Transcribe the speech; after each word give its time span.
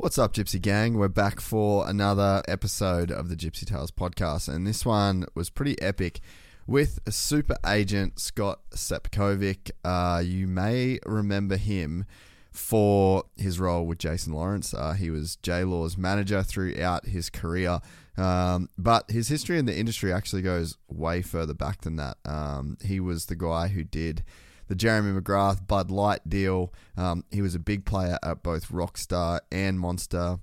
What's 0.00 0.16
up, 0.16 0.32
Gypsy 0.32 0.58
Gang? 0.62 0.96
We're 0.96 1.08
back 1.08 1.40
for 1.40 1.86
another 1.86 2.42
episode 2.48 3.10
of 3.10 3.28
the 3.28 3.36
Gypsy 3.36 3.66
Tales 3.66 3.90
podcast, 3.90 4.48
and 4.48 4.66
this 4.66 4.86
one 4.86 5.26
was 5.34 5.50
pretty 5.50 5.78
epic 5.82 6.20
with 6.66 7.00
super 7.10 7.56
agent 7.66 8.18
Scott 8.18 8.60
Sepkovic. 8.70 9.70
Uh, 9.84 10.22
you 10.24 10.46
may 10.46 11.00
remember 11.04 11.58
him 11.58 12.06
for 12.50 13.24
his 13.36 13.60
role 13.60 13.84
with 13.84 13.98
Jason 13.98 14.32
Lawrence. 14.32 14.72
Uh, 14.72 14.94
he 14.94 15.10
was 15.10 15.36
J 15.36 15.64
Law's 15.64 15.98
manager 15.98 16.42
throughout 16.42 17.04
his 17.04 17.28
career, 17.28 17.80
um, 18.16 18.70
but 18.78 19.10
his 19.10 19.28
history 19.28 19.58
in 19.58 19.66
the 19.66 19.78
industry 19.78 20.14
actually 20.14 20.40
goes 20.40 20.78
way 20.88 21.20
further 21.20 21.52
back 21.52 21.82
than 21.82 21.96
that. 21.96 22.16
Um, 22.24 22.78
he 22.82 23.00
was 23.00 23.26
the 23.26 23.36
guy 23.36 23.68
who 23.68 23.84
did 23.84 24.24
the 24.70 24.76
Jeremy 24.76 25.20
McGrath 25.20 25.66
Bud 25.66 25.90
Light 25.90 26.20
deal. 26.28 26.72
Um, 26.96 27.24
he 27.32 27.42
was 27.42 27.56
a 27.56 27.58
big 27.58 27.84
player 27.84 28.18
at 28.22 28.44
both 28.44 28.68
Rockstar 28.68 29.40
and 29.50 29.80
Monster. 29.80 30.38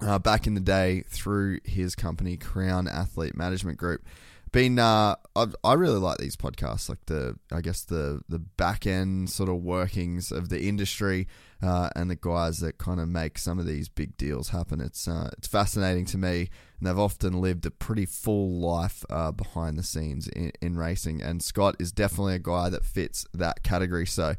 Uh, 0.00 0.18
back 0.18 0.46
in 0.46 0.52
the 0.52 0.60
day, 0.60 1.02
through 1.08 1.58
his 1.64 1.94
company 1.96 2.36
Crown 2.36 2.86
Athlete 2.86 3.34
Management 3.34 3.78
Group, 3.78 4.04
been 4.52 4.78
uh, 4.78 5.16
I, 5.36 5.72
really 5.74 5.98
like 5.98 6.18
these 6.18 6.36
podcasts, 6.36 6.88
like 6.88 7.04
the 7.06 7.36
I 7.52 7.60
guess 7.60 7.82
the 7.82 8.22
the 8.28 8.38
back 8.38 8.86
end 8.86 9.30
sort 9.30 9.48
of 9.48 9.56
workings 9.56 10.30
of 10.30 10.48
the 10.48 10.62
industry 10.62 11.26
uh, 11.62 11.90
and 11.96 12.10
the 12.10 12.16
guys 12.16 12.58
that 12.60 12.78
kind 12.78 13.00
of 13.00 13.08
make 13.08 13.38
some 13.38 13.58
of 13.58 13.66
these 13.66 13.88
big 13.88 14.16
deals 14.16 14.50
happen. 14.50 14.80
It's 14.80 15.08
uh, 15.08 15.30
it's 15.38 15.48
fascinating 15.48 16.04
to 16.06 16.18
me, 16.18 16.50
and 16.78 16.88
they've 16.88 16.98
often 16.98 17.40
lived 17.40 17.66
a 17.66 17.70
pretty 17.70 18.06
full 18.06 18.60
life 18.60 19.04
uh, 19.10 19.32
behind 19.32 19.78
the 19.78 19.82
scenes 19.82 20.28
in, 20.28 20.52
in 20.60 20.76
racing. 20.76 21.22
And 21.22 21.42
Scott 21.42 21.76
is 21.78 21.92
definitely 21.92 22.34
a 22.34 22.40
guy 22.40 22.68
that 22.68 22.84
fits 22.84 23.26
that 23.34 23.62
category. 23.62 24.06
So. 24.06 24.34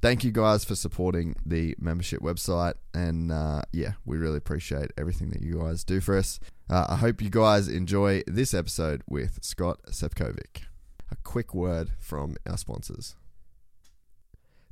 Thank 0.00 0.22
you 0.22 0.30
guys 0.30 0.64
for 0.64 0.76
supporting 0.76 1.34
the 1.44 1.74
membership 1.76 2.20
website, 2.20 2.74
and 2.94 3.32
uh, 3.32 3.62
yeah, 3.72 3.94
we 4.06 4.16
really 4.16 4.36
appreciate 4.36 4.92
everything 4.96 5.30
that 5.30 5.42
you 5.42 5.58
guys 5.60 5.82
do 5.82 6.00
for 6.00 6.16
us. 6.16 6.38
Uh, 6.70 6.84
I 6.90 6.96
hope 6.96 7.22
you 7.22 7.30
guys 7.30 7.66
enjoy 7.66 8.22
this 8.26 8.52
episode 8.52 9.02
with 9.08 9.38
Scott 9.40 9.80
Sepkovic. 9.90 10.64
A 11.10 11.16
quick 11.24 11.54
word 11.54 11.92
from 11.98 12.36
our 12.46 12.58
sponsors. 12.58 13.16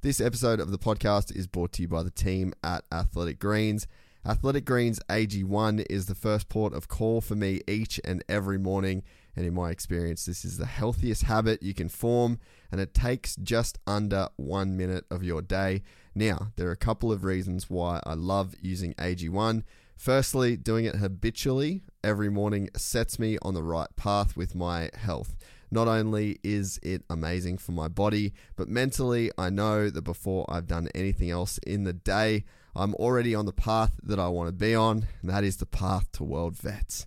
This 0.03 0.21
episode 0.21 0.61
of 0.61 0.71
the 0.71 0.79
podcast 0.79 1.35
is 1.35 1.47
brought 1.47 1.73
to 1.73 1.83
you 1.83 1.89
by 1.89 2.03
the 2.03 2.11
team 2.11 2.53
at 2.63 2.85
Athletic 2.93 3.39
Greens. 3.39 3.87
Athletic 4.27 4.67
Greens 4.67 5.01
AG1 5.09 5.87
is 5.89 6.05
the 6.05 6.15
first 6.15 6.51
port 6.51 6.75
of 6.75 6.87
call 6.87 7.23
for 7.23 7.35
me 7.35 7.63
each 7.67 7.99
and 8.05 8.23
every 8.29 8.59
morning. 8.59 9.03
And 9.35 9.47
in 9.47 9.55
my 9.55 9.71
experience, 9.71 10.27
this 10.27 10.45
is 10.45 10.59
the 10.59 10.67
healthiest 10.67 11.23
habit 11.23 11.63
you 11.63 11.73
can 11.73 11.89
form, 11.89 12.41
and 12.71 12.79
it 12.79 12.93
takes 12.93 13.37
just 13.37 13.79
under 13.87 14.29
one 14.37 14.77
minute 14.77 15.07
of 15.11 15.23
your 15.23 15.41
day. 15.41 15.83
Now, 16.15 16.49
there 16.57 16.69
are 16.69 16.73
a 16.73 16.77
couple 16.77 17.11
of 17.11 17.25
reasons 17.25 17.71
why 17.71 18.01
I 18.05 18.13
love 18.15 18.55
using 18.61 18.93
AG1. 18.95 19.63
Firstly, 19.97 20.57
doing 20.57 20.85
it 20.85 20.97
habitually 20.97 21.83
every 22.05 22.29
morning 22.29 22.69
sets 22.77 23.19
me 23.19 23.39
on 23.43 23.55
the 23.55 23.63
right 23.63 23.89
path 23.97 24.37
with 24.37 24.55
my 24.55 24.91
health. 24.95 25.37
Not 25.71 25.89
only 25.89 26.39
is 26.45 26.79
it 26.83 27.03
amazing 27.11 27.59
for 27.59 27.73
my 27.73 27.89
body, 27.89 28.35
but 28.55 28.69
mentally, 28.69 29.33
I 29.37 29.51
know 29.51 29.91
that 29.91 30.03
before 30.03 30.45
I've 30.49 30.67
done 30.67 30.89
anything 30.95 31.31
else 31.31 31.59
in 31.67 31.85
the 31.85 31.93
day, 31.93 32.45
I'm 32.77 32.95
already 32.95 33.35
on 33.35 33.47
the 33.47 33.53
path 33.53 33.99
that 34.03 34.21
I 34.21 34.29
want 34.29 34.49
to 34.49 34.53
be 34.53 34.75
on, 34.75 35.09
and 35.23 35.31
that 35.31 35.45
is 35.45 35.57
the 35.57 35.67
path 35.67 36.13
to 36.13 36.25
World 36.25 36.57
Vets. 36.57 37.07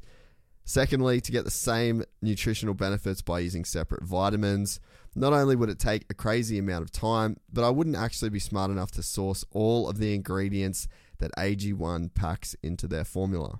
Secondly, 0.65 1.21
to 1.21 1.31
get 1.31 1.45
the 1.45 1.51
same 1.51 2.03
nutritional 2.21 2.73
benefits 2.73 3.21
by 3.21 3.39
using 3.39 3.65
separate 3.65 4.03
vitamins, 4.03 4.79
not 5.15 5.33
only 5.33 5.55
would 5.55 5.69
it 5.69 5.79
take 5.79 6.05
a 6.09 6.13
crazy 6.13 6.57
amount 6.57 6.83
of 6.83 6.91
time, 6.91 7.37
but 7.51 7.63
I 7.63 7.69
wouldn't 7.69 7.95
actually 7.95 8.29
be 8.29 8.39
smart 8.39 8.71
enough 8.71 8.91
to 8.91 9.03
source 9.03 9.45
all 9.51 9.87
of 9.87 9.97
the 9.97 10.13
ingredients 10.13 10.87
that 11.19 11.31
AG1 11.37 12.13
packs 12.13 12.55
into 12.63 12.87
their 12.87 13.05
formula. 13.05 13.59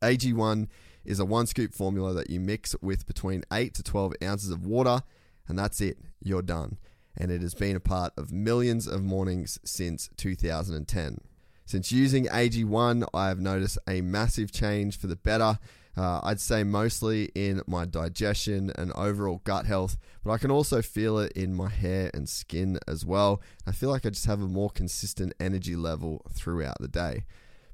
AG1 0.00 0.68
is 1.04 1.20
a 1.20 1.24
one 1.24 1.46
scoop 1.46 1.72
formula 1.74 2.12
that 2.14 2.30
you 2.30 2.40
mix 2.40 2.74
with 2.80 3.06
between 3.06 3.44
8 3.52 3.74
to 3.74 3.82
12 3.82 4.14
ounces 4.22 4.50
of 4.50 4.66
water, 4.66 5.02
and 5.48 5.58
that's 5.58 5.80
it, 5.80 5.98
you're 6.22 6.42
done. 6.42 6.78
And 7.16 7.30
it 7.30 7.42
has 7.42 7.54
been 7.54 7.76
a 7.76 7.80
part 7.80 8.12
of 8.16 8.32
millions 8.32 8.86
of 8.86 9.02
mornings 9.02 9.58
since 9.64 10.08
2010. 10.16 11.18
Since 11.64 11.92
using 11.92 12.26
AG1, 12.26 13.06
I 13.14 13.28
have 13.28 13.38
noticed 13.38 13.78
a 13.88 14.00
massive 14.00 14.50
change 14.50 14.98
for 14.98 15.06
the 15.06 15.16
better. 15.16 15.58
Uh, 15.96 16.20
I'd 16.22 16.40
say 16.40 16.64
mostly 16.64 17.30
in 17.34 17.62
my 17.66 17.84
digestion 17.84 18.72
and 18.76 18.92
overall 18.92 19.42
gut 19.44 19.66
health, 19.66 19.98
but 20.24 20.30
I 20.30 20.38
can 20.38 20.50
also 20.50 20.80
feel 20.80 21.18
it 21.18 21.32
in 21.32 21.54
my 21.54 21.68
hair 21.68 22.10
and 22.14 22.28
skin 22.28 22.78
as 22.88 23.04
well. 23.04 23.42
I 23.66 23.72
feel 23.72 23.90
like 23.90 24.06
I 24.06 24.10
just 24.10 24.26
have 24.26 24.40
a 24.40 24.48
more 24.48 24.70
consistent 24.70 25.34
energy 25.38 25.76
level 25.76 26.24
throughout 26.30 26.78
the 26.80 26.88
day. 26.88 27.24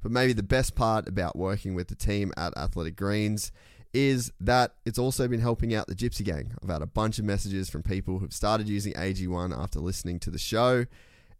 But 0.03 0.13
maybe 0.13 0.33
the 0.33 0.43
best 0.43 0.75
part 0.75 1.09
about 1.09 1.37
working 1.37 1.75
with 1.75 1.89
the 1.89 1.95
team 1.95 2.33
at 2.37 2.57
Athletic 2.57 2.97
Greens 2.97 3.53
is 3.93 4.33
that 4.41 4.75
it's 4.85 4.99
also 4.99 5.27
been 5.29 5.41
helping 5.41 5.75
out 5.75 5.87
the 5.87 5.95
Gypsy 5.95 6.25
Gang. 6.25 6.53
I've 6.63 6.69
had 6.69 6.83
a 6.83 6.87
bunch 6.87 7.19
of 7.19 7.25
messages 7.25 7.71
from 7.71 7.83
people 7.83 8.19
who've 8.19 8.33
started 8.33 8.69
using 8.69 8.93
AG1 8.95 9.57
after 9.57 9.81
listening 9.81 10.19
to 10.21 10.31
the 10.31 10.39
show, 10.39 10.87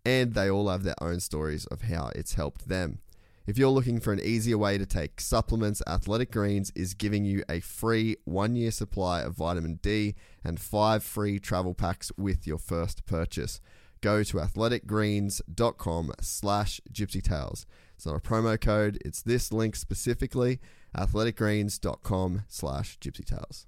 and 0.05 0.35
they 0.35 0.49
all 0.51 0.69
have 0.69 0.83
their 0.83 1.01
own 1.03 1.21
stories 1.21 1.67
of 1.67 1.83
how 1.83 2.11
it's 2.15 2.35
helped 2.35 2.69
them. 2.69 3.01
If 3.49 3.57
you're 3.57 3.71
looking 3.71 3.99
for 3.99 4.13
an 4.13 4.21
easier 4.21 4.59
way 4.59 4.77
to 4.77 4.85
take 4.85 5.23
supplements, 5.23 5.81
Athletic 5.87 6.31
Greens 6.31 6.71
is 6.77 6.93
giving 6.93 7.25
you 7.25 7.45
a 7.49 7.61
free 7.61 8.17
one 8.27 8.57
year 8.57 8.71
supply 8.71 9.23
of 9.23 9.37
vitamin 9.37 9.79
D 9.81 10.17
and 10.45 10.61
five 10.61 11.03
free 11.03 11.39
travel 11.39 11.73
packs 11.73 12.13
with 12.19 12.47
your 12.47 12.59
first 12.59 13.07
purchase. 13.07 13.63
Go 14.03 14.23
to 14.23 14.37
athleticgreens.com 14.37 16.13
slash 16.21 16.83
gypsytales. 16.93 17.65
It's 17.97 18.05
not 18.05 18.17
a 18.17 18.21
promo 18.21 18.61
code, 18.61 18.99
it's 19.03 19.23
this 19.23 19.51
link 19.51 19.77
specifically, 19.77 20.61
athleticgreens.com 20.95 22.43
slash 22.49 22.99
gypsytales. 22.99 23.65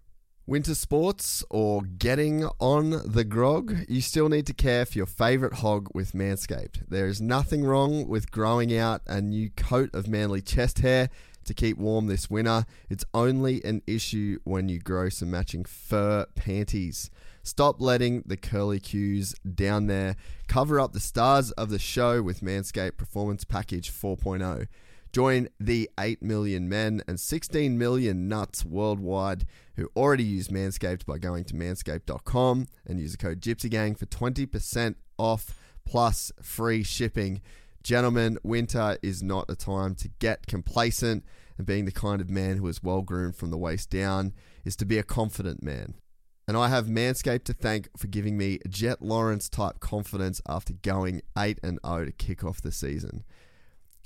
Winter 0.50 0.74
sports 0.74 1.44
or 1.48 1.82
getting 1.82 2.44
on 2.58 3.08
the 3.08 3.22
grog, 3.22 3.84
you 3.88 4.00
still 4.00 4.28
need 4.28 4.48
to 4.48 4.52
care 4.52 4.84
for 4.84 4.98
your 4.98 5.06
favorite 5.06 5.52
hog 5.52 5.86
with 5.94 6.10
Manscaped. 6.10 6.88
There 6.88 7.06
is 7.06 7.20
nothing 7.20 7.62
wrong 7.62 8.08
with 8.08 8.32
growing 8.32 8.76
out 8.76 9.00
a 9.06 9.20
new 9.20 9.50
coat 9.50 9.94
of 9.94 10.08
manly 10.08 10.42
chest 10.42 10.80
hair 10.80 11.08
to 11.44 11.54
keep 11.54 11.78
warm 11.78 12.08
this 12.08 12.28
winter. 12.28 12.66
It's 12.88 13.04
only 13.14 13.62
an 13.62 13.82
issue 13.86 14.40
when 14.42 14.68
you 14.68 14.80
grow 14.80 15.08
some 15.08 15.30
matching 15.30 15.64
fur 15.64 16.26
panties. 16.34 17.12
Stop 17.44 17.80
letting 17.80 18.24
the 18.26 18.36
curly 18.36 18.80
cues 18.80 19.36
down 19.54 19.86
there. 19.86 20.16
Cover 20.48 20.80
up 20.80 20.94
the 20.94 20.98
stars 20.98 21.52
of 21.52 21.70
the 21.70 21.78
show 21.78 22.22
with 22.22 22.40
Manscaped 22.40 22.96
Performance 22.96 23.44
Package 23.44 23.92
4.0. 23.92 24.66
Join 25.12 25.48
the 25.58 25.90
8 25.98 26.22
million 26.22 26.68
men 26.68 27.02
and 27.08 27.18
16 27.18 27.76
million 27.76 28.28
nuts 28.28 28.64
worldwide 28.64 29.44
who 29.76 29.90
already 29.96 30.22
use 30.22 30.48
Manscaped 30.48 31.04
by 31.04 31.18
going 31.18 31.44
to 31.44 31.54
manscaped.com 31.54 32.68
and 32.86 33.00
use 33.00 33.12
the 33.12 33.18
code 33.18 33.40
GYPSYGANG 33.40 33.98
for 33.98 34.06
20% 34.06 34.94
off 35.18 35.58
plus 35.84 36.30
free 36.40 36.84
shipping. 36.84 37.40
Gentlemen, 37.82 38.38
winter 38.44 38.98
is 39.02 39.22
not 39.22 39.50
a 39.50 39.56
time 39.56 39.94
to 39.96 40.08
get 40.20 40.46
complacent, 40.46 41.24
and 41.58 41.66
being 41.66 41.86
the 41.86 41.92
kind 41.92 42.20
of 42.20 42.30
man 42.30 42.58
who 42.58 42.68
is 42.68 42.82
well 42.82 43.02
groomed 43.02 43.36
from 43.36 43.50
the 43.50 43.58
waist 43.58 43.90
down 43.90 44.32
is 44.64 44.76
to 44.76 44.84
be 44.84 44.98
a 44.98 45.02
confident 45.02 45.62
man. 45.62 45.94
And 46.46 46.56
I 46.56 46.68
have 46.68 46.86
Manscaped 46.86 47.44
to 47.44 47.52
thank 47.52 47.88
for 47.96 48.06
giving 48.06 48.36
me 48.36 48.58
Jett 48.68 49.02
Lawrence 49.02 49.48
type 49.48 49.80
confidence 49.80 50.40
after 50.48 50.72
going 50.72 51.22
8 51.36 51.58
and 51.62 51.78
0 51.84 52.06
to 52.06 52.12
kick 52.12 52.44
off 52.44 52.60
the 52.60 52.72
season. 52.72 53.24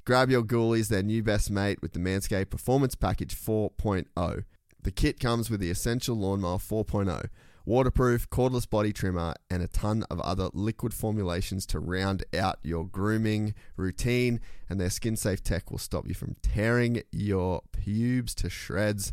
Grab 0.07 0.31
your 0.31 0.43
ghoulies, 0.43 0.89
their 0.89 1.03
new 1.03 1.23
best 1.23 1.51
mate, 1.51 1.81
with 1.81 1.95
the 1.95 1.99
Manscaped 1.99 2.51
Performance 2.51 2.95
Package 2.95 3.35
4.0. 3.35 4.45
The 4.83 4.91
kit 4.91 5.19
comes 5.19 5.49
with 5.49 5.61
the 5.61 5.71
Essential 5.71 6.15
Lawnmower 6.15 6.59
4.0, 6.59 7.31
waterproof, 7.65 8.29
cordless 8.29 8.69
body 8.69 8.93
trimmer, 8.93 9.33
and 9.49 9.63
a 9.63 9.67
ton 9.67 10.05
of 10.11 10.21
other 10.21 10.51
liquid 10.53 10.93
formulations 10.93 11.65
to 11.67 11.81
round 11.81 12.23
out 12.37 12.59
your 12.63 12.85
grooming 12.85 13.55
routine. 13.79 14.41
And 14.69 14.79
their 14.79 14.91
skin 14.91 15.17
safe 15.17 15.43
tech 15.43 15.71
will 15.71 15.79
stop 15.79 16.07
you 16.07 16.13
from 16.13 16.37
tearing 16.43 17.03
your 17.11 17.63
pubes 17.73 18.35
to 18.35 18.51
shreds. 18.51 19.11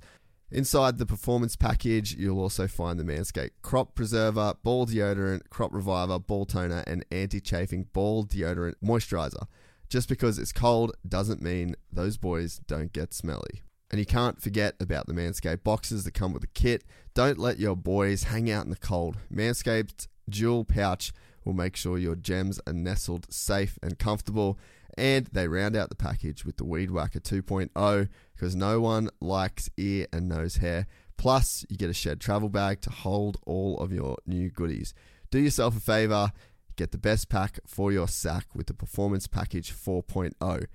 Inside 0.51 0.97
the 0.97 1.05
performance 1.05 1.55
package, 1.55 2.17
you'll 2.17 2.41
also 2.41 2.67
find 2.67 2.99
the 2.99 3.05
Manscaped 3.05 3.51
Crop 3.61 3.95
Preserver, 3.95 4.55
Ball 4.61 4.87
Deodorant, 4.87 5.49
Crop 5.49 5.73
Reviver, 5.73 6.19
Ball 6.19 6.45
Toner, 6.45 6.83
and 6.85 7.05
Anti 7.09 7.39
Chafing 7.39 7.87
Ball 7.93 8.25
Deodorant 8.25 8.75
Moisturizer. 8.83 9.47
Just 9.91 10.07
because 10.07 10.39
it's 10.39 10.53
cold 10.53 10.95
doesn't 11.05 11.41
mean 11.41 11.75
those 11.91 12.15
boys 12.15 12.61
don't 12.65 12.93
get 12.93 13.13
smelly. 13.13 13.61
And 13.91 13.99
you 13.99 14.05
can't 14.05 14.41
forget 14.41 14.73
about 14.79 15.05
the 15.05 15.13
Manscaped 15.13 15.65
boxes 15.65 16.05
that 16.05 16.13
come 16.13 16.31
with 16.31 16.43
the 16.43 16.47
kit. 16.47 16.85
Don't 17.13 17.37
let 17.37 17.59
your 17.59 17.75
boys 17.75 18.23
hang 18.23 18.49
out 18.49 18.63
in 18.63 18.69
the 18.69 18.77
cold. 18.77 19.17
Manscaped's 19.29 20.07
dual 20.29 20.63
pouch 20.63 21.11
will 21.43 21.51
make 21.51 21.75
sure 21.75 21.97
your 21.97 22.15
gems 22.15 22.57
are 22.65 22.71
nestled 22.71 23.27
safe 23.33 23.77
and 23.83 23.99
comfortable. 23.99 24.57
And 24.97 25.25
they 25.25 25.49
round 25.49 25.75
out 25.75 25.89
the 25.89 25.95
package 25.95 26.45
with 26.45 26.55
the 26.55 26.63
Weed 26.63 26.91
Whacker 26.91 27.19
2.0 27.19 28.07
because 28.33 28.55
no 28.55 28.79
one 28.79 29.09
likes 29.19 29.69
ear 29.75 30.07
and 30.13 30.29
nose 30.29 30.55
hair. 30.55 30.87
Plus, 31.17 31.65
you 31.67 31.75
get 31.75 31.89
a 31.89 31.93
shed 31.93 32.21
travel 32.21 32.47
bag 32.47 32.79
to 32.83 32.89
hold 32.89 33.41
all 33.45 33.77
of 33.79 33.91
your 33.91 34.15
new 34.25 34.49
goodies. 34.51 34.93
Do 35.31 35.39
yourself 35.39 35.75
a 35.75 35.81
favor, 35.81 36.31
get 36.75 36.91
the 36.91 36.97
best 36.97 37.29
pack 37.29 37.59
for 37.65 37.91
your 37.91 38.07
sack 38.07 38.47
with 38.55 38.67
the 38.67 38.73
Performance 38.73 39.27
Package 39.27 39.73
4.0. 39.73 40.65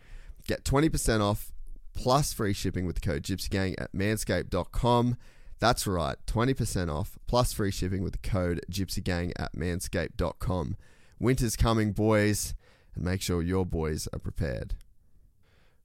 Get 0.47 0.65
20% 0.65 1.21
off 1.21 1.53
plus 1.95 2.33
free 2.33 2.53
shipping 2.53 2.87
with 2.87 2.97
the 2.97 3.01
code 3.01 3.23
GypsyGang 3.23 3.75
at 3.79 3.93
manscaped.com. 3.93 5.17
That's 5.59 5.87
right, 5.87 6.17
20% 6.27 6.95
off 6.95 7.19
plus 7.27 7.53
free 7.53 7.71
shipping 7.71 8.03
with 8.03 8.13
the 8.13 8.29
code 8.29 8.61
GypsyGang 8.71 9.33
at 9.37 9.55
manscaped.com. 9.55 10.77
Winter's 11.19 11.57
coming, 11.57 11.93
boys, 11.93 12.55
and 12.95 13.05
make 13.05 13.23
sure 13.23 13.43
your 13.43 13.65
boys 13.65 14.07
are 14.13 14.19
prepared. 14.19 14.75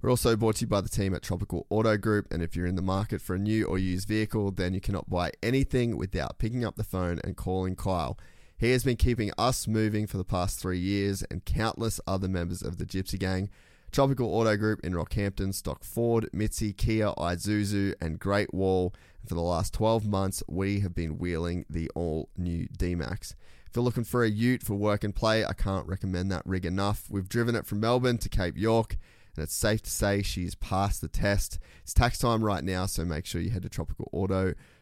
We're 0.02 0.10
also 0.10 0.36
brought 0.36 0.56
to 0.56 0.62
you 0.62 0.68
by 0.68 0.81
the 0.81 0.90
team 0.90 1.13
at 1.13 1.22
Tropical 1.22 1.68
Auto 1.69 1.96
Group, 1.96 2.28
and 2.31 2.42
if 2.42 2.56
you're 2.56 2.66
in 2.66 2.75
the 2.75 2.81
market 2.81 3.22
for 3.22 3.36
a 3.36 3.40
new 3.40 3.66
or 3.66 3.78
used 3.78 4.08
vehicle, 4.08 4.50
then 4.50 4.74
you 4.74 4.81
cannot 4.81 5.10
buy 5.10 5.31
anything 5.44 5.96
without 5.96 6.40
picking 6.40 6.66
up 6.66 6.75
the 6.75 6.84
phone 6.84 7.19
and 7.24 7.38
calling 7.38 7.75
Kyle. 7.75 8.18
He 8.62 8.74
has 8.74 8.84
been 8.84 8.96
keeping 8.96 9.31
us 9.40 9.68
moving 9.68 10.06
for 10.06 10.18
the 10.18 10.24
past 10.24 10.60
three 10.60 10.78
years 10.78 11.24
and 11.31 11.44
countless 11.44 12.00
other 12.06 12.28
members 12.28 12.62
of 12.62 12.78
the 12.78 12.86
Gypsy 12.86 13.18
Gang. 13.18 13.50
Tropical 13.92 14.28
Auto 14.28 14.56
Group 14.56 14.81
in 14.84 14.94
Rockhampton 14.94 15.52
stock 15.52 15.84
Ford, 15.84 16.30
Mitzi, 16.31 16.72
Kia, 16.72 17.12
Isuzu, 17.18 17.96
and 18.00 18.19
Great 18.19 18.54
Wall. 18.54 18.94
And 19.19 19.30
for 19.30 19.34
the 19.34 19.42
last 19.42 19.74
12 19.74 20.06
months, 20.06 20.44
we 20.48 20.81
have 20.81 20.94
been 20.94 21.18
wheeling 21.18 21.66
the 21.72 21.90
all 21.96 22.30
new 22.38 22.68
D 22.78 22.94
Max. 22.94 23.34
If 23.66 23.75
you're 23.75 23.84
looking 23.84 24.04
for 24.04 24.24
a 24.24 24.30
ute 24.30 24.62
for 24.62 24.75
work 24.75 25.04
and 25.04 25.16
play, 25.16 25.44
I 25.44 25.54
can't 25.54 25.88
recommend 25.88 26.31
that 26.31 26.46
rig 26.46 26.63
enough. 26.63 27.06
We've 27.10 27.28
driven 27.28 27.56
it 27.56 27.66
from 27.66 27.80
Melbourne 27.80 28.19
to 28.19 28.30
Cape 28.30 28.60
York, 28.60 28.96
and 29.36 29.44
it's 29.44 29.56
safe 29.56 29.81
to 29.81 29.90
say 29.90 30.22
she's 30.22 30.54
passed 30.54 31.02
the 31.02 31.08
test. 31.08 31.58
It's 31.81 31.96
tax 31.96 32.19
time 32.19 32.44
right 32.44 32.63
now, 32.63 32.86
so 32.86 33.06
make 33.06 33.25
sure 33.25 33.42
you 33.42 33.50
head 33.50 33.63
to 33.63 33.69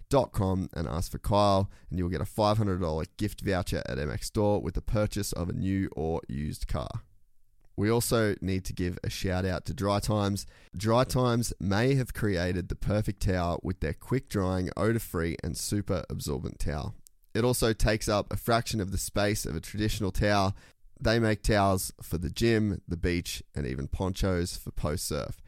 tropicalauto.com 0.10 0.70
and 0.74 0.88
ask 0.88 1.12
for 1.12 1.20
Kyle, 1.20 1.70
and 1.90 2.00
you'll 2.00 2.10
get 2.10 2.22
a 2.22 2.26
$500 2.26 3.06
gift 3.18 3.42
voucher 3.42 3.82
at 3.88 3.98
MX 3.98 4.26
Store 4.26 4.62
with 4.62 4.76
the 4.76 4.82
purchase 4.82 5.32
of 5.34 5.50
a 5.50 5.54
new 5.54 5.90
or 5.96 6.22
used 6.28 6.68
car. 6.68 6.90
We 7.76 7.90
also 7.90 8.36
need 8.42 8.66
to 8.66 8.74
give 8.74 9.00
a 9.04 9.10
shout 9.10 9.46
out 9.46 9.66
to 9.66 9.74
DriTimes. 9.74 10.46
Dry 10.76 11.06
Times 11.06 11.54
may 11.62 11.96
have 11.96 12.14
created 12.14 12.68
the 12.68 12.76
perfect 12.76 13.22
towel 13.22 13.60
with 13.64 13.80
their 13.80 13.94
quick 13.94 14.28
drying, 14.28 14.70
odor 14.76 15.00
free, 15.00 15.38
and 15.42 15.58
super 15.58 16.04
absorbent 16.10 16.60
towel. 16.60 16.96
It 17.34 17.46
also 17.46 17.72
takes 17.72 18.10
up 18.10 18.34
a 18.34 18.38
fraction 18.38 18.82
of 18.82 18.92
the 18.92 18.98
space 18.98 19.46
of 19.46 19.56
a 19.56 19.62
traditional 19.62 20.12
towel. 20.12 20.58
They 21.00 21.20
make 21.20 21.42
towels 21.42 21.94
for 22.02 22.18
the 22.18 22.30
gym, 22.30 22.82
the 22.86 22.98
beach, 22.98 23.42
and 23.56 23.66
even 23.66 23.88
ponchos 23.88 24.58
for 24.58 24.72
post 24.72 25.08
surf. 25.08 25.42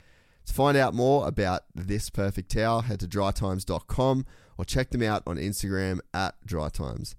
To 0.46 0.54
find 0.54 0.78
out 0.78 0.94
more 0.94 1.28
about 1.28 1.64
this 1.75 2.10
perfect 2.10 2.52
towel, 2.52 2.81
head 2.81 3.02
to 3.02 3.07
dritimes.com 3.07 4.25
or 4.57 4.65
check 4.65 4.89
them 4.89 5.03
out 5.03 5.24
on 5.25 5.38
Instagram 5.38 6.00
at 6.13 6.36
dritimes 6.45 7.15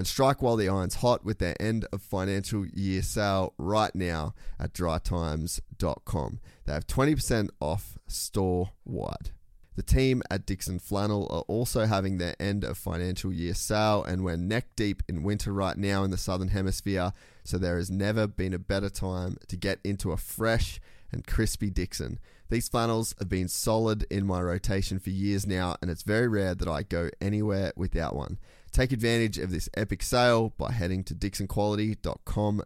and 0.00 0.06
strike 0.06 0.40
while 0.40 0.56
the 0.56 0.66
iron's 0.66 0.94
hot 0.96 1.26
with 1.26 1.38
their 1.40 1.60
end 1.60 1.86
of 1.92 2.00
financial 2.00 2.66
year 2.66 3.02
sale 3.02 3.52
right 3.58 3.94
now 3.94 4.32
at 4.58 4.72
dritimes.com. 4.72 6.40
They 6.64 6.72
have 6.72 6.86
20% 6.86 7.50
off 7.60 7.98
store 8.06 8.70
wide. 8.86 9.32
The 9.76 9.82
team 9.82 10.22
at 10.30 10.46
Dixxon 10.46 10.80
Flannel 10.80 11.26
are 11.30 11.44
also 11.48 11.84
having 11.84 12.16
their 12.16 12.34
end 12.40 12.64
of 12.64 12.78
financial 12.78 13.30
year 13.30 13.52
sale, 13.52 14.02
and 14.02 14.24
we're 14.24 14.38
neck 14.38 14.68
deep 14.74 15.02
in 15.06 15.22
winter 15.22 15.52
right 15.52 15.76
now 15.76 16.02
in 16.02 16.10
the 16.10 16.16
Southern 16.16 16.48
Hemisphere, 16.48 17.12
so 17.44 17.58
there 17.58 17.76
has 17.76 17.90
never 17.90 18.26
been 18.26 18.54
a 18.54 18.58
better 18.58 18.88
time 18.88 19.36
to 19.48 19.56
get 19.56 19.80
into 19.84 20.12
a 20.12 20.16
fresh 20.16 20.80
and 21.12 21.26
crispy 21.26 21.70
Dixxon. 21.70 22.16
These 22.50 22.68
flannels 22.68 23.14
have 23.20 23.28
been 23.28 23.46
solid 23.46 24.04
in 24.10 24.26
my 24.26 24.40
rotation 24.40 24.98
for 24.98 25.10
years 25.10 25.46
now, 25.46 25.76
and 25.80 25.88
it's 25.88 26.02
very 26.02 26.26
rare 26.26 26.52
that 26.56 26.66
I 26.66 26.82
go 26.82 27.08
anywhere 27.20 27.72
without 27.76 28.16
one. 28.16 28.38
Take 28.72 28.90
advantage 28.90 29.38
of 29.38 29.52
this 29.52 29.68
epic 29.76 30.02
sale 30.02 30.52
by 30.58 30.72
heading 30.72 31.04
to 31.04 31.14
dixxonquality.com.au. 31.14 32.64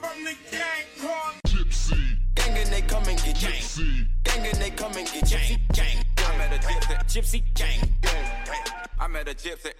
From 0.00 0.24
gang 0.50 0.86
called 0.98 1.34
Gypsy. 1.46 2.16
Gang 2.34 2.56
and 2.56 2.68
they 2.70 2.80
come 2.80 3.04
and 3.04 3.18
get 3.22 3.36
Gypsy. 3.36 4.06
Gang 4.24 4.46
and 4.46 4.56
they 4.56 4.70
come 4.70 4.96
and 4.96 5.06
get 5.06 5.24
gypsy. 5.24 5.58
Gang. 5.74 6.02
I 6.16 6.38
met 6.38 6.54
a 6.54 6.58
gypsy. 6.66 6.96
Gypsy 7.08 7.42
gang. 7.52 7.92
I 8.98 9.06
met 9.06 9.28
a 9.28 9.34
gypsy. 9.34 9.74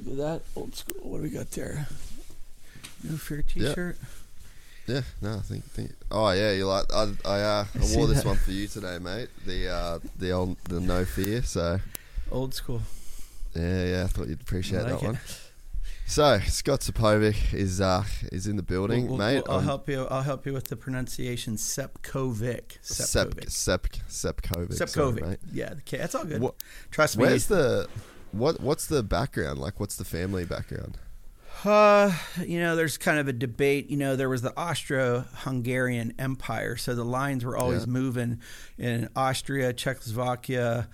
Look 0.00 0.14
at 0.14 0.16
that 0.16 0.42
old 0.56 0.74
school. 0.74 1.10
What 1.10 1.18
do 1.18 1.22
we 1.22 1.30
got 1.30 1.48
there? 1.52 1.86
No 3.04 3.16
fear 3.16 3.42
T-shirt. 3.42 3.96
Yeah, 4.86 5.02
no, 5.20 5.36
I 5.36 5.40
think, 5.40 5.64
think 5.64 5.92
oh 6.10 6.30
yeah, 6.32 6.52
you 6.52 6.66
like 6.66 6.92
I 6.92 7.12
I, 7.24 7.40
uh, 7.40 7.64
I 7.74 7.96
wore 7.96 8.06
this 8.08 8.18
that. 8.22 8.26
one 8.26 8.36
for 8.36 8.50
you 8.50 8.66
today, 8.66 8.98
mate. 8.98 9.28
The 9.46 9.68
uh, 9.68 9.98
the 10.18 10.32
old 10.32 10.56
the 10.64 10.80
no 10.80 11.04
fear. 11.04 11.42
So 11.42 11.78
Old 12.30 12.52
school. 12.54 12.82
yeah, 13.54 13.84
yeah, 13.84 14.04
I 14.04 14.06
thought 14.08 14.28
you'd 14.28 14.40
appreciate 14.40 14.80
like 14.82 14.88
that 15.00 15.02
it. 15.02 15.06
one. 15.06 15.18
So 16.06 16.40
Scott 16.40 16.80
Sapovic 16.80 17.54
is 17.54 17.80
uh 17.80 18.02
is 18.32 18.46
in 18.48 18.56
the 18.56 18.62
building, 18.62 19.06
We'll- 19.06 19.18
we'll- 19.18 19.26
mate. 19.34 19.44
I'll 19.48 19.56
I'm- 19.56 19.64
help 19.64 19.88
you. 19.88 20.04
I'll 20.10 20.22
help 20.22 20.44
you 20.46 20.52
with 20.52 20.64
the 20.66 20.76
pronunciation. 20.76 21.56
Sepkovic. 21.56 22.78
Sep 22.82 23.28
Sepkovic. 23.30 23.50
Sep 23.50 23.86
Sepkovic. 24.08 24.74
sorry, 24.74 25.12
Sepkovic. 25.12 25.22
mate. 25.28 25.38
Yeah, 25.52 25.74
okay, 25.78 25.98
that's 25.98 26.14
all 26.16 26.24
good. 26.24 26.40
What- 26.42 26.56
Trust 26.90 27.16
me. 27.16 27.22
Where's 27.24 27.46
the 27.46 27.88
what? 28.32 28.60
What's 28.60 28.86
the 28.86 29.02
background? 29.02 29.58
Like, 29.60 29.78
what's 29.78 29.96
the 29.96 30.04
family 30.04 30.44
background? 30.44 30.98
Uh, 31.64 32.12
you 32.44 32.58
know, 32.60 32.74
there's 32.76 32.98
kind 32.98 33.18
of 33.18 33.28
a 33.28 33.32
debate. 33.32 33.88
You 33.90 33.96
know, 33.96 34.16
there 34.16 34.28
was 34.28 34.42
the 34.42 34.56
Austro-Hungarian 34.56 36.14
Empire, 36.18 36.76
so 36.76 36.94
the 36.94 37.04
lines 37.04 37.44
were 37.44 37.56
always 37.56 37.82
Yeah. 37.82 37.86
moving 37.92 38.40
in 38.78 39.08
Austria, 39.14 39.72
Czechoslovakia, 39.72 40.88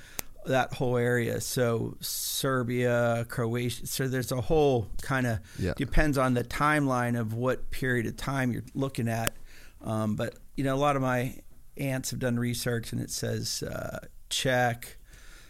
that 0.47 0.75
whole 0.75 0.97
area. 0.97 1.41
So 1.41 1.97
Serbia, 2.01 3.27
Croatia. 3.29 3.87
So 3.87 4.09
there's 4.09 4.33
a 4.33 4.41
whole 4.41 4.89
kind 5.03 5.27
of 5.27 5.41
Yeah. 5.59 5.75
depends 5.77 6.17
on 6.19 6.35
the 6.35 6.45
timeline 6.45 7.19
of 7.19 7.35
what 7.35 7.71
period 7.71 8.07
of 8.07 8.17
time 8.17 8.53
you're 8.53 8.63
looking 8.75 9.09
at. 9.09 9.37
Um, 9.83 10.17
but 10.17 10.35
you 10.57 10.65
know, 10.65 10.75
a 10.75 10.77
lot 10.79 10.97
of 10.97 11.03
my 11.03 11.37
aunts 11.77 12.11
have 12.11 12.19
done 12.19 12.39
research, 12.39 12.93
and 12.93 13.01
it 13.01 13.11
says 13.11 13.63
uh, 13.63 13.99
Czech, 14.31 14.97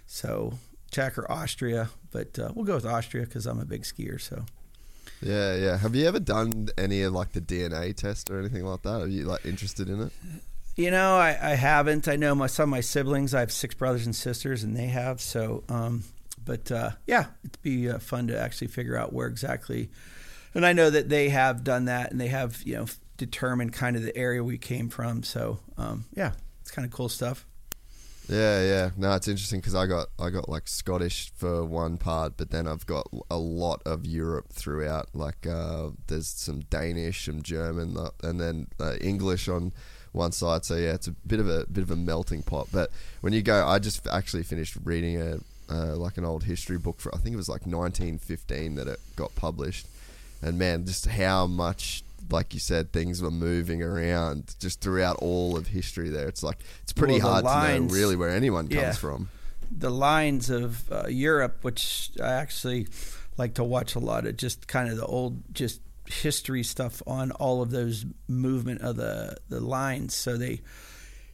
so 0.06 0.58
Czech 0.90 1.16
or 1.18 1.30
Austria. 1.30 1.90
But 2.10 2.38
uh, 2.38 2.50
we'll 2.54 2.64
go 2.64 2.74
with 2.74 2.86
Austria 2.86 3.24
because 3.24 3.46
I'm 3.46 3.58
a 3.60 3.64
big 3.64 3.82
skier. 3.82 4.20
So. 4.20 4.44
Yeah, 5.20 5.56
yeah. 5.56 5.76
Have 5.78 5.94
you 5.94 6.06
ever 6.06 6.20
done 6.20 6.68
any 6.78 7.02
of 7.02 7.12
like 7.12 7.32
the 7.32 7.40
DNA 7.40 7.94
test 7.94 8.30
or 8.30 8.38
anything 8.38 8.64
like 8.64 8.82
that? 8.82 9.02
Are 9.02 9.08
you 9.08 9.24
like 9.24 9.44
interested 9.44 9.88
in 9.88 10.02
it? 10.02 10.12
You 10.76 10.92
know, 10.92 11.16
I, 11.16 11.30
I 11.30 11.54
haven't. 11.54 12.06
I 12.06 12.16
know 12.16 12.34
my 12.34 12.46
some 12.46 12.64
of 12.64 12.68
my 12.70 12.80
siblings. 12.80 13.34
I 13.34 13.40
have 13.40 13.50
six 13.50 13.74
brothers 13.74 14.06
and 14.06 14.14
sisters, 14.14 14.62
and 14.62 14.76
they 14.76 14.86
have. 14.86 15.20
So, 15.20 15.64
um, 15.68 16.04
but 16.44 16.70
uh, 16.70 16.90
yeah, 17.06 17.26
it'd 17.42 17.60
be 17.62 17.90
uh, 17.90 17.98
fun 17.98 18.28
to 18.28 18.38
actually 18.38 18.68
figure 18.68 18.96
out 18.96 19.12
where 19.12 19.26
exactly. 19.26 19.90
And 20.54 20.64
I 20.64 20.72
know 20.72 20.88
that 20.88 21.08
they 21.08 21.30
have 21.30 21.64
done 21.64 21.86
that, 21.86 22.12
and 22.12 22.20
they 22.20 22.28
have 22.28 22.62
you 22.62 22.76
know 22.76 22.86
determined 23.16 23.72
kind 23.72 23.96
of 23.96 24.02
the 24.02 24.16
area 24.16 24.44
we 24.44 24.56
came 24.56 24.88
from. 24.88 25.24
So, 25.24 25.58
um, 25.76 26.04
yeah, 26.14 26.32
it's 26.60 26.70
kind 26.70 26.86
of 26.86 26.92
cool 26.92 27.08
stuff. 27.08 27.44
Yeah, 28.28 28.62
yeah. 28.62 28.90
No, 28.96 29.14
it's 29.14 29.26
interesting 29.26 29.60
because 29.60 29.74
I 29.74 29.86
got 29.86 30.08
I 30.18 30.28
got 30.28 30.48
like 30.48 30.68
Scottish 30.68 31.32
for 31.34 31.64
one 31.64 31.96
part, 31.96 32.36
but 32.36 32.50
then 32.50 32.68
I've 32.68 32.86
got 32.86 33.08
a 33.30 33.38
lot 33.38 33.82
of 33.86 34.04
Europe 34.04 34.52
throughout. 34.52 35.08
Like 35.14 35.46
uh, 35.46 35.90
there's 36.08 36.28
some 36.28 36.60
Danish, 36.60 37.24
some 37.24 37.42
German, 37.42 37.96
and 38.22 38.38
then 38.38 38.66
uh, 38.78 38.96
English 39.00 39.48
on 39.48 39.72
one 40.12 40.32
side. 40.32 40.66
So 40.66 40.76
yeah, 40.76 40.92
it's 40.92 41.06
a 41.06 41.12
bit 41.12 41.40
of 41.40 41.48
a 41.48 41.64
bit 41.72 41.82
of 41.82 41.90
a 41.90 41.96
melting 41.96 42.42
pot. 42.42 42.68
But 42.70 42.90
when 43.22 43.32
you 43.32 43.40
go, 43.40 43.66
I 43.66 43.78
just 43.78 44.06
actually 44.06 44.42
finished 44.42 44.76
reading 44.84 45.20
a 45.20 45.38
uh, 45.70 45.96
like 45.96 46.18
an 46.18 46.24
old 46.26 46.44
history 46.44 46.78
book 46.78 47.00
for 47.00 47.14
I 47.14 47.18
think 47.18 47.32
it 47.32 47.38
was 47.38 47.48
like 47.48 47.62
1915 47.66 48.74
that 48.74 48.88
it 48.88 49.00
got 49.16 49.34
published, 49.36 49.86
and 50.42 50.58
man, 50.58 50.84
just 50.84 51.06
how 51.06 51.46
much 51.46 52.02
like 52.30 52.54
you 52.54 52.60
said, 52.60 52.92
things 52.92 53.20
were 53.22 53.30
moving 53.30 53.82
around 53.82 54.54
just 54.58 54.80
throughout 54.80 55.16
all 55.20 55.56
of 55.56 55.68
history. 55.68 56.08
There, 56.08 56.28
it's 56.28 56.42
like 56.42 56.58
it's 56.82 56.92
pretty 56.92 57.20
Well, 57.20 57.42
hard 57.42 57.44
to 57.44 57.50
know 57.88 57.94
really 57.94 58.16
where 58.16 58.30
anyone 58.30 58.68
comes 58.68 58.98
from. 58.98 59.28
the 59.70 59.90
lines 59.90 60.50
of 60.50 60.90
uh, 60.92 61.06
Europe, 61.08 61.58
which 61.62 62.10
I 62.22 62.32
actually 62.32 62.88
like 63.36 63.54
to 63.54 63.64
watch 63.64 63.94
a 63.94 63.98
lot 64.00 64.26
of, 64.26 64.36
just 64.36 64.66
kind 64.66 64.90
of 64.90 64.96
the 64.96 65.06
old, 65.06 65.42
just 65.54 65.80
history 66.06 66.62
stuff 66.62 67.02
on 67.06 67.30
all 67.32 67.60
of 67.62 67.70
those 67.70 68.04
movement 68.28 68.80
of 68.80 68.96
the 68.96 69.36
the 69.48 69.60
lines. 69.60 70.14
So 70.14 70.36
they, 70.36 70.60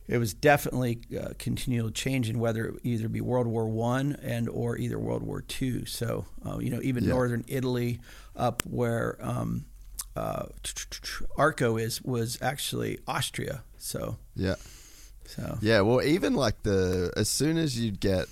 it 0.06 0.18
was 0.18 0.34
definitely 0.34 1.00
uh, 1.18 1.30
continual 1.38 1.90
changing, 1.90 2.38
whether 2.38 2.66
it 2.66 2.74
either 2.82 3.08
be 3.08 3.20
World 3.20 3.46
War 3.46 3.66
One 3.68 4.16
and 4.22 4.48
or 4.48 4.76
either 4.76 4.98
World 4.98 5.22
War 5.22 5.40
Two. 5.40 5.86
So 5.86 6.26
uh, 6.46 6.58
you 6.58 6.70
know, 6.70 6.80
even 6.82 7.04
Yeah. 7.04 7.10
northern 7.10 7.44
Italy, 7.48 8.00
up 8.36 8.62
where 8.66 9.16
um, 9.20 9.64
uh, 10.16 10.46
Arco 11.36 11.76
is, 11.76 12.02
was 12.02 12.38
actually 12.40 12.98
Austria. 13.06 13.64
So 13.76 14.16
Yeah. 14.34 14.54
so 15.26 15.58
Yeah, 15.60 15.80
well, 15.80 16.02
even 16.02 16.34
like 16.34 16.62
the 16.62 17.12
as 17.16 17.28
soon 17.28 17.56
as 17.58 17.78
you'd 17.78 18.00
get 18.00 18.26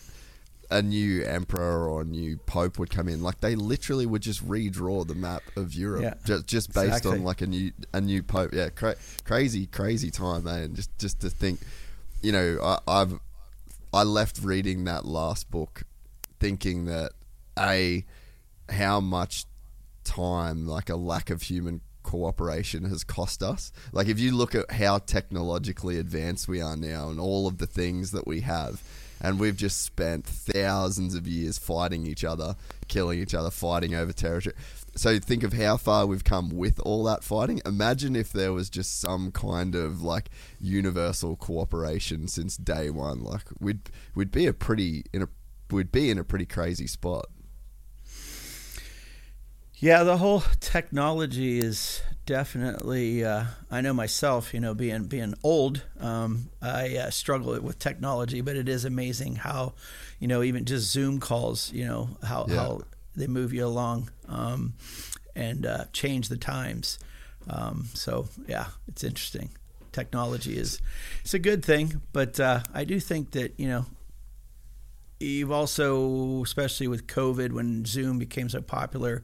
a 0.71 0.81
new 0.81 1.23
emperor 1.25 1.87
or 1.87 2.01
a 2.01 2.05
new 2.05 2.39
pope 2.39 2.79
would 2.79 2.89
come 2.89 3.07
in, 3.09 3.23
like 3.23 3.41
they 3.41 3.55
literally 3.55 4.07
would 4.07 4.23
just 4.23 4.47
redraw 4.49 5.07
the 5.07 5.15
map 5.15 5.43
of 5.57 5.75
Europe 5.75 6.03
Yeah, 6.03 6.15
just 6.25 6.47
just 6.47 6.73
based 6.73 6.87
exactly. 6.87 7.19
on 7.19 7.25
like 7.25 7.43
a 7.43 7.47
new 7.47 7.73
a 7.93 8.01
new 8.01 8.23
pope. 8.23 8.53
Yeah, 8.55 8.71
cra- 8.71 8.97
crazy 9.25 9.67
crazy 9.67 10.11
time, 10.11 10.45
man. 10.45 10.75
Just 10.75 10.97
just 10.99 11.21
to 11.21 11.31
think, 11.31 11.61
you 12.23 12.33
know, 12.33 12.59
I, 12.63 12.79
I've 12.87 13.21
I 13.93 14.05
left 14.05 14.39
reading 14.43 14.85
that 14.85 15.05
last 15.05 15.51
book 15.51 15.83
thinking 16.41 16.87
that 16.87 17.13
a 17.59 18.05
how 18.71 19.01
much 19.01 19.45
time 20.05 20.67
like 20.67 20.89
a 20.89 20.97
lack 20.97 21.31
of 21.31 21.43
human 21.43 21.81
cooperation 22.03 22.85
has 22.85 23.05
cost 23.05 23.43
us. 23.43 23.73
Like 23.93 24.09
if 24.09 24.19
you 24.19 24.35
look 24.37 24.55
at 24.55 24.71
how 24.71 24.99
technologically 24.99 25.99
advanced 25.99 26.49
we 26.49 26.61
are 26.61 26.77
now 26.77 27.11
and 27.11 27.21
all 27.21 27.47
of 27.47 27.59
the 27.59 27.67
things 27.67 28.11
that 28.11 28.27
we 28.27 28.41
have 28.41 28.83
and 29.21 29.39
we've 29.39 29.57
just 29.57 29.83
spent 29.83 30.27
thousands 30.27 31.15
of 31.15 31.29
years 31.29 31.57
fighting 31.57 32.05
each 32.07 32.25
other 32.25 32.57
killing 32.89 33.21
each 33.21 33.35
other 33.35 33.51
fighting 33.51 33.95
over 33.95 34.13
territory. 34.13 34.55
So 34.95 35.19
think 35.19 35.43
of 35.43 35.55
how 35.55 35.79
far 35.79 36.07
we've 36.07 36.25
come 36.25 36.51
with 36.51 36.79
all 36.81 37.05
that 37.05 37.25
fighting. 37.25 37.63
Imagine 37.65 38.15
if 38.15 38.33
there 38.33 38.53
was 38.53 38.69
just 38.69 39.01
some 39.01 39.33
kind 39.33 39.75
of 39.75 40.03
like 40.03 40.29
universal 40.61 41.37
cooperation 41.37 42.29
since 42.29 42.59
day 42.59 42.91
one. 42.91 43.23
Like 43.23 43.45
we'd 43.59 43.89
we'd 44.15 44.31
be 44.31 44.47
a 44.47 44.53
pretty 44.53 45.05
in 45.13 45.23
a 45.23 45.29
we'd 45.71 45.93
be 45.93 46.11
in 46.11 46.19
a 46.19 46.25
pretty 46.25 46.45
crazy 46.45 46.87
spot 46.87 47.27
Yeah, 49.83 50.05
the 50.05 50.17
whole 50.19 50.45
technology 50.61 51.59
is 51.59 52.03
definitely. 52.25 53.25
Uh, 53.25 53.47
I 53.69 53.81
know 53.81 53.93
myself, 53.93 54.55
you 54.55 54.61
know, 54.61 54.75
being 54.75 55.07
being 55.07 55.35
old, 55.43 55.83
um, 55.99 56.51
I 56.63 56.97
uh, 56.99 57.11
struggle 57.11 57.59
with 57.61 57.81
technology, 57.81 58.43
but 58.43 58.55
it 58.55 58.69
is 58.69 58.85
amazing 58.85 59.35
how, 59.35 59.73
you 60.21 60.29
know, 60.29 60.41
even 60.45 60.67
just 60.67 60.89
Zoom 60.93 61.19
calls, 61.19 61.73
you 61.73 61.85
know, 61.85 62.11
how 62.23 62.47
Yeah. 62.49 62.55
how 62.59 62.83
they 63.17 63.27
move 63.27 63.53
you 63.53 63.67
along 63.67 64.09
um, 64.29 64.75
and 65.35 65.67
uh, 65.67 65.87
change 65.93 66.29
the 66.29 66.37
times. 66.39 67.01
Um, 67.51 67.89
so 67.93 68.29
yeah, 68.47 68.67
it's 68.87 69.03
interesting. 69.03 69.51
Technology 69.91 70.57
is 70.57 70.81
it's 71.23 71.35
a 71.35 71.41
good 71.41 71.65
thing, 71.65 72.03
but 72.13 72.39
uh, 72.39 72.61
I 72.73 72.85
do 72.85 73.01
think 73.01 73.33
that 73.33 73.59
you 73.59 73.67
know 73.67 73.87
you've 75.19 75.53
also, 75.53 76.43
especially 76.43 76.89
with 76.89 77.07
COVID, 77.07 77.53
when 77.53 77.85
Zoom 77.85 78.19
became 78.19 78.49
so 78.49 78.61
popular, 78.61 79.23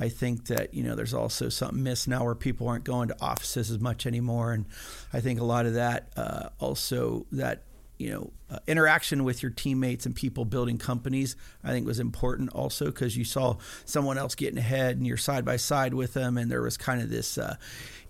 I 0.00 0.08
think 0.08 0.46
that 0.46 0.72
you 0.72 0.82
know 0.82 0.94
there's 0.94 1.14
also 1.14 1.48
something 1.50 1.82
missed 1.82 2.08
now 2.08 2.24
where 2.24 2.34
people 2.34 2.66
aren't 2.68 2.84
going 2.84 3.08
to 3.08 3.16
offices 3.20 3.70
as 3.70 3.78
much 3.78 4.06
anymore, 4.06 4.52
and 4.52 4.64
I 5.12 5.20
think 5.20 5.40
a 5.40 5.44
lot 5.44 5.66
of 5.66 5.74
that 5.74 6.08
uh, 6.16 6.48
also 6.58 7.26
that 7.32 7.62
you 7.98 8.10
know 8.10 8.30
uh, 8.50 8.58
interaction 8.66 9.24
with 9.24 9.42
your 9.42 9.50
teammates 9.50 10.06
and 10.06 10.16
people 10.16 10.46
building 10.46 10.78
companies 10.78 11.36
I 11.62 11.70
think 11.72 11.86
was 11.86 12.00
important 12.00 12.50
also 12.54 12.86
because 12.86 13.14
you 13.16 13.24
saw 13.24 13.56
someone 13.84 14.16
else 14.16 14.34
getting 14.34 14.58
ahead 14.58 14.96
and 14.96 15.06
you're 15.06 15.18
side 15.18 15.44
by 15.44 15.56
side 15.56 15.92
with 15.92 16.14
them, 16.14 16.38
and 16.38 16.50
there 16.50 16.62
was 16.62 16.76
kind 16.78 17.02
of 17.02 17.10
this 17.10 17.36
uh, 17.36 17.56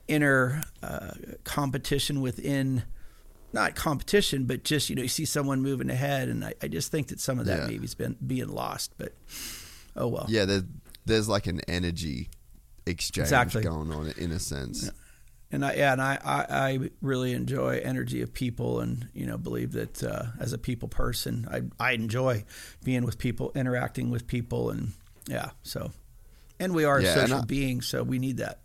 inner 0.07 0.63
uh, 0.83 1.11
competition 1.45 2.21
within 2.21 2.85
not 3.53 3.75
competition, 3.75 4.45
but 4.45 4.63
just 4.63 4.91
you 4.91 4.95
know 4.97 5.03
you 5.03 5.09
see 5.09 5.25
someone 5.25 5.61
moving 5.61 5.91
ahead, 5.91 6.29
and 6.29 6.45
I, 6.45 6.55
I 6.63 6.69
just 6.69 6.93
think 6.93 7.09
that 7.09 7.19
some 7.19 7.41
of 7.41 7.47
that 7.47 7.63
Yeah. 7.63 7.67
maybe's 7.67 7.97
been 7.97 8.17
being 8.25 8.49
lost. 8.49 8.93
But 8.97 9.13
oh 9.97 10.07
well. 10.07 10.27
yeah, 10.29 10.45
there's 11.11 11.29
like 11.29 11.47
an 11.47 11.61
energy 11.69 12.31
exchange 12.87 13.27
Exactly. 13.27 13.63
going 13.63 13.93
on 13.93 14.09
in 14.17 14.31
a 14.33 14.39
sense. 14.39 14.91
And 15.53 15.65
I 15.65 15.75
yeah, 15.75 15.93
and 15.93 16.01
I, 16.01 16.19
I, 16.25 16.47
I 16.49 16.91
really 17.03 17.33
enjoy 17.33 17.81
energy 17.85 18.23
of 18.23 18.33
people, 18.33 18.81
and 18.81 19.09
you 19.13 19.27
know 19.27 19.37
believe 19.37 19.73
that 19.73 20.03
uh, 20.03 20.27
as 20.39 20.53
a 20.53 20.59
people 20.59 20.89
person, 20.89 21.47
I 21.51 21.63
I 21.89 21.93
enjoy 21.93 22.45
being 22.85 23.05
with 23.05 23.19
people, 23.19 23.51
interacting 23.57 24.11
with 24.11 24.27
people, 24.27 24.71
and 24.71 24.93
yeah, 25.27 25.51
so. 25.63 25.91
And 26.61 26.75
we 26.75 26.85
are 26.85 27.01
Yeah, 27.01 27.15
social 27.15 27.39
I- 27.39 27.45
beings, 27.47 27.87
so 27.89 28.03
we 28.03 28.19
need 28.19 28.37
that. 28.37 28.61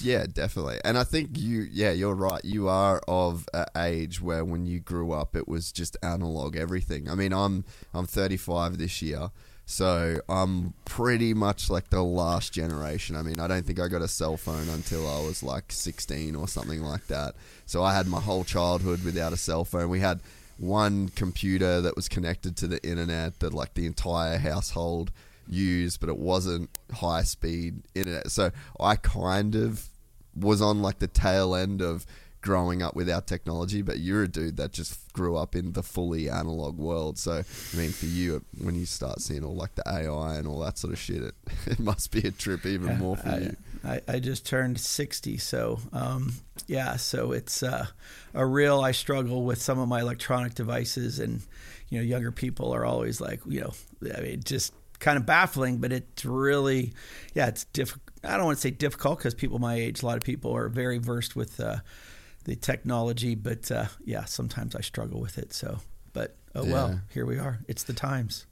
Yeah, 0.00 0.24
definitely. 0.32 0.78
And 0.84 0.96
I 0.96 1.04
think 1.04 1.38
you, 1.38 1.66
yeah, 1.70 1.90
you're 1.92 2.14
right. 2.14 2.42
You 2.42 2.68
are 2.68 3.02
of 3.06 3.46
an 3.52 3.66
age 3.76 4.22
where 4.22 4.42
when 4.44 4.64
you 4.64 4.80
grew 4.80 5.12
up, 5.12 5.36
it 5.36 5.46
was 5.46 5.70
just 5.72 5.98
analog 6.02 6.56
everything. 6.56 7.10
I 7.10 7.14
mean, 7.14 7.32
I'm 7.34 7.64
I'm 7.92 8.06
35 8.06 8.78
this 8.78 9.02
year, 9.02 9.30
so 9.68 10.20
I'm 10.28 10.74
pretty 10.84 11.34
much 11.34 11.68
like 11.68 11.90
the 11.90 12.02
last 12.02 12.52
generation. 12.52 13.16
I 13.16 13.22
mean, 13.22 13.40
I 13.40 13.48
don't 13.48 13.66
think 13.66 13.80
I 13.80 13.88
got 13.88 14.00
a 14.00 14.08
cell 14.08 14.36
phone 14.36 14.68
until 14.68 15.08
I 15.08 15.20
was 15.26 15.42
like 15.42 15.72
16 15.72 16.36
or 16.36 16.46
something 16.46 16.82
like 16.82 17.08
that. 17.08 17.34
So 17.66 17.82
I 17.82 17.92
had 17.92 18.06
my 18.06 18.20
whole 18.20 18.44
childhood 18.44 19.04
without 19.04 19.32
a 19.32 19.36
cell 19.36 19.64
phone. 19.64 19.88
We 19.88 19.98
had 19.98 20.20
one 20.58 21.08
computer 21.08 21.80
that 21.80 21.96
was 21.96 22.08
connected 22.08 22.56
to 22.58 22.68
the 22.68 22.82
internet 22.88 23.40
that 23.40 23.52
like 23.52 23.74
the 23.74 23.86
entire 23.86 24.38
household 24.38 25.10
used, 25.48 25.98
but 25.98 26.08
it 26.08 26.16
wasn't 26.16 26.70
high 26.94 27.24
speed 27.24 27.82
internet. 27.96 28.30
So 28.30 28.52
I 28.78 28.94
kind 28.94 29.56
of 29.56 29.88
was 30.36 30.62
on 30.62 30.80
like 30.80 31.00
the 31.00 31.08
tail 31.08 31.56
end 31.56 31.82
of 31.82 32.06
growing 32.46 32.80
up 32.80 32.94
without 32.94 33.26
technology, 33.26 33.82
but 33.82 33.98
you're 33.98 34.22
a 34.22 34.28
dude 34.28 34.56
that 34.56 34.72
just 34.72 35.12
grew 35.12 35.36
up 35.36 35.56
in 35.56 35.72
the 35.72 35.82
fully 35.82 36.30
analog 36.30 36.78
world. 36.78 37.18
So 37.18 37.32
I 37.32 37.76
mean, 37.76 37.90
for 37.90 38.06
you, 38.06 38.44
when 38.62 38.76
you 38.76 38.86
start 38.86 39.20
seeing 39.20 39.44
all 39.44 39.56
like 39.56 39.74
the 39.74 39.82
AI 39.84 40.36
and 40.36 40.46
all 40.46 40.60
that 40.60 40.78
sort 40.78 40.92
of 40.92 40.98
shit, 40.98 41.22
it 41.22 41.34
it 41.66 41.80
must 41.80 42.12
be 42.12 42.20
a 42.20 42.30
trip 42.30 42.64
even 42.64 42.98
more 42.98 43.16
for 43.16 43.28
I, 43.28 43.38
you. 43.38 43.56
I, 43.84 44.00
I 44.06 44.18
just 44.20 44.46
turned 44.46 44.78
60, 44.78 45.38
so 45.38 45.80
um, 45.92 46.34
yeah, 46.68 46.96
so 46.96 47.32
it's 47.32 47.64
uh, 47.64 47.86
a 48.32 48.46
real. 48.46 48.80
I 48.80 48.92
struggle 48.92 49.44
with 49.44 49.60
some 49.60 49.80
of 49.80 49.88
my 49.88 50.00
electronic 50.00 50.54
devices, 50.54 51.18
and 51.18 51.42
you 51.88 51.98
know, 51.98 52.04
younger 52.04 52.30
people 52.30 52.72
are 52.72 52.84
always 52.84 53.20
like, 53.20 53.40
you 53.44 53.60
know, 53.60 53.72
I 54.16 54.20
mean, 54.20 54.42
just 54.44 54.72
kind 55.00 55.16
of 55.16 55.26
baffling, 55.26 55.78
but 55.78 55.92
it's 55.92 56.24
really, 56.24 56.92
yeah, 57.34 57.48
it's 57.48 57.64
difficult. 57.64 58.02
I 58.24 58.36
don't 58.36 58.46
want 58.46 58.58
to 58.58 58.62
say 58.62 58.70
difficult 58.70 59.18
because 59.18 59.34
people 59.34 59.58
my 59.58 59.74
age, 59.74 60.02
a 60.02 60.06
lot 60.06 60.16
of 60.16 60.22
people 60.22 60.54
are 60.56 60.68
very 60.68 60.98
versed 60.98 61.36
with 61.36 61.60
uh, 61.60 61.76
the 62.46 62.56
technology, 62.56 63.34
but 63.34 63.70
uh, 63.70 63.86
yeah, 64.04 64.24
sometimes 64.24 64.74
I 64.74 64.80
struggle 64.80 65.20
with 65.20 65.36
it. 65.38 65.52
So, 65.52 65.78
but 66.12 66.34
oh 66.54 66.64
Yeah. 66.64 66.72
well, 66.72 67.00
here 67.12 67.26
we 67.26 67.38
are. 67.38 67.58
It's 67.68 67.82
the 67.82 67.92
times. 67.92 68.46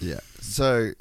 Yeah. 0.00 0.20
So 0.40 0.92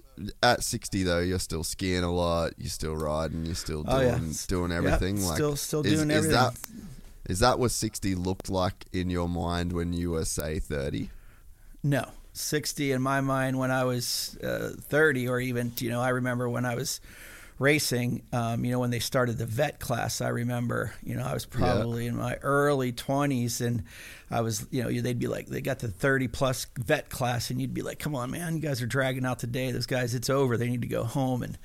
at 0.44 0.64
60 0.64 1.04
though, 1.04 1.20
you're 1.20 1.40
still 1.40 1.64
skiing 1.64 2.04
a 2.04 2.12
lot. 2.12 2.54
You're 2.58 2.70
still 2.70 2.96
riding. 2.96 3.46
You're 3.46 3.56
still 3.56 3.84
doing 3.84 3.96
Oh, 3.98 4.02
yeah. 4.02 4.20
doing 4.48 4.72
everything. 4.72 5.22
like 5.24 5.36
still- 5.36 5.56
still 5.56 5.86
is, 5.86 5.94
doing 5.94 6.10
is 6.12 6.18
everything. 6.26 6.36
That, 6.36 6.58
is 7.30 7.40
that 7.40 7.60
what 7.60 7.72
60 7.72 8.16
looked 8.16 8.50
like 8.50 8.86
in 8.94 9.10
your 9.10 9.30
mind 9.30 9.74
when 9.74 9.94
you 9.94 10.12
were 10.12 10.26
say 10.26 10.60
30? 10.60 11.10
No, 11.84 12.06
60 12.34 12.92
in 12.92 13.02
my 13.02 13.22
mind 13.22 13.58
when 13.60 13.72
I 13.72 13.84
was 13.84 14.38
uh, 14.44 14.72
30, 14.80 15.28
or 15.28 15.40
even, 15.40 15.72
you 15.80 15.90
know, 15.90 16.00
I 16.02 16.10
remember 16.10 16.48
when 16.50 16.66
I 16.66 16.76
was 16.76 17.00
racing, 17.62 18.24
um, 18.34 18.65
you 18.65 18.72
know, 18.72 18.80
when 18.80 18.89
they 18.89 19.00
started 19.00 19.38
the 19.38 19.46
vet 19.46 19.80
class, 19.80 20.20
I 20.20 20.30
remember, 20.30 20.94
you 21.03 21.15
know, 21.15 21.24
I 21.24 21.34
was 21.34 21.46
probably 21.46 22.08
in 22.08 22.15
my 22.18 22.36
early 22.41 22.91
20s 22.91 23.65
and 23.65 23.84
I 24.32 24.41
was, 24.41 24.65
you 24.72 24.84
know, 24.84 25.01
they'd 25.01 25.20
be 25.20 25.27
like, 25.27 25.48
they 25.48 25.62
got 25.62 25.80
the 25.80 25.88
30 25.89 26.27
plus 26.30 26.65
vet 26.80 27.10
class, 27.10 27.50
and 27.50 27.62
you'd 27.62 27.74
be 27.74 27.82
like, 27.82 28.00
come 28.00 28.15
on, 28.15 28.32
man, 28.32 28.56
you 28.56 28.62
guys 28.62 28.82
are 28.82 28.88
dragging 28.88 29.25
out 29.25 29.39
the 29.39 29.48
day. 29.48 29.72
Those 29.72 29.86
guys, 29.86 30.15
it's 30.15 30.30
over. 30.30 30.58
They 30.58 30.70
need 30.70 30.82
to 30.82 30.88
go 30.88 31.03
home. 31.03 31.44
And, 31.44 31.58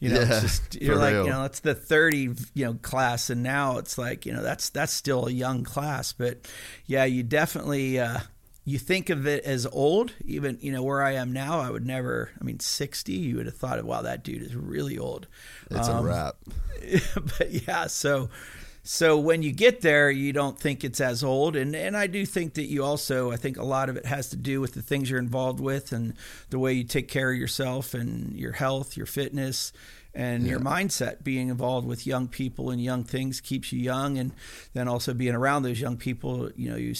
you 0.00 0.08
know, 0.08 0.20
Yeah, 0.20 0.26
it's 0.30 0.40
just, 0.40 0.74
you're 0.80 0.96
like, 0.96 1.14
real. 1.14 1.24
you 1.24 1.30
know, 1.30 1.44
it's 1.44 1.60
the 1.60 1.74
30, 1.74 2.30
you 2.54 2.64
know, 2.64 2.74
class. 2.74 3.28
And 3.28 3.42
now 3.42 3.78
it's 3.78 3.98
like, 3.98 4.24
you 4.24 4.32
know, 4.32 4.42
that's, 4.42 4.70
that's 4.70 4.92
still 4.92 5.26
a 5.26 5.30
young 5.32 5.64
class. 5.64 6.12
But 6.12 6.48
yeah, 6.86 7.04
you 7.04 7.22
definitely, 7.24 7.98
uh, 7.98 8.20
you 8.64 8.78
think 8.78 9.10
of 9.10 9.26
it 9.26 9.44
as 9.44 9.66
old, 9.66 10.12
even 10.24 10.58
you 10.60 10.72
know 10.72 10.82
where 10.82 11.02
I 11.02 11.12
am 11.12 11.32
now. 11.32 11.60
I 11.60 11.70
would 11.70 11.86
never. 11.86 12.30
I 12.40 12.44
mean, 12.44 12.60
sixty. 12.60 13.14
You 13.14 13.36
would 13.36 13.46
have 13.46 13.56
thought, 13.56 13.82
wow, 13.84 14.02
that 14.02 14.22
dude 14.22 14.42
is 14.42 14.54
really 14.54 14.98
old. 14.98 15.26
It's 15.70 15.88
a 15.88 15.94
Um, 15.94 16.04
wrap. 16.04 16.36
but 17.38 17.50
yeah, 17.50 17.86
so 17.88 18.30
so 18.84 19.18
when 19.18 19.42
you 19.42 19.52
get 19.52 19.80
there, 19.80 20.10
you 20.10 20.32
don't 20.32 20.58
think 20.58 20.82
it's 20.84 21.00
as 21.00 21.22
old, 21.22 21.56
and 21.56 21.74
and 21.74 21.96
I 21.96 22.06
do 22.06 22.26
think 22.26 22.54
that 22.54 22.64
you 22.66 22.84
also. 22.84 23.30
I 23.30 23.36
think 23.36 23.56
a 23.56 23.64
lot 23.64 23.88
of 23.88 23.96
it 23.96 24.06
has 24.06 24.28
to 24.30 24.36
do 24.36 24.60
with 24.60 24.74
the 24.74 24.82
things 24.82 25.10
you're 25.10 25.18
involved 25.18 25.60
with 25.60 25.92
and 25.92 26.14
the 26.50 26.58
way 26.58 26.72
you 26.72 26.84
take 26.84 27.08
care 27.08 27.30
of 27.32 27.38
yourself 27.38 27.94
and 27.94 28.36
your 28.36 28.52
health, 28.52 28.96
your 28.96 29.06
fitness. 29.06 29.72
And 30.14 30.46
your 30.46 30.60
mindset 30.60 31.22
being 31.24 31.48
involved 31.48 31.86
with 31.86 32.06
young 32.06 32.28
people 32.28 32.70
and 32.70 32.82
young 32.82 33.04
things 33.04 33.40
keeps 33.40 33.72
you 33.72 33.80
young. 33.80 34.18
And 34.18 34.32
then 34.74 34.88
also 34.88 35.14
being 35.14 35.34
around 35.34 35.62
those 35.62 35.80
young 35.80 35.96
people 35.96 36.50
you 36.56 36.70
know 36.70 36.76
you 36.76 36.94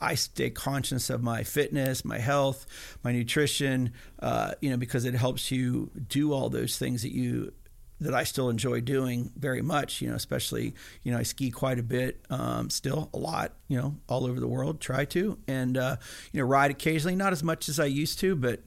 i 0.00 0.14
stay 0.14 0.50
conscious 0.50 1.10
of 1.10 1.22
my 1.22 1.42
fitness 1.42 2.04
my 2.04 2.18
health 2.18 2.66
my 3.02 3.12
nutrition 3.12 3.92
uh, 4.20 4.52
you 4.60 4.70
know 4.70 4.76
because 4.76 5.04
it 5.04 5.14
helps 5.14 5.50
you 5.50 5.90
do 6.08 6.32
all 6.32 6.48
those 6.48 6.78
things 6.78 7.02
that 7.02 7.12
you 7.12 7.52
that 8.00 8.14
I 8.14 8.22
still 8.22 8.48
enjoy 8.48 8.80
doing 8.80 9.32
very 9.36 9.60
much, 9.60 10.00
you 10.00 10.08
know, 10.08 10.14
especially, 10.14 10.74
you 11.02 11.10
know, 11.10 11.18
I 11.18 11.24
ski 11.24 11.50
quite 11.50 11.80
a 11.80 11.82
bit, 11.82 12.24
um, 12.30 12.70
still 12.70 13.10
a 13.12 13.18
lot, 13.18 13.54
you 13.66 13.76
know, 13.76 13.96
all 14.08 14.24
over 14.24 14.38
the 14.38 14.46
world, 14.46 14.80
try 14.80 15.04
to, 15.06 15.36
and, 15.48 15.76
uh, 15.76 15.96
you 16.32 16.40
know, 16.40 16.46
ride 16.46 16.70
occasionally, 16.70 17.16
not 17.16 17.32
as 17.32 17.42
much 17.42 17.68
as 17.68 17.80
I 17.80 17.86
used 17.86 18.20
to, 18.20 18.36
but, 18.36 18.60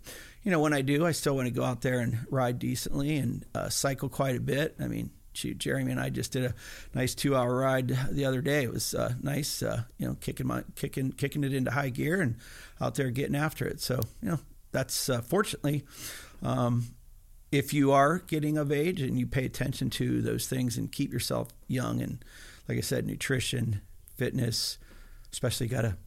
you 0.44 0.52
know, 0.52 0.60
when 0.60 0.74
I 0.74 0.82
do, 0.82 1.06
I 1.06 1.12
still 1.12 1.36
want 1.36 1.48
to 1.48 1.54
go 1.54 1.64
out 1.64 1.82
there 1.82 2.00
and 2.00 2.26
ride 2.30 2.60
decently 2.60 3.18
and 3.18 3.46
uh, 3.54 3.70
cycle 3.70 4.10
quite 4.10 4.36
a 4.36 4.42
bit. 4.42 4.76
I 4.80 4.88
mean, 4.88 5.12
shoot, 5.34 5.58
Jeremy 5.58 5.92
and 5.92 6.00
I 6.00 6.10
just 6.10 6.32
did 6.32 6.46
a 6.46 6.54
nice 6.94 7.14
two-hour 7.14 7.56
ride 7.56 7.98
the 8.10 8.26
other 8.26 8.42
day. 8.42 8.64
It 8.64 8.74
was 8.74 8.94
uh, 8.94 9.14
nice, 9.22 9.62
uh, 9.62 9.84
you 9.98 10.08
know, 10.08 10.16
kicking 10.20 10.48
my 10.48 10.64
kicking 10.76 11.12
kicking 11.12 11.44
it 11.44 11.54
into 11.54 11.72
high 11.72 11.90
gear 11.90 12.22
and 12.22 12.38
out 12.80 12.96
there 12.96 13.10
getting 13.12 13.36
after 13.36 13.66
it. 13.66 13.82
So, 13.82 14.00
you 14.22 14.30
know, 14.30 14.40
that's 14.72 15.10
uh, 15.10 15.22
fortunately. 15.22 15.84
Um, 16.42 16.96
if 17.52 17.74
you 17.74 17.92
are 17.92 18.20
getting 18.20 18.58
of 18.58 18.72
age 18.72 19.02
and 19.02 19.20
you 19.20 19.28
pay 19.28 19.46
attention 19.46 19.90
to 19.90 20.22
those 20.22 20.48
things 20.48 20.78
and 20.78 20.90
keep 20.90 21.12
yourself 21.12 21.50
young 21.68 22.02
and 22.02 22.24
like 22.68 22.78
I 22.78 22.82
said, 22.82 23.06
nutrition, 23.06 23.82
fitness, 24.16 24.78
especially 25.34 25.68
got 25.68 25.82
to 25.82 25.98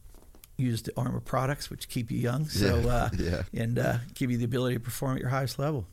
use 0.57 0.81
the 0.83 0.91
Arma 0.97 1.21
products, 1.21 1.69
which 1.69 1.89
keep 1.89 2.11
you 2.11 2.17
young. 2.17 2.45
So, 2.45 2.77
Yeah, 2.79 2.87
uh, 2.91 3.09
yeah. 3.17 3.41
and 3.53 3.77
uh, 3.79 3.97
give 4.13 4.31
you 4.31 4.37
the 4.37 4.45
ability 4.45 4.75
to 4.75 4.79
perform 4.79 5.15
at 5.15 5.21
your 5.21 5.29
highest 5.29 5.59
level. 5.59 5.85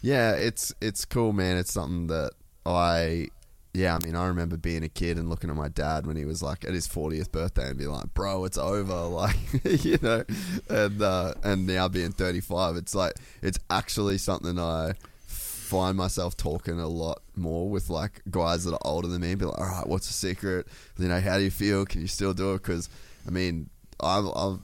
Yeah, 0.00 0.32
it's 0.32 0.72
it's 0.80 1.04
cool, 1.04 1.32
man. 1.32 1.56
It's 1.56 1.72
something 1.72 2.06
that 2.06 2.30
I, 2.64 3.28
yeah, 3.74 3.96
I 4.00 4.04
mean, 4.04 4.14
I 4.14 4.26
remember 4.28 4.56
being 4.56 4.84
a 4.84 4.88
kid 4.88 5.18
and 5.18 5.28
looking 5.28 5.50
at 5.50 5.56
my 5.56 5.68
dad 5.68 6.06
when 6.06 6.16
he 6.16 6.24
was 6.24 6.40
like 6.42 6.64
at 6.64 6.72
his 6.72 6.86
fortieth 6.86 7.32
birthday 7.32 7.68
and 7.70 7.76
be 7.78 7.86
like, 7.88 8.14
"Bro, 8.14 8.44
it's 8.44 8.58
over," 8.58 8.94
like 9.06 9.36
you 9.84 9.98
know, 10.00 10.22
and 10.70 11.02
uh, 11.02 11.34
and 11.42 11.66
now 11.66 11.88
being 11.88 12.12
thirty 12.12 12.40
five, 12.40 12.76
it's 12.76 12.94
like 12.94 13.14
it's 13.42 13.58
actually 13.70 14.18
something 14.18 14.56
I 14.58 14.92
find 15.26 15.96
myself 15.98 16.36
talking 16.36 16.78
a 16.80 16.88
lot 16.88 17.20
more 17.36 17.68
with 17.68 17.90
like 17.90 18.22
guys 18.30 18.64
that 18.64 18.72
are 18.74 18.80
older 18.84 19.08
than 19.08 19.20
me. 19.22 19.34
Be 19.34 19.46
like, 19.46 19.58
"All 19.58 19.66
right, 19.66 19.86
what's 19.86 20.06
the 20.06 20.12
secret? 20.12 20.68
You 20.96 21.08
know, 21.08 21.20
how 21.20 21.38
do 21.38 21.42
you 21.42 21.50
feel? 21.50 21.84
Can 21.84 22.00
you 22.02 22.06
still 22.06 22.34
do 22.34 22.54
it?" 22.54 22.62
Because 22.62 22.88
I 23.28 23.30
mean, 23.30 23.68
I've, 24.00 24.26
I've 24.34 24.60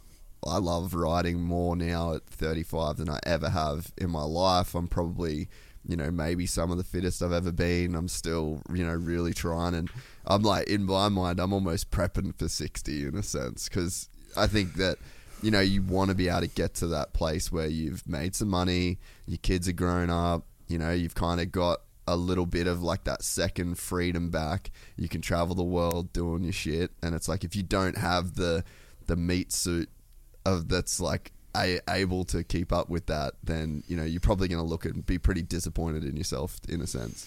I 0.46 0.58
love 0.58 0.94
riding 0.94 1.40
more 1.40 1.76
now 1.76 2.14
at 2.14 2.26
35 2.26 2.96
than 2.96 3.08
I 3.08 3.18
ever 3.24 3.50
have 3.50 3.92
in 3.96 4.10
my 4.10 4.22
life. 4.22 4.74
I'm 4.74 4.88
probably, 4.88 5.48
you 5.86 5.96
know, 5.96 6.10
maybe 6.10 6.46
some 6.46 6.70
of 6.70 6.76
the 6.76 6.84
fittest 6.84 7.22
I've 7.22 7.32
ever 7.32 7.52
been. 7.52 7.94
I'm 7.94 8.08
still, 8.08 8.62
you 8.72 8.84
know, 8.84 8.92
really 8.94 9.32
trying. 9.32 9.74
And 9.74 9.90
I'm 10.26 10.42
like, 10.42 10.68
in 10.68 10.84
my 10.84 11.08
mind, 11.08 11.40
I'm 11.40 11.52
almost 11.52 11.90
prepping 11.90 12.36
for 12.38 12.48
60 12.48 13.06
in 13.06 13.16
a 13.16 13.22
sense 13.22 13.68
because 13.68 14.08
I 14.36 14.46
think 14.46 14.74
that, 14.74 14.98
you 15.42 15.50
know, 15.50 15.60
you 15.60 15.82
want 15.82 16.10
to 16.10 16.14
be 16.14 16.28
able 16.28 16.40
to 16.40 16.48
get 16.48 16.74
to 16.74 16.86
that 16.88 17.12
place 17.12 17.50
where 17.50 17.66
you've 17.66 18.06
made 18.06 18.34
some 18.34 18.48
money, 18.48 18.98
your 19.26 19.38
kids 19.38 19.68
are 19.68 19.72
grown 19.72 20.10
up, 20.10 20.44
you 20.68 20.78
know, 20.78 20.92
you've 20.92 21.14
kind 21.14 21.40
of 21.40 21.52
got 21.52 21.80
a 22.06 22.16
little 22.16 22.46
bit 22.46 22.66
of 22.66 22.82
like 22.82 23.04
that 23.04 23.22
second 23.22 23.78
freedom 23.78 24.30
back. 24.30 24.70
You 24.96 25.08
can 25.08 25.20
travel 25.20 25.54
the 25.54 25.64
world 25.64 26.12
doing 26.12 26.44
your 26.44 26.52
shit. 26.52 26.92
And 27.02 27.14
it's 27.14 27.28
like, 27.28 27.44
if 27.44 27.56
you 27.56 27.62
don't 27.62 27.96
have 27.96 28.34
the, 28.34 28.64
the 29.06 29.16
meat 29.16 29.52
suit 29.52 29.88
of 30.44 30.68
that's 30.68 31.00
like 31.00 31.32
a, 31.56 31.80
able 31.88 32.24
to 32.26 32.44
keep 32.44 32.72
up 32.72 32.88
with 32.88 33.06
that, 33.06 33.34
then 33.42 33.82
you 33.86 33.96
know 33.96 34.04
you're 34.04 34.20
probably 34.20 34.48
going 34.48 34.62
to 34.62 34.68
look 34.68 34.84
and 34.84 35.04
be 35.06 35.18
pretty 35.18 35.42
disappointed 35.42 36.04
in 36.04 36.16
yourself 36.16 36.58
in 36.68 36.80
a 36.80 36.86
sense. 36.86 37.26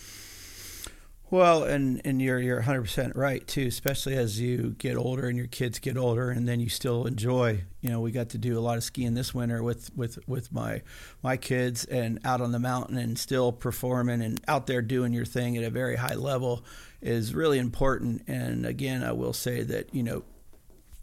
Well, 1.29 1.63
and 1.63 2.01
and 2.05 2.21
you're 2.21 2.39
you're 2.39 2.57
100 2.57 2.81
percent 2.83 3.15
right 3.17 3.45
too. 3.45 3.67
Especially 3.67 4.15
as 4.15 4.39
you 4.39 4.75
get 4.77 4.95
older 4.95 5.27
and 5.27 5.37
your 5.37 5.47
kids 5.47 5.77
get 5.79 5.97
older, 5.97 6.29
and 6.31 6.47
then 6.47 6.61
you 6.61 6.69
still 6.69 7.05
enjoy. 7.05 7.65
You 7.81 7.89
know, 7.89 7.99
we 7.99 8.11
got 8.11 8.29
to 8.29 8.37
do 8.37 8.57
a 8.57 8.61
lot 8.61 8.77
of 8.77 8.83
skiing 8.83 9.13
this 9.13 9.33
winter 9.33 9.61
with 9.61 9.95
with 9.95 10.19
with 10.25 10.53
my 10.53 10.83
my 11.21 11.35
kids 11.35 11.83
and 11.83 12.19
out 12.23 12.39
on 12.39 12.53
the 12.53 12.59
mountain 12.59 12.97
and 12.97 13.19
still 13.19 13.51
performing 13.51 14.21
and 14.21 14.39
out 14.47 14.67
there 14.67 14.81
doing 14.81 15.11
your 15.11 15.25
thing 15.25 15.57
at 15.57 15.65
a 15.65 15.69
very 15.69 15.97
high 15.97 16.15
level 16.15 16.63
is 17.01 17.35
really 17.35 17.59
important. 17.59 18.23
And 18.27 18.65
again, 18.65 19.03
I 19.03 19.11
will 19.11 19.33
say 19.33 19.63
that 19.63 19.93
you 19.93 20.03
know 20.03 20.23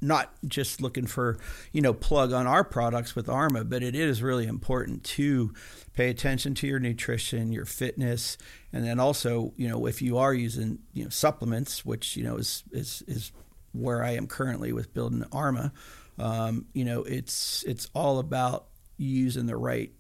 not 0.07 0.33
just 0.47 0.81
looking 0.81 1.07
for 1.07 1.39
you 1.73 1.81
know 1.81 1.93
plug 1.93 2.33
on 2.33 2.47
our 2.47 2.65
products 2.65 3.15
with 3.15 3.29
Arma, 3.29 3.65
but 3.65 3.83
it 3.83 3.95
is 3.95 4.23
really 4.23 4.47
important 4.47 5.05
to 5.05 5.53
pay 5.95 6.11
attention 6.11 6.55
to 6.55 6.67
your 6.67 6.79
nutrition, 6.79 7.53
your 7.53 7.65
fitness, 7.65 8.37
and 8.73 8.85
then 8.85 9.01
also 9.01 9.53
you 9.57 9.69
know 9.69 9.87
if 9.87 10.03
you 10.03 10.19
are 10.19 10.35
using 10.35 10.79
you 10.93 11.05
know 11.05 11.11
supplements, 11.11 11.85
which 11.85 12.17
you 12.17 12.25
know 12.25 12.37
is 12.37 12.65
is 12.71 13.03
is 13.07 13.33
where 13.73 14.05
I 14.05 14.13
am 14.13 14.27
currently 14.27 14.73
with 14.73 14.95
building 14.95 15.25
Arma. 15.33 15.73
Um, 16.19 16.67
you 16.75 16.85
know, 16.85 17.03
it's 17.03 17.65
it's 17.65 17.89
all 17.95 18.19
about 18.19 18.67
using 18.97 19.47
the 19.47 19.57
right 19.57 19.93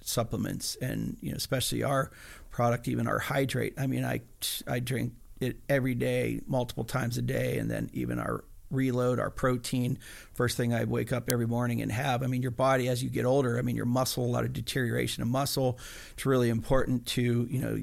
supplements 0.00 0.76
and 0.76 1.16
you 1.20 1.30
know 1.30 1.36
especially 1.36 1.82
our 1.82 2.10
product 2.50 2.88
even 2.88 3.08
our 3.08 3.18
hydrate 3.18 3.72
i 3.78 3.86
mean 3.86 4.04
i 4.04 4.20
i 4.66 4.78
drink 4.78 5.14
it 5.40 5.56
every 5.68 5.94
day 5.94 6.40
multiple 6.46 6.84
times 6.84 7.16
a 7.16 7.22
day 7.22 7.58
and 7.58 7.70
then 7.70 7.88
even 7.92 8.18
our 8.18 8.44
reload 8.74 9.18
our 9.18 9.30
protein 9.30 9.98
first 10.34 10.56
thing 10.56 10.74
i 10.74 10.84
wake 10.84 11.12
up 11.12 11.30
every 11.30 11.46
morning 11.46 11.80
and 11.80 11.92
have 11.92 12.22
i 12.22 12.26
mean 12.26 12.42
your 12.42 12.50
body 12.50 12.88
as 12.88 13.02
you 13.02 13.10
get 13.10 13.24
older 13.24 13.58
i 13.58 13.62
mean 13.62 13.76
your 13.76 13.86
muscle 13.86 14.24
a 14.24 14.26
lot 14.26 14.44
of 14.44 14.52
deterioration 14.52 15.22
of 15.22 15.28
muscle 15.28 15.78
it's 16.12 16.26
really 16.26 16.50
important 16.50 17.06
to 17.06 17.46
you 17.50 17.60
know 17.60 17.78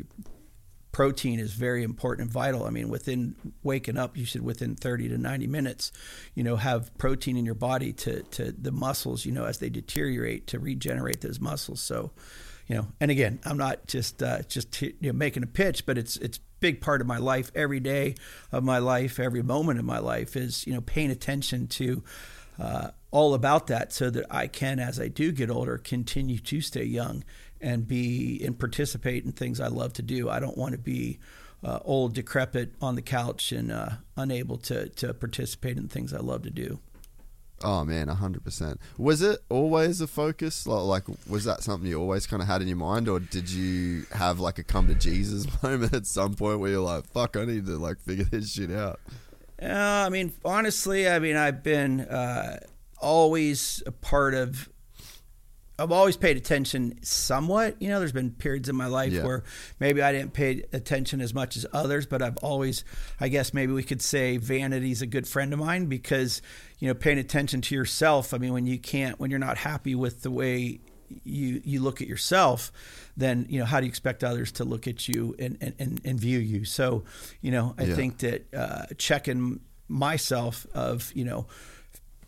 protein 0.92 1.40
is 1.40 1.54
very 1.54 1.84
important 1.84 2.26
and 2.26 2.32
vital. 2.32 2.66
I 2.66 2.70
mean, 2.70 2.90
within 2.90 3.36
waking 3.64 3.98
up, 3.98 4.18
you 4.18 4.26
should 4.26 4.44
within 4.44 4.76
30 4.76 5.10
to 5.10 5.18
90 5.18 5.48
minutes, 5.48 5.92
you 6.36 6.44
know, 6.44 6.58
have 6.58 6.96
protein 6.98 7.38
in 7.38 7.46
your 7.46 7.56
body 7.56 7.94
to 7.94 8.24
to 8.24 8.52
the 8.52 8.72
muscles, 8.72 9.26
you 9.26 9.32
know, 9.32 9.46
as 9.46 9.60
they 9.60 9.70
deteriorate 9.70 10.48
to 10.48 10.60
regenerate 10.60 11.22
those 11.22 11.40
muscles. 11.40 11.82
So, 11.82 12.12
you 12.68 12.76
know, 12.76 12.88
and 13.00 13.12
again, 13.12 13.40
I'm 13.46 13.58
not 13.58 13.88
just 13.88 14.22
uh, 14.22 14.42
just 14.44 14.82
you 14.82 14.94
know, 15.02 15.14
making 15.14 15.44
a 15.44 15.48
pitch, 15.48 15.86
but 15.86 15.98
it's 15.98 16.18
it's 16.18 16.40
big 16.62 16.80
part 16.80 17.02
of 17.02 17.08
my 17.08 17.18
life 17.18 17.52
every 17.54 17.82
day 17.82 18.16
of 18.52 18.64
my 18.64 18.78
life, 18.78 19.20
every 19.20 19.44
moment 19.44 19.80
of 19.80 19.86
my 19.86 20.00
life 20.00 20.38
is 20.38 20.66
you 20.66 20.74
know 20.74 20.82
paying 20.82 21.12
attention 21.12 21.68
to. 21.68 22.04
Uh, 22.60 22.92
all 23.10 23.34
about 23.34 23.68
that 23.68 23.92
so 23.92 24.10
that 24.10 24.26
I 24.30 24.48
can, 24.48 24.80
as 24.80 25.00
I 25.00 25.08
do 25.08 25.32
get 25.32 25.50
older, 25.50 25.78
continue 25.78 26.38
to 26.38 26.62
stay 26.62 26.84
young 26.84 27.24
and 27.60 27.88
be 27.88 28.42
and 28.46 28.58
participate 28.58 29.26
in 29.26 29.32
things 29.32 29.60
I 29.60 29.68
love 29.68 29.94
to 29.94 30.02
do. 30.02 30.30
I 30.30 30.40
don't 30.40 30.58
want 30.58 30.74
to 30.74 30.78
be 30.78 31.20
uh, 31.64 31.80
old, 31.84 32.14
decrepit 32.14 32.74
on 32.82 32.96
the 32.96 33.02
couch 33.02 33.52
and 33.52 33.72
uh, 33.72 33.90
unable 34.16 34.58
to 34.58 34.90
to 34.90 35.14
participate 35.14 35.78
in 35.78 35.88
things 35.88 36.14
I 36.14 36.20
love 36.20 36.44
to 36.44 36.50
do. 36.50 36.80
Oh 37.64 37.84
man, 37.86 38.08
hundred 38.08 38.44
percent. 38.44 38.80
Was 38.98 39.22
it 39.22 39.40
always 39.50 40.02
a 40.02 40.08
focus? 40.08 40.66
Like, 40.66 41.08
like, 41.08 41.18
was 41.28 41.46
that 41.46 41.64
something 41.64 41.90
you 41.90 42.00
always 42.00 42.26
kind 42.28 42.42
of 42.42 42.48
had 42.48 42.62
in 42.62 42.68
your 42.68 42.78
mind, 42.78 43.08
or 43.08 43.20
did 43.20 43.50
you 43.50 44.06
have 44.12 44.40
like 44.40 44.58
a 44.58 44.64
come 44.64 44.88
to 44.88 44.96
Jesus 44.96 45.46
moment 45.64 45.94
at 45.94 46.06
some 46.06 46.34
point 46.34 46.60
where 46.60 46.72
you're 46.72 46.82
like, 46.82 47.06
"Fuck, 47.08 47.38
I 47.38 47.46
need 47.46 47.66
to 47.68 47.78
like 47.78 48.00
figure 48.00 48.26
this 48.26 48.52
shit 48.52 48.72
out"? 48.72 49.00
Uh, 49.62 50.06
I 50.06 50.10
mean, 50.10 50.34
honestly, 50.44 51.08
I 51.08 51.20
mean, 51.20 51.36
I've 51.36 51.62
been 51.62 52.02
uh, 52.02 52.60
always 53.00 53.84
a 53.86 53.92
part 53.92 54.34
of. 54.34 54.70
I've 55.82 55.92
always 55.92 56.18
paid 56.18 56.38
attention 56.38 57.00
somewhat. 57.04 57.82
You 57.82 57.90
know, 57.90 58.00
there's 58.00 58.12
been 58.12 58.32
periods 58.32 58.70
in 58.70 58.76
my 58.76 58.88
life 58.88 59.14
Yeah. 59.14 59.24
where 59.24 59.44
maybe 59.80 60.02
I 60.02 60.12
didn't 60.12 60.34
pay 60.34 60.64
attention 60.74 61.22
as 61.22 61.34
much 61.34 61.58
as 61.58 61.66
others, 61.74 62.06
but 62.06 62.22
I've 62.22 62.38
always, 62.38 62.84
I 63.20 63.28
guess 63.30 63.54
maybe 63.54 63.74
we 63.74 63.84
could 63.84 64.02
say 64.02 64.38
vanity's 64.38 65.02
a 65.02 65.08
good 65.08 65.28
friend 65.28 65.54
of 65.54 65.60
mine 65.60 65.88
because, 65.88 66.42
you 66.80 66.88
know, 66.88 66.94
paying 66.94 67.18
attention 67.18 67.62
to 67.62 67.76
yourself. 67.76 68.34
I 68.34 68.38
mean, 68.38 68.54
when 68.54 68.66
you 68.68 68.78
can't, 68.80 69.20
when 69.20 69.32
you're 69.32 69.40
not 69.40 69.58
happy 69.58 69.96
with 69.96 70.22
the 70.22 70.32
way 70.32 70.80
you 71.26 71.62
you 71.66 71.82
look 71.82 72.02
at 72.02 72.08
yourself, 72.08 72.72
then 73.18 73.46
you 73.50 73.60
know 73.60 73.66
how 73.66 73.82
do 73.82 73.86
you 73.86 73.90
expect 73.90 74.24
others 74.24 74.50
to 74.54 74.64
look 74.64 74.88
at 74.88 75.10
you 75.10 75.36
and 75.38 75.58
and, 75.78 76.00
and, 76.06 76.20
view 76.20 76.40
you? 76.40 76.64
So, 76.64 77.04
you 77.42 77.52
know, 77.52 77.76
I 77.78 77.84
Yeah. 77.84 77.96
think 77.96 78.20
that 78.20 78.54
uh, 78.54 78.86
checking 78.98 79.60
myself 79.90 80.66
of 80.74 81.12
you 81.14 81.26
know 81.26 81.48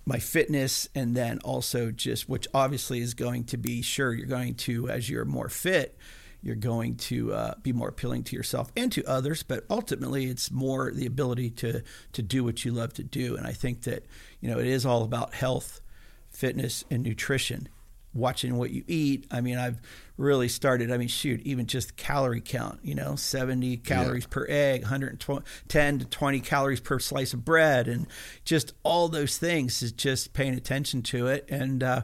my 0.06 0.20
fitness 0.20 0.88
and 0.94 1.16
then 1.16 1.40
also 1.40 1.92
just 1.92 2.28
which 2.28 2.48
obviously 2.54 3.00
is 3.00 3.14
going 3.14 3.44
to 3.44 3.58
be 3.58 3.82
sure 3.82 4.14
you're 4.14 4.26
going 4.26 4.54
to 4.54 4.90
as 4.90 5.10
you're 5.10 5.26
more 5.26 5.50
fit 5.50 5.98
you're 6.42 6.56
going 6.56 6.98
to 6.98 7.34
uh, 7.34 7.54
be 7.64 7.72
more 7.72 7.88
appealing 7.88 8.22
to 8.22 8.36
yourself 8.36 8.72
and 8.76 8.92
to 8.92 9.04
others 9.06 9.44
but 9.44 9.64
ultimately 9.70 10.26
it's 10.26 10.52
more 10.52 10.92
the 10.92 11.06
ability 11.06 11.50
to 11.50 11.82
to 12.12 12.22
do 12.22 12.44
what 12.44 12.66
you 12.66 12.72
love 12.72 12.94
to 12.94 13.04
do. 13.04 13.36
And 13.36 13.48
i 13.48 13.54
think 13.54 13.84
that 13.84 14.06
you 14.42 14.50
know 14.50 14.60
it 14.60 14.68
is 14.68 14.86
all 14.86 15.04
about 15.04 15.34
health 15.34 15.82
fitness 16.30 16.84
and 16.90 17.04
nutrition 17.04 17.70
watching 18.14 18.58
what 18.58 18.72
you 18.72 18.84
eat. 18.88 19.28
I 19.32 19.42
mean 19.42 19.58
i've 19.58 19.82
really 20.16 20.48
started 20.48 20.92
i 20.92 20.98
mean 20.98 21.08
shoot 21.08 21.42
even 21.42 21.66
just 21.66 21.98
calorie 21.98 22.40
count 22.40 22.80
you 22.84 22.94
know 22.94 23.16
70 23.16 23.78
calories 23.78 24.28
per 24.28 24.46
egg 24.48 24.84
110 24.84 26.00
to 26.00 26.06
20 26.06 26.40
calories 26.40 26.80
per 26.80 27.00
slice 27.00 27.34
of 27.34 27.44
bread. 27.44 27.88
And 27.88 28.08
just 28.46 28.74
all 28.84 29.10
those 29.10 29.38
things 29.38 29.82
is 29.82 29.92
just 29.92 30.34
paying 30.34 30.54
attention 30.54 31.02
to 31.04 31.28
it. 31.28 31.46
And 31.50 31.84
uh, 31.84 32.02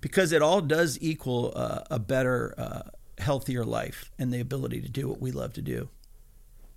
because 0.00 0.32
it 0.32 0.42
all 0.42 0.60
does 0.60 0.98
equal 1.00 1.52
uh, 1.54 1.80
a 1.90 1.98
better 1.98 2.54
uh, 2.58 2.82
healthier 3.18 3.64
life 3.64 4.10
and 4.18 4.32
the 4.32 4.40
ability 4.40 4.80
to 4.82 4.88
do 4.88 5.08
what 5.08 5.20
we 5.20 5.30
love 5.30 5.52
to 5.54 5.62
do. 5.62 5.88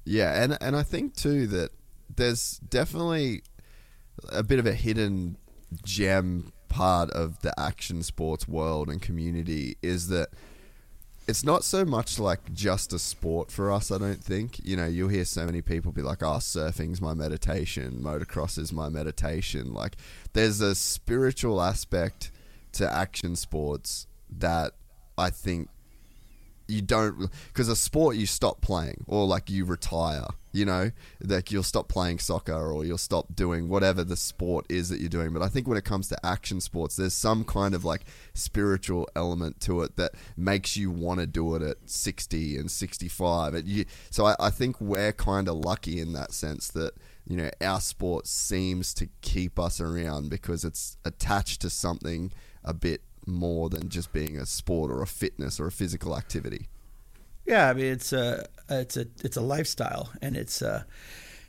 Yeah, 0.03 0.43
and 0.43 0.57
and 0.61 0.75
I 0.75 0.81
think 0.81 1.15
too 1.15 1.45
that 1.47 1.69
there's 2.15 2.57
definitely 2.57 3.43
a 4.31 4.41
bit 4.41 4.57
of 4.57 4.65
a 4.65 4.73
hidden 4.73 5.37
gem 5.83 6.51
part 6.71 7.11
of 7.11 7.41
the 7.41 7.53
action 7.59 8.01
sports 8.01 8.47
world 8.47 8.87
and 8.87 9.01
community 9.01 9.75
is 9.81 10.07
that 10.07 10.29
it's 11.27 11.43
not 11.43 11.65
so 11.65 11.83
much 11.83 12.17
like 12.17 12.53
just 12.53 12.93
a 12.93 12.99
sport 12.99 13.51
for 13.51 13.69
us, 13.71 13.91
I 13.91 13.97
don't 13.97 14.23
think. 14.23 14.59
You 14.63 14.77
know, 14.77 14.85
you'll 14.85 15.09
hear 15.09 15.25
so 15.25 15.45
many 15.45 15.61
people 15.61 15.91
be 15.91 16.01
like, 16.01 16.23
oh, 16.23 16.37
surfing's 16.39 17.01
my 17.01 17.13
meditation, 17.13 17.99
motocross 18.01 18.57
is 18.57 18.71
my 18.71 18.87
meditation. 18.87 19.73
Like, 19.73 19.97
there's 20.31 20.61
a 20.61 20.73
spiritual 20.73 21.61
aspect 21.61 22.31
to 22.73 22.91
action 22.91 23.35
sports 23.35 24.07
that 24.29 24.71
I 25.17 25.29
think 25.29 25.67
you 26.71 26.81
don't 26.81 27.29
because 27.47 27.67
a 27.67 27.75
sport 27.75 28.15
you 28.15 28.25
stop 28.25 28.61
playing 28.61 29.03
or 29.07 29.27
like 29.27 29.49
you 29.49 29.65
retire 29.65 30.25
you 30.53 30.65
know 30.65 30.91
like 31.21 31.51
you'll 31.51 31.63
stop 31.63 31.87
playing 31.87 32.17
soccer 32.17 32.71
or 32.71 32.85
you'll 32.85 32.97
stop 32.97 33.27
doing 33.35 33.67
whatever 33.67 34.03
the 34.03 34.15
sport 34.15 34.65
is 34.69 34.89
that 34.89 34.99
you're 34.99 35.09
doing. 35.09 35.33
But 35.33 35.41
i 35.41 35.47
think 35.47 35.67
when 35.67 35.77
it 35.77 35.85
comes 35.85 36.07
to 36.09 36.25
action 36.25 36.61
sports 36.61 36.95
there's 36.95 37.13
some 37.13 37.43
kind 37.43 37.75
of 37.75 37.83
like 37.83 38.01
spiritual 38.33 39.07
element 39.15 39.59
to 39.61 39.81
it 39.81 39.97
that 39.97 40.13
makes 40.37 40.77
you 40.77 40.89
want 40.89 41.19
to 41.19 41.27
do 41.27 41.55
it 41.55 41.61
at 41.61 41.77
60 41.85 42.57
and 42.57 42.71
65 42.71 43.55
it, 43.55 43.65
you, 43.65 43.85
so 44.09 44.25
I, 44.25 44.35
I 44.39 44.49
think 44.49 44.79
we're 44.79 45.13
kind 45.13 45.47
of 45.47 45.55
lucky 45.55 45.99
in 45.99 46.13
that 46.13 46.31
sense 46.31 46.69
that 46.69 46.93
you 47.27 47.37
know 47.37 47.49
our 47.61 47.81
sport 47.81 48.27
seems 48.27 48.93
to 48.95 49.09
keep 49.21 49.59
us 49.59 49.79
around 49.79 50.29
because 50.29 50.63
it's 50.63 50.97
attached 51.05 51.61
to 51.61 51.69
something 51.69 52.31
a 52.63 52.73
bit 52.73 53.01
more 53.25 53.69
than 53.69 53.89
just 53.89 54.11
being 54.11 54.37
a 54.37 54.45
sport 54.45 54.91
or 54.91 55.01
a 55.01 55.07
fitness 55.07 55.59
or 55.59 55.67
a 55.67 55.71
physical 55.71 56.17
activity. 56.17 56.67
Yeah, 57.45 57.69
I 57.69 57.73
mean 57.73 57.85
it's 57.85 58.13
a 58.13 58.45
it's 58.69 58.97
a 58.97 59.07
it's 59.23 59.37
a 59.37 59.41
lifestyle, 59.41 60.11
and 60.21 60.37
it's 60.37 60.61
uh, 60.61 60.83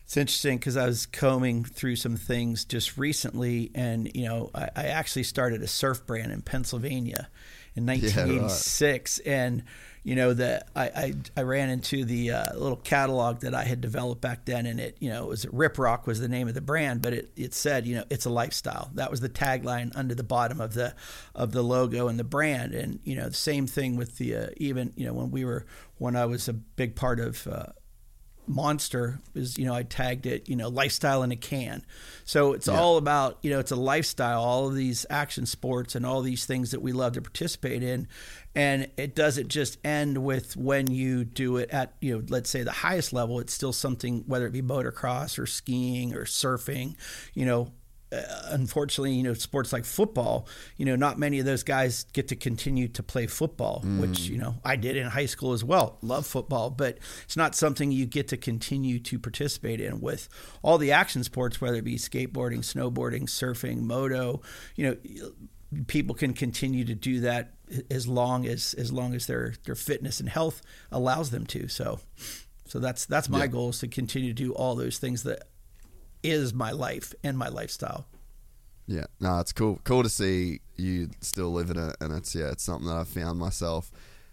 it's 0.05 0.17
interesting 0.17 0.59
because 0.59 0.77
I 0.77 0.87
was 0.87 1.07
combing 1.07 1.65
through 1.65 1.97
some 1.97 2.17
things 2.17 2.65
just 2.65 2.97
recently, 2.97 3.71
and 3.75 4.11
you 4.15 4.25
know 4.25 4.51
I, 4.55 4.69
I 4.75 4.85
actually 4.87 5.25
started 5.25 5.63
a 5.63 5.69
surf 5.69 6.07
brand 6.07 6.33
in 6.33 6.43
Pennsylvania 6.43 7.29
in 7.75 7.87
1986, 7.87 9.21
yeah, 9.25 9.33
right. 9.33 9.39
and 9.39 9.63
you 10.05 10.17
know 10.17 10.35
that 10.35 10.69
I, 10.75 10.85
I, 10.85 11.15
I 11.37 11.43
ran 11.43 11.71
into 11.71 12.05
the 12.05 12.33
uh, 12.33 12.55
little 12.57 12.77
catalog 12.77 13.41
that 13.41 13.55
I 13.55 13.63
had 13.63 13.81
developed 13.81 14.21
back 14.21 14.45
then, 14.45 14.67
and 14.67 14.81
it 14.81 14.97
you 15.01 15.11
know 15.11 15.25
it 15.25 15.29
was 15.29 15.47
Rip 15.49 15.79
Rock 15.79 16.07
was 16.07 16.21
the 16.21 16.29
name 16.29 16.49
of 16.49 16.55
the 16.55 16.61
brand, 16.61 17.03
but 17.03 17.13
it, 17.13 17.31
it 17.37 17.55
said 17.55 17.87
you 17.87 17.97
know 17.97 18.05
it's 18.11 18.25
a 18.25 18.31
lifestyle. 18.31 18.91
That 18.95 19.11
was 19.11 19.21
the 19.21 19.29
tagline 19.29 19.93
under 19.95 20.15
the 20.15 20.25
bottom 20.25 20.61
of 20.61 20.75
the 20.75 20.95
of 21.35 21.53
the 21.53 21.63
logo 21.63 22.09
and 22.09 22.19
the 22.19 22.25
brand, 22.25 22.75
and 22.75 22.99
you 23.05 23.15
know 23.15 23.29
the 23.29 23.35
same 23.35 23.67
thing 23.67 23.97
with 23.97 24.19
the 24.19 24.37
uh, 24.37 24.47
even 24.57 24.93
you 24.97 25.07
know 25.07 25.13
when 25.13 25.31
we 25.31 25.45
were 25.45 25.67
when 25.99 26.17
I 26.17 26.27
was 26.27 26.49
a 26.49 26.53
big 26.53 26.97
part 26.97 27.21
of 27.21 27.47
uh, 27.47 27.67
monster 28.47 29.21
is 29.35 29.57
you 29.57 29.65
know 29.65 29.73
i 29.73 29.83
tagged 29.83 30.27
it 30.27 30.49
you 30.49 30.57
know 30.57 30.69
lifestyle 30.69 31.23
in 31.23 31.31
a 31.31 31.37
can 31.37 31.85
so 32.25 32.53
it's 32.53 32.67
yeah. 32.67 32.79
all 32.79 32.97
about 32.97 33.39
you 33.43 33.51
know 33.51 33.61
it's 33.61 33.71
a 33.71 33.77
lifestyle 33.77 34.43
all 34.43 34.67
of 34.67 34.75
these 34.75 35.07
action 35.09 35.47
sports 35.47 35.95
and 35.95 36.05
all 36.05 36.23
these 36.23 36.45
things 36.45 36.73
that 36.73 36.83
we 36.83 36.93
love 36.93 37.13
to 37.13 37.23
participate 37.23 37.83
in 37.83 38.09
and 38.55 38.91
it 38.97 39.15
doesn't 39.15 39.49
just 39.49 39.79
end 39.85 40.19
with 40.19 40.57
when 40.57 40.91
you 40.91 41.25
do 41.25 41.57
it 41.57 41.71
at 41.71 41.95
you 42.01 42.17
know 42.17 42.25
let's 42.29 42.51
say 42.51 42.63
the 42.63 42.73
highest 42.73 43.13
level 43.13 43.41
it's 43.41 43.53
still 43.53 43.73
something 43.73 44.25
whether 44.27 44.47
it 44.47 44.53
be 44.53 44.63
motocross 44.63 45.39
or 45.39 45.47
skiing 45.47 46.15
or 46.15 46.25
surfing 46.25 46.95
you 47.35 47.47
know 47.47 47.73
uh, 48.13 48.21
unfortunately, 48.51 49.13
you 49.13 49.23
know, 49.23 49.33
sports 49.33 49.73
like 49.73 49.87
football, 49.87 50.47
you 50.77 50.85
know, 50.85 50.97
not 50.97 51.19
many 51.19 51.39
of 51.39 51.47
those 51.47 51.63
guys 51.63 52.05
get 52.13 52.29
to 52.29 52.37
continue 52.37 52.87
to 52.87 53.03
play 53.03 53.27
football, 53.27 53.83
mm. 53.85 54.01
which, 54.01 54.21
you 54.21 54.37
know, 54.37 54.55
I 54.65 54.77
did 54.77 54.97
in 54.97 55.07
high 55.07 55.27
school 55.27 55.53
as 55.53 55.65
well. 55.65 55.99
Love 56.03 56.27
football, 56.27 56.69
but 56.69 56.99
it's 57.25 57.37
not 57.39 57.55
something 57.55 57.91
you 57.91 58.05
get 58.05 58.29
to 58.29 58.37
continue 58.37 58.99
to 58.99 59.19
participate 59.19 59.81
in 59.81 60.01
with 60.01 60.29
all 60.61 60.77
the 60.77 60.93
action 60.93 61.25
sports, 61.25 61.61
whether 61.61 61.77
it 61.77 61.85
be 61.85 61.97
skateboarding, 61.97 62.59
snowboarding, 62.59 63.23
surfing, 63.23 63.81
moto, 63.81 64.43
you 64.77 64.87
know, 64.87 65.33
people 65.87 66.15
can 66.15 66.35
continue 66.35 66.85
to 66.85 66.95
do 66.95 67.21
that 67.21 67.55
as 67.91 68.07
long 68.07 68.47
as 68.47 68.75
as 68.75 68.93
long 68.93 69.15
as 69.15 69.27
their 69.27 69.55
their 69.65 69.75
fitness 69.75 70.21
and 70.21 70.29
health 70.29 70.63
allows 70.91 71.31
them 71.31 71.47
to. 71.47 71.69
So 71.69 72.01
so 72.67 72.79
that's 72.79 73.07
that's 73.07 73.29
my 73.29 73.41
yeah. 73.41 73.47
goal 73.49 73.71
is 73.71 73.79
to 73.81 73.89
continue 73.89 74.33
to 74.33 74.45
do 74.45 74.53
all 74.53 74.75
those 74.75 74.99
things 74.99 75.23
that 75.25 75.45
is 76.23 76.55
my 76.55 76.71
life 76.71 77.13
and 77.23 77.37
my 77.37 77.49
lifestyle. 77.49 78.07
Yeah, 78.87 79.05
no, 79.21 79.39
it's 79.41 79.53
cool. 79.53 79.81
Cool 79.85 80.03
to 80.03 80.09
see 80.09 80.61
you 80.77 81.11
still 81.21 81.53
living 81.53 81.77
it, 81.79 81.97
and 82.01 82.13
it's 82.13 82.35
yeah, 82.35 82.51
it's 82.51 82.65
something 82.65 82.89
that 82.89 82.97
I 82.97 83.05
found 83.05 83.39
myself. 83.39 83.91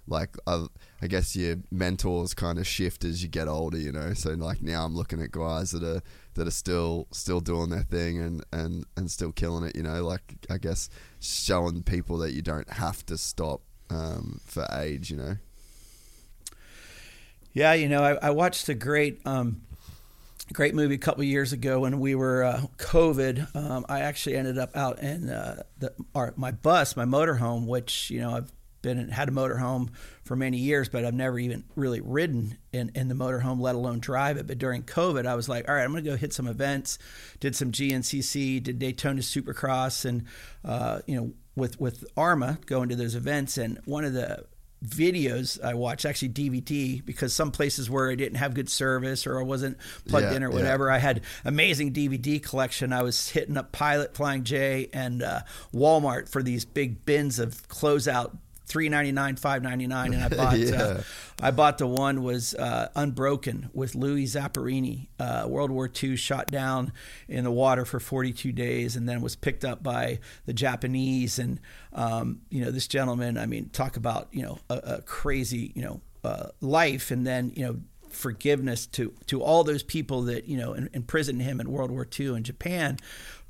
Like 0.07 0.37
I, 0.47 0.65
I 1.01 1.07
guess 1.07 1.35
your 1.35 1.57
mentors 1.71 2.33
kind 2.33 2.59
of 2.59 2.67
shift 2.67 3.05
as 3.05 3.23
you 3.23 3.29
get 3.29 3.47
older, 3.47 3.77
you 3.77 3.91
know. 3.91 4.13
So 4.13 4.31
like 4.31 4.61
now 4.61 4.85
I'm 4.85 4.95
looking 4.95 5.21
at 5.21 5.31
guys 5.31 5.71
that 5.71 5.83
are 5.83 6.01
that 6.33 6.47
are 6.47 6.51
still 6.51 7.07
still 7.11 7.39
doing 7.39 7.69
their 7.69 7.83
thing 7.83 8.21
and 8.21 8.43
and 8.51 8.85
and 8.97 9.09
still 9.09 9.31
killing 9.31 9.63
it, 9.63 9.75
you 9.75 9.83
know. 9.83 10.03
Like 10.03 10.35
I 10.49 10.57
guess 10.57 10.89
showing 11.19 11.83
people 11.83 12.17
that 12.19 12.33
you 12.33 12.41
don't 12.41 12.69
have 12.69 13.05
to 13.07 13.17
stop 13.17 13.61
um, 13.89 14.41
for 14.45 14.67
age, 14.73 15.09
you 15.09 15.17
know. 15.17 15.37
Yeah, 17.53 17.73
you 17.73 17.89
know, 17.89 18.03
I, 18.03 18.27
I 18.27 18.29
watched 18.29 18.69
a 18.69 18.75
great 18.75 19.25
um, 19.25 19.61
great 20.53 20.75
movie 20.75 20.95
a 20.95 20.99
couple 20.99 21.23
years 21.23 21.53
ago 21.53 21.79
when 21.79 21.99
we 21.99 22.15
were 22.15 22.43
uh, 22.43 22.61
COVID. 22.77 23.55
Um, 23.55 23.85
I 23.89 24.01
actually 24.01 24.35
ended 24.35 24.57
up 24.57 24.75
out 24.75 24.99
in 24.99 25.29
uh, 25.29 25.63
the, 25.77 25.93
our, 26.13 26.33
my 26.35 26.51
bus, 26.51 26.95
my 26.95 27.05
motorhome, 27.05 27.65
which 27.65 28.11
you 28.11 28.19
know 28.19 28.35
I've 28.35 28.51
been 28.81 29.09
had 29.09 29.29
a 29.29 29.31
motorhome 29.31 29.89
for 30.23 30.35
many 30.35 30.57
years, 30.57 30.89
but 30.89 31.05
I've 31.05 31.13
never 31.13 31.39
even 31.39 31.63
really 31.75 32.01
ridden 32.01 32.57
in, 32.71 32.91
in 32.95 33.07
the 33.07 33.15
motorhome, 33.15 33.59
let 33.59 33.75
alone 33.75 33.99
drive 33.99 34.37
it. 34.37 34.47
But 34.47 34.57
during 34.57 34.83
COVID, 34.83 35.25
I 35.25 35.35
was 35.35 35.49
like, 35.49 35.67
all 35.67 35.75
right, 35.75 35.83
I'm 35.83 35.91
going 35.91 36.03
to 36.03 36.09
go 36.09 36.15
hit 36.15 36.33
some 36.33 36.47
events. 36.47 36.97
Did 37.39 37.55
some 37.55 37.71
GNCC, 37.71 38.61
did 38.61 38.79
Daytona 38.79 39.21
Supercross, 39.21 40.05
and 40.05 40.25
uh, 40.63 40.99
you 41.05 41.15
know 41.15 41.33
with 41.55 41.79
with 41.79 42.05
Arma 42.15 42.59
going 42.65 42.89
to 42.89 42.95
those 42.95 43.15
events. 43.15 43.57
And 43.57 43.79
one 43.85 44.05
of 44.05 44.13
the 44.13 44.45
videos 44.83 45.61
I 45.61 45.73
watched, 45.73 46.05
actually 46.05 46.29
DVD, 46.29 47.05
because 47.05 47.33
some 47.33 47.51
places 47.51 47.89
where 47.89 48.09
I 48.09 48.15
didn't 48.15 48.37
have 48.37 48.53
good 48.53 48.69
service 48.69 49.27
or 49.27 49.39
I 49.39 49.43
wasn't 49.43 49.77
plugged 50.07 50.27
yeah, 50.27 50.35
in 50.35 50.43
or 50.43 50.49
whatever, 50.49 50.87
yeah. 50.87 50.95
I 50.95 50.97
had 50.99 51.21
amazing 51.43 51.93
DVD 51.93 52.41
collection. 52.41 52.93
I 52.93 53.03
was 53.03 53.29
hitting 53.29 53.57
up 53.57 53.71
Pilot, 53.71 54.15
Flying 54.15 54.43
J, 54.43 54.89
and 54.93 55.21
uh, 55.21 55.41
Walmart 55.73 56.29
for 56.29 56.41
these 56.41 56.65
big 56.65 57.05
bins 57.05 57.39
of 57.39 57.67
closeout 57.67 58.37
three 58.69 58.87
ninety 58.87 59.11
nine, 59.11 59.35
five 59.35 59.61
ninety 59.61 59.87
nine, 59.87 60.13
and 60.13 60.23
I 60.23 60.29
bought 60.37 60.57
yeah. 60.57 60.81
uh, 60.81 61.01
I 61.41 61.51
bought 61.51 61.79
the 61.79 61.87
one 61.87 62.23
was 62.23 62.53
uh, 62.53 62.89
Unbroken 62.95 63.69
with 63.73 63.95
Louis 63.95 64.25
Zamperini, 64.25 65.07
uh, 65.19 65.45
World 65.47 65.71
War 65.71 65.91
II, 65.91 66.15
shot 66.15 66.47
down 66.47 66.93
in 67.27 67.43
the 67.43 67.51
water 67.51 67.83
for 67.83 67.99
forty 67.99 68.31
two 68.31 68.53
days, 68.53 68.95
and 68.95 69.09
then 69.09 69.19
was 69.19 69.35
picked 69.35 69.65
up 69.65 69.83
by 69.83 70.19
the 70.45 70.53
Japanese, 70.53 71.39
and 71.39 71.59
um, 71.91 72.41
you 72.49 72.63
know 72.63 72.71
this 72.71 72.87
gentleman. 72.87 73.37
I 73.37 73.45
mean, 73.45 73.69
talk 73.69 73.97
about 73.97 74.29
you 74.31 74.43
know 74.43 74.59
a, 74.69 74.77
a 74.77 75.01
crazy 75.01 75.73
you 75.75 75.81
know 75.81 76.01
uh, 76.23 76.49
life, 76.61 77.11
and 77.11 77.27
then 77.27 77.51
you 77.55 77.65
know 77.65 77.79
forgiveness 78.09 78.85
to 78.87 79.13
to 79.27 79.41
all 79.41 79.63
those 79.63 79.83
people 79.83 80.23
that 80.23 80.45
you 80.47 80.57
know 80.57 80.73
imprisoned 80.93 81.41
him 81.41 81.59
in 81.59 81.71
World 81.71 81.91
War 81.91 82.07
II 82.17 82.35
in 82.35 82.43
Japan, 82.43 82.97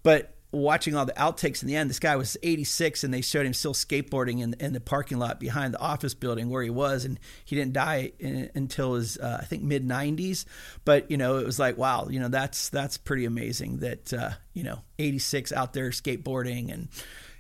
but 0.01 0.33
watching 0.51 0.95
all 0.95 1.05
the 1.05 1.13
outtakes 1.13 1.61
in 1.61 1.67
the 1.67 1.75
end, 1.75 1.89
this 1.89 1.99
guy 1.99 2.15
was 2.15 2.35
86 2.41 3.03
and 3.03 3.13
they 3.13 3.21
showed 3.21 3.45
him 3.45 3.53
still 3.53 3.73
skateboarding 3.73 4.41
in, 4.41 4.55
in 4.59 4.73
the 4.73 4.79
parking 4.79 5.19
lot 5.19 5.39
behind 5.39 5.73
the 5.73 5.79
office 5.79 6.13
building 6.13 6.49
where 6.49 6.63
he 6.63 6.69
was. 6.69 7.05
And 7.05 7.19
he 7.45 7.55
didn't 7.55 7.73
die 7.73 8.13
in, 8.19 8.49
until 8.55 8.95
his, 8.95 9.17
uh, 9.17 9.39
I 9.41 9.45
think, 9.45 9.63
mid 9.63 9.87
90s. 9.87 10.45
But, 10.85 11.09
you 11.11 11.17
know, 11.17 11.37
it 11.37 11.45
was 11.45 11.59
like, 11.59 11.77
wow, 11.77 12.07
you 12.09 12.19
know, 12.19 12.29
that's 12.29 12.69
that's 12.69 12.97
pretty 12.97 13.25
amazing 13.25 13.77
that, 13.77 14.11
uh, 14.13 14.31
you 14.53 14.63
know, 14.63 14.81
86 14.97 15.51
out 15.51 15.73
there 15.73 15.89
skateboarding. 15.89 16.73
And, 16.73 16.87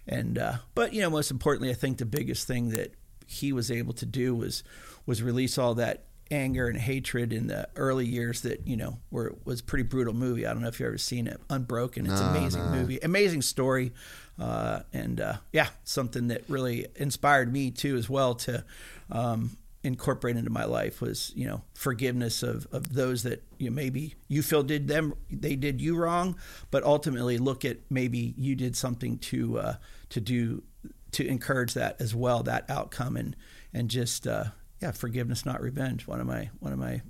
and 0.07 0.37
uh, 0.37 0.53
but, 0.75 0.93
you 0.93 1.01
know, 1.01 1.09
most 1.09 1.31
importantly, 1.31 1.71
I 1.71 1.75
think 1.75 1.97
the 1.97 2.05
biggest 2.05 2.47
thing 2.47 2.69
that 2.69 2.93
he 3.25 3.53
was 3.53 3.71
able 3.71 3.93
to 3.93 4.05
do 4.05 4.35
was 4.35 4.63
was 5.05 5.23
release 5.23 5.57
all 5.57 5.75
that 5.75 6.05
anger 6.31 6.67
and 6.67 6.77
hatred 6.77 7.33
in 7.33 7.47
the 7.47 7.67
early 7.75 8.05
years 8.05 8.41
that 8.41 8.67
you 8.67 8.77
know 8.77 8.99
were 9.11 9.35
was 9.45 9.61
pretty 9.61 9.83
brutal 9.83 10.13
movie. 10.13 10.45
I 10.45 10.53
don't 10.53 10.61
know 10.61 10.67
if 10.67 10.79
you've 10.79 10.87
ever 10.87 10.97
seen 10.97 11.27
it, 11.27 11.39
Unbroken. 11.49 12.05
It's 12.05 12.21
an 12.21 12.35
amazing 12.35 12.65
no. 12.65 12.71
movie, 12.71 12.99
amazing 13.01 13.41
story, 13.41 13.91
uh, 14.39 14.81
and 14.93 15.19
uh, 15.19 15.37
yeah, 15.51 15.69
something 15.83 16.27
that 16.27 16.43
really 16.47 16.87
inspired 16.95 17.51
me 17.51 17.71
too 17.71 17.95
as 17.97 18.09
well 18.09 18.35
to 18.35 18.63
um, 19.11 19.57
incorporate 19.83 20.35
into 20.35 20.49
my 20.49 20.65
life 20.65 21.01
was 21.01 21.31
you 21.35 21.47
know 21.47 21.61
forgiveness 21.73 22.43
of 22.43 22.67
of 22.71 22.93
those 22.93 23.23
that 23.23 23.43
you 23.57 23.69
know, 23.69 23.75
maybe 23.75 24.15
you 24.27 24.41
feel 24.41 24.63
did 24.63 24.87
them 24.87 25.13
they 25.31 25.55
did 25.55 25.81
you 25.81 25.95
wrong, 25.95 26.35
but 26.71 26.83
ultimately 26.83 27.37
look 27.37 27.65
at 27.65 27.77
maybe 27.89 28.33
you 28.37 28.55
did 28.55 28.75
something 28.75 29.17
to 29.17 29.59
uh, 29.59 29.73
to 30.09 30.21
do 30.21 30.63
to 31.11 31.25
encourage 31.25 31.73
that 31.73 31.99
as 31.99 32.13
well 32.13 32.43
that 32.43 32.69
outcome 32.69 33.17
and 33.17 33.35
and 33.73 33.89
just 33.89 34.27
uh, 34.27 34.45
yeah, 34.81 34.91
forgiveness, 34.91 35.45
not 35.45 35.61
revenge. 35.61 36.07
One 36.07 36.19
of 36.21 36.27
my 36.27 36.49
one 36.59 36.73
of 36.73 36.79
my 36.79 37.01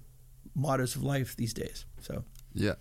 mottos 0.56 0.96
of 0.96 1.04
life 1.04 1.36
these 1.36 1.54
days. 1.54 1.86
So 2.02 2.24
yeah, 2.54 2.76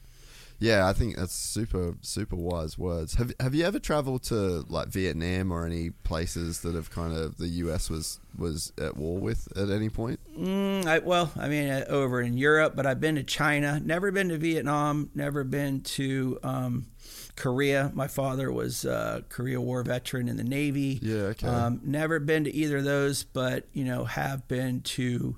Yeah, 0.59 0.89
I 0.89 0.93
think 0.93 1.17
that's 1.17 1.35
super 1.35 1.97
super 2.01 2.37
wise 2.37 2.79
words. 2.79 3.15
Have 3.15 3.33
Have 3.39 3.55
you 3.55 3.65
ever 3.65 3.79
traveled 3.79 4.23
to 4.25 4.65
like 4.69 4.89
Vietnam 4.89 5.53
or 5.53 5.65
any 5.67 5.91
places 5.91 6.61
that 6.63 6.75
have 6.75 6.91
kind 6.91 7.15
of 7.17 7.37
the 7.39 7.49
U.S. 7.65 7.89
was 7.91 8.19
was 8.37 8.73
at 8.79 8.97
war 8.97 9.19
with 9.19 9.47
at 9.57 9.71
any 9.71 9.89
point? 9.91 10.21
Mm, 10.37 10.87
I, 10.87 10.99
well, 11.01 11.31
I 11.37 11.49
mean, 11.49 11.69
uh, 11.69 11.85
over 11.89 12.21
in 12.21 12.37
Europe, 12.39 12.75
but 12.77 12.87
I've 12.87 13.01
been 13.01 13.17
to 13.17 13.23
China. 13.25 13.81
Never 13.85 14.11
been 14.11 14.29
to 14.31 14.39
Vietnam. 14.39 15.11
Never 15.15 15.45
been 15.45 15.83
to 15.83 16.39
um, 16.43 16.87
Korea. 17.39 17.91
My 17.95 18.09
father 18.09 18.51
was 18.53 18.85
a 18.85 19.25
Korea 19.29 19.61
War 19.61 19.83
veteran 19.83 20.29
in 20.29 20.37
the 20.37 20.45
Navy. 20.45 20.99
Yeah, 21.01 21.17
okay. 21.33 21.47
Um, 21.47 21.81
never 21.85 22.19
been 22.19 22.45
to 22.45 22.55
either 22.55 22.79
of 22.79 22.85
those, 22.85 23.25
but 23.25 23.67
you 23.73 23.85
know, 23.85 24.05
have 24.05 24.47
been 24.49 24.81
to 24.83 25.37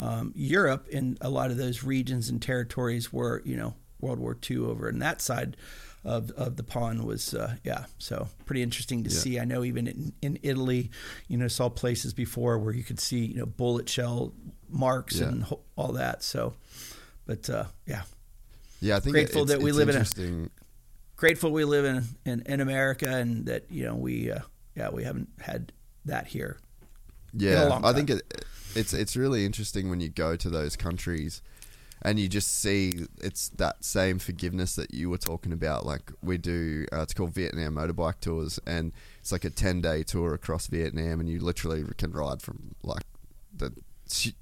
um, 0.00 0.32
Europe 0.34 0.88
in 0.88 1.18
a 1.20 1.28
lot 1.28 1.50
of 1.50 1.58
those 1.58 1.84
regions 1.84 2.28
and 2.30 2.40
territories 2.40 3.12
where 3.12 3.42
you 3.44 3.56
know 3.56 3.74
World 4.00 4.18
War 4.18 4.36
II 4.50 4.58
over 4.58 4.88
in 4.88 4.98
that 5.00 5.20
side 5.20 5.56
of 6.04 6.30
of 6.32 6.56
the 6.56 6.64
pond 6.64 7.04
was 7.04 7.32
uh, 7.34 7.54
yeah 7.62 7.84
so 7.98 8.26
pretty 8.46 8.62
interesting 8.62 9.04
to 9.04 9.10
Yeah. 9.10 9.16
see. 9.18 9.38
I 9.38 9.44
know 9.44 9.62
even 9.62 9.86
in, 9.86 10.12
in 10.22 10.38
Italy, 10.42 10.90
you 11.28 11.36
know, 11.36 11.46
saw 11.48 11.68
places 11.68 12.12
before 12.14 12.58
where 12.58 12.72
you 12.74 12.82
could 12.82 12.98
see 12.98 13.24
you 13.26 13.36
know 13.36 13.46
bullet 13.46 13.88
shell 13.88 14.32
marks 14.68 15.20
Yeah. 15.20 15.28
and 15.28 15.42
ho- 15.44 15.60
all 15.76 15.92
that. 15.92 16.22
So, 16.24 16.54
but 17.26 17.48
uh, 17.50 17.66
yeah, 17.86 18.02
Yeah, 18.80 18.96
I 18.96 19.00
think 19.00 19.12
Grateful 19.12 19.42
it's, 19.42 19.52
that 19.52 19.60
we 19.60 19.70
live 19.72 19.88
in 19.90 19.94
a- 19.94 19.98
interesting. 19.98 20.50
Grateful 21.22 21.52
we 21.52 21.64
live 21.64 21.84
in 21.84 22.02
in, 22.24 22.42
in 22.46 22.60
America 22.60 23.08
and 23.08 23.46
that 23.46 23.62
you 23.70 23.84
know 23.84 23.94
we 23.94 24.28
uh, 24.28 24.40
yeah 24.74 24.90
we 24.90 25.04
haven't 25.04 25.28
had 25.40 25.72
that 26.04 26.26
here. 26.26 26.58
Yeah, 27.32 27.62
long 27.66 27.84
I 27.84 27.92
think 27.92 28.10
it, 28.10 28.44
it's 28.74 28.92
it's 28.92 29.16
really 29.16 29.46
interesting 29.46 29.88
when 29.88 30.00
you 30.00 30.08
go 30.08 30.34
to 30.34 30.50
those 30.50 30.74
countries 30.74 31.40
and 32.02 32.18
you 32.18 32.28
just 32.28 32.60
see 32.60 33.06
it's 33.22 33.50
that 33.50 33.84
same 33.84 34.18
forgiveness 34.18 34.74
that 34.74 34.92
you 34.92 35.10
were 35.10 35.16
talking 35.16 35.52
about. 35.52 35.86
Like 35.86 36.10
we 36.24 36.38
do, 36.38 36.86
uh, 36.92 37.02
it's 37.02 37.14
called 37.14 37.32
Vietnam 37.32 37.76
motorbike 37.76 38.18
tours, 38.20 38.58
and 38.66 38.90
it's 39.20 39.30
like 39.30 39.44
a 39.44 39.50
ten 39.50 39.80
day 39.80 40.02
tour 40.02 40.34
across 40.34 40.66
Vietnam, 40.66 41.20
and 41.20 41.28
you 41.28 41.38
literally 41.38 41.84
can 41.98 42.10
ride 42.10 42.42
from 42.42 42.74
like 42.82 43.04
the 43.56 43.72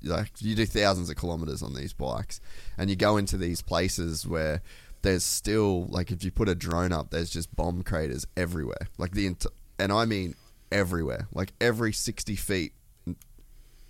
like 0.02 0.32
you 0.40 0.56
do 0.56 0.64
thousands 0.64 1.10
of 1.10 1.16
kilometers 1.16 1.62
on 1.62 1.74
these 1.74 1.92
bikes, 1.92 2.40
and 2.78 2.88
you 2.88 2.96
go 2.96 3.18
into 3.18 3.36
these 3.36 3.60
places 3.60 4.26
where 4.26 4.62
there's 5.02 5.24
still 5.24 5.86
like 5.86 6.10
if 6.10 6.24
you 6.24 6.30
put 6.30 6.48
a 6.48 6.54
drone 6.54 6.92
up, 6.92 7.10
there's 7.10 7.30
just 7.30 7.54
bomb 7.56 7.82
craters 7.82 8.26
everywhere, 8.36 8.88
like 8.98 9.12
the 9.12 9.26
ent- 9.26 9.46
and 9.78 9.92
I 9.92 10.04
mean 10.04 10.34
everywhere, 10.70 11.28
like 11.32 11.52
every 11.60 11.92
sixty 11.92 12.36
feet 12.36 12.72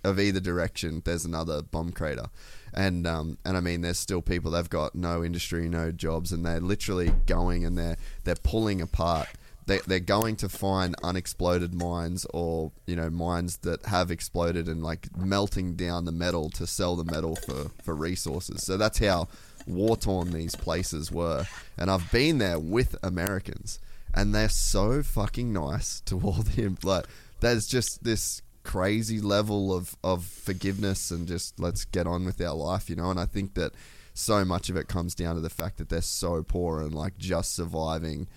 of 0.03 0.19
either 0.19 0.39
direction, 0.39 1.01
there's 1.05 1.25
another 1.25 1.61
bomb 1.61 1.91
crater, 1.91 2.25
and 2.73 3.05
um, 3.05 3.37
and 3.45 3.57
I 3.57 3.59
mean, 3.59 3.81
there's 3.81 3.99
still 3.99 4.21
people 4.21 4.51
they've 4.51 4.69
got 4.69 4.95
no 4.95 5.23
industry, 5.23 5.67
no 5.67 5.91
jobs, 5.91 6.31
and 6.31 6.45
they're 6.45 6.59
literally 6.59 7.11
going 7.25 7.65
and 7.65 7.77
they're 7.77 7.97
they're 8.23 8.35
pulling 8.35 8.81
apart. 8.81 9.27
They 9.67 9.79
they're 9.85 9.99
going 9.99 10.37
to 10.37 10.49
find 10.49 10.95
unexploded 11.03 11.73
mines 11.73 12.25
or 12.33 12.71
you 12.87 12.95
know 12.95 13.09
mines 13.09 13.57
that 13.57 13.85
have 13.85 14.09
exploded 14.09 14.67
and 14.67 14.83
like 14.83 15.15
melting 15.15 15.75
down 15.75 16.05
the 16.05 16.11
metal 16.11 16.49
to 16.51 16.65
sell 16.65 16.95
the 16.95 17.05
metal 17.05 17.35
for 17.35 17.69
for 17.83 17.95
resources. 17.95 18.63
So 18.63 18.77
that's 18.77 18.97
how 18.99 19.27
war 19.71 19.97
torn 19.97 20.31
these 20.31 20.55
places 20.55 21.11
were, 21.11 21.45
and 21.77 21.89
I've 21.89 22.11
been 22.11 22.37
there 22.37 22.59
with 22.59 22.95
Americans, 23.03 23.79
and 24.13 24.33
they're 24.33 24.49
so 24.49 25.01
fucking 25.03 25.51
nice 25.53 26.01
to 26.01 26.19
all 26.19 26.43
the 26.43 26.75
like. 26.83 27.05
There's 27.39 27.67
just 27.67 28.03
this 28.03 28.41
crazy 28.63 29.19
level 29.19 29.73
of, 29.73 29.95
of 30.03 30.23
forgiveness 30.25 31.11
and 31.11 31.27
just 31.27 31.59
let's 31.59 31.85
get 31.85 32.07
on 32.07 32.25
with 32.25 32.39
our 32.41 32.53
life, 32.53 32.89
you 32.89 32.95
know. 32.95 33.09
And 33.09 33.19
I 33.19 33.25
think 33.25 33.55
that 33.55 33.73
so 34.13 34.45
much 34.45 34.69
of 34.69 34.75
it 34.75 34.87
comes 34.87 35.15
down 35.15 35.35
to 35.35 35.41
the 35.41 35.49
fact 35.49 35.77
that 35.77 35.89
they're 35.89 36.01
so 36.01 36.43
poor 36.43 36.81
and 36.81 36.93
like 36.93 37.17
just 37.17 37.55
surviving 37.55 38.27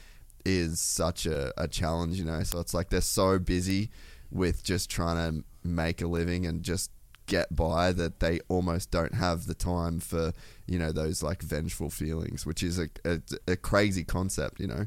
is 0.45 0.81
such 0.81 1.27
a, 1.27 1.53
a 1.61 1.69
challenge, 1.69 2.19
you 2.19 2.25
know. 2.25 2.43
So 2.43 2.61
it's 2.61 2.75
like 2.75 2.91
they're 2.91 3.01
so 3.01 3.39
busy 3.39 3.91
with 4.31 4.65
just 4.65 4.91
trying 4.91 5.17
to 5.17 5.45
make 5.67 6.03
a 6.03 6.07
living 6.07 6.47
and 6.47 6.63
just 6.63 6.91
get 7.27 7.55
by 7.55 7.93
that 7.93 8.21
they 8.21 8.41
almost 8.49 8.91
don't 8.91 9.15
have 9.15 9.47
the 9.47 9.55
time 9.55 10.01
for, 10.01 10.33
you 10.67 10.79
know, 10.79 10.93
those 10.93 11.23
like 11.23 11.43
vengeful 11.43 11.91
feelings, 11.91 12.45
which 12.45 12.63
is 12.63 12.79
a, 12.79 12.89
a, 13.05 13.21
a 13.49 13.57
crazy 13.57 14.05
concept, 14.05 14.61
you 14.61 14.67
know. 14.67 14.87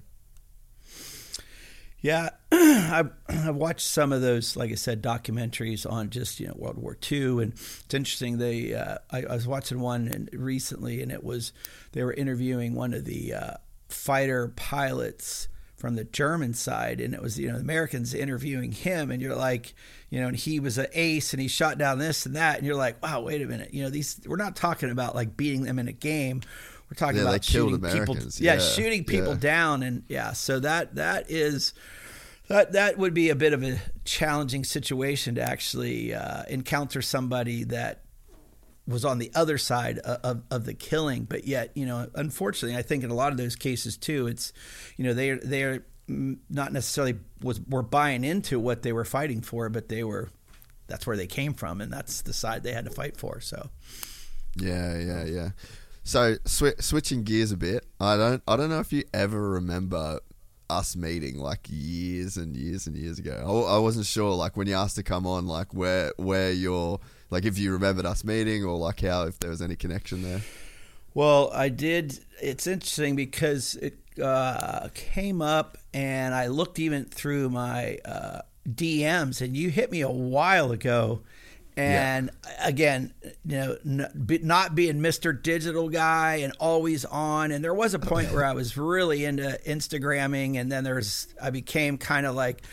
Yeah, 2.00 2.30
I've, 2.52 3.12
I've 3.28 3.56
watched 3.56 3.88
some 3.88 4.14
of 4.14 4.22
those, 4.22 4.56
like 4.56 4.72
I 4.72 4.76
said, 4.76 5.02
documentaries 5.02 5.90
on 5.90 6.12
just 6.12 6.40
you 6.40 6.48
know 6.48 6.54
World 6.56 6.78
War 6.78 6.96
II, 7.12 7.42
and 7.42 7.54
it's 7.54 7.94
interesting. 7.94 8.38
They, 8.38 8.76
uh, 8.76 9.00
I, 9.10 9.24
I 9.24 9.34
was 9.34 9.48
watching 9.48 9.80
one 9.80 10.08
and 10.08 10.30
recently, 10.32 11.02
and 11.02 11.12
it 11.12 11.24
was 11.24 11.54
they 11.94 12.04
were 12.04 12.14
interviewing 12.14 12.76
one 12.76 12.94
of 12.94 13.06
the 13.06 13.34
uh, 13.34 13.54
fighter 13.90 14.50
pilots 14.50 15.48
from 15.78 15.96
the 15.96 16.04
German 16.04 16.54
side, 16.54 17.00
and 17.00 17.14
it 17.14 17.22
was 17.22 17.40
you 17.40 17.48
know 17.48 17.56
the 17.56 17.62
Americans 17.62 18.14
interviewing 18.14 18.72
him, 18.72 19.12
and 19.12 19.22
you're 19.22 19.36
like, 19.36 19.74
you 20.10 20.20
know, 20.20 20.28
and 20.28 20.36
he 20.36 20.60
was 20.60 20.78
an 20.78 20.88
ace, 20.94 21.34
and 21.34 21.42
he 21.42 21.48
shot 21.48 21.78
down 21.78 22.00
this 22.00 22.26
and 22.26 22.36
that, 22.36 22.58
and 22.58 22.66
you're 22.66 22.76
like, 22.76 23.02
wow, 23.02 23.22
wait 23.22 23.42
a 23.42 23.46
minute, 23.46 23.74
you 23.74 23.84
know, 23.84 23.90
these 23.90 24.20
we're 24.26 24.36
not 24.38 24.56
talking 24.56 24.90
about 24.90 25.16
like 25.16 25.38
beating 25.38 25.64
them 25.64 25.80
in 25.80 25.88
a 25.88 25.94
game. 25.94 26.42
We're 26.90 26.96
talking 26.96 27.18
Yeah, 27.18 27.24
about 27.24 27.44
shooting 27.44 27.82
people, 27.82 28.16
yeah, 28.40 28.54
Yeah, 28.54 28.60
shooting 28.60 29.04
people 29.04 29.34
yeah. 29.34 29.40
down, 29.40 29.84
and 29.84 30.04
yeah, 30.08 30.34
so 30.34 30.60
that 30.62 30.96
that 30.96 31.30
is 31.30 31.74
that 32.48 32.72
that 32.72 32.98
would 32.98 33.14
be 33.14 33.30
a 33.30 33.36
bit 33.36 33.54
of 33.54 33.62
a 33.62 33.80
challenging 34.06 34.64
situation 34.64 35.36
to 35.36 35.42
actually 35.42 36.14
uh, 36.14 36.44
encounter 36.48 37.02
somebody 37.02 37.66
that 37.66 38.04
was 38.88 39.04
on 39.04 39.18
the 39.18 39.32
other 39.36 39.58
side 39.58 40.00
of, 40.00 40.44
of, 40.50 40.66
the 40.66 40.74
killing, 40.74 41.26
but 41.26 41.46
yet 41.46 41.72
you 41.76 41.86
know, 41.86 42.10
unfortunately, 42.16 42.78
I 42.78 42.82
think 42.82 43.04
in 43.04 43.10
a 43.10 43.16
lot 43.16 43.32
of 43.32 43.38
those 43.38 43.56
cases 43.56 43.98
too, 43.98 44.28
it's 44.28 44.54
you 44.96 45.04
know 45.04 45.14
they 45.14 45.32
they 45.32 45.64
are 45.64 45.86
not 46.08 46.72
necessarily 46.72 47.20
was 47.42 47.60
were 47.68 47.84
buying 47.84 48.24
into 48.24 48.60
what 48.60 48.84
they 48.84 48.94
were 48.94 49.06
fighting 49.06 49.42
for, 49.42 49.70
but 49.70 49.90
they 49.90 50.04
were 50.04 50.30
that's 50.88 51.06
where 51.06 51.18
they 51.18 51.28
came 51.28 51.54
from, 51.54 51.82
and 51.82 51.92
that's 51.92 52.22
the 52.22 52.34
side 52.34 52.64
they 52.64 52.74
had 52.74 52.86
to 52.86 52.92
fight 52.92 53.18
for. 53.18 53.42
So 53.42 53.70
Yeah, 54.56 54.98
yeah, 54.98 55.26
yeah. 55.26 55.50
So 56.04 56.36
swi- 56.46 56.82
switching 56.82 57.24
gears 57.24 57.52
a 57.52 57.58
bit, 57.58 57.86
I 58.00 58.16
don't, 58.16 58.42
I 58.48 58.56
don't 58.56 58.70
know 58.70 58.80
if 58.80 58.94
you 58.94 59.04
ever 59.14 59.50
remember 59.50 60.22
us 60.70 60.96
meeting 60.96 61.38
like 61.38 61.68
years 61.70 62.38
and 62.38 62.56
years 62.56 62.88
and 62.88 62.96
years 62.96 63.20
ago. 63.20 63.66
I, 63.68 63.76
I 63.76 63.78
wasn't 63.80 64.06
sure, 64.06 64.34
like 64.34 64.56
when 64.56 64.68
you 64.68 64.76
asked 64.76 64.96
to 64.96 65.04
come 65.04 65.28
on, 65.28 65.48
like 65.48 65.74
where, 65.74 66.14
where 66.16 66.54
you're, 66.54 67.02
like 67.30 67.46
if 67.46 67.58
you 67.58 67.72
remembered 67.72 68.06
us 68.06 68.24
meeting 68.24 68.64
or 68.64 68.78
like 68.78 69.02
how 69.02 69.24
if 69.24 69.40
there 69.40 69.50
was 69.50 69.62
any 69.62 69.76
connection 69.76 70.24
there. 70.24 70.42
Well, 71.14 71.50
I 71.52 71.70
did. 71.70 72.20
It's 72.42 72.68
interesting 72.68 73.16
because 73.16 73.76
it 73.76 73.98
uh, 74.22 74.90
came 74.94 75.42
up, 75.42 75.78
and 75.94 76.36
I 76.36 76.48
looked 76.48 76.80
even 76.80 77.06
through 77.06 77.50
my 77.50 77.98
uh, 78.06 78.42
DMs, 78.70 79.42
and 79.42 79.58
you 79.58 79.70
hit 79.70 79.92
me 79.92 80.02
a 80.02 80.10
while 80.10 80.72
ago. 80.72 81.22
And 81.76 82.32
again, 82.60 83.14
you 83.46 83.58
know, 83.58 83.78
not 84.16 84.74
being 84.74 84.96
Mr. 84.96 85.40
Digital 85.40 85.90
guy 85.90 86.38
and 86.38 86.52
always 86.60 87.06
on, 87.06 87.52
and 87.52 87.64
there 87.64 87.74
was 87.74 87.94
a 87.94 88.00
point 88.00 88.32
where 88.32 88.44
I 88.44 88.54
was 88.54 88.78
really 88.78 89.26
into 89.26 89.60
Instagramming, 89.64 90.56
and 90.56 90.72
then 90.72 90.84
there's 90.84 91.28
I 91.40 91.52
became 91.52 92.00
kind 92.00 92.26
of 92.26 92.34
like 92.34 92.64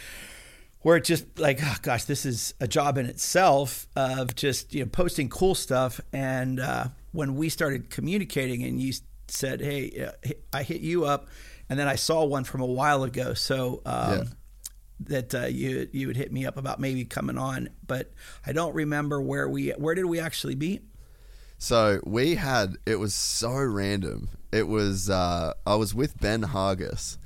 where 0.85 0.97
it 0.97 1.05
just 1.05 1.25
like 1.39 1.59
oh 1.63 1.77
gosh 1.83 2.05
this 2.05 2.25
is 2.25 2.55
a 2.61 2.69
job 2.69 2.97
in 2.99 3.07
itself 3.07 3.87
of 3.97 4.35
just 4.37 4.73
you 4.75 4.81
know 4.85 4.89
posting 4.91 5.29
cool 5.29 5.55
stuff 5.55 6.01
and 6.13 6.61
uh, 6.61 6.85
when 7.13 7.35
we 7.35 7.49
started 7.49 7.91
communicating 7.91 8.63
and 8.63 8.81
you 8.81 8.93
said 9.29 9.61
hey 9.61 10.07
uh, 10.09 10.29
i 10.53 10.63
hit 10.63 10.81
you 10.81 11.05
up 11.05 11.27
and 11.69 11.79
then 11.79 11.89
i 11.89 11.97
saw 11.97 12.23
one 12.25 12.45
from 12.45 12.61
a 12.61 12.67
while 12.67 13.03
ago 13.03 13.35
so 13.35 13.81
um, 13.87 14.13
Yeah. 14.19 14.25
that 15.01 15.35
uh, 15.35 15.47
you 15.47 15.89
you 15.93 16.07
would 16.07 16.17
hit 16.17 16.31
me 16.33 16.45
up 16.47 16.57
about 16.57 16.79
maybe 16.81 17.05
coming 17.05 17.39
on 17.39 17.69
but 17.87 18.13
i 18.47 18.53
don't 18.53 18.75
remember 18.75 19.21
where 19.21 19.49
we 19.49 19.71
where 19.71 19.95
did 19.95 20.05
we 20.05 20.21
actually 20.21 20.55
meet 20.57 20.83
So 21.59 22.01
we 22.05 22.35
had 22.35 22.77
it 22.85 22.99
was 22.99 23.15
so 23.15 23.53
random. 23.55 24.29
It 24.53 24.69
was 24.69 25.09
uh, 25.09 25.55
I 25.67 25.75
was 25.77 25.95
with 25.95 26.21
Ben 26.21 26.43
Hargis, 26.43 27.17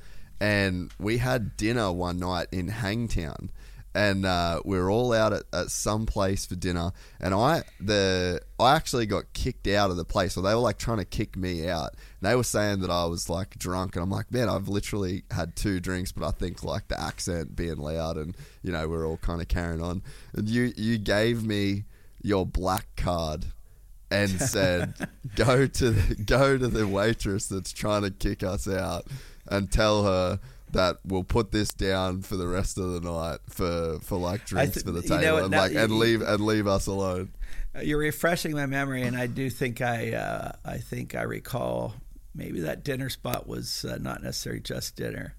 and 0.41 0.93
we 0.99 1.19
had 1.19 1.57
dinner 1.57 1.93
one 1.93 2.19
night 2.19 2.49
in 2.53 2.69
Hangtown, 2.69 3.51
and 3.95 4.25
uh, 4.25 4.61
we 4.65 4.79
were 4.79 4.91
all 4.91 5.13
out 5.13 5.33
at, 5.33 5.43
at 5.53 5.71
some 5.71 6.07
place 6.07 6.47
for 6.47 6.55
dinner. 6.55 6.93
And 7.21 7.35
I 7.35 7.65
the 7.81 8.41
I 8.59 8.77
actually 8.77 9.07
got 9.07 9.33
kicked 9.33 9.67
out 9.67 9.91
of 9.91 9.97
the 9.97 10.05
place, 10.05 10.37
or 10.37 10.43
they 10.43 10.55
were 10.55 10.61
like 10.61 10.79
trying 10.79 10.99
to 10.99 11.05
kick 11.05 11.37
me 11.37 11.69
out. 11.69 11.95
And 12.21 12.31
they 12.31 12.37
were 12.37 12.45
saying 12.45 12.81
that 12.81 12.91
I 12.91 13.07
was 13.07 13.29
like 13.29 13.59
drunk, 13.59 13.97
and 13.97 14.03
I'm 14.03 14.11
like, 14.11 14.31
man, 14.31 14.49
I've 14.49 14.69
literally 14.69 15.25
had 15.31 15.57
two 15.57 15.81
drinks, 15.81 16.13
but 16.13 16.27
I 16.27 16.31
think 16.31 16.63
like 16.63 16.89
the 16.89 17.01
accent 17.01 17.57
being 17.57 17.79
loud, 17.79 18.17
and 18.17 18.37
you 18.63 18.73
know 18.73 18.87
we're 18.89 19.07
all 19.07 19.19
kind 19.19 19.41
of 19.41 19.49
carrying 19.49 19.83
on. 19.83 20.03
And 20.35 20.49
you 20.49 20.73
you 20.77 20.99
gave 20.99 21.45
me 21.45 21.85
your 22.23 22.47
black 22.47 22.87
card 22.97 23.47
and 24.11 24.31
said, 24.31 24.95
"Go 25.35 25.67
to 25.67 25.91
the, 25.91 26.15
go 26.15 26.57
to 26.57 26.69
the 26.69 26.87
waitress 26.87 27.47
that's 27.47 27.73
trying 27.73 28.03
to 28.03 28.11
kick 28.11 28.43
us 28.43 28.69
out, 28.69 29.07
and 29.51 29.71
tell 29.71 30.05
her 30.05 30.41
that 30.73 30.99
we'll 31.05 31.25
put 31.25 31.51
this 31.51 31.73
down 31.73 32.23
for 32.23 32.37
the 32.37 32.47
rest 32.47 32.77
of 32.79 32.91
the 32.91 33.01
night 33.01 33.39
for 33.49 33.99
for 34.01 34.19
like 34.19 34.45
drinks 34.45 34.75
th- 34.75 34.85
for 34.85 34.93
the 34.93 35.03
you 35.03 35.09
know 35.09 35.21
table 35.21 35.39
and 35.39 35.51
now 35.51 35.61
like 35.61 35.75
and 35.75 35.99
leave 35.99 36.23
and 36.23 36.45
leave 36.45 36.67
us 36.67 36.87
alone." 36.87 37.31
Uh, 37.75 37.81
You're 37.81 37.99
refreshing 37.99 38.53
my 38.53 38.67
memory, 38.67 39.03
and 39.03 39.17
I 39.17 39.27
do 39.27 39.51
think 39.51 39.81
I 39.81 40.13
uh, 40.13 40.53
I 40.65 40.79
think 40.79 41.15
I 41.15 41.23
recall 41.23 41.95
maybe 42.35 42.61
that 42.61 42.85
dinner 42.85 43.09
spot 43.09 43.47
was 43.47 43.85
uh, 43.85 43.99
not 44.01 44.23
necessarily 44.23 44.61
just 44.61 44.97
dinner. 44.97 45.35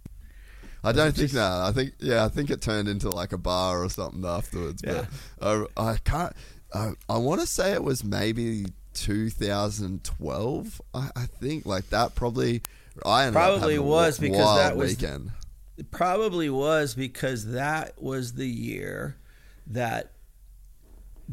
I 0.84 0.92
don't 0.94 1.14
think 1.16 1.32
that. 1.32 1.52
I 1.52 1.72
think 1.72 1.94
yeah, 2.00 2.24
I 2.24 2.30
think 2.30 2.50
it 2.50 2.62
turned 2.62 2.88
into 2.88 3.10
like 3.10 3.34
a 3.34 3.38
bar 3.38 3.84
or 3.84 3.90
something 3.90 4.24
afterwards. 4.26 4.82
But 4.82 5.08
uh, 5.42 5.66
I 5.76 5.98
can't. 6.04 6.34
I, 6.74 6.92
I 7.10 7.18
want 7.18 7.42
to 7.42 7.48
say 7.48 7.74
it 7.74 7.84
was 7.84 8.04
maybe 8.04 8.68
2012. 8.94 10.82
I, 10.94 11.10
I 11.16 11.26
think 11.26 11.66
like 11.66 11.90
that 11.90 12.16
probably. 12.16 12.62
I 13.06 13.30
Probably 13.32 13.80
was 13.80 14.18
because 14.20 14.58
that 14.58 14.76
was- 14.78 14.92
weekend. 14.92 15.32
Probably 15.92 16.50
was 16.50 16.94
because 16.94 17.46
that 17.54 18.02
was 18.02 18.34
the 18.34 18.48
year 18.48 19.16
that 19.68 20.12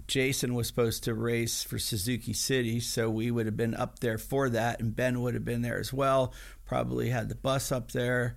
Jason 0.07 0.55
was 0.55 0.69
supposed 0.69 1.03
to 1.05 1.15
race 1.15 1.63
for 1.65 1.79
Suzuki 1.79 2.33
City, 2.33 2.79
so 2.79 3.11
we 3.11 3.31
would 3.31 3.47
have 3.47 3.57
been 3.57 3.75
up 3.75 3.99
there 4.01 4.19
for 4.19 4.49
that, 4.51 4.79
and 4.81 4.95
Ben 4.95 5.21
would 5.23 5.35
have 5.35 5.45
been 5.45 5.63
there 5.63 5.79
as 5.81 5.93
well. 5.93 6.33
Probably 6.65 7.09
had 7.09 7.29
the 7.29 7.35
bus 7.35 7.73
up 7.73 7.91
there. 7.93 8.37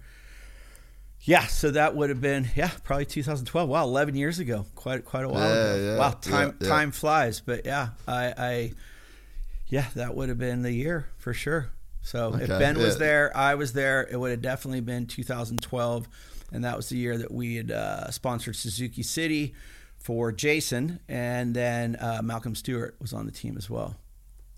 Yeah, 1.22 1.46
so 1.48 1.70
that 1.72 1.96
would 1.96 2.10
have 2.10 2.22
been 2.22 2.48
yeah, 2.56 2.72
probably 2.86 3.06
2012. 3.06 3.68
Wow, 3.70 3.84
11 3.84 4.15
years 4.15 4.39
ago, 4.39 4.65
quite 4.74 5.04
quite 5.06 5.26
a 5.26 5.30
while 5.30 5.44
Yeah, 5.54 5.74
ago. 5.74 5.84
yeah, 5.94 5.98
wow, 6.00 6.12
time 6.12 6.58
yeah. 6.62 6.68
time 6.70 6.92
flies, 6.92 7.39
but 7.42 7.65
yeah, 7.65 7.89
I, 8.08 8.34
I 8.38 8.72
yeah, 9.68 9.86
that 9.96 10.15
would 10.15 10.30
have 10.30 10.38
been 10.39 10.62
the 10.63 10.72
year 10.72 11.08
for 11.18 11.34
sure. 11.34 11.68
So 12.10 12.34
if 12.34 12.50
Okay, 12.50 12.58
Ben 12.58 12.80
was 12.80 12.95
yeah. 12.95 13.00
there, 13.00 13.38
I 13.38 13.54
was 13.54 13.74
there. 13.74 14.08
It 14.10 14.19
would 14.19 14.32
have 14.32 14.41
definitely 14.41 14.82
been 14.82 15.06
2012, 15.06 16.08
and 16.52 16.63
that 16.63 16.76
was 16.76 16.89
the 16.89 16.98
year 16.98 17.19
that 17.19 17.32
we 17.32 17.58
had 17.58 17.69
uh, 17.69 18.10
sponsored 18.10 18.56
Suzuki 18.56 19.04
City 19.04 19.54
for 20.00 20.32
Jason, 20.32 21.02
and 21.08 21.54
then 21.54 21.98
uh, 22.00 22.22
Malcolm 22.24 22.56
Stewart 22.56 22.95
was 23.00 23.13
on 23.13 23.28
the 23.28 23.32
team 23.32 23.58
as 23.58 23.69
well. 23.69 23.95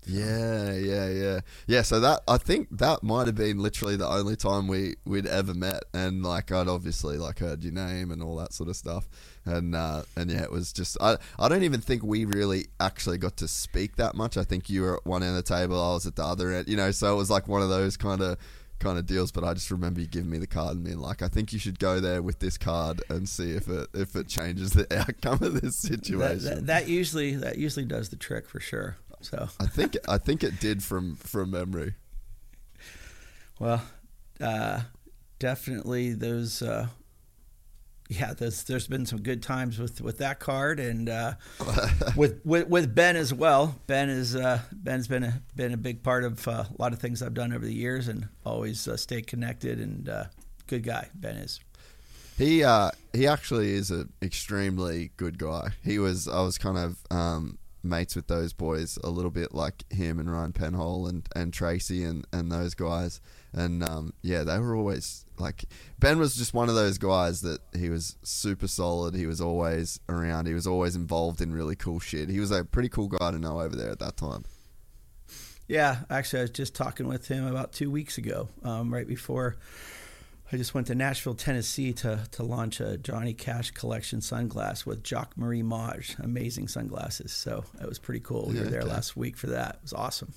Yeah, 0.06 0.72
yeah, 0.72 1.08
yeah, 1.08 1.40
yeah. 1.66 1.82
So 1.82 2.00
that 2.00 2.22
I 2.26 2.36
think 2.36 2.68
that 2.72 3.02
might 3.02 3.26
have 3.26 3.36
been 3.36 3.58
literally 3.58 3.96
the 3.96 4.08
only 4.08 4.34
time 4.36 4.66
we 4.66 4.96
we'd 5.04 5.26
ever 5.26 5.54
met, 5.54 5.84
and 5.94 6.24
like 6.24 6.50
I'd 6.50 6.68
obviously 6.68 7.18
like 7.18 7.38
heard 7.38 7.62
your 7.62 7.72
name 7.72 8.10
and 8.10 8.22
all 8.22 8.36
that 8.36 8.52
sort 8.52 8.68
of 8.68 8.74
stuff, 8.76 9.08
and 9.44 9.74
uh, 9.76 10.02
and 10.16 10.30
yeah, 10.30 10.42
it 10.42 10.50
was 10.50 10.72
just 10.72 10.96
I 11.00 11.18
I 11.38 11.48
don't 11.48 11.62
even 11.62 11.80
think 11.80 12.02
we 12.02 12.24
really 12.24 12.66
actually 12.80 13.18
got 13.18 13.36
to 13.38 13.48
speak 13.48 13.96
that 13.96 14.16
much. 14.16 14.36
I 14.36 14.42
think 14.44 14.68
you 14.68 14.82
were 14.82 14.96
at 14.96 15.06
one 15.06 15.22
end 15.22 15.36
of 15.36 15.44
the 15.44 15.54
table, 15.54 15.80
I 15.80 15.94
was 15.94 16.06
at 16.06 16.16
the 16.16 16.24
other 16.24 16.52
end, 16.52 16.68
you 16.68 16.76
know. 16.76 16.90
So 16.90 17.12
it 17.12 17.16
was 17.16 17.30
like 17.30 17.46
one 17.46 17.62
of 17.62 17.68
those 17.68 17.96
kind 17.96 18.22
of 18.22 18.38
kind 18.80 18.98
of 18.98 19.06
deals. 19.06 19.30
But 19.30 19.44
I 19.44 19.54
just 19.54 19.70
remember 19.70 20.00
you 20.00 20.08
giving 20.08 20.30
me 20.30 20.38
the 20.38 20.48
card 20.48 20.74
and 20.74 20.84
being 20.84 20.98
like, 20.98 21.22
I 21.22 21.28
think 21.28 21.52
you 21.52 21.60
should 21.60 21.78
go 21.78 22.00
there 22.00 22.20
with 22.22 22.40
this 22.40 22.58
card 22.58 23.00
and 23.08 23.28
see 23.28 23.52
if 23.52 23.68
it 23.68 23.88
if 23.94 24.16
it 24.16 24.26
changes 24.26 24.72
the 24.72 24.86
outcome 24.98 25.46
of 25.46 25.60
this 25.60 25.80
That, 25.82 25.88
situation. 26.04 26.44
that, 26.44 26.66
that 26.66 26.88
usually 26.88 27.36
that 27.36 27.56
usually 27.56 27.84
does 27.86 28.08
the 28.08 28.16
trick 28.16 28.48
for 28.48 28.58
sure. 28.58 28.96
So 29.22 29.48
I 29.58 29.66
think 29.66 29.96
I 30.08 30.18
think 30.18 30.44
it 30.44 30.60
did 30.60 30.82
from 30.82 31.16
from 31.16 31.50
memory. 31.52 31.94
well, 33.58 33.82
uh, 34.40 34.82
definitely 35.38 36.12
those. 36.12 36.62
Uh, 36.62 36.88
yeah, 38.08 38.34
there's 38.34 38.64
there's 38.64 38.86
been 38.86 39.06
some 39.06 39.22
good 39.22 39.42
times 39.42 39.78
with, 39.78 40.00
with 40.00 40.18
that 40.18 40.38
card 40.38 40.78
and 40.78 41.08
uh, 41.08 41.34
with, 42.16 42.40
with 42.44 42.68
with 42.68 42.94
Ben 42.94 43.16
as 43.16 43.32
well. 43.32 43.80
Ben 43.86 44.10
is 44.10 44.36
uh, 44.36 44.60
Ben's 44.72 45.08
been 45.08 45.22
a 45.22 45.42
been 45.56 45.72
a 45.72 45.76
big 45.76 46.02
part 46.02 46.24
of 46.24 46.46
uh, 46.46 46.64
a 46.68 46.82
lot 46.82 46.92
of 46.92 46.98
things 46.98 47.22
I've 47.22 47.34
done 47.34 47.52
over 47.52 47.64
the 47.64 47.72
years 47.72 48.08
and 48.08 48.28
always 48.44 48.86
uh, 48.86 48.96
stay 48.96 49.22
connected 49.22 49.80
and 49.80 50.08
uh, 50.08 50.24
good 50.66 50.82
guy. 50.82 51.08
Ben 51.14 51.36
is. 51.36 51.60
He 52.36 52.64
uh, 52.64 52.90
he 53.12 53.26
actually 53.26 53.72
is 53.72 53.90
an 53.90 54.12
extremely 54.20 55.12
good 55.16 55.38
guy. 55.38 55.70
He 55.84 55.98
was 55.98 56.28
I 56.28 56.42
was 56.42 56.58
kind 56.58 56.78
of 56.78 56.98
um, 57.10 57.58
mates 57.82 58.16
with 58.16 58.26
those 58.26 58.52
boys 58.52 58.98
a 59.02 59.10
little 59.10 59.30
bit 59.30 59.54
like 59.54 59.84
him 59.92 60.18
and 60.18 60.30
Ryan 60.30 60.52
Penhole 60.52 61.08
and, 61.08 61.28
and 61.34 61.52
Tracy 61.52 62.04
and, 62.04 62.26
and 62.32 62.50
those 62.50 62.74
guys. 62.74 63.20
And 63.52 63.82
um, 63.82 64.14
yeah, 64.22 64.44
they 64.44 64.58
were 64.58 64.74
always 64.74 65.24
like 65.38 65.64
Ben 65.98 66.18
was 66.18 66.36
just 66.36 66.54
one 66.54 66.68
of 66.68 66.74
those 66.74 66.98
guys 66.98 67.40
that 67.42 67.60
he 67.76 67.88
was 67.90 68.16
super 68.22 68.68
solid. 68.68 69.14
He 69.14 69.26
was 69.26 69.40
always 69.40 70.00
around. 70.08 70.46
He 70.46 70.54
was 70.54 70.66
always 70.66 70.96
involved 70.96 71.40
in 71.40 71.52
really 71.52 71.76
cool 71.76 72.00
shit. 72.00 72.28
He 72.28 72.40
was 72.40 72.50
a 72.50 72.64
pretty 72.64 72.88
cool 72.88 73.08
guy 73.08 73.30
to 73.30 73.38
know 73.38 73.60
over 73.60 73.76
there 73.76 73.90
at 73.90 73.98
that 73.98 74.16
time. 74.16 74.44
Yeah, 75.68 76.00
actually, 76.10 76.40
I 76.40 76.42
was 76.42 76.50
just 76.50 76.74
talking 76.74 77.06
with 77.06 77.28
him 77.28 77.46
about 77.46 77.72
two 77.72 77.90
weeks 77.90 78.18
ago, 78.18 78.48
um, 78.62 78.92
right 78.92 79.06
before 79.06 79.56
I 80.52 80.58
just 80.58 80.74
went 80.74 80.86
to 80.88 80.94
Nashville, 80.94 81.34
Tennessee 81.34 81.94
to, 81.94 82.20
to 82.32 82.42
launch 82.42 82.78
a 82.80 82.98
Johnny 82.98 83.32
Cash 83.32 83.70
collection 83.70 84.20
sunglass 84.20 84.84
with 84.84 85.02
Jacques 85.02 85.36
Marie 85.38 85.62
Mage. 85.62 86.14
Amazing 86.18 86.68
sunglasses. 86.68 87.32
So 87.32 87.64
that 87.78 87.88
was 87.88 87.98
pretty 87.98 88.20
cool. 88.20 88.48
We 88.48 88.56
Yeah, 88.56 88.64
were 88.64 88.70
there 88.70 88.80
okay. 88.82 88.90
last 88.90 89.16
week 89.16 89.36
for 89.38 89.46
that. 89.46 89.76
It 89.76 89.82
was 89.82 89.92
awesome. 89.94 90.34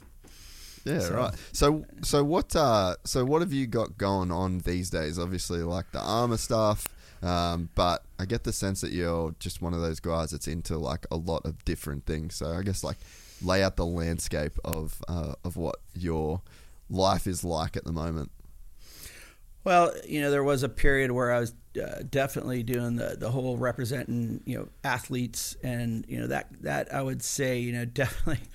Yeah, 0.85 0.99
So- 0.99 1.13
right. 1.15 1.33
So, 1.51 1.85
so 2.03 2.23
what? 2.23 2.55
Uh, 2.55 2.95
so 3.03 3.25
what 3.25 3.41
have 3.41 3.51
you 3.51 3.67
got 3.67 3.97
going 3.97 4.31
on 4.31 4.59
these 4.59 4.89
days? 4.89 5.19
Obviously, 5.19 5.63
like 5.63 5.91
the 5.91 5.99
Arma 5.99 6.37
stuff, 6.37 6.87
um, 7.21 7.69
but 7.75 8.03
I 8.19 8.25
get 8.25 8.43
the 8.45 8.53
sense 8.53 8.81
that 8.81 8.91
you're 8.91 9.35
just 9.39 9.61
one 9.61 9.73
of 9.73 9.81
those 9.81 9.99
guys 9.99 10.29
that's 10.31 10.47
into 10.47 10.77
like 10.77 11.05
a 11.11 11.17
lot 11.17 11.43
of 11.45 11.65
different 11.65 12.05
things. 12.05 12.35
So 12.35 12.53
I 12.53 12.61
guess 12.61 12.83
like 12.83 12.97
lay 13.41 13.63
out 13.63 13.75
the 13.75 13.85
landscape 13.85 14.53
of 14.63 15.01
uh, 15.09 15.33
of 15.43 15.57
what 15.57 15.77
your 15.93 16.41
life 16.89 17.25
is 17.27 17.43
like 17.43 17.75
at 17.75 17.83
the 17.83 17.91
moment. 17.91 18.31
Well, 19.65 19.91
you 20.07 20.21
know, 20.21 20.31
there 20.31 20.43
was 20.43 20.63
a 20.63 20.69
period 20.69 21.11
where 21.11 21.31
I 21.31 21.39
was 21.39 21.53
uh, 21.83 22.03
definitely 22.09 22.63
doing 22.63 22.95
the 22.95 23.17
the 23.19 23.31
whole 23.31 23.57
representing, 23.57 24.41
you 24.45 24.57
know, 24.59 24.69
athletes, 24.83 25.57
and 25.63 26.05
you 26.07 26.19
know 26.19 26.27
that 26.27 26.47
that 26.61 26.93
I 26.93 27.01
would 27.01 27.21
say, 27.23 27.59
you 27.59 27.73
know, 27.73 27.83
definitely. 28.01 28.45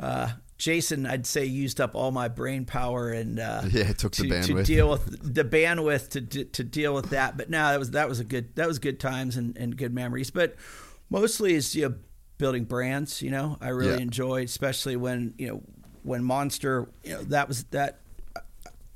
Uh, 0.00 0.32
Jason, 0.56 1.04
I'd 1.04 1.26
say, 1.26 1.44
used 1.44 1.80
up 1.80 1.94
all 1.94 2.10
my 2.12 2.28
brain 2.28 2.64
power 2.64 3.10
and 3.10 3.38
uh, 3.38 3.62
Yeah, 3.70 3.90
it 3.90 3.98
took 3.98 4.14
the 4.14 4.28
to, 4.28 4.54
to 4.54 4.62
deal 4.62 4.88
with 4.90 5.34
the 5.34 5.44
bandwidth 5.44 6.08
to 6.10 6.20
to 6.22 6.44
to 6.44 6.64
deal 6.64 6.94
with 6.94 7.10
that. 7.10 7.36
But 7.36 7.50
no, 7.50 7.70
that 7.70 7.78
was 7.78 7.90
that 7.90 8.08
was 8.08 8.18
a 8.18 8.24
good 8.24 8.56
that 8.56 8.66
was 8.66 8.78
good 8.78 8.98
times 8.98 9.36
and, 9.36 9.56
and 9.58 9.76
good 9.76 9.92
memories. 9.92 10.30
But 10.30 10.56
mostly 11.10 11.54
is 11.54 11.76
you 11.76 11.88
know 11.88 11.94
building 12.38 12.64
brands. 12.64 13.20
You 13.20 13.30
know, 13.30 13.58
I 13.60 13.68
really 13.68 13.96
Yeah. 13.96 14.02
enjoyed, 14.02 14.46
especially 14.46 14.96
when 14.96 15.34
you 15.36 15.48
know 15.48 15.62
when 16.02 16.24
Monster. 16.24 16.88
You 17.02 17.14
know, 17.14 17.22
that 17.24 17.48
was 17.48 17.64
that 17.64 18.00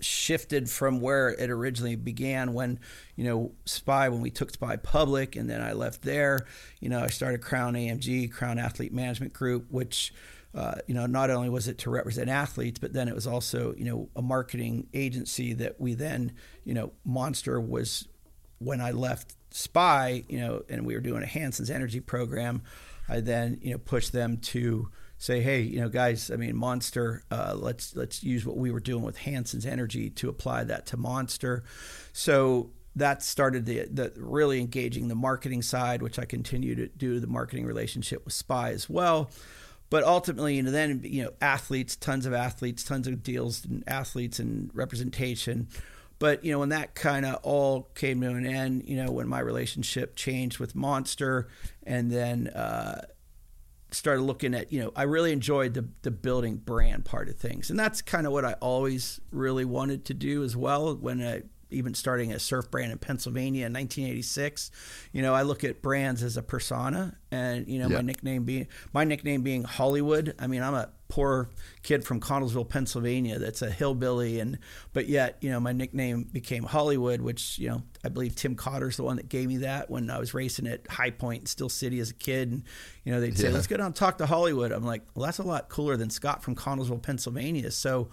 shifted 0.01 0.71
from 0.71 1.01
where 1.01 1.31
it 1.31 1.51
originally 1.51 1.97
began 1.97 2.53
when 2.53 2.79
you 3.17 3.25
know 3.25 3.53
spy 3.65 4.09
when 4.09 4.21
we 4.21 4.31
took 4.31 4.51
spy 4.51 4.77
public 4.77 5.37
and 5.37 5.49
then 5.51 5.61
i 5.61 5.73
left 5.73 6.03
there 6.03 6.47
you 6.81 6.89
know 6.89 7.01
i 7.01 7.09
started 7.09 7.41
crown 7.41 7.75
amg 7.75 8.31
crown 8.33 8.59
athlete 8.59 8.93
management 8.93 9.33
group 9.33 9.67
which 9.71 10.13
uh, 10.55 10.77
you 10.87 10.95
know 10.95 11.07
not 11.07 11.31
only 11.31 11.49
was 11.49 11.69
it 11.69 11.79
to 11.79 11.91
represent 11.91 12.29
athletes 12.29 12.79
but 12.79 12.93
then 12.93 13.09
it 13.09 13.15
was 13.15 13.27
also 13.27 13.75
you 13.77 13.85
know 13.85 14.09
a 14.17 14.23
marketing 14.23 14.87
agency 14.95 15.53
that 15.53 15.81
we 15.81 15.95
then 15.95 16.33
you 16.65 16.75
know 16.75 16.93
monster 17.05 17.61
was 17.61 18.09
when 18.59 18.81
i 18.81 18.91
left 18.91 19.35
spy 19.51 20.25
you 20.29 20.39
know 20.39 20.63
and 20.69 20.87
we 20.87 20.95
were 20.95 21.01
doing 21.01 21.23
a 21.23 21.27
hansen's 21.27 21.71
energy 21.71 22.01
program 22.01 22.63
i 23.09 23.21
then 23.21 23.59
you 23.63 23.73
know 23.73 23.79
pushed 23.79 24.13
them 24.13 24.37
to 24.39 24.89
say, 25.19 25.41
hey, 25.41 25.61
you 25.61 25.81
know, 25.81 25.89
guys, 25.89 26.31
I 26.31 26.37
mean, 26.37 26.57
Monster, 26.57 27.25
uh, 27.31 27.55
let's 27.57 27.95
let's 27.95 28.23
use 28.23 28.47
what 28.47 28.57
we 28.57 28.71
were 28.71 28.81
doing 28.81 29.03
with 29.03 29.19
Hansen's 29.19 29.67
Energy 29.67 30.11
to 30.11 30.29
apply 30.29 30.65
that 30.65 30.87
to 30.87 30.97
Monster. 30.97 31.65
So 32.13 32.71
that 32.97 33.23
started 33.23 33.67
the, 33.67 33.87
the 33.91 34.13
really 34.17 34.61
engaging 34.61 35.09
the 35.09 35.15
marketing 35.15 35.63
side, 35.63 36.03
which 36.03 36.19
I 36.19 36.25
continue 36.25 36.75
to 36.77 36.89
do 36.89 37.21
the 37.21 37.27
marketing 37.27 37.67
relationship 37.67 38.25
with 38.25 38.35
Spy 38.35 38.71
as 38.71 38.89
well. 38.89 39.31
But 39.91 40.05
ultimately, 40.05 40.57
you 40.57 40.63
know, 40.63 40.71
then 40.71 41.01
you 41.05 41.25
know, 41.25 41.31
athletes, 41.41 41.97
tons 41.97 42.27
of 42.27 42.33
athletes, 42.33 42.85
tons 42.85 43.07
of 43.07 43.23
deals 43.23 43.65
and 43.65 43.83
athletes 43.87 44.39
and 44.39 44.71
representation. 44.75 45.69
But 46.19 46.45
you 46.45 46.53
know, 46.53 46.59
when 46.59 46.69
that 46.71 46.95
kind 46.95 47.25
of 47.25 47.37
all 47.43 47.89
came 47.95 48.21
to 48.21 48.29
an 48.29 48.47
end, 48.47 48.85
you 48.87 48.97
know, 48.97 49.11
when 49.11 49.29
my 49.29 49.41
relationship 49.41 50.15
changed 50.15 50.59
with 50.59 50.75
Monster, 50.75 51.49
and 51.85 52.11
then 52.11 52.49
uh, 52.49 53.07
started 53.91 54.23
looking 54.23 54.55
at 54.55 54.73
you 54.73 54.81
know 54.81 54.93
I 54.95 55.05
really 55.05 55.33
enjoyed 55.33 55.75
the 55.75 55.87
the 56.03 56.11
building 56.11 56.57
brand 56.57 57.05
part 57.05 57.29
of 57.29 57.37
things, 57.37 57.71
and 57.71 57.79
that's 57.79 58.03
kind 58.03 58.27
of 58.27 58.33
what 58.33 58.45
I 58.45 58.55
always 58.55 59.21
really 59.31 59.65
wanted 59.65 60.05
to 60.07 60.15
do 60.15 60.43
as 60.45 60.57
well. 60.57 60.95
When 60.95 61.23
I 61.23 61.43
even 61.71 61.95
starting 61.95 62.33
a 62.33 62.39
surf 62.39 62.71
brand 62.71 62.93
in 62.93 62.99
Pennsylvania 62.99 63.67
in 63.67 63.73
1986, 63.73 64.71
you 65.13 65.23
know 65.23 65.35
I 65.35 65.43
look 65.43 65.65
at 65.65 65.83
brands 65.83 66.23
as 66.23 66.37
a 66.37 66.43
persona, 66.43 67.17
and 67.31 67.67
you 67.69 67.79
know 67.79 67.89
Yeah. 67.89 67.97
my 67.97 68.03
nickname 68.03 68.45
being 68.45 68.67
my 68.93 69.05
nickname 69.05 69.43
being 69.43 69.65
Hollywood. 69.65 70.35
I 70.39 70.47
mean 70.47 70.63
I'm 70.63 70.75
a 70.75 70.91
poor 71.11 71.49
kid 71.83 72.05
from 72.05 72.21
Connellsville, 72.21 72.69
Pennsylvania, 72.69 73.39
that's 73.39 73.63
a 73.63 73.71
hillbilly, 73.71 74.41
and 74.41 74.59
but 74.93 75.09
yet 75.09 75.39
you 75.41 75.51
know 75.51 75.59
my 75.61 75.73
nickname 75.73 76.25
became 76.31 76.65
Hollywood, 76.65 77.21
which 77.21 77.59
you 77.59 77.69
know 77.69 77.83
I 78.05 78.09
believe 78.11 78.35
Tim 78.35 78.55
Cotter's 78.55 78.97
the 78.97 79.03
one 79.05 79.17
that 79.17 79.29
gave 79.29 79.49
me 79.49 79.59
that 79.59 79.91
when 79.91 80.11
I 80.11 80.19
was 80.19 80.35
racing 80.35 80.67
at 80.67 80.87
High 80.91 81.11
Point 81.11 81.41
in 81.43 81.47
Steel 81.47 81.69
City 81.69 81.99
as 82.01 82.11
a 82.11 82.15
kid, 82.15 82.51
and 82.51 82.63
you 83.05 83.13
know 83.13 83.21
they'd 83.21 83.37
say 83.39 83.49
Yeah. 83.49 83.55
let's 83.55 83.67
go 83.67 83.77
down 83.77 83.87
and 83.87 83.97
talk 83.97 84.19
to 84.19 84.27
Hollywood. 84.27 84.71
I'm 84.73 84.85
like, 84.85 85.03
well 85.15 85.25
that's 85.27 85.39
a 85.39 85.43
lot 85.43 85.69
cooler 85.69 85.97
than 85.97 86.11
Scott 86.11 86.43
from 86.43 86.55
Connellsville, 86.55 87.03
Pennsylvania. 87.03 87.71
So, 87.71 88.09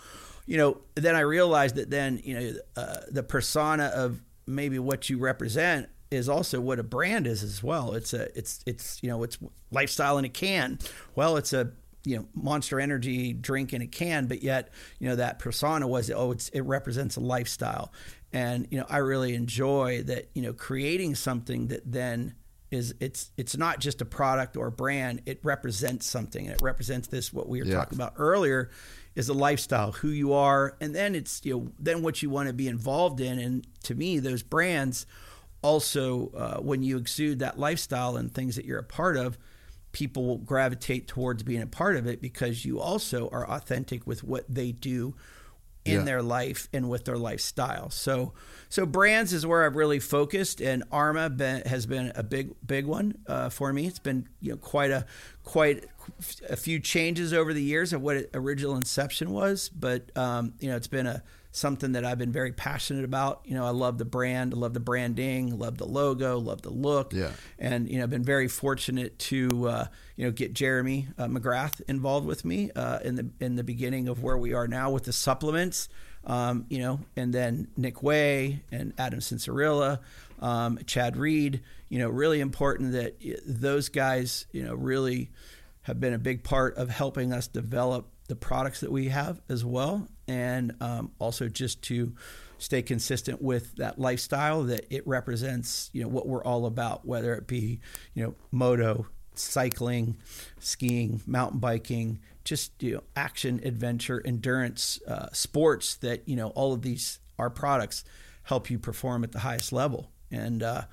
you 0.45 0.57
know, 0.57 0.77
then 0.95 1.15
I 1.15 1.21
realized 1.21 1.75
that 1.75 1.89
then 1.89 2.19
you 2.23 2.39
know 2.39 2.53
uh, 2.75 2.97
the 3.09 3.23
persona 3.23 3.85
of 3.95 4.21
maybe 4.47 4.77
what 4.79 5.09
you 5.09 5.17
represent 5.17 5.89
is 6.11 6.29
also 6.29 6.61
what 6.61 6.77
a 6.79 6.83
brand 6.83 7.25
is 7.27 7.43
as 7.43 7.63
well. 7.63 7.93
It's 7.93 8.13
a 8.13 8.35
it's 8.37 8.61
it's 8.65 8.99
you 9.01 9.09
know 9.09 9.23
it's 9.23 9.37
lifestyle 9.71 10.17
in 10.17 10.25
a 10.25 10.29
can. 10.29 10.79
Well, 11.15 11.37
it's 11.37 11.51
a 11.53 11.71
you 12.03 12.17
know 12.17 12.27
Monster 12.35 12.79
Energy 12.79 13.33
drink 13.33 13.73
in 13.73 13.81
a 13.81 13.87
can, 13.87 14.27
but 14.27 14.43
yet 14.43 14.69
you 14.99 15.07
know 15.09 15.15
that 15.15 15.39
persona 15.39 15.87
was 15.87 16.11
oh 16.11 16.31
it's, 16.31 16.49
it 16.49 16.61
represents 16.61 17.15
a 17.15 17.21
lifestyle, 17.21 17.91
and 18.31 18.67
you 18.69 18.77
know 18.77 18.85
I 18.87 18.97
really 18.97 19.33
enjoy 19.33 20.03
that 20.03 20.29
you 20.35 20.43
know 20.43 20.53
creating 20.53 21.15
something 21.15 21.67
that 21.69 21.91
then 21.91 22.35
is 22.71 22.93
it's 22.99 23.31
it's 23.37 23.57
not 23.57 23.79
just 23.79 24.01
a 24.01 24.05
product 24.05 24.57
or 24.57 24.67
a 24.67 24.71
brand 24.71 25.21
it 25.27 25.39
represents 25.43 26.05
something 26.07 26.47
and 26.47 26.55
it 26.55 26.61
represents 26.63 27.07
this 27.07 27.31
what 27.31 27.47
we 27.47 27.59
were 27.61 27.67
Yeah. 27.67 27.75
talking 27.75 27.95
about 27.95 28.13
earlier 28.17 28.71
is 29.15 29.29
a 29.29 29.33
lifestyle 29.33 29.93
who 29.93 30.09
you 30.09 30.33
are 30.33 30.75
and 30.81 30.93
then 30.93 31.15
it's 31.15 31.41
you 31.43 31.53
know 31.53 31.71
then 31.79 32.01
what 32.01 32.21
you 32.21 32.29
want 32.29 32.47
to 32.47 32.53
be 32.53 32.67
involved 32.67 33.19
in. 33.19 33.39
And 33.39 33.67
to 33.83 33.95
me 33.95 34.19
those 34.19 34.43
brands 34.43 35.05
also 35.61 36.31
uh, 36.35 36.57
when 36.59 36.83
you 36.83 36.97
exude 36.97 37.39
that 37.39 37.57
lifestyle 37.57 38.17
and 38.17 38.33
things 38.33 38.55
that 38.55 38.65
you're 38.65 38.79
a 38.79 38.83
part 38.83 39.17
of 39.17 39.37
people 39.91 40.25
will 40.25 40.37
gravitate 40.37 41.07
towards 41.07 41.41
being 41.41 41.61
a 41.61 41.67
part 41.67 41.95
of 41.95 42.05
it 42.05 42.21
because 42.21 42.65
you 42.65 42.81
also 42.81 43.29
are 43.29 43.49
authentic 43.49 44.05
with 44.05 44.23
what 44.25 44.43
they 44.49 44.73
do 44.73 45.15
in 45.85 45.99
Yeah. 45.99 46.03
their 46.03 46.21
life 46.21 46.67
and 46.73 46.89
with 46.89 47.05
their 47.05 47.17
lifestyle. 47.17 47.89
So, 47.91 48.33
so 48.69 48.85
brands 48.85 49.31
is 49.33 49.45
where 49.45 49.65
I've 49.65 49.75
really 49.75 49.99
focused, 49.99 50.59
and 50.59 50.83
Arma 50.91 51.29
been, 51.29 51.61
has 51.61 51.85
been 51.85 52.11
a 52.15 52.23
big, 52.23 52.55
big 52.65 52.85
one 52.85 53.19
uh, 53.27 53.49
for 53.49 53.71
me. 53.71 53.85
It's 53.87 53.99
been 53.99 54.27
you 54.41 54.51
know 54.51 54.57
quite 54.57 54.91
a 54.91 55.05
quite 55.43 55.85
a 56.49 56.55
few 56.55 56.79
changes 56.79 57.33
over 57.33 57.53
the 57.53 57.61
years 57.61 57.93
of 57.93 58.01
what 58.01 58.29
original 58.33 58.75
inception 58.75 59.31
was, 59.31 59.69
but 59.69 60.15
um, 60.17 60.53
you 60.59 60.69
know 60.69 60.75
it's 60.75 60.87
been 60.87 61.07
a 61.07 61.21
something 61.55 61.93
that 61.93 62.03
I've 62.03 62.17
been 62.17 62.31
very 62.31 62.51
passionate 62.51 63.05
about. 63.05 63.41
You 63.45 63.55
know, 63.55 63.65
I 63.65 63.69
love 63.69 63.97
the 63.97 64.05
brand, 64.05 64.53
I 64.53 64.57
love 64.57 64.73
the 64.73 64.79
branding, 64.79 65.57
love 65.57 65.77
the 65.77 65.85
logo, 65.85 66.37
love 66.37 66.61
the 66.61 66.69
look, 66.69 67.13
Yeah. 67.13 67.31
and 67.57 67.89
you 67.89 67.97
know, 67.97 68.03
I've 68.03 68.09
been 68.09 68.23
very 68.23 68.47
fortunate 68.47 69.17
to 69.19 69.67
uh, 69.69 69.87
you 70.15 70.25
know 70.25 70.31
get 70.31 70.53
Jeremy 70.53 71.07
uh, 71.17 71.27
McGrath 71.27 71.81
involved 71.87 72.27
with 72.27 72.43
me 72.45 72.71
uh, 72.75 72.99
in 73.03 73.15
the 73.15 73.29
in 73.39 73.55
the 73.55 73.63
beginning 73.63 74.07
of 74.07 74.21
where 74.21 74.37
we 74.37 74.53
are 74.53 74.67
now 74.67 74.91
with 74.91 75.03
the 75.05 75.13
supplements. 75.13 75.89
Um, 76.27 76.65
you 76.69 76.79
know, 76.79 76.99
and 77.15 77.31
then 77.31 77.67
Nick 77.77 78.01
Wey 78.01 78.63
and 78.71 78.93
Adam 78.97 79.19
Cianciarulo, 79.19 79.99
um, 80.41 80.79
Chad 80.87 81.17
Reed. 81.17 81.61
You 81.87 81.99
know, 81.99 82.09
really 82.09 82.39
important 82.41 82.93
that 82.93 83.15
those 83.45 83.89
guys, 83.89 84.47
you 84.51 84.63
know, 84.63 84.73
really 84.73 85.29
have 85.83 85.99
been 85.99 86.13
a 86.13 86.17
big 86.17 86.43
part 86.43 86.75
of 86.77 86.89
helping 86.89 87.31
us 87.31 87.47
develop 87.47 88.07
the 88.27 88.35
products 88.35 88.79
that 88.79 88.91
we 88.91 89.09
have 89.09 89.41
as 89.49 89.63
well, 89.63 90.07
and 90.27 90.75
um, 90.81 91.11
also 91.19 91.47
just 91.47 91.81
to 91.83 92.13
stay 92.57 92.81
consistent 92.81 93.41
with 93.41 93.75
that 93.75 93.99
lifestyle 93.99 94.63
that 94.63 94.85
it 94.89 95.05
represents. 95.07 95.89
You 95.93 96.03
know 96.03 96.09
what 96.09 96.27
we're 96.27 96.43
all 96.43 96.65
about, 96.65 97.05
whether 97.05 97.33
it 97.35 97.47
be 97.47 97.79
you 98.13 98.23
know 98.23 98.35
moto, 98.51 99.07
cycling, 99.35 100.17
skiing, 100.59 101.21
mountain 101.27 101.59
biking, 101.59 102.19
just 102.43 102.71
you 102.81 102.95
know 102.95 103.03
action, 103.15 103.61
adventure, 103.63 104.21
endurance, 104.25 104.99
uh, 105.07 105.27
sports. 105.31 105.95
That 105.97 106.27
you 106.27 106.35
know 106.35 106.49
all 106.49 106.73
of 106.73 106.81
these 106.81 107.19
our 107.37 107.49
products 107.49 108.03
help 108.43 108.69
you 108.69 108.79
perform 108.79 109.23
at 109.23 109.31
the 109.31 109.39
highest 109.39 109.71
level, 109.71 110.11
and 110.31 110.63
uh, 110.63 110.83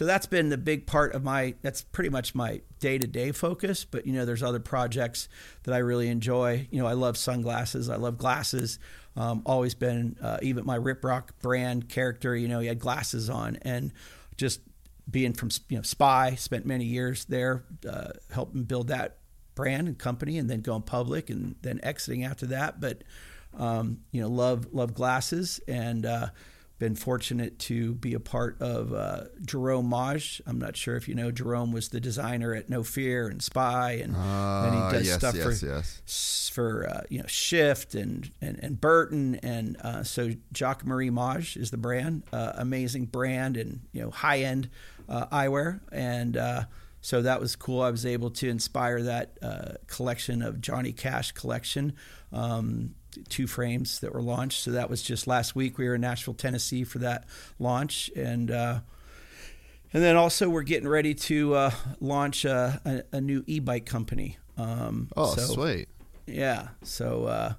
so 0.00 0.06
that's 0.06 0.24
been 0.24 0.48
the 0.48 0.56
big 0.56 0.86
part 0.86 1.14
of 1.14 1.22
my. 1.22 1.56
That's 1.60 1.82
pretty 1.82 2.08
much 2.08 2.34
my 2.34 2.62
day 2.78 2.96
to 2.96 3.06
day 3.06 3.32
focus. 3.32 3.84
But 3.84 4.06
you 4.06 4.14
know, 4.14 4.24
there's 4.24 4.42
other 4.42 4.58
projects 4.58 5.28
that 5.64 5.74
I 5.74 5.76
really 5.76 6.08
enjoy. 6.08 6.68
You 6.70 6.80
know, 6.80 6.86
I 6.86 6.94
love 6.94 7.18
sunglasses. 7.18 7.90
I 7.90 7.96
love 7.96 8.16
glasses. 8.16 8.78
Um, 9.14 9.42
always 9.44 9.74
been 9.74 10.16
uh, 10.22 10.38
even 10.40 10.64
my 10.64 10.76
Rip 10.76 11.04
Rock 11.04 11.38
brand 11.42 11.90
character. 11.90 12.34
You 12.34 12.48
know, 12.48 12.60
he 12.60 12.68
had 12.68 12.78
glasses 12.78 13.28
on, 13.28 13.58
and 13.60 13.92
just 14.38 14.62
being 15.10 15.34
from 15.34 15.50
you 15.68 15.76
know 15.76 15.82
Spy, 15.82 16.34
spent 16.34 16.64
many 16.64 16.86
years 16.86 17.26
there, 17.26 17.64
uh, 17.86 18.12
helping 18.32 18.62
build 18.62 18.88
that 18.88 19.18
brand 19.54 19.86
and 19.86 19.98
company, 19.98 20.38
and 20.38 20.48
then 20.48 20.62
going 20.62 20.80
public, 20.80 21.28
and 21.28 21.56
then 21.60 21.78
exiting 21.82 22.24
after 22.24 22.46
that. 22.46 22.80
But 22.80 23.04
um, 23.54 23.98
you 24.12 24.22
know, 24.22 24.28
love 24.28 24.68
love 24.72 24.94
glasses, 24.94 25.60
and 25.68 26.06
uh, 26.06 26.28
been 26.80 26.96
fortunate 26.96 27.58
to 27.60 27.94
be 27.94 28.14
a 28.14 28.18
part 28.18 28.60
of 28.60 28.92
uh, 28.92 29.24
Jerome 29.44 29.88
Mage. 29.88 30.42
I'm 30.46 30.58
not 30.58 30.76
sure 30.76 30.96
if 30.96 31.06
you 31.06 31.14
know 31.14 31.30
Jerome 31.30 31.70
was 31.70 31.90
the 31.90 32.00
designer 32.00 32.54
at 32.54 32.68
No 32.68 32.82
Fear 32.82 33.28
and 33.28 33.40
Spy, 33.40 33.92
and 34.02 34.14
then 34.14 34.20
Ah, 34.20 34.88
he 34.90 34.96
does 34.96 35.06
yes, 35.06 35.18
stuff 35.18 35.36
yes, 35.36 35.60
for 35.60 35.66
yes. 35.66 36.50
for 36.52 36.88
uh, 36.88 37.02
you 37.08 37.20
know 37.20 37.26
Shift 37.28 37.94
and 37.94 38.32
and, 38.40 38.58
and 38.60 38.80
Burton 38.80 39.36
and 39.36 39.76
uh, 39.82 40.02
so 40.02 40.30
Jacques 40.56 40.84
Marie 40.84 41.10
Mage 41.10 41.56
is 41.56 41.70
the 41.70 41.76
brand, 41.76 42.24
uh, 42.32 42.52
amazing 42.56 43.04
brand 43.04 43.56
and 43.58 43.80
you 43.92 44.02
know 44.02 44.10
high 44.10 44.40
end 44.40 44.68
uh, 45.08 45.26
eyewear 45.26 45.80
and. 45.92 46.36
Uh, 46.36 46.64
so 47.02 47.22
that 47.22 47.40
was 47.40 47.56
cool. 47.56 47.80
I 47.80 47.90
was 47.90 48.04
able 48.04 48.28
to 48.32 48.48
inspire 48.50 49.02
that 49.04 49.38
uh, 49.40 49.72
collection 49.86 50.42
of 50.42 50.60
Johnny 50.60 50.92
Cash 50.92 51.32
collection, 51.32 51.94
um, 52.30 52.94
two 53.28 53.46
frames 53.46 54.00
that 54.00 54.12
were 54.14 54.22
launched. 54.22 54.62
So 54.62 54.72
that 54.72 54.88
was 54.90 55.02
just 55.02 55.26
last 55.26 55.54
week. 55.56 55.78
We 55.78 55.88
were 55.88 55.94
in 55.96 56.00
Nashville, 56.00 56.34
Tennessee 56.34 56.84
for 56.84 56.98
that 56.98 57.24
launch, 57.58 58.10
and 58.16 58.50
uh, 58.50 58.80
and 59.92 60.02
then 60.02 60.16
also 60.16 60.48
we're 60.48 60.62
getting 60.62 60.88
ready 60.88 61.14
to 61.14 61.54
uh, 61.54 61.70
launch 62.00 62.44
a, 62.44 62.80
a, 63.12 63.16
a 63.16 63.20
new 63.20 63.42
e-bike 63.46 63.86
company. 63.86 64.38
Um, 64.56 65.08
Oh, 65.16 65.34
so- 65.34 65.54
sweet. 65.54 65.88
yeah. 66.26 66.68
So 66.82 67.24
uh, 67.26 67.52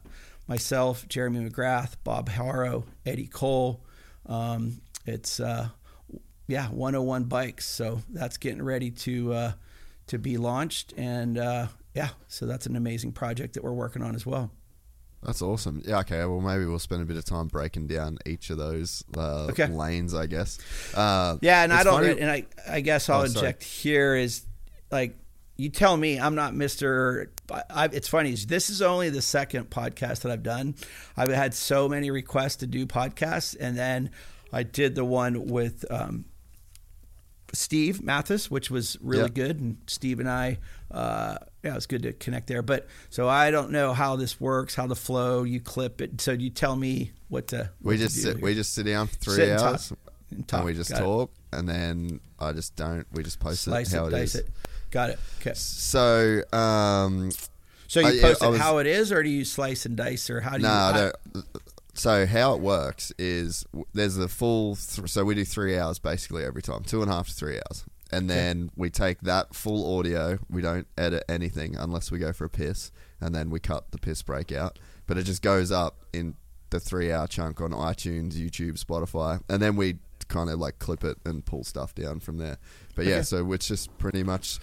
myself, 0.47 1.07
Jeremy 1.07 1.49
McGrath, 1.49 1.95
Bob 2.03 2.29
Harrow, 2.29 2.85
Eddie 3.05 3.27
Cole. 3.27 3.83
Um, 4.27 4.81
it's 5.05 5.39
uh, 5.39 5.69
yeah, 6.47 6.67
101 6.67 7.25
bikes. 7.25 7.65
So 7.65 8.01
that's 8.09 8.37
getting 8.37 8.61
ready 8.61 8.91
to 8.91 9.33
uh, 9.33 9.51
to 10.07 10.17
be 10.19 10.37
launched, 10.37 10.93
and 10.97 11.37
uh, 11.37 11.67
yeah, 11.95 12.09
so 12.27 12.45
that's 12.45 12.65
an 12.65 12.75
amazing 12.75 13.11
project 13.13 13.53
that 13.55 13.63
we're 13.63 13.71
working 13.73 14.01
on 14.01 14.13
as 14.15 14.25
well. 14.25 14.51
That's 15.23 15.41
awesome. 15.41 15.83
Yeah, 15.85 15.99
okay. 15.99 16.25
Well, 16.25 16.41
maybe 16.41 16.65
we'll 16.65 16.79
spend 16.79 17.03
a 17.03 17.05
bit 17.05 17.15
of 17.17 17.25
time 17.25 17.47
breaking 17.47 17.87
down 17.87 18.17
each 18.25 18.49
of 18.49 18.57
those 18.57 19.03
uh, 19.15 19.45
Okay. 19.51 19.67
lanes, 19.67 20.15
I 20.15 20.25
guess. 20.25 20.57
Uh, 20.95 21.37
Yeah, 21.41 21.63
and 21.63 21.71
I 21.71 21.83
don't. 21.83 22.01
funny- 22.03 22.19
And 22.19 22.31
I, 22.31 22.45
I 22.67 22.81
guess 22.81 23.07
I'll 23.07 23.21
Oh, 23.21 23.25
sorry. 23.27 23.45
inject 23.47 23.63
here 23.63 24.15
is 24.15 24.43
like 24.91 25.15
you 25.57 25.69
tell 25.69 25.95
me 25.95 26.19
I'm 26.19 26.33
not 26.33 26.55
Mister. 26.55 27.31
It's 27.75 28.07
funny. 28.07 28.33
This 28.33 28.71
is 28.71 28.81
only 28.81 29.11
the 29.11 29.21
second 29.21 29.69
podcast 29.69 30.21
that 30.21 30.31
I've 30.31 30.41
done. 30.41 30.73
I've 31.15 31.29
had 31.29 31.53
so 31.53 31.87
many 31.87 32.09
requests 32.09 32.55
to 32.57 32.67
do 32.67 32.87
podcasts, 32.87 33.55
and 33.59 33.77
then 33.77 34.09
I 34.51 34.63
did 34.63 34.95
the 34.95 35.05
one 35.05 35.45
with 35.45 35.85
um, 35.91 36.25
Steve 37.53 38.01
Matthes, 38.01 38.49
which 38.49 38.71
was 38.71 38.97
really 39.01 39.29
good. 39.29 39.59
And 39.59 39.77
Steve 39.87 40.19
and 40.19 40.29
I, 40.29 40.57
uh, 40.89 41.35
yeah, 41.63 41.75
it's 41.75 41.85
good 41.85 42.03
to 42.03 42.13
connect 42.13 42.47
there. 42.47 42.61
But 42.61 42.87
so 43.09 43.27
I 43.27 43.51
don't 43.51 43.71
know 43.71 43.93
how 43.93 44.15
this 44.15 44.39
works, 44.39 44.75
how 44.75 44.87
the 44.87 44.95
flow. 44.95 45.43
You 45.43 45.59
clip 45.59 46.01
it, 46.01 46.19
so 46.21 46.31
you 46.31 46.49
tell 46.49 46.75
me 46.75 47.11
what 47.29 47.47
to. 47.49 47.69
we 47.81 47.85
what 47.87 47.91
to 47.97 48.03
just 48.03 48.15
do 48.15 48.21
sit, 48.21 48.35
here. 48.37 48.45
we 48.45 48.53
just 48.55 48.73
sit 48.73 48.85
down 48.85 49.07
for 49.07 49.15
three 49.15 49.35
Sit 49.35 49.49
and 49.49 49.59
talk. 49.59 49.69
hours, 49.71 49.93
And 50.31 50.47
talk. 50.47 50.57
and 50.59 50.65
we 50.67 50.73
just 50.73 50.89
Got 50.89 50.99
it. 51.01 51.03
talk, 51.03 51.31
and 51.53 51.69
then 51.69 52.19
I 52.39 52.51
just 52.53 52.75
don't. 52.75 53.05
We 53.11 53.23
just 53.23 53.39
post 53.39 53.61
slice 53.63 53.91
it 53.93 53.95
it, 53.95 53.99
how 53.99 54.05
it 54.07 54.11
dice 54.11 54.35
is. 54.35 54.41
it. 54.41 54.49
Got 54.91 55.09
it. 55.11 55.19
Okay. 55.39 55.53
So, 55.53 56.41
um, 56.51 57.31
So 57.87 57.99
you 58.01 58.07
I- 58.07 58.21
post 58.21 58.43
I 58.43 58.47
it 58.47 58.51
was- 58.51 58.59
how 58.59 58.77
it 58.79 58.87
is, 58.87 59.11
or 59.11 59.21
do 59.23 59.29
you 59.29 59.45
slice 59.45 59.85
and 59.85 59.95
dice, 59.95 60.29
or 60.29 60.41
how 60.41 60.57
do 60.57 60.63
no, 60.63 60.91
you? 60.95 61.11
Don't. 61.33 61.45
So 61.93 62.25
how 62.25 62.53
it 62.55 62.61
works 62.61 63.11
is 63.19 63.65
there's 63.93 64.17
a 64.17 64.27
full. 64.29 64.75
Th- 64.77 65.09
so 65.09 65.23
we 65.25 65.35
do 65.35 65.43
three 65.45 65.77
hours 65.77 65.99
basically 65.99 66.43
every 66.45 66.61
time, 66.61 66.83
two 66.83 67.01
and 67.01 67.11
a 67.11 67.13
half 67.13 67.27
to 67.27 67.33
three 67.33 67.55
hours, 67.57 67.83
and 68.11 68.29
then 68.29 68.71
we 68.75 68.89
take 68.89 69.21
that 69.21 69.55
full 69.55 69.97
audio. 69.97 70.39
We 70.49 70.61
don't 70.61 70.87
edit 70.97 71.23
anything 71.29 71.75
unless 71.75 72.11
we 72.11 72.19
go 72.19 72.31
for 72.33 72.45
a 72.45 72.49
piss, 72.49 72.91
and 73.19 73.33
then 73.33 73.49
we 73.49 73.59
cut 73.59 73.91
the 73.91 73.97
piss 73.97 74.21
break 74.21 74.51
out. 74.51 74.79
But 75.07 75.17
it 75.17 75.23
just 75.23 75.41
goes 75.41 75.71
up 75.71 76.05
in 76.13 76.35
the 76.69 76.79
three 76.79 77.11
hour 77.11 77.27
chunk 77.27 77.59
on 77.61 77.71
iTunes, 77.71 78.33
YouTube, 78.33 78.81
Spotify, 78.83 79.41
and 79.49 79.61
then 79.61 79.75
we 79.75 79.97
kind 80.27 80.49
of 80.49 80.59
like 80.59 80.79
clip 80.79 81.03
it 81.03 81.17
and 81.25 81.43
pull 81.45 81.63
stuff 81.63 81.93
down 81.93 82.19
from 82.19 82.37
there. 82.37 82.57
But 82.95 83.05
yeah, 83.05 83.15
Okay. 83.15 83.23
so 83.23 83.51
it's 83.51 83.67
just 83.67 83.97
pretty 83.97 84.23
much 84.23 84.59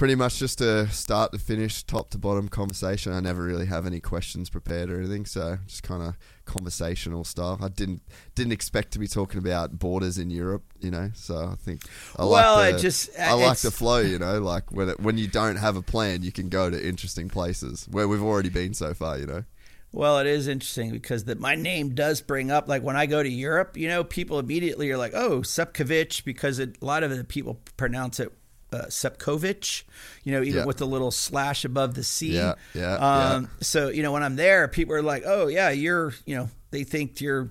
pretty 0.00 0.14
much 0.14 0.38
just 0.38 0.62
a 0.62 0.88
start 0.88 1.30
to 1.30 1.38
finish, 1.38 1.82
top 1.82 2.08
to 2.08 2.16
bottom 2.16 2.48
conversation. 2.48 3.12
I 3.12 3.20
never 3.20 3.42
really 3.42 3.66
have 3.66 3.84
any 3.84 4.00
questions 4.00 4.48
prepared 4.48 4.90
or 4.90 4.98
anything, 4.98 5.26
so 5.26 5.58
just 5.66 5.82
kind 5.82 6.02
of 6.02 6.16
conversational 6.46 7.22
style. 7.22 7.58
I 7.60 7.68
didn't 7.68 8.00
didn't 8.34 8.54
expect 8.54 8.92
to 8.92 8.98
be 8.98 9.06
talking 9.06 9.36
about 9.36 9.78
borders 9.78 10.16
in 10.16 10.30
Europe, 10.30 10.64
you 10.80 10.90
know. 10.90 11.10
So 11.12 11.50
I 11.52 11.54
think 11.56 11.82
I 12.16 12.24
Well, 12.24 12.56
like 12.56 12.76
I 12.76 12.78
just- 12.78 13.10
uh, 13.10 13.24
I 13.24 13.32
like 13.34 13.58
the 13.58 13.70
flow, 13.70 13.98
you 13.98 14.18
know. 14.18 14.40
Like 14.40 14.72
when 14.72 14.88
it, 14.88 15.00
when 15.00 15.18
you 15.18 15.28
don't 15.28 15.56
have 15.56 15.76
a 15.76 15.82
plan, 15.82 16.22
you 16.22 16.32
can 16.32 16.48
go 16.48 16.70
to 16.70 16.88
interesting 16.88 17.28
places 17.28 17.86
where 17.90 18.08
we've 18.08 18.22
already 18.22 18.48
been 18.48 18.72
so 18.72 18.94
far, 18.94 19.18
you 19.18 19.26
know. 19.26 19.44
Well, 19.92 20.18
it 20.18 20.26
is 20.26 20.48
interesting 20.48 20.92
because 20.92 21.24
that 21.24 21.40
my 21.40 21.56
name 21.56 21.94
does 21.94 22.22
bring 22.22 22.50
up 22.50 22.68
like 22.68 22.82
when 22.82 22.96
I 22.96 23.04
go 23.04 23.22
to 23.22 23.28
Europe, 23.28 23.76
you 23.76 23.88
know, 23.88 24.02
people 24.02 24.38
immediately 24.38 24.90
are 24.92 24.96
like, 24.96 25.12
"Oh, 25.14 25.40
Sepkovich," 25.40 26.24
because 26.24 26.58
it, 26.58 26.78
a 26.80 26.84
lot 26.86 27.02
of 27.02 27.14
the 27.14 27.22
people 27.22 27.60
pronounce 27.76 28.18
it 28.18 28.32
uh, 28.72 28.86
Sepkovich, 28.88 29.82
you 30.24 30.32
know, 30.32 30.42
even 30.42 30.60
Yeah. 30.60 30.64
with 30.66 30.76
the 30.78 30.86
little 30.86 31.10
slash 31.10 31.64
above 31.64 31.94
the 31.94 32.04
C. 32.04 32.34
Yeah, 32.34 32.54
yeah, 32.74 32.94
Um, 32.94 33.42
yeah. 33.42 33.48
So 33.62 33.88
you 33.88 34.02
know, 34.02 34.12
when 34.12 34.22
I'm 34.22 34.36
there, 34.36 34.68
people 34.68 34.94
are 34.94 35.02
like, 35.02 35.22
"Oh, 35.26 35.46
yeah, 35.48 35.70
you're," 35.70 36.14
you 36.26 36.36
know, 36.36 36.48
they 36.70 36.84
think 36.84 37.20
you're. 37.20 37.50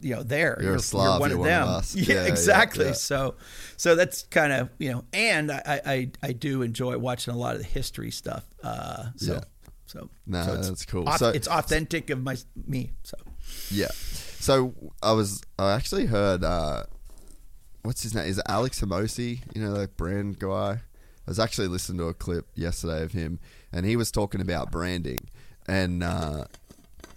You 0.00 0.16
know, 0.16 0.22
there 0.22 0.58
You're 0.60 0.74
a 0.74 0.80
Slav, 0.80 1.18
one 1.18 1.30
you're 1.30 1.38
of 1.38 1.40
one 1.40 1.48
of 1.50 1.66
them. 1.66 1.68
us. 1.68 1.94
Yeah, 1.96 2.14
Yeah, 2.16 2.24
exactly. 2.26 2.86
yeah. 2.86 2.92
So, 2.92 3.36
so 3.78 3.94
that's 3.94 4.24
kind 4.24 4.52
of 4.52 4.68
you 4.78 4.92
know, 4.92 5.04
and 5.14 5.50
I, 5.50 5.80
I 5.86 6.10
I 6.22 6.32
do 6.32 6.60
enjoy 6.60 6.98
watching 6.98 7.32
a 7.32 7.36
lot 7.38 7.54
of 7.54 7.62
the 7.62 7.66
history 7.66 8.10
stuff. 8.10 8.44
Uh, 8.62 9.04
so 9.16 9.32
Yeah. 9.34 9.40
So 9.86 10.10
No, 10.26 10.44
so 10.44 10.52
it's 10.54 10.68
that's 10.68 10.84
cool. 10.84 11.10
So- 11.16 11.30
it's 11.30 11.48
authentic 11.48 12.10
of 12.10 12.22
my 12.22 12.36
me. 12.66 12.90
So 13.02 13.16
Yeah. 13.70 13.88
So 14.40 14.74
I 15.02 15.12
was 15.12 15.40
I 15.58 15.72
actually 15.72 16.04
heard 16.06 16.44
uh 16.44 16.82
what's 17.84 18.02
his 18.02 18.14
name? 18.14 18.26
Is 18.26 18.38
it 18.38 18.44
Alex 18.48 18.80
Hormozi? 18.80 19.40
You 19.54 19.62
know 19.62 19.74
that 19.74 19.96
brand 19.96 20.38
guy? 20.38 20.80
I 21.26 21.30
was 21.30 21.38
actually 21.38 21.68
listening 21.68 21.98
to 21.98 22.08
a 22.08 22.14
clip 22.14 22.46
yesterday 22.54 23.02
of 23.02 23.12
him 23.12 23.38
and 23.72 23.86
he 23.86 23.96
was 23.96 24.10
talking 24.10 24.40
about 24.40 24.70
branding 24.70 25.28
and 25.66 26.02
uh 26.02 26.44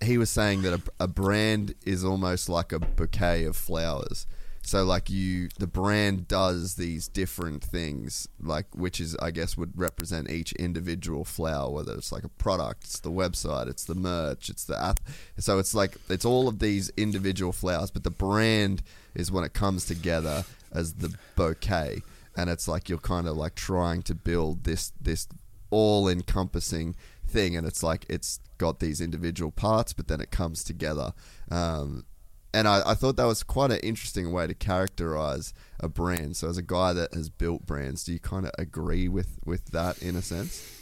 he 0.01 0.17
was 0.17 0.29
saying 0.29 0.61
that 0.61 0.73
a, 0.73 0.81
a 1.03 1.07
brand 1.07 1.73
is 1.85 2.05
almost 2.05 2.49
like 2.49 2.71
a 2.71 2.79
bouquet 2.79 3.45
of 3.45 3.55
flowers. 3.55 4.27
So 4.61 4.83
like 4.83 5.09
you 5.09 5.49
the 5.59 5.67
brand 5.67 6.27
does 6.27 6.75
these 6.75 7.07
different 7.07 7.63
things 7.63 8.27
like 8.41 8.65
which 8.75 8.99
is 8.99 9.15
I 9.21 9.31
guess 9.31 9.57
would 9.57 9.77
represent 9.77 10.29
each 10.29 10.51
individual 10.53 11.23
flower 11.23 11.71
whether 11.71 11.93
it's 11.93 12.11
like 12.11 12.25
a 12.25 12.29
product, 12.29 12.83
it's 12.83 12.99
the 12.99 13.11
website, 13.11 13.67
it's 13.69 13.85
the 13.85 13.95
merch, 13.95 14.49
it's 14.49 14.65
the 14.65 14.77
app. 14.77 14.99
So 15.37 15.59
it's 15.59 15.73
like 15.73 15.95
it's 16.09 16.25
all 16.25 16.49
of 16.49 16.59
these 16.59 16.91
individual 16.97 17.53
flowers 17.53 17.91
but 17.91 18.03
the 18.03 18.11
brand 18.11 18.83
is 19.15 19.31
when 19.31 19.45
it 19.45 19.53
comes 19.53 19.85
together 19.85 20.43
as 20.71 20.95
the 20.95 21.13
bouquet. 21.35 22.01
And 22.35 22.49
it's 22.49 22.67
like 22.67 22.89
you're 22.89 22.99
kind 22.99 23.27
of 23.27 23.35
like 23.35 23.55
trying 23.55 24.03
to 24.03 24.15
build 24.15 24.63
this 24.63 24.91
this 24.99 25.27
all 25.69 26.07
encompassing 26.07 26.95
thing. 27.27 27.55
And 27.55 27.65
it's 27.65 27.83
like 27.83 28.05
it's 28.09 28.39
got 28.57 28.79
these 28.79 28.99
individual 29.01 29.51
parts 29.51 29.93
but 29.93 30.07
then 30.07 30.21
it 30.21 30.31
comes 30.31 30.63
together. 30.63 31.13
Um, 31.49 32.05
and 32.53 32.67
I, 32.67 32.81
I 32.91 32.93
thought 32.95 33.17
that 33.17 33.25
was 33.25 33.43
quite 33.43 33.71
an 33.71 33.79
interesting 33.79 34.31
way 34.31 34.47
to 34.47 34.53
characterize 34.53 35.53
a 35.79 35.87
brand. 35.87 36.37
So 36.37 36.49
as 36.49 36.57
a 36.57 36.63
guy 36.63 36.93
that 36.93 37.13
has 37.13 37.29
built 37.29 37.65
brands 37.65 38.03
do 38.03 38.13
you 38.13 38.19
kind 38.19 38.45
of 38.45 38.51
agree 38.57 39.07
with 39.07 39.39
with 39.45 39.65
that 39.71 40.01
in 40.01 40.15
a 40.15 40.21
sense? 40.21 40.77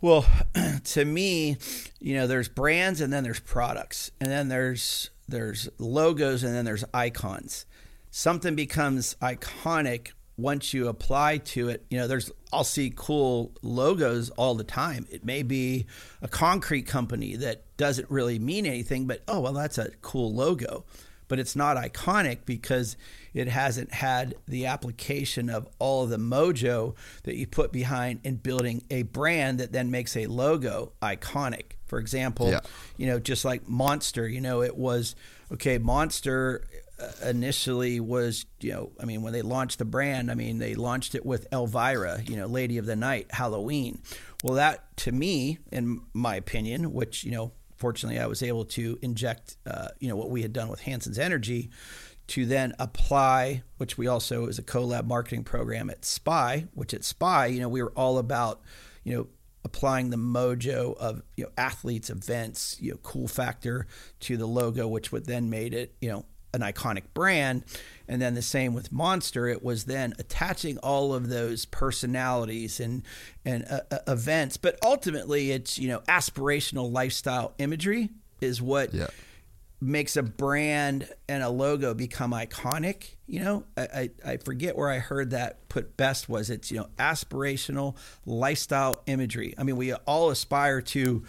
Well, 0.00 0.26
to 0.84 1.04
me, 1.04 1.56
you 2.00 2.14
know, 2.14 2.26
there's 2.26 2.48
brands 2.48 3.00
and 3.00 3.12
then 3.12 3.24
there's 3.24 3.40
products, 3.40 4.10
and 4.20 4.30
then 4.30 4.48
there's 4.48 5.10
there's 5.28 5.68
logos 5.78 6.44
and 6.44 6.54
then 6.54 6.64
there's 6.64 6.84
icons. 6.92 7.66
Something 8.16 8.54
becomes 8.54 9.14
iconic 9.20 10.12
once 10.38 10.72
you 10.72 10.88
apply 10.88 11.36
to 11.36 11.68
it. 11.68 11.84
You 11.90 11.98
know, 11.98 12.06
there's 12.06 12.32
I'll 12.50 12.64
see 12.64 12.90
cool 12.96 13.52
logos 13.60 14.30
all 14.30 14.54
the 14.54 14.64
time. 14.64 15.06
It 15.10 15.22
may 15.22 15.42
be 15.42 15.84
a 16.22 16.26
concrete 16.26 16.86
company 16.86 17.36
that 17.36 17.76
doesn't 17.76 18.10
really 18.10 18.38
mean 18.38 18.64
anything, 18.64 19.06
but 19.06 19.20
oh 19.28 19.40
well, 19.40 19.52
that's 19.52 19.76
a 19.76 19.90
cool 20.00 20.32
logo. 20.32 20.86
But 21.28 21.38
it's 21.38 21.54
not 21.54 21.76
iconic 21.76 22.46
because 22.46 22.96
it 23.34 23.48
hasn't 23.48 23.92
had 23.92 24.34
the 24.48 24.64
application 24.64 25.50
of 25.50 25.68
all 25.78 26.04
of 26.04 26.08
the 26.08 26.16
mojo 26.16 26.94
that 27.24 27.36
you 27.36 27.46
put 27.46 27.70
behind 27.70 28.20
in 28.24 28.36
building 28.36 28.82
a 28.90 29.02
brand 29.02 29.60
that 29.60 29.72
then 29.72 29.90
makes 29.90 30.16
a 30.16 30.24
logo 30.24 30.92
iconic. 31.02 31.72
For 31.84 31.98
example, 31.98 32.48
Yeah. 32.48 32.60
you 32.96 33.08
know, 33.08 33.18
just 33.18 33.44
like 33.44 33.68
Monster, 33.68 34.26
you 34.26 34.40
know, 34.40 34.62
it 34.62 34.74
was 34.78 35.14
okay, 35.52 35.76
Monster 35.76 36.64
initially 37.24 38.00
was, 38.00 38.46
you 38.60 38.72
know, 38.72 38.92
I 39.00 39.04
mean, 39.04 39.22
when 39.22 39.32
they 39.32 39.42
launched 39.42 39.78
the 39.78 39.84
brand, 39.84 40.30
I 40.30 40.34
mean, 40.34 40.58
they 40.58 40.74
launched 40.74 41.14
it 41.14 41.24
with 41.24 41.46
Elvira, 41.52 42.22
you 42.22 42.36
know, 42.36 42.46
Lady 42.46 42.78
of 42.78 42.86
the 42.86 42.96
Night, 42.96 43.26
Halloween. 43.30 44.00
Well, 44.42 44.54
that 44.54 44.96
to 44.98 45.12
me, 45.12 45.58
in 45.70 46.02
my 46.12 46.36
opinion, 46.36 46.92
which, 46.92 47.24
you 47.24 47.32
know, 47.32 47.52
fortunately 47.76 48.18
I 48.18 48.26
was 48.26 48.42
able 48.42 48.64
to 48.66 48.98
inject, 49.02 49.56
uh, 49.66 49.88
you 50.00 50.08
know, 50.08 50.16
what 50.16 50.30
we 50.30 50.42
had 50.42 50.52
done 50.52 50.68
with 50.68 50.80
Hansen's 50.80 51.18
Energy 51.18 51.70
to 52.28 52.46
then 52.46 52.74
apply, 52.78 53.62
which 53.76 53.96
we 53.96 54.06
also 54.06 54.46
is 54.46 54.58
a 54.58 54.62
collab 54.62 55.06
marketing 55.06 55.44
program 55.44 55.90
at 55.90 56.04
Spy, 56.04 56.66
which 56.74 56.92
at 56.94 57.04
Spy, 57.04 57.46
you 57.46 57.60
know, 57.60 57.68
we 57.68 57.82
were 57.82 57.92
all 57.92 58.18
about, 58.18 58.62
you 59.04 59.14
know, 59.14 59.26
applying 59.64 60.10
the 60.10 60.16
mojo 60.16 60.96
of 60.96 61.22
you 61.36 61.42
know 61.42 61.50
athletes, 61.58 62.08
events, 62.08 62.76
you 62.80 62.92
know, 62.92 62.96
cool 63.02 63.26
factor 63.26 63.86
to 64.20 64.36
the 64.36 64.46
logo, 64.46 64.86
which 64.86 65.10
would 65.10 65.26
then 65.26 65.50
made 65.50 65.74
it, 65.74 65.94
you 66.00 66.08
know, 66.08 66.24
an 66.56 66.62
iconic 66.62 67.04
brand. 67.14 67.62
And 68.08 68.20
then 68.22 68.34
the 68.34 68.42
same 68.42 68.72
with 68.74 68.90
Monster, 68.92 69.48
it 69.48 69.62
was 69.62 69.84
then 69.84 70.14
attaching 70.18 70.78
all 70.78 71.12
of 71.14 71.28
those 71.28 71.64
personalities 71.64 72.80
and 72.80 73.02
and 73.44 73.64
uh, 73.70 73.80
uh, 73.90 73.98
events, 74.08 74.56
but 74.56 74.78
ultimately 74.84 75.50
it's 75.52 75.78
you 75.78 75.88
know 75.88 76.00
aspirational 76.08 76.90
lifestyle 76.92 77.54
imagery 77.58 78.10
is 78.40 78.62
what 78.62 78.94
Yeah. 78.94 79.08
makes 79.80 80.16
a 80.16 80.22
brand 80.22 81.08
and 81.28 81.42
a 81.42 81.48
logo 81.50 81.94
become 81.94 82.30
iconic. 82.32 83.16
You 83.26 83.40
know, 83.40 83.64
I, 83.76 83.82
I, 83.82 84.10
I 84.32 84.36
forget 84.36 84.76
where 84.76 84.88
I 84.88 84.98
heard 84.98 85.30
that 85.30 85.68
put 85.68 85.96
best 85.96 86.28
was 86.28 86.48
it's, 86.48 86.70
you 86.70 86.78
know, 86.78 86.88
aspirational 86.98 87.96
lifestyle 88.24 89.02
imagery. 89.06 89.54
I 89.58 89.64
mean, 89.64 89.76
we 89.76 89.92
all 89.92 90.30
aspire 90.30 90.80
to, 90.82 91.24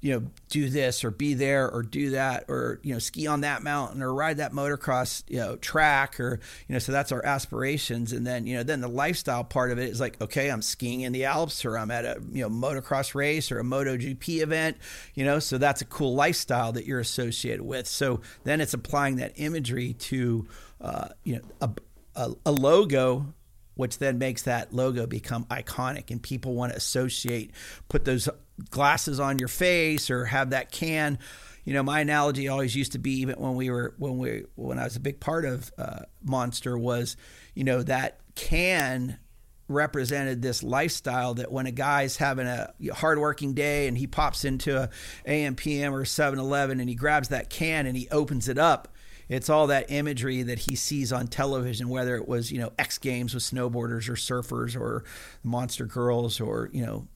you 0.00 0.12
know, 0.12 0.26
do 0.48 0.68
this 0.68 1.04
or 1.04 1.10
be 1.10 1.34
there 1.34 1.68
or 1.68 1.82
do 1.82 2.10
that 2.10 2.44
or, 2.48 2.78
you 2.82 2.92
know, 2.92 3.00
ski 3.00 3.26
on 3.26 3.40
that 3.40 3.64
mountain 3.64 4.00
or 4.00 4.14
ride 4.14 4.36
that 4.36 4.52
motocross, 4.52 5.24
you 5.28 5.38
know, 5.38 5.56
track 5.56 6.20
or, 6.20 6.38
you 6.68 6.72
know, 6.72 6.78
so 6.78 6.92
that's 6.92 7.10
our 7.10 7.24
aspirations. 7.24 8.12
And 8.12 8.24
then, 8.24 8.46
you 8.46 8.56
know, 8.56 8.62
then 8.62 8.80
the 8.80 8.88
lifestyle 8.88 9.42
part 9.42 9.72
of 9.72 9.78
it 9.78 9.88
is 9.88 9.98
like, 9.98 10.20
okay, 10.20 10.50
I'm 10.50 10.62
skiing 10.62 11.00
in 11.00 11.12
the 11.12 11.24
Alps 11.24 11.64
or 11.64 11.76
I'm 11.76 11.90
at 11.90 12.04
a, 12.04 12.22
you 12.30 12.42
know, 12.42 12.48
motocross 12.48 13.14
race 13.14 13.50
or 13.50 13.58
a 13.58 13.64
MotoGP 13.64 14.40
event, 14.40 14.76
you 15.14 15.24
know, 15.24 15.40
so 15.40 15.58
that's 15.58 15.80
a 15.80 15.86
cool 15.86 16.14
lifestyle 16.14 16.72
that 16.72 16.86
you're 16.86 17.00
associated 17.00 17.62
with. 17.62 17.88
So 17.88 18.20
then 18.44 18.60
it's 18.60 18.74
applying 18.74 19.16
that 19.16 19.32
imagery 19.34 19.94
to, 19.94 20.46
uh, 20.80 21.08
you 21.24 21.36
know, 21.36 21.42
a, 21.60 21.70
a, 22.14 22.32
a 22.46 22.52
logo 22.52 23.34
which 23.78 23.98
then 23.98 24.18
makes 24.18 24.42
that 24.42 24.74
logo 24.74 25.06
become 25.06 25.44
iconic 25.44 26.10
and 26.10 26.20
people 26.20 26.54
want 26.54 26.72
to 26.72 26.76
associate 26.76 27.52
put 27.88 28.04
those 28.04 28.28
glasses 28.70 29.20
on 29.20 29.38
your 29.38 29.48
face 29.48 30.10
or 30.10 30.24
have 30.24 30.50
that 30.50 30.72
can. 30.72 31.18
You 31.64 31.74
know 31.74 31.82
my 31.82 32.00
analogy 32.00 32.48
always 32.48 32.74
used 32.74 32.92
to 32.92 32.98
be 32.98 33.20
even 33.20 33.36
when 33.36 33.54
we 33.54 33.70
were 33.70 33.94
when 33.98 34.16
we 34.16 34.44
when 34.54 34.78
i 34.78 34.84
was 34.84 34.96
a 34.96 35.00
big 35.00 35.20
part 35.20 35.44
of 35.44 35.70
uh, 35.76 36.00
monster 36.24 36.78
was 36.78 37.14
you 37.54 37.62
know 37.62 37.82
that 37.82 38.20
can 38.34 39.18
represented 39.68 40.40
this 40.40 40.62
lifestyle 40.62 41.34
that 41.34 41.52
when 41.52 41.66
a 41.66 41.70
guy's 41.70 42.16
having 42.16 42.46
a 42.46 42.72
hardworking 42.94 43.52
day 43.52 43.86
and 43.86 43.98
he 43.98 44.06
pops 44.06 44.44
into 44.44 44.82
a 44.82 44.88
AMPM 45.26 45.92
or 45.92 46.02
7-Eleven 46.02 46.80
and 46.80 46.88
he 46.88 46.94
grabs 46.94 47.28
that 47.28 47.50
can 47.50 47.86
and 47.86 47.96
he 47.96 48.08
opens 48.08 48.48
it 48.48 48.58
up, 48.58 48.88
it's 49.28 49.50
all 49.50 49.66
that 49.68 49.90
imagery 49.90 50.42
that 50.42 50.58
he 50.60 50.76
sees 50.76 51.12
on 51.12 51.28
television, 51.28 51.88
whether 51.88 52.16
it 52.16 52.28
was 52.28 52.50
you 52.50 52.58
know 52.58 52.72
X 52.78 52.98
Games 52.98 53.34
with 53.34 53.42
snowboarders 53.42 54.08
or 54.08 54.14
surfers 54.14 54.78
or 54.78 55.04
Monster 55.42 55.86
Girls 55.86 56.40
or 56.40 56.70
you 56.72 56.84
know 56.84 57.06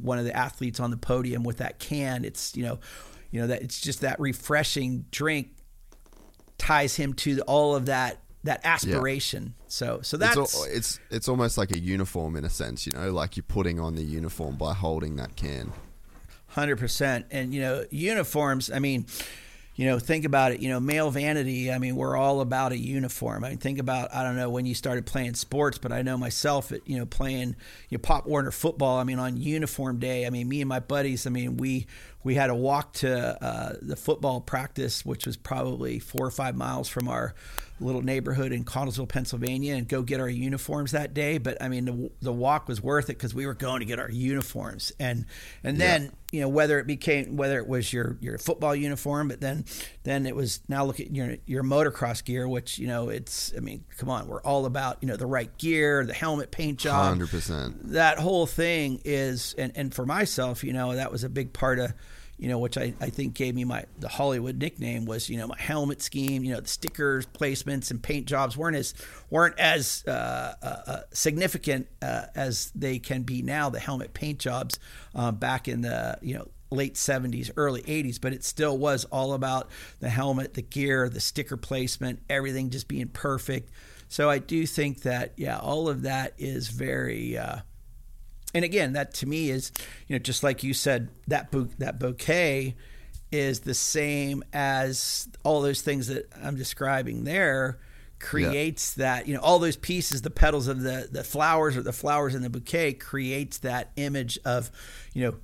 one 0.00 0.18
of 0.18 0.24
the 0.24 0.36
athletes 0.36 0.80
on 0.80 0.90
the 0.90 0.96
podium 0.96 1.44
with 1.44 1.58
that 1.58 1.78
can. 1.78 2.24
It's 2.24 2.56
you 2.56 2.64
know 2.64 2.78
you 3.30 3.40
know 3.40 3.46
that 3.46 3.62
it's 3.62 3.80
just 3.80 4.00
that 4.00 4.18
refreshing 4.20 5.06
drink 5.10 5.50
ties 6.58 6.96
him 6.96 7.14
to 7.14 7.40
all 7.42 7.74
of 7.74 7.86
that 7.86 8.20
that 8.44 8.60
aspiration. 8.64 9.54
So 9.68 10.00
so 10.02 10.16
that's 10.16 10.36
it's, 10.36 10.66
it's 10.66 11.00
it's 11.10 11.28
almost 11.28 11.58
like 11.58 11.70
a 11.72 11.78
uniform 11.78 12.36
in 12.36 12.44
a 12.44 12.50
sense 12.50 12.86
you 12.86 12.92
know 12.92 13.10
like 13.10 13.36
you're 13.36 13.44
putting 13.44 13.80
on 13.80 13.94
the 13.94 14.04
uniform 14.04 14.56
by 14.56 14.74
holding 14.74 15.16
that 15.16 15.34
can 15.34 15.72
Hundred 16.54 16.76
percent, 16.76 17.26
and 17.32 17.52
you 17.52 17.60
know 17.60 17.84
uniforms. 17.90 18.70
I 18.70 18.78
mean, 18.78 19.06
you 19.76 19.86
know, 19.86 19.98
think 19.98 20.24
about 20.24 20.52
it. 20.52 20.60
You 20.60 20.68
know, 20.68 20.78
male 20.78 21.10
vanity. 21.10 21.72
I 21.72 21.78
mean, 21.78 21.96
we're 21.96 22.16
all 22.16 22.40
about 22.40 22.72
a 22.72 22.78
uniform. 22.78 23.44
I 23.44 23.50
mean, 23.50 23.58
think 23.58 23.78
about. 23.78 24.14
I 24.14 24.22
don't 24.22 24.36
know 24.36 24.50
when 24.50 24.66
you 24.66 24.74
started 24.74 25.04
playing 25.04 25.34
sports, 25.34 25.78
but 25.78 25.90
I 25.90 26.02
know 26.02 26.16
myself. 26.16 26.70
At 26.70 26.88
you 26.88 26.98
know, 26.98 27.06
playing 27.06 27.56
you 27.88 27.98
know, 27.98 28.02
Pop 28.02 28.26
Warner 28.26 28.52
football. 28.52 28.98
I 28.98 29.04
mean, 29.04 29.18
on 29.18 29.36
uniform 29.36 29.98
day. 29.98 30.26
I 30.26 30.30
mean, 30.30 30.48
me 30.48 30.60
and 30.60 30.68
my 30.68 30.80
buddies. 30.80 31.26
I 31.26 31.30
mean, 31.30 31.56
we 31.56 31.86
we 32.22 32.36
had 32.36 32.46
to 32.48 32.54
walk 32.54 32.92
to 32.94 33.44
uh, 33.44 33.74
the 33.82 33.96
football 33.96 34.40
practice, 34.40 35.04
which 35.04 35.26
was 35.26 35.36
probably 35.36 35.98
four 35.98 36.24
or 36.24 36.30
five 36.30 36.54
miles 36.54 36.88
from 36.88 37.08
our 37.08 37.34
little 37.84 38.02
neighborhood 38.02 38.52
in 38.52 38.64
Connellsville, 38.64 39.08
Pennsylvania, 39.08 39.74
and 39.74 39.86
go 39.86 40.02
get 40.02 40.20
our 40.20 40.28
uniforms 40.28 40.92
that 40.92 41.14
day. 41.14 41.38
But 41.38 41.60
I 41.62 41.68
mean, 41.68 41.84
the, 41.84 42.10
the 42.22 42.32
walk 42.32 42.68
was 42.68 42.82
worth 42.82 43.10
it 43.10 43.18
because 43.18 43.34
we 43.34 43.46
were 43.46 43.54
going 43.54 43.80
to 43.80 43.86
get 43.86 43.98
our 43.98 44.10
uniforms, 44.10 44.92
and 44.98 45.26
and 45.62 45.78
then 45.78 46.12
you 46.32 46.40
know 46.40 46.48
whether 46.48 46.78
it 46.78 46.86
became 46.86 47.36
whether 47.36 47.58
it 47.58 47.66
was 47.68 47.92
your 47.92 48.16
your 48.20 48.38
football 48.38 48.74
uniform, 48.74 49.28
but 49.28 49.40
then 49.40 49.64
then 50.02 50.26
it 50.26 50.34
was 50.34 50.60
now 50.68 50.84
look 50.84 51.00
at 51.00 51.14
your 51.14 51.36
your 51.46 51.62
motocross 51.62 52.24
gear, 52.24 52.48
which 52.48 52.78
you 52.78 52.86
know 52.86 53.08
it's 53.08 53.52
I 53.56 53.60
mean, 53.60 53.84
come 53.98 54.10
on, 54.10 54.26
we're 54.26 54.42
all 54.42 54.66
about 54.66 54.98
you 55.00 55.08
know 55.08 55.16
the 55.16 55.26
right 55.26 55.56
gear, 55.58 56.04
the 56.04 56.14
helmet, 56.14 56.50
paint 56.50 56.78
job, 56.78 57.18
100% 57.18 57.74
that 57.92 58.18
whole 58.18 58.46
thing 58.46 59.00
is 59.04 59.54
and, 59.58 59.72
and 59.76 59.94
for 59.94 60.06
myself 60.06 60.64
you 60.64 60.72
know 60.72 60.94
that 60.94 61.12
was 61.12 61.24
a 61.24 61.28
big 61.28 61.52
part 61.52 61.78
of 61.78 61.92
you 62.38 62.48
know 62.48 62.58
which 62.58 62.76
I, 62.76 62.94
I 63.00 63.10
think 63.10 63.34
gave 63.34 63.54
me 63.54 63.64
my 63.64 63.84
the 63.98 64.08
hollywood 64.08 64.58
nickname 64.58 65.04
was 65.04 65.28
you 65.28 65.36
know 65.36 65.46
my 65.46 65.58
helmet 65.58 66.02
scheme 66.02 66.44
you 66.44 66.52
know 66.52 66.60
the 66.60 66.68
stickers 66.68 67.26
placements 67.26 67.90
and 67.90 68.02
paint 68.02 68.26
jobs 68.26 68.56
weren't 68.56 68.76
as 68.76 68.94
weren't 69.30 69.58
as 69.58 70.04
uh, 70.06 70.54
uh, 70.62 70.66
uh, 70.86 71.00
significant 71.12 71.88
uh, 72.02 72.26
as 72.34 72.70
they 72.74 72.98
can 72.98 73.22
be 73.22 73.42
now 73.42 73.70
the 73.70 73.80
helmet 73.80 74.14
paint 74.14 74.38
jobs 74.38 74.78
uh, 75.14 75.30
back 75.30 75.68
in 75.68 75.82
the 75.82 76.18
you 76.20 76.34
know 76.34 76.48
late 76.70 76.94
70s 76.94 77.50
early 77.56 77.82
80s 77.82 78.20
but 78.20 78.32
it 78.32 78.42
still 78.42 78.76
was 78.76 79.04
all 79.06 79.32
about 79.34 79.70
the 80.00 80.08
helmet 80.08 80.54
the 80.54 80.62
gear 80.62 81.08
the 81.08 81.20
sticker 81.20 81.56
placement 81.56 82.20
everything 82.28 82.70
just 82.70 82.88
being 82.88 83.08
perfect. 83.08 83.70
So 84.08 84.28
i 84.28 84.38
do 84.38 84.66
think 84.66 85.02
that 85.02 85.32
yeah 85.36 85.58
all 85.58 85.88
of 85.88 86.02
that 86.02 86.34
is 86.36 86.68
very 86.68 87.38
uh, 87.38 87.58
and 88.54 88.64
again, 88.64 88.92
that 88.94 89.14
to 89.14 89.26
me 89.26 89.50
is, 89.50 89.72
you 90.06 90.14
know, 90.14 90.18
just 90.20 90.42
like 90.42 90.62
you 90.62 90.72
said, 90.74 91.10
that 91.28 91.50
bou- 91.50 91.68
that 91.78 91.98
bouquet 91.98 92.76
is 93.32 93.60
the 93.60 93.74
same 93.74 94.44
as 94.52 95.28
all 95.42 95.60
those 95.60 95.80
things 95.82 96.06
that 96.06 96.28
I'm 96.42 96.56
describing 96.56 97.24
there 97.24 97.78
creates 98.20 98.94
that 98.94 99.26
you 99.28 99.34
know 99.34 99.40
all 99.40 99.58
those 99.58 99.76
pieces 99.76 100.22
the 100.22 100.30
petals 100.30 100.66
of 100.68 100.80
the 100.80 101.08
the 101.10 101.22
flowers 101.24 101.76
or 101.76 101.82
the 101.82 101.92
flowers 101.92 102.34
in 102.34 102.40
the 102.42 102.48
bouquet 102.48 102.94
creates 102.94 103.58
that 103.58 103.90
image 103.96 104.38
of 104.46 104.70
you 105.12 105.22
know 105.24 105.34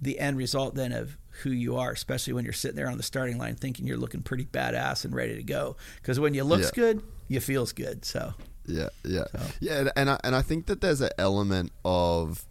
the 0.00 0.18
end 0.18 0.36
result 0.36 0.74
then 0.74 0.90
of 0.90 1.16
who 1.42 1.50
you 1.50 1.76
are 1.76 1.92
especially 1.92 2.32
when 2.32 2.42
you're 2.42 2.52
sitting 2.52 2.76
there 2.76 2.88
on 2.90 2.96
the 2.96 3.04
starting 3.04 3.38
line 3.38 3.54
thinking 3.54 3.86
you're 3.86 3.96
looking 3.98 4.20
pretty 4.22 4.46
badass 4.46 5.04
and 5.04 5.14
ready 5.14 5.36
to 5.36 5.42
go. 5.44 5.76
Because 5.96 6.18
when 6.18 6.34
you 6.34 6.42
looks 6.44 6.66
Yeah. 6.74 6.82
good 6.82 7.02
you 7.28 7.40
feels 7.40 7.72
good 7.72 8.04
so. 8.04 8.34
Yeah, 8.66 8.88
yeah, 9.04 9.24
yeah, 9.60 9.90
and 9.94 10.08
I, 10.08 10.18
and 10.24 10.34
I 10.34 10.40
think 10.40 10.66
that 10.66 10.80
there's 10.80 11.02
an 11.02 11.10
element 11.18 11.70
of 11.84 12.46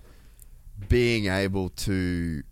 being 0.88 1.28
able 1.28 1.70
to, 1.70 2.44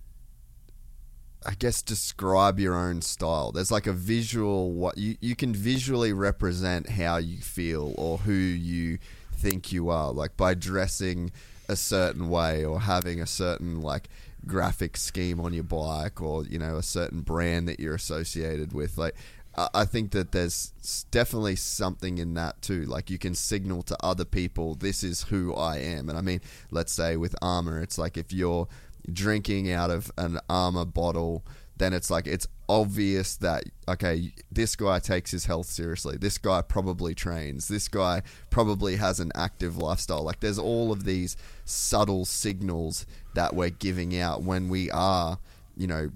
I 1.45 1.53
guess, 1.53 1.81
describe 1.81 2.59
your 2.59 2.75
own 2.75 3.01
style. 3.01 3.51
There's 3.51 3.71
like 3.71 3.87
a 3.87 3.93
visual 3.93 4.71
what 4.71 4.97
you 4.97 5.17
you 5.21 5.35
can 5.35 5.53
visually 5.53 6.13
represent 6.13 6.89
how 6.89 7.17
you 7.17 7.37
feel 7.37 7.93
or 7.97 8.17
who 8.19 8.33
you 8.33 8.99
think 9.33 9.71
you 9.71 9.89
are, 9.89 10.11
like 10.11 10.37
by 10.37 10.53
dressing 10.53 11.31
a 11.67 11.75
certain 11.75 12.29
way 12.29 12.65
or 12.65 12.81
having 12.81 13.21
a 13.21 13.27
certain 13.27 13.81
like 13.81 14.09
graphic 14.45 14.97
scheme 14.97 15.39
on 15.39 15.53
your 15.53 15.63
bike 15.63 16.21
or 16.21 16.43
you 16.45 16.57
know 16.57 16.77
a 16.77 16.83
certain 16.83 17.21
brand 17.21 17.67
that 17.67 17.79
you're 17.79 17.95
associated 17.95 18.73
with 18.73 18.97
like 18.97 19.15
I 19.55 19.83
think 19.83 20.11
that 20.11 20.31
there's 20.31 20.71
definitely 21.11 21.57
something 21.57 22.17
in 22.17 22.33
that 22.35 22.61
too. 22.61 22.83
Like 22.85 23.09
you 23.09 23.17
can 23.17 23.35
signal 23.35 23.83
to 23.83 23.97
other 24.01 24.23
people, 24.23 24.75
this 24.75 25.03
is 25.03 25.23
who 25.23 25.53
I 25.53 25.77
am. 25.77 26.07
And 26.07 26.17
I 26.17 26.21
mean, 26.21 26.39
let's 26.71 26.93
say 26.93 27.17
with 27.17 27.35
Arma, 27.41 27.81
it's 27.81 27.97
like 27.97 28.17
if 28.17 28.31
you're 28.31 28.67
drinking 29.11 29.71
out 29.71 29.91
of 29.91 30.11
an 30.17 30.39
Arma 30.49 30.85
bottle, 30.85 31.43
then 31.77 31.93
it's 31.93 32.09
like 32.09 32.27
it's 32.27 32.47
obvious 32.69 33.35
that 33.37 33.65
okay, 33.89 34.31
this 34.49 34.75
guy 34.77 34.99
takes 34.99 35.31
his 35.31 35.45
health 35.45 35.65
seriously. 35.65 36.15
This 36.15 36.37
guy 36.37 36.61
probably 36.61 37.13
trains. 37.13 37.67
This 37.67 37.89
guy 37.89 38.21
probably 38.49 38.95
has 38.97 39.19
an 39.19 39.31
active 39.35 39.77
lifestyle. 39.77 40.23
Like 40.23 40.39
there's 40.39 40.59
all 40.59 40.91
of 40.93 41.03
these 41.03 41.35
subtle 41.65 42.23
signals 42.23 43.05
that 43.33 43.53
we're 43.53 43.69
giving 43.69 44.17
out 44.17 44.43
when 44.43 44.69
we 44.69 44.89
are, 44.91 45.39
you 45.75 45.87
know, 45.87 46.11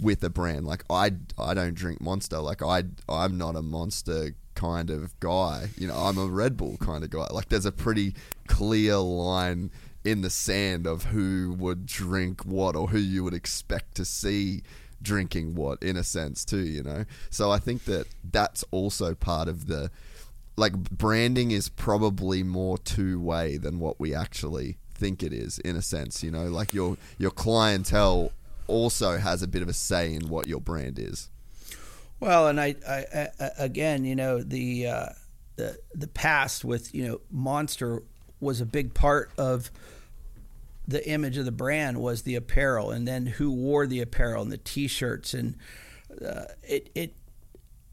with 0.00 0.22
a 0.22 0.30
brand. 0.30 0.66
Like 0.66 0.84
I, 0.88 1.12
I 1.38 1.54
don't 1.54 1.74
drink 1.74 2.00
Monster. 2.00 2.38
Like 2.38 2.62
I, 2.62 2.84
I'm 3.08 3.36
not 3.38 3.56
a 3.56 3.62
Monster 3.62 4.34
kind 4.54 4.90
of 4.90 5.18
guy. 5.20 5.68
You 5.76 5.88
know, 5.88 5.96
I'm 5.96 6.18
a 6.18 6.26
Red 6.26 6.56
Bull 6.56 6.76
kind 6.78 7.04
of 7.04 7.10
guy. 7.10 7.26
Like 7.30 7.48
there's 7.48 7.66
a 7.66 7.72
pretty 7.72 8.14
clear 8.46 8.96
line 8.96 9.70
in 10.04 10.20
the 10.20 10.30
sand 10.30 10.86
of 10.86 11.04
who 11.04 11.54
would 11.58 11.86
drink 11.86 12.44
what 12.44 12.76
or 12.76 12.88
who 12.88 12.98
you 12.98 13.24
would 13.24 13.34
expect 13.34 13.94
to 13.96 14.04
see 14.04 14.62
drinking 15.02 15.54
what 15.54 15.82
in 15.82 15.96
a 15.96 16.02
sense 16.02 16.44
too 16.46 16.64
you 16.64 16.82
know 16.82 17.04
so 17.28 17.50
i 17.50 17.58
think 17.58 17.84
that 17.84 18.06
that's 18.30 18.64
also 18.70 19.14
part 19.14 19.48
of 19.48 19.66
the 19.66 19.90
like 20.56 20.72
branding 20.72 21.50
is 21.50 21.68
probably 21.68 22.42
more 22.42 22.78
two 22.78 23.20
way 23.20 23.58
than 23.58 23.78
what 23.78 24.00
we 24.00 24.14
actually 24.14 24.78
think 24.94 25.22
it 25.22 25.32
is 25.32 25.58
in 25.58 25.76
a 25.76 25.82
sense 25.82 26.22
you 26.22 26.30
know 26.30 26.46
like 26.46 26.72
your 26.72 26.96
your 27.18 27.30
clientele 27.30 28.32
also 28.66 29.18
has 29.18 29.42
a 29.42 29.48
bit 29.48 29.62
of 29.62 29.68
a 29.68 29.72
say 29.72 30.14
in 30.14 30.28
what 30.28 30.46
your 30.46 30.60
brand 30.60 30.98
is 30.98 31.28
Well, 32.20 32.48
and 32.48 32.60
I, 32.60 32.74
I, 32.88 33.28
I 33.38 33.50
again, 33.58 34.04
you 34.04 34.16
know, 34.16 34.42
the 34.42 34.86
uh, 34.86 35.08
the 35.56 35.78
the 35.94 36.06
past 36.06 36.64
with 36.64 36.94
you 36.94 37.06
know 37.06 37.20
Monster 37.30 38.02
was 38.40 38.60
a 38.60 38.66
big 38.66 38.94
part 38.94 39.30
of 39.36 39.70
the 40.86 41.06
image 41.08 41.36
of 41.36 41.44
the 41.44 41.52
brand 41.52 42.00
was 42.00 42.22
the 42.22 42.34
apparel, 42.34 42.90
and 42.90 43.06
then 43.08 43.26
who 43.26 43.52
wore 43.52 43.86
the 43.86 44.00
apparel 44.00 44.42
and 44.42 44.52
the 44.52 44.58
T-shirts, 44.58 45.34
and 45.34 45.56
uh, 46.24 46.44
it 46.62 46.90
it 46.94 47.14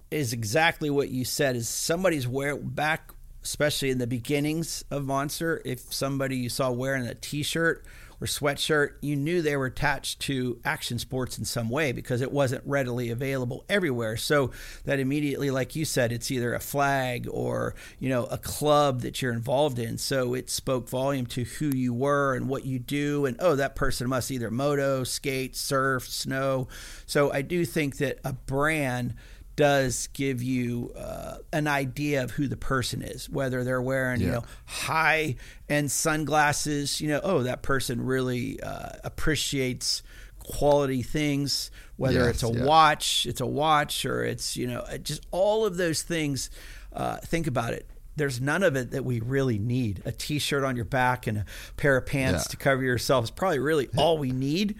is 0.10 0.34
exactly 0.34 0.90
what 0.90 1.10
you 1.10 1.26
said. 1.26 1.56
Is 1.56 1.70
somebody's 1.70 2.28
wear 2.28 2.56
back, 2.56 3.12
especially 3.44 3.90
in 3.90 3.98
the 3.98 4.08
beginnings 4.08 4.84
of 4.92 5.06
Monster. 5.06 5.62
If 5.66 5.94
somebody 5.94 6.38
you 6.38 6.50
saw 6.50 6.72
wearing 6.72 7.06
a 7.06 7.16
T-shirt 7.16 7.86
or 8.22 8.28
sweatshirt, 8.28 8.92
you 9.02 9.16
knew 9.16 9.42
they 9.42 9.58
were 9.58 9.66
attached 9.66 10.20
to 10.22 10.60
action 10.64 11.00
sports 11.00 11.40
in 11.40 11.46
some 11.46 11.70
way 11.70 11.92
because 11.92 12.22
it 12.22 12.32
wasn't 12.32 12.64
readily 12.68 13.10
available 13.10 13.66
everywhere. 13.68 14.16
So 14.16 14.52
that 14.86 15.00
immediately, 15.00 15.50
like 15.50 15.76
you 15.76 15.86
said, 15.86 16.12
it's 16.12 16.30
either 16.30 16.54
a 16.54 16.60
flag 16.60 17.28
or 17.30 17.74
you 18.00 18.10
know 18.10 18.26
a 18.26 18.38
club 18.38 19.02
that 19.02 19.22
you're 19.22 19.34
involved 19.34 19.80
in. 19.80 19.98
So 19.98 20.36
it 20.36 20.52
spoke 20.52 20.88
volume 20.88 21.26
to 21.28 21.44
who 21.44 21.72
you 21.76 21.94
were 21.94 22.36
and 22.36 22.48
what 22.48 22.66
you 22.66 22.78
do, 22.78 23.26
and 23.26 23.36
oh, 23.40 23.56
that 23.56 23.76
person 23.76 24.08
must 24.08 24.30
either 24.30 24.52
moto, 24.52 25.04
skate, 25.04 25.56
surf, 25.56 26.08
snow. 26.08 26.68
So 27.08 27.32
I 27.34 27.42
do 27.42 27.66
think 27.66 27.98
that 27.98 28.20
a 28.24 28.34
brand 28.34 29.16
does 29.56 30.08
give 30.14 30.42
you 30.42 30.92
uh, 30.98 31.38
an 31.54 31.68
idea 31.68 32.24
of 32.24 32.32
who 32.32 32.48
the 32.48 32.58
person 32.58 33.02
is, 33.02 33.30
whether 33.30 33.64
they're 33.64 33.82
wearing, 33.82 34.22
you 34.22 34.28
know, 34.32 34.44
high 34.66 35.36
end 35.70 35.92
sunglasses, 35.92 37.02
you 37.02 37.08
know, 37.08 37.20
oh, 37.24 37.44
that 37.44 37.62
person 37.62 38.02
really 38.06 38.60
uh, 38.62 38.90
appreciates 39.04 40.04
quality 40.40 41.02
things, 41.04 41.70
whether 41.98 42.20
Yes, 42.26 42.36
it's 42.36 42.44
a 42.44 42.52
yeah. 42.52 42.66
watch, 42.66 43.26
it's 43.26 43.42
a 43.42 43.46
watch, 43.46 44.06
or 44.06 44.24
it's, 44.24 44.58
you 44.58 44.68
know, 44.68 44.84
just 45.04 45.26
all 45.32 45.66
of 45.66 45.78
those 45.78 46.02
things. 46.02 46.50
Uh, 46.94 47.18
think 47.18 47.48
about 47.48 47.74
it. 47.74 47.88
There's 48.18 48.42
none 48.42 48.64
of 48.64 48.76
it 48.76 48.92
that 48.92 49.06
we 49.06 49.20
really 49.22 49.58
need. 49.60 50.02
A 50.06 50.12
t 50.12 50.40
shirt 50.40 50.64
on 50.64 50.76
your 50.76 50.86
back 50.86 51.28
and 51.28 51.38
a 51.40 51.46
pair 51.78 51.96
of 51.98 52.06
pants 52.06 52.46
Yeah. 52.46 52.52
to 52.52 52.58
cover 52.58 52.84
yourself 52.84 53.26
is 53.26 53.32
probably 53.32 53.60
really 53.60 53.90
all 53.96 54.18
we 54.18 54.32
need. 54.32 54.76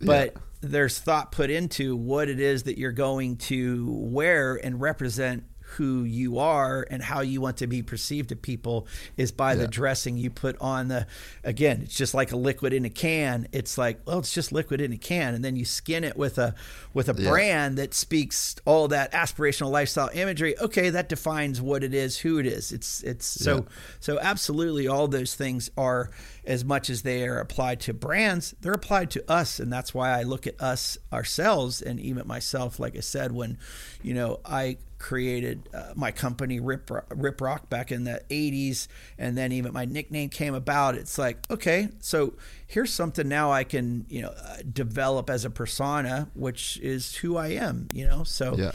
But 0.00 0.36
there's 0.60 0.98
thought 0.98 1.32
put 1.32 1.50
into 1.50 1.96
what 1.96 2.28
it 2.28 2.40
is 2.40 2.64
that 2.64 2.78
you're 2.78 2.92
going 2.92 3.36
to 3.36 3.86
wear 3.90 4.56
and 4.56 4.80
represent 4.80 5.44
who 5.70 6.04
you 6.04 6.38
are 6.38 6.86
and 6.90 7.02
how 7.02 7.20
you 7.20 7.40
want 7.40 7.56
to 7.56 7.66
be 7.66 7.82
perceived 7.82 8.28
to 8.28 8.36
people 8.36 8.86
is 9.16 9.32
by 9.32 9.54
the 9.56 9.66
dressing 9.66 10.16
you 10.16 10.30
put 10.30 10.56
on 10.60 10.86
the 10.88 11.06
again 11.42 11.80
it's 11.82 11.96
just 11.96 12.14
like 12.14 12.30
a 12.30 12.36
liquid 12.36 12.72
in 12.72 12.84
a 12.84 12.90
can. 12.90 13.48
It's 13.52 13.76
like 13.76 13.98
well 14.06 14.20
it's 14.20 14.32
just 14.32 14.52
liquid 14.52 14.80
in 14.80 14.92
a 14.92 14.96
can. 14.96 15.34
And 15.34 15.44
then 15.44 15.56
you 15.56 15.64
skin 15.64 16.04
it 16.04 16.16
with 16.16 16.38
a 16.38 16.54
with 16.94 17.08
a 17.08 17.14
Yeah. 17.20 17.30
brand 17.30 17.78
that 17.78 17.94
speaks 17.94 18.54
all 18.64 18.86
that 18.88 19.10
aspirational 19.12 19.70
lifestyle 19.70 20.08
imagery. 20.14 20.56
Okay 20.58 20.90
that 20.90 21.08
defines 21.08 21.60
what 21.60 21.82
it 21.82 21.92
is 21.94 22.18
who 22.18 22.38
it 22.38 22.46
is. 22.46 22.70
It's 22.70 23.02
it's 23.02 23.26
so 23.26 23.56
Yeah. 23.56 23.62
so 24.00 24.18
absolutely 24.20 24.86
all 24.86 25.08
those 25.08 25.34
things 25.34 25.70
are 25.76 26.10
as 26.44 26.64
much 26.64 26.88
as 26.88 27.02
they 27.02 27.26
are 27.26 27.38
applied 27.40 27.80
to 27.80 27.92
brands 27.92 28.54
they're 28.60 28.72
applied 28.72 29.10
to 29.10 29.30
us. 29.30 29.58
And 29.58 29.72
that's 29.72 29.92
why 29.92 30.10
I 30.18 30.22
look 30.22 30.46
at 30.46 30.60
us 30.60 30.96
ourselves 31.12 31.82
and 31.82 31.98
even 31.98 32.26
myself 32.28 32.78
like 32.78 32.96
I 32.96 33.00
said 33.00 33.32
when 33.32 33.58
you 34.02 34.14
know 34.14 34.38
I 34.44 34.78
created 34.98 35.68
uh, 35.74 35.92
my 35.94 36.10
company 36.10 36.58
Rip 36.58 36.90
Rip 37.10 37.40
Rock 37.40 37.68
back 37.68 37.92
in 37.92 38.04
the 38.04 38.22
80s 38.30 38.88
and 39.18 39.36
then 39.36 39.52
even 39.52 39.72
my 39.74 39.84
nickname 39.84 40.30
came 40.30 40.54
about 40.54 40.94
it's 40.94 41.18
like 41.18 41.38
okay 41.50 41.88
so 42.00 42.34
here's 42.66 42.92
something 42.92 43.28
now 43.28 43.52
I 43.52 43.64
can 43.64 44.06
you 44.08 44.22
know 44.22 44.30
uh, 44.30 44.56
develop 44.72 45.28
as 45.28 45.44
a 45.44 45.50
persona 45.50 46.30
which 46.34 46.78
is 46.78 47.14
who 47.16 47.36
I 47.36 47.48
am 47.48 47.88
you 47.92 48.06
know 48.08 48.24
so 48.24 48.56
Yeah. 48.56 48.72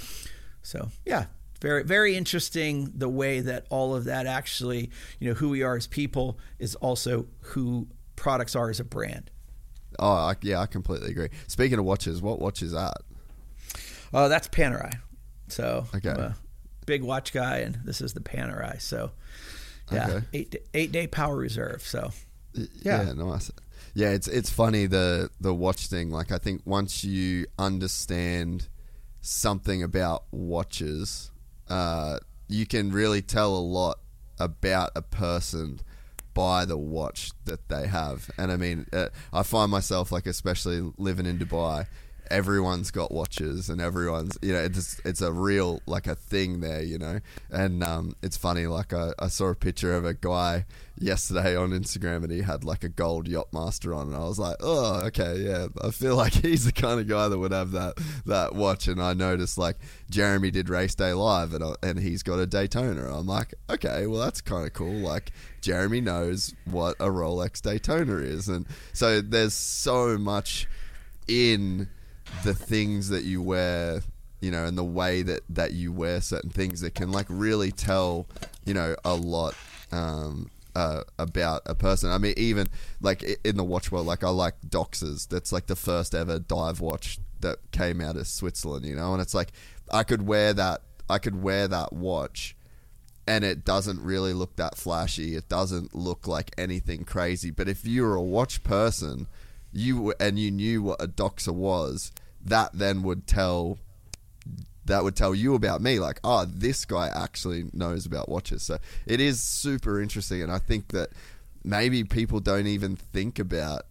so 0.62 0.90
yeah, 1.06 1.26
very 1.60 1.84
very 1.84 2.16
interesting 2.16 2.92
the 2.96 3.10
way 3.10 3.40
that 3.40 3.66
all 3.70 3.96
of 3.96 4.04
that 4.06 4.28
actually, 4.28 4.92
you 5.20 5.28
know, 5.30 5.34
who 5.36 5.50
we 5.50 5.64
are 5.64 5.76
as 5.76 5.88
people 5.88 6.38
is 6.60 6.76
also 6.76 7.26
who 7.40 7.88
products 8.16 8.56
are 8.56 8.70
as 8.70 8.80
a 8.80 8.84
brand. 8.84 9.32
oh 9.98 10.06
I, 10.12 10.36
yeah 10.42 10.60
i 10.62 10.68
completely 10.68 11.10
agree 11.10 11.30
speaking 11.48 11.80
of 11.80 11.86
watches 11.86 12.22
what 12.22 12.40
watch 12.40 12.62
is 12.62 12.72
that 12.74 12.94
Oh, 14.14 14.28
that's 14.28 14.50
Panerai. 14.50 15.00
So 15.52 15.86
Okay. 15.96 16.10
I'm 16.10 16.20
a 16.20 16.36
big 16.86 17.04
watch 17.04 17.34
guy, 17.34 17.58
and 17.60 17.76
this 17.84 18.02
is 18.02 18.14
the 18.14 18.20
Panerai. 18.22 18.82
So 18.82 19.12
yeah, 19.92 20.08
Okay. 20.08 20.26
eight 20.34 20.56
eight 20.74 20.92
day 20.92 21.08
power 21.08 21.36
reserve. 21.36 21.82
So 21.84 22.12
Yeah. 22.54 23.04
yeah, 23.08 23.14
nice. 23.14 23.52
Yeah, 23.94 24.10
it's 24.12 24.28
it's 24.28 24.50
funny 24.50 24.86
the 24.86 25.30
the 25.40 25.54
watch 25.54 25.88
thing. 25.88 26.10
Like 26.12 26.32
I 26.32 26.38
think 26.38 26.62
once 26.66 27.04
you 27.04 27.46
understand 27.60 28.68
something 29.22 29.84
about 29.84 30.24
watches, 30.32 31.32
uh, 31.70 32.20
you 32.48 32.66
can 32.66 32.92
really 32.92 33.22
tell 33.22 33.56
a 33.56 33.60
lot 33.60 34.00
about 34.40 34.92
a 34.96 35.02
person 35.02 35.80
by 36.34 36.64
the 36.66 36.78
watch 36.78 37.32
that 37.46 37.68
they 37.68 37.88
have. 37.88 38.32
And 38.38 38.52
I 38.52 38.58
mean, 38.58 38.86
uh, 38.94 39.10
I 39.34 39.44
find 39.44 39.70
myself 39.70 40.12
like, 40.12 40.26
especially 40.26 40.92
living 40.98 41.26
in 41.26 41.38
Dubai, 41.38 41.86
everyone's 42.32 42.92
got 42.92 43.12
watches 43.12 43.70
and 43.70 43.82
everyone's 43.82 44.38
you 44.42 44.54
know 44.54 44.60
it's 44.60 45.00
it's 45.04 45.22
a 45.22 45.32
real 45.32 45.82
like 45.86 46.08
a 46.08 46.16
thing 46.16 46.62
there 46.62 46.82
you 46.82 46.98
know? 46.98 47.20
And 47.52 47.84
um, 47.84 48.16
it's 48.24 48.38
funny 48.38 48.68
like 48.68 48.94
I, 48.94 49.12
I 49.20 49.28
saw 49.28 49.50
a 49.50 49.56
picture 49.56 49.94
of 49.94 50.06
a 50.06 50.14
guy 50.14 50.66
yesterday 50.98 51.56
on 51.56 51.72
Instagram 51.72 52.24
and 52.24 52.32
he 52.32 52.42
had 52.42 52.64
like 52.64 52.84
a 52.84 52.90
gold 52.90 53.28
yachtmaster 53.28 53.96
on 53.96 54.08
and 54.08 54.16
I 54.16 54.20
was 54.20 54.40
like 54.40 54.56
oh 54.62 55.02
okay 55.08 55.38
yeah 55.40 55.68
I 55.84 55.92
feel 55.92 56.16
like 56.16 56.34
he's 56.42 56.66
the 56.66 56.72
kind 56.72 57.00
of 57.00 57.08
guy 57.08 57.28
that 57.28 57.38
would 57.38 57.52
have 57.52 57.72
that 57.72 57.96
that 58.26 58.56
watch. 58.56 58.88
And 58.88 59.02
I 59.02 59.14
noticed 59.14 59.58
like 59.58 59.78
Jeremy 60.10 60.52
did 60.52 60.70
race 60.70 60.96
day 60.96 61.14
live 61.14 61.54
and, 61.54 61.64
I, 61.64 61.74
and 61.84 62.00
he's 62.00 62.24
got 62.24 62.40
a 62.40 62.48
Daytona. 62.48 63.14
I'm 63.14 63.28
like 63.28 63.54
okay 63.70 64.08
well 64.08 64.22
that's 64.22 64.42
kind 64.42 64.66
of 64.66 64.74
cool 64.74 64.94
like 64.94 65.32
Jeremy 65.62 66.02
knows 66.02 66.56
what 66.66 66.96
a 67.00 67.08
Rolex 67.08 67.62
Daytona 67.62 68.18
is. 68.18 68.48
And 68.50 68.66
so 68.94 69.22
there's 69.22 69.54
so 69.54 70.18
much 70.18 70.68
in 71.28 71.88
the 72.44 72.54
things 72.54 73.10
that 73.10 73.24
you 73.24 73.42
wear, 73.42 74.02
you 74.40 74.52
know, 74.52 74.66
and 74.66 74.78
the 74.78 74.84
way 74.84 75.22
that 75.24 75.42
that 75.50 75.74
you 75.74 75.92
wear 75.92 76.22
certain 76.22 76.50
things 76.50 76.82
that 76.82 76.96
can 76.96 77.12
like 77.12 77.28
really 77.30 77.72
tell, 77.72 78.28
you 78.66 78.74
know, 78.74 78.96
a 79.06 79.14
lot 79.14 79.56
um, 79.92 80.50
uh, 80.76 81.04
about 81.20 81.62
a 81.66 81.76
person. 81.76 82.12
I 82.12 82.18
mean, 82.18 82.34
even 82.38 82.68
like 83.02 83.24
in 83.44 83.58
the 83.58 83.64
watch 83.64 83.92
world, 83.92 84.08
like 84.08 84.24
I 84.24 84.30
like 84.30 84.56
Doxas. 84.68 85.28
That's 85.28 85.52
like 85.52 85.68
the 85.68 85.76
first 85.76 86.16
ever 86.16 86.40
dive 86.40 86.80
watch 86.80 87.20
that 87.42 87.60
came 87.72 88.02
out 88.02 88.16
of 88.16 88.28
Switzerland, 88.28 88.86
you 88.86 88.96
know, 88.96 89.14
and 89.14 89.22
it's 89.22 89.34
like 89.34 89.52
I 89.92 90.04
could 90.04 90.26
wear 90.26 90.54
that. 90.54 90.82
I 91.10 91.20
could 91.20 91.42
wear 91.42 91.68
that 91.68 91.94
watch. 91.94 92.56
And 93.28 93.44
it 93.44 93.64
doesn't 93.64 94.02
really 94.02 94.34
look 94.34 94.56
that 94.56 94.78
flashy. 94.78 95.36
It 95.36 95.48
doesn't 95.48 95.94
look 95.94 96.28
like 96.28 96.52
anything 96.58 97.04
crazy. 97.04 97.52
But 97.52 97.70
if 97.70 97.86
you 97.86 98.04
were 98.04 98.16
a 98.16 98.22
watch 98.22 98.64
person, 98.64 99.28
you 99.72 100.14
and 100.20 100.40
you 100.40 100.52
knew 100.52 100.84
what 100.84 101.02
a 101.02 101.08
Doxa 101.08 101.54
was, 101.54 102.12
that 102.46 102.72
then 102.74 103.04
would 103.04 103.28
tell 103.28 103.78
that 104.86 105.04
would 105.04 105.16
tell 105.16 105.36
you 105.36 105.56
about 105.56 105.82
me. 105.82 106.00
Like 106.00 106.20
oh 106.24 106.46
this 106.46 106.86
guy 106.86 107.08
actually 107.08 107.66
knows 107.74 108.06
about 108.06 108.30
watches. 108.30 108.64
So 108.64 108.78
it 109.06 109.20
is 109.20 109.42
super 109.42 110.02
interesting. 110.02 110.42
And 110.42 110.52
i 110.52 110.58
think 110.58 110.90
that 110.90 111.10
maybe 111.64 112.04
people 112.04 112.40
don't 112.40 112.68
even 112.68 112.96
think 112.96 113.40
about 113.40 113.84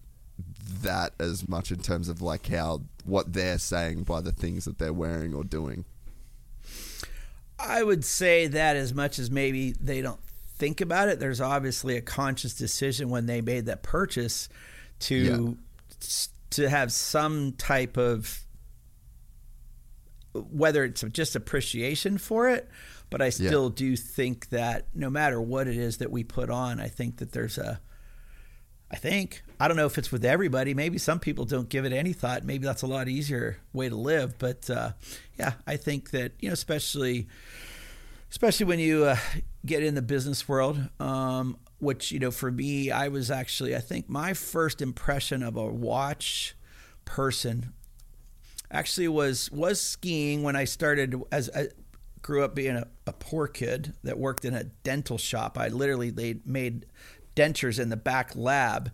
that 0.82 1.12
as 1.18 1.48
much 1.48 1.70
in 1.70 1.78
terms 1.78 2.09
of 2.09 2.22
like 2.22 2.46
how 2.48 2.82
what 3.05 3.32
they're 3.32 3.59
saying 3.59 4.05
by 4.05 4.20
the 4.20 4.32
things 4.32 4.64
that 4.64 4.78
they're 4.78 4.92
wearing 4.92 5.34
or 5.34 5.44
doing. 5.44 5.84
I 7.59 7.82
would 7.82 8.05
say 8.05 8.46
that 8.46 8.76
as 8.76 8.94
much 8.94 9.18
as 9.18 9.30
maybe 9.30 9.72
they 9.72 10.01
don't 10.01 10.20
think 10.57 10.80
about 10.80 11.09
it, 11.09 11.20
there's 11.20 11.40
obviously 11.40 11.96
a 11.96 12.01
conscious 12.01 12.55
decision 12.55 13.11
when 13.11 13.26
they 13.26 13.40
made 13.40 13.66
that 13.66 13.82
purchase 13.82 14.48
to 15.01 15.59
to 16.51 16.68
have 16.68 16.92
some 16.92 17.53
type 17.53 17.96
of 17.96 18.44
whether 20.32 20.84
it's 20.84 21.03
just 21.12 21.34
appreciation 21.34 22.18
for 22.18 22.48
it, 22.48 22.68
but 23.11 23.20
I 23.20 23.30
still 23.30 23.68
do 23.68 23.96
think 23.96 24.51
that 24.51 24.86
no 24.94 25.11
matter 25.11 25.40
what 25.40 25.66
it 25.66 25.76
is 25.76 25.98
that 25.98 26.11
we 26.12 26.22
put 26.22 26.51
on, 26.51 26.78
I 26.78 26.86
think 26.86 27.16
that 27.16 27.32
there's 27.32 27.59
a 27.59 27.80
I 28.90 28.96
think 28.96 29.42
I 29.61 29.68
don't 29.68 29.76
know 29.76 29.86
if 29.86 29.98
it's 29.98 30.11
with 30.11 30.24
everybody. 30.24 30.74
Maybe 30.74 30.98
some 30.98 31.20
people 31.20 31.44
don't 31.44 31.68
give 31.68 31.84
it 31.84 31.92
any 31.92 32.12
thought. 32.12 32.44
Maybe 32.44 32.66
that's 32.66 32.82
a 32.82 32.88
lot 32.88 33.09
easier 33.09 33.59
way 33.72 33.88
to 33.88 33.94
live. 33.94 34.38
But 34.38 34.68
uh, 34.68 34.92
yeah, 35.38 35.53
I 35.66 35.76
think 35.76 36.11
that 36.11 36.32
you 36.40 36.48
know, 36.48 36.55
especially 36.55 37.28
especially 38.30 38.66
when 38.66 38.78
you 38.78 39.05
uh, 39.05 39.16
get 39.64 39.82
in 39.82 39.94
the 39.94 40.03
business 40.03 40.48
world, 40.48 40.78
um, 40.98 41.57
which 41.81 42.12
you 42.12 42.18
know, 42.18 42.31
for 42.31 42.51
me, 42.51 42.91
I 42.91 43.09
was 43.09 43.31
actually 43.31 43.74
I 43.74 43.81
think 43.81 44.09
my 44.09 44.35
first 44.35 44.81
impression 44.81 45.43
of 45.43 45.57
a 45.57 45.66
watch 45.66 46.55
person 47.05 47.72
actually 48.70 49.09
was 49.09 49.51
was 49.51 49.81
skiing 49.81 50.43
when 50.43 50.57
I 50.57 50.64
started 50.64 51.20
as 51.33 51.51
I 51.55 51.68
grew 52.22 52.45
up 52.45 52.55
being 52.55 52.76
a, 52.76 52.87
a 53.07 53.12
poor 53.12 53.47
kid 53.47 53.95
that 54.05 54.18
worked 54.18 54.45
in 54.45 54.55
a 54.55 54.64
dental 54.64 55.18
shop. 55.18 55.59
I 55.59 55.68
literally 55.68 56.11
they 56.11 56.41
made 56.45 56.87
dentures 57.35 57.81
in 57.81 57.89
the 57.89 57.97
back 57.97 58.33
lab, 58.37 58.91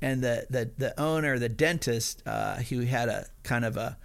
and 0.00 0.22
the 0.22 0.46
the, 0.50 0.70
the 0.76 1.00
owner, 1.00 1.38
the 1.38 1.48
dentist, 1.48 2.22
uh, 2.26 2.58
he 2.58 2.86
had 2.86 3.08
a 3.08 3.26
kind 3.42 3.64
of 3.64 3.76
a 3.76 3.98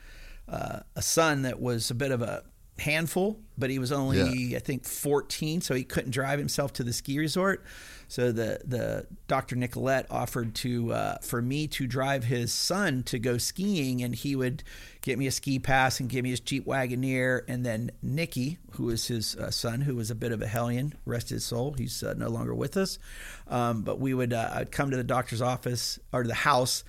uh, 0.47 0.79
a 0.95 1.01
son 1.01 1.41
that 1.41 1.59
was 1.59 1.89
a 1.89 1.95
bit 1.95 2.11
of 2.11 2.21
a 2.21 2.43
handful, 2.77 3.39
but 3.57 3.69
he 3.69 3.79
was 3.79 3.91
only 3.91 4.55
I 4.55 4.59
think 4.59 4.85
14, 4.85 5.61
so 5.61 5.73
he 5.73 5.83
couldn't 5.83 6.11
drive 6.11 6.39
himself 6.39 6.73
to 6.73 6.83
the 6.83 6.93
ski 6.93 7.17
resort. 7.17 7.63
So 8.07 8.31
the 8.31 8.59
the 8.65 9.07
Dr. 9.27 9.55
Nicolette 9.55 10.05
offered 10.09 10.53
to 10.55 10.93
uh, 10.93 11.17
for 11.19 11.41
me 11.41 11.67
to 11.69 11.87
drive 11.87 12.25
his 12.25 12.53
son 12.53 13.03
to 13.03 13.17
go 13.17 13.37
skiing, 13.37 14.03
and 14.03 14.13
he 14.13 14.35
would 14.35 14.63
get 15.01 15.17
me 15.17 15.27
a 15.27 15.31
ski 15.31 15.57
pass 15.57 15.99
and 15.99 16.09
give 16.09 16.23
me 16.23 16.29
his 16.29 16.39
Jeep 16.39 16.65
Wagoneer, 16.65 17.41
and 17.47 17.65
then 17.65 17.91
Nicky, 18.01 18.57
who 18.71 18.85
was 18.85 19.07
his 19.07 19.35
uh, 19.37 19.49
son, 19.51 19.81
who 19.81 19.95
was 19.95 20.11
a 20.11 20.15
bit 20.15 20.31
of 20.31 20.41
a 20.41 20.47
hellion, 20.47 20.93
rest 21.05 21.29
his 21.29 21.45
soul, 21.45 21.75
he's 21.77 22.03
uh, 22.03 22.13
no 22.15 22.29
longer 22.29 22.53
with 22.53 22.77
us. 22.77 22.99
Um, 23.47 23.81
but 23.81 23.99
we 23.99 24.13
would 24.13 24.33
uh, 24.33 24.51
I'd 24.53 24.71
come 24.71 24.91
to 24.91 24.97
the 24.97 25.03
doctor's 25.03 25.41
office 25.41 25.97
or 26.13 26.23
to 26.23 26.27
the 26.27 26.35
house, 26.35 26.83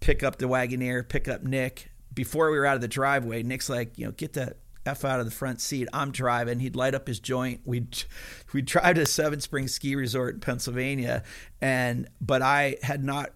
pick 0.00 0.22
up 0.22 0.36
the 0.36 0.46
Wagoneer, 0.46 1.06
pick 1.06 1.28
up 1.28 1.42
Nick. 1.42 1.88
Before 2.14 2.50
we 2.50 2.58
were 2.58 2.66
out 2.66 2.74
of 2.74 2.82
the 2.82 2.88
driveway, 2.88 3.42
Nick's 3.42 3.70
like, 3.70 3.98
you 3.98 4.04
know, 4.04 4.12
get 4.12 4.34
the 4.34 4.54
F 4.84 5.04
out 5.04 5.20
of 5.20 5.26
the 5.26 5.30
front 5.32 5.60
seat. 5.60 5.88
I'm 5.92 6.10
driving. 6.10 6.58
He'd 6.60 6.74
light 6.76 6.94
up 6.94 7.06
his 7.06 7.20
joint. 7.20 7.60
We'd 7.64 8.04
we'd 8.52 8.66
drive 8.66 8.96
to 8.96 9.06
Seven 9.06 9.40
Springs 9.40 9.72
Ski 9.74 9.94
Resort 9.94 10.34
in 10.34 10.40
Pennsylvania, 10.40 11.22
and 11.60 12.08
but 12.20 12.42
I 12.42 12.76
had 12.82 13.04
not 13.04 13.30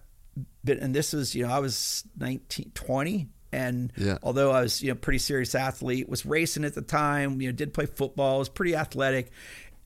been. 0.63 0.79
And 0.79 0.93
this 0.93 1.13
was 1.13 1.33
you 1.35 1.45
know 1.47 1.53
I 1.53 1.59
was 1.59 2.03
19, 2.19 2.71
20, 2.73 3.27
and 3.51 3.93
Yeah. 3.95 4.17
although 4.23 4.51
I 4.51 4.61
was 4.61 4.81
you 4.83 4.89
know 4.89 4.95
pretty 4.95 5.19
serious 5.19 5.55
athlete, 5.55 6.09
was 6.09 6.25
racing 6.25 6.65
at 6.65 6.75
the 6.75 6.81
time. 6.81 7.39
You 7.41 7.47
know 7.49 7.53
did 7.53 7.73
play 7.73 7.85
football. 7.85 8.39
Was 8.39 8.49
pretty 8.49 8.75
athletic, 8.75 9.31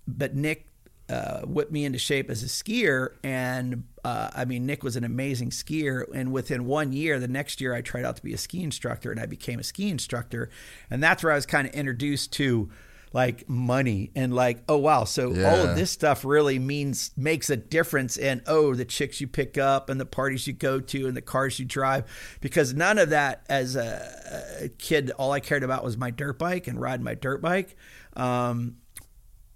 but 0.08 0.36
Nick 0.36 0.66
uh, 1.10 1.42
whipped 1.42 1.72
me 1.72 1.86
into 1.86 2.00
shape 2.00 2.30
as 2.30 2.42
a 2.42 2.48
skier. 2.48 3.10
And 3.24 3.84
uh, 4.04 4.30
I 4.34 4.46
mean, 4.46 4.66
Nick 4.66 4.84
was 4.84 4.96
an 4.96 5.04
amazing 5.04 5.52
skier. 5.52 6.06
And 6.14 6.32
within 6.32 6.66
one 6.66 6.92
year, 6.92 7.20
the 7.20 7.28
next 7.28 7.62
year, 7.62 7.74
I 7.74 7.82
tried 7.82 8.06
out 8.06 8.16
to 8.18 8.24
be 8.24 8.34
a 8.34 8.38
ski 8.38 8.64
instructor 8.64 9.12
and 9.12 9.20
I 9.20 9.26
became 9.26 9.60
a 9.60 9.64
ski 9.64 9.90
instructor. 9.90 10.50
And 10.90 11.04
that's 11.04 11.24
where 11.24 11.32
I 11.32 11.36
was 11.36 11.46
kind 11.46 11.68
of 11.68 11.74
introduced 11.74 12.34
to 12.34 12.70
like 13.14 13.48
money 13.50 14.10
and 14.16 14.34
like, 14.34 14.64
oh, 14.70 14.78
wow. 14.78 15.04
So 15.04 15.30
all 15.30 15.68
of 15.68 15.76
this 15.76 15.92
stuff 15.92 16.24
really 16.24 16.60
means, 16.60 17.12
makes 17.18 17.50
a 17.50 17.58
difference 17.58 18.18
in, 18.18 18.42
oh, 18.48 18.74
the 18.74 18.86
chicks 18.86 19.20
you 19.20 19.28
pick 19.28 19.58
up 19.58 19.90
and 19.90 20.00
the 20.00 20.06
parties 20.06 20.48
you 20.48 20.54
go 20.54 20.80
to 20.80 21.08
and 21.08 21.18
the 21.18 21.22
cars 21.22 21.60
you 21.60 21.66
drive. 21.66 22.06
Because 22.40 22.74
none 22.74 22.98
of 22.98 23.10
that 23.10 23.46
as 23.50 23.76
a, 23.76 24.62
a 24.62 24.70
kid, 24.70 25.12
all 25.18 25.34
I 25.34 25.42
cared 25.42 25.64
about 25.64 25.84
was 25.84 25.98
my 25.98 26.10
dirt 26.10 26.40
bike 26.40 26.68
and 26.68 26.80
riding 26.80 27.04
my 27.04 27.16
dirt 27.16 27.42
bike. 27.42 27.76
Um, 28.16 28.78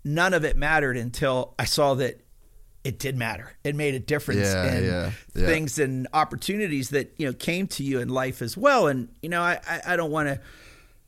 none 0.04 0.34
of 0.34 0.44
it 0.44 0.58
mattered 0.58 0.98
until 0.98 1.56
I 1.58 1.64
saw 1.64 1.94
that 1.96 2.25
it 2.86 3.00
did 3.00 3.18
matter. 3.18 3.52
It 3.64 3.76
made 3.76 3.96
a 3.96 4.00
difference 4.00 4.42
Yeah, 4.42 4.76
in 4.76 4.86
yeah, 4.86 5.12
yeah. 5.34 5.46
things 5.48 5.80
and 5.80 6.08
opportunities 6.14 6.92
that 6.92 7.14
you 7.18 7.26
know 7.26 7.34
came 7.34 7.68
to 7.68 7.84
you 7.84 8.00
in 8.00 8.10
life 8.10 8.42
as 8.42 8.56
well. 8.56 8.88
And 8.88 9.10
you 9.22 9.28
know, 9.30 9.42
I 9.42 9.60
I, 9.68 9.82
I 9.88 9.96
don't 9.98 10.12
want 10.12 10.30
to. 10.30 10.40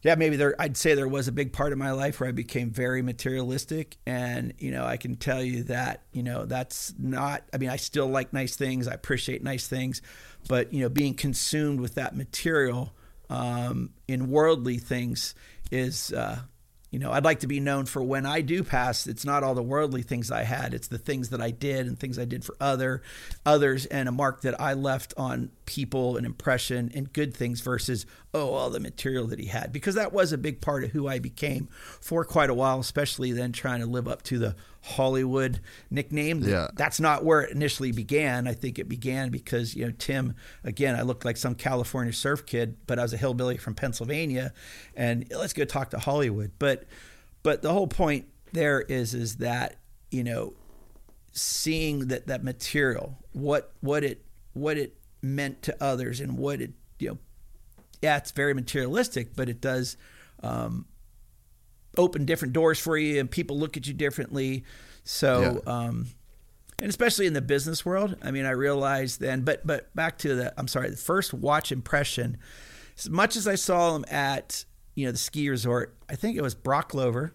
Yeah, 0.03 0.15
maybe 0.15 0.35
there. 0.35 0.55
I'd 0.59 0.77
say 0.77 0.93
there 0.93 1.07
was 1.07 1.27
a 1.27 1.31
big 1.31 1.51
part 1.53 1.71
of 1.71 1.77
my 1.79 1.91
life 1.91 2.19
where 2.19 2.29
I 2.29 2.31
became 2.31 2.69
very 2.69 3.01
materialistic, 3.01 3.97
and 4.05 4.53
you 4.59 4.71
know, 4.71 4.85
I 4.85 4.97
can 4.97 5.15
tell 5.15 5.41
you 5.43 5.63
that 5.63 6.03
you 6.11 6.23
know 6.23 6.45
that's 6.45 6.93
not. 6.97 7.43
I 7.53 7.57
mean, 7.57 7.69
I 7.69 7.77
still 7.77 8.07
like 8.07 8.33
nice 8.33 8.55
things. 8.55 8.87
I 8.87 8.93
appreciate 8.93 9.43
nice 9.43 9.67
things, 9.67 10.01
but 10.47 10.71
you 10.73 10.81
know, 10.81 10.89
being 10.89 11.13
consumed 11.13 11.79
with 11.81 11.95
that 11.95 12.15
material 12.15 12.93
um, 13.29 13.91
in 14.07 14.29
worldly 14.29 14.77
things 14.77 15.35
is. 15.71 16.11
Uh, 16.11 16.39
you 16.89 16.99
know, 16.99 17.11
I'd 17.11 17.25
like 17.25 17.41
to 17.41 17.47
be 17.47 17.59
known 17.59 17.85
for 17.85 18.01
when 18.01 18.25
I 18.25 18.41
do 18.41 18.63
pass. 18.63 19.07
It's 19.07 19.25
not 19.25 19.43
all 19.43 19.55
the 19.55 19.63
worldly 19.63 20.01
things 20.01 20.31
I 20.31 20.43
had; 20.43 20.73
it's 20.73 20.87
the 20.87 20.97
things 20.97 21.29
that 21.29 21.41
I 21.41 21.51
did 21.51 21.85
and 21.85 21.99
things 21.99 22.17
I 22.17 22.25
did 22.25 22.45
for 22.45 22.55
other 22.61 23.01
others, 23.45 23.85
and 23.85 24.07
a 24.07 24.11
mark 24.11 24.41
that 24.41 24.59
I 24.59 24.73
left 24.73 25.13
on 25.17 25.51
people, 25.67 26.17
an 26.17 26.25
impression, 26.25 26.91
and 26.95 27.13
good 27.13 27.35
things 27.35 27.61
versus 27.61 28.07
oh, 28.33 28.53
all 28.53 28.71
the 28.71 28.79
material 28.79 29.27
that 29.27 29.37
he 29.37 29.45
had. 29.45 29.71
Because 29.71 29.93
that 29.93 30.11
was 30.11 30.31
a 30.31 30.37
big 30.37 30.61
part 30.61 30.83
of 30.83 30.91
who 30.91 31.07
I 31.07 31.19
became 31.19 31.67
for 32.01 32.25
quite 32.25 32.49
a 32.49 32.55
while, 32.55 32.79
especially 32.79 33.31
then 33.31 33.51
trying 33.51 33.81
to 33.81 33.85
live 33.85 34.07
up 34.07 34.23
to 34.23 34.39
the 34.39 34.55
Hollywood 34.81 35.59
nickname. 35.91 36.41
Yeah. 36.41 36.69
That's 36.73 36.99
not 36.99 37.23
where 37.23 37.41
it 37.41 37.51
initially 37.51 37.91
began. 37.91 38.47
I 38.47 38.53
think 38.53 38.79
it 38.79 38.89
began 38.89 39.29
because, 39.29 39.75
you 39.75 39.85
know, 39.85 39.93
Tim, 39.97 40.33
again, 40.63 40.95
I 40.95 41.03
looked 41.03 41.25
like 41.25 41.37
some 41.37 41.53
California 41.53 42.13
surf 42.13 42.45
kid, 42.45 42.77
but 42.87 42.97
I 42.97 43.03
was 43.03 43.13
a 43.13 43.17
hillbilly 43.17 43.57
from 43.57 43.75
Pennsylvania 43.75 44.53
and 44.95 45.29
let's 45.31 45.53
go 45.53 45.65
talk 45.65 45.91
to 45.91 45.99
Hollywood. 45.99 46.51
But 46.57 46.85
but 47.43 47.61
the 47.61 47.73
whole 47.73 47.87
point 47.87 48.25
there 48.53 48.81
is 48.81 49.13
is 49.13 49.37
that, 49.37 49.75
you 50.09 50.23
know, 50.23 50.53
seeing 51.33 52.07
that 52.07 52.27
that 52.27 52.43
material, 52.43 53.17
what 53.33 53.73
what 53.81 54.03
it 54.03 54.23
what 54.53 54.77
it 54.77 54.96
meant 55.21 55.61
to 55.63 55.75
others 55.83 56.19
and 56.19 56.37
what 56.37 56.61
it, 56.61 56.71
you 56.99 57.09
know, 57.09 57.17
yeah, 58.01 58.17
it's 58.17 58.31
very 58.31 58.53
materialistic, 58.53 59.35
but 59.35 59.49
it 59.49 59.59
does 59.59 59.97
um, 60.43 60.85
open 61.97 62.25
different 62.25 62.53
doors 62.53 62.79
for 62.79 62.97
you 62.97 63.19
and 63.19 63.29
people 63.29 63.57
look 63.57 63.75
at 63.77 63.87
you 63.87 63.93
differently. 63.93 64.63
So, 65.03 65.61
um, 65.65 66.07
and 66.79 66.89
especially 66.89 67.25
in 67.25 67.33
the 67.33 67.41
business 67.41 67.85
world, 67.85 68.15
I 68.21 68.29
mean, 68.31 68.45
I 68.45 68.51
realized 68.51 69.19
then, 69.19 69.41
but, 69.41 69.65
but 69.65 69.93
back 69.95 70.19
to 70.19 70.35
the, 70.35 70.53
I'm 70.57 70.67
sorry, 70.67 70.89
the 70.91 70.97
first 70.97 71.33
watch 71.33 71.71
impression 71.71 72.37
as 72.97 73.09
much 73.09 73.35
as 73.35 73.47
I 73.47 73.55
saw 73.55 73.95
him 73.95 74.05
at 74.09 74.65
you 74.95 75.05
know 75.05 75.11
the 75.11 75.17
ski 75.17 75.49
resort, 75.49 75.95
I 76.09 76.15
think 76.15 76.35
it 76.37 76.41
was 76.41 76.55
Broc 76.55 76.89
Glover 76.89 77.33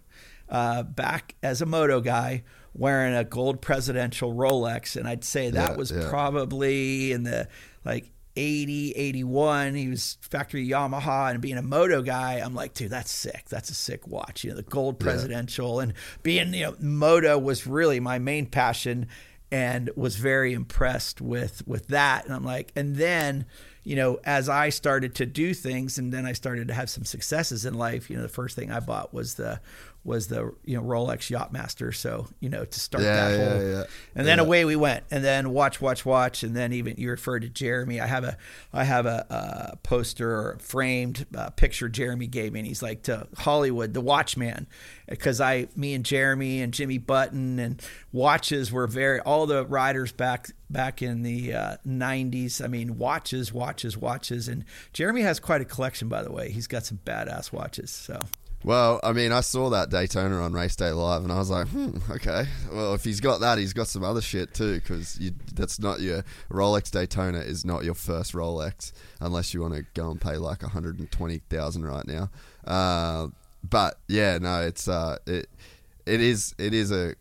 uh, 0.49 0.83
back 0.83 1.37
as 1.43 1.63
a 1.63 1.67
moto 1.67 2.01
guy 2.01 2.43
wearing 2.75 3.15
a 3.15 3.23
gold 3.23 3.61
presidential 3.63 4.35
Rolex, 4.35 4.97
and 4.97 5.07
I'd 5.07 5.25
say 5.25 5.51
that 5.51 5.71
Yeah, 5.71 5.77
was 5.77 5.93
yeah. 5.93 6.09
probably 6.09 7.13
in 7.13 7.23
the 7.23 7.49
like 7.85 8.11
80, 8.37 8.93
81. 8.93 9.75
He 9.75 9.89
was 9.89 10.19
factory 10.21 10.67
Yamaha 10.67 11.31
and 11.31 11.41
being 11.41 11.59
a 11.59 11.63
moto 11.63 12.03
guy, 12.03 12.35
I'm 12.35 12.55
like, 12.55 12.75
dude, 12.75 12.91
that's 12.91 13.11
sick. 13.11 13.49
That's 13.49 13.71
a 13.71 13.75
sick 13.75 14.07
watch. 14.07 14.45
You 14.45 14.51
know, 14.51 14.57
the 14.57 14.63
gold 14.63 14.99
presidential 14.99 15.81
and 15.81 15.93
being, 16.23 16.55
you 16.55 16.65
know, 16.65 16.77
moto 16.81 17.39
was 17.39 17.67
really 17.67 18.01
my 18.01 18.19
main 18.19 18.47
passion 18.47 19.07
and 19.51 19.91
was 19.97 20.17
very 20.17 20.55
impressed 20.55 21.21
with 21.21 21.67
with 21.69 21.89
that. 21.89 22.25
And 22.25 22.35
I'm 22.35 22.45
like, 22.45 22.73
and 22.75 22.97
then, 22.97 23.45
you 23.85 23.97
know, 23.97 24.19
as 24.25 24.49
I 24.49 24.71
started 24.71 25.15
to 25.17 25.27
do 25.27 25.53
things 25.53 25.99
and 25.99 26.11
then 26.11 26.25
I 26.25 26.33
started 26.33 26.69
to 26.69 26.75
have 26.75 26.89
some 26.89 27.05
successes 27.05 27.67
in 27.67 27.75
life, 27.75 28.09
you 28.09 28.17
know, 28.17 28.23
the 28.23 28.29
first 28.29 28.57
thing 28.57 28.73
I 28.73 28.81
bought 28.81 29.13
was 29.13 29.35
the 29.35 29.61
was 30.05 30.29
the 30.29 30.53
you 30.65 30.77
know 30.77 30.83
Rolex 30.83 31.31
Yachtmaster. 31.31 31.95
So 31.95 32.27
you 32.41 32.49
know 32.49 32.65
to 32.65 32.81
start 32.81 33.05
Yeah, 33.05 33.29
that 33.29 33.39
yeah, 33.39 33.49
whole, 33.49 33.71
yeah. 33.71 33.85
and 34.15 34.27
then 34.27 34.39
away 34.39 34.65
we 34.65 34.77
went. 34.77 35.05
And 35.11 35.25
then 35.25 35.51
watch, 35.51 35.81
watch, 35.81 36.05
watch, 36.05 36.43
and 36.43 36.57
then 36.57 36.73
even 36.73 36.97
you 36.97 37.11
referred 37.11 37.43
to 37.43 37.49
Jeremy. 37.49 38.01
I 38.01 38.07
have 38.07 38.25
a 38.25 38.37
I 38.73 38.85
have 38.85 39.07
a, 39.07 39.27
uh 39.33 39.77
poster 39.83 40.31
or 40.31 40.59
framed 40.61 41.27
uh, 41.37 41.51
picture 41.51 41.89
Jeremy 41.89 42.27
gave 42.27 42.53
me, 42.53 42.61
and 42.61 42.67
he's 42.67 42.83
like 42.83 43.03
to 43.05 43.27
Hollywood, 43.37 43.95
the 43.95 44.01
Watchman, 44.01 44.67
because 45.09 45.41
I, 45.41 45.69
me 45.77 45.95
and 45.95 46.05
Jeremy 46.05 46.61
and 46.63 46.73
Jimmy 46.73 46.99
Button 46.99 47.59
and 47.59 47.83
watches 48.13 48.73
were 48.73 48.87
very 48.87 49.21
all 49.21 49.47
the 49.47 49.65
riders 49.67 50.13
back 50.13 50.51
back 50.71 51.03
in 51.03 51.23
the 51.23 51.53
uh, 51.53 51.77
90s. 51.87 52.65
I 52.65 52.67
mean, 52.67 52.97
watches, 52.99 53.53
watches, 53.53 53.97
watches, 53.97 54.49
and 54.49 54.65
Jeremy 54.93 55.23
has 55.23 55.39
quite 55.39 55.61
a 55.61 55.67
collection, 55.67 56.09
by 56.09 56.23
the 56.23 56.33
way. 56.33 56.51
He's 56.51 56.67
got 56.67 56.85
some 56.85 56.99
badass 57.05 57.53
watches. 57.53 57.91
So. 57.91 58.19
Well, 58.65 59.01
I 59.03 59.13
mean, 59.13 59.33
I 59.33 59.41
saw 59.41 59.71
that 59.71 59.91
Daytona 59.91 60.41
on 60.41 60.53
Race 60.53 60.77
Day 60.77 60.93
Live, 60.93 61.25
and 61.25 61.33
I 61.33 61.39
was 61.39 61.51
like, 61.51 61.67
hmm, 61.67 61.97
okay. 62.11 62.47
Well, 62.73 62.95
if 62.95 63.03
he's 63.03 63.19
got 63.19 63.41
that, 63.41 63.59
he's 63.59 63.73
got 63.73 63.89
some 63.89 64.05
other 64.05 64.21
shit 64.21 64.55
too, 64.55 64.75
because 64.75 65.19
that's 65.53 65.81
not 65.81 66.01
your 66.01 66.25
Rolex 66.49 66.91
Daytona 66.91 67.41
is 67.41 67.65
not 67.65 67.83
your 67.83 67.95
first 67.95 68.35
Rolex, 68.35 68.93
unless 69.21 69.53
you 69.53 69.63
want 69.63 69.75
to 69.75 69.85
go 69.95 70.11
and 70.13 70.21
pay 70.21 70.37
like 70.37 70.63
one 70.63 70.71
hundred 70.71 71.01
and 71.01 71.11
twenty 71.11 71.39
thousand 71.51 71.85
right 71.85 72.07
now. 72.07 72.31
Uh, 72.65 73.29
but 73.69 73.99
yeah, 74.07 74.39
no, 74.39 74.63
it's 74.63 74.87
uh, 74.87 75.19
it 75.27 75.49
it 76.07 76.21
is 76.21 76.55
it 76.57 76.73
is 76.73 76.93
a 76.93 77.15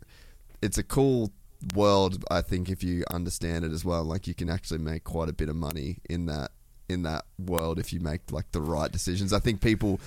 it's 0.61 0.77
a 0.77 0.83
cool 0.83 1.31
world. 1.73 2.23
I 2.29 2.41
think 2.41 2.69
if 2.69 2.83
you 2.83 3.03
understand 3.09 3.65
it 3.65 3.71
as 3.71 3.83
well, 3.83 4.03
like 4.03 4.27
you 4.27 4.35
can 4.35 4.49
actually 4.49 4.79
make 4.79 5.03
quite 5.05 5.29
a 5.29 5.33
bit 5.33 5.49
of 5.49 5.55
money 5.55 5.97
in 6.07 6.27
that 6.27 6.51
in 6.87 7.01
that 7.01 7.25
world 7.39 7.79
if 7.79 7.91
you 7.91 7.99
make 7.99 8.31
like 8.31 8.51
the 8.51 8.61
right 8.61 8.91
decisions. 8.91 9.33
I 9.33 9.39
think 9.39 9.59
people. 9.59 9.99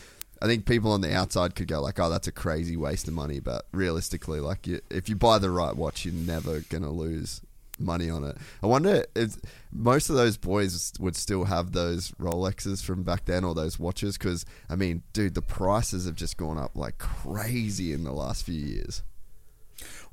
I 0.45 0.47
think 0.47 0.67
people 0.67 0.93
on 0.93 1.01
the 1.01 1.15
outside 1.15 1.55
could 1.55 1.69
go 1.69 1.81
like, 1.81 1.99
"Oh, 1.99 2.11
that's 2.11 2.29
a 2.29 2.33
crazy 2.33 2.77
waste 2.77 3.09
of 3.09 3.15
money," 3.15 3.41
but 3.41 3.67
realistically, 3.73 4.41
like, 4.41 4.67
you, 4.67 4.81
if 4.91 5.09
you 5.09 5.17
buy 5.17 5.39
the 5.39 5.51
right 5.51 5.75
watch, 5.75 6.05
you're 6.05 6.13
never 6.13 6.61
gonna 6.69 6.91
lose 6.93 7.41
money 7.79 8.11
on 8.11 8.25
it. 8.25 8.37
I 8.63 8.67
wonder 8.67 9.05
if 9.17 9.37
most 9.73 10.11
of 10.11 10.17
those 10.17 10.37
boys 10.37 10.93
would 11.01 11.17
still 11.17 11.45
have 11.47 11.73
those 11.73 12.11
Rolexes 12.21 12.85
from 12.85 13.05
back 13.05 13.25
then 13.25 13.43
or 13.43 13.55
those 13.55 13.79
watches, 13.79 14.19
because 14.19 14.45
I 14.69 14.77
mean, 14.77 15.03
dude, 15.15 15.35
the 15.35 15.41
prices 15.43 16.05
have 16.05 16.15
just 16.15 16.37
gone 16.37 16.59
up 16.59 16.77
like 16.77 16.99
crazy 16.99 17.93
in 17.95 18.05
the 18.05 18.13
last 18.13 18.45
few 18.45 18.61
years. 18.61 19.03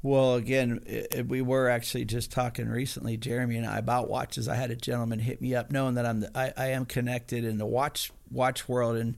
Well, 0.02 0.36
again, 0.36 0.80
i 0.90 1.20
i- 1.20 1.22
we 1.24 1.42
were 1.42 1.70
actually 1.70 2.06
just 2.06 2.32
talking 2.32 2.68
recently, 2.70 3.18
Jeremy 3.18 3.58
and 3.58 3.68
I, 3.68 3.78
about 3.78 4.10
watches. 4.10 4.48
I 4.48 4.56
had 4.56 4.72
a 4.72 4.76
gentleman 4.78 5.20
hit 5.20 5.42
me 5.42 5.54
up, 5.54 5.72
knowing 5.72 5.96
that 5.96 6.06
I'm 6.06 6.22
the, 6.22 6.32
I, 6.36 6.54
I 6.58 6.68
am 6.68 6.86
connected 6.86 7.44
in 7.44 7.58
the 7.58 7.66
watch 7.68 8.12
watch 8.32 8.68
world, 8.68 8.96
and 8.96 9.16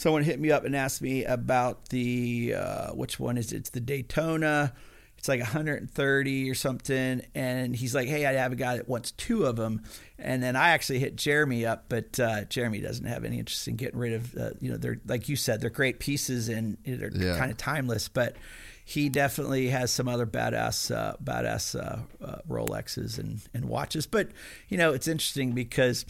someone 0.00 0.22
hit 0.24 0.40
me 0.40 0.50
up 0.50 0.64
and 0.64 0.74
asked 0.74 1.02
me 1.02 1.24
about 1.24 1.90
the 1.90 2.54
uh, 2.56 2.90
which 2.92 3.20
one 3.20 3.36
is 3.36 3.52
it? 3.52 3.56
It's 3.56 3.70
the 3.70 3.80
Daytona. 3.80 4.72
It's 5.18 5.28
like 5.28 5.40
130 5.40 6.50
or 6.50 6.54
something, 6.54 7.20
and 7.34 7.76
he's 7.76 7.94
like, 7.94 8.08
"Hey, 8.08 8.24
I 8.24 8.32
have 8.32 8.52
a 8.52 8.56
guy 8.56 8.76
that 8.78 8.88
wants 8.88 9.10
two 9.12 9.44
of 9.44 9.56
them." 9.56 9.82
And 10.18 10.42
then 10.42 10.56
I 10.56 10.70
actually 10.70 10.98
hit 10.98 11.16
Jeremy 11.16 11.66
up, 11.66 11.84
but 11.90 12.18
uh, 12.18 12.44
Jeremy 12.44 12.80
doesn't 12.80 13.04
have 13.04 13.26
any 13.26 13.38
interest 13.38 13.68
in 13.68 13.76
getting 13.76 13.98
rid 13.98 14.14
of. 14.14 14.34
Uh, 14.34 14.50
you 14.62 14.70
know, 14.70 14.78
they're 14.78 14.98
like 15.06 15.28
you 15.28 15.36
said, 15.36 15.60
they're 15.60 15.68
great 15.68 15.98
pieces 16.00 16.48
and 16.48 16.78
they're 16.86 17.10
Yeah. 17.14 17.36
kind 17.36 17.50
of 17.50 17.58
timeless, 17.58 18.08
but 18.08 18.36
he 18.82 19.10
definitely 19.10 19.68
has 19.68 19.90
some 19.90 20.08
other 20.08 20.26
badass 20.26 20.90
uh, 20.94 21.16
badass 21.22 21.78
uh, 21.78 21.98
uh, 22.24 22.38
Rolexes 22.48 23.18
and, 23.18 23.42
and 23.52 23.66
watches. 23.66 24.06
But 24.06 24.30
you 24.70 24.78
know, 24.78 24.94
it's 24.94 25.06
interesting 25.06 25.52
because 25.52 26.06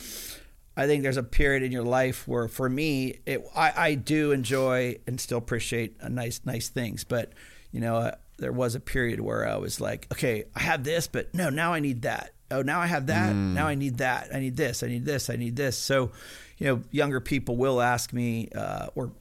I 0.77 0.87
think 0.87 1.03
there's 1.03 1.17
a 1.17 1.23
period 1.23 1.63
in 1.63 1.73
your 1.73 1.83
life 1.83 2.27
where, 2.27 2.49
for 2.49 2.69
me, 2.69 3.21
it, 3.27 3.45
I, 3.55 3.73
I 3.77 3.95
do 3.95 4.33
enjoy 4.33 4.97
and 5.07 5.21
still 5.21 5.39
appreciate 5.39 5.97
a 6.01 6.09
nice 6.09 6.41
nice 6.45 6.69
things. 6.69 7.05
But 7.05 7.33
you 7.73 7.81
know, 7.81 7.97
uh, 7.97 8.15
there 8.39 8.53
was 8.53 8.75
a 8.75 8.81
period 8.81 9.21
where 9.21 9.47
I 9.47 9.57
was 9.57 9.81
like, 9.81 10.07
okay, 10.13 10.45
I 10.55 10.61
have 10.61 10.83
this, 10.85 11.07
but 11.07 11.35
no, 11.35 11.51
now 11.51 11.73
I 11.73 11.81
need 11.81 12.03
that. 12.03 12.33
Oh, 12.51 12.63
now 12.63 12.81
I 12.81 12.87
have 12.87 13.07
that. 13.07 13.33
Now 13.33 13.69
I 13.69 13.77
need 13.77 13.99
that. 13.99 14.35
I 14.35 14.41
need 14.41 14.57
this. 14.57 14.83
I 14.83 14.89
need 14.89 15.05
this. 15.05 15.31
I 15.31 15.37
need 15.37 15.55
this. 15.55 15.77
So, 15.77 16.11
you 16.59 16.67
know, 16.67 16.83
younger 16.91 17.21
people 17.21 17.57
will 17.57 17.81
ask 17.81 18.13
me, 18.13 18.49
uh, 18.57 18.89
or 18.97 19.13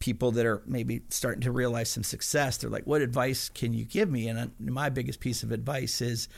people 0.00 0.32
that 0.32 0.44
are 0.44 0.62
maybe 0.66 1.00
starting 1.08 1.40
to 1.40 1.50
realize 1.50 1.88
some 1.88 2.02
success, 2.02 2.58
they're 2.58 2.68
like, 2.68 2.86
"What 2.86 3.00
advice 3.00 3.48
can 3.48 3.72
you 3.72 3.86
give 3.86 4.10
me?" 4.10 4.28
And 4.28 4.38
uh, 4.38 4.46
my 4.58 4.90
biggest 4.90 5.20
piece 5.20 5.42
of 5.42 5.50
advice 5.50 6.02
is, 6.02 6.28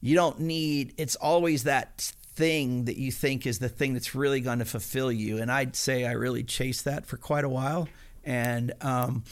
you 0.00 0.16
don't 0.16 0.40
need. 0.40 0.94
It's 0.98 1.14
always 1.14 1.62
that 1.62 2.12
thing 2.34 2.86
that 2.86 2.96
you 2.96 3.12
think 3.12 3.46
is 3.46 3.58
the 3.58 3.68
thing 3.68 3.92
that's 3.92 4.14
really 4.14 4.40
going 4.40 4.58
to 4.60 4.64
fulfill 4.64 5.12
you. 5.12 5.38
And 5.38 5.50
I'd 5.50 5.76
say 5.76 6.06
I 6.06 6.12
really 6.12 6.42
chased 6.44 6.84
that 6.86 7.06
for 7.06 7.16
quite 7.16 7.44
a 7.44 7.48
while. 7.48 7.88
And 8.24 8.72
um, 8.80 9.24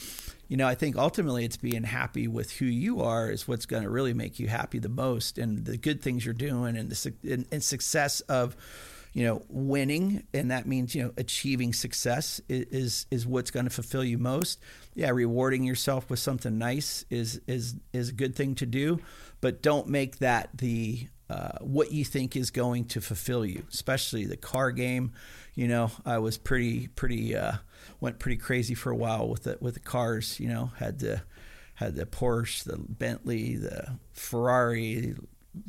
you 0.47 0.57
know, 0.57 0.67
I 0.67 0.75
think 0.75 0.97
ultimately 0.97 1.45
it's 1.45 1.57
being 1.57 1.83
happy 1.83 2.27
with 2.27 2.51
who 2.51 2.65
you 2.65 3.01
are 3.01 3.31
is 3.31 3.47
what's 3.47 3.65
going 3.65 3.83
to 3.83 3.89
really 3.89 4.13
make 4.13 4.37
you 4.39 4.47
happy 4.49 4.79
the 4.79 4.89
most, 4.89 5.37
and 5.37 5.63
the 5.63 5.77
good 5.77 6.01
things 6.01 6.25
you're 6.25 6.33
doing, 6.33 6.75
and 6.75 6.89
the 6.89 6.95
suc- 6.95 7.23
and, 7.23 7.45
and 7.53 7.63
success 7.63 8.19
of 8.21 8.55
you 9.13 9.25
know 9.25 9.43
winning 9.49 10.23
and 10.33 10.51
that 10.51 10.65
means 10.65 10.95
you 10.95 11.03
know 11.03 11.11
achieving 11.17 11.73
success 11.73 12.39
i- 12.49 12.65
is 12.71 13.05
is 13.11 13.27
what's 13.27 13.51
going 13.51 13.65
to 13.65 13.69
fulfill 13.69 14.05
you 14.05 14.17
most 14.17 14.57
yeah 14.95 15.09
rewarding 15.09 15.65
yourself 15.65 16.09
with 16.09 16.17
something 16.17 16.57
nice 16.57 17.03
is 17.09 17.41
is 17.45 17.75
is 17.91 18.07
a 18.07 18.13
good 18.13 18.33
thing 18.37 18.55
to 18.55 18.65
do 18.65 19.01
but 19.41 19.61
don't 19.61 19.89
make 19.89 20.19
that 20.19 20.49
the 20.57 21.05
uh, 21.31 21.57
what 21.61 21.91
you 21.91 22.03
think 22.03 22.35
is 22.35 22.51
going 22.51 22.85
to 22.85 22.99
fulfill 22.99 23.45
you 23.45 23.63
especially 23.71 24.25
the 24.25 24.37
car 24.37 24.71
game 24.71 25.11
you 25.55 25.67
know 25.67 25.91
i 26.05 26.17
was 26.17 26.37
pretty 26.37 26.87
pretty 26.87 27.35
uh, 27.35 27.53
went 27.99 28.19
pretty 28.19 28.37
crazy 28.37 28.73
for 28.73 28.91
a 28.91 28.95
while 28.95 29.27
with 29.27 29.43
the 29.43 29.57
with 29.61 29.73
the 29.75 29.79
cars 29.79 30.39
you 30.39 30.47
know 30.47 30.71
had 30.77 30.99
the 30.99 31.21
had 31.81 31.95
the 31.95 32.05
Porsche, 32.05 32.63
the 32.63 32.77
Bentley, 32.77 33.55
the 33.55 33.97
Ferrari, 34.13 35.15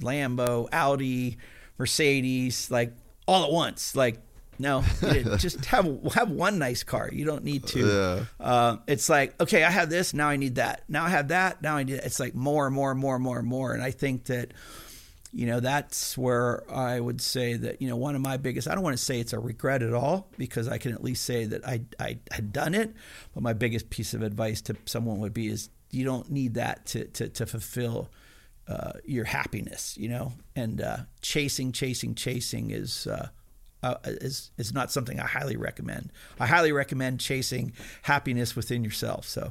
Lambo, 0.00 0.68
Audi, 0.70 1.38
Mercedes, 1.78 2.70
like 2.70 2.92
all 3.26 3.44
at 3.44 3.50
once. 3.50 3.96
Like, 3.96 4.20
no, 4.58 4.84
just 5.38 5.64
have 5.64 5.88
have 6.14 6.30
one 6.30 6.58
nice 6.58 6.84
car. 6.84 7.08
You 7.10 7.24
don't 7.24 7.44
need 7.44 7.66
to. 7.68 7.86
Yeah. 7.86 8.24
Uh, 8.38 8.76
it's 8.86 9.08
like, 9.08 9.40
okay, 9.40 9.64
I 9.64 9.70
have 9.70 9.88
this. 9.88 10.12
Now 10.12 10.28
I 10.28 10.36
need 10.36 10.56
that. 10.56 10.84
Now 10.86 11.04
I 11.04 11.08
have 11.08 11.28
that. 11.28 11.62
Now 11.62 11.76
I 11.78 11.82
need. 11.82 11.94
It's 11.94 12.20
like 12.20 12.34
more 12.34 12.66
and 12.66 12.74
more 12.74 12.90
and 12.90 13.00
more 13.00 13.14
and 13.14 13.24
more 13.24 13.38
and 13.38 13.48
more. 13.48 13.72
And 13.72 13.82
I 13.82 13.90
think 13.90 14.24
that 14.24 14.52
you 15.32 15.46
know 15.46 15.60
that's 15.60 16.16
where 16.18 16.62
i 16.70 17.00
would 17.00 17.20
say 17.20 17.54
that 17.54 17.80
you 17.80 17.88
know 17.88 17.96
one 17.96 18.14
of 18.14 18.20
my 18.20 18.36
biggest 18.36 18.68
i 18.68 18.74
don't 18.74 18.84
want 18.84 18.96
to 18.96 19.02
say 19.02 19.18
it's 19.18 19.32
a 19.32 19.38
regret 19.38 19.82
at 19.82 19.94
all 19.94 20.28
because 20.36 20.68
i 20.68 20.78
can 20.78 20.92
at 20.92 21.02
least 21.02 21.24
say 21.24 21.44
that 21.44 21.66
i, 21.66 21.80
I 21.98 22.18
had 22.30 22.52
done 22.52 22.74
it 22.74 22.94
but 23.34 23.42
my 23.42 23.52
biggest 23.52 23.90
piece 23.90 24.14
of 24.14 24.22
advice 24.22 24.60
to 24.62 24.76
someone 24.84 25.18
would 25.20 25.34
be 25.34 25.48
is 25.48 25.70
you 25.90 26.04
don't 26.04 26.30
need 26.30 26.54
that 26.54 26.86
to, 26.86 27.04
to, 27.04 27.28
to 27.28 27.46
fulfill 27.46 28.08
uh, 28.68 28.92
your 29.04 29.24
happiness 29.24 29.96
you 29.98 30.08
know 30.08 30.32
and 30.54 30.80
uh, 30.80 30.98
chasing 31.20 31.72
chasing 31.72 32.14
chasing 32.14 32.70
is 32.70 33.06
uh, 33.06 33.28
uh, 33.82 33.96
is 34.04 34.50
is 34.58 34.72
not 34.72 34.92
something 34.92 35.18
I 35.18 35.26
highly 35.26 35.56
recommend. 35.56 36.12
I 36.38 36.46
highly 36.46 36.72
recommend 36.72 37.20
chasing 37.20 37.72
happiness 38.02 38.54
within 38.54 38.84
yourself. 38.84 39.26
So 39.26 39.50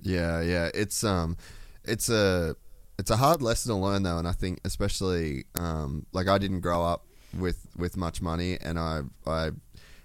Yeah, 0.00 0.40
yeah. 0.40 0.70
It's 0.74 1.04
um 1.04 1.36
it's 1.84 2.08
a 2.08 2.56
it's 2.98 3.10
a 3.10 3.16
hard 3.16 3.42
lesson 3.42 3.72
to 3.72 3.78
learn 3.78 4.02
though 4.02 4.18
and 4.18 4.28
I 4.28 4.32
think 4.32 4.60
especially 4.64 5.44
um 5.58 6.06
like 6.12 6.28
I 6.28 6.38
didn't 6.38 6.60
grow 6.60 6.84
up 6.84 7.06
with 7.38 7.66
with 7.76 7.96
much 7.96 8.22
money 8.22 8.58
and 8.60 8.78
I 8.78 9.02
I 9.26 9.50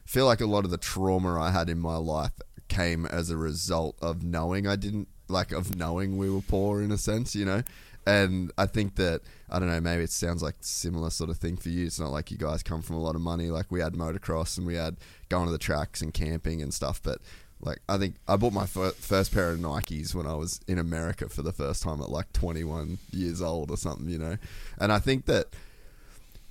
feel 0.05 0.25
like 0.25 0.41
a 0.41 0.47
lot 0.47 0.65
of 0.65 0.71
the 0.71 0.77
trauma 0.77 1.39
I 1.39 1.51
had 1.51 1.69
in 1.69 1.79
my 1.79 1.97
life 1.97 2.33
came 2.67 3.05
as 3.05 3.29
a 3.29 3.37
result 3.37 3.95
of 4.01 4.23
knowing 4.23 4.65
I 4.65 4.75
didn't 4.75 5.07
like 5.27 5.51
of 5.51 5.75
knowing 5.75 6.17
we 6.17 6.29
were 6.29 6.41
poor 6.41 6.81
in 6.81 6.91
a 6.91 6.97
sense, 6.97 7.35
you 7.35 7.45
know. 7.45 7.63
And 8.07 8.51
I 8.57 8.65
think 8.65 8.95
that 8.95 9.21
I 9.49 9.59
don't 9.59 9.69
know, 9.69 9.81
maybe 9.81 10.03
it 10.03 10.11
sounds 10.11 10.41
like 10.41 10.55
similar 10.61 11.09
sort 11.09 11.29
of 11.29 11.37
thing 11.37 11.57
for 11.57 11.69
you. 11.69 11.85
It's 11.85 11.99
not 11.99 12.11
like 12.11 12.31
you 12.31 12.37
guys 12.37 12.63
come 12.63 12.81
from 12.81 12.95
a 12.95 13.01
lot 13.01 13.15
of 13.15 13.21
money. 13.21 13.49
Like 13.51 13.71
we 13.71 13.81
had 13.81 13.93
motocross 13.93 14.57
and 14.57 14.65
we 14.65 14.75
had 14.75 14.97
going 15.27 15.45
to 15.45 15.51
the 15.51 15.57
tracks 15.57 16.01
and 16.01 16.13
camping 16.13 16.61
and 16.61 16.73
stuff. 16.73 17.01
But 17.03 17.19
like 17.61 17.79
I 17.89 17.97
think 17.97 18.15
I 18.27 18.35
bought 18.37 18.53
my 18.53 18.65
fir- 18.65 18.91
first 18.91 19.33
pair 19.33 19.51
of 19.51 19.59
Nikes 19.59 20.15
when 20.15 20.25
I 20.25 20.33
was 20.33 20.59
in 20.67 20.79
America 20.79 21.27
for 21.29 21.41
the 21.41 21.51
first 21.51 21.83
time 21.83 22.01
at 22.01 22.09
like 22.09 22.31
21 22.33 22.97
years 23.11 23.41
old 23.41 23.69
or 23.71 23.77
something, 23.77 24.09
you 24.09 24.17
know. 24.17 24.37
And 24.79 24.91
I 24.91 24.99
think 24.99 25.25
that 25.25 25.47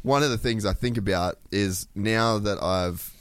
one 0.02 0.22
of 0.22 0.30
the 0.30 0.38
things 0.38 0.64
I 0.64 0.72
think 0.74 0.96
about 0.96 1.38
is 1.50 1.88
now 1.94 2.38
that 2.38 2.62
I've 2.62 3.12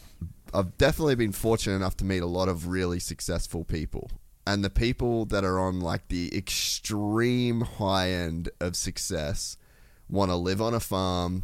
I've 0.53 0.77
definitely 0.77 1.15
been 1.15 1.31
fortunate 1.31 1.75
enough 1.75 1.97
to 1.97 2.05
meet 2.05 2.23
a 2.23 2.27
lot 2.27 2.49
of 2.49 2.67
really 2.67 2.99
successful 2.99 3.63
people. 3.63 4.09
And 4.45 4.63
the 4.63 4.69
people 4.69 5.25
that 5.25 5.43
are 5.43 5.59
on 5.59 5.81
like 5.81 6.07
the 6.07 6.35
extreme 6.35 7.61
high 7.61 8.11
end 8.11 8.49
of 8.61 8.75
success 8.77 9.57
want 10.09 10.31
to 10.31 10.35
live 10.35 10.61
on 10.61 10.73
a 10.73 10.79
farm 10.79 11.43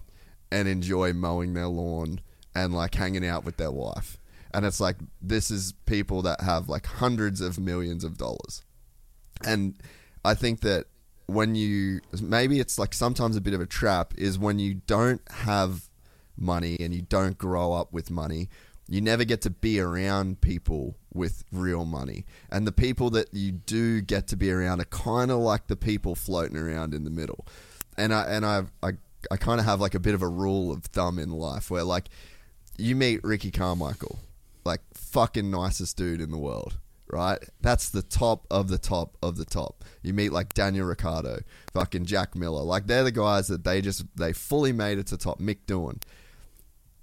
and 0.51 0.67
enjoy 0.67 1.11
mowing 1.11 1.53
their 1.53 1.67
lawn 1.67 2.21
and 2.55 2.73
like 2.73 2.95
hanging 2.95 3.25
out 3.25 3.43
with 3.43 3.57
their 3.57 3.71
wife. 3.71 4.17
And 4.53 4.65
it's 4.65 4.79
like 4.79 4.97
this 5.21 5.49
is 5.49 5.73
people 5.85 6.21
that 6.23 6.41
have 6.41 6.69
like 6.69 6.85
hundreds 6.85 7.41
of 7.41 7.59
millions 7.59 8.03
of 8.03 8.17
dollars. 8.17 8.63
And 9.45 9.75
I 10.23 10.33
think 10.35 10.61
that 10.61 10.85
when 11.25 11.55
you 11.55 12.01
maybe 12.21 12.59
it's 12.59 12.77
like 12.77 12.93
sometimes 12.93 13.35
a 13.35 13.41
bit 13.41 13.53
of 13.53 13.61
a 13.61 13.65
trap 13.65 14.13
is 14.17 14.37
when 14.37 14.59
you 14.59 14.75
don't 14.87 15.21
have 15.29 15.89
money 16.37 16.77
and 16.79 16.93
you 16.93 17.01
don't 17.01 17.37
grow 17.37 17.73
up 17.73 17.93
with 17.93 18.11
money, 18.11 18.49
you 18.87 19.01
never 19.01 19.23
get 19.23 19.41
to 19.41 19.49
be 19.49 19.79
around 19.79 20.41
people 20.41 20.97
with 21.13 21.43
real 21.51 21.85
money. 21.85 22.25
And 22.51 22.67
the 22.67 22.71
people 22.71 23.09
that 23.11 23.33
you 23.33 23.51
do 23.51 24.01
get 24.01 24.27
to 24.27 24.35
be 24.35 24.51
around 24.51 24.81
are 24.81 24.85
kind 24.85 25.31
of 25.31 25.39
like 25.39 25.67
the 25.67 25.75
people 25.75 26.15
floating 26.15 26.57
around 26.57 26.93
in 26.93 27.03
the 27.03 27.09
middle. 27.09 27.45
And 27.97 28.13
I 28.13 28.25
and 28.25 28.45
I 28.45 28.63
I, 28.81 28.91
I 29.31 29.37
kind 29.37 29.59
of 29.59 29.65
have 29.65 29.79
like 29.79 29.95
a 29.95 29.99
bit 29.99 30.13
of 30.13 30.21
a 30.21 30.27
rule 30.27 30.71
of 30.71 30.83
thumb 30.85 31.19
in 31.19 31.29
life 31.29 31.71
where 31.71 31.83
like 31.83 32.09
you 32.77 32.95
meet 32.95 33.23
Ricky 33.23 33.51
Carmichael, 33.51 34.19
like 34.65 34.81
fucking 34.93 35.49
nicest 35.49 35.97
dude 35.97 36.21
in 36.21 36.31
the 36.31 36.37
world, 36.37 36.77
right? 37.07 37.39
That's 37.61 37.89
the 37.89 38.01
top 38.01 38.45
of 38.49 38.67
the 38.67 38.77
top 38.77 39.17
of 39.21 39.37
the 39.37 39.45
top. 39.45 39.83
You 40.01 40.13
meet 40.13 40.31
like 40.31 40.53
Daniel 40.53 40.87
Ricciardo, 40.87 41.39
fucking 41.73 42.05
Jack 42.05 42.35
Miller, 42.35 42.63
like 42.63 42.87
they're 42.87 43.03
the 43.03 43.11
guys 43.11 43.47
that 43.47 43.63
they 43.63 43.81
just 43.81 44.05
they 44.15 44.33
fully 44.33 44.71
made 44.71 44.97
it 44.97 45.07
to 45.07 45.17
top. 45.17 45.39
Mick 45.39 45.59
Doohan, 45.67 46.01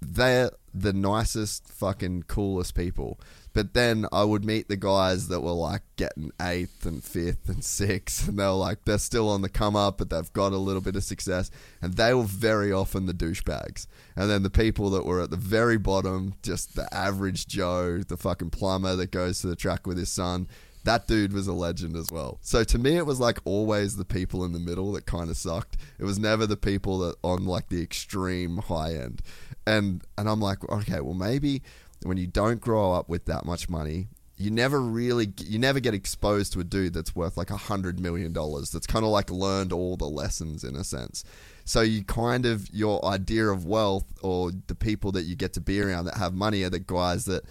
they're 0.01 0.51
the 0.73 0.93
nicest, 0.93 1.67
fucking 1.67 2.23
coolest 2.23 2.75
people. 2.75 3.19
But 3.53 3.73
then 3.73 4.05
I 4.13 4.23
would 4.23 4.45
meet 4.45 4.69
the 4.69 4.77
guys 4.77 5.27
that 5.27 5.41
were 5.41 5.51
like 5.51 5.81
getting 5.97 6.31
eighth 6.41 6.85
and 6.85 7.03
fifth 7.03 7.49
and 7.49 7.63
sixth, 7.63 8.27
and 8.27 8.39
they're 8.39 8.51
like 8.51 8.85
they're 8.85 8.97
still 8.97 9.29
on 9.29 9.41
the 9.41 9.49
come 9.49 9.75
up, 9.75 9.97
but 9.97 10.09
they've 10.09 10.33
got 10.33 10.53
a 10.53 10.57
little 10.57 10.81
bit 10.81 10.95
of 10.95 11.03
success, 11.03 11.51
and 11.81 11.95
they 11.95 12.13
were 12.13 12.23
very 12.23 12.71
often 12.71 13.05
the 13.05 13.13
douchebags. 13.13 13.87
And 14.15 14.29
then 14.29 14.43
the 14.43 14.49
people 14.49 14.89
that 14.91 15.05
were 15.05 15.21
at 15.21 15.31
the 15.31 15.37
very 15.37 15.77
bottom, 15.77 16.35
just 16.41 16.75
the 16.75 16.91
average 16.93 17.47
Joe, 17.47 17.99
the 17.99 18.17
fucking 18.17 18.51
plumber 18.51 18.95
that 18.95 19.11
goes 19.11 19.41
to 19.41 19.47
the 19.47 19.55
track 19.55 19.85
with 19.85 19.97
his 19.97 20.11
son, 20.11 20.47
that 20.83 21.07
dude 21.07 21.33
was 21.33 21.47
a 21.47 21.53
legend 21.53 21.95
as 21.95 22.11
well. 22.11 22.39
So 22.41 22.63
to 22.63 22.79
me, 22.79 22.97
it 22.97 23.05
was 23.05 23.19
like 23.19 23.39
always 23.45 23.97
the 23.97 24.05
people 24.05 24.43
in 24.45 24.53
the 24.53 24.59
middle 24.59 24.91
that 24.93 25.05
kind 25.05 25.29
of 25.29 25.37
sucked. 25.37 25.77
It 25.99 26.05
was 26.05 26.17
never 26.17 26.47
the 26.47 26.57
people 26.57 26.99
that 26.99 27.15
on 27.23 27.45
like 27.45 27.69
the 27.69 27.81
extreme 27.81 28.57
high 28.57 28.93
end. 28.95 29.21
And 29.67 30.03
and 30.17 30.27
I'm 30.27 30.39
like, 30.39 30.67
okay, 30.69 31.01
well 31.01 31.13
maybe 31.13 31.61
when 32.03 32.17
you 32.17 32.27
don't 32.27 32.59
grow 32.59 32.93
up 32.93 33.09
with 33.09 33.25
that 33.25 33.45
much 33.45 33.69
money, 33.69 34.07
you 34.37 34.49
never 34.49 34.81
really 34.81 35.31
you 35.39 35.59
never 35.59 35.79
get 35.79 35.93
exposed 35.93 36.53
to 36.53 36.59
a 36.59 36.63
dude 36.63 36.93
that's 36.93 37.15
worth 37.15 37.37
like 37.37 37.51
a 37.51 37.57
hundred 37.57 37.99
million 37.99 38.33
dollars. 38.33 38.71
That's 38.71 38.87
kind 38.87 39.05
of 39.05 39.11
like 39.11 39.29
learned 39.29 39.71
all 39.71 39.97
the 39.97 40.09
lessons 40.09 40.63
in 40.63 40.75
a 40.75 40.83
sense. 40.83 41.23
So 41.63 41.81
you 41.81 42.03
kind 42.03 42.45
of 42.45 42.67
your 42.73 43.03
idea 43.05 43.45
of 43.47 43.65
wealth 43.65 44.05
or 44.23 44.51
the 44.67 44.75
people 44.75 45.11
that 45.13 45.23
you 45.23 45.35
get 45.35 45.53
to 45.53 45.61
be 45.61 45.79
around 45.79 46.05
that 46.05 46.17
have 46.17 46.33
money 46.33 46.63
are 46.63 46.69
the 46.69 46.79
guys 46.79 47.25
that 47.25 47.43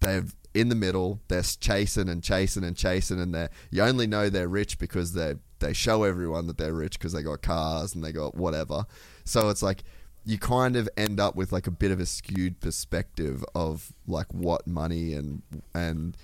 they've 0.00 0.34
in 0.54 0.70
the 0.70 0.74
middle. 0.74 1.20
They're 1.28 1.42
chasing 1.42 2.08
and 2.08 2.22
chasing 2.22 2.64
and 2.64 2.76
chasing, 2.76 3.20
and 3.20 3.34
they 3.34 3.48
you 3.70 3.82
only 3.82 4.06
know 4.06 4.30
they're 4.30 4.48
rich 4.48 4.78
because 4.78 5.12
they 5.12 5.34
they 5.58 5.74
show 5.74 6.04
everyone 6.04 6.46
that 6.46 6.58
they're 6.58 6.72
rich 6.72 6.98
because 6.98 7.12
they 7.12 7.22
got 7.22 7.42
cars 7.42 7.94
and 7.94 8.02
they 8.02 8.12
got 8.12 8.34
whatever. 8.34 8.86
So 9.24 9.50
it's 9.50 9.62
like 9.62 9.84
you 10.26 10.38
kind 10.38 10.74
of 10.74 10.88
end 10.96 11.20
up 11.20 11.36
with 11.36 11.52
like 11.52 11.68
a 11.68 11.70
bit 11.70 11.92
of 11.92 12.00
a 12.00 12.04
skewed 12.04 12.60
perspective 12.60 13.44
of 13.54 13.92
like 14.08 14.26
what 14.34 14.66
money 14.66 15.14
and 15.14 15.40
and 15.72 16.16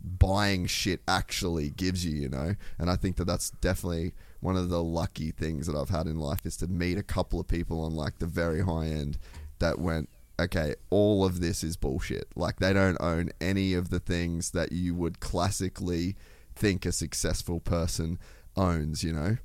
buying 0.00 0.64
shit 0.66 1.00
actually 1.08 1.70
gives 1.70 2.06
you, 2.06 2.12
you 2.12 2.28
know. 2.28 2.54
And 2.78 2.88
I 2.88 2.94
think 2.94 3.16
that 3.16 3.24
that's 3.24 3.50
definitely 3.50 4.14
one 4.40 4.56
of 4.56 4.68
the 4.68 4.80
lucky 4.80 5.32
things 5.32 5.66
that 5.66 5.74
I've 5.74 5.88
had 5.88 6.06
in 6.06 6.20
life 6.20 6.46
is 6.46 6.56
to 6.58 6.68
meet 6.68 6.98
a 6.98 7.02
couple 7.02 7.40
of 7.40 7.48
people 7.48 7.80
on 7.80 7.94
like 7.94 8.20
the 8.20 8.26
very 8.26 8.62
high 8.62 8.86
end 8.86 9.18
that 9.58 9.80
went, 9.80 10.08
okay, 10.38 10.76
all 10.90 11.24
of 11.24 11.40
this 11.40 11.64
is 11.64 11.76
bullshit. 11.76 12.28
Like 12.36 12.60
they 12.60 12.72
don't 12.72 13.00
own 13.00 13.30
any 13.40 13.74
of 13.74 13.90
the 13.90 13.98
things 13.98 14.52
that 14.52 14.70
you 14.70 14.94
would 14.94 15.18
classically 15.18 16.14
think 16.54 16.86
a 16.86 16.92
successful 16.92 17.58
person 17.58 18.20
owns, 18.56 19.02
you 19.02 19.12
know. 19.12 19.38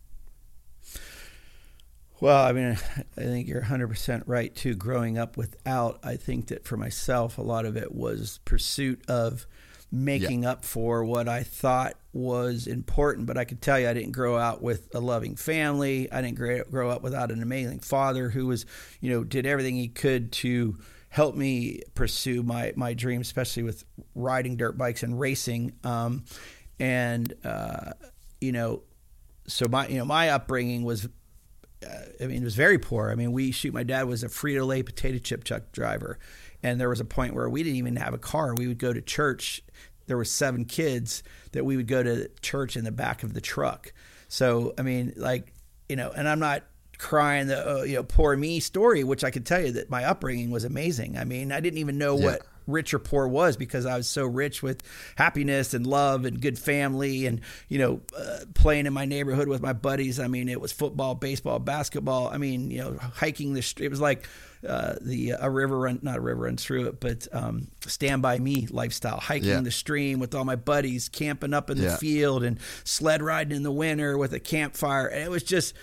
Well, 2.24 2.42
I 2.42 2.54
mean, 2.54 2.78
I 3.18 3.22
think 3.22 3.50
you're 3.50 3.62
100% 3.62 4.24
right 4.28 4.56
too. 4.56 4.76
Growing 4.76 5.18
up 5.18 5.36
without, 5.36 6.00
I 6.06 6.16
think 6.16 6.48
that 6.48 6.64
for 6.64 6.78
myself, 6.78 7.38
a 7.38 7.42
lot 7.42 7.66
of 7.66 7.76
it 7.76 7.94
was 7.94 8.40
pursuit 8.46 9.04
of 9.10 9.46
making 9.92 10.46
up 10.46 10.64
for 10.64 11.04
what 11.04 11.28
I 11.28 11.44
thought 11.44 11.96
was 12.14 12.66
important. 12.66 13.28
But 13.28 13.38
I 13.38 13.44
could 13.44 13.62
tell 13.62 13.78
you, 13.78 13.90
I 13.90 13.94
didn't 13.94 14.14
grow 14.14 14.38
out 14.38 14.62
with 14.62 14.88
a 14.96 15.02
loving 15.02 15.36
family. 15.36 16.10
I 16.14 16.22
didn't 16.22 16.38
grow, 16.38 16.64
grow 16.64 16.90
up 16.90 17.02
without 17.02 17.30
an 17.30 17.44
amazing 17.44 17.80
father 17.80 18.30
who 18.30 18.48
was, 18.48 18.66
you 19.02 19.12
know, 19.12 19.26
did 19.26 19.46
everything 19.46 19.76
he 19.76 19.90
could 19.90 20.32
to 20.32 20.78
help 21.10 21.36
me 21.36 21.82
pursue 21.94 22.42
my 22.42 22.72
my 22.78 22.94
dream, 22.94 23.20
especially 23.20 23.64
with 23.64 23.84
riding 24.16 24.56
dirt 24.56 24.78
bikes 24.78 25.04
and 25.04 25.20
racing. 25.20 25.74
Um, 25.84 26.24
and 26.80 27.34
uh, 27.44 27.92
you 28.40 28.54
know, 28.54 28.84
so 29.46 29.66
my 29.68 29.90
you 29.90 29.98
know 29.98 30.06
my 30.06 30.30
upbringing 30.30 30.86
was 30.86 31.10
I 32.22 32.28
mean, 32.28 32.42
it 32.42 32.44
was 32.44 32.56
very 32.56 32.78
poor. 32.78 33.10
I 33.12 33.16
mean, 33.16 33.32
we 33.32 33.52
shoot. 33.52 33.74
My 33.74 33.84
dad 33.84 34.04
was 34.08 34.24
a 34.24 34.28
Frito 34.28 34.66
Lay 34.66 34.84
potato 34.84 35.18
chip 35.18 35.44
truck 35.44 35.72
driver, 35.72 36.20
and 36.62 36.80
there 36.80 36.90
was 36.90 37.00
a 37.00 37.06
point 37.06 37.34
where 37.34 37.50
we 37.50 37.64
didn't 37.64 37.78
even 37.78 37.96
have 37.98 38.14
a 38.14 38.18
car. 38.18 38.54
We 38.56 38.68
would 38.68 38.80
go 38.80 38.94
to 38.94 39.02
church. 39.02 39.62
There 40.08 40.18
were 40.18 40.26
seven 40.26 40.66
kids 40.66 41.24
that 41.54 41.66
we 41.66 41.78
would 41.78 41.88
go 41.88 42.04
to 42.04 42.30
church 42.42 42.76
in 42.76 42.84
the 42.84 42.92
back 42.92 43.24
of 43.24 43.34
the 43.34 43.42
truck. 43.42 43.94
So 44.28 44.74
I 44.78 44.82
mean, 44.82 45.14
like 45.16 45.54
you 45.90 45.96
know, 45.96 46.12
and 46.16 46.28
I'm 46.28 46.40
not 46.40 46.64
crying 46.98 47.48
the 47.48 47.80
uh, 47.80 47.84
you 47.84 47.96
know 47.96 48.04
poor 48.04 48.36
me 48.36 48.60
story, 48.60 49.04
which 49.04 49.24
I 49.24 49.32
could 49.32 49.46
tell 49.46 49.62
you 49.62 49.72
that 49.74 49.90
my 49.90 50.06
upbringing 50.06 50.52
was 50.52 50.64
amazing. 50.64 51.18
I 51.18 51.24
mean, 51.24 51.52
I 51.52 51.60
didn't 51.60 51.80
even 51.80 51.98
know 51.98 52.18
Yeah. 52.18 52.26
what 52.26 52.42
rich 52.68 52.94
or 52.94 53.00
poor 53.00 53.28
was 53.28 53.58
because 53.58 53.86
I 53.86 53.98
was 53.98 54.08
so 54.08 54.26
rich 54.26 54.64
with 54.64 54.82
happiness 55.16 55.74
and 55.74 55.86
love 55.86 56.26
and 56.26 56.42
good 56.42 56.58
family 56.58 57.26
and 57.26 57.42
you 57.70 57.80
know 57.80 58.02
uh, 58.18 58.40
playing 58.54 58.86
in 58.86 58.94
my 58.94 59.06
neighborhood 59.06 59.48
with 59.48 59.62
my 59.62 59.74
buddies. 59.74 60.20
I 60.20 60.28
mean, 60.28 60.50
it 60.50 60.60
was 60.62 60.72
football, 60.72 61.16
baseball, 61.16 61.60
basketball. 61.60 62.28
I 62.30 62.38
mean, 62.38 62.72
you 62.72 62.80
know, 62.82 62.98
hiking 63.00 63.54
the 63.54 63.62
street. 63.62 63.88
It 63.88 63.90
was 63.90 64.02
like 64.02 64.28
uh, 64.68 64.96
the 65.02 65.32
a 65.40 65.50
river 65.50 65.78
run, 65.78 66.00
not 66.02 66.18
a 66.18 66.22
river 66.22 66.44
runs 66.44 66.64
through 66.64 66.88
it, 66.88 67.00
but 67.02 67.28
um, 67.34 67.68
stand 67.86 68.22
by 68.22 68.40
me 68.40 68.68
lifestyle, 68.70 69.20
hiking 69.20 69.50
Yeah. 69.50 69.60
the 69.62 69.72
stream 69.72 70.20
with 70.20 70.34
all 70.36 70.46
my 70.46 70.56
buddies, 70.56 71.10
camping 71.10 71.54
up 71.54 71.70
in 71.70 71.78
the 71.78 71.98
field 71.98 72.44
and 72.44 72.60
sled 72.86 73.22
riding 73.22 73.56
in 73.58 73.64
the 73.64 73.72
winter 73.72 74.18
with 74.18 74.32
a 74.34 74.40
campfire. 74.40 75.08
And 75.08 75.24
it 75.24 75.30
was 75.30 75.44
just 75.44 75.74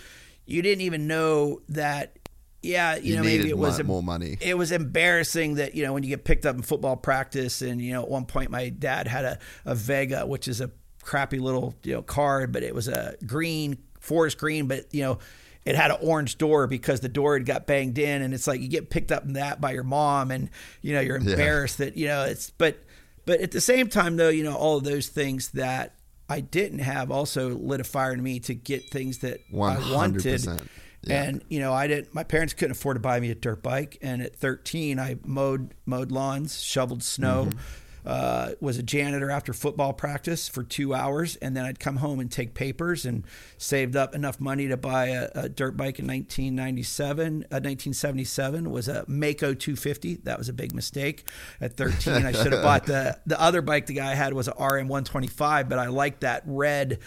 you 0.47 0.61
didn't 0.63 0.81
even 0.81 1.05
know 1.07 1.61
that. 1.69 2.17
Yeah, 2.63 2.95
you, 2.95 3.11
You 3.11 3.15
know, 3.17 3.23
maybe 3.23 3.49
it 3.49 3.57
was 3.57 3.79
mo- 3.79 3.85
more 3.85 4.03
money. 4.03 4.37
it 4.39 4.55
was 4.57 4.71
embarrassing 4.71 5.55
that 5.55 5.73
you 5.75 5.83
know 5.83 5.93
when 5.93 6.03
you 6.03 6.09
get 6.09 6.23
picked 6.23 6.45
up 6.45 6.55
in 6.55 6.61
football 6.61 6.95
practice 6.95 7.61
and 7.61 7.81
you 7.81 7.93
know 7.93 8.03
at 8.03 8.09
one 8.09 8.25
point 8.25 8.51
my 8.51 8.69
dad 8.69 9.07
had 9.07 9.25
a, 9.25 9.39
a 9.65 9.73
Vega 9.75 10.25
which 10.27 10.47
is 10.47 10.61
a 10.61 10.69
crappy 11.01 11.39
little 11.39 11.73
you 11.83 11.93
know 11.93 12.01
car 12.03 12.45
but 12.45 12.61
it 12.61 12.75
was 12.75 12.87
a 12.87 13.15
green 13.25 13.77
forest 13.99 14.37
green 14.37 14.67
but 14.67 14.85
you 14.93 15.01
know 15.01 15.17
it 15.65 15.75
had 15.75 15.89
an 15.91 15.97
orange 16.01 16.37
door 16.37 16.67
because 16.67 16.99
the 16.99 17.09
door 17.09 17.35
had 17.35 17.45
got 17.45 17.65
banged 17.65 17.97
in 17.97 18.21
and 18.21 18.33
it's 18.33 18.45
like 18.47 18.61
you 18.61 18.67
get 18.67 18.89
picked 18.91 19.11
up 19.11 19.23
in 19.23 19.33
that 19.33 19.59
by 19.59 19.71
your 19.71 19.83
mom 19.83 20.29
and 20.29 20.49
you 20.83 20.93
know 20.93 20.99
you're 20.99 21.17
embarrassed 21.17 21.79
that 21.79 21.97
you 21.97 22.07
know 22.07 22.23
it's 22.25 22.51
but 22.51 22.77
but 23.25 23.39
at 23.41 23.49
the 23.51 23.61
same 23.61 23.87
time 23.87 24.17
though 24.17 24.29
you 24.29 24.43
know 24.43 24.55
all 24.55 24.77
of 24.77 24.83
those 24.83 25.07
things 25.07 25.49
that 25.49 25.95
I 26.29 26.39
didn't 26.39 26.79
have 26.79 27.11
also 27.11 27.49
lit 27.49 27.81
a 27.81 27.83
fire 27.83 28.13
in 28.13 28.21
me 28.23 28.39
to 28.41 28.53
get 28.53 28.89
things 28.89 29.17
that 29.19 29.39
I 29.51 29.91
wanted 29.93 30.21
100%. 30.21 30.67
Yeah. 31.03 31.23
and 31.23 31.43
you 31.49 31.59
know, 31.59 31.73
I 31.73 31.87
didn't. 31.87 32.13
My 32.13 32.23
parents 32.23 32.53
couldn't 32.53 32.73
afford 32.73 32.95
to 32.95 32.99
buy 33.01 33.19
me 33.19 33.31
a 33.31 33.35
dirt 33.35 33.63
bike, 33.63 33.97
and 34.01 34.21
at 34.21 34.35
13, 34.35 34.99
I 34.99 35.17
mowed 35.25 35.73
mowed 35.85 36.11
lawns, 36.11 36.61
shoveled 36.63 37.01
snow, 37.03 37.45
Mm-hmm. 37.49 37.57
uh, 38.05 38.49
was 38.59 38.77
a 38.77 38.83
janitor 38.83 39.29
after 39.31 39.51
football 39.53 39.93
practice 39.93 40.47
for 40.47 40.63
two 40.63 40.93
hours, 40.93 41.35
and 41.37 41.55
then 41.57 41.65
I'd 41.65 41.79
come 41.79 41.97
home 41.97 42.19
and 42.19 42.31
take 42.31 42.53
papers, 42.53 43.05
and 43.05 43.23
saved 43.57 43.95
up 43.95 44.13
enough 44.15 44.39
money 44.39 44.67
to 44.67 44.77
buy 44.77 45.07
a, 45.07 45.29
a 45.35 45.49
dirt 45.49 45.75
bike 45.77 45.97
in 45.99 46.05
1997. 46.07 47.45
Uh, 47.51 47.61
1977 47.61 48.69
was 48.71 48.87
a 48.87 49.03
Maico 49.05 49.57
250. 49.57 50.15
That 50.23 50.37
was 50.37 50.49
a 50.49 50.53
big 50.53 50.73
mistake. 50.73 51.27
At 51.59 51.77
13, 51.77 52.25
I 52.25 52.31
should 52.31 52.53
have 52.53 52.63
bought 52.69 52.85
the 52.85 53.19
the 53.25 53.39
other 53.41 53.61
bike 53.61 53.85
the 53.87 53.93
guy 53.93 54.13
had 54.15 54.33
was 54.33 54.47
a 54.47 54.51
RM 54.51 54.87
125, 54.87 55.69
but 55.69 55.79
I 55.79 55.87
liked 55.87 56.21
that 56.21 56.43
red. 56.45 56.99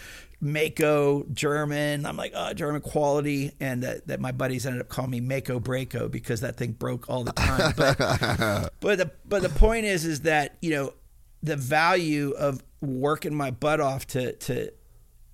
Maico 0.43 1.31
German. 1.33 2.05
I'm 2.05 2.17
like, 2.17 2.33
oh, 2.35 2.53
German 2.53 2.81
quality, 2.81 3.51
and 3.59 3.83
that, 3.83 4.07
that 4.07 4.19
my 4.19 4.31
buddies 4.31 4.65
ended 4.65 4.81
up 4.81 4.89
calling 4.89 5.11
me 5.11 5.21
Mako 5.21 5.59
Braco 5.59 6.09
because 6.09 6.41
that 6.41 6.57
thing 6.57 6.73
broke 6.73 7.09
all 7.09 7.23
the 7.23 7.33
time. 7.33 7.73
But 7.75 7.97
but 8.79 8.97
the 8.97 9.11
but 9.25 9.41
the 9.41 9.49
point 9.49 9.85
is 9.85 10.05
is 10.05 10.21
that 10.21 10.57
you 10.61 10.71
know 10.71 10.93
the 11.41 11.55
value 11.55 12.31
of 12.31 12.63
working 12.81 13.35
my 13.35 13.51
butt 13.51 13.79
off 13.79 14.07
to 14.07 14.33
to 14.33 14.71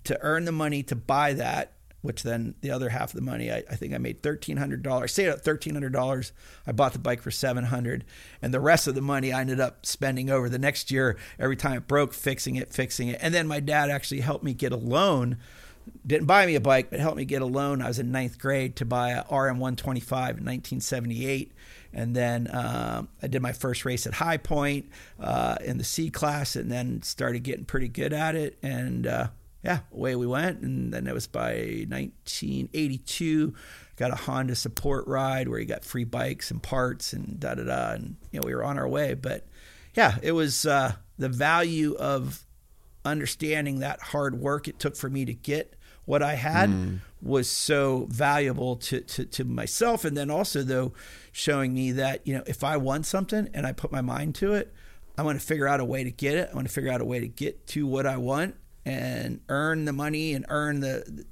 to 0.04 0.18
earn 0.22 0.46
the 0.46 0.52
money 0.52 0.84
to 0.84 0.96
buy 0.96 1.34
that 1.34 1.74
which 2.02 2.24
then 2.24 2.56
the 2.62 2.72
other 2.72 2.90
half 2.90 3.10
of 3.10 3.16
the 3.16 3.22
money, 3.22 3.52
I, 3.52 3.64
I 3.70 3.76
think 3.76 3.94
I 3.94 3.98
made 3.98 4.22
thirteen 4.22 4.58
hundred 4.58 4.84
dollars. 4.84 5.14
Say 5.14 5.26
at 5.26 5.44
thirteen 5.44 5.74
hundred 5.74 5.94
dollars, 5.94 6.32
I 6.66 6.72
bought 6.72 6.94
the 6.94 7.00
bike 7.00 7.22
for 7.22 7.32
seven 7.32 7.66
hundred, 7.66 8.06
and 8.42 8.54
the 8.54 8.60
rest 8.60 8.88
of 8.88 8.96
the 8.96 9.02
money 9.02 9.32
I 9.32 9.42
ended 9.42 9.60
up 9.60 9.86
spending 9.86 10.30
over 10.30 10.50
the 10.50 10.60
next 10.60 10.92
year. 10.92 11.18
Every 11.40 11.56
time 11.56 11.74
it 11.74 11.88
broke, 11.88 12.14
fixing 12.14 12.56
it, 12.56 12.74
fixing 12.74 13.10
it, 13.10 13.20
and 13.22 13.34
then 13.34 13.48
my 13.48 13.60
dad 13.60 13.90
actually 13.90 14.22
helped 14.22 14.44
me 14.44 14.54
get 14.54 14.72
a 14.72 14.78
loan. 14.78 15.38
Didn't 16.06 16.28
buy 16.28 16.46
me 16.46 16.56
a 16.56 16.62
bike, 16.62 16.92
but 16.92 17.00
helped 17.00 17.18
me 17.18 17.26
get 17.26 17.42
a 17.42 17.46
loan. 17.46 17.82
I 17.82 17.88
was 17.88 17.98
in 17.98 18.12
ninth 18.12 18.38
grade 18.38 18.76
to 18.78 18.86
buy 18.86 19.12
a 19.12 19.24
RM125 19.24 20.12
in 20.12 20.46
1978 20.46 21.52
and 21.94 22.16
then 22.16 22.48
um, 22.54 23.10
I 23.22 23.28
did 23.28 23.42
my 23.42 23.54
first 23.54 23.86
race 23.86 24.08
at 24.08 24.14
High 24.14 24.38
Point 24.38 24.90
uh, 25.20 25.56
in 25.64 25.78
the 25.78 25.84
C 25.84 26.10
class, 26.10 26.56
and 26.56 26.72
then 26.72 27.02
started 27.04 27.44
getting 27.44 27.66
pretty 27.66 27.90
good 27.90 28.14
at 28.14 28.36
it. 28.36 28.58
And 28.64 29.08
uh, 29.08 29.28
yeah, 29.64 29.80
away 29.94 30.16
we 30.16 30.28
went. 30.28 30.62
And 30.62 30.94
then 30.94 31.08
it 31.08 31.14
was 31.14 31.28
by 31.28 31.86
1982, 31.88 33.54
got 33.96 34.12
a 34.12 34.16
Honda 34.16 34.56
support 34.56 35.08
ride 35.08 35.48
where 35.48 35.60
you 35.60 35.66
got 35.66 35.86
free 35.86 36.04
bikes 36.04 36.52
and 36.52 36.62
parts 36.62 37.14
and 37.14 37.40
da 37.40 37.56
da 37.56 37.64
da, 37.64 37.92
and 37.92 38.16
you 38.32 38.40
know 38.40 38.46
we 38.46 38.56
were 38.56 38.64
on 38.64 38.80
our 38.80 38.88
way. 38.88 39.14
But 39.14 39.46
yeah, 39.94 40.18
it 40.22 40.32
was 40.32 40.66
uh, 40.66 40.94
the 41.18 41.30
value 41.30 41.96
of 41.96 42.44
understanding 43.06 43.80
that 43.80 44.00
hard 44.02 44.40
work 44.40 44.68
it 44.68 44.80
took 44.80 44.96
for 44.96 45.10
me 45.10 45.26
to 45.26 45.34
get 45.34 45.76
what 46.06 46.24
I 46.24 46.34
had 46.34 46.70
mm. 46.70 47.00
was 47.22 47.50
so 47.50 48.08
valuable 48.10 48.76
to, 48.78 49.02
to, 49.02 49.26
to 49.26 49.44
myself. 49.44 50.04
And 50.04 50.18
then 50.18 50.30
also, 50.32 50.64
though, 50.64 50.94
showing 51.32 51.74
me 51.74 51.92
that, 51.94 52.26
you 52.26 52.34
know, 52.34 52.44
if 52.48 52.64
I 52.64 52.78
want 52.78 53.06
something 53.06 53.50
and 53.54 53.66
I 53.66 53.72
put 53.72 53.92
my 53.92 54.02
mind 54.02 54.36
to 54.36 54.54
it, 54.54 54.74
I 55.18 55.24
want 55.24 55.40
to 55.40 55.46
figure 55.46 55.68
out 55.68 55.80
a 55.80 55.86
way 55.86 56.04
to 56.04 56.12
get 56.12 56.36
it. 56.36 56.50
I 56.52 56.56
want 56.56 56.68
to 56.68 56.74
figure 56.74 56.92
out 56.92 57.02
a 57.02 57.06
way 57.06 57.20
to 57.20 57.28
get 57.28 57.68
to 57.68 57.86
what 57.86 58.08
I 58.08 58.18
want 58.18 58.56
and 58.86 59.42
earn 59.50 59.86
the 59.86 59.94
money 59.94 60.34
and 60.34 60.46
earn 60.50 60.80
the 60.80 61.26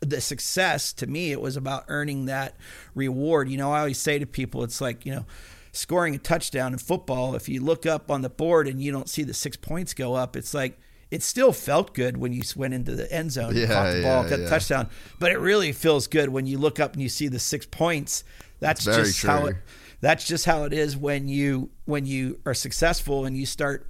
the 0.00 0.20
success 0.20 0.92
to 0.92 1.06
me 1.06 1.32
it 1.32 1.40
was 1.40 1.56
about 1.56 1.84
earning 1.88 2.26
that 2.26 2.54
reward 2.94 3.48
you 3.48 3.56
know 3.56 3.72
i 3.72 3.80
always 3.80 3.98
say 3.98 4.18
to 4.18 4.26
people 4.26 4.62
it's 4.62 4.80
like 4.80 5.04
you 5.04 5.12
know 5.12 5.26
scoring 5.72 6.14
a 6.14 6.18
touchdown 6.18 6.72
in 6.72 6.78
football 6.78 7.34
if 7.34 7.48
you 7.48 7.60
look 7.60 7.84
up 7.84 8.08
on 8.08 8.22
the 8.22 8.30
board 8.30 8.68
and 8.68 8.80
you 8.80 8.92
don't 8.92 9.08
see 9.08 9.24
the 9.24 9.34
six 9.34 9.56
points 9.56 9.92
go 9.92 10.14
up 10.14 10.36
it's 10.36 10.54
like 10.54 10.78
it 11.14 11.22
still 11.22 11.52
felt 11.52 11.94
good 11.94 12.16
when 12.16 12.32
you 12.32 12.42
went 12.56 12.74
into 12.74 12.96
the 12.96 13.10
end 13.12 13.30
zone, 13.30 13.54
yeah, 13.54 13.66
caught 13.66 13.92
the 13.92 14.02
ball, 14.02 14.24
yeah, 14.24 14.30
got 14.30 14.36
the 14.40 14.48
touchdown. 14.48 14.88
But 15.20 15.30
it 15.30 15.38
really 15.38 15.70
feels 15.70 16.08
good 16.08 16.28
when 16.28 16.44
you 16.46 16.58
look 16.58 16.80
up 16.80 16.94
and 16.94 17.02
you 17.02 17.08
see 17.08 17.28
the 17.28 17.38
six 17.38 17.66
points. 17.66 18.24
That's 18.58 18.84
just 18.84 19.22
how 19.22 19.46
it. 19.46 19.56
That's 20.00 20.26
just 20.26 20.44
how 20.44 20.64
it 20.64 20.72
is 20.72 20.96
when 20.96 21.28
you 21.28 21.70
when 21.84 22.04
you 22.04 22.40
are 22.44 22.52
successful 22.52 23.26
and 23.26 23.36
you 23.36 23.46
start 23.46 23.88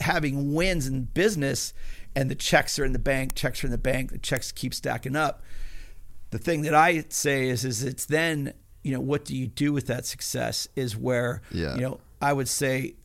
having 0.00 0.52
wins 0.52 0.86
in 0.86 1.04
business, 1.04 1.72
and 2.18 2.28
the 2.28 2.34
checks 2.34 2.80
are 2.80 2.84
in 2.84 2.92
the 2.92 2.98
bank, 2.98 3.36
checks 3.36 3.62
are 3.62 3.68
in 3.68 3.70
the 3.70 3.78
bank, 3.78 4.10
the 4.10 4.18
checks 4.18 4.50
keep 4.50 4.74
stacking 4.74 5.14
up. 5.14 5.40
The 6.30 6.38
thing 6.38 6.62
that 6.62 6.74
I 6.74 7.04
say 7.10 7.48
is, 7.48 7.64
is 7.64 7.84
it's 7.84 8.06
then 8.06 8.54
you 8.82 8.92
know 8.92 9.00
what 9.00 9.24
do 9.24 9.36
you 9.36 9.46
do 9.46 9.72
with 9.72 9.86
that 9.86 10.04
success 10.04 10.66
is 10.74 10.96
where 10.96 11.42
yeah. 11.52 11.76
you 11.76 11.80
know 11.80 12.00
I 12.20 12.32
would 12.32 12.48
say 12.48 12.96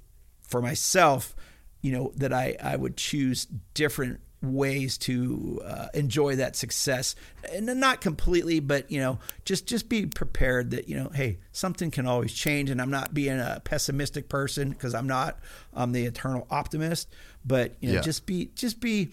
for 0.41 0.64
myself 0.64 1.36
you 1.82 1.91
know 1.91 2.11
that 2.16 2.34
I 2.34 2.55
I 2.61 2.76
would 2.76 2.97
choose 2.97 3.45
different 3.76 4.20
ways 4.41 4.97
to 4.97 5.61
uh, 5.64 5.88
enjoy 5.93 6.36
that 6.36 6.55
success 6.55 7.16
and 7.51 7.66
not 7.80 8.01
completely 8.01 8.59
but 8.59 8.91
you 8.91 8.99
know 8.99 9.18
just 9.45 9.66
just 9.66 9.88
be 9.88 10.05
prepared 10.05 10.72
that 10.72 10.89
you 10.89 10.97
know 10.97 11.09
hey 11.16 11.38
something 11.53 11.89
can 11.89 12.05
always 12.05 12.34
change 12.34 12.70
and 12.70 12.82
i'm 12.82 12.91
not 12.91 13.14
being 13.14 13.39
a 13.39 13.61
pessimistic 13.64 14.28
person 14.28 14.72
because 14.72 14.93
i'm 14.93 15.07
not 15.07 15.39
i'm 15.74 15.93
the 15.93 16.03
eternal 16.03 16.45
optimist 16.51 17.07
but 17.46 17.74
you 17.80 17.89
know 17.89 17.96
yeah. 17.96 18.02
just 18.02 18.26
be 18.26 18.50
just 18.56 18.80
be 18.80 19.10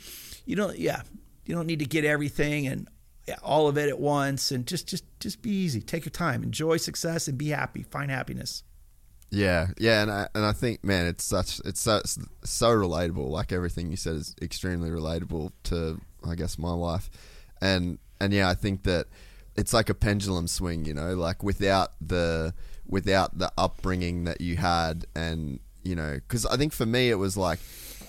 you 0.47 0.57
don't 0.57 0.79
yeah 0.79 1.03
you 1.47 1.55
don't 1.55 1.67
need 1.67 1.79
to 1.79 1.85
get 1.85 2.05
everything 2.05 2.67
and 2.67 2.89
all 3.43 3.69
of 3.69 3.79
it 3.79 3.89
at 3.89 3.99
once 3.99 4.51
and 4.51 4.67
just 4.67 4.89
just 4.89 5.05
just 5.21 5.43
be 5.43 5.51
easy 5.51 5.81
take 5.81 6.05
your 6.05 6.11
time 6.11 6.43
enjoy 6.43 6.77
success 6.77 7.29
and 7.29 7.39
be 7.39 7.49
happy 7.49 7.83
find 7.83 8.11
happiness 8.11 8.65
yeah, 9.31 9.69
yeah, 9.79 10.03
and 10.03 10.11
I 10.11 10.29
and 10.35 10.45
I 10.45 10.53
think, 10.53 10.83
man, 10.83 11.07
it's 11.07 11.23
such 11.23 11.61
it's 11.65 11.81
so, 11.81 12.03
so 12.43 12.69
relatable. 12.69 13.29
Like 13.29 13.53
everything 13.53 13.91
you 13.91 13.97
said 13.97 14.17
is 14.17 14.35
extremely 14.43 14.91
relatable 14.91 15.53
to, 15.65 16.01
I 16.29 16.35
guess, 16.35 16.59
my 16.59 16.73
life, 16.73 17.11
and 17.61 17.99
and 18.21 18.33
yeah, 18.33 18.49
I 18.49 18.55
think 18.55 18.83
that 18.85 19.07
it's 19.57 19.73
like 19.73 19.89
a 19.89 19.95
pendulum 19.95 20.49
swing. 20.49 20.85
You 20.85 20.95
know, 20.95 21.15
like 21.15 21.45
without 21.45 21.93
the 22.01 22.55
without 22.89 23.39
the 23.39 23.53
upbringing 23.57 24.25
that 24.25 24.41
you 24.41 24.57
had, 24.57 25.07
and 25.15 25.61
you 25.85 25.95
know, 25.95 26.15
because 26.15 26.45
I 26.45 26.57
think 26.57 26.73
for 26.73 26.87
me 26.87 27.09
it 27.09 27.15
was 27.17 27.37
like 27.37 27.61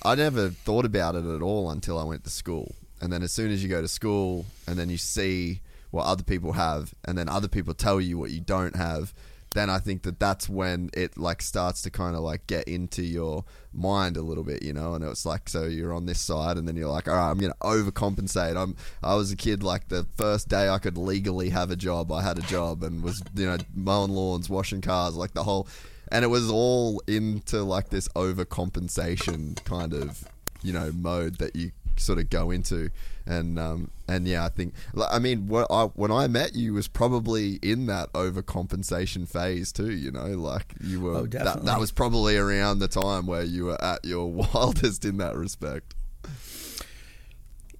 I 0.03 0.15
never 0.15 0.49
thought 0.49 0.85
about 0.85 1.15
it 1.15 1.25
at 1.25 1.41
all 1.41 1.69
until 1.69 1.97
I 1.97 2.03
went 2.03 2.23
to 2.23 2.29
school, 2.29 2.75
and 2.99 3.11
then 3.11 3.23
as 3.23 3.31
soon 3.31 3.51
as 3.51 3.63
you 3.63 3.69
go 3.69 3.81
to 3.81 3.87
school, 3.87 4.45
and 4.67 4.77
then 4.77 4.89
you 4.89 4.97
see 4.97 5.61
what 5.91 6.05
other 6.05 6.23
people 6.23 6.53
have, 6.53 6.93
and 7.05 7.17
then 7.17 7.29
other 7.29 7.47
people 7.47 7.73
tell 7.73 7.99
you 8.01 8.17
what 8.17 8.31
you 8.31 8.41
don't 8.41 8.75
have 8.75 9.13
then 9.53 9.69
I 9.69 9.79
think 9.79 10.03
that 10.03 10.19
that's 10.19 10.47
when 10.47 10.89
it 10.93 11.17
like 11.17 11.41
starts 11.41 11.81
to 11.81 11.89
kind 11.89 12.15
of 12.15 12.21
like 12.21 12.47
get 12.47 12.67
into 12.67 13.03
your 13.03 13.43
mind 13.73 14.15
a 14.15 14.21
little 14.21 14.43
bit, 14.43 14.63
you 14.63 14.71
know. 14.71 14.93
And 14.93 15.03
it's 15.03 15.25
like 15.25 15.49
so 15.49 15.65
you're 15.65 15.93
on 15.93 16.05
this 16.05 16.21
side, 16.21 16.57
and 16.57 16.67
then 16.67 16.75
you're 16.75 16.89
like, 16.89 17.07
all 17.07 17.15
right, 17.15 17.29
I'm 17.29 17.37
gonna 17.37 17.53
overcompensate. 17.61 18.55
I'm 18.55 18.75
I 19.03 19.15
was 19.15 19.31
a 19.31 19.35
kid 19.35 19.61
like 19.61 19.89
the 19.89 20.05
first 20.15 20.47
day 20.47 20.69
I 20.69 20.79
could 20.79 20.97
legally 20.97 21.49
have 21.49 21.69
a 21.69 21.75
job, 21.75 22.11
I 22.11 22.21
had 22.21 22.37
a 22.37 22.43
job 22.43 22.83
and 22.83 23.03
was 23.03 23.21
you 23.35 23.45
know 23.45 23.57
mowing 23.73 24.11
lawns, 24.11 24.49
washing 24.49 24.81
cars, 24.81 25.15
like 25.15 25.33
the 25.33 25.43
whole, 25.43 25.67
and 26.11 26.23
it 26.25 26.29
was 26.29 26.49
all 26.49 27.01
into 27.07 27.63
like 27.63 27.89
this 27.89 28.07
overcompensation 28.09 29.63
kind 29.63 29.93
of 29.93 30.23
you 30.61 30.73
know 30.73 30.91
mode 30.91 31.37
that 31.37 31.55
you 31.55 31.71
sort 31.97 32.19
of 32.19 32.29
go 32.29 32.51
into 32.51 32.89
and 33.25 33.59
um, 33.59 33.91
and 34.07 34.27
yeah, 34.27 34.45
I 34.45 34.49
think 34.49 34.73
I 35.09 35.19
mean 35.19 35.47
when 35.47 35.65
I, 35.69 35.85
when 35.95 36.11
I 36.11 36.27
met 36.27 36.55
you 36.55 36.73
was 36.73 36.87
probably 36.87 37.59
in 37.61 37.85
that 37.87 38.11
overcompensation 38.13 39.27
phase 39.27 39.71
too. 39.71 39.91
You 39.91 40.11
know, 40.11 40.27
like 40.27 40.73
you 40.81 41.01
were. 41.01 41.15
Oh, 41.15 41.25
that, 41.27 41.63
that 41.63 41.79
was 41.79 41.91
probably 41.91 42.37
around 42.37 42.79
the 42.79 42.87
time 42.87 43.25
where 43.25 43.43
you 43.43 43.65
were 43.65 43.83
at 43.83 44.03
your 44.05 44.31
wildest 44.53 45.05
in 45.05 45.17
that 45.17 45.35
respect. 45.35 45.95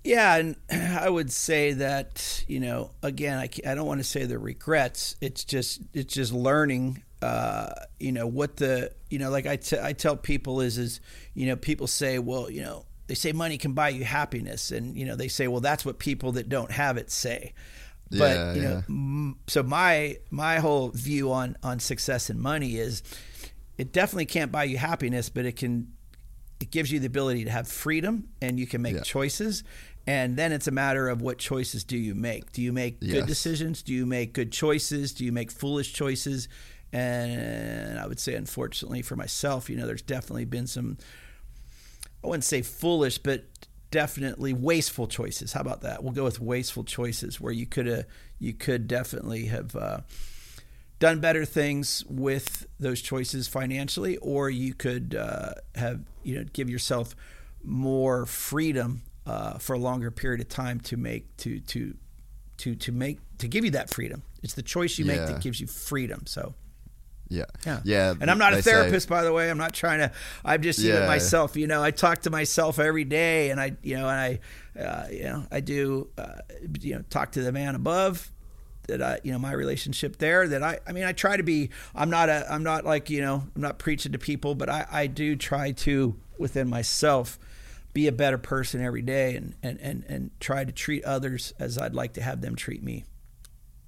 Yeah, 0.04 0.38
and 0.38 0.56
I 0.72 1.10
would 1.10 1.32
say 1.32 1.74
that 1.74 2.44
you 2.48 2.60
know, 2.60 2.92
again, 3.04 3.38
I, 3.38 3.50
I 3.70 3.76
don't 3.76 3.88
want 3.88 4.00
to 4.00 4.06
say 4.06 4.26
the 4.26 4.40
regrets. 4.40 5.16
It's 5.22 5.44
just 5.44 5.82
it's 5.94 6.14
just 6.14 6.34
learning. 6.34 7.04
Uh, 7.22 7.74
you 8.00 8.12
know 8.12 8.26
what 8.26 8.58
the 8.58 8.92
you 9.10 9.20
know 9.20 9.30
like 9.30 9.46
I, 9.46 9.56
t- 9.56 9.78
I 9.80 9.94
tell 9.94 10.18
people 10.18 10.62
is 10.62 10.78
is 10.80 11.00
you 11.36 11.46
know 11.46 11.56
people 11.56 11.86
say 11.86 12.18
well 12.18 12.50
you 12.50 12.62
know 12.62 12.86
they 13.12 13.16
say 13.16 13.34
money 13.34 13.58
can 13.58 13.74
buy 13.74 13.90
you 13.90 14.06
happiness. 14.06 14.72
And 14.72 14.98
you 14.98 15.06
know 15.06 15.18
they 15.18 15.28
say 15.28 15.48
well 15.50 15.60
that's 15.60 15.84
what 15.84 16.00
people 16.00 16.32
that 16.34 16.48
don't 16.48 16.72
have 16.72 16.98
it 16.98 17.12
say. 17.12 17.54
But 18.10 18.18
yeah, 18.18 18.54
you 18.54 18.62
know 18.62 18.84
yeah. 18.88 19.34
so 19.48 19.64
my 19.64 20.18
my 20.30 20.60
whole 20.60 20.90
view 20.90 21.32
on 21.32 21.58
on 21.62 21.80
success 21.80 22.30
and 22.30 22.40
money 22.40 22.78
is 22.78 23.04
it 23.78 23.92
definitely 23.92 24.28
can't 24.28 24.52
buy 24.52 24.64
you 24.64 24.78
happiness 24.78 25.30
but 25.30 25.46
it 25.46 25.58
can 25.58 25.92
it 26.62 26.72
gives 26.72 26.92
you 26.92 27.00
the 27.00 27.08
ability 27.08 27.44
to 27.44 27.52
have 27.52 27.68
freedom 27.68 28.30
and 28.42 28.60
you 28.60 28.68
can 28.68 28.82
make 28.82 28.96
yeah. 28.96 29.02
choices. 29.02 29.64
And 30.08 30.38
then 30.38 30.52
it's 30.52 30.68
a 30.68 30.72
matter 30.72 31.10
of 31.10 31.22
what 31.22 31.38
choices 31.38 31.84
do 31.84 31.98
you 31.98 32.16
make? 32.16 32.52
Do 32.54 32.62
you 32.62 32.72
make 32.72 32.98
yes. 33.02 33.14
good 33.14 33.28
decisions? 33.28 33.82
Do 33.82 33.94
you 33.94 34.06
make 34.06 34.34
good 34.34 34.52
choices? 34.52 35.14
Do 35.14 35.26
you 35.26 35.32
make 35.32 35.52
foolish 35.52 35.94
choices 35.94 36.48
and 36.94 38.00
i 38.00 38.06
would 38.06 38.20
say 38.20 38.36
unfortunately 38.36 39.02
for 39.02 39.16
myself 39.16 39.70
you 39.70 39.78
know 39.78 39.86
there's 39.86 40.02
definitely 40.02 40.46
been 40.46 40.68
some 40.68 40.98
I 42.24 42.28
wouldn't 42.28 42.44
say 42.44 42.62
foolish, 42.62 43.18
but 43.18 43.46
definitely 43.90 44.54
wasteful 44.54 45.08
choices. 45.08 45.54
How 45.54 45.62
about 45.62 45.82
that? 45.82 46.04
We'll 46.04 46.14
go 46.14 46.24
with 46.24 46.40
wasteful 46.40 46.84
choices 46.84 47.42
where 47.42 47.52
you 47.52 47.66
could 47.66 47.88
have 47.88 48.06
you 48.40 48.54
could 48.54 48.88
definitely 48.88 49.46
have 49.46 49.76
uh, 49.76 50.00
done 51.00 51.20
better 51.20 51.46
things 51.46 52.04
with 52.08 52.66
those 52.80 53.02
choices 53.02 53.48
financially, 53.48 54.18
or 54.18 54.50
you 54.50 54.74
could 54.74 55.16
uh, 55.16 55.54
have 55.76 56.02
you 56.24 56.36
know 56.36 56.46
give 56.54 56.70
yourself 56.70 57.16
more 57.64 58.26
freedom 58.26 59.02
uh, 59.26 59.58
for 59.58 59.74
a 59.74 59.80
longer 59.80 60.12
period 60.12 60.42
of 60.42 60.50
time 60.50 60.80
to 60.80 60.98
make 60.98 61.36
to 61.38 61.60
to 61.62 61.96
to 62.58 62.76
to 62.76 62.92
make 62.92 63.20
to 63.40 63.48
give 63.48 63.66
you 63.66 63.72
that 63.72 63.90
freedom. 63.90 64.22
It's 64.44 64.54
the 64.54 64.64
choice 64.64 64.98
you 65.00 65.06
yeah. 65.06 65.18
make 65.18 65.28
that 65.28 65.42
gives 65.42 65.60
you 65.60 65.68
freedom. 65.68 66.26
So 66.28 66.54
yeah. 67.32 67.46
Yeah. 67.66 67.80
Yeah. 67.86 68.14
And 68.20 68.30
I'm 68.30 68.38
not 68.38 68.54
a 68.54 68.62
therapist, 68.62 69.08
say, 69.08 69.10
by 69.10 69.24
the 69.24 69.32
way. 69.32 69.50
I'm 69.50 69.58
not 69.58 69.74
trying 69.74 70.00
to, 70.00 70.12
I'm 70.44 70.62
just 70.62 70.80
yeah. 70.80 71.08
myself, 71.08 71.56
you 71.56 71.66
know, 71.66 71.82
I 71.82 71.92
talk 71.92 72.24
to 72.24 72.30
myself 72.30 72.78
every 72.78 73.06
day 73.06 73.52
and 73.52 73.60
I, 73.60 73.78
you 73.82 73.96
know, 73.96 74.10
and 74.10 74.20
I, 74.78 74.80
uh, 74.80 75.08
you 75.10 75.24
know, 75.24 75.46
I 75.50 75.62
do, 75.62 76.10
uh, 76.18 76.40
you 76.82 76.96
know, 76.96 77.04
talk 77.10 77.32
to 77.32 77.42
the 77.42 77.54
man 77.54 77.76
above 77.76 78.30
that 78.88 79.02
I, 79.02 79.20
you 79.24 79.32
know, 79.32 79.40
my 79.40 79.54
relationship 79.54 80.18
there 80.18 80.46
that 80.46 80.62
I, 80.62 80.80
I 80.86 80.92
mean, 80.92 81.06
I 81.06 81.14
try 81.14 81.38
to 81.38 81.44
be, 81.44 81.70
I'm 81.96 82.10
not 82.10 82.28
a, 82.28 82.46
I'm 82.52 82.64
not 82.64 82.84
like, 82.84 83.10
you 83.10 83.22
know, 83.22 83.48
I'm 83.56 83.62
not 83.62 83.80
preaching 83.80 84.12
to 84.12 84.20
people, 84.20 84.54
but 84.54 84.70
I, 84.70 84.86
I 84.92 85.08
do 85.08 85.38
try 85.38 85.72
to 85.72 86.16
within 86.38 86.70
myself 86.70 87.40
be 87.94 88.08
a 88.08 88.12
better 88.12 88.38
person 88.38 88.82
every 88.84 89.02
day 89.02 89.38
and, 89.38 89.56
and, 89.64 89.80
and, 89.80 90.04
and 90.10 90.32
try 90.42 90.66
to 90.66 90.72
treat 90.74 91.06
others 91.06 91.54
as 91.60 91.78
I'd 91.78 91.96
like 91.96 92.14
to 92.14 92.22
have 92.22 92.42
them 92.42 92.58
treat 92.58 92.84
me. 92.84 93.06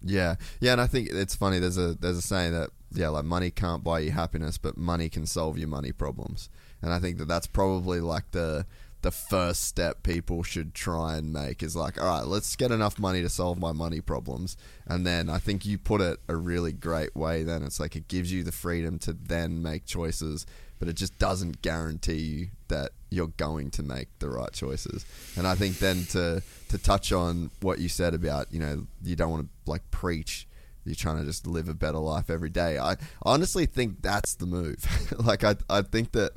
Yeah, 0.05 0.35
yeah, 0.59 0.73
and 0.73 0.81
I 0.81 0.87
think 0.87 1.09
it's 1.09 1.33
funny. 1.33 1.59
There's 1.59 1.77
a 1.77 1.93
there's 1.93 2.17
a 2.17 2.21
saying 2.21 2.51
that 2.51 2.71
yeah, 2.93 3.09
like 3.09 3.25
money 3.25 3.51
can't 3.51 3.83
buy 3.83 3.99
you 3.99 4.11
happiness, 4.11 4.57
but 4.57 4.77
money 4.77 5.09
can 5.09 5.25
solve 5.25 5.57
your 5.57 5.67
money 5.67 5.91
problems. 5.91 6.49
And 6.81 6.93
I 6.93 6.99
think 6.99 7.17
that 7.17 7.27
that's 7.27 7.47
probably 7.47 7.99
like 7.99 8.31
the 8.31 8.65
the 9.03 9.11
first 9.11 9.65
step 9.65 10.01
people 10.01 10.43
should 10.43 10.73
try 10.73 11.17
and 11.17 11.33
make 11.33 11.61
is 11.61 11.75
like, 11.75 12.01
all 12.01 12.07
right, 12.07 12.25
let's 12.25 12.55
get 12.55 12.71
enough 12.71 12.97
money 12.97 13.21
to 13.21 13.27
solve 13.27 13.59
my 13.59 13.73
money 13.73 13.99
problems. 13.99 14.55
And 14.87 15.05
then 15.05 15.29
I 15.29 15.39
think 15.39 15.65
you 15.65 15.77
put 15.77 15.99
it 15.99 16.19
a 16.29 16.37
really 16.37 16.71
great 16.71 17.13
way. 17.13 17.43
Then 17.43 17.63
it's 17.63 17.81
like 17.81 17.97
it 17.97 18.07
gives 18.07 18.31
you 18.31 18.43
the 18.43 18.53
freedom 18.53 18.97
to 18.99 19.11
then 19.11 19.61
make 19.61 19.85
choices, 19.85 20.45
but 20.79 20.87
it 20.87 20.93
just 20.93 21.19
doesn't 21.19 21.61
guarantee 21.61 22.13
you 22.13 22.47
that 22.69 22.91
you're 23.09 23.27
going 23.27 23.71
to 23.71 23.83
make 23.83 24.07
the 24.19 24.29
right 24.29 24.53
choices. 24.53 25.05
And 25.35 25.45
I 25.45 25.55
think 25.55 25.79
then 25.79 26.05
to 26.11 26.41
to 26.69 26.77
touch 26.77 27.11
on 27.11 27.51
what 27.61 27.79
you 27.79 27.89
said 27.89 28.13
about 28.13 28.51
you 28.53 28.59
know 28.59 28.87
you 29.03 29.17
don't 29.17 29.31
want 29.31 29.43
to 29.43 29.69
like 29.69 29.89
preach. 29.91 30.47
You're 30.85 30.95
trying 30.95 31.19
to 31.19 31.25
just 31.25 31.47
live 31.47 31.69
a 31.69 31.73
better 31.73 31.97
life 31.97 32.29
every 32.29 32.49
day. 32.49 32.77
I 32.77 32.97
honestly 33.21 33.65
think 33.65 34.01
that's 34.01 34.35
the 34.35 34.45
move. 34.45 34.85
like 35.25 35.43
I 35.43 35.55
I 35.69 35.81
think 35.81 36.11
that 36.11 36.33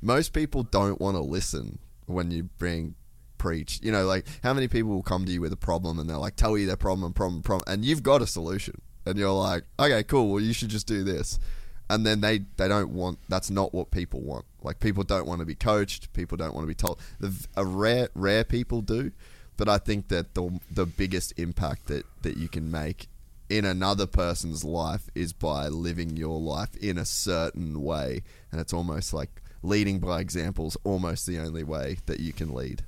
most 0.00 0.32
people 0.32 0.62
don't 0.62 1.00
want 1.00 1.16
to 1.16 1.22
listen 1.22 1.78
when 2.06 2.30
you 2.30 2.44
bring 2.58 2.94
preach. 3.42 3.80
You 3.82 3.92
know, 3.92 4.06
like 4.06 4.26
how 4.42 4.54
many 4.54 4.68
people 4.68 4.90
will 4.90 5.02
come 5.02 5.24
to 5.24 5.32
you 5.32 5.40
with 5.40 5.52
a 5.52 5.56
problem 5.56 5.98
and 5.98 6.08
they're 6.08 6.16
like 6.16 6.36
tell 6.36 6.56
you 6.56 6.66
their 6.66 6.76
problem, 6.76 7.12
problem, 7.12 7.42
problem, 7.42 7.64
and 7.72 7.84
you've 7.84 8.02
got 8.02 8.22
a 8.22 8.26
solution, 8.26 8.80
and 9.04 9.18
you're 9.18 9.30
like, 9.30 9.64
okay, 9.78 10.02
cool. 10.04 10.30
Well, 10.30 10.40
you 10.40 10.52
should 10.52 10.68
just 10.68 10.86
do 10.86 11.02
this, 11.02 11.38
and 11.90 12.06
then 12.06 12.20
they 12.20 12.42
they 12.56 12.68
don't 12.68 12.90
want. 12.90 13.18
That's 13.28 13.50
not 13.50 13.74
what 13.74 13.90
people 13.90 14.20
want. 14.20 14.44
Like 14.62 14.78
people 14.78 15.02
don't 15.02 15.26
want 15.26 15.40
to 15.40 15.46
be 15.46 15.56
coached. 15.56 16.12
People 16.12 16.36
don't 16.36 16.54
want 16.54 16.64
to 16.64 16.68
be 16.68 16.74
told. 16.74 17.00
The 17.18 17.34
a 17.56 17.64
rare 17.64 18.08
rare 18.14 18.44
people 18.44 18.80
do, 18.80 19.10
but 19.56 19.68
I 19.68 19.78
think 19.78 20.08
that 20.08 20.34
the 20.34 20.60
the 20.70 20.86
biggest 20.86 21.32
impact 21.36 21.86
that 21.88 22.06
that 22.22 22.36
you 22.36 22.48
can 22.48 22.70
make 22.70 23.08
in 23.52 23.66
another 23.66 24.06
person's 24.06 24.64
life 24.64 25.10
is 25.14 25.34
by 25.34 25.68
living 25.68 26.16
your 26.16 26.40
life 26.40 26.74
in 26.76 26.96
a 26.96 27.04
certain 27.04 27.82
way, 27.82 28.22
and 28.50 28.58
it's 28.58 28.72
almost 28.72 29.12
like 29.12 29.42
leading 29.62 29.98
by 29.98 30.20
example 30.20 30.68
is 30.68 30.76
almost 30.84 31.26
the 31.26 31.38
only 31.38 31.62
way 31.62 31.98
that 32.06 32.18
you 32.18 32.32
can 32.32 32.54
lead. 32.54 32.82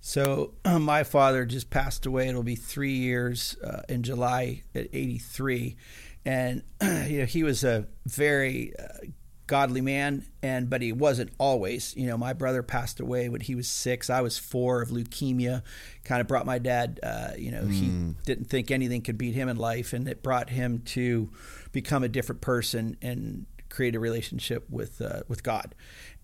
So 0.00 0.54
my 0.64 1.02
father 1.02 1.44
just 1.44 1.68
passed 1.68 2.06
away. 2.06 2.28
It'll 2.28 2.44
be 2.44 2.54
three 2.54 2.92
years 2.92 3.56
uh, 3.64 3.82
in 3.88 4.04
July 4.04 4.62
at 4.72 4.86
83, 4.92 5.76
and 6.24 6.62
you 6.80 7.18
know 7.18 7.24
he 7.24 7.42
was 7.42 7.64
a 7.64 7.88
very 8.06 8.72
uh, 8.78 9.08
godly 9.50 9.80
man, 9.80 10.24
and 10.44 10.70
but 10.70 10.80
he 10.80 10.92
wasn't 10.92 11.32
always. 11.36 11.92
You 11.96 12.06
know, 12.06 12.16
my 12.16 12.32
brother 12.32 12.62
passed 12.62 13.00
away 13.00 13.28
when 13.28 13.40
he 13.40 13.56
was 13.56 13.66
six. 13.66 14.08
I 14.08 14.20
was 14.20 14.38
four 14.38 14.80
of 14.80 14.90
leukemia. 14.90 15.62
Kind 16.04 16.20
of 16.20 16.28
brought 16.28 16.46
my 16.46 16.58
dad. 16.58 17.00
Uh, 17.02 17.32
you 17.36 17.50
know, 17.50 17.66
he 17.66 18.14
didn't 18.24 18.44
think 18.44 18.70
anything 18.70 19.02
could 19.02 19.18
beat 19.18 19.34
him 19.34 19.48
in 19.48 19.56
life, 19.56 19.92
and 19.92 20.06
it 20.06 20.22
brought 20.22 20.50
him 20.50 20.82
to 20.94 21.30
become 21.72 22.04
a 22.04 22.08
different 22.08 22.40
person 22.40 22.96
and 23.02 23.46
create 23.68 23.96
a 23.96 24.00
relationship 24.00 24.70
with 24.70 25.02
uh, 25.02 25.22
with 25.26 25.42
God. 25.42 25.74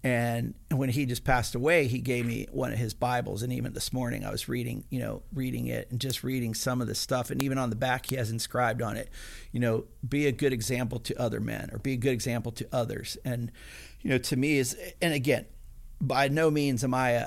And 0.04 0.54
when 0.70 0.88
he 0.88 1.04
just 1.04 1.24
passed 1.24 1.56
away, 1.56 1.88
he 1.88 1.98
gave 1.98 2.26
me 2.26 2.46
one 2.52 2.72
of 2.72 2.78
his 2.78 2.94
Bibles. 2.94 3.42
And 3.42 3.52
even 3.52 3.72
this 3.72 3.92
morning, 3.92 4.24
I 4.24 4.30
was 4.30 4.48
reading, 4.48 4.84
you 4.88 5.00
know, 5.00 5.22
reading 5.34 5.66
it 5.66 5.90
and 5.90 6.00
just 6.00 6.22
reading 6.22 6.54
some 6.54 6.80
of 6.80 6.86
the 6.86 6.94
stuff. 6.94 7.30
And 7.30 7.42
even 7.42 7.58
on 7.58 7.70
the 7.70 7.76
back, 7.76 8.06
he 8.06 8.16
has 8.16 8.30
inscribed 8.30 8.82
on 8.82 8.96
it, 8.96 9.10
you 9.50 9.58
know, 9.58 9.86
be 10.08 10.26
a 10.26 10.32
good 10.32 10.52
example 10.52 11.00
to 11.00 11.20
other 11.20 11.40
men 11.40 11.70
or 11.72 11.78
be 11.78 11.94
a 11.94 11.96
good 11.96 12.12
example 12.12 12.52
to 12.52 12.68
others. 12.70 13.18
And, 13.24 13.50
you 14.00 14.10
know, 14.10 14.18
to 14.18 14.36
me 14.36 14.58
is, 14.58 14.76
and 15.02 15.12
again, 15.12 15.46
by 16.00 16.28
no 16.28 16.50
means 16.50 16.84
am 16.84 16.92
I. 16.92 17.26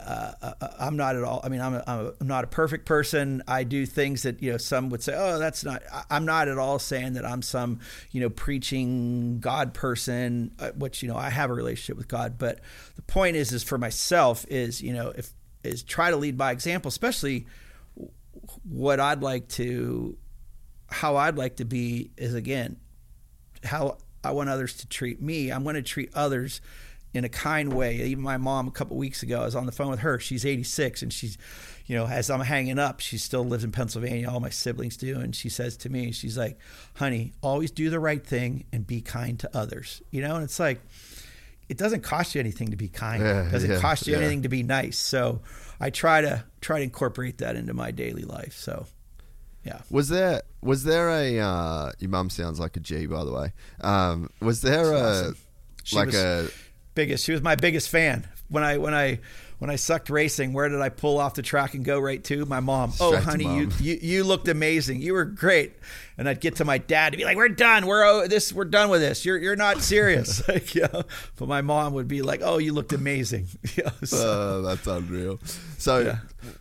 I'm 0.80 0.96
not 0.96 1.16
at 1.16 1.24
all. 1.24 1.42
I 1.44 1.50
mean, 1.50 1.62
I'm, 1.62 1.74
a, 1.74 1.84
I'm, 1.88 2.06
a, 2.06 2.14
I'm 2.22 2.28
not 2.28 2.44
a 2.44 2.48
perfect 2.48 2.86
person. 2.86 3.42
I 3.48 3.64
do 3.64 3.86
things 3.86 4.24
that 4.24 4.44
you 4.44 4.52
know 4.52 4.58
some 4.58 4.90
would 4.90 5.02
say, 5.02 5.14
"Oh, 5.18 5.40
that's 5.40 5.64
not." 5.64 5.82
I'm 6.10 6.26
not 6.26 6.48
at 6.48 6.58
all 6.58 6.78
saying 6.78 7.14
that 7.14 7.26
I'm 7.26 7.42
some 7.42 7.80
you 8.12 8.22
know 8.22 8.30
preaching 8.30 9.40
God 9.40 9.74
person, 9.74 10.52
uh, 10.60 10.72
which 10.72 11.02
you 11.02 11.10
know 11.10 11.18
I 11.18 11.30
have 11.30 11.50
a 11.50 11.54
relationship 11.54 11.98
with 11.98 12.08
God. 12.08 12.38
But 12.38 12.60
the 12.96 13.02
point 13.02 13.36
is, 13.36 13.52
is 13.52 13.64
for 13.64 13.78
myself 13.78 14.46
is 14.50 14.82
you 14.82 14.94
know 14.94 15.14
if 15.16 15.32
is 15.64 15.82
try 15.82 16.12
to 16.12 16.18
lead 16.18 16.38
by 16.38 16.52
example, 16.52 16.90
especially 16.90 17.48
what 18.64 19.00
I'd 19.00 19.22
like 19.22 19.48
to, 19.50 20.16
how 20.88 21.18
I'd 21.18 21.38
like 21.38 21.58
to 21.58 21.66
be 21.66 22.12
is 22.18 22.36
again 22.36 22.78
how 23.64 23.98
I 24.24 24.32
want 24.32 24.50
others 24.50 24.76
to 24.78 24.88
treat 24.88 25.22
me. 25.22 25.52
I'm 25.52 25.64
going 25.64 25.76
to 25.76 25.82
treat 25.82 26.12
others 26.14 26.62
in 27.14 27.24
a 27.24 27.30
kind 27.30 27.74
way. 27.74 27.98
Even 27.98 28.24
my 28.24 28.38
mom 28.38 28.68
a 28.68 28.72
couple 28.72 28.98
weeks 28.98 29.24
ago, 29.24 29.42
I 29.42 29.46
was 29.46 29.56
on 29.56 29.66
the 29.66 29.72
phone 29.72 29.90
with 29.90 30.00
her. 30.00 30.20
She's 30.20 30.46
86 30.46 31.02
and 31.02 31.12
she's, 31.12 31.38
you 31.86 31.96
know, 31.96 32.08
as 32.08 32.30
I'm 32.30 32.42
hanging 32.42 32.80
up, 32.80 33.00
she 33.00 33.18
still 33.18 33.44
lives 33.44 33.64
in 33.64 33.72
Pennsylvania. 33.72 34.30
All 34.30 34.40
my 34.40 34.50
siblings 34.50 34.98
do. 34.98 35.20
And 35.20 35.36
she 35.36 35.50
says 35.50 35.78
to 35.78 35.90
me, 35.90 36.12
she's 36.12 36.38
like, 36.38 36.58
honey, 36.96 37.34
always 37.42 37.72
do 37.72 37.90
the 37.90 38.00
right 38.00 38.26
thing 38.26 38.66
and 38.72 38.86
be 38.86 39.02
kind 39.02 39.40
to 39.40 39.58
others. 39.58 40.02
You 40.12 40.22
know, 40.22 40.36
and 40.36 40.44
it's 40.44 40.60
like, 40.60 40.82
it 41.68 41.78
doesn't 41.78 42.02
cost 42.02 42.36
you 42.36 42.40
anything 42.40 42.72
to 42.72 42.76
be 42.76 42.90
kind. 42.90 43.22
Yeah, 43.24 43.48
it 43.48 43.52
doesn't 43.52 43.70
yeah, 43.70 43.80
cost 43.80 44.08
you 44.08 44.14
yeah. 44.14 44.20
anything 44.20 44.42
to 44.44 44.50
be 44.50 44.64
nice. 44.64 44.98
So 44.98 45.42
I 45.80 45.92
try 45.92 46.22
to 46.22 46.44
try 46.62 46.80
to 46.80 46.84
incorporate 46.84 47.38
that 47.40 47.56
into 47.56 47.74
my 47.74 47.92
daily 47.92 48.24
life. 48.24 48.54
So 48.54 48.88
yeah. 49.64 49.82
Was 49.92 50.10
there 50.10 50.42
was 50.62 50.84
there 50.84 51.10
a 51.10 51.40
uh, 51.40 51.92
your 52.00 52.10
mum 52.10 52.30
sounds 52.30 52.60
like 52.60 52.76
a 52.76 52.80
G 52.80 53.06
by 53.06 53.24
the 53.24 53.32
way. 53.32 53.54
Um, 53.82 54.30
was 54.42 54.62
there 54.62 54.94
a 54.94 55.00
awesome. 55.00 55.38
Like 55.94 56.08
was- 56.08 56.16
a 56.16 56.50
biggest. 56.96 57.26
She 57.26 57.32
was 57.32 57.42
my 57.42 57.56
biggest 57.56 57.90
fan. 57.90 58.28
When 58.50 58.64
I 58.64 58.78
when 58.78 58.94
I 58.94 59.20
when 59.60 59.70
I 59.70 59.76
sucked 59.76 60.10
racing, 60.10 60.54
where 60.54 60.70
did 60.70 60.82
I 60.82 60.90
pull 60.90 61.20
off 61.20 61.36
the 61.36 61.42
track 61.42 61.74
and 61.76 61.84
go 61.86 62.00
right 62.00 62.24
to? 62.26 62.46
My 62.46 62.62
mom. 62.62 62.94
oh, 63.00 63.12
Straight 63.12 63.24
honey, 63.24 63.44
mom. 63.44 63.60
you, 63.60 63.70
you 63.80 64.00
you 64.02 64.24
looked 64.24 64.48
amazing. 64.48 65.02
You 65.02 65.14
were 65.14 65.26
great. 65.26 65.74
And 66.18 66.28
I'd 66.28 66.42
get 66.42 66.56
to 66.58 66.66
my 66.66 66.78
dad 66.80 67.12
to 67.12 67.18
be 67.18 67.24
like, 67.26 67.38
"We're 67.38 67.48
done. 67.50 67.86
We're 67.86 68.04
oh, 68.04 68.28
this. 68.28 68.52
We're 68.52 68.66
done 68.66 68.90
with 68.90 69.02
this. 69.02 69.24
You're 69.24 69.38
you're 69.38 69.56
not 69.56 69.82
serious." 69.82 70.46
like, 70.48 70.74
you 70.76 70.82
know? 70.92 71.04
But 71.38 71.48
my 71.48 71.62
mom 71.62 71.94
would 71.94 72.08
be 72.08 72.22
like, 72.24 72.42
"Oh, 72.44 72.58
you 72.58 72.74
looked 72.74 72.94
amazing." 72.94 73.48
You 73.76 73.84
know, 73.84 73.92
so- 74.04 74.18
Uh, 74.18 74.62
that's 74.68 74.88
unreal. 74.88 75.40
So, 75.78 76.00
Yeah. 76.00 76.18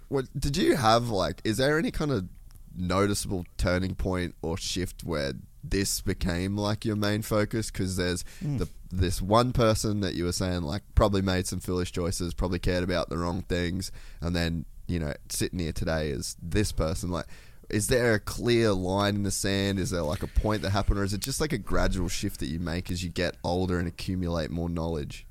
what 0.08 0.26
did 0.38 0.56
you 0.56 0.76
have? 0.76 1.08
Like, 1.08 1.40
is 1.44 1.56
there 1.56 1.78
any 1.78 1.90
kind 1.90 2.10
of 2.12 2.28
noticeable 2.76 3.46
turning 3.56 3.94
point 3.94 4.34
or 4.42 4.56
shift 4.56 5.02
where 5.04 5.32
this 5.64 6.00
became 6.00 6.56
like 6.56 6.84
your 6.84 6.96
main 6.96 7.22
focus? 7.22 7.70
Because 7.70 7.96
there's 7.96 8.24
Hmm. 8.40 8.58
the 8.58 8.68
this 8.90 9.20
one 9.20 9.52
person 9.52 10.00
that 10.00 10.14
you 10.14 10.24
were 10.24 10.32
saying 10.32 10.62
like 10.62 10.82
probably 10.94 11.22
made 11.22 11.46
some 11.46 11.60
foolish 11.60 11.92
choices, 11.92 12.34
probably 12.34 12.58
cared 12.58 12.84
about 12.84 13.08
the 13.08 13.18
wrong 13.18 13.42
things, 13.42 13.92
and 14.20 14.34
then 14.34 14.64
you 14.86 14.98
know 14.98 15.12
sitting 15.28 15.58
here 15.58 15.72
today 15.72 16.10
is 16.10 16.36
this 16.42 16.72
person. 16.72 17.10
Like, 17.10 17.26
is 17.68 17.88
there 17.88 18.14
a 18.14 18.20
clear 18.20 18.72
line 18.72 19.16
in 19.16 19.22
the 19.22 19.30
sand? 19.30 19.78
Is 19.78 19.90
there 19.90 20.02
like 20.02 20.22
a 20.22 20.26
point 20.26 20.62
that 20.62 20.70
happened, 20.70 20.98
or 20.98 21.04
is 21.04 21.12
it 21.12 21.20
just 21.20 21.40
like 21.40 21.52
a 21.52 21.58
gradual 21.58 22.08
shift 22.08 22.40
that 22.40 22.48
you 22.48 22.58
make 22.58 22.90
as 22.90 23.04
you 23.04 23.10
get 23.10 23.36
older 23.44 23.78
and 23.78 23.86
accumulate 23.86 24.50
more 24.50 24.70
knowledge? 24.70 25.26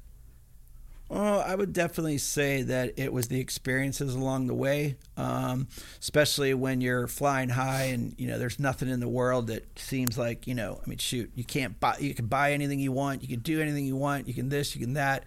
Well, 1.09 1.39
I 1.39 1.55
would 1.55 1.71
definitely 1.71 2.17
say 2.17 2.63
that 2.63 2.95
it 2.97 3.13
was 3.13 3.29
the 3.29 3.39
experiences 3.39 4.13
along 4.13 4.47
the 4.47 4.53
way, 4.53 4.97
um, 5.15 5.69
especially 6.01 6.53
when 6.53 6.81
you're 6.81 7.07
flying 7.07 7.47
high 7.47 7.83
and 7.83 8.13
you 8.17 8.27
know 8.27 8.37
there's 8.37 8.59
nothing 8.59 8.89
in 8.89 8.99
the 8.99 9.07
world 9.07 9.47
that 9.47 9.79
seems 9.79 10.17
like 10.17 10.47
you 10.47 10.53
know. 10.53 10.81
I 10.85 10.89
mean, 10.89 10.97
shoot, 10.97 11.31
you 11.33 11.45
can't 11.45 11.79
buy, 11.79 11.95
you 11.99 12.13
can 12.13 12.25
buy 12.25 12.51
anything 12.51 12.79
you 12.79 12.91
want, 12.91 13.21
you 13.21 13.29
can 13.29 13.39
do 13.39 13.61
anything 13.61 13.85
you 13.85 13.95
want, 13.95 14.27
you 14.27 14.33
can 14.33 14.49
this, 14.49 14.75
you 14.75 14.81
can 14.81 14.95
that, 14.95 15.23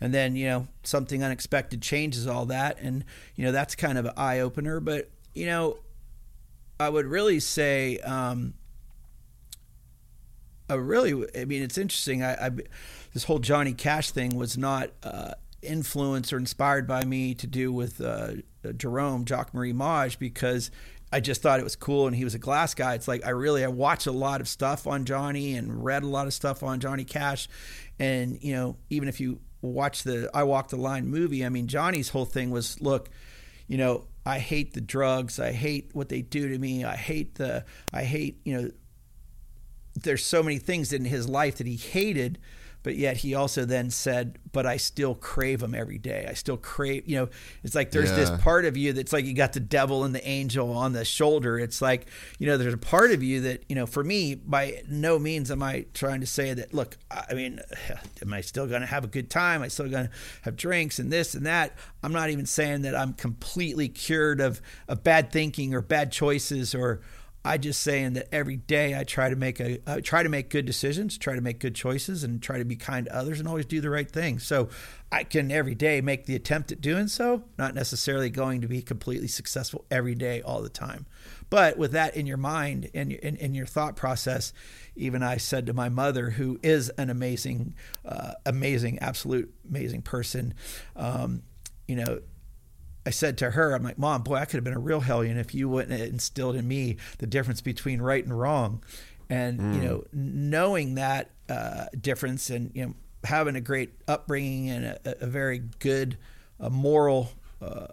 and 0.00 0.14
then 0.14 0.36
you 0.36 0.46
know 0.46 0.68
something 0.84 1.24
unexpected 1.24 1.82
changes 1.82 2.28
all 2.28 2.46
that, 2.46 2.78
and 2.80 3.04
you 3.34 3.44
know 3.44 3.50
that's 3.50 3.74
kind 3.74 3.98
of 3.98 4.04
an 4.04 4.12
eye 4.16 4.38
opener. 4.38 4.78
But 4.78 5.10
you 5.34 5.46
know, 5.46 5.78
I 6.78 6.88
would 6.88 7.06
really 7.06 7.40
say. 7.40 7.98
Um, 7.98 8.54
I 10.68 10.74
really, 10.74 11.26
I 11.38 11.44
mean, 11.44 11.62
it's 11.62 11.78
interesting. 11.78 12.22
I, 12.22 12.46
I 12.46 12.50
this 13.12 13.24
whole 13.24 13.38
Johnny 13.38 13.74
Cash 13.74 14.10
thing 14.10 14.34
was 14.34 14.56
not 14.56 14.90
uh, 15.02 15.32
influenced 15.62 16.32
or 16.32 16.38
inspired 16.38 16.86
by 16.86 17.04
me 17.04 17.34
to 17.34 17.46
do 17.46 17.72
with 17.72 18.00
uh, 18.00 18.32
Jerome 18.76 19.26
Jacques 19.26 19.52
Marie 19.52 19.72
Mage 19.72 20.18
because 20.18 20.70
I 21.12 21.20
just 21.20 21.42
thought 21.42 21.60
it 21.60 21.64
was 21.64 21.76
cool 21.76 22.06
and 22.06 22.16
he 22.16 22.24
was 22.24 22.34
a 22.34 22.38
glass 22.38 22.74
guy. 22.74 22.94
It's 22.94 23.06
like 23.06 23.24
I 23.24 23.30
really 23.30 23.64
I 23.64 23.68
watched 23.68 24.06
a 24.06 24.12
lot 24.12 24.40
of 24.40 24.48
stuff 24.48 24.86
on 24.86 25.04
Johnny 25.04 25.54
and 25.54 25.84
read 25.84 26.02
a 26.02 26.08
lot 26.08 26.26
of 26.26 26.34
stuff 26.34 26.62
on 26.62 26.80
Johnny 26.80 27.04
Cash, 27.04 27.48
and 27.98 28.42
you 28.42 28.52
know 28.52 28.76
even 28.90 29.08
if 29.08 29.20
you 29.20 29.40
watch 29.62 30.02
the 30.02 30.28
I 30.34 30.42
Walk 30.42 30.68
the 30.68 30.76
Line 30.76 31.06
movie, 31.06 31.44
I 31.44 31.50
mean 31.50 31.68
Johnny's 31.68 32.08
whole 32.08 32.24
thing 32.24 32.50
was 32.50 32.80
look, 32.80 33.10
you 33.68 33.76
know 33.76 34.06
I 34.26 34.38
hate 34.38 34.74
the 34.74 34.80
drugs, 34.80 35.38
I 35.38 35.52
hate 35.52 35.90
what 35.92 36.08
they 36.08 36.22
do 36.22 36.48
to 36.48 36.58
me, 36.58 36.84
I 36.84 36.96
hate 36.96 37.36
the 37.36 37.64
I 37.92 38.02
hate 38.02 38.40
you 38.44 38.60
know 38.60 38.70
there's 40.04 40.24
so 40.24 40.42
many 40.42 40.58
things 40.58 40.92
in 40.92 41.04
his 41.04 41.28
life 41.28 41.56
that 41.56 41.66
he 41.66 41.76
hated 41.76 42.38
but 42.84 42.96
yet 42.96 43.16
he 43.16 43.34
also 43.34 43.64
then 43.64 43.90
said 43.90 44.38
but 44.52 44.66
i 44.66 44.76
still 44.76 45.16
crave 45.16 45.58
them 45.58 45.74
every 45.74 45.98
day. 45.98 46.26
I 46.28 46.34
still 46.34 46.58
crave 46.58 47.08
you 47.08 47.16
know 47.16 47.28
it's 47.64 47.74
like 47.74 47.90
there's 47.90 48.12
this 48.12 48.30
part 48.42 48.66
of 48.66 48.76
you 48.76 48.92
that's 48.92 49.12
like 49.12 49.24
you 49.24 49.34
got 49.34 49.54
the 49.54 49.60
devil 49.60 50.04
and 50.04 50.14
the 50.14 50.24
angel 50.28 50.70
on 50.70 50.92
the 50.92 51.04
shoulder. 51.04 51.58
It's 51.58 51.82
like 51.82 52.06
you 52.38 52.46
know 52.46 52.56
there's 52.56 52.74
a 52.74 52.78
part 52.78 53.10
of 53.10 53.22
you 53.22 53.40
that 53.40 53.64
you 53.68 53.74
know 53.74 53.86
for 53.86 54.04
me 54.04 54.36
by 54.36 54.82
no 54.88 55.18
means 55.18 55.50
am 55.50 55.62
i 55.62 55.86
trying 55.94 56.20
to 56.20 56.26
say 56.26 56.54
that 56.54 56.72
look 56.72 56.96
i 57.10 57.34
mean 57.34 57.58
am 58.22 58.32
i 58.32 58.42
still 58.42 58.66
going 58.66 58.82
to 58.82 58.86
have 58.86 59.02
a 59.02 59.08
good 59.08 59.30
time? 59.30 59.56
Am 59.56 59.62
i 59.62 59.68
still 59.68 59.88
going 59.88 60.06
to 60.06 60.12
have 60.42 60.54
drinks 60.54 60.98
and 60.98 61.10
this 61.10 61.34
and 61.34 61.46
that? 61.46 61.76
I'm 62.02 62.12
not 62.12 62.28
even 62.30 62.44
saying 62.46 62.82
that 62.82 62.94
i'm 62.94 63.14
completely 63.14 63.88
cured 63.88 64.40
of 64.40 64.60
of 64.86 65.02
bad 65.02 65.32
thinking 65.32 65.74
or 65.74 65.80
bad 65.80 66.12
choices 66.12 66.74
or 66.74 67.00
I 67.44 67.58
just 67.58 67.82
saying 67.82 68.14
that 68.14 68.28
every 68.32 68.56
day 68.56 68.98
I 68.98 69.04
try 69.04 69.28
to 69.28 69.36
make 69.36 69.60
a 69.60 69.78
I 69.86 70.00
try 70.00 70.22
to 70.22 70.30
make 70.30 70.48
good 70.48 70.64
decisions, 70.64 71.18
try 71.18 71.34
to 71.34 71.42
make 71.42 71.58
good 71.58 71.74
choices, 71.74 72.24
and 72.24 72.42
try 72.42 72.56
to 72.56 72.64
be 72.64 72.76
kind 72.76 73.04
to 73.06 73.14
others, 73.14 73.38
and 73.38 73.46
always 73.46 73.66
do 73.66 73.82
the 73.82 73.90
right 73.90 74.10
thing. 74.10 74.38
So 74.38 74.70
I 75.12 75.24
can 75.24 75.50
every 75.50 75.74
day 75.74 76.00
make 76.00 76.24
the 76.24 76.34
attempt 76.34 76.72
at 76.72 76.80
doing 76.80 77.06
so. 77.06 77.44
Not 77.58 77.74
necessarily 77.74 78.30
going 78.30 78.62
to 78.62 78.68
be 78.68 78.80
completely 78.80 79.28
successful 79.28 79.84
every 79.90 80.14
day, 80.14 80.40
all 80.40 80.62
the 80.62 80.70
time, 80.70 81.04
but 81.50 81.76
with 81.76 81.92
that 81.92 82.16
in 82.16 82.26
your 82.26 82.38
mind 82.38 82.90
and 82.94 83.12
in, 83.12 83.36
in 83.36 83.54
your 83.54 83.66
thought 83.66 83.94
process, 83.94 84.54
even 84.96 85.22
I 85.22 85.36
said 85.36 85.66
to 85.66 85.74
my 85.74 85.90
mother, 85.90 86.30
who 86.30 86.58
is 86.62 86.88
an 86.90 87.10
amazing, 87.10 87.74
uh, 88.06 88.32
amazing, 88.46 89.00
absolute 89.00 89.52
amazing 89.68 90.00
person, 90.00 90.54
um, 90.96 91.42
you 91.86 91.96
know, 91.96 92.20
I 93.06 93.10
said 93.10 93.36
to 93.38 93.50
her, 93.50 93.74
I'm 93.74 93.82
like, 93.82 93.98
Mom, 93.98 94.22
boy, 94.22 94.36
I 94.36 94.44
could 94.46 94.54
have 94.58 94.64
been 94.64 94.72
a 94.72 94.78
real 94.78 95.00
hellion 95.00 95.36
if 95.36 95.54
you 95.54 95.68
wouldn't 95.68 95.98
have 95.98 96.08
instilled 96.08 96.56
in 96.56 96.66
me 96.66 96.96
the 97.18 97.26
difference 97.26 97.60
between 97.60 98.00
right 98.00 98.24
and 98.24 98.38
wrong. 98.38 98.82
And, 99.28 99.58
Mm. 99.60 99.74
you 99.74 99.80
know, 99.82 100.04
knowing 100.12 100.94
that 100.96 101.30
uh, 101.48 101.86
difference 102.00 102.48
and, 102.50 102.70
you 102.74 102.86
know, 102.86 102.94
having 103.24 103.56
a 103.56 103.60
great 103.60 103.90
upbringing 104.08 104.70
and 104.70 104.84
a, 104.86 105.24
a 105.24 105.26
very 105.26 105.62
good 105.78 106.16
uh, 106.60 106.70
moral, 106.70 107.30
uh, 107.60 107.88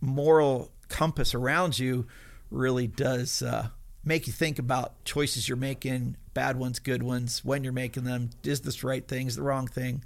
moral 0.00 0.70
compass 0.88 1.34
around 1.34 1.78
you 1.78 2.06
really 2.50 2.86
does 2.86 3.42
uh, 3.42 3.68
make 4.04 4.26
you 4.26 4.32
think 4.32 4.58
about 4.58 5.04
choices 5.04 5.48
you're 5.48 5.56
making, 5.56 6.16
bad 6.34 6.56
ones, 6.56 6.78
good 6.78 7.02
ones, 7.02 7.44
when 7.44 7.64
you're 7.64 7.72
making 7.72 8.04
them. 8.04 8.30
Is 8.44 8.60
this 8.62 8.80
the 8.80 8.86
right 8.86 9.06
thing? 9.06 9.26
Is 9.26 9.36
the 9.36 9.42
wrong 9.42 9.66
thing? 9.66 10.02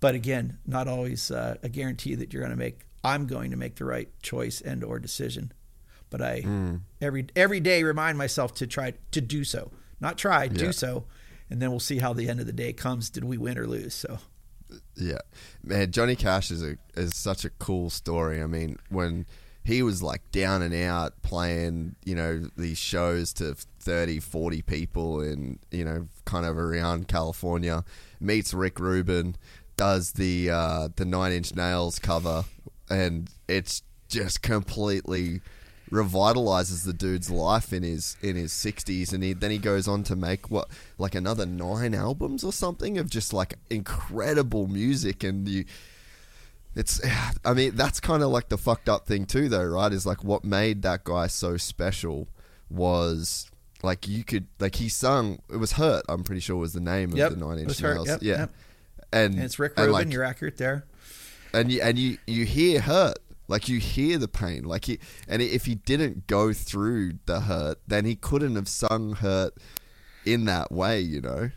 But 0.00 0.14
again, 0.14 0.58
not 0.66 0.88
always 0.88 1.30
uh, 1.30 1.56
a 1.62 1.68
guarantee 1.68 2.14
that 2.14 2.32
you're 2.32 2.42
going 2.42 2.50
to 2.52 2.56
make. 2.58 2.80
I'm 3.04 3.26
going 3.26 3.50
to 3.50 3.56
make 3.56 3.76
the 3.76 3.84
right 3.84 4.08
choice 4.22 4.60
and 4.60 4.82
or 4.84 4.98
decision. 4.98 5.52
But 6.10 6.22
I 6.22 6.44
every 7.00 7.26
every 7.34 7.60
day 7.60 7.82
remind 7.82 8.18
myself 8.18 8.54
to 8.56 8.66
try 8.66 8.94
to 9.12 9.20
do 9.20 9.44
so. 9.44 9.70
Not 10.00 10.18
try, 10.18 10.44
Yeah. 10.44 10.50
do 10.50 10.72
so, 10.72 11.04
and 11.48 11.60
then 11.62 11.70
we'll 11.70 11.80
see 11.80 11.98
how 11.98 12.12
the 12.12 12.28
end 12.28 12.40
of 12.40 12.46
the 12.46 12.52
day 12.52 12.72
comes. 12.72 13.08
Did 13.08 13.24
we 13.24 13.38
win 13.38 13.56
or 13.58 13.66
lose? 13.66 13.94
So 13.94 14.18
Yeah, 14.96 15.18
man, 15.62 15.90
Johnny 15.90 16.16
Cash 16.16 16.50
is 16.50 16.62
a 16.62 16.76
is 16.94 17.14
such 17.16 17.44
a 17.44 17.50
cool 17.50 17.88
story. 17.88 18.42
I 18.42 18.46
mean, 18.46 18.76
when 18.90 19.24
he 19.64 19.82
was 19.82 20.02
like 20.02 20.28
down 20.32 20.60
and 20.60 20.74
out 20.74 21.22
playing, 21.22 21.94
you 22.04 22.14
know, 22.16 22.42
these 22.56 22.78
shows 22.78 23.32
to 23.34 23.54
30, 23.80 24.18
40 24.18 24.60
people 24.62 25.20
in, 25.20 25.60
you 25.70 25.84
know, 25.84 26.08
kind 26.24 26.44
of 26.44 26.58
around 26.58 27.06
California, 27.06 27.84
meets 28.20 28.52
Rick 28.52 28.80
Rubin, 28.80 29.36
does 29.76 30.12
the 30.12 30.50
uh, 30.50 30.88
the 30.96 31.04
Nine 31.04 31.32
Inch 31.32 31.54
Nails 31.54 31.98
cover, 31.98 32.44
and 32.92 33.30
it's 33.48 33.82
just 34.08 34.42
completely 34.42 35.40
revitalizes 35.90 36.84
the 36.84 36.92
dude's 36.92 37.30
life 37.30 37.72
in 37.72 37.82
his 37.82 38.16
in 38.22 38.34
his 38.34 38.50
60s 38.52 39.12
and 39.12 39.22
he, 39.22 39.32
then 39.34 39.50
he 39.50 39.58
goes 39.58 39.86
on 39.86 40.02
to 40.02 40.16
make 40.16 40.50
what 40.50 40.68
like 40.96 41.14
another 41.14 41.44
nine 41.44 41.94
albums 41.94 42.42
or 42.42 42.52
something 42.52 42.96
of 42.96 43.10
just 43.10 43.32
like 43.34 43.54
incredible 43.68 44.66
music 44.66 45.22
and 45.22 45.46
you 45.46 45.64
it's 46.74 46.98
i 47.44 47.52
mean 47.52 47.76
that's 47.76 48.00
kind 48.00 48.22
of 48.22 48.30
like 48.30 48.48
the 48.48 48.56
fucked 48.56 48.88
up 48.88 49.06
thing 49.06 49.26
too 49.26 49.50
though 49.50 49.64
right 49.64 49.92
is 49.92 50.06
like 50.06 50.24
what 50.24 50.44
made 50.44 50.80
that 50.80 51.04
guy 51.04 51.26
so 51.26 51.58
special 51.58 52.26
was 52.70 53.50
like 53.82 54.08
you 54.08 54.24
could 54.24 54.46
like 54.60 54.76
he 54.76 54.88
sung 54.88 55.40
it 55.52 55.58
was 55.58 55.72
hurt 55.72 56.04
i'm 56.08 56.24
pretty 56.24 56.40
sure 56.40 56.56
was 56.56 56.72
the 56.72 56.80
name 56.80 57.10
Yep, 57.10 57.32
of 57.32 57.38
the 57.38 57.44
nine 57.44 57.58
inch 57.58 57.82
nails 57.82 58.08
yep, 58.08 58.22
yeah 58.22 58.38
yep. 58.38 58.50
and, 59.12 59.34
and 59.34 59.44
it's 59.44 59.58
Rick 59.58 59.76
Rubin. 59.76 59.92
like, 59.92 60.10
you're 60.10 60.24
accurate 60.24 60.56
there. 60.56 60.86
And 61.54 61.70
you 61.72 61.80
and 61.82 61.98
you 61.98 62.18
you 62.26 62.44
hear 62.44 62.80
hurt 62.80 63.18
like 63.48 63.68
you 63.68 63.78
hear 63.78 64.18
the 64.18 64.28
pain 64.28 64.64
like 64.64 64.84
he 64.86 64.98
and 65.28 65.42
if 65.42 65.64
he 65.66 65.74
didn't 65.74 66.26
go 66.26 66.52
through 66.52 67.12
the 67.26 67.40
hurt 67.40 67.78
then 67.86 68.04
he 68.04 68.14
couldn't 68.14 68.54
have 68.56 68.68
sung 68.68 69.14
hurt 69.14 69.54
in 70.24 70.44
that 70.46 70.70
way 70.72 71.00
you 71.00 71.20
know 71.20 71.50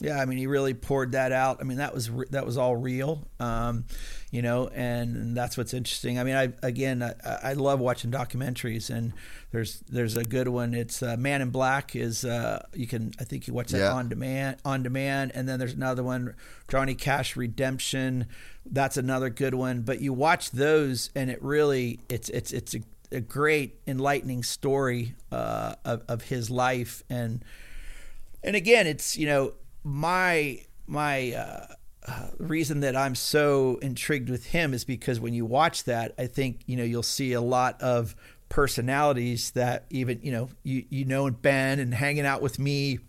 Yeah, 0.00 0.20
I 0.22 0.26
mean, 0.26 0.38
he 0.38 0.46
really 0.46 0.74
poured 0.74 1.10
that 1.12 1.32
out. 1.32 1.58
I 1.60 1.64
mean, 1.64 1.78
that 1.78 1.92
was 1.92 2.08
that 2.30 2.46
was 2.46 2.56
all 2.56 2.76
real, 2.76 3.26
um, 3.40 3.84
you 4.30 4.42
know, 4.42 4.68
and 4.72 5.36
that's 5.36 5.56
what's 5.58 5.74
interesting. 5.74 6.20
I 6.20 6.22
mean, 6.22 6.36
I 6.36 6.52
again, 6.62 7.02
I, 7.02 7.14
I 7.50 7.52
love 7.54 7.80
watching 7.80 8.12
documentaries, 8.12 8.90
and 8.90 9.12
there's 9.50 9.80
there's 9.90 10.16
a 10.16 10.22
good 10.22 10.46
one. 10.46 10.72
It's 10.72 11.02
uh, 11.02 11.16
Man 11.18 11.42
in 11.42 11.50
Black. 11.50 11.96
Is 11.96 12.24
uh, 12.24 12.64
you 12.74 12.86
can 12.86 13.10
I 13.18 13.24
think 13.24 13.48
you 13.48 13.54
watch 13.54 13.72
that 13.72 13.78
Yeah. 13.78 13.92
on 13.92 14.08
demand 14.08 14.58
on 14.64 14.84
demand, 14.84 15.32
and 15.34 15.48
then 15.48 15.58
there's 15.58 15.74
another 15.74 16.04
one, 16.04 16.36
Johnny 16.68 16.94
Cash 16.94 17.34
Redemption. 17.36 18.26
That's 18.70 18.96
another 18.96 19.30
good 19.30 19.54
one. 19.54 19.82
But 19.82 20.00
you 20.00 20.12
watch 20.12 20.50
those, 20.50 21.10
and 21.14 21.30
it 21.30 21.42
really 21.42 22.00
it's 22.08 22.28
it's 22.28 22.52
it's 22.52 22.74
a, 22.74 22.80
a 23.12 23.20
great 23.20 23.80
enlightening 23.86 24.42
story 24.42 25.14
uh, 25.32 25.74
of 25.84 26.04
of 26.08 26.22
his 26.22 26.50
life 26.50 27.02
and 27.08 27.44
and 28.42 28.56
again, 28.56 28.86
it's 28.86 29.16
you 29.16 29.26
know 29.26 29.52
my 29.84 30.60
my 30.86 31.32
uh, 31.32 31.66
uh, 32.06 32.28
reason 32.38 32.80
that 32.80 32.96
I'm 32.96 33.14
so 33.14 33.78
intrigued 33.82 34.30
with 34.30 34.46
him 34.46 34.72
is 34.74 34.84
because 34.84 35.20
when 35.20 35.34
you 35.34 35.44
watch 35.44 35.84
that, 35.84 36.14
I 36.18 36.26
think 36.26 36.62
you 36.66 36.76
know 36.76 36.84
you'll 36.84 37.02
see 37.02 37.32
a 37.32 37.40
lot 37.40 37.80
of 37.80 38.14
personalities 38.48 39.50
that 39.50 39.84
even 39.90 40.20
you 40.22 40.32
know 40.32 40.48
you 40.62 40.84
you 40.88 41.04
know 41.04 41.26
and 41.26 41.40
Ben 41.40 41.78
and 41.78 41.92
hanging 41.92 42.26
out 42.26 42.42
with 42.42 42.58
me 42.58 43.00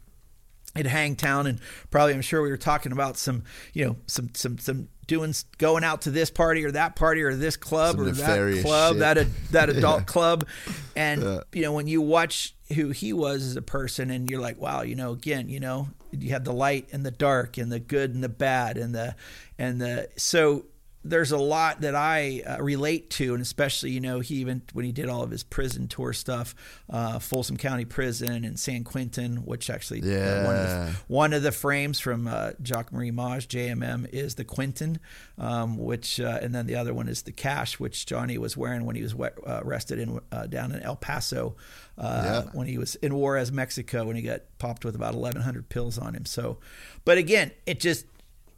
at 0.76 0.86
Hangtown, 0.86 1.48
and 1.48 1.60
probably 1.92 2.14
I'm 2.14 2.22
sure 2.22 2.42
we 2.42 2.50
were 2.50 2.58
talking 2.58 2.92
about 2.92 3.18
some 3.18 3.44
you 3.74 3.86
know 3.86 3.96
some 4.08 4.32
some 4.34 4.58
some 4.58 4.90
doing 5.10 5.34
going 5.58 5.84
out 5.84 6.04
to 6.04 6.12
this 6.12 6.30
party 6.32 6.64
or 6.64 6.72
that 6.72 6.96
party 6.96 7.22
or 7.22 7.36
this 7.36 7.58
club 7.58 7.98
Some 7.98 8.08
or 8.08 8.12
that 8.12 8.62
club 8.62 8.94
shit. 8.94 9.00
that 9.02 9.28
that 9.52 9.70
adult 9.76 10.00
Yeah. 10.02 10.06
club 10.06 10.48
and 10.96 11.42
you 11.52 11.62
know 11.64 11.74
when 11.74 11.88
you 11.88 12.02
watch 12.02 12.54
who 12.76 12.90
he 12.92 13.12
was 13.12 13.44
as 13.44 13.56
a 13.58 13.62
person 13.62 14.10
and 14.12 14.30
you're 14.30 14.40
like 14.40 14.60
wow 14.62 14.84
you 14.84 14.96
know 14.96 15.12
again 15.12 15.50
you 15.50 15.60
know 15.60 15.90
you 16.12 16.30
have 16.30 16.44
the 16.46 16.54
light 16.54 16.88
and 16.94 17.06
the 17.06 17.12
dark 17.12 17.58
and 17.58 17.72
the 17.72 17.80
good 17.80 18.14
and 18.14 18.24
the 18.24 18.30
bad 18.30 18.78
and 18.78 18.96
the 18.96 19.16
and 19.58 19.82
the 19.82 20.08
so 20.16 20.66
there's 21.04 21.32
a 21.32 21.38
lot 21.38 21.80
that 21.82 21.96
I 21.96 22.42
uh, 22.46 22.62
relate 22.62 23.10
to, 23.12 23.34
and 23.34 23.42
especially 23.42 23.92
you 23.92 24.02
know 24.02 24.20
he 24.20 24.36
even 24.36 24.62
when 24.74 24.84
he 24.86 24.92
did 24.92 25.08
all 25.08 25.24
of 25.24 25.32
his 25.32 25.44
prison 25.44 25.88
tour 25.88 26.12
stuff, 26.12 26.54
uh, 26.90 27.20
Folsom 27.20 27.56
County 27.58 27.86
Prison 27.86 28.44
and 28.44 28.60
San 28.60 28.84
Quentin, 28.84 29.38
which 29.46 29.70
actually 29.70 30.02
uh, 30.02 30.46
one 30.46 30.56
of 30.56 30.62
the 30.64 30.76
Yeah. 30.76 30.92
one 31.08 31.34
of 31.34 31.42
the 31.44 31.52
frames 31.54 32.00
from 32.00 32.28
uh, 32.28 32.52
Jacques 32.62 32.92
Marie 32.92 33.12
Mage 33.12 33.48
JMM 33.48 34.10
is 34.12 34.36
the 34.36 34.44
Quentin, 34.44 35.00
um, 35.38 35.78
which 35.78 36.20
uh, 36.20 36.40
and 36.42 36.54
then 36.54 36.68
the 36.68 36.76
other 36.76 36.94
one 36.94 37.08
is 37.08 37.22
the 37.22 37.32
Cash, 37.32 37.80
which 37.80 38.06
Johnny 38.06 38.38
was 38.38 38.58
wearing 38.58 38.84
when 38.86 38.96
he 38.98 39.02
was 39.02 39.16
we- 39.16 39.28
uh, 39.48 39.62
arrested 39.64 40.00
in 40.00 40.20
uh, 40.34 40.48
down 40.48 40.74
in 40.74 40.82
El 40.82 40.98
Paso 40.98 41.56
uh, 41.98 42.42
Yeah. 42.46 42.52
when 42.54 42.68
he 42.68 42.78
was 42.78 42.96
in 42.96 43.14
Juarez, 43.16 43.52
Mexico, 43.54 44.06
when 44.06 44.18
he 44.18 44.22
got 44.22 44.42
popped 44.58 44.84
with 44.84 44.96
about 44.96 45.16
1,100 45.16 45.70
pills 45.70 45.98
on 45.98 46.14
him. 46.14 46.26
So, 46.26 46.58
but 47.06 47.18
again, 47.18 47.52
it 47.66 47.80
just 47.80 48.06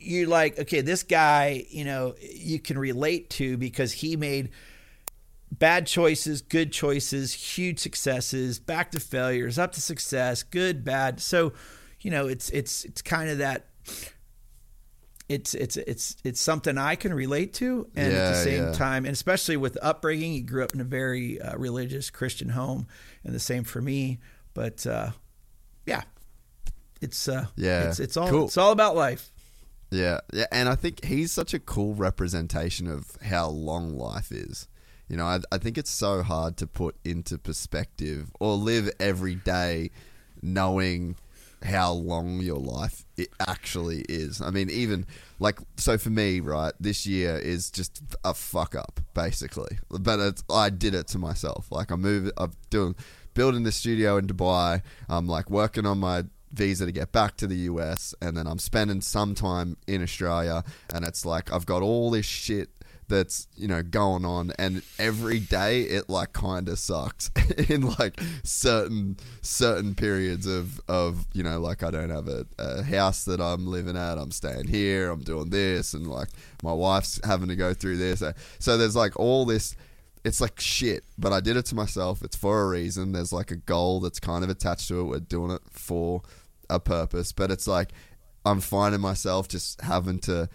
you're 0.02 0.28
like, 0.28 0.60
okay, 0.60 0.82
this 0.82 1.04
guy, 1.04 1.66
you 1.70 1.86
know, 1.86 2.16
you 2.22 2.60
can 2.60 2.78
relate 2.78 3.30
to 3.32 3.58
because 3.58 3.92
he 3.92 4.16
made 4.16 4.50
bad 5.52 5.86
choices, 5.88 6.42
good 6.42 6.72
choices, 6.72 7.34
huge 7.34 7.80
successes, 7.80 8.60
back 8.60 8.92
to 8.92 9.00
failures, 9.00 9.60
up 9.60 9.74
to 9.74 9.82
success, 9.82 10.44
good, 10.44 10.84
bad. 10.84 11.20
So, 11.20 11.54
you 12.00 12.12
know, 12.12 12.28
it's 12.28 12.50
it's 12.50 12.84
it's 12.86 13.02
kind 13.02 13.30
of 13.30 13.40
that 13.40 13.68
it's 15.32 15.54
it's 15.54 15.78
it's 15.78 16.18
it's 16.24 16.42
something 16.42 16.78
I 16.78 16.96
can 16.96 17.14
relate 17.14 17.54
to, 17.56 17.88
and 17.96 18.14
at 18.14 18.32
the 18.32 18.44
same 18.44 18.66
yeah. 18.66 18.72
time, 18.74 19.06
and 19.06 19.14
especially 19.14 19.58
with 19.58 19.78
upbringing, 19.82 20.34
he 20.34 20.42
grew 20.42 20.64
up 20.64 20.74
in 20.74 20.82
a 20.82 20.86
very 20.86 21.42
uh, 21.42 21.58
religious 21.58 22.10
Christian 22.10 22.50
home, 22.50 22.88
and 23.24 23.34
the 23.34 23.40
same 23.40 23.64
for 23.64 23.82
me. 23.82 24.20
But 24.54 24.86
uh, 24.86 25.12
yeah, 25.86 26.02
it's 27.02 27.28
uh, 27.28 27.46
Yeah, 27.56 27.90
it's 27.90 28.00
it's 28.00 28.18
all 28.18 28.30
cool. 28.30 28.46
it's 28.46 28.58
all 28.58 28.72
about 28.72 28.96
life. 28.96 29.32
Yeah, 29.92 30.22
yeah, 30.32 30.46
and 30.52 30.70
I 30.70 30.76
think 30.76 31.04
he's 31.04 31.32
such 31.34 31.54
a 31.54 31.60
cool 31.60 31.94
representation 31.94 32.88
of 32.88 33.18
how 33.22 33.50
long 33.50 33.98
life 33.98 34.32
is. 34.32 34.68
You 35.10 35.18
know, 35.18 35.26
I, 35.26 35.40
I 35.52 35.58
think 35.58 35.78
it's 35.78 35.92
so 35.92 36.24
hard 36.24 36.56
to 36.58 36.68
put 36.68 36.96
into 37.04 37.38
perspective 37.38 38.32
or 38.40 38.56
live 38.56 38.90
every 39.02 39.36
day 39.36 39.92
knowing 40.42 41.18
how 41.64 41.92
long 41.92 42.40
your 42.40 42.58
life 42.58 43.06
it 43.18 43.28
actually 43.46 44.06
is. 44.08 44.42
I 44.42 44.50
mean, 44.50 44.70
even 44.70 45.06
like 45.40 45.60
so 45.76 45.98
for 45.98 46.10
me, 46.10 46.40
right? 46.40 46.74
This 46.80 47.06
year 47.06 47.38
is 47.38 47.70
just 47.70 48.02
a 48.24 48.34
fuck 48.34 48.74
up, 48.74 49.02
basically. 49.14 49.78
But 49.90 50.42
I 50.50 50.70
did 50.70 50.96
it 50.96 51.08
to 51.10 51.20
myself. 51.20 51.68
Like 51.70 51.92
I 51.92 51.96
move, 51.96 52.32
I'm 52.38 52.54
doing 52.70 52.96
building 53.34 53.64
the 53.64 53.72
studio 53.72 54.18
in 54.18 54.28
Dubai. 54.28 54.82
I'm 55.10 55.28
like 55.28 55.50
working 55.50 55.86
on 55.86 56.00
my 56.00 56.24
visa 56.54 56.86
to 56.86 56.92
get 56.92 57.12
back 57.12 57.38
to 57.38 57.48
the 57.48 57.56
US, 57.56 58.14
and 58.22 58.36
then 58.36 58.48
I'm 58.48 58.60
spending 58.60 59.02
some 59.02 59.36
time 59.36 59.78
in 59.88 60.02
Australia, 60.02 60.64
and 60.94 61.06
it's 61.06 61.26
like 61.26 61.52
I've 61.52 61.66
got 61.66 61.82
all 61.82 62.12
this 62.12 62.26
shit 62.26 62.70
that's 63.12 63.48
you 63.58 63.68
know 63.68 63.84
going 63.84 64.24
on 64.24 64.54
and 64.58 64.82
every 64.98 65.38
day 65.38 65.82
it 65.82 66.10
like 66.10 66.32
kind 66.32 66.70
of 66.70 66.80
sucks 66.80 67.30
in 67.70 67.82
like 68.00 68.20
certain 68.44 69.18
certain 69.42 69.94
periods 69.94 70.48
of 70.48 70.80
of 70.88 71.28
you 71.34 71.44
know 71.44 71.60
like 71.60 71.84
i 71.84 71.92
don't 71.92 72.10
have 72.10 72.30
a, 72.30 72.46
a 72.58 72.82
house 72.84 73.26
that 73.26 73.42
i'm 73.42 73.68
living 73.68 73.98
at 73.98 74.18
i'm 74.18 74.32
staying 74.32 74.66
here 74.66 75.12
i'm 75.12 75.22
doing 75.22 75.50
this 75.50 75.94
and 75.94 76.08
like 76.08 76.30
my 76.64 76.72
wife's 76.72 77.20
having 77.26 77.50
to 77.50 77.56
go 77.56 77.74
through 77.74 77.98
this 77.98 78.24
so 78.60 78.78
there's 78.78 78.96
like 78.96 79.20
all 79.20 79.46
this 79.46 79.76
it's 80.24 80.40
like 80.40 80.60
shit, 80.60 81.04
but 81.18 81.34
I 81.34 81.40
did 81.40 81.58
it 81.58 81.66
to 81.68 81.76
myself. 81.76 82.22
It's 82.22 82.36
for 82.36 82.62
a 82.62 82.68
reason. 82.68 83.12
There's 83.12 83.34
like 83.34 83.52
a 83.52 83.56
goal 83.56 84.00
that's 84.00 84.20
kind 84.20 84.44
of 84.44 84.50
attached 84.50 84.88
to 84.90 85.02
it. 85.02 85.04
We're 85.06 85.20
doing 85.20 85.52
it 85.52 85.62
for 85.72 86.22
a 86.72 86.80
purpose, 86.80 87.32
but 87.32 87.52
it's 87.52 87.68
like 87.68 87.92
I'm 88.46 88.62
finding 88.62 89.02
myself 89.02 89.48
just 89.48 89.82
having 89.82 90.20
to 90.20 90.50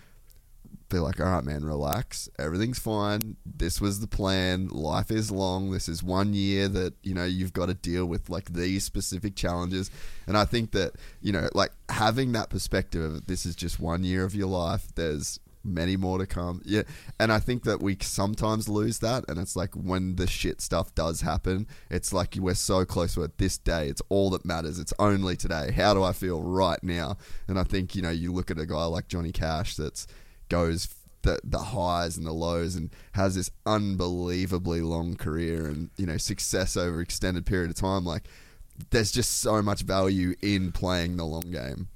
be 0.88 0.98
like, 0.98 1.20
all 1.20 1.26
right, 1.26 1.44
man, 1.44 1.64
relax. 1.64 2.28
Everything's 2.38 2.78
fine. 2.78 3.36
This 3.44 3.80
was 3.80 4.01
the 4.01 4.06
plan. 4.06 4.68
Life 4.68 5.10
is 5.10 5.30
long. 5.30 5.70
This 5.70 5.88
is 5.88 6.02
one 6.02 6.32
year 6.32 6.68
that, 6.68 6.94
you 7.02 7.14
know, 7.14 7.24
you've 7.24 7.52
got 7.52 7.66
to 7.66 7.74
deal 7.74 8.06
with 8.06 8.28
like 8.28 8.52
these 8.52 8.84
specific 8.84 9.34
challenges. 9.34 9.90
And 10.26 10.36
I 10.36 10.44
think 10.44 10.72
that, 10.72 10.93
you 11.20 11.32
know, 11.32 11.48
like 11.55 11.72
having 11.88 12.32
that 12.32 12.51
perspective 12.51 13.02
of 13.02 13.26
this 13.26 13.47
is 13.47 13.56
just 13.56 13.80
one 13.80 14.05
year 14.05 14.24
of 14.24 14.34
your 14.34 14.48
life. 14.48 14.94
There's 14.94 15.40
many 15.66 15.97
more 15.97 16.18
to 16.18 16.26
come. 16.26 16.62
Yeah. 16.64 16.82
And 17.18 17.32
I 17.32 17.38
think 17.38 17.64
that 17.64 17.82
we 17.82 17.97
sometimes 18.01 18.68
lose 18.68 19.01
that. 19.01 19.24
And 19.28 19.38
it's 19.38 19.56
like 19.56 19.74
when 19.74 20.16
the 20.16 20.26
shit 20.26 20.60
stuff 20.60 20.94
does 20.94 21.20
happen, 21.20 21.66
it's 21.90 22.12
like 22.12 22.36
we're 22.38 22.55
so 22.55 22.84
close 22.84 23.14
to 23.14 23.22
it 23.22 23.38
this 23.38 23.59
day. 23.59 23.88
It's 23.88 24.02
all 24.09 24.30
that 24.30 24.44
matters. 24.44 24.78
It's 24.78 24.94
only 24.98 25.36
today. 25.36 25.72
How 25.72 25.94
do 25.94 26.02
I 26.02 26.12
feel 26.12 26.43
right 26.43 26.82
now? 26.82 27.18
And 27.48 27.59
I 27.59 27.64
think, 27.64 27.94
you 27.94 28.02
know, 28.02 28.10
you 28.10 28.32
look 28.32 28.51
at 28.51 28.59
a 28.59 28.66
guy 28.66 28.84
like 28.84 29.09
Johnny 29.09 29.32
Cash 29.32 29.76
that's 29.76 30.06
goes 30.48 30.94
the 31.22 31.40
the 31.43 31.59
highs 31.59 32.16
and 32.16 32.26
the 32.26 32.32
lows 32.32 32.76
and 32.76 32.90
has 33.12 33.34
this 33.34 33.51
unbelievably 33.66 34.80
long 34.80 35.16
career 35.16 35.66
and, 35.66 35.90
you 35.97 36.06
know, 36.06 36.16
success 36.16 36.76
over 36.76 37.01
extended 37.01 37.44
period 37.44 37.70
of 37.70 37.76
time. 37.76 38.05
Like 38.05 38.24
there's 38.90 39.10
just 39.10 39.40
so 39.40 39.62
much 39.62 39.82
value 39.82 40.34
in 40.43 40.72
playing 40.72 41.16
the 41.16 41.24
long 41.24 41.51
game. 41.51 41.88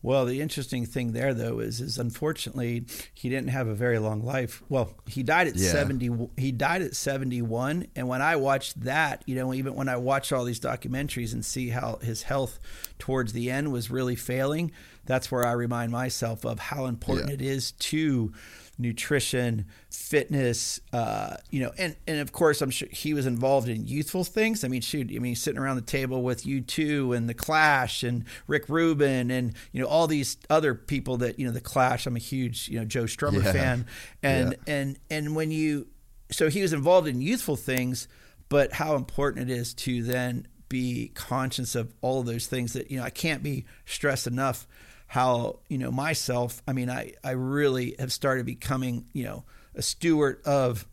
Well, 0.00 0.26
the 0.26 0.40
interesting 0.40 0.86
thing 0.86 1.12
there, 1.12 1.34
though, 1.34 1.58
is 1.58 1.80
is 1.80 1.98
unfortunately 1.98 2.84
he 3.12 3.28
didn't 3.28 3.48
have 3.48 3.66
a 3.66 3.74
very 3.74 3.98
long 3.98 4.22
life. 4.24 4.62
Well, 4.68 4.94
he 5.06 5.24
died 5.24 5.48
at 5.48 5.56
Yeah. 5.56 5.72
seventy. 5.72 6.08
He 6.36 6.52
died 6.52 6.82
at 6.82 6.94
seventy 6.94 7.42
one, 7.42 7.88
and 7.96 8.06
when 8.06 8.22
I 8.22 8.36
watched 8.36 8.80
that, 8.82 9.24
you 9.26 9.34
know, 9.34 9.52
even 9.52 9.74
when 9.74 9.88
I 9.88 9.96
watch 9.96 10.30
all 10.32 10.44
these 10.44 10.60
documentaries 10.60 11.32
and 11.32 11.44
see 11.44 11.70
how 11.70 11.98
his 12.00 12.22
health 12.22 12.60
towards 13.00 13.32
the 13.32 13.50
end 13.50 13.72
was 13.72 13.90
really 13.90 14.14
failing, 14.14 14.70
that's 15.04 15.32
where 15.32 15.44
I 15.44 15.52
remind 15.52 15.90
myself 15.90 16.44
of 16.44 16.58
how 16.60 16.86
important 16.86 17.28
Yeah. 17.30 17.34
it 17.34 17.42
is 17.42 17.72
to 17.72 18.32
nutrition, 18.78 19.66
fitness, 19.90 20.80
uh, 20.92 21.36
you 21.50 21.60
know, 21.60 21.72
and, 21.78 21.96
and 22.06 22.20
of 22.20 22.32
course, 22.32 22.62
I'm 22.62 22.70
sure 22.70 22.88
he 22.90 23.12
was 23.12 23.26
involved 23.26 23.68
in 23.68 23.86
youthful 23.86 24.24
things. 24.24 24.62
I 24.64 24.68
mean, 24.68 24.80
shoot, 24.80 25.10
I 25.14 25.18
mean, 25.18 25.34
sitting 25.34 25.58
around 25.60 25.76
the 25.76 25.82
table 25.82 26.22
with 26.22 26.44
U2 26.44 27.16
and 27.16 27.28
the 27.28 27.34
Clash 27.34 28.02
and 28.02 28.24
Rick 28.46 28.68
Rubin 28.68 29.30
and, 29.30 29.54
you 29.72 29.82
know, 29.82 29.88
all 29.88 30.06
these 30.06 30.36
other 30.48 30.74
people 30.74 31.16
that, 31.18 31.38
you 31.38 31.46
know, 31.46 31.52
the 31.52 31.60
Clash, 31.60 32.06
I'm 32.06 32.16
a 32.16 32.20
huge, 32.20 32.68
you 32.68 32.78
know, 32.78 32.84
Joe 32.84 33.04
Strummer 33.04 33.44
Yeah. 33.44 33.52
fan. 33.52 33.86
And, 34.22 34.52
Yeah. 34.66 34.72
and, 34.74 34.98
and 35.10 35.34
when 35.36 35.50
you, 35.50 35.88
so 36.30 36.48
he 36.48 36.62
was 36.62 36.72
involved 36.72 37.08
in 37.08 37.20
youthful 37.20 37.56
things, 37.56 38.06
but 38.48 38.74
how 38.74 38.94
important 38.94 39.50
it 39.50 39.54
is 39.54 39.74
to 39.74 40.02
then 40.02 40.46
be 40.68 41.10
conscious 41.14 41.74
of 41.74 41.92
all 42.02 42.20
of 42.20 42.26
those 42.26 42.46
things 42.46 42.74
that, 42.74 42.90
you 42.90 42.98
know, 42.98 43.04
I 43.04 43.10
can't 43.10 43.42
be 43.42 43.64
stressed 43.86 44.26
enough 44.26 44.66
how 45.08 45.58
you 45.68 45.78
know 45.78 45.90
myself 45.90 46.62
i 46.68 46.72
mean 46.72 46.88
i 46.88 47.12
i 47.24 47.30
really 47.30 47.94
have 47.98 48.12
started 48.12 48.46
becoming 48.46 49.04
you 49.12 49.24
know 49.24 49.44
a 49.74 49.82
steward 49.82 50.40
of 50.44 50.86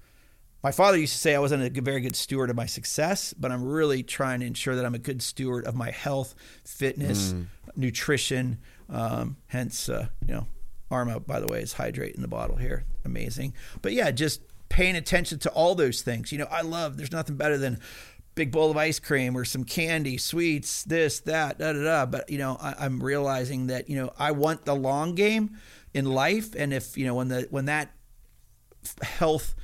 my 0.64 0.72
father 0.72 0.98
used 0.98 1.14
to 1.14 1.20
say 1.20 1.36
i 1.36 1.40
wasn't 1.40 1.62
a 1.62 1.82
very 1.82 2.02
good 2.02 2.16
steward 2.16 2.50
of 2.50 2.56
my 2.56 2.66
success 2.66 3.34
but 3.34 3.52
i'm 3.52 3.64
really 3.64 4.02
trying 4.02 4.40
to 4.40 4.46
ensure 4.46 4.76
that 4.76 4.86
i'm 4.86 4.96
a 4.96 5.00
good 5.00 5.22
steward 5.22 5.66
of 5.66 5.76
my 5.76 5.92
health 5.92 6.34
fitness 6.64 7.34
nutrition 7.76 8.58
um, 8.90 9.38
hence 9.48 9.90
uh, 9.90 10.08
you 10.28 10.34
know 10.34 10.48
arm 10.92 11.10
arma 11.10 11.20
by 11.20 11.40
the 11.40 11.48
way 11.48 11.62
is 11.62 11.74
hydrate 11.74 12.16
in 12.16 12.22
the 12.22 12.28
bottle 12.28 12.56
here. 12.56 12.86
Amazing. 13.04 13.54
But 13.82 13.94
yeah 13.94 14.12
just 14.12 14.42
paying 14.70 14.96
attention 14.96 15.40
to 15.40 15.50
all 15.52 15.76
those 15.76 16.02
things. 16.02 16.32
You 16.32 16.40
know 16.40 16.48
i 16.52 16.62
love 16.62 16.98
there's 16.98 17.12
nothing 17.12 17.36
better 17.36 17.58
than 17.58 17.80
big 18.36 18.52
bowl 18.52 18.70
of 18.70 18.78
ice 18.78 19.00
cream 19.00 19.36
or 19.38 19.46
some 19.46 19.64
candy, 19.64 20.18
sweets, 20.18 20.84
this, 20.84 21.22
that, 21.22 21.58
da 21.58 21.74
da 21.74 21.84
da. 21.84 22.06
But 22.06 22.30
you 22.30 22.38
know, 22.38 22.58
I, 22.62 22.76
I'm 22.80 23.02
realizing 23.02 23.68
that 23.68 23.90
you 23.90 23.96
know 23.96 24.12
I 24.20 24.32
want 24.32 24.66
the 24.66 24.76
long 24.76 25.16
game 25.16 25.58
in 25.94 26.06
life, 26.06 26.54
and 26.56 26.74
if 26.74 26.98
you 26.98 27.06
know 27.06 27.16
when 27.16 27.30
the 27.30 27.48
when 27.50 27.66
that 27.66 27.92
health 29.02 29.56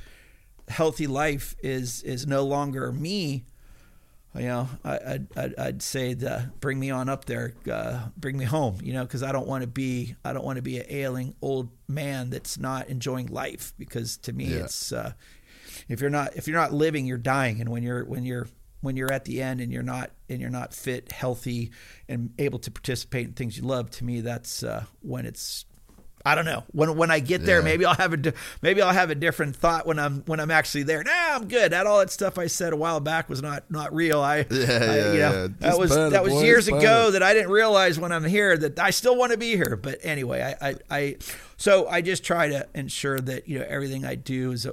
healthy 0.67 1.07
life 1.07 1.55
is 1.61 2.01
is 2.03 2.25
no 2.25 2.43
longer 2.43 2.91
me 2.91 3.43
you 4.33 4.43
know 4.45 4.69
I, 4.85 4.99
I'd, 5.05 5.27
I'd, 5.37 5.59
I'd 5.59 5.81
say 5.81 6.13
the, 6.13 6.49
bring 6.61 6.79
me 6.79 6.89
on 6.91 7.09
up 7.09 7.25
there 7.25 7.53
uh, 7.69 8.07
bring 8.15 8.37
me 8.37 8.45
home 8.45 8.77
you 8.81 8.93
know 8.93 9.03
because 9.03 9.21
i 9.21 9.31
don't 9.33 9.47
want 9.47 9.61
to 9.63 9.67
be 9.67 10.15
i 10.23 10.31
don't 10.31 10.45
want 10.45 10.55
to 10.55 10.61
be 10.61 10.79
an 10.79 10.85
ailing 10.87 11.35
old 11.41 11.69
man 11.89 12.29
that's 12.29 12.57
not 12.57 12.87
enjoying 12.87 13.27
life 13.27 13.73
because 13.77 14.15
to 14.17 14.31
me 14.33 14.45
Yeah. 14.45 14.63
it's 14.63 14.93
uh, 14.93 15.11
if 15.89 15.99
you're 15.99 16.09
not 16.09 16.37
if 16.37 16.47
you're 16.47 16.57
not 16.57 16.71
living 16.71 17.05
you're 17.05 17.17
dying 17.17 17.59
and 17.59 17.69
when 17.69 17.83
you're 17.83 18.05
when 18.05 18.23
you're 18.23 18.47
when 18.81 18.97
you're 18.97 19.11
at 19.11 19.25
the 19.25 19.41
end 19.41 19.61
and 19.61 19.71
you're 19.71 19.83
not 19.83 20.11
and 20.29 20.41
you're 20.41 20.49
not 20.49 20.73
fit 20.73 21.11
healthy 21.11 21.71
and 22.09 22.33
able 22.39 22.59
to 22.59 22.71
participate 22.71 23.27
in 23.27 23.33
things 23.33 23.57
you 23.57 23.63
love 23.63 23.89
to 23.91 24.03
me 24.03 24.21
that's 24.21 24.63
uh, 24.63 24.83
when 25.01 25.25
it's 25.25 25.65
I 26.23 26.35
don't 26.35 26.45
know. 26.45 26.63
When 26.71 26.95
when 26.97 27.09
I 27.09 27.19
get 27.19 27.43
there, 27.45 27.57
Yeah. 27.59 27.63
maybe 27.65 27.83
I'll 27.83 27.95
have 27.95 28.13
a 28.13 28.33
maybe 28.61 28.79
I'll 28.83 28.93
have 28.93 29.09
a 29.09 29.15
different 29.15 29.55
thought 29.55 29.87
when 29.87 29.97
I'm 29.97 30.21
when 30.27 30.39
I'm 30.39 30.51
actually 30.51 30.83
there. 30.83 31.03
Nah, 31.03 31.11
I'm 31.11 31.47
good. 31.47 31.71
That 31.71 31.87
all 31.87 31.97
that 31.97 32.11
stuff 32.11 32.37
I 32.37 32.45
said 32.45 32.73
a 32.73 32.75
while 32.75 32.99
back 32.99 33.27
was 33.27 33.41
not 33.41 33.71
not 33.71 33.91
real. 33.91 34.21
I, 34.21 34.37
Yeah, 34.51 34.57
I- 34.59 34.59
yeah, 34.59 34.67
you 35.13 35.19
know, 35.19 35.41
yeah. 35.41 35.47
that 35.61 35.79
was 35.79 35.91
it, 35.91 36.11
that 36.11 36.23
was 36.23 36.33
boys, 36.33 36.43
years 36.43 36.67
ago 36.67 37.07
it. 37.07 37.11
that 37.13 37.23
I 37.23 37.33
didn't 37.33 37.49
realize 37.49 37.99
when 37.99 38.11
I'm 38.11 38.23
here 38.23 38.55
that 38.55 38.77
I 38.77 38.91
still 38.91 39.15
want 39.17 39.31
to 39.31 39.37
be 39.39 39.55
here. 39.55 39.75
But 39.81 39.97
anyway, 40.03 40.55
I 40.61 40.69
I, 40.69 40.75
I 40.91 41.15
so 41.57 41.87
I 41.87 42.01
just 42.01 42.23
try 42.23 42.49
to 42.49 42.67
ensure 42.75 43.19
that 43.19 43.47
you 43.49 43.57
know 43.57 43.65
everything 43.67 44.05
I 44.05 44.13
do 44.13 44.51
is 44.51 44.67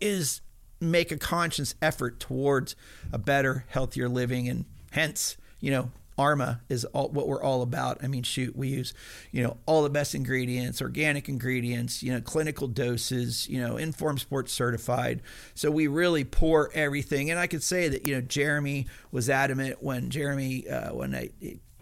is 0.00 0.40
make 0.80 1.10
a 1.10 1.16
conscious 1.16 1.74
effort 1.80 2.20
towards 2.20 2.76
a 3.12 3.18
better, 3.18 3.64
healthier 3.68 4.08
living, 4.08 4.48
and 4.48 4.64
hence 4.92 5.36
you 5.60 5.70
know 5.70 5.90
Arma 6.18 6.60
is 6.68 6.84
all 6.86 7.08
what 7.08 7.28
we're 7.28 7.42
all 7.42 7.62
about. 7.62 8.02
I 8.02 8.08
mean, 8.08 8.22
shoot, 8.22 8.56
we 8.56 8.68
use, 8.68 8.94
you 9.32 9.42
know, 9.42 9.58
all 9.66 9.82
the 9.82 9.90
best 9.90 10.14
ingredients, 10.14 10.80
organic 10.80 11.28
ingredients, 11.28 12.02
you 12.02 12.12
know, 12.12 12.20
clinical 12.20 12.68
doses, 12.68 13.48
you 13.48 13.60
know, 13.60 13.76
Informed 13.76 14.20
Sport 14.20 14.48
certified. 14.48 15.22
So 15.54 15.70
we 15.70 15.86
really 15.86 16.24
pour 16.24 16.70
everything. 16.72 17.30
And 17.30 17.38
I 17.38 17.46
could 17.46 17.62
say 17.62 17.88
that, 17.88 18.06
you 18.06 18.14
know, 18.14 18.20
Jeremy 18.22 18.86
was 19.12 19.28
adamant 19.28 19.82
when 19.82 20.08
Jeremy, 20.08 20.68
uh, 20.68 20.94
when 20.94 21.14
I, 21.14 21.30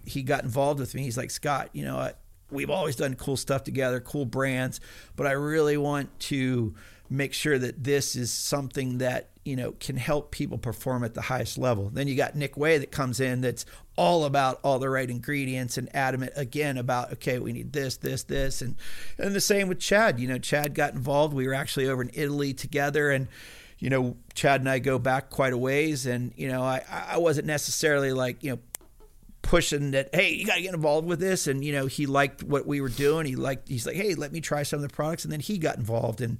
he 0.04 0.22
got 0.22 0.42
involved 0.42 0.80
with 0.80 0.94
me, 0.94 1.02
he's 1.02 1.16
like, 1.16 1.30
Scott, 1.30 1.70
you 1.72 1.84
know, 1.84 1.96
I, 1.96 2.14
we've 2.50 2.70
always 2.70 2.96
done 2.96 3.14
cool 3.14 3.36
stuff 3.36 3.62
together, 3.62 4.00
cool 4.00 4.26
brands, 4.26 4.80
but 5.14 5.26
I 5.26 5.32
really 5.32 5.76
want 5.76 6.18
to 6.20 6.74
make 7.10 7.32
sure 7.32 7.58
that 7.58 7.84
this 7.84 8.16
is 8.16 8.32
something 8.32 8.98
that 8.98 9.30
you 9.44 9.56
know 9.56 9.72
can 9.78 9.96
help 9.96 10.30
people 10.30 10.56
perform 10.56 11.04
at 11.04 11.14
the 11.14 11.22
highest 11.22 11.58
level. 11.58 11.90
Then 11.90 12.08
you 12.08 12.16
got 12.16 12.34
Nick 12.34 12.56
Wey 12.56 12.78
that 12.78 12.90
comes 12.90 13.20
in 13.20 13.40
that's 13.42 13.66
all 13.96 14.24
about 14.24 14.58
all 14.64 14.78
the 14.78 14.88
right 14.88 15.08
ingredients 15.08 15.76
and 15.76 15.94
adamant 15.94 16.32
again 16.34 16.76
about 16.78 17.12
okay 17.12 17.38
we 17.38 17.52
need 17.52 17.72
this 17.72 17.96
this 17.98 18.24
this 18.24 18.62
and 18.62 18.74
and 19.18 19.34
the 19.34 19.40
same 19.40 19.68
with 19.68 19.78
Chad. 19.78 20.18
You 20.18 20.28
know 20.28 20.38
Chad 20.38 20.74
got 20.74 20.94
involved. 20.94 21.34
We 21.34 21.46
were 21.46 21.54
actually 21.54 21.88
over 21.88 22.02
in 22.02 22.10
Italy 22.14 22.54
together 22.54 23.10
and 23.10 23.28
you 23.78 23.90
know 23.90 24.16
Chad 24.34 24.60
and 24.60 24.68
I 24.68 24.78
go 24.78 24.98
back 24.98 25.30
quite 25.30 25.52
a 25.52 25.58
ways 25.58 26.06
and 26.06 26.32
you 26.36 26.48
know 26.48 26.62
I 26.62 26.82
I 26.88 27.18
wasn't 27.18 27.46
necessarily 27.46 28.12
like 28.12 28.42
you 28.42 28.52
know 28.52 28.58
pushing 29.44 29.90
that 29.90 30.08
hey 30.14 30.32
you 30.32 30.46
got 30.46 30.56
to 30.56 30.62
get 30.62 30.74
involved 30.74 31.06
with 31.06 31.20
this. 31.20 31.46
And 31.46 31.64
you 31.64 31.72
know 31.72 31.86
he 31.86 32.06
liked 32.06 32.42
what 32.42 32.66
we 32.66 32.80
were 32.80 32.88
doing. 32.88 33.26
He 33.26 33.36
liked 33.36 33.68
he's 33.68 33.86
like 33.86 33.94
hey 33.94 34.14
let 34.14 34.32
me 34.32 34.40
try 34.40 34.64
some 34.64 34.78
of 34.78 34.82
the 34.82 34.94
products. 34.94 35.24
And 35.24 35.32
then 35.32 35.40
he 35.40 35.58
got 35.58 35.76
involved. 35.76 36.20
And 36.20 36.38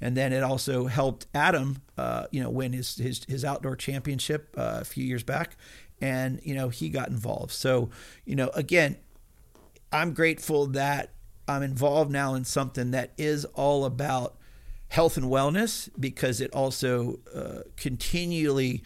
and 0.00 0.16
then 0.16 0.32
it 0.32 0.42
also 0.42 0.86
helped 0.86 1.26
adam 1.34 1.82
uh, 1.96 2.26
you 2.32 2.42
know 2.42 2.50
win 2.50 2.72
his 2.72 2.96
his, 2.96 3.24
his 3.24 3.44
outdoor 3.44 3.76
championship 3.76 4.54
uh, 4.56 4.78
a 4.80 4.84
few 4.84 5.04
years 5.04 5.22
back. 5.22 5.56
And 6.00 6.40
you 6.42 6.54
know 6.54 6.70
he 6.70 6.88
got 6.88 7.08
involved. 7.08 7.52
So 7.52 7.90
you 8.24 8.34
know 8.34 8.48
again 8.54 8.96
i'm 9.92 10.12
grateful 10.12 10.66
that 10.66 11.10
i'm 11.46 11.62
involved 11.62 12.10
now 12.10 12.34
in 12.34 12.44
something 12.44 12.90
that 12.90 13.12
is 13.16 13.44
all 13.54 13.84
about 13.84 14.36
health 14.88 15.16
and 15.16 15.26
wellness 15.26 15.88
because 15.98 16.40
it 16.40 16.52
also 16.52 17.18
uh, 17.34 17.60
continually 17.76 18.82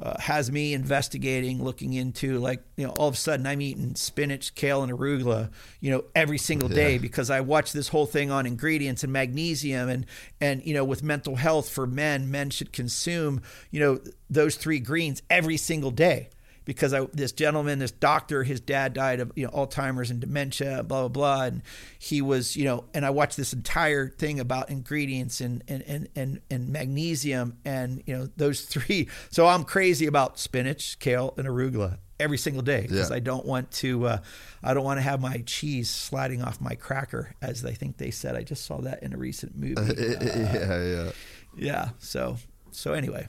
uh, 0.00 0.18
has 0.18 0.50
me 0.50 0.72
investigating, 0.72 1.62
looking 1.62 1.92
into 1.92 2.38
like 2.38 2.62
you 2.76 2.86
know 2.86 2.92
all 2.92 3.08
of 3.08 3.14
a 3.14 3.18
sudden 3.18 3.46
I'm 3.46 3.60
eating 3.60 3.94
spinach, 3.94 4.54
kale, 4.54 4.82
and 4.82 4.92
arugula, 4.92 5.50
you 5.80 5.90
know, 5.90 6.04
every 6.14 6.38
single 6.38 6.68
day 6.68 6.98
because 6.98 7.30
I 7.30 7.40
watch 7.40 7.72
this 7.72 7.88
whole 7.88 8.06
thing 8.06 8.30
on 8.30 8.46
ingredients 8.46 9.04
and 9.04 9.12
magnesium 9.12 9.88
and 9.88 10.06
and 10.40 10.64
you 10.64 10.74
know 10.74 10.84
with 10.84 11.02
mental 11.02 11.36
health 11.36 11.68
for 11.68 11.86
men, 11.86 12.30
men 12.30 12.50
should 12.50 12.72
consume 12.72 13.42
you 13.70 13.80
know 13.80 14.00
those 14.30 14.56
three 14.56 14.80
greens 14.80 15.22
every 15.28 15.56
single 15.56 15.90
day 15.90 16.30
because 16.70 16.94
I, 16.94 17.04
this 17.12 17.32
gentleman, 17.32 17.80
this 17.80 17.90
doctor, 17.90 18.44
his 18.44 18.60
dad 18.60 18.92
died 18.92 19.18
of 19.18 19.32
you 19.34 19.44
know 19.44 19.50
Alzheimer's 19.50 20.08
and 20.12 20.20
dementia, 20.20 20.84
blah 20.84 21.00
blah 21.00 21.08
blah, 21.08 21.44
and 21.46 21.62
he 21.98 22.22
was 22.22 22.54
you 22.56 22.64
know, 22.64 22.84
and 22.94 23.04
I 23.04 23.10
watched 23.10 23.36
this 23.36 23.52
entire 23.52 24.08
thing 24.08 24.38
about 24.38 24.70
ingredients 24.70 25.40
and 25.40 25.64
and 25.66 25.82
and 25.88 26.08
and, 26.14 26.40
and 26.48 26.68
magnesium 26.68 27.56
and 27.64 28.04
you 28.06 28.16
know 28.16 28.28
those 28.36 28.60
three. 28.72 29.08
So 29.30 29.48
I'm 29.48 29.64
crazy 29.64 30.06
about 30.06 30.38
spinach, 30.38 31.00
kale, 31.00 31.34
and 31.36 31.48
arugula 31.48 31.98
every 32.20 32.38
single 32.38 32.62
day 32.62 32.82
because 32.82 33.10
Yeah. 33.10 33.16
I 33.16 33.18
don't 33.18 33.46
want 33.46 33.72
to 33.72 34.06
uh, 34.06 34.18
I 34.62 34.72
don't 34.72 34.84
want 34.84 34.98
to 34.98 35.02
have 35.02 35.20
my 35.20 35.42
cheese 35.46 35.90
sliding 35.90 36.40
off 36.40 36.60
my 36.60 36.76
cracker 36.76 37.34
as 37.42 37.64
I 37.64 37.72
think 37.72 37.96
they 37.96 38.12
said. 38.12 38.36
I 38.36 38.44
just 38.44 38.64
saw 38.64 38.80
that 38.82 39.02
in 39.02 39.12
a 39.12 39.16
recent 39.16 39.56
movie. 39.56 39.76
Uh, 39.76 39.92
yeah, 39.98 40.82
yeah. 40.84 41.10
yeah. 41.56 41.88
So 41.98 42.36
so 42.70 42.92
anyway. 42.92 43.26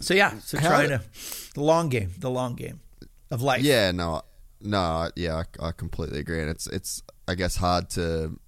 So 0.00 0.14
yeah. 0.14 0.38
So 0.40 0.58
How- 0.58 0.68
trying 0.68 0.88
to 0.90 1.02
the 1.54 1.62
long 1.62 1.88
game, 1.88 2.12
the 2.18 2.30
long 2.30 2.54
game 2.54 2.80
of 3.30 3.42
life. 3.42 3.62
Yeah, 3.62 3.90
no, 3.90 4.22
no, 4.60 5.10
yeah, 5.16 5.42
I, 5.60 5.68
I 5.68 5.72
completely 5.72 6.18
agree, 6.20 6.40
and 6.40 6.50
it's 6.50 6.66
it's 6.66 7.02
I 7.28 7.34
guess 7.34 7.56
hard 7.56 7.90
to 7.90 8.38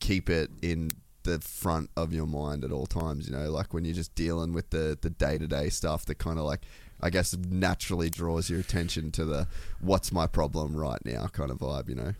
keep 0.00 0.28
it 0.28 0.50
in 0.62 0.90
the 1.22 1.40
front 1.40 1.90
of 1.96 2.12
your 2.12 2.26
mind 2.26 2.64
at 2.64 2.70
all 2.72 2.86
times. 2.86 3.28
You 3.28 3.36
know, 3.36 3.50
like 3.50 3.72
when 3.74 3.84
you're 3.84 3.94
just 3.94 4.14
dealing 4.14 4.52
with 4.52 4.70
the 4.70 4.96
the 5.00 5.10
day 5.10 5.38
to 5.38 5.46
day 5.46 5.68
stuff 5.70 6.04
that 6.06 6.18
kind 6.18 6.38
of 6.38 6.44
like 6.44 6.62
I 7.00 7.10
guess 7.10 7.36
naturally 7.36 8.08
draws 8.10 8.48
your 8.48 8.60
attention 8.60 9.10
to 9.12 9.24
the 9.24 9.48
what's 9.80 10.12
my 10.12 10.26
problem 10.26 10.76
right 10.76 11.04
now 11.04 11.26
kind 11.28 11.50
of 11.50 11.58
vibe. 11.58 11.88
You 11.88 11.94
know. 11.96 12.14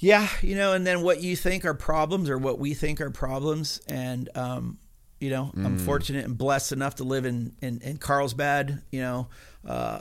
Yeah, 0.00 0.28
you 0.42 0.54
know, 0.54 0.74
and 0.74 0.86
then 0.86 1.02
what 1.02 1.22
you 1.22 1.34
think 1.34 1.64
are 1.64 1.74
problems 1.74 2.30
or 2.30 2.38
what 2.38 2.60
we 2.60 2.72
think 2.72 3.00
are 3.00 3.10
problems. 3.10 3.80
And, 3.88 4.28
um, 4.36 4.78
you 5.20 5.30
know, 5.30 5.50
I'm 5.56 5.78
fortunate 5.78 6.24
and 6.24 6.38
blessed 6.38 6.72
enough 6.72 6.96
to 6.96 7.04
live 7.04 7.26
in, 7.26 7.54
in, 7.60 7.80
in 7.82 7.96
Carlsbad, 7.96 8.82
you 8.92 9.00
know, 9.00 9.28
uh, 9.66 10.00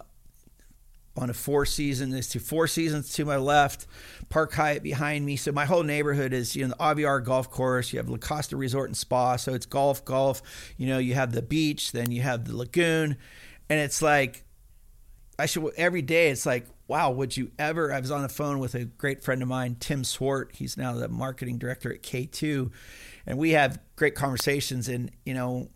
on 1.18 1.30
a 1.30 1.34
four 1.34 1.66
season, 1.66 2.12
there's 2.12 2.30
two 2.30 2.40
four 2.40 2.68
seasons 2.68 3.12
to 3.14 3.26
my 3.26 3.38
left, 3.38 3.88
Park 4.30 4.54
Hyatt 4.54 4.84
behind 4.84 5.26
me. 5.26 5.36
So 5.36 5.52
my 5.52 5.66
whole 5.66 5.84
neighborhood 5.84 6.34
is, 6.34 6.56
you 6.56 6.64
know, 6.64 6.70
the 6.70 6.76
Aviara 6.76 7.24
Golf 7.24 7.50
Course. 7.50 7.92
You 7.92 8.00
have 8.00 8.10
La 8.10 8.18
Costa 8.18 8.56
Resort 8.56 8.90
and 8.90 8.98
Spa. 8.98 9.36
So 9.38 9.54
it's 9.54 9.66
golf, 9.66 10.06
golf. 10.06 10.42
You 10.78 10.88
know, 10.88 11.00
you 11.00 11.16
have 11.16 11.32
the 11.32 11.42
beach, 11.42 11.92
then 11.92 12.12
you 12.12 12.22
have 12.22 12.46
the 12.46 12.56
lagoon. 12.56 13.18
And 13.70 13.80
it's 13.80 14.02
like, 14.02 14.44
I 15.40 15.46
should 15.46 15.72
every 15.76 16.02
day. 16.02 16.30
It's 16.30 16.46
like, 16.46 16.68
wow, 16.88 17.12
would 17.12 17.36
you 17.36 17.52
ever? 17.60 17.92
I 17.94 18.00
was 18.00 18.12
on 18.12 18.22
the 18.22 18.30
phone 18.30 18.60
with 18.60 18.76
a 18.76 18.86
great 18.86 19.24
friend 19.24 19.42
of 19.42 19.48
mine, 19.48 19.78
Tim 19.80 20.04
Swart. 20.04 20.52
He's 20.56 20.78
now 20.78 20.94
the 20.94 21.08
marketing 21.10 21.58
director 21.58 21.94
at 21.94 22.02
K2, 22.02 22.72
and 23.26 23.38
we 23.38 23.52
have 23.52 23.80
great 23.98 24.16
conversations. 24.16 24.88
And 24.88 25.12
you 25.26 25.34
know, 25.34 25.68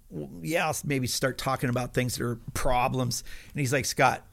yeah, 0.42 0.68
I'll 0.68 0.78
maybe 0.86 1.08
start 1.08 1.38
talking 1.38 1.70
about 1.70 1.94
things 1.94 2.16
that 2.16 2.24
are 2.24 2.40
problems. 2.54 3.26
And 3.54 3.60
he's 3.60 3.74
like, 3.74 3.86
Scott, 3.86 4.26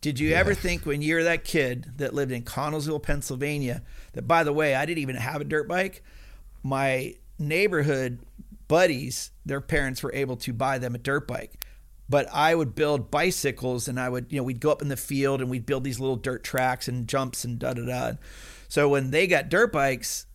did 0.00 0.20
you 0.20 0.34
ever 0.34 0.54
think 0.54 0.86
when 0.86 1.02
you're 1.02 1.24
that 1.24 1.42
kid 1.42 1.94
that 1.96 2.14
lived 2.14 2.30
in 2.30 2.44
Connellsville, 2.44 3.02
Pennsylvania, 3.02 3.82
that 4.12 4.28
by 4.28 4.44
the 4.44 4.52
way, 4.52 4.76
I 4.76 4.86
didn't 4.86 5.02
even 5.02 5.16
have 5.16 5.40
a 5.40 5.44
dirt 5.44 5.66
bike? 5.66 6.04
My 6.62 7.14
neighborhood 7.38 8.20
buddies, 8.68 9.30
their 9.44 9.60
parents 9.60 10.02
were 10.02 10.12
able 10.12 10.36
to 10.36 10.52
buy 10.52 10.78
them 10.78 10.94
a 10.94 10.98
dirt 10.98 11.26
bike. 11.26 11.64
But 12.08 12.28
I 12.32 12.54
would 12.54 12.76
build 12.76 13.10
bicycles 13.10 13.88
and 13.88 13.98
I 13.98 14.08
would, 14.08 14.26
you 14.30 14.36
know, 14.36 14.44
we'd 14.44 14.60
go 14.60 14.70
up 14.70 14.80
in 14.80 14.88
the 14.88 14.96
field 14.96 15.40
and 15.40 15.50
we'd 15.50 15.66
build 15.66 15.82
these 15.82 15.98
little 15.98 16.16
dirt 16.16 16.44
tracks 16.44 16.86
and 16.86 17.08
jumps 17.08 17.44
and 17.44 17.58
da 17.58 17.72
da 17.72 17.84
da. 17.84 18.12
So 18.68 18.88
when 18.88 19.10
they 19.10 19.26
got 19.26 19.48
dirt 19.48 19.72
bikes, 19.72 20.25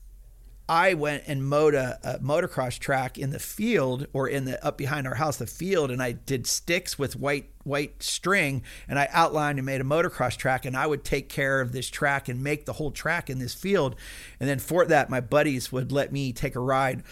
I 0.69 0.93
went 0.93 1.23
and 1.27 1.45
mowed 1.45 1.73
a, 1.73 1.99
a 2.03 2.19
motocross 2.19 2.79
track 2.79 3.17
in 3.17 3.31
the 3.31 3.39
field 3.39 4.07
or 4.13 4.27
in 4.27 4.45
the 4.45 4.63
up 4.65 4.77
behind 4.77 5.05
our 5.05 5.15
house, 5.15 5.38
the 5.38 5.47
field, 5.47 5.91
and 5.91 6.01
I 6.01 6.13
did 6.13 6.47
sticks 6.47 6.97
with 6.97 7.15
white 7.15 7.49
white 7.63 8.01
string, 8.01 8.63
and 8.88 8.97
I 8.97 9.07
outlined 9.11 9.59
and 9.59 9.65
made 9.65 9.81
a 9.81 9.83
motocross 9.83 10.35
track, 10.35 10.65
and 10.65 10.75
I 10.75 10.88
would 10.88 11.03
take 11.03 11.29
care 11.29 11.61
of 11.61 11.73
this 11.73 11.89
track 11.89 12.27
and 12.27 12.43
make 12.43 12.65
the 12.65 12.73
whole 12.73 12.91
track 12.91 13.29
in 13.29 13.39
this 13.39 13.53
field, 13.53 13.95
and 14.39 14.49
then 14.49 14.59
for 14.59 14.85
that, 14.85 15.09
my 15.09 15.19
buddies 15.19 15.71
would 15.71 15.91
let 15.91 16.11
me 16.11 16.31
take 16.31 16.55
a 16.55 16.59
ride 16.59 17.03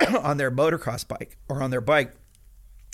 on 0.22 0.36
their 0.36 0.50
motocross 0.50 1.06
bike 1.06 1.36
or 1.48 1.62
on 1.62 1.70
their 1.70 1.80
bike 1.80 2.14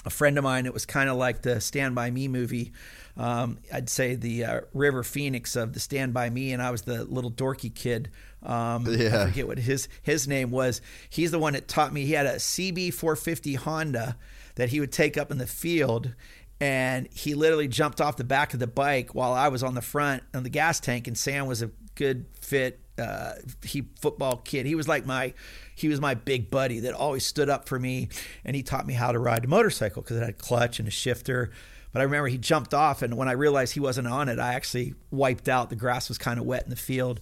a 0.05 0.11
friend 0.11 0.37
of 0.39 0.45
mine. 0.45 0.67
It 0.67 0.75
was 0.75 0.87
kind 0.87 1.09
of 1.09 1.17
like 1.17 1.43
the 1.43 1.61
Stand 1.61 1.95
By 1.95 2.11
Me 2.11 2.29
movie. 2.29 2.73
Um, 3.17 3.59
I'd 3.73 3.89
say 3.89 4.15
the 4.15 4.45
uh, 4.45 4.61
River 4.73 5.03
Phoenix 5.03 5.57
of 5.57 5.73
the 5.73 5.81
Stand 5.81 6.13
By 6.13 6.31
Me, 6.31 6.53
and 6.53 6.63
I 6.63 6.71
was 6.71 6.83
the 6.83 7.05
little 7.05 7.31
dorky 7.31 7.75
kid. 7.75 8.11
Um, 8.45 8.87
Yeah. 8.87 9.23
I 9.23 9.27
forget 9.27 9.47
what 9.47 9.59
his 9.59 9.89
his 10.03 10.29
name 10.29 10.51
was. 10.51 10.81
He's 11.09 11.31
the 11.31 11.39
one 11.39 11.55
that 11.55 11.69
taught 11.69 11.93
me. 11.93 12.05
He 12.05 12.13
had 12.13 12.27
a 12.27 12.37
CB 12.37 12.93
450 12.95 13.55
Honda 13.55 14.17
that 14.57 14.69
he 14.69 14.81
would 14.81 14.93
take 14.93 15.17
up 15.17 15.31
in 15.31 15.39
the 15.39 15.47
field. 15.47 16.15
And 16.61 17.09
he 17.13 17.35
literally 17.35 17.69
jumped 17.69 18.01
off 18.01 18.17
the 18.17 18.25
back 18.25 18.55
of 18.55 18.61
the 18.61 18.67
bike 18.67 19.15
while 19.15 19.33
I 19.33 19.49
was 19.49 19.63
on 19.63 19.75
the 19.75 19.83
front 19.83 20.23
on 20.33 20.45
the 20.45 20.51
gas 20.51 20.81
tank. 20.81 21.09
And 21.09 21.19
Sam 21.19 21.47
was 21.47 21.63
a 21.63 21.71
good 21.97 22.27
fit 22.41 22.81
uh, 22.99 23.33
he 23.63 23.85
football 24.01 24.37
kid. 24.39 24.67
He 24.67 24.75
was 24.75 24.89
like 24.89 25.05
my 25.07 25.35
he 25.75 25.89
was 25.89 26.01
my 26.01 26.15
big 26.15 26.51
buddy 26.51 26.81
that 26.81 26.95
always 26.95 27.25
stood 27.25 27.49
up 27.49 27.69
for 27.69 27.79
me, 27.79 28.09
and 28.45 28.55
he 28.55 28.63
taught 28.63 28.87
me 28.87 28.95
how 28.95 29.13
to 29.13 29.19
ride 29.19 29.45
a 29.45 29.49
motorcycle 29.49 30.03
because 30.03 30.17
it 30.17 30.21
had 30.21 30.31
a 30.31 30.35
clutch 30.35 30.79
and 30.79 30.87
a 30.87 30.93
shifter. 30.93 31.51
But 31.93 32.01
I 32.01 32.05
remember 32.05 32.29
he 32.29 32.39
jumped 32.39 32.75
off, 32.75 33.03
and 33.03 33.17
when 33.17 33.29
I 33.29 33.33
realized 33.33 33.75
he 33.75 33.81
wasn't 33.81 34.09
on 34.09 34.29
it, 34.29 34.39
I 34.39 34.55
actually 34.55 34.95
wiped 35.11 35.49
out. 35.49 35.71
The 35.71 35.77
grass 35.77 36.09
was 36.09 36.19
kind 36.19 36.39
of 36.39 36.47
wet 36.47 36.65
in 36.65 36.71
the 36.71 36.77
field. 36.77 37.21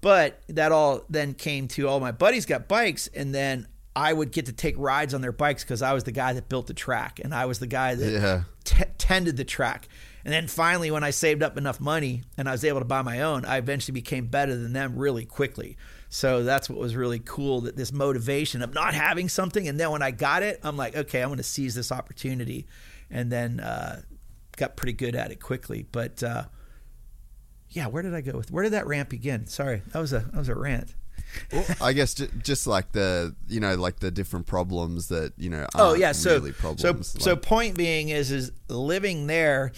But 0.00 0.40
that 0.48 0.72
all 0.72 1.02
then 1.08 1.34
came 1.34 1.68
to 1.68 1.88
all 1.88 2.00
my 2.00 2.12
buddies 2.12 2.46
got 2.46 2.68
bikes, 2.68 3.08
and 3.08 3.34
then 3.34 3.66
I 3.94 4.12
would 4.12 4.30
get 4.30 4.46
to 4.46 4.52
take 4.52 4.74
rides 4.78 5.14
on 5.14 5.20
their 5.22 5.32
bikes 5.32 5.64
because 5.64 5.82
I 5.82 5.92
was 5.94 6.04
the 6.04 6.12
guy 6.12 6.32
that 6.34 6.48
built 6.48 6.66
the 6.66 6.74
track, 6.74 7.20
and 7.22 7.34
I 7.34 7.46
was 7.46 7.58
the 7.58 7.66
guy 7.66 7.94
that 7.94 8.12
Yeah. 8.12 8.42
t- 8.64 8.84
tended 8.98 9.36
the 9.36 9.44
track. 9.44 9.88
And 10.24 10.32
then 10.34 10.48
finally, 10.48 10.90
when 10.90 11.04
I 11.04 11.10
saved 11.10 11.42
up 11.42 11.56
enough 11.56 11.80
money 11.80 12.22
and 12.36 12.48
I 12.48 12.52
was 12.52 12.64
able 12.64 12.80
to 12.80 12.84
buy 12.84 13.00
my 13.02 13.20
own, 13.20 13.44
I 13.44 13.58
eventually 13.58 13.92
became 13.92 14.26
better 14.26 14.56
than 14.56 14.72
them 14.72 14.96
really 14.96 15.24
quickly. 15.24 15.76
So 16.08 16.42
that's 16.42 16.68
what 16.68 16.78
was 16.80 16.96
really 16.96 17.20
cool 17.20 17.60
that 17.62 17.76
this 17.76 17.92
motivation 17.92 18.60
of 18.60 18.74
not 18.74 18.92
having 18.92 19.28
something. 19.28 19.68
And 19.68 19.78
then 19.78 19.92
when 19.92 20.02
I 20.02 20.10
got 20.10 20.42
it, 20.42 20.58
I'm 20.64 20.76
like, 20.76 20.96
okay, 20.96 21.22
I'm 21.22 21.28
going 21.28 21.36
to 21.36 21.44
seize 21.44 21.76
this 21.76 21.92
opportunity. 21.92 22.66
And 23.08 23.30
then 23.30 23.60
uh, 23.60 24.02
got 24.56 24.76
pretty 24.76 24.94
good 24.94 25.14
at 25.14 25.30
it 25.30 25.40
quickly. 25.40 25.86
But 25.92 26.20
uh, 26.24 26.46
yeah, 27.76 27.86
where 27.88 28.02
did 28.02 28.14
I 28.14 28.22
go 28.22 28.32
with? 28.38 28.50
Where 28.50 28.62
did 28.64 28.72
that 28.72 28.86
rant 28.86 29.10
begin? 29.10 29.46
Sorry, 29.46 29.82
that 29.92 29.98
was 29.98 30.12
a 30.14 30.20
that 30.20 30.34
was 30.38 30.48
a 30.48 30.54
rant. 30.54 30.94
I 31.82 31.92
guess 31.92 32.14
ju- 32.14 32.28
just 32.42 32.66
like 32.66 32.92
the 32.92 33.34
you 33.48 33.60
know 33.60 33.74
like 33.74 34.00
the 34.00 34.10
different 34.10 34.46
problems 34.46 35.08
that 35.08 35.34
you 35.36 35.50
know. 35.50 35.66
Oh 35.74 35.94
yeah, 35.94 36.12
so 36.12 36.34
really 36.36 36.52
problems. 36.52 37.08
so 37.12 37.20
so 37.20 37.36
point 37.36 37.76
being 37.76 38.08
is 38.08 38.30
is 38.32 38.50
living 38.68 39.26
there, 39.26 39.72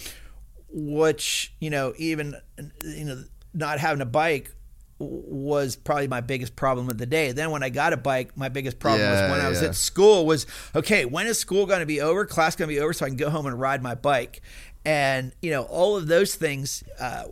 which 0.71 1.53
you 1.59 1.69
know 1.69 1.93
even 1.97 2.35
you 2.83 3.03
know 3.05 3.23
not 3.53 3.79
having 3.79 4.01
a 4.01 4.05
bike 4.05 4.53
was 4.99 5.75
probably 5.75 6.07
my 6.07 6.21
biggest 6.21 6.55
problem 6.55 6.89
of 6.89 6.97
the 6.97 7.05
day. 7.05 7.31
Then 7.31 7.51
when 7.51 7.63
I 7.63 7.69
got 7.69 7.93
a 7.93 7.97
bike, 7.97 8.37
my 8.37 8.49
biggest 8.49 8.79
problem 8.79 9.01
Yeah, 9.01 9.23
was 9.23 9.31
when 9.31 9.45
I 9.45 9.49
was 9.49 9.61
yeah. 9.61 9.69
at 9.69 9.75
school 9.75 10.25
was 10.25 10.45
okay, 10.75 11.03
when 11.05 11.27
is 11.27 11.39
school 11.39 11.65
going 11.65 11.79
to 11.81 11.85
be 11.85 11.99
over? 11.99 12.25
Class 12.25 12.55
going 12.55 12.69
to 12.69 12.75
be 12.75 12.79
over 12.79 12.93
so 12.93 13.05
I 13.05 13.09
can 13.09 13.17
go 13.17 13.29
home 13.29 13.45
and 13.45 13.59
ride 13.59 13.81
my 13.81 13.95
bike. 13.95 14.41
And 14.85 15.33
you 15.41 15.51
know, 15.51 15.63
all 15.63 15.97
of 15.97 16.07
those 16.07 16.35
things 16.35 16.83
uh 16.99 17.23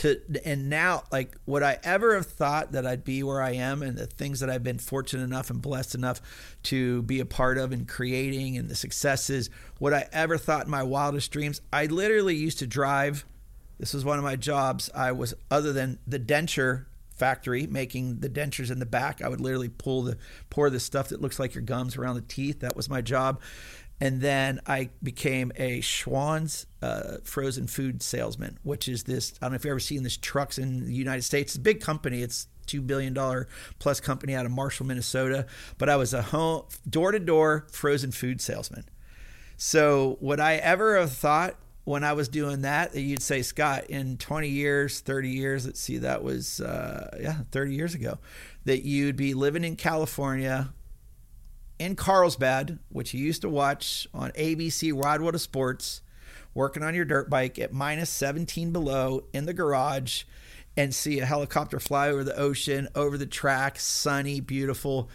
to 0.00 0.20
and 0.44 0.68
now 0.68 1.04
like 1.12 1.36
would 1.46 1.62
I 1.62 1.78
ever 1.84 2.14
have 2.14 2.26
thought 2.26 2.72
that 2.72 2.84
I'd 2.84 3.04
be 3.04 3.22
where 3.22 3.40
I 3.40 3.52
am 3.52 3.82
and 3.82 3.96
the 3.96 4.06
things 4.06 4.40
that 4.40 4.50
I've 4.50 4.64
been 4.64 4.78
fortunate 4.78 5.22
enough 5.22 5.50
and 5.50 5.62
blessed 5.62 5.94
enough 5.94 6.20
to 6.64 7.02
be 7.02 7.20
a 7.20 7.24
part 7.24 7.58
of 7.58 7.70
and 7.70 7.86
creating 7.86 8.56
and 8.56 8.68
the 8.68 8.74
successes 8.74 9.50
would 9.78 9.92
I 9.92 10.08
ever 10.12 10.36
thought 10.36 10.64
in 10.64 10.70
my 10.70 10.82
wildest 10.82 11.30
dreams? 11.30 11.60
I 11.72 11.86
literally 11.86 12.34
used 12.34 12.58
to 12.58 12.66
drive. 12.66 13.24
This 13.78 13.94
was 13.94 14.04
one 14.04 14.18
of 14.18 14.24
my 14.24 14.36
jobs. 14.36 14.90
I 14.94 15.12
was 15.12 15.34
other 15.50 15.72
than 15.72 15.98
the 16.06 16.18
denture 16.18 16.86
factory 17.14 17.66
making 17.68 18.18
the 18.18 18.28
dentures 18.28 18.72
in 18.72 18.80
the 18.80 18.86
back 18.86 19.22
I 19.22 19.28
would 19.28 19.40
literally 19.40 19.68
pull 19.68 20.02
the 20.02 20.18
pour 20.50 20.68
the 20.68 20.80
stuff 20.80 21.10
that 21.10 21.22
looks 21.22 21.38
like 21.38 21.54
your 21.54 21.62
gums 21.62 21.96
around 21.96 22.16
the 22.16 22.22
teeth. 22.22 22.60
That 22.60 22.74
was 22.74 22.88
my 22.88 23.00
job 23.00 23.40
and 24.00 24.20
then 24.20 24.60
I 24.66 24.90
became 25.02 25.52
a 25.56 25.80
Schwan's 25.80 26.66
uh, 26.82 27.18
frozen 27.24 27.66
food 27.66 28.02
salesman, 28.02 28.58
which 28.62 28.88
is 28.88 29.04
this. 29.04 29.32
I 29.40 29.46
don't 29.46 29.52
know 29.52 29.56
if 29.56 29.64
you've 29.64 29.70
ever 29.70 29.80
seen 29.80 30.02
this 30.02 30.16
trucks 30.16 30.58
in 30.58 30.86
the 30.86 30.94
United 30.94 31.22
States. 31.22 31.52
It's 31.52 31.56
a 31.56 31.60
big 31.60 31.80
company. 31.80 32.22
It's 32.22 32.48
two 32.66 32.80
billion 32.80 33.14
dollar 33.14 33.46
plus 33.78 34.00
company 34.00 34.34
out 34.34 34.46
of 34.46 34.52
Marshall, 34.52 34.86
Minnesota. 34.86 35.46
But 35.78 35.88
I 35.88 35.96
was 35.96 36.12
a 36.12 36.22
home 36.22 36.64
door 36.88 37.12
to 37.12 37.18
door 37.18 37.66
frozen 37.70 38.10
food 38.10 38.40
salesman. 38.40 38.84
So 39.56 40.18
would 40.20 40.40
I 40.40 40.56
ever 40.56 40.98
have 40.98 41.12
thought 41.12 41.54
when 41.84 42.02
I 42.02 42.14
was 42.14 42.28
doing 42.28 42.62
that 42.62 42.92
that 42.92 43.00
you'd 43.00 43.22
say, 43.22 43.42
Scott, 43.42 43.84
in 43.88 44.16
20 44.16 44.48
years, 44.48 45.00
30 45.00 45.28
years, 45.28 45.66
let's 45.66 45.80
see, 45.80 45.98
that 45.98 46.24
was 46.24 46.60
uh, 46.60 47.16
yeah, 47.20 47.36
30 47.52 47.74
years 47.74 47.94
ago, 47.94 48.18
that 48.64 48.82
you'd 48.82 49.16
be 49.16 49.34
living 49.34 49.64
in 49.64 49.76
California 49.76 50.72
in 51.78 51.96
Carlsbad, 51.96 52.78
which 52.88 53.14
you 53.14 53.24
used 53.24 53.42
to 53.42 53.48
watch 53.48 54.06
on 54.14 54.30
ABC 54.32 54.92
Wide 54.92 55.20
World 55.20 55.34
of 55.34 55.40
Sports, 55.40 56.02
working 56.54 56.82
on 56.82 56.94
your 56.94 57.04
dirt 57.04 57.28
bike 57.28 57.58
at 57.58 57.72
minus 57.72 58.10
17 58.10 58.70
below 58.72 59.24
in 59.32 59.46
the 59.46 59.52
garage 59.54 60.22
and 60.76 60.94
see 60.94 61.18
a 61.20 61.24
helicopter 61.26 61.78
fly 61.80 62.08
over 62.08 62.24
the 62.24 62.36
ocean, 62.36 62.88
over 62.94 63.16
the 63.18 63.26
track, 63.26 63.78
sunny, 63.78 64.40
beautiful. 64.40 65.08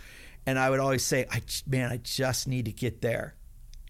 And 0.46 0.58
I 0.60 0.70
would 0.70 0.80
always 0.80 1.04
say, 1.06 1.26
I, 1.32 1.42
man, 1.68 1.92
I 1.92 1.98
just 1.98 2.48
need 2.48 2.66
to 2.66 2.72
get 2.72 3.02
there. 3.02 3.36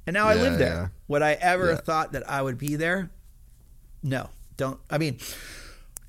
And 0.08 0.14
now 0.14 0.28
I 0.28 0.34
live 0.36 0.58
there. 0.58 0.74
yeah. 0.74 0.88
Would 1.08 1.22
I 1.22 1.34
ever 1.34 1.66
Yeah. 1.66 1.76
have 1.76 1.86
thought 1.86 2.14
that 2.14 2.30
I 2.30 2.42
would 2.42 2.58
be 2.58 2.76
there? 2.76 3.12
No, 4.02 4.30
don't. 4.58 4.80
I 4.90 4.98
mean, 4.98 5.20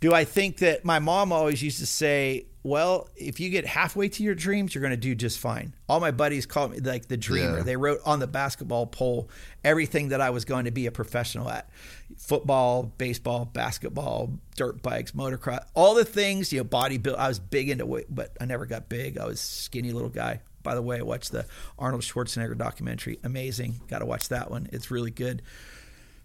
do 0.00 0.14
I 0.14 0.24
think 0.24 0.58
that 0.58 0.84
my 0.84 0.98
mom 0.98 1.32
always 1.32 1.62
used 1.62 1.78
to 1.80 1.86
say, 1.86 2.46
well, 2.62 3.08
if 3.16 3.40
you 3.40 3.48
get 3.48 3.66
halfway 3.66 4.08
to 4.10 4.22
your 4.22 4.34
dreams, 4.34 4.74
you're 4.74 4.82
going 4.82 4.90
to 4.90 4.96
do 4.96 5.14
just 5.14 5.38
fine. 5.38 5.74
All 5.88 5.98
my 5.98 6.10
buddies 6.10 6.44
called 6.44 6.72
me 6.72 6.80
like 6.80 7.08
the 7.08 7.16
dreamer. 7.16 7.58
Yeah. 7.58 7.62
They 7.62 7.76
wrote 7.76 8.00
on 8.04 8.18
the 8.18 8.26
basketball 8.26 8.86
pole 8.86 9.30
everything 9.64 10.08
that 10.10 10.20
I 10.20 10.28
was 10.28 10.44
going 10.44 10.66
to 10.66 10.70
be 10.70 10.86
a 10.86 10.92
professional 10.92 11.48
at 11.48 11.70
football, 12.18 12.82
baseball, 12.82 13.46
basketball, 13.46 14.38
dirt 14.56 14.82
bikes, 14.82 15.12
motocross, 15.12 15.64
all 15.74 15.94
the 15.94 16.04
things, 16.04 16.52
you 16.52 16.60
know, 16.60 16.64
bodybuild. 16.64 17.16
I 17.16 17.28
was 17.28 17.38
big 17.38 17.70
into 17.70 17.86
weight, 17.86 18.06
but 18.10 18.36
I 18.40 18.44
never 18.44 18.66
got 18.66 18.90
big. 18.90 19.16
I 19.16 19.24
was 19.24 19.40
skinny 19.40 19.92
little 19.92 20.10
guy. 20.10 20.40
by 20.62 20.74
the 20.74 20.82
way, 20.82 20.98
I 20.98 21.02
watched 21.02 21.32
the 21.32 21.46
Arnold 21.78 22.02
Schwarzenegger 22.02 22.58
documentary. 22.58 23.18
Amazing. 23.24 23.80
Got 23.88 24.00
to 24.00 24.06
watch 24.06 24.28
that 24.28 24.50
one. 24.50 24.68
It's 24.70 24.90
really 24.90 25.10
good. 25.10 25.40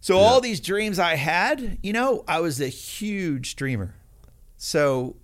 So 0.01 0.17
all 0.17 0.41
these 0.41 0.59
dreams 0.59 0.99
I 0.99 1.15
had, 1.15 1.79
you 1.81 1.93
know, 1.93 2.23
I 2.27 2.41
was 2.41 2.61
a 2.61 2.67
huge 2.67 3.55
dreamer. 3.55 3.95
So 4.57 5.15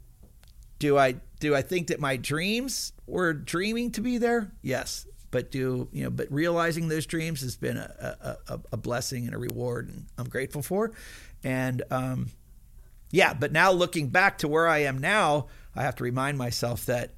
do 0.82 0.98
I 0.98 1.14
do 1.40 1.56
I 1.56 1.62
think 1.62 1.88
that 1.88 1.99
my 1.99 2.18
dreams 2.18 2.91
were 3.06 3.34
dreaming 3.34 3.91
to 3.91 4.02
be 4.02 4.18
there? 4.18 4.52
Yes. 4.64 5.06
But 5.30 5.52
do 5.52 5.88
you 5.94 6.03
know? 6.03 6.10
But 6.10 6.30
realizing 6.32 6.88
those 6.90 7.06
dreams 7.06 7.41
has 7.41 7.56
been 7.56 7.78
a 7.78 8.38
a, 8.49 8.60
a, 8.74 8.78
blessing 8.78 9.26
and 9.28 9.36
a 9.36 9.38
reward, 9.38 9.90
and 9.90 10.08
I'm 10.18 10.28
grateful 10.28 10.62
for. 10.64 10.91
And 11.44 11.84
um, 11.91 12.32
yeah, 13.12 13.34
but 13.34 13.52
now 13.52 13.72
looking 13.72 14.08
back 14.10 14.40
to 14.40 14.48
where 14.48 14.68
I 14.68 14.80
am 14.80 14.98
now, 14.98 15.48
I 15.76 15.84
have 15.84 15.95
to 15.98 16.03
remind 16.03 16.38
myself 16.40 16.88
that 16.88 17.14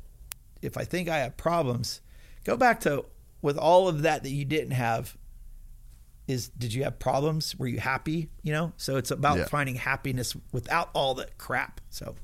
if 0.61 0.77
I 0.77 0.83
think 0.83 1.07
I 1.07 1.19
have 1.19 1.37
problems, 1.37 2.01
go 2.43 2.57
back 2.57 2.81
to 2.81 3.05
with 3.41 3.57
all 3.57 3.87
of 3.87 4.01
that 4.01 4.23
that 4.23 4.29
you 4.29 4.45
didn't 4.45 4.71
have. 4.71 5.17
Is 6.27 6.49
did 6.49 6.73
you 6.73 6.83
have 6.83 6.99
problems? 6.99 7.57
Were 7.57 7.67
you 7.67 7.79
happy? 7.79 8.29
You 8.43 8.51
know, 8.51 8.73
so 8.77 8.97
it's 8.97 9.11
about 9.11 9.37
Yeah. 9.37 9.45
finding 9.45 9.75
happiness 9.75 10.35
without 10.51 10.89
all 10.93 11.13
the 11.15 11.27
crap. 11.37 11.81
So 11.89 12.15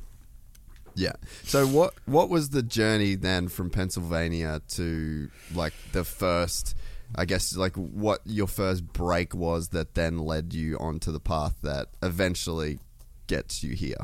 Yeah. 0.99 1.13
So 1.43 1.65
what 1.65 1.93
what 2.05 2.30
was 2.30 2.49
the 2.49 2.61
journey 2.61 3.15
then 3.15 3.47
from 3.47 3.69
Pennsylvania 3.69 4.61
to 4.71 5.31
like 5.55 5.73
the 5.93 6.03
first 6.03 6.76
I 7.15 7.23
guess 7.23 7.55
like 7.55 7.76
what 7.76 8.19
your 8.26 8.47
first 8.47 8.85
break 8.85 9.34
was 9.34 9.69
that 9.69 9.95
then 9.95 10.17
led 10.17 10.53
you 10.53 10.77
onto 10.77 11.13
the 11.13 11.21
path 11.21 11.55
that 11.63 11.88
eventually 12.03 12.80
gets 13.27 13.63
you 13.63 13.76
here. 13.76 13.95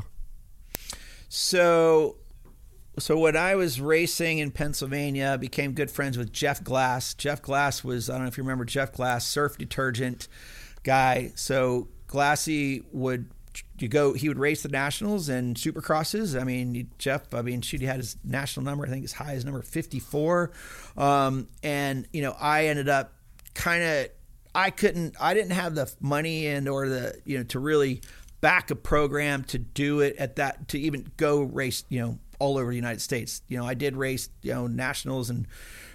So, 1.28 2.16
so 2.98 3.18
when 3.18 3.36
I 3.36 3.56
was 3.56 3.78
racing 3.78 4.38
in 4.38 4.50
Pennsylvania, 4.50 5.36
became 5.38 5.72
good 5.72 5.90
friends 5.90 6.16
with 6.16 6.32
Jeff 6.32 6.64
Glass. 6.64 7.12
Jeff 7.12 7.42
Glass 7.42 7.84
was 7.84 8.08
I 8.08 8.14
don't 8.14 8.22
know 8.22 8.28
if 8.28 8.38
you 8.38 8.42
remember 8.42 8.64
Jeff 8.64 8.94
Glass, 8.94 9.26
surf 9.26 9.58
detergent 9.58 10.28
guy. 10.82 11.32
So 11.34 11.88
Glassy 12.06 12.84
would 12.92 13.28
you 13.82 13.88
go 13.88 14.12
he 14.12 14.28
would 14.28 14.38
race 14.38 14.62
the 14.62 14.68
nationals 14.68 15.28
and 15.28 15.56
supercrosses. 15.56 16.38
I 16.40 16.44
mean 16.44 16.90
Jeff, 16.98 17.32
I 17.34 17.42
mean 17.42 17.60
shoot, 17.60 17.80
he 17.80 17.86
had 17.86 17.98
his 17.98 18.16
national 18.24 18.64
number. 18.64 18.86
I 18.86 18.88
think 18.88 19.04
as 19.04 19.12
high 19.12 19.34
as 19.34 19.44
number 19.44 19.62
fifty 19.62 19.98
four, 19.98 20.52
um, 20.96 21.48
and 21.62 22.06
you 22.12 22.22
know 22.22 22.36
I 22.38 22.66
ended 22.66 22.88
up 22.88 23.12
kind 23.54 23.82
of 23.82 24.08
I 24.54 24.70
couldn't 24.70 25.16
I 25.20 25.34
didn't 25.34 25.52
have 25.52 25.74
the 25.74 25.92
money 26.00 26.46
and 26.46 26.68
or 26.68 26.88
the 26.88 27.20
you 27.24 27.38
know 27.38 27.44
to 27.44 27.58
really 27.58 28.00
back 28.40 28.70
a 28.70 28.76
program 28.76 29.44
to 29.44 29.58
do 29.58 30.00
it 30.00 30.16
at 30.16 30.36
that 30.36 30.68
to 30.68 30.78
even 30.78 31.10
go 31.16 31.42
race 31.42 31.84
you 31.88 32.00
know 32.00 32.18
all 32.38 32.58
over 32.58 32.70
the 32.70 32.76
United 32.76 33.00
States. 33.00 33.42
You 33.48 33.58
know 33.58 33.66
I 33.66 33.74
did 33.74 33.96
race 33.96 34.28
you 34.42 34.54
know 34.54 34.66
nationals 34.66 35.30
and 35.30 35.46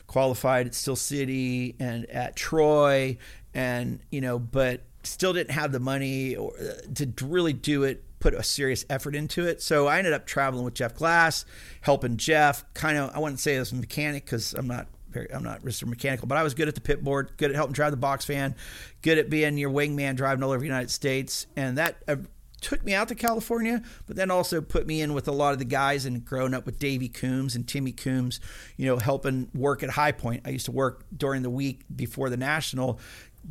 qualified 0.08 0.68
at 0.68 0.76
Steel 0.76 0.96
City 0.96 1.76
and 1.80 2.06
at 2.10 2.36
Troy 2.36 3.18
and 3.54 4.00
you 4.12 4.22
know 4.22 4.38
but 4.38 4.82
still 5.04 5.34
didn't 5.34 5.52
have 5.52 5.72
the 5.72 5.80
money 5.80 6.36
or 6.36 6.54
uh, 6.60 6.74
to 6.94 7.12
really 7.26 7.54
do 7.54 7.84
it 7.84 8.04
put 8.20 8.34
a 8.34 8.44
serious 8.44 8.86
effort 8.90 9.16
into 9.16 9.46
it 9.48 9.62
so 9.62 9.88
i 9.88 9.98
ended 9.98 10.14
up 10.14 10.26
traveling 10.26 10.64
with 10.64 10.74
jeff 10.74 10.94
glass 10.96 11.46
helping 11.82 12.18
jeff 12.18 12.64
kind 12.74 12.98
of 12.98 13.10
i 13.16 13.20
wouldn't 13.20 13.40
say 13.40 13.56
as 13.56 13.72
a 13.72 13.76
mechanic 13.76 14.26
because 14.26 14.54
i'm 14.54 14.68
not 14.68 14.88
very 15.10 15.32
i'm 15.34 15.44
not 15.44 15.62
mr 15.64 15.86
mechanical 15.88 16.28
but 16.28 16.38
i 16.38 16.44
was 16.44 16.54
good 16.54 16.68
at 16.68 16.76
the 16.76 16.82
pit 16.82 17.04
board 17.04 17.32
good 17.38 17.50
at 17.50 17.56
helping 17.56 17.74
drive 17.74 17.92
the 17.92 17.98
box 17.98 18.24
fan 18.24 18.56
good 19.02 19.18
at 19.18 19.30
being 19.30 19.58
your 19.58 19.72
wingman 19.72 20.16
driving 20.16 20.44
all 20.44 20.52
over 20.52 20.60
the 20.60 20.66
united 20.66 20.92
states 20.92 21.48
and 21.56 21.78
that 21.78 22.04
uh, 22.08 22.16
took 22.62 22.86
me 22.86 22.94
out 22.94 23.08
to 23.10 23.16
California, 23.16 23.82
but 24.06 24.16
then 24.16 24.32
also 24.32 24.62
put 24.62 24.88
me 24.88 25.02
in 25.02 25.14
with 25.14 25.28
a 25.28 25.32
lot 25.32 25.52
of 25.52 25.60
the 25.60 25.66
guys 25.66 26.06
and 26.06 26.24
growing 26.24 26.54
up 26.54 26.66
with 26.66 26.80
Davey 26.80 27.10
Coombs 27.10 27.56
and 27.56 27.68
Timmy 27.68 27.92
Coombs, 27.92 28.40
you 28.78 28.86
know, 28.86 28.98
helping 28.98 29.50
work 29.54 29.84
at 29.84 29.90
High 29.90 30.12
Point. 30.12 30.44
I 30.46 30.52
used 30.52 30.66
to 30.68 30.72
work 30.72 31.04
during 31.16 31.42
the 31.42 31.50
week 31.50 31.82
before 31.94 32.30
the 32.30 32.38
national, 32.38 33.00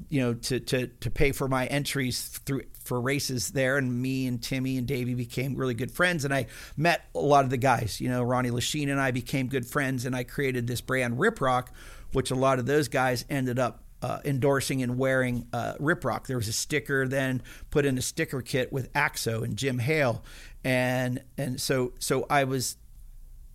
you 0.09 0.21
know, 0.21 0.35
to 0.35 0.61
to 0.61 0.87
to 0.87 1.11
pay 1.11 1.33
for 1.33 1.49
my 1.49 1.67
entries 1.67 2.29
through 2.45 2.62
for 2.85 3.01
races 3.01 3.51
there. 3.51 3.77
And 3.77 4.01
me 4.01 4.27
and 4.27 4.43
Timmy 4.43 4.77
and 4.79 4.87
Davey 4.87 5.15
became 5.15 5.55
really 5.55 5.75
good 5.75 5.91
friends. 5.91 6.25
And 6.25 6.33
I 6.33 6.47
met 6.77 7.05
a 7.15 7.21
lot 7.21 7.45
of 7.45 7.51
the 7.51 7.57
guys. 7.57 8.01
You 8.01 8.09
know, 8.09 8.23
Ronnie 8.23 8.51
Lechien 8.51 8.91
and 8.91 9.01
I 9.01 9.11
became 9.11 9.49
good 9.49 9.67
friends, 9.67 10.07
and 10.07 10.15
I 10.15 10.25
created 10.25 10.67
this 10.67 10.81
brand 10.81 11.19
Rip 11.19 11.41
Rock, 11.41 11.73
which 12.12 12.31
a 12.31 12.37
lot 12.37 12.59
of 12.59 12.67
those 12.67 12.89
guys 12.89 13.25
ended 13.29 13.59
up 13.59 13.85
uh, 14.03 14.19
endorsing 14.25 14.83
and 14.83 14.99
wearing 14.99 15.47
uh, 15.53 15.75
Rip 15.79 16.05
Rock. 16.05 16.27
There 16.27 16.37
was 16.37 16.49
a 16.49 16.53
sticker 16.53 17.07
then 17.07 17.43
put 17.71 17.85
in 17.85 17.99
a 17.99 18.03
sticker 18.03 18.41
kit 18.43 18.73
with 18.73 18.93
Axo 18.93 19.45
and 19.45 19.57
Jim 19.57 19.79
Hale, 19.79 20.25
and 20.65 21.23
and 21.37 21.61
so 21.61 21.93
so 21.99 22.27
I 22.31 22.45
was 22.45 22.77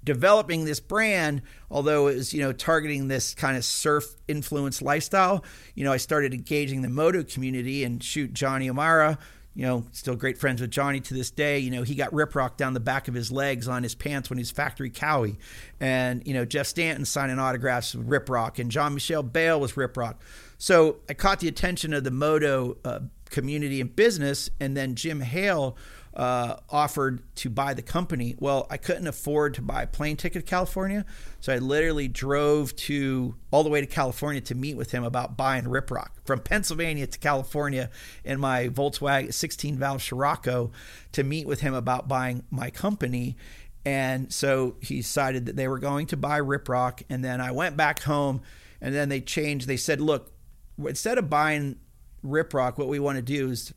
developing 0.06 0.66
this 0.66 0.80
brand, 0.80 1.42
although 1.70 2.08
it 2.08 2.16
was 2.16 2.34
you 2.34 2.42
know 2.42 2.54
targeting 2.54 3.08
this 3.08 3.34
kind 3.34 3.58
of 3.58 3.66
surf 3.66 4.16
influenced 4.28 4.82
lifestyle. 4.82 5.44
You 5.74 5.84
know, 5.84 5.92
I 5.92 5.98
started 5.98 6.34
engaging 6.34 6.82
the 6.82 6.90
moto 6.90 7.24
community 7.24 7.84
and 7.84 8.02
shoot 8.02 8.34
Johnny 8.34 8.70
O'Mara. 8.70 9.18
You 9.58 9.66
know, 9.66 9.86
still 9.94 10.18
great 10.18 10.38
friends 10.38 10.60
with 10.60 10.70
Johnny 10.70 11.00
to 11.00 11.14
this 11.14 11.32
day. 11.32 11.60
You 11.60 11.72
know, 11.72 11.84
he 11.84 11.96
got 11.96 12.12
rip 12.12 12.36
rock 12.36 12.58
down 12.58 12.74
the 12.74 12.82
back 12.82 13.08
of 13.08 13.14
his 13.14 13.32
legs 13.32 13.70
on 13.70 13.84
his 13.84 13.96
pants 13.96 14.30
when 14.30 14.38
he's 14.38 14.52
factory 14.52 14.90
Kawi. 14.90 15.38
And, 15.80 16.28
you 16.28 16.34
know, 16.34 16.44
Jeff 16.44 16.68
Stanton 16.68 17.06
signing 17.06 17.40
autographs 17.40 17.96
with 17.96 18.06
rip 18.06 18.30
rock 18.30 18.60
and 18.60 18.70
Jean-Michel 18.70 19.24
Bayle 19.24 19.58
was 19.58 19.78
rip 19.78 19.96
rock. 19.96 20.22
So 20.58 20.98
I 21.08 21.14
caught 21.14 21.40
the 21.40 21.48
attention 21.48 21.94
of 21.94 22.04
the 22.04 22.12
moto 22.12 22.76
uh, 22.84 23.00
community 23.30 23.80
and 23.80 23.96
business. 23.96 24.50
And 24.60 24.76
then 24.76 24.94
Jim 24.94 25.22
Hale 25.22 25.78
uh, 26.16 26.58
offered 26.70 27.22
to 27.36 27.50
buy 27.50 27.74
the 27.74 27.82
company. 27.82 28.36
Well, 28.40 28.68
I 28.70 28.78
couldn't 28.78 29.08
afford 29.08 29.54
to 29.56 29.62
buy 29.62 29.84
a 29.84 29.88
plane 29.88 30.16
ticket 30.16 30.46
to 30.46 30.50
California, 30.50 31.06
so 31.42 31.54
I 31.54 31.58
literally 31.58 32.08
drove 32.08 32.76
to 32.78 33.36
all 33.52 33.64
the 33.64 33.70
way 33.70 33.82
to 33.82 33.88
California 33.88 34.42
to 34.42 34.56
meet 34.56 34.78
with 34.78 34.92
him 34.92 35.04
about 35.04 35.36
buying 35.36 35.68
Rip 35.68 35.92
Rock 35.92 36.14
from 36.24 36.40
Pennsylvania 36.40 37.06
to 37.08 37.20
California 37.20 37.90
in 38.24 38.40
my 38.40 38.70
Volkswagen 38.70 39.34
16 39.34 39.78
valve 39.78 40.02
Scirocco 40.02 40.72
to 41.12 41.24
meet 41.24 41.48
with 41.48 41.62
him 41.62 41.74
about 41.74 42.08
buying 42.08 42.44
my 42.50 42.70
company. 42.70 43.36
And 43.84 44.32
so 44.32 44.78
he 44.82 44.98
decided 44.98 45.46
that 45.46 45.58
they 45.58 45.68
were 45.68 45.80
going 45.80 46.08
to 46.08 46.18
buy 46.18 46.38
Rip 46.38 46.70
Rock, 46.70 47.04
and 47.10 47.24
then 47.24 47.42
I 47.42 47.52
went 47.52 47.76
back 47.76 48.02
home, 48.04 48.42
and 48.82 48.96
then 48.96 49.10
they 49.10 49.22
changed. 49.22 49.68
They 49.68 49.78
said, 49.78 50.02
"Look, 50.02 50.32
instead 50.80 51.18
of 51.18 51.30
buying 51.30 51.76
Rip 52.24 52.54
Rock, 52.54 52.78
what 52.78 52.88
we 52.88 53.00
want 53.00 53.18
to 53.18 53.22
do 53.22 53.52
is 53.52 53.74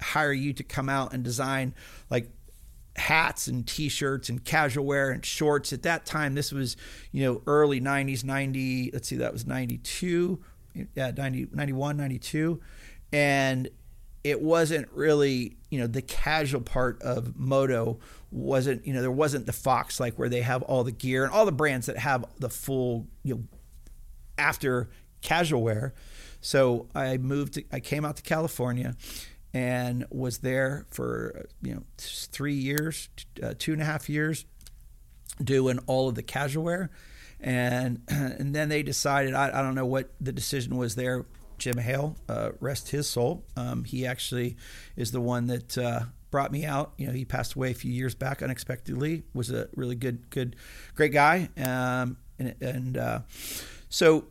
hire 0.00 0.32
you 0.32 0.52
to 0.52 0.62
come 0.62 0.88
out 0.88 1.12
and 1.12 1.22
design 1.22 1.74
like 2.10 2.30
hats 2.96 3.46
and 3.46 3.66
t-shirts 3.66 4.28
and 4.28 4.44
casual 4.44 4.84
wear 4.84 5.10
and 5.10 5.24
shorts 5.24 5.72
at 5.72 5.82
that 5.82 6.04
time 6.04 6.34
this 6.34 6.52
was 6.52 6.76
you 7.12 7.24
know 7.24 7.40
early 7.46 7.80
90s 7.80 8.24
90 8.24 8.90
let's 8.92 9.08
see 9.08 9.16
that 9.16 9.32
was 9.32 9.46
92 9.46 10.38
yeah 10.94 11.10
90 11.16 11.48
91 11.52 11.96
92 11.96 12.60
and 13.12 13.68
it 14.22 14.42
wasn't 14.42 14.86
really 14.92 15.56
you 15.70 15.78
know 15.78 15.86
the 15.86 16.02
casual 16.02 16.60
part 16.60 17.00
of 17.00 17.38
moto 17.38 17.98
wasn't 18.30 18.84
you 18.86 18.92
know 18.92 19.00
there 19.00 19.10
wasn't 19.10 19.46
the 19.46 19.52
fox 19.52 19.98
like 19.98 20.18
where 20.18 20.28
they 20.28 20.42
have 20.42 20.62
all 20.62 20.84
the 20.84 20.92
gear 20.92 21.24
and 21.24 21.32
all 21.32 21.46
the 21.46 21.52
brands 21.52 21.86
that 21.86 21.96
have 21.96 22.24
the 22.38 22.50
full 22.50 23.06
you 23.22 23.34
know 23.34 23.42
after 24.40 24.88
casual 25.20 25.62
wear. 25.62 25.94
So 26.40 26.88
I 26.94 27.18
moved. 27.18 27.54
To, 27.54 27.64
I 27.70 27.80
came 27.80 28.04
out 28.04 28.16
to 28.16 28.22
California, 28.22 28.96
and 29.52 30.04
was 30.10 30.38
there 30.38 30.86
for 30.90 31.46
you 31.62 31.74
know 31.74 31.82
three 31.98 32.54
years, 32.54 33.08
uh, 33.42 33.54
two 33.58 33.72
and 33.72 33.82
a 33.82 33.84
half 33.84 34.08
years, 34.08 34.44
doing 35.42 35.78
all 35.86 36.08
of 36.08 36.14
the 36.14 36.22
casual 36.22 36.64
wear, 36.64 36.90
and 37.40 38.02
and 38.08 38.54
then 38.54 38.68
they 38.68 38.82
decided. 38.82 39.34
I, 39.34 39.48
I 39.48 39.62
don't 39.62 39.74
know 39.74 39.86
what 39.86 40.10
the 40.20 40.32
decision 40.32 40.76
was 40.76 40.94
there. 40.94 41.26
Jim 41.58 41.76
Hale, 41.76 42.16
uh, 42.28 42.52
rest 42.58 42.88
his 42.88 43.08
soul. 43.08 43.44
Um, 43.54 43.84
he 43.84 44.06
actually 44.06 44.56
is 44.96 45.12
the 45.12 45.20
one 45.20 45.46
that 45.48 45.76
uh, 45.76 46.04
brought 46.30 46.50
me 46.50 46.64
out. 46.64 46.92
You 46.96 47.08
know, 47.08 47.12
he 47.12 47.26
passed 47.26 47.54
away 47.54 47.70
a 47.70 47.74
few 47.74 47.92
years 47.92 48.14
back 48.14 48.42
unexpectedly. 48.42 49.24
Was 49.34 49.50
a 49.50 49.68
really 49.76 49.94
good, 49.94 50.30
good, 50.30 50.56
great 50.94 51.12
guy. 51.12 51.50
Um, 51.56 52.16
and 52.38 52.54
and 52.60 52.96
uh, 52.96 53.20
so 53.90 54.24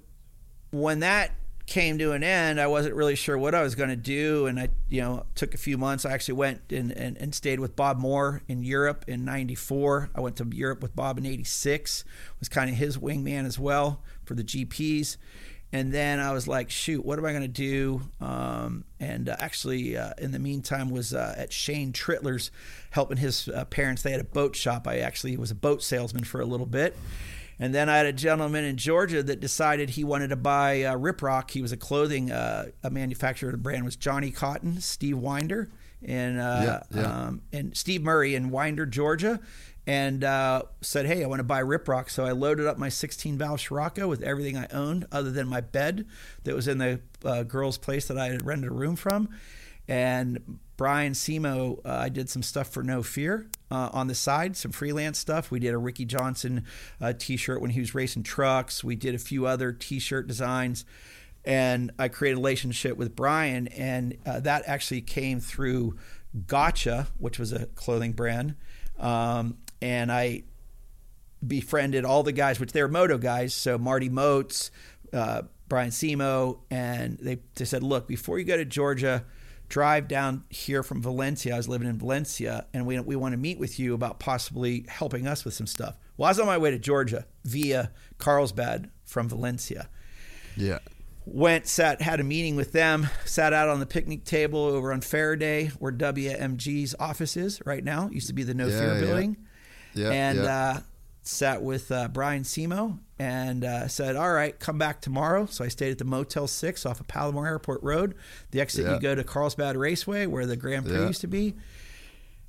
when 0.71 0.99
that 0.99 1.31
came 1.69 1.99
to 1.99 2.11
an 2.11 2.23
end, 2.23 2.59
I 2.59 2.67
wasn't 2.67 2.95
really 2.95 3.15
sure 3.15 3.37
what 3.37 3.53
I 3.53 3.61
was 3.61 3.75
going 3.75 3.89
to 3.89 3.95
do, 3.95 4.47
and 4.47 4.59
I, 4.59 4.69
you 4.89 5.01
know, 5.01 5.25
took 5.35 5.53
a 5.53 5.57
few 5.57 5.77
months. 5.77 6.03
I 6.03 6.11
actually 6.11 6.33
went 6.33 6.61
and, 6.71 6.91
and, 6.91 7.15
and 7.17 7.33
stayed 7.33 7.59
with 7.59 7.75
Bob 7.75 7.97
Moore 7.99 8.41
in 8.47 8.63
Europe 8.63 9.05
in 9.07 9.23
'94. 9.23 10.09
I 10.15 10.21
went 10.21 10.35
to 10.37 10.47
Europe 10.51 10.81
with 10.81 10.95
Bob 10.95 11.17
in 11.17 11.25
'86. 11.25 12.03
Was 12.39 12.49
kind 12.49 12.69
of 12.69 12.75
his 12.75 12.97
wingman 12.97 13.45
as 13.45 13.59
well 13.59 14.01
for 14.25 14.33
the 14.33 14.43
GPs. 14.43 15.17
And 15.71 15.93
then 15.93 16.19
I 16.19 16.33
was 16.33 16.47
like, 16.47 16.71
shoot, 16.71 17.05
what 17.05 17.19
am 17.19 17.25
I 17.25 17.31
going 17.31 17.43
to 17.43 17.47
do? 17.47 18.01
Um, 18.19 18.85
and 18.99 19.29
uh, 19.29 19.35
actually, 19.39 19.95
uh, 19.95 20.13
in 20.17 20.31
the 20.31 20.39
meantime, 20.39 20.89
was 20.89 21.13
uh, 21.13 21.35
at 21.37 21.53
Shane 21.53 21.93
Trittler's 21.93 22.49
helping 22.89 23.17
his 23.17 23.47
uh, 23.47 23.65
parents. 23.65 24.01
They 24.01 24.09
had 24.09 24.19
a 24.19 24.23
boat 24.23 24.55
shop. 24.55 24.87
I 24.87 24.97
actually 24.99 25.37
was 25.37 25.51
a 25.51 25.55
boat 25.55 25.83
salesman 25.83 26.23
for 26.23 26.41
a 26.41 26.45
little 26.45 26.65
bit. 26.65 26.97
And 27.59 27.75
then 27.75 27.89
I 27.89 27.97
had 27.97 28.05
a 28.05 28.13
gentleman 28.13 28.63
in 28.63 28.77
Georgia 28.77 29.21
that 29.21 29.39
decided 29.41 29.91
he 29.91 30.03
wanted 30.05 30.29
to 30.29 30.35
buy 30.37 30.83
uh, 30.83 30.95
Rip 30.95 31.21
Rock. 31.21 31.51
He 31.51 31.61
was 31.61 31.71
a 31.73 31.77
clothing 31.77 32.31
uh, 32.31 32.67
a 32.83 32.89
manufacturer. 32.89 33.51
The 33.51 33.57
brand 33.57 33.83
was 33.83 33.95
Johnny 33.97 34.31
Cotton, 34.31 34.79
Steve 34.79 35.17
Winder, 35.17 35.69
and 36.03 36.39
uh, 36.39 36.61
Yeah, 36.93 37.01
yeah. 37.01 37.25
Um, 37.27 37.41
and 37.51 37.75
Steve 37.75 38.01
Murray 38.01 38.33
in 38.35 38.49
Winder, 38.49 38.85
Georgia. 38.85 39.39
and 39.87 40.23
uh, 40.23 40.61
said, 40.81 41.05
"Hey, 41.07 41.23
I 41.23 41.27
want 41.27 41.39
to 41.39 41.43
buy 41.43 41.61
Riprock." 41.61 42.09
So 42.09 42.23
I 42.23 42.31
loaded 42.31 42.65
up 42.67 42.77
my 42.77 42.89
16 42.89 43.37
valve 43.37 43.59
Scirocco 43.59 44.07
with 44.07 44.21
everything 44.21 44.55
I 44.55 44.67
owned, 44.71 45.05
other 45.11 45.31
than 45.31 45.47
my 45.47 45.61
bed 45.61 46.05
that 46.43 46.55
was 46.55 46.67
in 46.67 46.77
the 46.77 47.01
uh, 47.25 47.43
girl's 47.43 47.77
place 47.77 48.07
that 48.07 48.17
I 48.17 48.27
had 48.27 48.45
rented 48.45 48.69
a 48.71 48.73
room 48.73 48.95
from. 48.95 49.29
And 49.89 50.59
Brian 50.77 51.13
Simo, 51.13 51.79
uh, 51.83 51.89
I 51.89 52.09
did 52.09 52.29
some 52.29 52.43
stuff 52.43 52.69
for 52.69 52.83
No 52.83 53.01
Fear 53.01 53.47
uh, 53.71 53.89
on 53.91 54.05
the 54.07 54.13
side, 54.13 54.55
some 54.55 54.71
freelance 54.71 55.17
stuff. 55.17 55.49
We 55.49 55.59
did 55.59 55.73
a 55.73 55.77
Ricky 55.77 56.05
Johnson 56.05 56.65
uh, 57.01 57.13
T-shirt 57.17 57.59
when 57.59 57.71
he 57.71 57.79
was 57.79 57.95
racing 57.95 58.21
trucks. 58.21 58.83
We 58.83 58.95
did 58.95 59.15
a 59.15 59.17
few 59.17 59.47
other 59.47 59.73
T-shirt 59.73 60.27
designs, 60.27 60.85
and 61.43 61.91
I 61.97 62.07
created 62.07 62.35
a 62.35 62.37
relationship 62.37 62.97
with 62.97 63.15
Brian, 63.15 63.67
and 63.69 64.15
uh, 64.27 64.39
that 64.41 64.63
actually 64.67 65.01
came 65.01 65.39
through 65.39 65.97
Gotcha, 66.45 67.07
which 67.17 67.39
was 67.39 67.51
a 67.51 67.65
clothing 67.65 68.13
brand, 68.13 68.55
um, 68.99 69.57
and 69.81 70.11
I 70.11 70.43
befriended 71.45 72.05
all 72.05 72.21
the 72.21 72.31
guys, 72.31 72.59
which 72.59 72.73
they're 72.73 72.87
moto 72.87 73.17
guys. 73.17 73.55
So 73.55 73.79
Marty 73.79 74.09
Moates, 74.09 74.69
uh, 75.11 75.41
Brian 75.67 75.89
Simo, 75.89 76.59
and 76.69 77.17
they, 77.17 77.39
they 77.55 77.65
said, 77.65 77.81
look, 77.81 78.07
before 78.07 78.37
you 78.37 78.45
go 78.45 78.55
to 78.55 78.65
Georgia, 78.65 79.25
drive 79.69 80.07
down 80.07 80.43
here 80.49 80.83
from 80.83 81.01
Valencia. 81.01 81.53
I 81.53 81.57
was 81.57 81.69
living 81.69 81.87
in 81.87 81.97
Valencia, 81.97 82.65
and 82.73 82.85
we, 82.85 82.99
we 82.99 83.15
want 83.15 83.33
to 83.33 83.37
meet 83.37 83.59
with 83.59 83.79
you 83.79 83.93
about 83.93 84.19
possibly 84.19 84.85
helping 84.89 85.27
us 85.27 85.45
with 85.45 85.53
some 85.53 85.67
stuff. 85.67 85.95
Well, 86.17 86.27
I 86.27 86.31
was 86.31 86.39
on 86.39 86.47
my 86.47 86.57
way 86.57 86.71
to 86.71 86.79
Georgia 86.79 87.25
via 87.45 87.91
Carlsbad 88.17 88.89
from 89.05 89.29
Valencia 89.29 89.87
Yeah. 90.57 90.79
went 91.25 91.67
sat 91.67 92.01
had 92.01 92.19
a 92.19 92.23
meeting 92.23 92.55
with 92.55 92.71
them 92.73 93.07
sat 93.25 93.53
out 93.53 93.69
on 93.69 93.79
the 93.79 93.85
picnic 93.85 94.25
table 94.25 94.59
over 94.65 94.91
on 94.91 95.01
Faraday 95.01 95.67
where 95.79 95.91
WMG's 95.91 96.95
office 96.99 97.37
is 97.37 97.61
right 97.65 97.83
now 97.83 98.09
used 98.11 98.27
to 98.27 98.33
be 98.33 98.43
the 98.43 98.53
No 98.53 98.67
Yeah, 98.67 98.79
Fear 98.79 98.93
yeah. 98.95 98.99
building 99.01 99.37
Yeah. 99.93 100.09
and 100.11 100.37
yeah. 100.39 100.43
uh, 100.75 100.79
sat 101.23 101.61
with 101.61 101.91
uh, 101.91 102.07
Brian 102.09 102.43
Simo 102.43 102.99
and 103.19 103.65
uh, 103.65 103.87
said 103.87 104.15
all 104.15 104.31
right 104.31 104.57
come 104.59 104.77
back 104.77 105.01
tomorrow 105.01 105.45
so 105.45 105.63
I 105.65 105.67
stayed 105.67 105.91
at 105.91 105.97
the 105.97 106.05
Motel 106.05 106.47
6 106.47 106.85
off 106.85 106.99
of 107.01 107.07
Palomar 107.07 107.45
Airport 107.47 107.83
Road 107.83 108.15
the 108.51 108.61
exit 108.61 108.85
Yeah. 108.85 108.93
you 108.95 108.99
go 109.01 109.13
to 109.13 109.23
Carlsbad 109.23 109.75
Raceway 109.75 110.25
where 110.25 110.45
the 110.45 110.55
Grand 110.55 110.85
Prix 110.85 110.95
Yeah. 110.97 111.07
used 111.07 111.21
to 111.21 111.27
be 111.27 111.55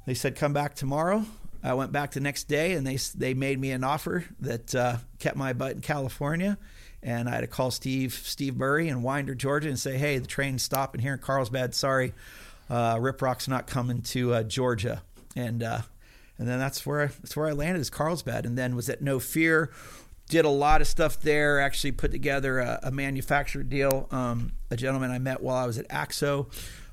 they 0.06 0.14
said 0.14 0.34
come 0.36 0.52
back 0.52 0.74
tomorrow. 0.74 1.24
I 1.62 1.74
went 1.74 1.92
back 1.92 2.12
the 2.12 2.20
next 2.20 2.44
day, 2.44 2.72
and 2.72 2.86
they 2.86 2.97
they 3.14 3.34
made 3.34 3.60
me 3.60 3.70
an 3.72 3.84
offer 3.84 4.24
that 4.40 4.74
uh, 4.74 4.97
kept 5.18 5.36
my 5.36 5.52
butt 5.52 5.72
in 5.72 5.80
California. 5.82 6.56
And 7.02 7.28
I 7.28 7.32
had 7.32 7.42
to 7.42 7.47
call 7.47 7.70
Steve 7.70 8.14
Steve 8.14 8.56
Burry 8.56 8.88
in 8.88 9.02
Winder, 9.02 9.34
Georgia, 9.34 9.68
and 9.68 9.78
say, 9.78 9.98
"Hey, 9.98 10.16
the 10.16 10.26
train's 10.26 10.62
stopping 10.62 11.02
here 11.02 11.12
in 11.12 11.18
Carlsbad. 11.18 11.74
Sorry, 11.74 12.14
uh, 12.70 12.97
Rip 12.98 13.20
Rock's 13.20 13.47
not 13.47 13.66
coming 13.66 14.01
to 14.02 14.32
uh, 14.32 14.42
Georgia." 14.42 15.02
And 15.36 15.62
uh, 15.62 15.82
and 16.38 16.48
then 16.48 16.59
that's 16.59 16.86
where 16.86 17.02
I, 17.02 17.06
that's 17.09 17.36
where 17.36 17.47
I 17.47 17.52
landed 17.52 17.80
is 17.80 17.90
Carlsbad, 17.90 18.47
and 18.47 18.56
then 18.56 18.74
was 18.74 18.88
at 18.88 19.02
No 19.02 19.20
Fear. 19.20 19.70
Did 20.31 20.44
a 20.44 20.48
lot 20.48 20.81
of 20.81 20.86
stuff 20.86 21.19
there. 21.19 21.61
Actually, 21.61 21.90
put 21.90 22.12
together 22.12 22.61
a, 22.61 22.78
a 22.85 22.90
manufacturer 22.93 23.65
deal. 23.65 24.07
Um, 24.12 24.52
a 24.70 24.77
gentleman 24.77 25.11
I 25.11 25.19
met 25.19 25.43
while 25.43 25.57
I 25.57 25.66
was 25.66 25.77
at 25.77 25.89
AXO. 25.89 26.47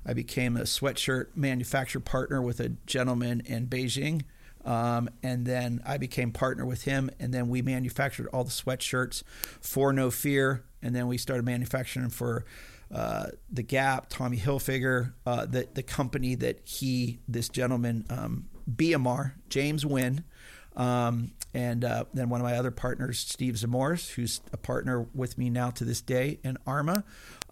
I 0.03 0.13
became 0.13 0.57
a 0.57 0.61
sweatshirt 0.61 1.27
manufacturer 1.35 2.01
partner 2.01 2.41
with 2.41 2.59
a 2.59 2.69
gentleman 2.87 3.43
in 3.45 3.67
Beijing. 3.67 4.23
Um, 4.65 5.07
and 5.21 5.45
then 5.45 5.81
I 5.85 5.97
became 5.97 6.31
partner 6.31 6.65
with 6.65 6.85
him, 6.85 7.11
and 7.19 7.31
then 7.31 7.47
we 7.47 7.61
manufactured 7.61 8.27
all 8.33 8.43
the 8.43 8.49
sweatshirts 8.49 9.21
for 9.61 9.93
No 9.93 10.09
Fear, 10.09 10.63
and 10.81 10.95
then 10.95 11.05
we 11.05 11.19
started 11.19 11.45
manufacturing 11.45 12.09
for 12.09 12.43
uh, 12.91 13.27
the 13.51 13.61
Gap, 13.61 14.07
Tommy 14.09 14.37
Hilfiger, 14.37 15.13
uh, 15.27 15.45
the 15.45 15.67
the 15.75 15.83
company 15.83 16.33
that 16.33 16.67
he, 16.67 17.19
this 17.27 17.49
gentleman, 17.49 18.03
um, 18.09 18.49
BMR, 18.69 19.33
James 19.47 19.85
Wynn, 19.85 20.23
um, 20.75 21.33
and 21.53 21.83
uh, 21.83 22.05
then 22.13 22.29
one 22.29 22.39
of 22.41 22.45
my 22.45 22.57
other 22.57 22.71
partners, 22.71 23.19
Steve 23.19 23.55
Zamores, 23.55 24.11
who's 24.11 24.41
a 24.51 24.57
partner 24.57 25.07
with 25.13 25.37
me 25.37 25.49
now 25.49 25.69
to 25.71 25.83
this 25.83 26.01
day 26.01 26.39
in 26.43 26.57
Arma. 26.65 27.03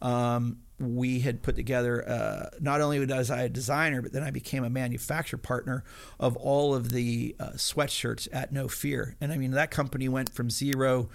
Um, 0.02 0.60
we 0.80 1.22
had 1.22 1.42
put 1.42 1.56
together 1.56 2.08
uh, 2.08 2.50
not 2.60 2.82
only 2.82 3.00
was 3.00 3.32
I 3.32 3.44
a 3.44 3.50
designer, 3.50 4.02
but 4.02 4.12
then 4.12 4.24
I 4.24 4.32
became 4.32 4.64
a 4.64 4.70
manufacturer 4.70 5.40
partner 5.40 5.84
of 6.20 6.36
all 6.36 6.76
of 6.76 6.90
the 6.90 7.36
uh, 7.40 7.52
sweatshirts 7.52 8.28
at 8.34 8.52
No 8.52 8.68
Fear. 8.68 9.16
And 9.22 9.32
I 9.32 9.38
mean, 9.38 9.52
that 9.52 9.72
company 9.72 10.10
went 10.10 10.34
from 10.34 10.50
zero 10.50 11.10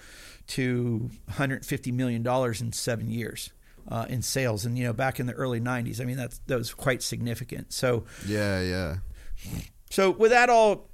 to 0.48 1.10
150 1.26 1.92
million 1.92 2.22
dollars 2.22 2.60
in 2.60 2.72
seven 2.72 3.10
years. 3.10 3.50
Uh, 3.88 4.04
in 4.08 4.20
sales, 4.22 4.66
and 4.66 4.78
you 4.78 4.84
know, 4.84 4.92
back 4.92 5.18
in 5.18 5.26
the 5.26 5.32
early 5.32 5.58
'90s, 5.58 6.00
I 6.00 6.04
mean, 6.04 6.18
that's 6.18 6.38
that 6.46 6.56
was 6.56 6.72
quite 6.72 7.02
significant. 7.02 7.72
So, 7.72 8.04
yeah. 8.26 8.60
Yeah. 8.60 8.96
so 9.90 10.10
with 10.10 10.30
that 10.30 10.50
all, 10.50 10.89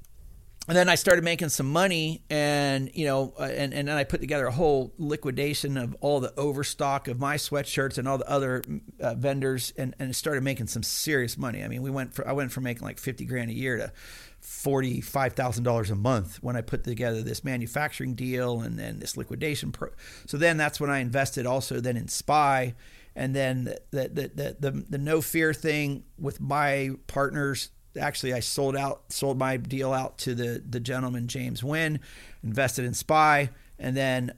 and 0.68 0.76
then 0.76 0.88
I 0.88 0.96
started 0.96 1.22
making 1.22 1.50
some 1.50 1.70
money, 1.70 2.22
and 2.28 2.90
you 2.92 3.06
know, 3.06 3.34
uh, 3.38 3.44
and 3.44 3.72
and 3.72 3.86
then 3.86 3.96
I 3.96 4.04
put 4.04 4.20
together 4.20 4.46
a 4.46 4.52
whole 4.52 4.92
liquidation 4.98 5.76
of 5.76 5.96
all 6.00 6.18
the 6.18 6.34
overstock 6.36 7.06
of 7.06 7.20
my 7.20 7.36
sweatshirts 7.36 7.98
and 7.98 8.08
all 8.08 8.18
the 8.18 8.28
other 8.28 8.64
uh, 9.00 9.14
vendors, 9.14 9.72
and 9.76 9.94
and 9.98 10.14
started 10.14 10.42
making 10.42 10.66
some 10.66 10.82
serious 10.82 11.38
money. 11.38 11.62
I 11.62 11.68
mean, 11.68 11.82
we 11.82 11.90
went 11.90 12.14
for 12.14 12.26
I 12.26 12.32
went 12.32 12.50
from 12.50 12.64
making 12.64 12.82
like 12.82 12.98
fifty 12.98 13.24
grand 13.24 13.50
a 13.50 13.54
year 13.54 13.76
to 13.76 13.92
forty 14.40 15.00
five 15.00 15.34
thousand 15.34 15.62
dollars 15.62 15.90
a 15.90 15.96
month 15.96 16.42
when 16.42 16.56
I 16.56 16.62
put 16.62 16.82
together 16.82 17.22
this 17.22 17.44
manufacturing 17.44 18.14
deal 18.14 18.60
and 18.60 18.76
then 18.76 18.98
this 18.98 19.16
liquidation. 19.16 19.70
Pro- 19.70 19.92
so 20.26 20.36
then 20.36 20.56
that's 20.56 20.80
when 20.80 20.90
I 20.90 20.98
invested 20.98 21.46
also 21.46 21.80
then 21.80 21.96
in 21.96 22.08
Spy, 22.08 22.74
and 23.14 23.36
then 23.36 23.64
the 23.64 23.80
the 23.92 24.30
the 24.34 24.56
the, 24.58 24.84
the 24.90 24.98
no 24.98 25.20
fear 25.20 25.54
thing 25.54 26.02
with 26.18 26.40
my 26.40 26.90
partners 27.06 27.70
actually 27.96 28.32
I 28.32 28.40
sold 28.40 28.76
out 28.76 29.12
sold 29.12 29.38
my 29.38 29.56
deal 29.56 29.92
out 29.92 30.18
to 30.18 30.34
the 30.34 30.62
the 30.68 30.80
gentleman 30.80 31.28
James 31.28 31.62
Wynn, 31.62 32.00
invested 32.42 32.84
in 32.84 32.94
Spy, 32.94 33.50
and 33.78 33.96
then 33.96 34.32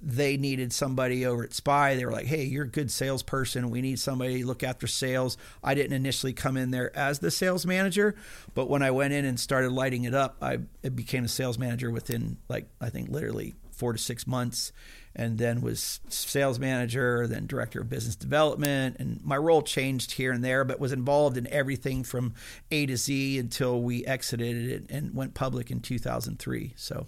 they 0.00 0.36
needed 0.36 0.72
somebody 0.72 1.24
over 1.24 1.42
at 1.42 1.54
Spy. 1.54 1.94
They 1.94 2.04
were 2.04 2.12
like, 2.12 2.26
"Hey, 2.26 2.44
you're 2.44 2.64
a 2.64 2.68
good 2.68 2.90
salesperson. 2.90 3.70
We 3.70 3.80
need 3.80 3.98
somebody 3.98 4.40
to 4.40 4.46
look 4.46 4.62
after 4.62 4.86
sales." 4.86 5.36
I 5.64 5.74
didn't 5.74 5.94
initially 5.94 6.32
come 6.32 6.56
in 6.56 6.70
there 6.70 6.96
as 6.96 7.18
the 7.18 7.30
sales 7.30 7.66
manager, 7.66 8.14
but 8.54 8.68
when 8.68 8.82
I 8.82 8.90
went 8.90 9.14
in 9.14 9.24
and 9.24 9.40
started 9.40 9.72
lighting 9.72 10.04
it 10.04 10.14
up, 10.14 10.36
I 10.40 10.58
became 10.88 11.24
a 11.24 11.28
sales 11.28 11.58
manager 11.58 11.90
within 11.90 12.38
like 12.48 12.68
I 12.80 12.90
think 12.90 13.08
literally 13.08 13.54
four 13.72 13.92
to 13.92 13.98
six 13.98 14.26
months, 14.26 14.72
and 15.18 15.38
then 15.38 15.62
was 15.62 15.98
sales 16.08 16.58
manager, 16.58 17.26
then 17.26 17.46
director 17.46 17.80
of 17.80 17.88
business 17.88 18.14
development, 18.14 18.96
and 19.00 19.24
my 19.24 19.36
role 19.36 19.62
changed 19.62 20.12
here 20.12 20.30
and 20.30 20.44
there, 20.44 20.62
but 20.62 20.78
was 20.78 20.92
involved 20.92 21.36
in 21.38 21.46
everything 21.50 22.04
from 22.04 22.34
A 22.70 22.84
to 22.86 22.96
Z 22.96 23.38
until 23.38 23.80
we 23.82 24.04
exited 24.04 24.70
it 24.70 24.90
and 24.90 25.14
went 25.14 25.32
public 25.34 25.70
in 25.70 25.80
2003. 25.80 26.74
So, 26.76 27.06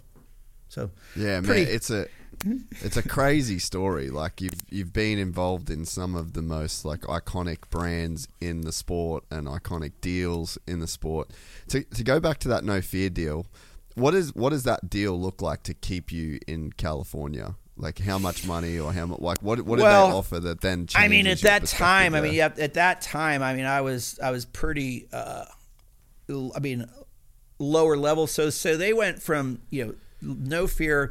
so 0.68 0.90
Yeah, 1.14 1.40
pretty- 1.42 1.64
man, 1.66 1.74
it's 1.74 1.90
a 1.90 2.06
hmm? 2.42 2.58
it's 2.80 2.96
a 2.96 3.02
crazy 3.06 3.58
story. 3.58 4.08
Like 4.10 4.40
you've 4.40 4.60
you've 4.70 4.92
been 4.92 5.18
involved 5.18 5.68
in 5.70 5.84
some 5.84 6.14
of 6.14 6.32
the 6.32 6.42
most 6.42 6.84
like 6.86 7.00
iconic 7.02 7.68
brands 7.70 8.26
in 8.40 8.62
the 8.62 8.72
sport 8.72 9.24
and 9.30 9.46
iconic 9.46 9.92
deals 10.00 10.56
in 10.66 10.80
the 10.80 10.86
sport. 10.88 11.30
To 11.68 11.84
to 11.84 12.02
go 12.02 12.20
back 12.20 12.38
to 12.40 12.48
that 12.48 12.64
no 12.64 12.80
fear 12.80 13.10
deal, 13.10 13.46
what 13.96 14.14
is 14.14 14.34
what 14.34 14.50
does 14.50 14.62
that 14.64 14.88
deal 14.88 15.18
look 15.20 15.42
like 15.42 15.62
to 15.64 15.74
keep 15.74 16.10
you 16.12 16.38
in 16.46 16.72
California? 16.72 17.54
Like 17.78 17.98
how 17.98 18.18
much 18.18 18.44
money 18.44 18.78
or 18.78 18.92
how 18.92 19.06
much 19.06 19.20
like 19.20 19.38
what 19.40 19.60
what 19.62 19.76
did 19.76 19.84
Well, 19.84 20.08
they 20.08 20.14
offer 20.14 20.40
that 20.40 20.60
then? 20.60 20.88
I 20.96 21.06
mean, 21.08 21.28
at 21.28 21.40
that 21.42 21.66
time, 21.66 22.14
I 22.14 22.20
mean, 22.20 22.34
yeah, 22.34 22.52
at 22.58 22.74
that 22.74 23.00
time, 23.00 23.42
I 23.42 23.54
mean, 23.54 23.66
I 23.66 23.82
was, 23.82 24.18
I 24.22 24.32
was 24.32 24.44
pretty, 24.44 25.06
uh, 25.12 25.44
I 26.28 26.58
mean, 26.60 26.86
lower 27.60 27.96
level. 27.96 28.26
So, 28.26 28.50
so 28.50 28.76
they 28.76 28.92
went 28.92 29.22
from, 29.22 29.60
you 29.70 29.86
know, 29.86 29.94
no 30.20 30.66
fear 30.66 31.10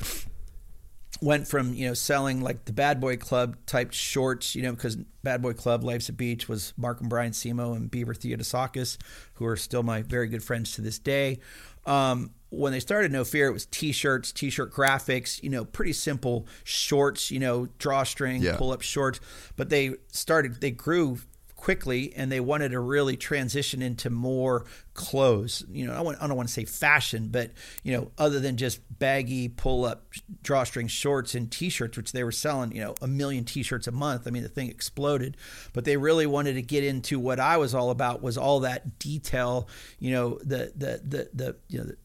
went 1.22 1.48
from, 1.48 1.74
you 1.74 1.88
know, 1.88 1.94
selling 1.94 2.42
like 2.42 2.66
the 2.66 2.74
Bad 2.74 3.00
Boy 3.00 3.18
Club 3.18 3.58
type 3.66 3.94
shorts, 3.94 4.56
you 4.56 4.62
know, 4.62 4.72
because 4.72 4.96
Bad 5.24 5.42
Boy 5.42 5.54
Club, 5.54 5.84
Life's 5.84 6.10
a 6.10 6.14
Beach 6.14 6.48
was 6.48 6.74
Mark 6.78 7.02
and 7.02 7.10
Brian 7.10 7.32
Simo 7.32 7.76
and 7.76 7.90
Beaver 7.90 8.14
Theodosakis, 8.14 8.98
who 9.36 9.46
are 9.46 9.56
still 9.56 9.84
my 9.84 10.02
very 10.02 10.28
good 10.28 10.44
friends 10.44 10.74
to 10.74 10.82
this 10.82 11.00
day. 11.00 11.40
Um, 11.86 12.32
when 12.50 12.72
they 12.72 12.80
started 12.80 13.12
No 13.12 13.24
Fear, 13.24 13.48
it 13.48 13.54
was 13.54 13.66
T-shirts, 13.66 14.32
T-shirt 14.32 14.72
graphics, 14.74 15.42
you 15.44 15.50
know, 15.50 15.66
pretty 15.66 15.94
simple 15.94 16.48
shorts, 16.64 17.30
you 17.32 17.40
know, 17.40 17.68
drawstring, 17.78 18.42
Yeah. 18.42 18.56
pull-up 18.58 18.82
shorts. 18.82 19.20
But 19.56 19.70
they 19.70 19.96
started, 20.12 20.62
they 20.62 20.72
grew 20.72 21.20
quickly, 21.56 22.14
and 22.16 22.32
they 22.32 22.40
wanted 22.40 22.70
to 22.70 22.80
really 22.80 23.18
transition 23.18 23.82
into 23.82 24.12
more 24.12 24.64
clothes. 24.94 25.66
You 25.70 25.88
know, 25.88 25.94
I, 25.94 26.02
want, 26.02 26.22
I 26.22 26.28
don't 26.28 26.38
want 26.38 26.48
to 26.48 26.54
say 26.54 26.66
fashion, 26.66 27.30
but 27.30 27.52
you 27.84 27.94
know, 27.98 28.12
other 28.18 28.40
than 28.40 28.58
just 28.58 28.80
baggy 29.00 29.50
pull-up 29.50 30.06
drawstring 30.44 30.88
shorts 30.88 31.34
and 31.34 31.52
T-shirts, 31.52 31.98
which 31.98 32.12
they 32.12 32.24
were 32.24 32.32
selling, 32.32 32.72
you 32.74 32.82
know, 32.82 32.94
a 33.02 33.08
million 33.08 33.44
T-shirts 33.44 33.88
a 33.88 33.92
month. 33.92 34.28
I 34.28 34.30
mean, 34.30 34.44
the 34.44 34.50
thing 34.50 34.70
exploded. 34.70 35.36
But 35.74 35.84
they 35.84 35.98
really 35.98 36.28
wanted 36.28 36.54
to 36.54 36.62
get 36.62 36.84
into 36.84 37.20
what 37.20 37.40
I 37.40 37.58
was 37.58 37.74
all 37.74 37.90
about 37.90 38.22
was 38.22 38.38
all 38.38 38.60
that 38.62 39.00
detail. 39.00 39.68
You 40.00 40.12
know, 40.12 40.40
the 40.44 40.72
the 40.76 41.02
the 41.04 41.30
the 41.34 41.56
you 41.68 41.80
know. 41.80 41.86
The, 41.86 41.98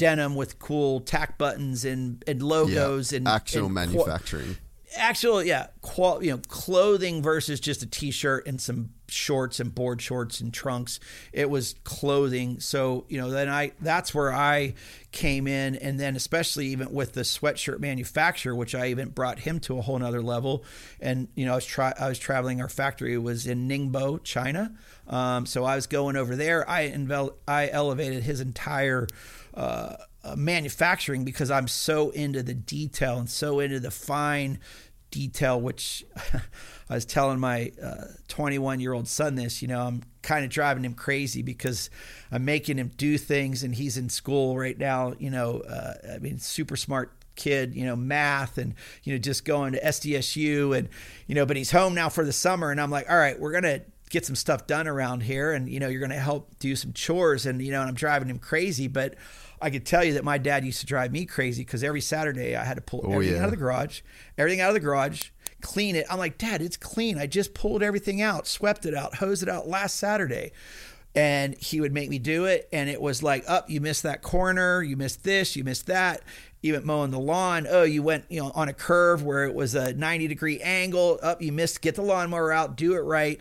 denim 0.00 0.34
with 0.34 0.58
cool 0.58 1.00
tack 1.00 1.36
buttons 1.38 1.84
and, 1.84 2.24
and 2.26 2.42
logos 2.42 3.12
Yeah, 3.12 3.18
and 3.18 3.28
actual 3.28 3.66
and 3.66 3.68
qu- 3.68 3.74
manufacturing. 3.74 4.56
actual 4.96 5.44
yeah 5.44 5.66
qual 5.82 6.24
you 6.24 6.30
know 6.32 6.40
clothing 6.48 7.22
versus 7.22 7.60
just 7.60 7.82
a 7.82 7.86
t-shirt 7.86 8.46
and 8.48 8.60
some 8.60 8.90
shorts 9.08 9.58
and 9.60 9.74
board 9.74 10.00
shorts 10.00 10.40
and 10.40 10.54
trunks. 10.54 11.00
It 11.32 11.50
was 11.50 11.74
clothing. 11.82 12.60
So 12.60 13.06
you 13.08 13.20
know 13.20 13.28
then 13.30 13.48
i 13.48 13.72
that's 13.80 14.14
where 14.14 14.32
i 14.32 14.74
came 15.12 15.46
in. 15.48 15.74
And 15.76 15.98
then 15.98 16.14
especially 16.16 16.68
even 16.68 16.92
with 16.92 17.12
the 17.14 17.22
sweatshirt 17.22 17.80
manufacturer 17.80 18.54
which 18.54 18.72
i 18.74 18.86
even 18.86 19.08
brought 19.10 19.40
him 19.40 19.58
to 19.60 19.78
a 19.78 19.82
whole 19.82 19.98
nother 19.98 20.22
level. 20.22 20.64
And 21.00 21.26
you 21.34 21.44
know 21.44 21.52
i 21.52 21.54
was 21.56 21.66
try 21.66 21.92
i 21.98 22.08
was 22.08 22.18
traveling 22.20 22.60
our 22.60 22.68
factory 22.68 23.18
was 23.18 23.46
in 23.46 23.68
ningbo 23.68 24.22
china. 24.24 24.72
Um, 25.08 25.44
so 25.44 25.64
i 25.64 25.74
was 25.76 25.86
going 25.88 26.14
over 26.16 26.36
there. 26.36 26.68
I 26.70 26.88
envel- 26.88 27.34
i 27.48 27.68
elevated 27.68 28.22
his 28.22 28.40
entire 28.40 29.08
uh, 29.54 29.96
manufacturing 30.36 31.24
because 31.24 31.50
I'm 31.50 31.68
so 31.68 32.10
into 32.10 32.42
the 32.42 32.54
detail 32.54 33.18
and 33.18 33.28
so 33.28 33.60
into 33.60 33.80
the 33.80 33.90
fine 33.90 34.58
detail, 35.10 35.60
which 35.60 36.04
I 36.90 36.94
was 36.94 37.04
telling 37.04 37.38
my 37.38 37.72
21 38.28 38.78
uh, 38.78 38.80
year 38.80 38.92
old 38.92 39.08
son 39.08 39.34
this, 39.34 39.62
you 39.62 39.68
know, 39.68 39.86
I'm 39.86 40.02
kind 40.22 40.44
of 40.44 40.50
driving 40.50 40.84
him 40.84 40.94
crazy 40.94 41.42
because 41.42 41.90
I'm 42.30 42.44
making 42.44 42.78
him 42.78 42.90
do 42.96 43.18
things 43.18 43.62
and 43.62 43.74
he's 43.74 43.96
in 43.96 44.08
school 44.08 44.56
right 44.56 44.78
now, 44.78 45.14
you 45.18 45.30
know, 45.30 45.60
uh, 45.60 45.94
I 46.14 46.18
mean, 46.18 46.38
super 46.38 46.76
smart 46.76 47.12
kid, 47.36 47.74
you 47.74 47.86
know, 47.86 47.96
math 47.96 48.58
and, 48.58 48.74
you 49.04 49.14
know, 49.14 49.18
just 49.18 49.44
going 49.44 49.72
to 49.72 49.80
SDSU 49.80 50.76
and, 50.76 50.88
you 51.26 51.34
know, 51.34 51.46
but 51.46 51.56
he's 51.56 51.70
home 51.70 51.94
now 51.94 52.08
for 52.08 52.24
the 52.24 52.32
summer. 52.32 52.70
And 52.70 52.80
I'm 52.80 52.90
like, 52.90 53.10
all 53.10 53.16
right, 53.16 53.38
we're 53.38 53.52
going 53.52 53.64
to 53.64 53.82
get 54.10 54.26
some 54.26 54.36
stuff 54.36 54.66
done 54.66 54.86
around 54.86 55.22
here. 55.22 55.52
And, 55.52 55.68
you 55.68 55.80
know, 55.80 55.88
you're 55.88 56.00
going 56.00 56.10
to 56.10 56.16
help 56.16 56.58
do 56.58 56.76
some 56.76 56.92
chores 56.92 57.46
and, 57.46 57.62
you 57.62 57.72
know, 57.72 57.80
and 57.80 57.88
I'm 57.88 57.94
driving 57.94 58.28
him 58.28 58.38
crazy. 58.38 58.86
But 58.88 59.14
I 59.62 59.70
could 59.70 59.86
tell 59.86 60.04
you 60.04 60.14
that 60.14 60.24
my 60.24 60.36
dad 60.36 60.64
used 60.64 60.80
to 60.80 60.86
drive 60.86 61.12
me 61.12 61.24
crazy 61.24 61.62
because 61.64 61.82
every 61.82 62.00
Saturday 62.02 62.56
I 62.56 62.64
had 62.64 62.74
to 62.76 62.82
pull 62.82 63.02
Oh, 63.04 63.12
everything 63.12 63.36
yeah. 63.36 63.40
out 63.42 63.46
of 63.46 63.50
the 63.52 63.56
garage, 63.56 64.02
everything 64.36 64.60
out 64.60 64.68
of 64.68 64.74
the 64.74 64.80
garage, 64.80 65.30
clean 65.62 65.96
it. 65.96 66.06
I'm 66.10 66.18
like, 66.18 66.38
Dad, 66.38 66.60
it's 66.60 66.76
clean. 66.76 67.18
I 67.18 67.26
just 67.26 67.54
pulled 67.54 67.82
everything 67.82 68.20
out, 68.20 68.46
swept 68.46 68.84
it 68.86 68.94
out, 68.94 69.16
hosed 69.16 69.42
it 69.42 69.48
out 69.48 69.68
last 69.68 69.96
Saturday. 69.96 70.52
And 71.14 71.56
he 71.58 71.80
would 71.80 71.92
make 71.92 72.08
me 72.08 72.18
do 72.20 72.44
it. 72.44 72.68
And 72.72 72.88
it 72.88 73.02
was 73.02 73.22
like, 73.22 73.44
up, 73.48 73.68
you 73.68 73.80
missed 73.80 74.04
that 74.04 74.22
corner, 74.22 74.80
you 74.82 74.96
missed 74.96 75.24
this, 75.24 75.56
you 75.56 75.64
missed 75.64 75.86
that. 75.86 76.22
Even 76.62 76.86
mowing 76.86 77.10
the 77.10 77.18
lawn, 77.18 77.66
oh, 77.68 77.82
you 77.84 78.02
went, 78.02 78.26
you 78.28 78.40
know, 78.40 78.52
on 78.54 78.68
a 78.68 78.72
curve 78.72 79.22
where 79.22 79.44
it 79.44 79.54
was 79.54 79.74
a 79.74 79.92
90 79.94 80.28
degree 80.28 80.60
angle. 80.60 81.18
Up, 81.22 81.42
you 81.42 81.52
missed, 81.52 81.80
get 81.80 81.94
the 81.96 82.02
lawnmower 82.02 82.52
out, 82.52 82.76
do 82.76 82.94
it 82.94 83.00
right. 83.00 83.40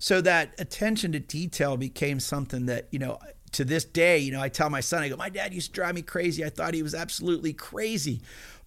So 0.00 0.20
that 0.22 0.54
attention 0.58 1.12
to 1.12 1.20
detail 1.20 1.76
became 1.76 2.18
something 2.20 2.66
that, 2.66 2.88
you 2.90 2.98
know, 2.98 3.18
to 3.52 3.64
this 3.64 3.84
day, 3.84 4.18
you 4.18 4.32
know, 4.32 4.40
I 4.40 4.48
tell 4.48 4.70
my 4.70 4.80
son, 4.80 5.02
I 5.02 5.08
go, 5.10 5.16
my 5.16 5.28
dad 5.28 5.52
used 5.52 5.68
to 5.68 5.72
drive 5.72 5.94
me 5.94 6.02
crazy. 6.02 6.44
I 6.44 6.48
thought 6.48 6.72
he 6.72 6.82
was 6.82 6.94
absolutely 6.94 7.52
crazy. 7.52 8.22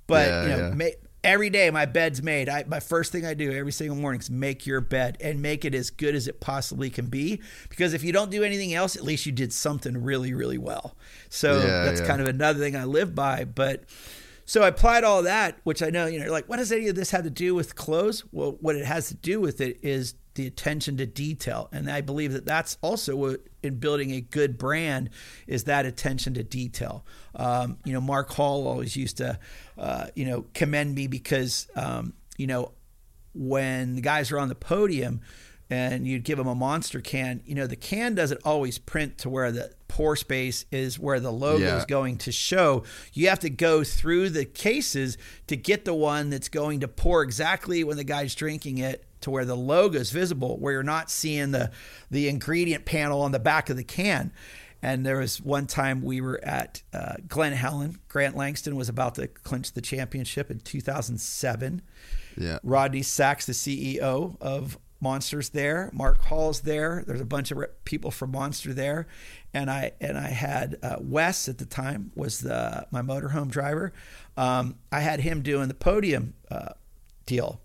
But, 0.08 0.28
Yeah, 0.28 0.44
you 0.44 0.50
know, 0.50 0.58
yeah. 0.58 0.74
ma- 0.76 1.08
every 1.24 1.50
day 1.50 1.72
my 1.72 1.86
bed's 1.86 2.22
made. 2.22 2.50
I, 2.50 2.66
my 2.68 2.80
first 2.80 3.12
thing 3.12 3.26
I 3.26 3.34
do 3.34 3.52
every 3.52 3.72
single 3.72 3.96
morning 3.96 4.22
is 4.22 4.30
make 4.30 4.68
your 4.68 4.80
bed 4.80 5.18
and 5.22 5.42
make 5.42 5.66
it 5.66 5.74
as 5.74 5.90
good 5.90 6.14
as 6.14 6.28
it 6.28 6.40
possibly 6.40 6.92
can 6.92 7.08
be. 7.08 7.42
Because 7.70 7.94
if 7.96 8.04
you 8.04 8.12
don't 8.12 8.30
do 8.30 8.44
anything 8.44 8.74
else, 8.74 8.96
at 8.96 9.04
least 9.04 9.26
you 9.26 9.32
did 9.32 9.52
something 9.52 10.04
really, 10.04 10.34
really 10.34 10.60
well. 10.60 10.96
So 11.30 11.60
Yeah, 11.60 11.86
that's 11.86 12.02
kind 12.02 12.22
of 12.22 12.28
another 12.28 12.60
thing 12.60 12.76
I 12.76 12.84
live 12.84 13.16
by. 13.16 13.46
But 13.46 13.86
so 14.46 14.62
I 14.62 14.68
applied 14.68 15.04
all 15.04 15.24
that, 15.24 15.58
which 15.64 15.82
I 15.82 15.90
know, 15.90 16.06
you 16.06 16.20
know, 16.20 16.32
like, 16.32 16.48
what 16.48 16.58
does 16.58 16.72
any 16.72 16.90
of 16.90 16.96
this 16.96 17.10
have 17.12 17.24
to 17.24 17.30
do 17.30 17.56
with 17.56 17.76
clothes? 17.76 18.24
Well, 18.32 18.58
what 18.60 18.76
it 18.76 18.86
has 18.86 19.08
to 19.08 19.16
do 19.16 19.40
with 19.40 19.62
it 19.62 19.80
is 19.82 20.16
the 20.36 20.48
attention 20.48 20.98
to 20.98 21.06
detail. 21.06 21.70
And 21.72 21.90
I 21.90 22.02
believe 22.02 22.34
that 22.34 22.46
that's 22.46 22.78
also 22.82 23.16
what, 23.16 23.42
in 23.62 23.76
building 23.80 24.12
a 24.12 24.22
good 24.22 24.58
brand, 24.58 25.10
is 25.48 25.66
that 25.66 25.86
attention 25.86 26.34
to 26.36 26.44
detail. 26.44 27.06
Um, 27.36 27.78
you 27.86 27.94
know, 27.94 28.02
Mark 28.02 28.32
Hall 28.32 28.68
always 28.68 28.96
used 28.96 29.18
to, 29.18 29.38
uh, 29.78 30.08
you 30.16 30.26
know, 30.26 30.46
commend 30.54 30.96
me 30.96 31.08
because, 31.08 31.68
um, 31.76 32.14
you 32.38 32.48
know, 32.48 32.72
when 33.34 33.96
the 33.96 34.02
guys 34.02 34.32
are 34.32 34.40
on 34.40 34.48
the 34.50 34.56
podium 34.56 35.22
and 35.70 36.06
you'd 36.08 36.24
give 36.24 36.38
them 36.38 36.48
a 36.48 36.56
monster 36.56 37.00
can, 37.02 37.42
you 37.46 37.56
know, 37.56 37.66
the 37.68 37.76
can 37.76 38.14
doesn't 38.16 38.42
always 38.44 38.78
print 38.78 39.18
to 39.20 39.30
where 39.30 39.52
the 39.52 39.72
pour 39.88 40.16
space 40.16 40.66
is 40.72 41.00
where 41.00 41.20
the 41.20 41.32
logo 41.32 41.64
Yeah. 41.66 41.78
is 41.78 41.86
going 41.86 42.18
to 42.18 42.32
show. 42.32 42.84
You 43.14 43.30
have 43.30 43.40
to 43.40 43.50
go 43.50 43.84
through 43.84 44.32
the 44.32 44.46
cases 44.46 45.18
to 45.48 45.56
get 45.56 45.86
the 45.86 45.94
one 45.94 46.30
that's 46.32 46.50
going 46.50 46.80
to 46.82 46.88
pour 46.88 47.22
exactly 47.24 47.84
when 47.84 47.98
the 47.98 48.04
guy's 48.04 48.36
drinking 48.36 48.80
it 48.80 49.06
to 49.24 49.32
where 49.32 49.46
the 49.46 49.56
logo 49.56 50.00
is 50.00 50.12
visible, 50.12 50.58
where 50.58 50.74
you're 50.74 50.84
not 50.84 51.10
seeing 51.10 51.52
the 51.52 51.72
the 52.12 52.28
ingredient 52.28 52.86
panel 52.86 53.22
on 53.22 53.32
the 53.32 53.40
back 53.40 53.70
of 53.70 53.78
the 53.78 53.84
can. 53.84 54.32
And 54.82 55.06
there 55.06 55.20
was 55.20 55.42
one 55.42 55.66
time 55.66 56.02
we 56.02 56.20
were 56.20 56.44
at 56.44 56.84
uh, 56.94 57.16
Glen 57.26 57.54
Helen. 57.54 58.00
Grant 58.10 58.36
Langston 58.36 58.76
was 58.76 58.90
about 58.90 59.16
to 59.16 59.28
clinch 59.28 59.72
the 59.72 59.82
championship 59.82 60.52
in 60.52 60.60
2007. 60.60 61.82
Yeah. 62.38 62.60
Rodney 62.64 63.02
Sacks, 63.02 63.46
the 63.46 63.54
CEO 63.54 64.36
of 64.42 64.78
Monsters, 65.00 65.50
there. 65.50 65.90
Mark 65.94 66.22
Hall's 66.24 66.62
there. 66.62 67.04
There's 67.08 67.22
a 67.22 67.26
bunch 67.26 67.52
of 67.52 67.64
people 67.86 68.12
from 68.12 68.32
Monster 68.32 68.74
there, 68.74 69.08
and 69.54 69.72
I 69.72 69.92
and 70.02 70.18
I 70.18 70.28
had 70.28 70.78
uh, 70.84 70.98
Wes 71.00 71.48
at 71.48 71.60
the 71.60 71.66
time 71.66 72.12
was 72.16 72.40
the 72.40 72.86
my 72.92 73.02
motorhome 73.02 73.50
driver. 73.50 73.94
Um, 74.36 74.80
I 74.92 75.00
had 75.00 75.22
him 75.22 75.44
doing 75.44 75.70
the 75.70 75.74
podium 75.74 76.34
uh, 76.52 76.74
deal. 77.26 77.62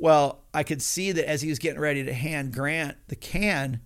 Well, 0.00 0.40
I 0.54 0.62
could 0.62 0.80
see 0.80 1.12
that 1.12 1.28
as 1.28 1.42
he 1.42 1.50
was 1.50 1.58
getting 1.58 1.78
ready 1.78 2.02
to 2.02 2.12
hand 2.12 2.54
Grant 2.54 2.96
the 3.08 3.16
can, 3.16 3.82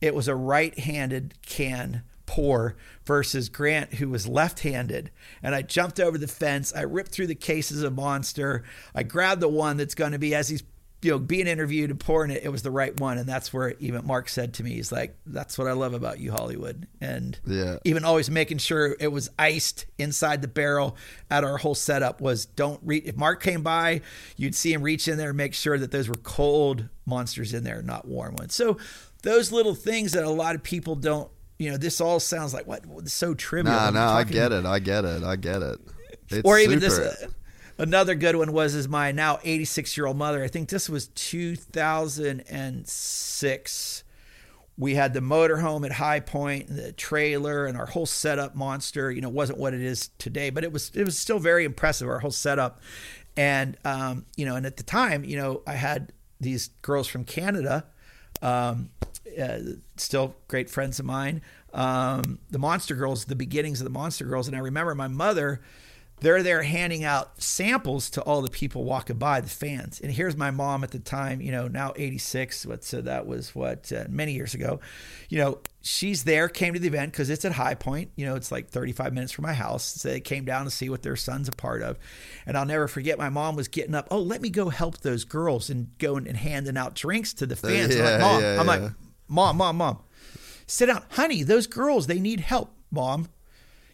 it 0.00 0.14
was 0.14 0.28
a 0.28 0.34
right-handed 0.34 1.34
can 1.44 2.02
pour 2.24 2.76
versus 3.04 3.48
Grant, 3.48 3.94
who 3.94 4.08
was 4.08 4.28
left-handed. 4.28 5.10
And 5.42 5.56
I 5.56 5.62
jumped 5.62 5.98
over 5.98 6.18
the 6.18 6.28
fence. 6.28 6.72
I 6.74 6.82
ripped 6.82 7.10
through 7.10 7.26
the 7.26 7.34
cases 7.34 7.82
of 7.82 7.94
Monster. 7.94 8.62
I 8.94 9.02
grabbed 9.02 9.40
the 9.40 9.48
one 9.48 9.76
that's 9.76 9.96
going 9.96 10.12
to 10.12 10.18
be 10.20 10.36
as 10.36 10.48
he's 10.48 10.62
you 11.02 11.10
know 11.10 11.18
being 11.18 11.46
interviewed 11.46 11.90
and 11.90 12.00
pouring 12.00 12.30
it. 12.30 12.42
It 12.42 12.48
was 12.48 12.62
the 12.62 12.70
right 12.70 12.98
one, 12.98 13.18
and 13.18 13.28
that's 13.28 13.52
where 13.52 13.74
even 13.78 14.06
Mark 14.06 14.28
said 14.28 14.54
to 14.54 14.64
me, 14.64 14.72
"He's 14.72 14.90
like, 14.90 15.16
that's 15.26 15.58
what 15.58 15.68
I 15.68 15.72
love 15.72 15.94
about 15.94 16.18
you, 16.18 16.32
Hollywood." 16.32 16.86
And 17.00 17.38
Yeah. 17.46 17.76
even 17.84 18.04
always 18.04 18.30
making 18.30 18.58
sure 18.58 18.96
it 18.98 19.08
was 19.12 19.30
iced 19.38 19.86
inside 19.98 20.42
the 20.42 20.48
barrel 20.48 20.96
at 21.30 21.44
our 21.44 21.58
whole 21.58 21.74
setup 21.74 22.20
was 22.20 22.46
don't 22.46 22.80
reach 22.84 23.04
if 23.06 23.16
Mark 23.16 23.42
came 23.42 23.62
by 23.62 24.00
you'd 24.36 24.54
see 24.54 24.72
him 24.72 24.82
reach 24.82 25.08
in 25.08 25.18
there 25.18 25.28
and 25.28 25.36
make 25.36 25.54
sure 25.54 25.78
that 25.78 25.90
those 25.90 26.08
were 26.08 26.14
cold 26.16 26.88
monsters 27.04 27.52
in 27.52 27.64
there 27.64 27.82
not 27.82 28.06
warm 28.06 28.34
ones 28.36 28.54
so 28.54 28.76
those 29.22 29.52
little 29.52 29.74
things 29.74 30.12
that 30.12 30.24
a 30.24 30.30
lot 30.30 30.54
of 30.54 30.62
people 30.62 30.94
don't 30.94 31.30
you 31.58 31.70
know 31.70 31.76
this 31.76 32.00
all 32.00 32.20
sounds 32.20 32.54
like 32.54 32.66
what 32.66 33.08
so 33.08 33.34
trivial 33.34 33.74
Nah, 33.74 33.88
I'm 33.88 33.94
no, 33.94 34.06
I 34.08 34.24
get 34.24 34.52
it. 34.52 34.64
I 34.66 34.78
get 34.78 35.04
it. 35.04 35.22
I 35.22 35.36
get 35.36 35.62
it. 35.62 35.78
It's 36.28 36.42
or 36.44 36.58
even 36.58 36.80
super. 36.80 37.02
this 37.02 37.22
uh, 37.24 37.26
another 37.78 38.14
good 38.14 38.36
one 38.36 38.52
was 38.52 38.74
is 38.74 38.86
my 38.88 39.12
now 39.12 39.38
86 39.42 39.96
year 39.96 40.06
old 40.06 40.16
mother 40.16 40.44
i 40.44 40.48
think 40.48 40.68
this 40.68 40.88
was 40.88 41.08
2006 41.08 44.04
we 44.78 44.94
had 44.94 45.14
the 45.14 45.20
motorhome 45.20 45.86
at 45.86 45.92
high 45.92 46.20
point 46.20 46.68
the 46.68 46.92
trailer 46.92 47.66
and 47.66 47.76
our 47.76 47.86
whole 47.86 48.06
setup 48.06 48.54
monster 48.54 49.10
you 49.10 49.20
know 49.20 49.28
wasn't 49.28 49.58
what 49.58 49.74
it 49.74 49.82
is 49.82 50.10
today 50.18 50.50
but 50.50 50.62
it 50.64 50.72
was 50.72 50.90
it 50.94 51.04
was 51.04 51.18
still 51.18 51.38
very 51.38 51.64
impressive 51.64 52.08
our 52.08 52.20
whole 52.20 52.30
setup 52.30 52.80
and 53.36 53.76
um, 53.84 54.24
you 54.36 54.46
know 54.46 54.56
and 54.56 54.66
at 54.66 54.76
the 54.76 54.82
time 54.82 55.24
you 55.24 55.36
know 55.36 55.62
i 55.66 55.74
had 55.74 56.12
these 56.40 56.68
girls 56.82 57.06
from 57.06 57.24
canada 57.24 57.84
um, 58.42 58.90
uh, 59.40 59.58
still 59.96 60.36
great 60.48 60.70
friends 60.70 60.98
of 60.98 61.06
mine. 61.06 61.42
Um, 61.72 62.38
the 62.50 62.58
Monster 62.58 62.94
Girls, 62.94 63.26
the 63.26 63.36
beginnings 63.36 63.80
of 63.80 63.84
the 63.84 63.90
Monster 63.90 64.24
Girls, 64.24 64.48
and 64.48 64.56
I 64.56 64.60
remember 64.60 64.94
my 64.94 65.08
mother. 65.08 65.60
They're 66.20 66.42
there 66.42 66.62
handing 66.62 67.04
out 67.04 67.42
samples 67.42 68.08
to 68.10 68.22
all 68.22 68.40
the 68.40 68.50
people 68.50 68.84
walking 68.84 69.18
by, 69.18 69.42
the 69.42 69.50
fans. 69.50 70.00
And 70.00 70.10
here's 70.10 70.34
my 70.34 70.50
mom 70.50 70.82
at 70.82 70.90
the 70.90 70.98
time, 70.98 71.42
you 71.42 71.52
know, 71.52 71.68
now 71.68 71.92
86. 71.94 72.64
What 72.64 72.84
so 72.84 73.02
that 73.02 73.26
was 73.26 73.54
what 73.54 73.92
uh, 73.92 74.04
many 74.08 74.32
years 74.32 74.54
ago. 74.54 74.80
You 75.28 75.38
know, 75.38 75.58
she's 75.82 76.24
there, 76.24 76.48
came 76.48 76.72
to 76.72 76.80
the 76.80 76.88
event 76.88 77.12
because 77.12 77.28
it's 77.28 77.44
at 77.44 77.52
High 77.52 77.74
Point. 77.74 78.12
You 78.16 78.24
know, 78.24 78.34
it's 78.34 78.50
like 78.50 78.70
35 78.70 79.12
minutes 79.12 79.32
from 79.32 79.42
my 79.42 79.52
house. 79.52 79.84
So 79.84 80.08
they 80.08 80.20
came 80.20 80.46
down 80.46 80.64
to 80.64 80.70
see 80.70 80.88
what 80.88 81.02
their 81.02 81.16
son's 81.16 81.48
a 81.48 81.52
part 81.52 81.82
of. 81.82 81.98
And 82.46 82.56
I'll 82.56 82.64
never 82.64 82.88
forget, 82.88 83.18
my 83.18 83.28
mom 83.28 83.54
was 83.54 83.68
getting 83.68 83.94
up. 83.94 84.08
Oh, 84.10 84.20
let 84.20 84.40
me 84.40 84.48
go 84.48 84.70
help 84.70 84.98
those 84.98 85.24
girls 85.24 85.68
and 85.68 85.96
going 85.98 86.26
and 86.26 86.36
handing 86.38 86.78
out 86.78 86.94
drinks 86.94 87.34
to 87.34 87.46
the 87.46 87.56
fans. 87.56 87.94
I'm 87.94 88.04
like, 88.04 88.20
mom, 88.20 88.40
yeah, 88.40 88.60
I'm 88.60 88.66
yeah. 88.66 88.72
like, 88.72 88.92
mom, 89.28 89.56
mom, 89.58 89.76
mom, 89.76 89.98
sit 90.66 90.86
down, 90.86 91.04
honey. 91.10 91.42
Those 91.42 91.66
girls, 91.66 92.06
they 92.06 92.18
need 92.18 92.40
help, 92.40 92.72
mom. 92.90 93.28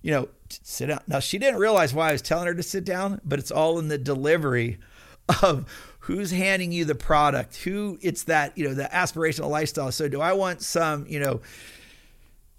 You 0.03 0.11
know, 0.11 0.29
sit 0.49 0.87
down. 0.87 1.01
Now 1.07 1.21
she 1.21 1.39
didn't 1.39 1.61
realize 1.61 1.95
why 1.95 2.11
I 2.11 2.13
was 2.13 2.23
telling 2.23 2.47
her 2.47 2.55
to 2.55 2.63
sit 2.63 2.85
down, 2.85 3.21
but 3.25 3.39
it's 3.39 3.51
all 3.51 3.79
in 3.79 3.89
the 3.89 3.99
delivery 3.99 4.79
of 5.43 5.67
who's 6.01 6.33
handing 6.33 6.73
you 6.73 6.85
the 6.85 6.95
product, 6.95 7.57
who 7.57 7.99
it's 8.03 8.25
that 8.25 8.57
you 8.59 8.69
know 8.69 8.75
the 8.75 8.85
aspirational 8.93 9.51
lifestyle. 9.51 9.93
So 9.93 10.09
do 10.09 10.21
I 10.21 10.33
want 10.33 10.63
some 10.63 11.07
you 11.07 11.21
know 11.21 11.41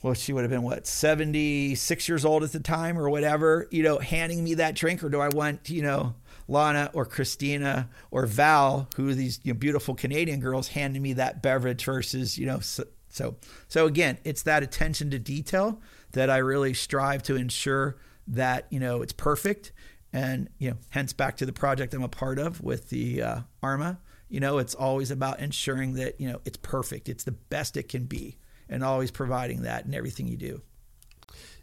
well, 0.04 0.14
she 0.14 0.34
would 0.34 0.42
have 0.42 0.52
been 0.52 0.64
what, 0.64 0.86
76 0.86 2.10
years 2.10 2.26
old 2.26 2.44
at 2.44 2.52
the 2.52 2.60
time 2.60 3.00
or 3.00 3.10
whatever, 3.10 3.70
you 3.72 3.84
know, 3.84 4.00
handing 4.00 4.44
me 4.44 4.56
that 4.56 4.76
drink? 4.76 5.02
Or 5.02 5.08
do 5.08 5.22
I 5.22 5.30
want, 5.30 5.70
you 5.70 5.82
know, 5.82 6.14
Lana 6.50 6.92
or 6.94 7.06
Christina 7.06 7.90
or 8.12 8.26
Val, 8.26 8.90
who 8.98 9.08
are 9.08 9.14
these 9.14 9.40
you 9.44 9.54
know, 9.54 9.58
beautiful 9.58 9.96
Canadian 9.96 10.42
girls, 10.42 10.68
handing 10.68 11.02
me 11.02 11.14
that 11.14 11.42
beverage 11.42 11.86
versus, 11.86 12.38
you 12.38 12.46
know, 12.46 12.60
so, 12.60 12.84
so, 13.08 13.38
so 13.70 13.86
again, 13.86 14.18
it's 14.26 14.44
that 14.44 14.62
attention 14.62 15.10
to 15.12 15.20
detail 15.20 15.80
that 16.14 16.30
I 16.30 16.38
really 16.38 16.74
strive 16.74 17.24
to 17.24 17.36
ensure 17.36 17.98
that, 18.28 18.66
you 18.70 18.80
know, 18.80 19.02
it's 19.02 19.14
perfect 19.14 19.74
and 20.14 20.48
you 20.60 20.70
know, 20.70 20.78
hence 20.90 21.12
back 21.12 21.38
to 21.38 21.46
the 21.46 21.52
project 21.52 21.94
I'm 21.94 22.04
a 22.04 22.08
part 22.08 22.38
of 22.38 22.62
with 22.62 22.90
the 22.90 23.22
uh, 23.22 23.40
Arma. 23.62 24.00
You 24.30 24.40
know, 24.40 24.60
it's 24.60 24.76
always 24.76 25.12
about 25.12 25.40
ensuring 25.40 25.94
that 25.96 26.22
you 26.22 26.32
know 26.32 26.40
it's 26.46 26.58
perfect, 26.58 27.10
it's 27.10 27.24
the 27.24 27.32
best 27.32 27.76
it 27.76 27.90
can 27.90 28.06
be, 28.06 28.38
and 28.70 28.84
always 28.84 29.12
providing 29.12 29.64
that 29.64 29.86
in 29.86 29.94
everything 29.94 30.28
you 30.28 30.38
do. 30.38 30.62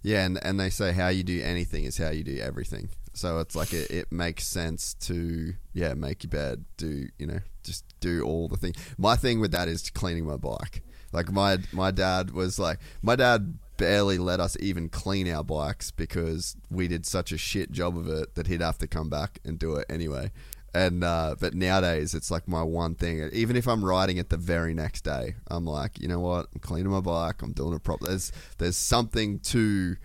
Yeah, 0.03 0.25
and, 0.25 0.39
and 0.43 0.59
they 0.59 0.71
say 0.71 0.93
how 0.93 1.09
you 1.09 1.23
do 1.23 1.43
anything 1.43 1.85
is 1.85 1.99
how 1.99 2.11
you 2.11 2.25
do 2.25 2.39
everything. 2.39 2.89
So 3.13 3.39
it's 3.39 3.55
like 3.55 3.73
it, 3.73 3.91
it 3.91 4.13
makes 4.13 4.47
sense 4.47 4.95
to 4.95 5.55
yeah 5.73 5.95
make 5.95 6.25
your 6.25 6.31
bed, 6.31 6.65
do 6.77 7.09
you 7.19 7.27
know 7.27 7.41
just 7.63 7.85
do 8.01 8.23
all 8.23 8.49
the 8.49 8.57
things. 8.57 8.77
My 8.99 9.17
thing 9.17 9.41
with 9.41 9.53
that 9.53 9.69
is 9.69 9.91
cleaning 9.91 10.27
my 10.27 10.37
bike. 10.37 10.83
Like 11.13 11.31
my 11.31 11.59
my 11.73 11.91
dad 11.91 12.31
was 12.31 12.59
like 12.59 12.79
my 13.03 13.17
dad 13.17 13.59
barely 13.81 14.19
let 14.19 14.41
us 14.41 14.59
even 14.61 14.91
clean 14.91 15.27
our 15.27 15.43
bikes 15.43 15.91
because 15.91 16.55
we 16.71 16.87
did 16.87 17.07
such 17.07 17.33
a 17.33 17.39
shit 17.39 17.73
job 17.73 17.97
of 17.97 18.09
it 18.09 18.35
that 18.35 18.47
he'd 18.47 18.61
have 18.61 18.77
to 18.77 18.87
come 18.87 19.09
back 19.09 19.39
and 19.43 19.59
do 19.59 19.77
it 19.77 19.87
anyway. 19.89 20.31
And 20.75 21.03
uh, 21.03 21.37
but 21.41 21.55
nowadays 21.55 22.15
it's 22.15 22.31
like 22.31 22.47
my 22.47 22.63
one 22.63 22.95
thing. 22.95 23.31
Even 23.33 23.57
if 23.57 23.67
I'm 23.67 23.83
riding 23.83 24.19
it 24.19 24.29
the 24.29 24.37
very 24.37 24.75
next 24.75 25.01
day, 25.01 25.35
I'm 25.49 25.65
like, 25.65 25.99
you 25.99 26.09
know 26.09 26.21
what? 26.21 26.49
I'm 26.55 26.61
cleaning 26.61 26.93
my 26.93 27.01
bike. 27.01 27.41
I'm 27.41 27.53
doing 27.53 27.75
it 27.75 27.83
properly. 27.83 28.11
There's 28.11 28.33
there's 28.59 28.77
something 28.77 29.39
to 29.41 29.97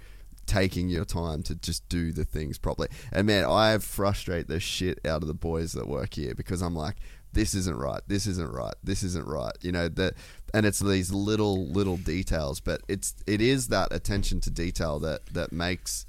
taking 0.46 0.88
your 0.88 1.06
time 1.06 1.44
to 1.44 1.56
just 1.56 1.88
do 1.90 2.14
the 2.14 2.24
things 2.24 2.58
properly. 2.58 2.88
And 3.12 3.28
man, 3.28 3.44
I 3.46 3.78
frustrate 3.80 4.48
the 4.48 4.62
shit 4.62 5.06
out 5.06 5.22
of 5.22 5.28
the 5.28 5.34
boys 5.34 5.74
that 5.74 5.88
work 5.88 6.14
here 6.14 6.34
because 6.34 6.62
I'm 6.62 6.76
like, 6.76 6.96
this 7.34 7.54
isn't 7.54 7.78
right. 7.78 8.02
This 8.08 8.26
isn't 8.26 8.52
right. 8.52 8.76
This 8.82 9.04
isn't 9.04 9.28
right. 9.28 9.56
You 9.62 9.74
know 9.74 9.90
that, 9.90 10.14
and 10.54 10.66
it's 10.66 10.80
these 10.80 11.12
little 11.12 11.68
little 11.68 11.98
details, 11.98 12.60
but 12.60 12.82
it's 12.88 13.16
it 13.28 13.42
is 13.42 13.68
that 13.70 13.92
attention 13.92 14.40
to 14.42 14.50
detail 14.50 15.00
that 15.00 15.26
that 15.28 15.52
makes 15.52 16.06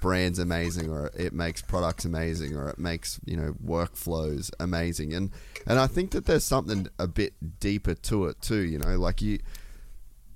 brands 0.00 0.38
amazing 0.38 0.90
or 0.90 1.10
it 1.14 1.32
makes 1.32 1.60
products 1.60 2.06
amazing 2.06 2.56
or 2.56 2.70
it 2.70 2.78
makes 2.78 3.20
you 3.26 3.36
know 3.36 3.54
workflows 3.64 4.50
amazing. 4.58 5.12
And 5.12 5.30
and 5.66 5.78
I 5.78 5.86
think 5.86 6.12
that 6.12 6.26
there's 6.26 6.44
something 6.44 6.88
a 6.98 7.06
bit 7.06 7.60
deeper 7.60 7.94
to 7.94 8.26
it 8.26 8.40
too 8.40 8.60
you 8.60 8.78
know 8.78 8.96
like 8.98 9.20
you 9.20 9.38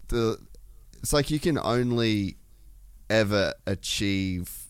the 0.09 0.39
it's 1.03 1.13
like 1.13 1.31
you 1.31 1.39
can 1.39 1.59
only 1.59 2.37
ever 3.11 3.55
achieve 3.67 4.65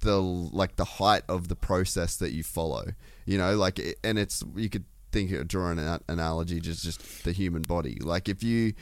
the 0.00 0.20
like 0.20 0.76
the 0.76 0.84
height 0.84 1.22
of 1.28 1.48
the 1.48 1.56
process 1.56 2.16
that 2.16 2.32
you 2.32 2.42
follow 2.42 2.84
you 3.24 3.38
know 3.38 3.56
like 3.56 3.80
and 4.02 4.18
it's 4.18 4.42
you 4.56 4.68
could 4.68 4.84
think 5.16 5.32
of 5.32 5.48
draw 5.48 5.70
an 5.70 6.00
analogy 6.08 6.60
just 6.60 6.84
just 6.84 7.24
the 7.24 7.32
human 7.32 7.62
body. 7.62 7.98
Like 8.00 8.28
if 8.28 8.42
you 8.42 8.74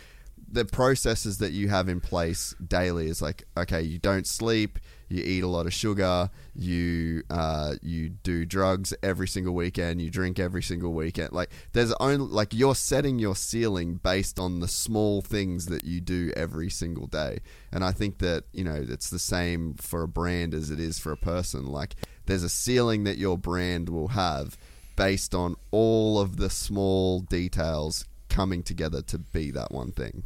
the 0.51 0.65
processes 0.65 1.39
that 1.39 1.53
you 1.53 1.69
have 1.69 1.89
in 1.89 2.01
place 2.01 2.55
daily 2.67 3.09
is 3.09 3.23
like 3.23 3.45
okay 3.57 3.81
you 3.81 3.99
don't 3.99 4.27
sleep 4.27 4.79
you 5.09 5.23
eat 5.25 5.43
a 5.43 5.49
lot 5.49 5.67
of 5.67 5.73
sugar 5.73 6.29
you 6.55 7.23
uh, 7.31 7.75
you 7.83 8.09
do 8.09 8.45
drugs 8.45 8.95
every 9.03 9.29
single 9.29 9.55
weekend 9.55 10.01
you 10.01 10.11
drink 10.11 10.39
every 10.39 10.63
single 10.63 10.93
weekend. 10.93 11.33
Like 11.33 11.51
there's 11.73 11.93
only 12.01 12.17
like 12.17 12.53
you're 12.53 12.75
setting 12.75 13.19
your 13.19 13.37
ceiling 13.37 13.95
based 14.03 14.39
on 14.39 14.61
the 14.61 14.69
small 14.69 15.23
things 15.23 15.67
that 15.67 15.85
you 15.85 16.01
do 16.01 16.33
every 16.37 16.71
single 16.71 17.07
day. 17.07 17.39
And 17.73 17.85
i 17.85 17.93
think 17.93 18.19
that 18.19 18.45
you 18.53 18.65
know 18.65 18.85
it's 18.89 19.11
the 19.11 19.19
same 19.19 19.75
for 19.75 20.03
a 20.03 20.09
brand 20.09 20.55
as 20.55 20.71
it 20.71 20.81
is 20.81 20.99
for 20.99 21.13
a 21.13 21.17
person. 21.17 21.67
Like 21.67 21.97
there's 22.27 22.43
a 22.43 22.49
ceiling 22.49 23.05
that 23.05 23.19
your 23.19 23.37
brand 23.37 23.89
will 23.89 24.09
have 24.09 24.57
based 24.97 25.35
on 25.35 25.57
all 25.71 26.19
of 26.21 26.37
the 26.37 26.51
small 26.51 27.21
details 27.21 28.05
coming 28.29 28.63
together 28.63 29.03
to 29.03 29.19
be 29.19 29.51
that 29.51 29.71
one 29.71 29.93
thing 29.93 30.23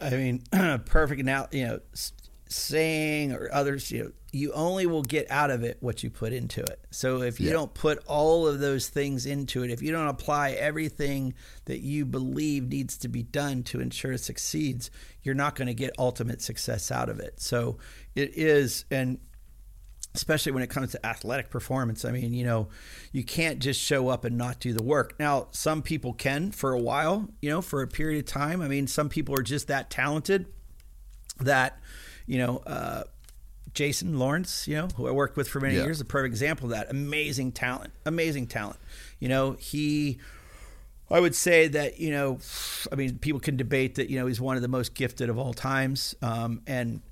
I 0.00 0.10
mean, 0.10 0.42
perfect 0.86 1.24
now. 1.24 1.46
You 1.52 1.66
know, 1.66 1.80
saying 2.48 3.32
or 3.32 3.48
others. 3.52 3.90
You 3.90 4.04
know, 4.04 4.10
you 4.32 4.52
only 4.52 4.86
will 4.86 5.02
get 5.02 5.30
out 5.30 5.50
of 5.50 5.62
it 5.62 5.78
what 5.80 6.02
you 6.02 6.10
put 6.10 6.32
into 6.32 6.60
it. 6.62 6.80
So 6.90 7.22
if 7.22 7.38
you 7.40 7.46
Yeah. 7.46 7.52
don't 7.54 7.72
put 7.74 8.04
all 8.06 8.46
of 8.46 8.58
those 8.58 8.88
things 8.88 9.24
into 9.26 9.62
it, 9.62 9.70
if 9.70 9.80
you 9.82 9.92
don't 9.92 10.08
apply 10.08 10.50
everything 10.52 11.34
that 11.66 11.80
you 11.80 12.04
believe 12.04 12.68
needs 12.68 12.96
to 12.98 13.08
be 13.08 13.22
done 13.22 13.62
to 13.64 13.80
ensure 13.80 14.12
it 14.12 14.18
succeeds, 14.20 14.90
you're 15.22 15.34
not 15.34 15.54
going 15.54 15.68
to 15.68 15.74
get 15.74 15.94
ultimate 15.98 16.42
success 16.42 16.90
out 16.90 17.08
of 17.08 17.20
it. 17.20 17.40
So 17.40 17.78
it 18.14 18.36
is, 18.36 18.84
and 18.90 19.18
especially 20.14 20.52
when 20.52 20.62
it 20.62 20.70
comes 20.70 20.92
to 20.92 21.06
athletic 21.06 21.50
performance. 21.50 22.04
I 22.04 22.12
mean, 22.12 22.32
you 22.32 22.44
know, 22.44 22.68
you 23.12 23.24
can't 23.24 23.58
just 23.58 23.80
show 23.80 24.08
up 24.08 24.24
and 24.24 24.38
not 24.38 24.60
do 24.60 24.72
the 24.72 24.82
work. 24.82 25.14
Now, 25.18 25.48
some 25.50 25.82
people 25.82 26.12
can 26.12 26.52
for 26.52 26.72
a 26.72 26.78
while, 26.78 27.28
you 27.42 27.50
know, 27.50 27.60
for 27.60 27.82
a 27.82 27.88
period 27.88 28.20
of 28.20 28.26
time. 28.26 28.60
I 28.62 28.68
mean, 28.68 28.86
some 28.86 29.08
people 29.08 29.34
are 29.38 29.42
just 29.42 29.66
that 29.68 29.90
talented 29.90 30.46
that, 31.40 31.80
you 32.26 32.38
know, 32.38 32.58
uh, 32.58 33.02
Jason 33.72 34.20
Lawrence, 34.20 34.68
you 34.68 34.76
know, 34.76 34.86
who 34.96 35.08
I 35.08 35.10
worked 35.10 35.36
with 35.36 35.48
for 35.48 35.58
many 35.58 35.74
Yeah. 35.74 35.82
years, 35.84 36.00
a 36.00 36.04
perfect 36.04 36.32
example 36.32 36.66
of 36.66 36.70
that. 36.70 36.90
Amazing 36.90 37.50
talent, 37.52 37.92
amazing 38.06 38.46
talent. 38.46 38.78
You 39.18 39.28
know, 39.28 39.52
he 39.58 40.18
I 41.10 41.20
would 41.20 41.34
say 41.34 41.68
that 41.68 41.98
you 42.00 42.10
know, 42.12 42.38
I 42.90 42.94
mean, 42.94 43.18
people 43.18 43.40
can 43.40 43.56
debate 43.56 43.96
that 43.96 44.08
you 44.10 44.18
know 44.18 44.26
he's 44.26 44.40
one 44.40 44.54
of 44.56 44.62
the 44.62 44.68
most 44.68 44.94
gifted 44.94 45.28
of 45.28 45.38
all 45.38 45.52
times, 45.52 46.14
um, 46.22 46.62
and 46.68 47.02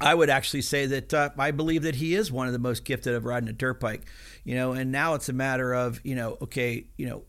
I 0.00 0.14
would 0.14 0.28
actually 0.28 0.62
say 0.62 0.86
that 0.86 1.14
uh, 1.14 1.30
I 1.38 1.52
believe 1.52 1.82
that 1.82 1.94
he 1.96 2.14
is 2.14 2.32
one 2.32 2.46
of 2.48 2.52
the 2.52 2.58
most 2.58 2.84
gifted 2.84 3.14
of 3.14 3.24
riding 3.24 3.48
a 3.48 3.52
dirt 3.52 3.78
bike. 3.80 4.02
You 4.44 4.56
know, 4.56 4.72
and 4.72 4.90
now 4.92 5.14
it's 5.14 5.28
a 5.28 5.32
matter 5.32 5.72
of 5.72 6.00
you 6.04 6.14
know, 6.14 6.36
okay, 6.42 6.86
you 6.96 7.06
know, 7.06 7.22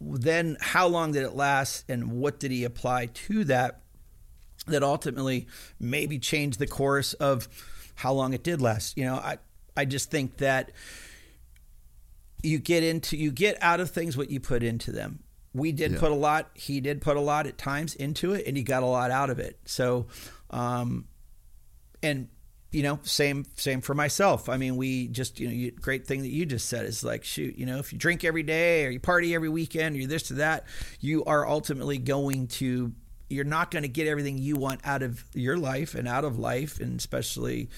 then 0.00 0.56
how 0.60 0.86
long 0.86 1.12
did 1.12 1.22
it 1.22 1.34
last, 1.34 1.84
and 1.88 2.12
what 2.12 2.38
did 2.38 2.50
he 2.50 2.64
apply 2.64 3.06
to 3.06 3.44
that? 3.44 3.80
That 4.66 4.82
ultimately 4.82 5.46
maybe 5.78 6.18
changed 6.18 6.58
the 6.58 6.66
course 6.66 7.14
of 7.14 7.48
how 7.94 8.12
long 8.12 8.34
it 8.34 8.42
did 8.44 8.60
last. 8.60 8.96
You 8.98 9.04
know, 9.06 9.14
I 9.16 9.38
I 9.76 9.86
just 9.86 10.10
think 10.10 10.36
that 10.36 10.70
you 12.42 12.58
get 12.58 12.82
into 12.84 13.16
you 13.16 13.30
get 13.30 13.56
out 13.62 13.80
of 13.80 13.90
things 13.90 14.16
what 14.16 14.30
you 14.30 14.38
put 14.40 14.62
into 14.62 14.92
them. 14.92 15.20
We 15.52 15.72
did 15.72 15.92
Yeah. 15.92 15.98
put 15.98 16.12
a 16.12 16.14
lot. 16.14 16.50
He 16.54 16.80
did 16.80 17.00
put 17.00 17.16
a 17.16 17.20
lot 17.20 17.46
at 17.46 17.58
times 17.58 17.94
into 17.94 18.34
it, 18.34 18.46
and 18.46 18.56
he 18.56 18.62
got 18.62 18.82
a 18.82 18.86
lot 18.86 19.10
out 19.10 19.30
of 19.30 19.38
it. 19.38 19.58
So, 19.64 20.06
um, 20.50 21.06
and 22.02 22.28
you 22.72 22.84
know, 22.84 23.00
same 23.02 23.44
same 23.56 23.80
for 23.80 23.94
myself. 23.94 24.48
I 24.48 24.56
mean, 24.56 24.76
we 24.76 25.08
just 25.08 25.40
you 25.40 25.48
know, 25.48 25.54
you, 25.54 25.70
great 25.72 26.06
thing 26.06 26.22
that 26.22 26.28
you 26.28 26.46
just 26.46 26.68
said 26.68 26.86
is 26.86 27.02
like, 27.02 27.24
shoot, 27.24 27.56
you 27.56 27.66
know, 27.66 27.78
if 27.78 27.92
you 27.92 27.98
drink 27.98 28.24
every 28.24 28.44
day 28.44 28.86
or 28.86 28.90
you 28.90 29.00
party 29.00 29.34
every 29.34 29.48
weekend 29.48 30.00
or 30.00 30.06
this 30.06 30.24
to 30.24 30.34
that, 30.34 30.66
you 31.00 31.24
are 31.24 31.46
ultimately 31.46 31.98
going 31.98 32.46
to 32.46 32.92
you're 33.30 33.44
not 33.44 33.70
going 33.70 33.84
to 33.84 33.88
get 33.88 34.08
everything 34.08 34.36
you 34.38 34.56
want 34.56 34.80
out 34.84 35.02
of 35.02 35.24
your 35.34 35.56
life 35.56 35.94
and 35.94 36.08
out 36.08 36.24
of 36.24 36.38
life 36.38 36.80
and 36.80 36.98
especially 36.98 37.68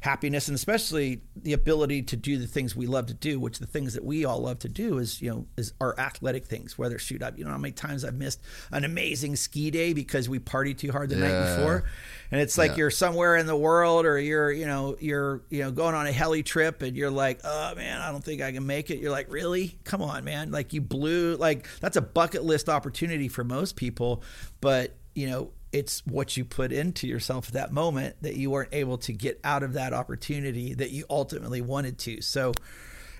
happiness 0.00 0.46
and 0.46 0.54
especially 0.54 1.20
the 1.34 1.52
ability 1.52 2.00
to 2.00 2.16
do 2.16 2.38
the 2.38 2.46
things 2.46 2.76
we 2.76 2.86
love 2.86 3.06
to 3.06 3.14
do 3.14 3.40
which 3.40 3.58
the 3.58 3.66
things 3.66 3.94
that 3.94 4.04
we 4.04 4.24
all 4.24 4.40
love 4.40 4.60
to 4.60 4.68
do 4.68 4.98
is 4.98 5.20
you 5.20 5.28
know 5.28 5.46
is 5.56 5.72
our 5.80 5.98
athletic 5.98 6.46
things. 6.46 6.78
Whether 6.78 6.98
shoot 6.98 7.22
up 7.22 7.36
you 7.36 7.44
know 7.44 7.50
how 7.50 7.58
many 7.58 7.72
times 7.72 8.04
i've 8.04 8.14
missed 8.14 8.40
an 8.70 8.84
amazing 8.84 9.34
ski 9.34 9.70
day 9.70 9.92
because 9.92 10.28
we 10.28 10.38
partied 10.38 10.78
too 10.78 10.92
hard 10.92 11.10
the 11.10 11.16
night 11.16 11.56
before 11.56 11.84
and 12.30 12.40
it's 12.40 12.56
like 12.56 12.72
Yeah. 12.72 12.76
you're 12.78 12.90
somewhere 12.90 13.36
in 13.36 13.46
the 13.46 13.56
world 13.56 14.06
or 14.06 14.18
you're 14.18 14.52
you 14.52 14.66
know 14.66 14.96
you're 15.00 15.42
you 15.50 15.62
know 15.62 15.70
going 15.70 15.94
on 15.94 16.06
a 16.06 16.12
heli 16.12 16.42
trip 16.42 16.82
and 16.82 16.96
you're 16.96 17.10
like 17.10 17.40
oh 17.44 17.74
man 17.74 18.00
i 18.00 18.10
don't 18.12 18.22
think 18.24 18.40
i 18.42 18.52
can 18.52 18.66
make 18.66 18.90
it. 18.90 18.98
You're 18.98 19.10
like 19.10 19.30
really? 19.30 19.78
Come 19.84 20.02
on 20.02 20.24
man. 20.24 20.50
Like 20.50 20.72
you 20.72 20.80
blew 20.80 21.36
like 21.36 21.66
that's 21.80 21.96
a 21.96 22.02
bucket 22.02 22.44
list 22.44 22.68
opportunity 22.68 23.28
for 23.28 23.44
most 23.44 23.76
people 23.76 24.22
but 24.60 24.96
you 25.14 25.28
know 25.28 25.50
it's 25.72 26.04
what 26.04 26.36
you 26.36 26.44
put 26.44 26.72
into 26.72 27.06
yourself 27.06 27.48
at 27.48 27.52
that 27.54 27.72
moment 27.72 28.16
that 28.22 28.34
you 28.34 28.50
weren't 28.50 28.70
able 28.72 28.98
to 28.98 29.12
get 29.12 29.38
out 29.44 29.62
of 29.62 29.74
that 29.74 29.92
opportunity 29.92 30.74
that 30.74 30.90
you 30.90 31.04
ultimately 31.08 31.60
wanted 31.60 31.96
to. 31.98 32.20
So 32.22 32.52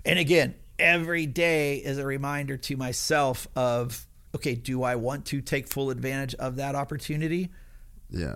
and 0.05 0.19
again 0.19 0.55
every 0.78 1.27
day 1.27 1.77
is 1.77 1.99
a 1.99 2.07
reminder 2.07 2.57
to 2.57 2.77
myself 2.77 3.47
of 3.55 4.07
okay 4.35 4.55
do 4.55 4.82
i 4.82 4.97
want 4.97 5.27
to 5.27 5.41
take 5.43 5.69
full 5.69 5.91
advantage 5.91 6.35
of 6.37 6.57
that 6.57 6.74
opportunity? 6.74 7.51
Yeah 8.09 8.35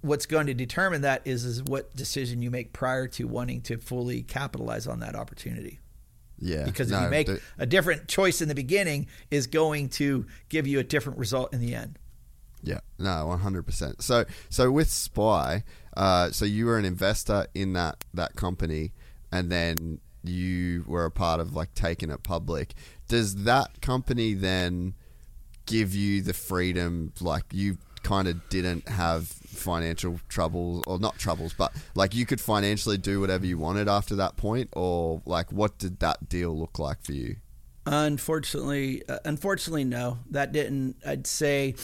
what's 0.00 0.26
going 0.26 0.46
to 0.46 0.54
determine 0.54 1.02
that 1.02 1.22
is 1.24 1.44
is 1.44 1.62
what 1.62 1.94
decision 1.96 2.42
you 2.42 2.50
make 2.50 2.72
prior 2.72 3.06
to 3.08 3.26
wanting 3.26 3.60
to 3.62 3.78
fully 3.78 4.22
capitalize 4.22 4.86
on 4.86 5.00
that 5.00 5.14
opportunity. 5.14 5.80
yeah 6.38 6.64
Because 6.64 6.90
if 6.90 6.96
No, 6.98 7.04
you 7.04 7.10
make 7.10 7.26
the- 7.26 7.40
a 7.58 7.66
different 7.66 8.08
choice 8.08 8.40
in 8.40 8.48
the 8.48 8.54
beginning, 8.54 9.06
is 9.30 9.46
going 9.46 9.88
to 9.90 10.26
give 10.48 10.66
you 10.66 10.78
a 10.78 10.84
different 10.84 11.18
result 11.18 11.52
in 11.52 11.60
the 11.60 11.74
end. 11.74 11.98
Yeah, 12.64 12.78
no, 12.98 13.26
one 13.26 13.40
hundred 13.40 13.64
percent. 13.66 14.02
So, 14.02 14.24
so 14.48 14.70
with 14.70 14.88
Spy, 14.88 15.64
uh, 15.96 16.30
so 16.30 16.44
you 16.44 16.66
were 16.66 16.78
an 16.78 16.84
investor 16.84 17.46
in 17.54 17.72
that 17.72 18.04
that 18.14 18.36
company, 18.36 18.92
and 19.32 19.50
then 19.50 19.98
you 20.22 20.84
were 20.86 21.04
a 21.04 21.10
part 21.10 21.40
of 21.40 21.54
like 21.56 21.74
taking 21.74 22.08
it 22.08 22.22
public. 22.22 22.74
Does 23.08 23.42
that 23.44 23.80
company 23.80 24.34
then 24.34 24.94
give 25.66 25.92
you 25.92 26.22
the 26.22 26.32
freedom, 26.32 27.12
like 27.20 27.42
you 27.50 27.78
kind 28.04 28.28
of 28.28 28.48
didn't 28.48 28.88
have 28.88 29.32
financial 29.52 30.20
troubles, 30.28 30.84
or 30.86 30.98
not 30.98 31.18
troubles, 31.18 31.54
but 31.56 31.72
like 31.94 32.14
you 32.14 32.26
could 32.26 32.40
financially 32.40 32.98
do 32.98 33.20
whatever 33.20 33.46
you 33.46 33.58
wanted 33.58 33.88
after 33.88 34.16
that 34.16 34.36
point, 34.36 34.70
or 34.72 35.22
like 35.26 35.52
what 35.52 35.78
did 35.78 36.00
that 36.00 36.28
deal 36.28 36.58
look 36.58 36.78
like 36.78 37.02
for 37.02 37.12
you? 37.12 37.36
Unfortunately, 37.86 39.02
uh, 39.08 39.18
unfortunately, 39.24 39.84
no, 39.84 40.18
that 40.30 40.52
didn't. 40.52 40.96
I'd 41.06 41.26
say, 41.26 41.74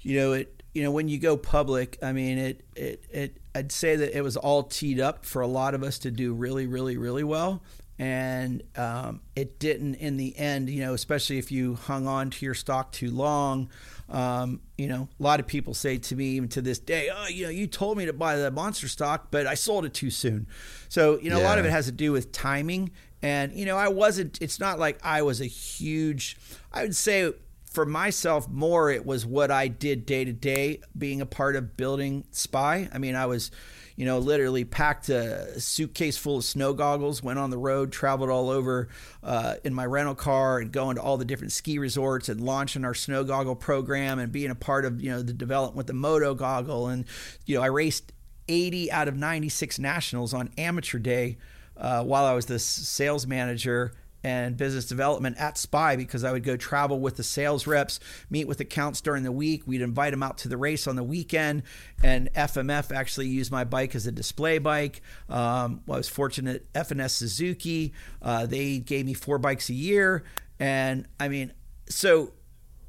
you 0.00 0.20
know, 0.20 0.32
it. 0.34 0.62
you 0.74 0.82
know, 0.82 0.90
when 0.90 1.08
you 1.08 1.18
go 1.18 1.38
public, 1.38 1.98
I 2.02 2.12
mean, 2.12 2.36
it, 2.36 2.64
it, 2.76 3.04
it, 3.10 3.36
I'd 3.54 3.72
say 3.72 3.96
that 3.96 4.14
it 4.14 4.20
was 4.20 4.36
all 4.36 4.62
teed 4.62 5.00
up 5.00 5.24
for 5.24 5.40
a 5.40 5.46
lot 5.46 5.74
of 5.74 5.82
us 5.82 5.98
to 6.00 6.10
do 6.10 6.34
really, 6.34 6.66
really, 6.66 6.98
really 6.98 7.24
well. 7.24 7.62
And 7.98 8.62
um, 8.76 9.22
it 9.34 9.58
didn't 9.58 9.94
in 9.94 10.18
the 10.18 10.36
end, 10.36 10.68
you 10.68 10.80
know, 10.80 10.92
especially 10.92 11.38
if 11.38 11.50
you 11.50 11.76
hung 11.76 12.06
on 12.06 12.28
to 12.28 12.44
your 12.44 12.52
stock 12.54 12.92
too 12.92 13.10
long. 13.10 13.70
Um, 14.08 14.60
you 14.78 14.86
know, 14.86 15.08
a 15.18 15.22
lot 15.22 15.40
of 15.40 15.46
people 15.46 15.74
say 15.74 15.98
to 15.98 16.14
me, 16.14 16.26
even 16.36 16.48
to 16.50 16.62
this 16.62 16.78
day, 16.78 17.10
oh, 17.12 17.26
you 17.26 17.44
know, 17.44 17.50
you 17.50 17.66
told 17.66 17.98
me 17.98 18.06
to 18.06 18.12
buy 18.12 18.36
the 18.36 18.50
monster 18.50 18.86
stock, 18.88 19.28
but 19.30 19.46
I 19.46 19.54
sold 19.54 19.84
it 19.84 19.94
too 19.94 20.10
soon. 20.10 20.46
So, 20.88 21.18
you 21.18 21.28
know, 21.28 21.40
a 21.40 21.42
lot 21.42 21.58
of 21.58 21.64
it 21.64 21.70
has 21.70 21.86
to 21.86 21.92
do 21.92 22.12
with 22.12 22.30
timing. 22.30 22.92
And, 23.20 23.52
you 23.52 23.66
know, 23.66 23.76
I 23.76 23.88
wasn't, 23.88 24.40
it's 24.40 24.60
not 24.60 24.78
like 24.78 25.04
I 25.04 25.22
was 25.22 25.40
a 25.40 25.46
huge, 25.46 26.36
I 26.72 26.82
would 26.82 26.94
say 26.94 27.32
for 27.64 27.84
myself, 27.84 28.48
more 28.48 28.90
it 28.90 29.04
was 29.04 29.26
what 29.26 29.50
I 29.50 29.68
did 29.68 30.06
day 30.06 30.24
to 30.24 30.32
day, 30.32 30.80
being 30.96 31.20
a 31.20 31.26
part 31.26 31.56
of 31.56 31.76
building 31.76 32.24
Spy. 32.30 32.88
I 32.92 32.98
mean, 32.98 33.16
I 33.16 33.26
was, 33.26 33.50
you 33.96 34.04
know, 34.04 34.18
literally 34.18 34.64
packed 34.64 35.08
a 35.08 35.58
suitcase 35.58 36.18
full 36.18 36.36
of 36.36 36.44
snow 36.44 36.74
goggles, 36.74 37.22
went 37.22 37.38
on 37.38 37.50
the 37.50 37.58
road, 37.58 37.90
traveled 37.90 38.30
all 38.30 38.50
over 38.50 38.88
uh, 39.22 39.54
in 39.64 39.72
my 39.72 39.86
rental 39.86 40.14
car, 40.14 40.58
and 40.58 40.70
going 40.70 40.96
to 40.96 41.02
all 41.02 41.16
the 41.16 41.24
different 41.24 41.52
ski 41.52 41.78
resorts 41.78 42.28
and 42.28 42.40
launching 42.40 42.84
our 42.84 42.94
snow 42.94 43.24
goggle 43.24 43.56
program 43.56 44.18
and 44.18 44.30
being 44.30 44.50
a 44.50 44.54
part 44.54 44.84
of 44.84 45.00
you 45.00 45.10
know 45.10 45.22
the 45.22 45.32
development 45.32 45.76
with 45.76 45.86
the 45.86 45.94
Moto 45.94 46.34
goggle. 46.34 46.88
And 46.88 47.06
you 47.46 47.56
know, 47.56 47.62
I 47.62 47.66
raced 47.66 48.12
80 48.48 48.92
out 48.92 49.08
of 49.08 49.16
96 49.16 49.78
nationals 49.78 50.34
on 50.34 50.50
amateur 50.58 50.98
day 50.98 51.38
uh, 51.76 52.04
while 52.04 52.24
I 52.24 52.34
was 52.34 52.46
the 52.46 52.58
sales 52.58 53.26
manager 53.26 53.92
and 54.26 54.56
business 54.56 54.86
development 54.86 55.36
at 55.38 55.56
Spy 55.56 55.94
because 55.94 56.24
I 56.24 56.32
would 56.32 56.42
go 56.42 56.56
travel 56.56 56.98
with 56.98 57.14
the 57.14 57.22
sales 57.22 57.64
reps, 57.64 58.00
meet 58.28 58.48
with 58.48 58.58
accounts 58.58 59.00
during 59.00 59.22
the 59.22 59.30
week. 59.30 59.62
We'd 59.66 59.82
invite 59.82 60.10
them 60.10 60.20
out 60.20 60.38
to 60.38 60.48
the 60.48 60.56
race 60.56 60.88
on 60.88 60.96
the 60.96 61.04
weekend. 61.04 61.62
And 62.02 62.28
FMF 62.34 62.92
actually 62.92 63.28
used 63.28 63.52
my 63.52 63.62
bike 63.62 63.94
as 63.94 64.04
a 64.08 64.10
display 64.10 64.58
bike. 64.58 65.00
Um, 65.28 65.82
I 65.88 65.98
was 65.98 66.08
fortunate, 66.08 66.66
FNS 66.72 67.10
Suzuki, 67.10 67.92
uh, 68.20 68.46
they 68.46 68.80
gave 68.80 69.06
me 69.06 69.14
four 69.14 69.38
bikes 69.38 69.70
a 69.70 69.74
year. 69.74 70.24
And 70.58 71.06
I 71.20 71.28
mean, 71.28 71.52
so 71.88 72.32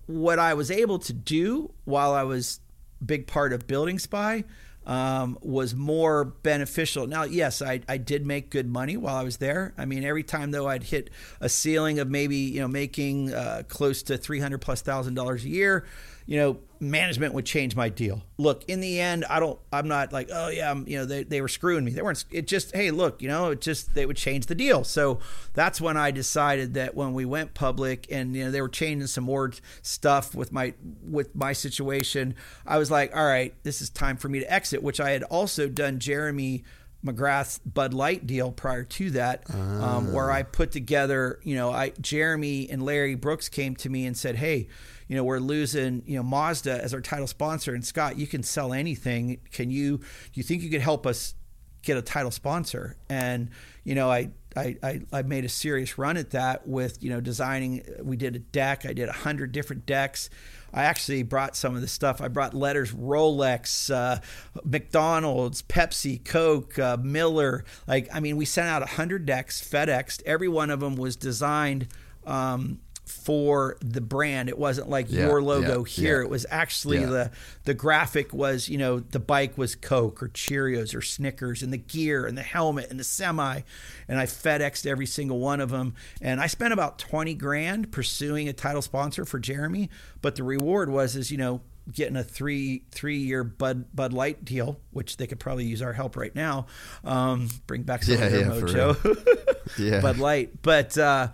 what 0.07 0.39
I 0.39 0.55
was 0.55 0.71
able 0.71 0.97
to 0.97 1.13
do 1.13 1.71
while 1.85 2.15
I 2.15 2.23
was 2.23 2.61
big 3.05 3.27
part 3.27 3.53
of 3.53 3.67
building 3.67 3.99
Spy 3.99 4.43
um, 4.87 5.37
was 5.41 5.75
more 5.75 6.23
beneficial. 6.23 7.05
Now, 7.07 7.23
yes, 7.23 7.61
I, 7.61 7.81
I 7.89 7.97
did 7.97 8.25
make 8.25 8.49
good 8.49 8.67
money 8.67 8.95
while 8.95 9.17
I 9.17 9.23
was 9.23 9.37
there. 9.37 9.73
I 9.77 9.85
mean, 9.85 10.05
every 10.05 10.23
time 10.23 10.51
though 10.51 10.67
I'd 10.67 10.83
hit 10.83 11.09
a 11.41 11.49
ceiling 11.49 11.99
of 11.99 12.09
maybe 12.09 12.37
you 12.37 12.61
know 12.61 12.69
making 12.69 13.33
uh, 13.33 13.63
close 13.67 14.01
to 14.03 14.17
three 14.17 14.39
hundred 14.39 14.59
plus 14.59 14.81
thousand 14.81 15.15
dollars 15.15 15.43
a 15.43 15.49
year, 15.49 15.85
you 16.27 16.37
know, 16.37 16.59
management 16.79 17.33
would 17.33 17.45
change 17.45 17.75
my 17.75 17.89
deal. 17.89 18.21
Look, 18.37 18.65
in 18.67 18.81
the 18.81 18.99
end, 18.99 19.25
I 19.29 19.39
don't. 19.39 19.57
I'm 19.71 19.87
not 19.87 20.11
like, 20.11 20.29
oh 20.31 20.49
yeah, 20.49 20.69
I'm, 20.69 20.87
you 20.87 20.97
know, 20.97 21.05
they, 21.05 21.23
they 21.23 21.41
were 21.41 21.47
screwing 21.47 21.85
me. 21.85 21.91
They 21.91 22.01
weren't. 22.01 22.23
It 22.29 22.47
just, 22.47 22.75
hey, 22.75 22.91
look, 22.91 23.21
you 23.21 23.29
know, 23.29 23.51
it 23.51 23.61
just 23.61 23.95
they 23.95 24.05
would 24.05 24.17
change 24.17 24.47
the 24.47 24.55
deal. 24.55 24.83
So 24.83 25.19
that's 25.53 25.79
when 25.79 25.95
I 25.95 26.11
decided 26.11 26.73
that 26.75 26.95
when 26.95 27.13
we 27.13 27.25
went 27.25 27.53
public 27.53 28.07
and 28.11 28.35
you 28.35 28.45
know 28.45 28.51
they 28.51 28.61
were 28.61 28.69
changing 28.69 29.07
some 29.07 29.23
more 29.23 29.51
stuff 29.81 30.35
with 30.35 30.51
my 30.51 30.73
with 31.01 31.33
my 31.33 31.53
situation, 31.53 32.35
I 32.65 32.77
was 32.77 32.91
like, 32.91 33.15
all 33.15 33.25
right, 33.25 33.53
this 33.63 33.81
is 33.81 33.89
time 33.89 34.17
for 34.17 34.27
me 34.27 34.39
to 34.39 34.53
exit. 34.53 34.83
Which 34.83 34.99
I 34.99 35.11
had 35.11 35.23
also 35.23 35.67
done 35.69 35.99
Jeremy. 35.99 36.63
McGrath's 37.05 37.59
Bud 37.59 37.93
Light 37.93 38.25
deal 38.25 38.51
prior 38.51 38.83
to 38.83 39.11
that, 39.11 39.43
um, 39.53 40.11
where 40.11 40.31
I 40.31 40.41
put 40.41 40.71
together, 40.71 41.39
you 41.43 41.55
know, 41.55 41.69
I 41.69 41.91
Jeremy 42.01 42.67
and 42.71 42.83
Larry 42.83 43.13
Brooks 43.13 43.49
came 43.49 43.75
to 43.77 43.89
me 43.89 44.07
and 44.07 44.17
said, 44.17 44.35
"Hey, 44.35 44.67
you 45.07 45.15
know, 45.15 45.23
we're 45.23 45.39
losing, 45.39 46.03
you 46.05 46.17
know, 46.17 46.23
Mazda 46.23 46.83
as 46.83 46.93
our 46.93 47.01
title 47.01 47.27
sponsor, 47.27 47.73
and 47.73 47.85
Scott, 47.85 48.17
you 48.17 48.27
can 48.27 48.43
sell 48.43 48.73
anything. 48.73 49.39
Can 49.51 49.69
you? 49.69 49.97
Do 49.97 50.05
you 50.33 50.43
think 50.43 50.61
you 50.63 50.69
could 50.69 50.81
help 50.81 51.07
us 51.07 51.35
get 51.81 51.97
a 51.97 52.01
title 52.01 52.31
sponsor?" 52.31 52.97
And 53.09 53.49
you 53.83 53.95
know, 53.95 54.09
I. 54.09 54.31
I, 54.55 54.75
I, 54.81 55.01
I 55.13 55.21
made 55.21 55.45
a 55.45 55.49
serious 55.49 55.99
run 55.99 56.17
at 56.17 56.31
that 56.31 56.67
with 56.67 57.03
you 57.03 57.11
know 57.11 57.21
designing 57.21 57.83
we 58.01 58.17
did 58.17 58.35
a 58.35 58.39
deck 58.39 58.87
i 58.87 58.93
did 58.93 59.07
a 59.07 59.13
hundred 59.13 59.51
different 59.51 59.85
decks 59.85 60.31
i 60.73 60.85
actually 60.85 61.21
brought 61.21 61.55
some 61.55 61.75
of 61.75 61.81
the 61.81 61.87
stuff 61.87 62.21
i 62.21 62.27
brought 62.27 62.55
letters 62.55 62.91
rolex 62.91 63.93
uh, 63.93 64.19
mcdonald's 64.63 65.61
pepsi 65.61 66.25
coke 66.25 66.79
uh, 66.79 66.97
miller 66.99 67.65
like 67.85 68.07
i 68.11 68.19
mean 68.19 68.35
we 68.35 68.45
sent 68.45 68.67
out 68.67 68.81
a 68.81 68.87
hundred 68.87 69.27
decks 69.27 69.61
fedex 69.61 70.23
every 70.25 70.47
one 70.47 70.71
of 70.71 70.79
them 70.79 70.95
was 70.95 71.15
designed 71.15 71.87
um, 72.25 72.79
for 73.07 73.77
the 73.81 74.01
brand. 74.01 74.49
It 74.49 74.57
wasn't 74.57 74.89
like 74.89 75.07
Yeah, 75.09 75.27
your 75.27 75.41
logo 75.41 75.85
yeah, 75.85 75.89
here. 75.91 76.19
Yeah. 76.19 76.25
it 76.25 76.29
was 76.29 76.45
actually 76.49 77.05
the 77.05 77.31
the 77.63 77.73
graphic 77.73 78.33
was 78.33 78.67
you 78.69 78.77
know 78.77 78.99
the 78.99 79.19
bike 79.19 79.57
was 79.57 79.75
coke 79.75 80.21
or 80.21 80.27
cheerios 80.29 80.93
or 80.93 81.01
snickers 81.01 81.63
and 81.63 81.71
the 81.71 81.77
gear 81.77 82.25
and 82.25 82.37
the 82.37 82.43
helmet 82.43 82.89
and 82.89 82.99
the 82.99 83.03
semi. 83.05 83.61
And 84.09 84.19
i 84.19 84.25
fedexed 84.25 84.85
every 84.85 85.05
single 85.05 85.39
one 85.39 85.61
of 85.61 85.69
them. 85.69 85.95
And 86.21 86.41
i 86.41 86.47
spent 86.47 86.73
about 86.73 86.99
20 86.99 87.33
grand 87.35 87.91
pursuing 87.91 88.49
a 88.49 88.53
title 88.53 88.81
sponsor 88.81 89.25
for 89.25 89.39
jeremy. 89.39 89.89
But 90.21 90.35
the 90.35 90.43
reward 90.43 90.89
was 90.89 91.15
is 91.15 91.31
you 91.31 91.37
know 91.37 91.61
getting 91.89 92.17
a 92.17 92.23
three 92.25 92.83
three 92.91 93.17
year 93.19 93.45
bud 93.45 93.85
bud 93.95 94.11
light 94.11 94.43
deal 94.43 94.77
which 94.91 95.15
they 95.15 95.25
could 95.25 95.39
probably 95.39 95.63
use 95.63 95.81
our 95.81 95.93
help 95.93 96.17
right 96.17 96.35
now. 96.35 96.65
Um, 97.05 97.47
bring 97.67 97.83
back 97.83 98.03
some 98.03 98.15
Yeah, 98.15 98.25
of 98.25 98.31
their 98.33 98.41
yeah, 98.41 98.47
mojo. 98.93 99.55
Yeah. 99.79 100.01
bud 100.01 100.17
light. 100.17 100.61
But 100.61 100.97
uh 100.97 101.29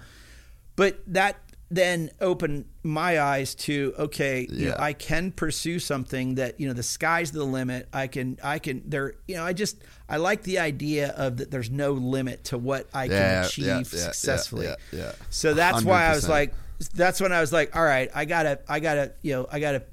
but 0.75 0.99
that 1.07 1.37
then 1.75 2.09
opened 2.21 2.65
my 2.83 3.19
eyes 3.19 3.55
to 3.55 3.93
okay 3.97 4.47
you 4.51 4.69
know, 4.69 4.75
i 4.77 4.93
can 4.93 5.31
pursue 5.31 5.79
something 5.79 6.35
that 6.35 6.59
you 6.59 6.67
know 6.67 6.73
the 6.73 6.83
sky's 6.83 7.31
the 7.31 7.43
limit. 7.43 7.87
I 7.93 8.07
can 8.07 8.37
i 8.43 8.59
can 8.59 8.83
there 8.85 9.15
you 9.27 9.35
know 9.35 9.43
i 9.43 9.53
just 9.53 9.77
i 10.07 10.17
like 10.17 10.43
the 10.43 10.59
idea 10.59 11.09
of 11.17 11.37
that 11.37 11.49
there's 11.51 11.71
no 11.71 11.93
limit 11.93 12.43
to 12.45 12.57
what 12.57 12.87
i 12.93 13.05
Yeah, 13.05 13.09
can 13.09 13.45
achieve 13.45 13.65
yeah, 13.65 13.75
yeah, 13.75 13.83
successfully. 14.11 14.65
yeah, 14.67 14.75
yeah. 14.91 15.11
so 15.29 15.53
that's 15.53 15.83
why 15.83 16.05
i 16.05 16.13
was 16.13 16.27
like 16.29 16.53
that's 16.93 17.21
when 17.21 17.31
i 17.31 17.39
was 17.39 17.53
like 17.53 17.75
all 17.75 17.83
right 17.83 18.09
i 18.13 18.25
gotta 18.25 18.59
i 18.67 18.79
gotta 18.79 19.13
you 19.21 19.33
know 19.33 19.47
i 19.51 19.59
gotta 19.59 19.83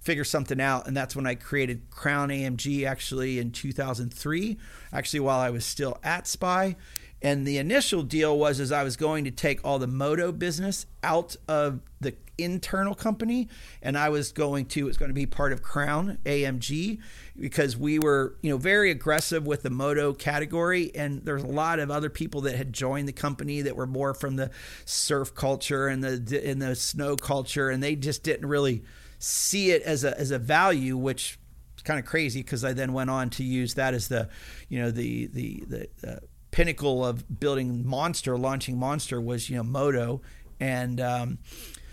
figure 0.00 0.24
something 0.24 0.60
out. 0.60 0.86
And 0.86 0.96
that's 0.96 1.14
when 1.14 1.26
i 1.26 1.34
created 1.34 1.90
crown 1.90 2.30
amg 2.30 2.86
actually 2.86 3.38
in 3.38 3.52
2003 3.52 4.58
actually 4.92 5.20
while 5.20 5.38
i 5.38 5.50
was 5.50 5.64
still 5.64 5.98
at 6.02 6.26
spy. 6.26 6.76
And 7.22 7.46
the 7.46 7.58
initial 7.58 8.02
deal 8.02 8.38
was 8.38 8.60
is 8.60 8.72
i 8.72 8.82
was 8.82 8.96
going 8.96 9.24
to 9.24 9.30
take 9.30 9.64
all 9.64 9.78
the 9.78 9.86
moto 9.86 10.32
business 10.32 10.86
out 11.02 11.36
of 11.46 11.80
the 12.00 12.14
internal 12.38 12.94
company 12.94 13.48
and 13.82 13.98
i 13.98 14.08
was 14.08 14.32
going 14.32 14.64
to 14.64 14.88
it's 14.88 14.96
going 14.96 15.10
to 15.10 15.14
be 15.14 15.26
part 15.26 15.52
of 15.52 15.62
crown 15.62 16.16
amg 16.24 16.98
because 17.38 17.76
we 17.76 17.98
were 17.98 18.36
you 18.40 18.50
know 18.50 18.56
very 18.56 18.90
aggressive 18.90 19.46
with 19.46 19.62
the 19.62 19.70
moto 19.70 20.12
category 20.12 20.90
and 20.94 21.24
there's 21.24 21.42
a 21.42 21.46
lot 21.46 21.78
of 21.78 21.90
other 21.90 22.08
people 22.08 22.40
that 22.40 22.56
had 22.56 22.72
joined 22.72 23.06
the 23.06 23.12
company 23.12 23.60
that 23.62 23.76
were 23.76 23.86
more 23.86 24.14
from 24.14 24.36
the 24.36 24.50
surf 24.84 25.34
culture 25.34 25.86
and 25.88 26.02
the 26.02 26.42
and 26.48 26.62
the 26.62 26.74
snow 26.74 27.16
culture 27.16 27.68
and 27.68 27.82
they 27.82 27.94
just 27.94 28.22
didn't 28.22 28.48
really 28.48 28.82
see 29.20 29.70
it 29.70 29.82
as 29.82 30.02
a 30.02 30.18
as 30.18 30.30
a 30.30 30.38
value 30.38 30.96
which 30.96 31.38
is 31.76 31.82
kind 31.82 32.00
of 32.00 32.06
crazy 32.06 32.42
because 32.42 32.64
I 32.64 32.72
then 32.72 32.92
went 32.92 33.10
on 33.10 33.30
to 33.30 33.44
use 33.44 33.74
that 33.74 33.94
as 33.94 34.08
the 34.08 34.28
you 34.68 34.80
know 34.80 34.90
the 34.90 35.26
the 35.26 35.64
the 35.68 35.88
uh, 36.10 36.18
pinnacle 36.50 37.04
of 37.04 37.38
building 37.38 37.86
monster 37.86 38.36
launching 38.36 38.76
monster 38.76 39.20
was 39.20 39.48
you 39.48 39.56
know 39.56 39.62
moto. 39.62 40.20
And 40.58 41.00
um, 41.00 41.38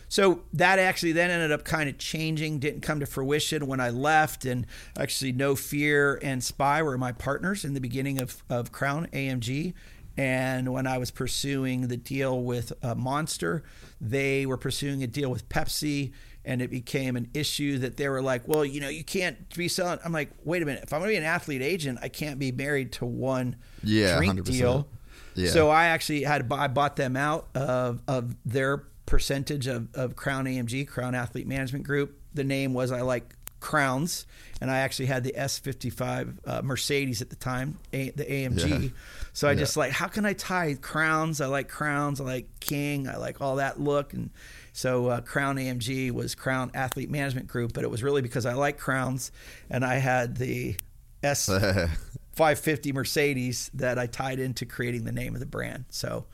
so 0.09 0.43
that 0.53 0.79
actually 0.79 1.13
then 1.13 1.29
ended 1.29 1.51
up 1.51 1.63
kind 1.63 1.89
of 1.89 1.97
changing 1.97 2.59
didn't 2.59 2.81
come 2.81 2.99
to 2.99 3.05
fruition 3.05 3.67
when 3.67 3.79
i 3.79 3.89
left. 3.89 4.45
And 4.45 4.65
actually 4.97 5.31
no 5.31 5.55
fear 5.55 6.19
and 6.21 6.43
spy 6.43 6.81
were 6.81 6.97
my 6.97 7.11
partners 7.11 7.63
in 7.63 7.73
the 7.73 7.81
beginning 7.81 8.21
of, 8.21 8.43
of 8.49 8.71
crown 8.71 9.07
amg 9.13 9.73
and 10.17 10.73
when 10.73 10.87
i 10.87 10.97
was 10.97 11.11
pursuing 11.11 11.87
the 11.87 11.97
deal 11.97 12.41
with 12.41 12.73
uh, 12.83 12.95
monster 12.95 13.63
they 14.01 14.45
were 14.45 14.57
pursuing 14.57 15.03
a 15.03 15.07
deal 15.07 15.29
with 15.29 15.47
pepsi 15.47 16.11
and 16.47 16.61
it 16.61 16.71
became 16.71 17.15
an 17.15 17.29
issue 17.35 17.77
that 17.79 17.97
they 17.97 18.07
were 18.09 18.21
like, 18.21 18.47
well, 18.47 18.65
you 18.65 18.79
know, 18.81 18.89
you 18.89 19.03
can't 19.03 19.53
be 19.55 19.67
selling. 19.67 19.99
I'm 20.03 20.11
like, 20.13 20.31
wait 20.45 20.63
a 20.63 20.65
minute. 20.65 20.81
If 20.83 20.93
I'm 20.93 21.01
going 21.01 21.09
to 21.09 21.13
be 21.13 21.17
an 21.17 21.23
athlete 21.23 21.61
agent, 21.61 21.99
I 22.01 22.07
can't 22.09 22.39
be 22.39 22.51
married 22.51 22.93
to 22.93 23.05
one 23.05 23.57
Yeah, 23.83 24.17
drink 24.17 24.39
100%. 24.39 24.45
deal. 24.45 24.87
Yeah. 25.35 25.51
So 25.51 25.69
I 25.69 25.87
actually 25.87 26.23
had 26.23 26.51
I 26.51 26.67
bought 26.67 26.95
them 26.95 27.15
out 27.15 27.47
of 27.53 28.01
of 28.07 28.35
their 28.43 28.77
percentage 29.05 29.67
of, 29.67 29.87
of 29.93 30.15
Crown 30.15 30.45
AMG, 30.45 30.87
Crown 30.87 31.13
Athlete 31.13 31.45
Management 31.47 31.85
Group. 31.85 32.17
The 32.33 32.43
name 32.43 32.73
was 32.73 32.91
I 32.91 33.01
like 33.01 33.35
crowns, 33.59 34.25
and 34.61 34.69
I 34.71 34.79
actually 34.79 35.07
had 35.07 35.23
the 35.23 35.33
S55 35.33 36.37
uh, 36.45 36.61
Mercedes 36.63 37.21
at 37.21 37.29
the 37.29 37.35
time, 37.35 37.77
a, 37.93 38.09
the 38.11 38.23
AMG. 38.25 38.83
Yeah. 38.83 38.89
So 39.33 39.47
I 39.47 39.55
just 39.55 39.77
like, 39.77 39.91
how 39.91 40.07
can 40.07 40.25
I 40.25 40.33
tie 40.33 40.75
crowns? 40.81 41.41
I 41.41 41.45
like 41.47 41.67
crowns. 41.69 42.19
I 42.21 42.23
like 42.23 42.47
King. 42.59 43.07
I 43.07 43.17
like 43.17 43.41
all 43.41 43.57
that 43.57 43.79
look. 43.79 44.13
And 44.13 44.29
so 44.77 45.07
uh, 45.07 45.21
Crown 45.21 45.55
AMG 45.55 46.11
was 46.11 46.35
Crown 46.35 46.69
Athlete 46.75 47.09
Management 47.09 47.47
Group, 47.47 47.73
but 47.73 47.83
it 47.83 47.89
was 47.89 48.03
really 48.03 48.21
because 48.21 48.45
I 48.45 48.53
like 48.53 48.77
crowns, 48.77 49.31
and 49.71 49.83
I 49.83 49.95
had 49.95 50.37
the 50.37 50.75
S 51.23 51.47
550 52.33 52.93
Mercedes 52.93 53.71
that 53.73 53.97
I 53.97 54.05
tied 54.05 54.39
into 54.39 54.67
creating 54.67 55.03
the 55.03 55.11
name 55.11 55.33
of 55.33 55.39
the 55.39 55.47
brand. 55.47 55.85
So, 55.89 56.25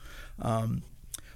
um, 0.42 0.82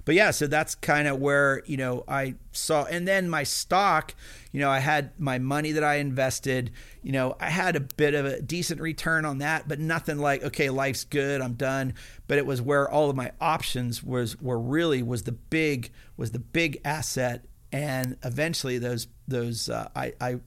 but 0.05 0.17
yeah, 0.17 0.33
so 0.33 0.47
that's 0.47 0.75
kind 0.75 1.09
of 1.09 1.19
where 1.19 1.63
you 1.65 1.79
know 1.79 2.05
I 2.07 2.35
saw, 2.53 2.85
and 2.85 3.09
then 3.09 3.31
my 3.31 3.43
stock, 3.43 4.15
you 4.53 4.61
know, 4.61 4.69
I 4.69 4.81
had 4.81 5.19
my 5.19 5.39
money 5.39 5.73
that 5.73 5.85
I 5.85 5.95
invested. 5.95 6.73
You 7.03 7.13
know, 7.13 7.37
I 7.41 7.49
had 7.49 7.75
a 7.75 7.81
bit 7.81 8.13
of 8.13 8.27
a 8.27 8.43
decent 8.43 8.83
return 8.83 9.25
on 9.25 9.39
that, 9.39 9.67
but 9.67 9.81
nothing 9.81 10.19
like 10.19 10.43
okay, 10.43 10.69
life's 10.69 11.05
good, 11.05 11.41
I'm 11.41 11.55
done. 11.55 11.95
But 12.27 12.37
it 12.37 12.45
was 12.45 12.61
where 12.61 12.87
all 12.87 13.09
of 13.09 13.17
my 13.17 13.33
options 13.41 14.03
was 14.03 14.39
were 14.43 14.61
really 14.61 15.03
was 15.03 15.23
the 15.23 15.33
big 15.33 15.91
was 16.19 16.33
the 16.33 16.39
big 16.39 16.81
asset, 16.85 17.47
and 17.73 18.19
eventually 18.23 18.77
those 18.77 19.07
those 19.27 19.71
uh, 19.71 19.89
I 19.97 20.13
I 20.21 20.41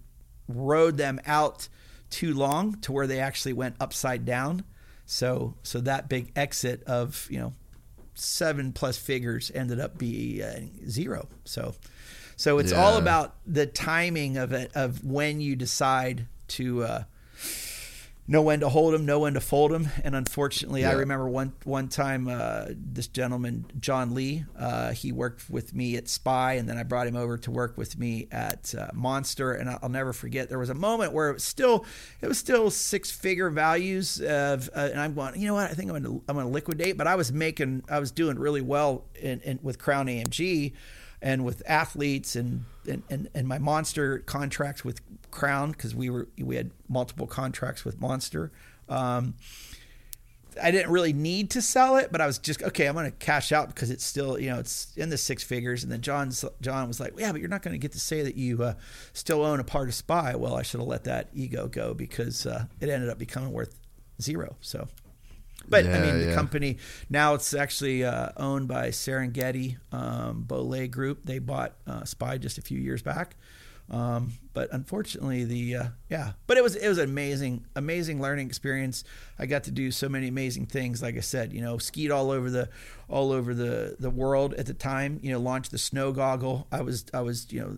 rode 0.47 0.97
them 0.97 1.19
out 1.25 1.67
too 2.11 2.33
long 2.33 2.75
to 2.81 2.91
where 2.91 3.07
they 3.07 3.19
actually 3.19 3.53
went 3.53 3.75
upside 3.79 4.25
down. 4.25 4.63
So 5.07 5.55
so 5.63 5.79
that 5.81 6.07
big 6.09 6.31
exit 6.35 6.83
of 6.83 7.27
you 7.31 7.39
know 7.39 7.53
seven 8.13 8.73
plus 8.73 8.97
figures 8.97 9.51
ended 9.55 9.79
up 9.79 9.97
being 9.97 10.43
uh, 10.43 10.59
zero. 10.87 11.27
So 11.45 11.73
so 12.35 12.59
it's 12.59 12.73
all 12.73 12.97
about 12.97 13.35
the 13.45 13.65
timing 13.65 14.37
of 14.37 14.51
it 14.51 14.71
of 14.75 15.03
when 15.03 15.41
you 15.41 15.55
decide 15.55 16.27
to 16.49 16.83
uh, 16.83 17.03
know 18.31 18.41
when 18.41 18.61
to 18.61 18.69
hold 18.69 18.93
them, 18.93 19.05
know 19.05 19.19
when 19.19 19.33
to 19.33 19.41
fold 19.41 19.71
them. 19.71 19.89
And 20.03 20.15
unfortunately, 20.15 20.85
I 20.85 20.93
remember 20.93 21.27
one 21.27 21.53
one 21.65 21.89
time 21.89 22.29
uh, 22.29 22.67
this 22.69 23.07
gentleman 23.07 23.65
John 23.79 24.15
Lee, 24.15 24.45
uh, 24.57 24.91
he 24.93 25.11
worked 25.11 25.49
with 25.49 25.75
me 25.75 25.97
at 25.97 26.07
Spy, 26.07 26.53
and 26.53 26.67
then 26.67 26.77
I 26.77 26.83
brought 26.83 27.07
him 27.07 27.17
over 27.17 27.37
to 27.39 27.51
work 27.51 27.77
with 27.77 27.99
me 27.99 28.29
at 28.31 28.73
uh, 28.73 28.87
Monster. 28.93 29.51
And 29.51 29.69
I'll, 29.69 29.79
I'll 29.83 29.89
never 29.89 30.13
forget 30.13 30.47
there 30.47 30.59
was 30.59 30.69
a 30.69 30.75
moment 30.75 31.11
where 31.11 31.29
it 31.29 31.33
was 31.33 31.43
still 31.43 31.85
it 32.21 32.27
was 32.27 32.37
still 32.37 32.71
six 32.71 33.11
figure 33.11 33.49
values 33.49 34.21
of, 34.21 34.69
uh, 34.73 34.89
and 34.91 34.99
I'm 34.99 35.13
going, 35.13 35.39
you 35.39 35.47
know 35.47 35.55
what? 35.55 35.69
I 35.69 35.73
think 35.73 35.91
I'm 35.91 36.01
going 36.01 36.03
to 36.03 36.23
I'm 36.29 36.35
going 36.35 36.47
to 36.47 36.53
liquidate. 36.53 36.97
But 36.97 37.07
I 37.07 37.15
was 37.15 37.33
making 37.33 37.83
I 37.89 37.99
was 37.99 38.11
doing 38.11 38.39
really 38.39 38.61
well 38.61 39.03
in, 39.19 39.41
in 39.41 39.59
with 39.61 39.77
Crown 39.77 40.07
AMG 40.07 40.71
and 41.21 41.45
with 41.45 41.61
athletes 41.65 42.35
and 42.35 42.65
and, 42.87 43.03
and, 43.09 43.29
and 43.35 43.47
my 43.47 43.59
monster 43.59 44.19
contracts 44.19 44.83
with 44.83 45.01
crown 45.29 45.71
because 45.71 45.93
we 45.93 46.09
were 46.09 46.27
we 46.39 46.55
had 46.55 46.71
multiple 46.89 47.27
contracts 47.27 47.85
with 47.85 48.01
monster 48.01 48.51
um, 48.89 49.35
i 50.61 50.71
didn't 50.71 50.91
really 50.91 51.13
need 51.13 51.49
to 51.51 51.61
sell 51.61 51.95
it 51.95 52.11
but 52.11 52.19
i 52.19 52.25
was 52.25 52.39
just 52.39 52.63
okay 52.63 52.87
i'm 52.87 52.95
going 52.95 53.05
to 53.05 53.11
cash 53.17 53.51
out 53.51 53.67
because 53.67 53.91
it's 53.91 54.03
still 54.03 54.39
you 54.39 54.49
know 54.49 54.59
it's 54.59 54.93
in 54.97 55.09
the 55.09 55.17
six 55.17 55.43
figures. 55.43 55.83
And 55.83 55.91
then 55.91 56.01
john's 56.01 56.43
john 56.61 56.87
was 56.87 56.99
like 56.99 57.13
yeah 57.17 57.31
but 57.31 57.39
you're 57.39 57.49
not 57.49 57.61
going 57.61 57.73
to 57.73 57.79
get 57.79 57.91
to 57.93 57.99
say 57.99 58.23
that 58.23 58.35
you 58.35 58.63
uh, 58.63 58.73
still 59.13 59.45
own 59.45 59.59
a 59.59 59.63
part 59.63 59.87
of 59.87 59.93
spy. 59.93 60.35
Well 60.35 60.55
i 60.55 60.63
should 60.63 60.79
have 60.79 60.89
let 60.89 61.03
that 61.05 61.29
ego 61.33 61.67
go 61.67 61.93
because 61.93 62.45
uh, 62.45 62.65
it 62.79 62.89
ended 62.89 63.09
up 63.09 63.19
becoming 63.19 63.51
worth 63.51 63.79
zero. 64.21 64.55
So 64.61 64.87
but 65.69 65.93
I 65.93 65.97
Yeah, 65.97 65.99
mean, 65.99 66.19
the 66.19 66.25
yeah. 66.27 66.35
company 66.35 66.77
now 67.09 67.33
it's 67.33 67.53
actually 67.53 68.03
uh, 68.03 68.29
owned 68.37 68.67
by 68.67 68.89
Serengeti 68.89 69.77
um, 69.91 70.43
Bollé 70.47 70.89
Group. 70.89 71.25
They 71.25 71.39
bought 71.39 71.73
uh, 71.87 72.03
Spy 72.05 72.37
just 72.37 72.57
a 72.57 72.61
few 72.61 72.79
years 72.79 73.01
back. 73.01 73.35
Um, 73.89 74.33
but 74.53 74.69
unfortunately, 74.71 75.43
the 75.43 75.75
uh, 75.75 75.83
yeah, 76.09 76.33
but 76.47 76.55
it 76.57 76.63
was 76.63 76.75
it 76.75 76.87
was 76.87 76.97
an 76.97 77.09
amazing 77.09 77.65
amazing 77.75 78.21
learning 78.21 78.47
experience. 78.47 79.03
I 79.37 79.47
got 79.47 79.65
to 79.65 79.71
do 79.71 79.91
so 79.91 80.07
many 80.07 80.29
amazing 80.29 80.67
things. 80.67 81.01
Like 81.01 81.17
I 81.17 81.21
said, 81.21 81.51
you 81.51 81.59
know, 81.61 81.77
skied 81.77 82.09
all 82.09 82.31
over 82.31 82.49
the 82.49 82.69
all 83.09 83.31
over 83.33 83.53
the 83.53 83.97
the 83.99 84.09
world 84.09 84.53
at 84.53 84.65
the 84.65 84.73
time. 84.73 85.19
You 85.21 85.31
know, 85.33 85.39
launched 85.39 85.71
the 85.71 85.77
snow 85.77 86.13
goggle. 86.13 86.67
I 86.71 86.81
was 86.81 87.05
I 87.13 87.19
was 87.21 87.51
you 87.51 87.59
know 87.59 87.77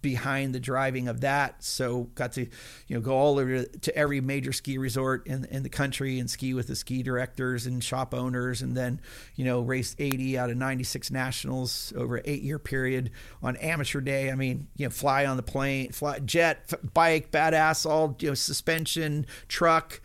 behind 0.00 0.54
the 0.54 0.60
driving 0.60 1.08
of 1.08 1.20
that. 1.22 1.62
So 1.62 2.04
got 2.14 2.32
to, 2.34 2.42
you 2.42 2.96
know, 2.96 3.00
go 3.00 3.16
all 3.16 3.38
over 3.38 3.64
to 3.64 3.96
every 3.96 4.20
major 4.20 4.52
ski 4.52 4.78
resort 4.78 5.26
in 5.26 5.44
in 5.46 5.62
the 5.62 5.68
country 5.68 6.18
and 6.18 6.30
ski 6.30 6.54
with 6.54 6.68
the 6.68 6.76
ski 6.76 7.02
directors 7.02 7.66
and 7.66 7.82
shop 7.82 8.14
owners, 8.14 8.62
and 8.62 8.76
then, 8.76 9.00
you 9.34 9.44
know, 9.44 9.60
raced 9.60 9.96
80 9.98 10.38
out 10.38 10.50
of 10.50 10.56
96 10.56 11.10
nationals 11.10 11.92
over 11.96 12.16
an 12.16 12.22
eight 12.26 12.42
year 12.42 12.58
period 12.58 13.10
on 13.42 13.56
amateur 13.56 14.00
day. 14.00 14.30
I 14.30 14.34
mean, 14.34 14.68
you 14.76 14.86
know, 14.86 14.90
fly 14.90 15.26
on 15.26 15.36
the 15.36 15.42
plane, 15.42 15.92
fly 15.92 16.18
jet, 16.20 16.64
f- 16.72 16.78
bike, 16.94 17.30
badass, 17.30 17.88
all 17.88 18.16
you 18.20 18.28
know, 18.28 18.34
suspension, 18.34 19.26
truck, 19.48 20.00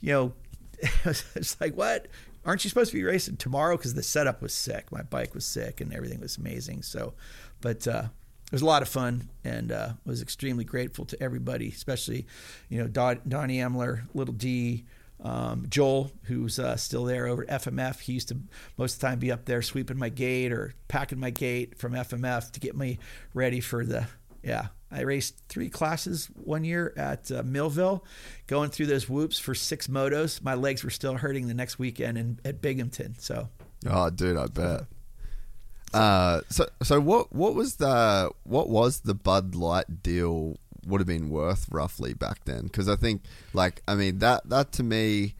you 0.00 0.12
know, 0.12 0.32
it's 1.04 1.60
like 1.60 1.76
what. 1.76 2.08
Aren't 2.46 2.62
you 2.62 2.68
supposed 2.68 2.90
to 2.90 2.96
be 2.96 3.04
racing 3.04 3.38
tomorrow? 3.38 3.76
Because 3.76 3.94
the 3.94 4.02
setup 4.02 4.42
was 4.42 4.52
sick. 4.52 4.92
My 4.92 5.00
bike 5.00 5.34
was 5.34 5.46
sick, 5.46 5.80
and 5.80 5.94
everything 5.94 6.20
was 6.20 6.36
amazing. 6.36 6.82
So, 6.82 7.14
but 7.62 7.88
uh, 7.88 8.08
was 8.54 8.62
a 8.62 8.66
lot 8.66 8.82
of 8.82 8.88
fun 8.88 9.28
and 9.42 9.72
uh, 9.72 9.90
was 10.06 10.22
extremely 10.22 10.64
grateful 10.64 11.04
to 11.06 11.22
everybody, 11.22 11.68
especially, 11.68 12.26
you 12.68 12.78
know, 12.78 12.86
Don, 12.86 13.20
Donnie 13.26 13.58
Emler, 13.58 14.02
Little 14.14 14.34
D, 14.34 14.84
um, 15.22 15.66
Joel, 15.68 16.12
who's 16.24 16.58
uh, 16.58 16.76
still 16.76 17.04
there 17.04 17.26
over 17.26 17.44
at 17.48 17.62
FMF. 17.62 18.00
He 18.00 18.12
used 18.12 18.28
to 18.28 18.36
most 18.76 18.94
of 18.94 19.00
the 19.00 19.06
time 19.08 19.18
be 19.18 19.32
up 19.32 19.44
there 19.44 19.60
sweeping 19.60 19.98
my 19.98 20.08
gate 20.08 20.52
or 20.52 20.74
packing 20.88 21.18
my 21.18 21.30
gate 21.30 21.78
from 21.78 21.92
FMF 21.92 22.52
to 22.52 22.60
get 22.60 22.76
me 22.76 22.98
ready 23.32 23.60
for 23.60 23.84
the, 23.84 24.06
yeah. 24.42 24.68
I 24.92 25.00
raced 25.00 25.42
three 25.48 25.68
classes 25.68 26.26
one 26.34 26.62
year 26.62 26.94
at 26.96 27.28
uh, 27.32 27.42
Millville, 27.42 28.04
going 28.46 28.70
through 28.70 28.86
those 28.86 29.08
whoops 29.08 29.40
for 29.40 29.52
six 29.52 29.88
motos. 29.88 30.40
My 30.40 30.54
legs 30.54 30.84
were 30.84 30.90
still 30.90 31.16
hurting 31.16 31.48
the 31.48 31.54
next 31.54 31.80
weekend 31.80 32.16
in, 32.16 32.38
at 32.44 32.62
Binghamton. 32.62 33.16
So, 33.18 33.48
Oh, 33.88 34.10
dude, 34.10 34.36
I 34.36 34.46
bet. 34.46 34.82
Uh, 35.94 36.40
so 36.48 36.66
so 36.82 37.00
what 37.00 37.32
what 37.32 37.54
was 37.54 37.76
the 37.76 38.30
what 38.42 38.68
was 38.68 39.00
the 39.00 39.14
Bud 39.14 39.54
Light 39.54 40.02
deal 40.02 40.58
would 40.86 41.00
have 41.00 41.06
been 41.06 41.30
worth 41.30 41.66
roughly 41.70 42.14
back 42.14 42.44
then? 42.44 42.64
Because 42.64 42.88
I 42.88 42.96
think 42.96 43.22
like 43.52 43.80
I 43.86 43.94
mean 43.94 44.18
that 44.18 44.48
that 44.48 44.72
to 44.72 44.82
me 44.82 45.34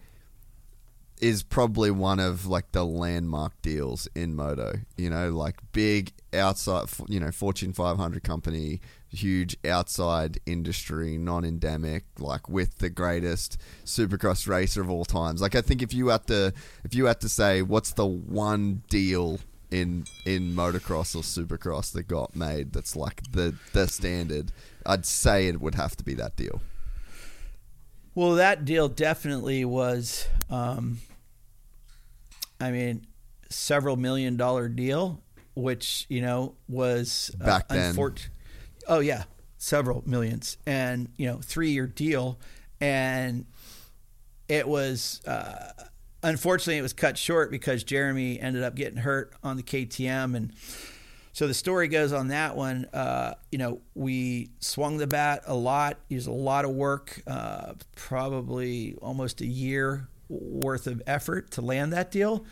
is 1.20 1.42
probably 1.42 1.90
one 1.90 2.20
of 2.20 2.46
like 2.46 2.70
the 2.72 2.84
landmark 2.84 3.60
deals 3.62 4.08
in 4.14 4.36
moto. 4.36 4.74
You 4.96 5.10
know, 5.10 5.30
like 5.30 5.56
big 5.72 6.12
outside, 6.32 6.86
you 7.08 7.18
know, 7.18 7.32
Fortune 7.32 7.72
500 7.72 8.22
company, 8.22 8.80
huge 9.08 9.56
outside 9.64 10.38
industry, 10.46 11.18
non-endemic, 11.18 12.04
like 12.18 12.48
with 12.48 12.78
the 12.78 12.90
greatest 12.90 13.60
supercross 13.84 14.46
racer 14.46 14.82
of 14.82 14.90
all 14.90 15.04
times. 15.04 15.40
Like 15.40 15.54
I 15.54 15.62
think 15.62 15.82
if 15.82 15.92
you 15.92 16.08
had 16.08 16.26
to, 16.28 16.52
if 16.84 16.94
you 16.94 17.06
had 17.06 17.20
to 17.22 17.28
say 17.28 17.62
what's 17.62 17.92
the 17.92 18.06
one 18.06 18.82
deal 18.88 19.40
in 19.74 20.04
in 20.24 20.54
motocross 20.54 21.16
or 21.16 21.22
supercross 21.22 21.92
that 21.92 22.04
got 22.04 22.36
made 22.36 22.72
that's 22.72 22.94
like 22.94 23.22
the 23.32 23.56
the 23.72 23.88
standard, 23.88 24.52
I'd 24.86 25.04
say 25.04 25.48
it 25.48 25.60
would 25.60 25.74
have 25.74 25.96
to 25.96 26.04
be 26.04 26.14
that 26.14 26.36
deal. 26.36 26.62
Well, 28.14 28.36
that 28.36 28.64
deal 28.64 28.88
definitely 28.88 29.64
was, 29.64 30.28
um, 30.48 30.98
I 32.60 32.70
mean, 32.70 33.08
several 33.50 33.96
million 33.96 34.36
dollar 34.36 34.68
deal, 34.68 35.20
which 35.54 36.06
you 36.08 36.22
know 36.22 36.54
was 36.68 37.34
uh, 37.40 37.44
Back 37.44 37.68
then. 37.68 37.96
oh 38.86 39.00
yeah, 39.00 39.24
several 39.58 40.04
millions, 40.06 40.56
and 40.66 41.08
you 41.16 41.26
know, 41.26 41.40
three 41.42 41.70
year 41.70 41.88
deal, 41.88 42.38
and 42.80 43.44
it 44.48 44.68
was. 44.68 45.20
Uh, 45.26 45.72
unfortunately, 46.24 46.78
it 46.78 46.82
was 46.82 46.92
cut 46.92 47.16
short 47.16 47.50
because 47.50 47.84
Jeremy 47.84 48.40
ended 48.40 48.64
up 48.64 48.74
getting 48.74 48.98
hurt 48.98 49.34
on 49.44 49.56
the 49.56 49.62
KTM, 49.62 50.34
and 50.34 50.52
so 51.32 51.46
the 51.46 51.54
story 51.54 51.88
goes 51.88 52.12
on 52.12 52.28
that 52.28 52.56
one. 52.56 52.86
Uh, 52.92 53.34
you 53.52 53.58
know, 53.58 53.80
we 53.94 54.50
swung 54.60 54.96
the 54.96 55.06
bat 55.06 55.42
a 55.46 55.54
lot, 55.54 55.98
used 56.08 56.26
a 56.26 56.32
lot 56.32 56.64
of 56.64 56.72
work, 56.72 57.22
uh, 57.26 57.74
probably 57.94 58.96
almost 59.02 59.40
a 59.40 59.46
year 59.46 60.08
worth 60.28 60.86
of 60.86 61.02
effort 61.06 61.50
to 61.52 61.60
land 61.60 61.92
that 61.92 62.10
deal. 62.10 62.44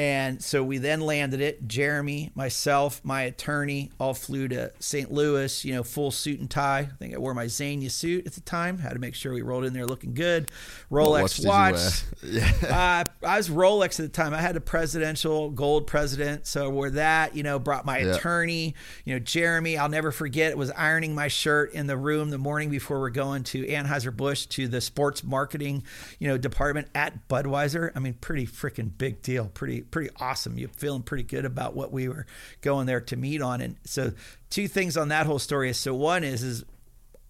And 0.00 0.42
so 0.42 0.64
we 0.64 0.78
then 0.78 1.02
landed 1.02 1.42
it. 1.42 1.68
Jeremy, 1.68 2.30
myself, 2.34 3.02
my 3.04 3.20
attorney 3.24 3.90
all 4.00 4.14
flew 4.14 4.48
to 4.48 4.72
St. 4.78 5.12
Louis, 5.12 5.62
you 5.62 5.74
know, 5.74 5.82
full 5.82 6.10
suit 6.10 6.40
and 6.40 6.48
tie. 6.50 6.78
I 6.90 6.96
think 6.98 7.14
I 7.14 7.18
wore 7.18 7.34
my 7.34 7.44
Zegna 7.44 7.90
suit 7.90 8.26
at 8.26 8.32
the 8.32 8.40
time. 8.40 8.78
Had 8.78 8.94
to 8.94 8.98
make 8.98 9.14
sure 9.14 9.34
we 9.34 9.42
rolled 9.42 9.66
in 9.66 9.74
there 9.74 9.84
looking 9.84 10.14
good. 10.14 10.50
Rolex 10.90 11.44
watch. 11.44 12.02
Yeah. 12.22 13.04
Uh, 13.22 13.26
I 13.26 13.36
was 13.38 13.48
Rolex 13.50 13.98
at 14.00 14.04
the 14.04 14.08
time. 14.08 14.32
I 14.34 14.40
had 14.40 14.56
a 14.56 14.60
presidential 14.60 15.50
gold 15.50 15.86
president, 15.86 16.46
so 16.46 16.64
I 16.64 16.68
wore 16.68 16.90
that. 16.90 17.34
You 17.36 17.42
know, 17.42 17.58
brought 17.58 17.84
my 17.84 17.98
Yeah. 17.98 18.14
attorney. 18.14 18.74
You 19.04 19.14
know, 19.14 19.18
Jeremy. 19.18 19.76
I'll 19.76 19.88
never 19.90 20.12
forget. 20.12 20.56
Was 20.56 20.70
ironing 20.70 21.14
my 21.14 21.28
shirt 21.28 21.72
in 21.74 21.86
the 21.88 21.96
room 21.98 22.30
the 22.30 22.38
morning 22.38 22.70
before 22.70 23.00
we're 23.00 23.10
going 23.10 23.42
to 23.44 23.66
Anheuser 23.66 24.16
Busch 24.16 24.46
to 24.46 24.66
the 24.68 24.80
sports 24.80 25.22
marketing, 25.24 25.82
you 26.18 26.28
know, 26.28 26.38
department 26.38 26.88
at 26.94 27.28
Budweiser. 27.28 27.90
I 27.94 27.98
mean, 27.98 28.14
pretty 28.14 28.46
freaking 28.46 28.90
big 28.96 29.20
deal. 29.20 29.46
Pretty 29.52 29.82
pretty 29.90 30.10
awesome. 30.20 30.58
You're 30.58 30.68
feeling 30.70 31.02
pretty 31.02 31.24
good 31.24 31.44
about 31.44 31.74
what 31.74 31.92
we 31.92 32.08
were 32.08 32.26
going 32.60 32.86
there 32.86 33.00
to 33.00 33.16
meet 33.16 33.42
on. 33.42 33.60
And 33.60 33.76
so, 33.84 34.12
two 34.48 34.68
things 34.68 34.96
on 34.96 35.08
that 35.08 35.26
whole 35.26 35.38
story 35.38 35.70
is 35.70 35.78
so 35.78 35.94
one 35.94 36.24
is 36.24 36.42
is 36.42 36.64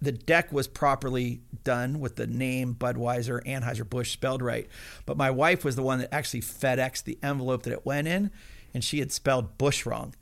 the 0.03 0.13
deck 0.13 0.53
was 0.53 0.67
properly 0.67 1.43
done 1.63 2.01
with 2.01 2.17
the 2.17 2.27
name 2.27 2.75
Budweiser 2.75 3.45
Anheuser 3.45 3.89
Busch 3.89 4.11
spelled 4.11 4.43
right, 4.43 4.67
but 5.05 5.17
my 5.17 5.31
wife 5.31 5.65
was 5.65 5.77
the 5.77 5.83
one 5.83 5.99
that 5.99 6.15
actually 6.15 6.41
FedExed 6.41 7.05
the 7.05 7.19
envelope 7.23 7.65
that 7.65 7.73
it 7.73 7.85
went 7.85 8.09
in, 8.09 8.31
and 8.73 8.83
she 8.83 9.01
had 9.01 9.13
spelled 9.13 9.59
Bush 9.59 9.85
wrong. 9.85 10.15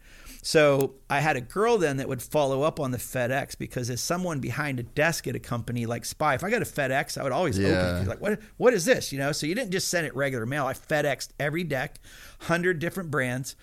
So 0.48 0.94
I 1.10 1.20
had 1.20 1.36
a 1.36 1.42
girl 1.42 1.76
then 1.76 1.98
that 1.98 2.08
would 2.08 2.22
follow 2.22 2.62
up 2.62 2.80
on 2.80 2.90
the 2.90 2.96
FedEx 2.96 3.58
because 3.58 3.90
as 3.90 4.00
someone 4.00 4.40
behind 4.40 4.80
a 4.80 4.82
desk 4.82 5.26
at 5.26 5.36
a 5.36 5.38
company 5.38 5.84
like 5.84 6.06
Spy, 6.06 6.36
if 6.36 6.42
I 6.42 6.48
got 6.48 6.62
a 6.62 6.64
FedEx, 6.64 7.18
I 7.18 7.22
would 7.22 7.32
always 7.32 7.58
open 7.58 7.70
Yeah. 7.70 8.00
it. 8.00 8.08
Like, 8.08 8.22
what 8.22 8.40
what 8.56 8.72
is 8.72 8.86
this? 8.86 9.12
You 9.12 9.18
know, 9.18 9.30
so 9.32 9.46
you 9.46 9.54
didn't 9.54 9.72
just 9.72 9.88
send 9.88 10.06
it 10.06 10.16
regular 10.16 10.46
mail. 10.46 10.64
I 10.64 10.72
FedExed 10.72 11.32
every 11.38 11.64
deck, 11.64 11.98
hundred 12.40 12.78
different 12.78 13.10
brands. 13.10 13.56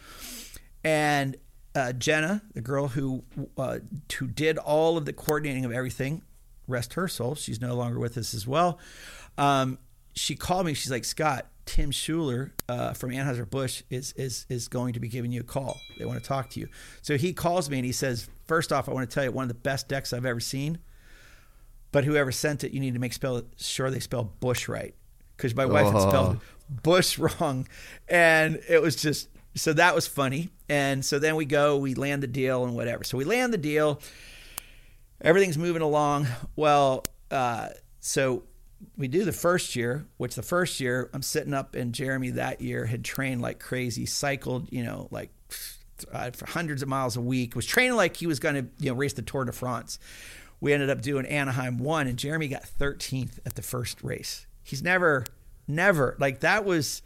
And 0.84 1.38
uh, 1.74 1.92
Jenna, 1.94 2.44
the 2.54 2.62
girl 2.62 2.90
who 2.90 3.24
uh, 3.58 3.80
who 4.20 4.28
did 4.28 4.60
all 4.60 4.96
of 4.96 5.06
the 5.06 5.14
coordinating 5.14 5.66
of 5.66 5.72
everything, 5.72 6.22
rest 6.68 6.94
her 6.94 7.08
soul, 7.08 7.34
she's 7.34 7.60
no 7.60 7.74
longer 7.74 7.98
with 7.98 8.16
us 8.16 8.36
as 8.36 8.46
well. 8.46 8.78
Um, 9.40 9.80
she 10.14 10.36
called 10.36 10.68
me. 10.68 10.76
She's 10.76 10.92
like, 10.92 11.04
Scott, 11.04 11.48
Tim 11.66 11.92
Schuler 11.92 12.54
uh, 12.70 12.94
from 12.94 13.12
Anheuser 13.12 13.50
Busch 13.50 13.84
is 13.90 14.14
is 14.14 14.46
is 14.50 14.68
going 14.68 14.94
to 14.94 15.00
be 15.00 15.08
giving 15.08 15.32
you 15.32 15.42
a 15.42 15.44
call. 15.44 15.78
They 15.98 16.06
want 16.06 16.22
to 16.22 16.28
talk 16.28 16.50
to 16.52 16.60
you. 16.60 16.68
So 17.02 17.18
he 17.18 17.34
calls 17.34 17.70
me 17.70 17.78
and 17.78 17.86
he 17.86 17.92
says, 17.92 18.30
first 18.46 18.72
off, 18.72 18.88
I 18.88 18.94
want 18.94 19.10
to 19.10 19.14
tell 19.14 19.24
you 19.24 19.32
one 19.32 19.44
of 19.44 19.50
the 19.50 19.56
best 19.56 19.88
decks 19.88 20.14
I've 20.14 20.26
ever 20.26 20.40
seen. 20.40 20.80
But 21.92 22.04
whoever 22.04 22.32
sent 22.32 22.64
it, 22.64 22.72
you 22.72 22.80
need 22.80 22.94
to 22.94 23.00
make 23.00 23.14
spell 23.14 23.42
sure 23.58 23.90
they 23.90 24.00
spell 24.00 24.26
Bush 24.40 24.68
right 24.68 24.94
because 25.36 25.56
my 25.56 25.66
wife 25.66 25.92
had 25.92 26.02
spelled 26.02 26.40
Bush 26.70 27.18
wrong, 27.40 27.68
and 28.08 28.62
it 28.68 28.82
was 28.82 28.96
just 28.96 29.30
so 29.56 29.74
that 29.74 29.96
was 29.96 30.06
funny. 30.06 30.50
And 30.68 31.06
so 31.06 31.20
then 31.20 31.36
we 31.36 31.46
go, 31.46 31.78
we 31.78 31.96
land 31.96 32.22
the 32.24 32.28
deal 32.28 32.66
and 32.66 32.76
whatever. 32.76 33.04
So 33.04 33.18
we 33.18 33.24
land 33.24 33.54
the 33.54 33.58
deal. 33.58 34.02
Everything's 35.22 35.58
moving 35.58 35.82
along. 35.82 36.28
Well, 36.56 37.06
uh, 37.32 37.70
so 38.02 38.44
we 38.98 39.08
do 39.08 39.26
the 39.26 39.32
first 39.32 39.76
year, 39.76 40.06
which 40.18 40.36
the 40.36 40.42
first 40.42 40.80
year 40.80 41.10
I'm 41.14 41.22
sitting 41.22 41.54
up 41.54 41.76
and 41.76 41.94
Jeremy 41.94 42.32
that 42.32 42.62
year 42.62 42.86
had 42.86 43.04
trained 43.04 43.42
like 43.42 43.60
crazy, 43.60 44.06
cycled, 44.06 44.72
you 44.72 44.84
know, 44.84 45.08
like 45.12 45.30
uh, 46.12 46.32
for 46.32 46.48
hundreds 46.48 46.82
of 46.82 46.88
miles 46.88 47.16
a 47.16 47.22
week, 47.22 47.56
was 47.56 47.66
training 47.66 47.96
like 47.96 48.18
he 48.18 48.28
was 48.28 48.40
going 48.40 48.56
to, 48.56 48.68
you 48.80 48.92
know, 48.92 48.96
race 48.96 49.14
the 49.14 49.22
Tour 49.22 49.46
de 49.46 49.52
France. 49.52 50.00
We 50.60 50.74
ended 50.74 50.90
up 50.90 51.02
doing 51.02 51.26
Anaheim 51.26 51.78
one 51.78 52.08
and 52.08 52.18
Jeremy 52.18 52.48
got 52.48 52.64
13th 52.64 53.40
at 53.46 53.56
the 53.56 53.62
first 53.62 54.04
race. 54.04 54.48
He's 54.64 54.82
never, 54.82 55.26
never 55.68 56.16
like 56.20 56.40
that 56.40 56.66
was, 56.66 57.02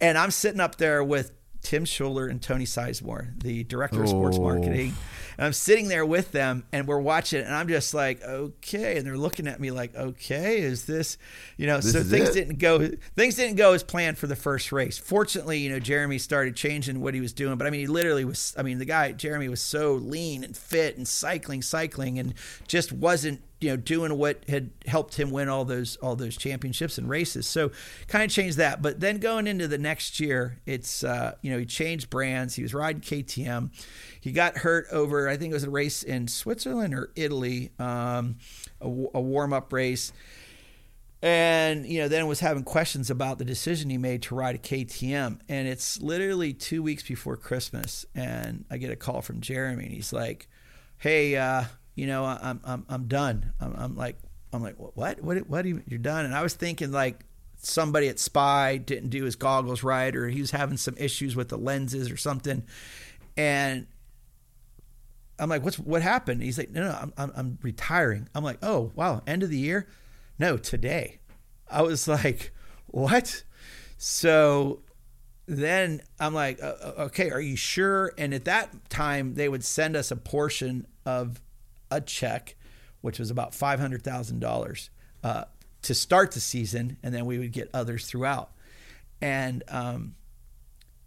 and 0.00 0.16
I'm 0.16 0.30
sitting 0.30 0.60
up 0.60 0.76
there 0.76 1.04
with 1.04 1.32
Tim 1.66 1.84
Schuler 1.84 2.28
and 2.28 2.40
Tony 2.40 2.64
Sizemore, 2.64 3.42
the 3.42 3.64
director 3.64 4.00
of 4.00 4.08
sports 4.08 4.36
Oh. 4.38 4.42
marketing. 4.42 4.94
And 5.36 5.46
I'm 5.46 5.52
sitting 5.52 5.88
there 5.88 6.06
with 6.06 6.30
them 6.30 6.64
and 6.72 6.86
we're 6.86 7.00
watching 7.00 7.40
it 7.40 7.46
and 7.46 7.52
I'm 7.54 7.66
just 7.66 7.92
like, 7.92 8.22
okay. 8.22 8.96
And 8.96 9.04
they're 9.04 9.18
looking 9.18 9.48
at 9.48 9.58
me 9.58 9.72
like, 9.72 9.92
okay, 9.96 10.60
is 10.60 10.84
this, 10.86 11.18
you 11.56 11.66
know, 11.66 11.80
so 11.80 12.04
things 12.04 12.28
it? 12.28 12.34
didn't 12.34 12.58
go, 12.60 12.88
things 13.16 13.34
didn't 13.34 13.56
go 13.56 13.72
as 13.72 13.82
planned 13.82 14.16
for 14.16 14.28
the 14.28 14.36
first 14.36 14.70
race. 14.70 14.96
Fortunately, 14.96 15.58
you 15.58 15.68
know, 15.68 15.80
Jeremy 15.80 16.18
started 16.18 16.54
changing 16.54 17.00
what 17.00 17.14
he 17.14 17.20
was 17.20 17.32
doing, 17.32 17.58
but 17.58 17.66
I 17.66 17.70
mean, 17.70 17.80
he 17.80 17.88
literally 17.88 18.24
was, 18.24 18.54
I 18.56 18.62
mean, 18.62 18.78
the 18.78 18.84
guy, 18.84 19.10
Jeremy 19.10 19.48
was 19.48 19.60
so 19.60 19.94
lean 19.94 20.44
and 20.44 20.56
fit 20.56 20.96
and 20.96 21.06
cycling, 21.08 21.62
cycling 21.62 22.20
and 22.20 22.32
just 22.68 22.92
wasn't, 22.92 23.42
you 23.60 23.70
know, 23.70 23.76
doing 23.76 24.18
what 24.18 24.44
had 24.48 24.70
helped 24.86 25.18
him 25.18 25.30
win 25.30 25.48
all 25.48 25.64
those 25.64 25.96
all 25.96 26.14
those 26.14 26.36
championships 26.36 26.98
and 26.98 27.08
races. 27.08 27.46
So 27.46 27.70
kind 28.06 28.24
of 28.24 28.30
changed 28.30 28.58
that. 28.58 28.82
But 28.82 29.00
then 29.00 29.18
going 29.18 29.46
into 29.46 29.66
the 29.66 29.78
next 29.78 30.20
year, 30.20 30.58
it's 30.66 31.02
uh, 31.02 31.36
you 31.40 31.50
know, 31.50 31.58
he 31.58 31.64
changed 31.64 32.10
brands. 32.10 32.54
He 32.54 32.62
was 32.62 32.74
riding 32.74 33.00
KTM. 33.00 33.70
He 34.20 34.32
got 34.32 34.58
hurt 34.58 34.86
over, 34.90 35.28
I 35.28 35.36
think 35.36 35.52
it 35.52 35.54
was 35.54 35.64
a 35.64 35.70
race 35.70 36.02
in 36.02 36.28
Switzerland 36.28 36.94
or 36.94 37.10
Italy, 37.16 37.70
um, 37.78 38.36
a, 38.80 38.86
a 38.86 39.20
warm 39.20 39.52
up 39.52 39.72
race. 39.72 40.12
And 41.22 41.86
you 41.86 42.00
know, 42.02 42.08
then 42.08 42.26
was 42.26 42.40
having 42.40 42.62
questions 42.62 43.08
about 43.08 43.38
the 43.38 43.44
decision 43.44 43.88
he 43.88 43.96
made 43.96 44.22
to 44.24 44.34
ride 44.34 44.54
a 44.54 44.58
KTM. 44.58 45.40
And 45.48 45.66
it's 45.66 46.00
literally 46.02 46.52
two 46.52 46.82
weeks 46.82 47.02
before 47.02 47.38
Christmas, 47.38 48.04
and 48.14 48.66
I 48.70 48.76
get 48.76 48.90
a 48.90 48.96
call 48.96 49.22
from 49.22 49.40
Jeremy, 49.40 49.84
and 49.84 49.94
he's 49.94 50.12
like, 50.12 50.46
"Hey, 50.98 51.36
uh, 51.36 51.64
you 51.96 52.06
know, 52.06 52.24
I'm 52.24 52.60
I'm 52.64 52.86
I'm 52.88 53.08
done." 53.08 53.52
I'm, 53.60 53.74
I'm 53.76 53.96
like, 53.96 54.16
I'm 54.52 54.62
like, 54.62 54.76
what? 54.78 55.20
What? 55.22 55.48
What? 55.48 55.64
You, 55.64 55.82
you're 55.88 55.98
done? 55.98 56.24
And 56.24 56.34
I 56.34 56.42
was 56.42 56.54
thinking 56.54 56.92
like 56.92 57.24
somebody 57.58 58.08
at 58.08 58.18
Spy 58.18 58.76
didn't 58.76 59.10
do 59.10 59.24
his 59.24 59.34
goggles 59.34 59.82
right, 59.82 60.14
or 60.14 60.28
he 60.28 60.40
was 60.40 60.52
having 60.52 60.76
some 60.76 60.94
issues 60.98 61.34
with 61.34 61.48
the 61.48 61.58
lenses 61.58 62.10
or 62.10 62.16
something. 62.16 62.62
And 63.36 63.86
I'm 65.38 65.48
like, 65.48 65.62
what's 65.62 65.78
what 65.78 66.02
happened? 66.02 66.42
He's 66.42 66.58
like, 66.58 66.70
no, 66.70 66.82
no, 66.82 66.90
I'm, 66.90 67.12
I'm, 67.16 67.32
I'm 67.36 67.58
retiring. 67.62 68.28
I'm 68.34 68.44
like, 68.44 68.58
oh 68.62 68.92
wow, 68.94 69.22
end 69.26 69.42
of 69.42 69.50
the 69.50 69.58
year? 69.58 69.88
No, 70.38 70.56
today. 70.56 71.18
I 71.70 71.82
was 71.82 72.06
like, 72.08 72.52
what? 72.86 73.42
So 73.98 74.80
then 75.46 76.02
I'm 76.18 76.34
like, 76.34 76.60
okay, 76.60 77.30
are 77.30 77.40
you 77.40 77.56
sure? 77.56 78.12
And 78.18 78.34
at 78.34 78.44
that 78.46 78.90
time, 78.90 79.34
they 79.34 79.48
would 79.48 79.64
send 79.64 79.96
us 79.96 80.10
a 80.10 80.16
portion 80.16 80.86
of 81.04 81.40
a 81.90 82.00
check, 82.00 82.56
which 83.00 83.18
was 83.18 83.30
about 83.30 83.54
five 83.54 83.78
hundred 83.80 84.02
thousand 84.02 84.40
dollars 84.40 84.90
uh, 85.24 85.44
to 85.82 85.94
start 85.94 86.32
the 86.32 86.40
season, 86.40 86.96
and 87.02 87.14
then 87.14 87.26
we 87.26 87.38
would 87.38 87.52
get 87.52 87.70
others 87.74 88.06
throughout. 88.06 88.50
And 89.20 89.62
um, 89.68 90.14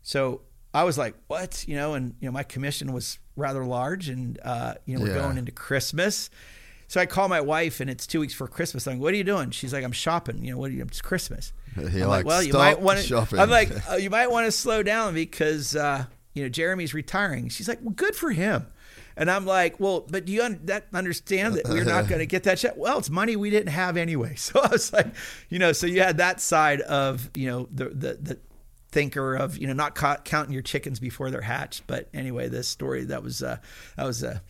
so 0.01 0.41
I 0.73 0.83
was 0.83 0.97
like, 0.97 1.15
what? 1.27 1.65
You 1.67 1.75
know, 1.75 1.93
and 1.93 2.15
you 2.19 2.27
know, 2.27 2.31
my 2.31 2.43
commission 2.43 2.93
was 2.93 3.19
rather 3.35 3.65
large, 3.65 4.09
and 4.09 4.39
uh, 4.43 4.75
you 4.85 4.95
know, 4.95 5.01
we're 5.01 5.09
Yeah. 5.09 5.21
going 5.21 5.37
into 5.37 5.51
Christmas. 5.51 6.29
So 6.87 6.99
I 6.99 7.05
call 7.05 7.27
my 7.27 7.39
wife, 7.41 7.81
and 7.81 7.89
it's 7.89 8.07
two 8.07 8.19
weeks 8.19 8.33
before 8.33 8.47
Christmas. 8.47 8.87
I'm 8.87 8.93
like, 8.95 9.01
what 9.03 9.13
are 9.13 9.17
you 9.17 9.23
doing? 9.23 9.51
She's 9.51 9.73
like, 9.73 9.83
I'm 9.83 9.91
shopping. 9.91 10.43
You 10.43 10.53
know, 10.53 10.57
what 10.57 10.71
are 10.71 10.73
you? 10.73 10.81
It's 10.83 11.01
Christmas. 11.01 11.53
You're 11.77 11.87
I'm 12.03 12.09
like, 12.09 12.25
well, 12.25 12.41
you 12.41 12.53
might 12.53 12.79
want 12.81 12.99
to. 12.99 13.27
I'm 13.37 13.49
like, 13.49 13.69
uh, 13.91 13.95
you 13.99 14.09
might 14.09 14.31
want 14.31 14.47
to 14.47 14.51
slow 14.51 14.81
down 14.81 15.13
because 15.13 15.75
uh, 15.75 16.05
you 16.33 16.41
know 16.43 16.49
Jeremy's 16.49 16.93
retiring. 16.95 17.49
She's 17.49 17.67
like, 17.67 17.79
well, 17.83 17.93
good 17.93 18.15
for 18.15 18.31
him. 18.31 18.65
And 19.19 19.29
I'm 19.29 19.45
like, 19.45 19.81
well, 19.81 20.07
but 20.09 20.25
do 20.25 20.31
you 20.31 20.41
un- 20.41 20.61
that 20.63 20.87
understand 20.93 21.55
that 21.55 21.67
we're 21.67 21.83
not 21.83 22.07
going 22.07 22.19
to 22.19 22.25
get 22.25 22.43
that 22.43 22.57
check? 22.57 22.77
Well, 22.77 22.97
it's 22.99 23.09
money 23.09 23.35
we 23.35 23.49
didn't 23.49 23.73
have 23.73 23.97
anyway. 23.97 24.35
So 24.39 24.61
I 24.61 24.69
was 24.69 24.91
like, 24.93 25.07
you 25.49 25.59
know, 25.59 25.73
so 25.73 25.85
you 25.85 26.01
had 26.01 26.17
that 26.17 26.39
side 26.39 26.79
of 26.81 27.29
you 27.35 27.47
know 27.47 27.67
the 27.71 27.89
the 27.89 28.13
the 28.13 28.39
thinker 28.91 29.35
of 29.35 29.57
you 29.57 29.67
know 29.67 29.73
not 29.73 29.93
ca- 29.93 30.21
counting 30.23 30.53
your 30.53 30.61
chickens 30.61 30.99
before 30.99 31.29
they're 31.29 31.41
hatched. 31.41 31.83
But 31.85 32.07
anyway, 32.13 32.47
this 32.47 32.67
story 32.67 33.03
that 33.05 33.21
was 33.21 33.43
uh, 33.43 33.57
that 33.97 34.05
was 34.05 34.23
a 34.23 34.41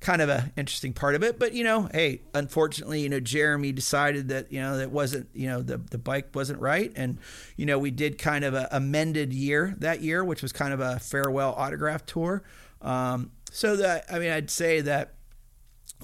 kind 0.00 0.20
of 0.20 0.28
a 0.28 0.52
interesting 0.56 0.92
part 0.92 1.14
of 1.14 1.22
it. 1.22 1.38
But 1.38 1.52
you 1.54 1.64
know, 1.64 1.88
hey, 1.92 2.22
unfortunately, 2.34 3.00
you 3.00 3.08
know, 3.08 3.20
Jeremy 3.20 3.72
decided 3.72 4.28
that 4.28 4.52
you 4.52 4.60
know 4.60 4.76
that 4.78 4.90
wasn't 4.90 5.28
you 5.32 5.46
know 5.46 5.62
the 5.62 5.78
the 5.78 5.98
bike 5.98 6.34
wasn't 6.34 6.60
right, 6.60 6.92
and 6.96 7.18
you 7.56 7.66
know 7.66 7.78
we 7.78 7.90
did 7.90 8.18
kind 8.18 8.44
of 8.44 8.54
a 8.54 8.68
amended 8.72 9.32
year 9.32 9.74
that 9.78 10.02
year, 10.02 10.24
which 10.24 10.42
was 10.42 10.52
kind 10.52 10.74
of 10.74 10.80
a 10.80 10.98
farewell 10.98 11.54
autograph 11.56 12.04
tour. 12.04 12.42
Um, 12.82 13.32
so 13.50 13.76
that 13.76 14.04
I 14.10 14.18
mean, 14.18 14.30
I'd 14.30 14.50
say 14.50 14.80
that 14.82 15.14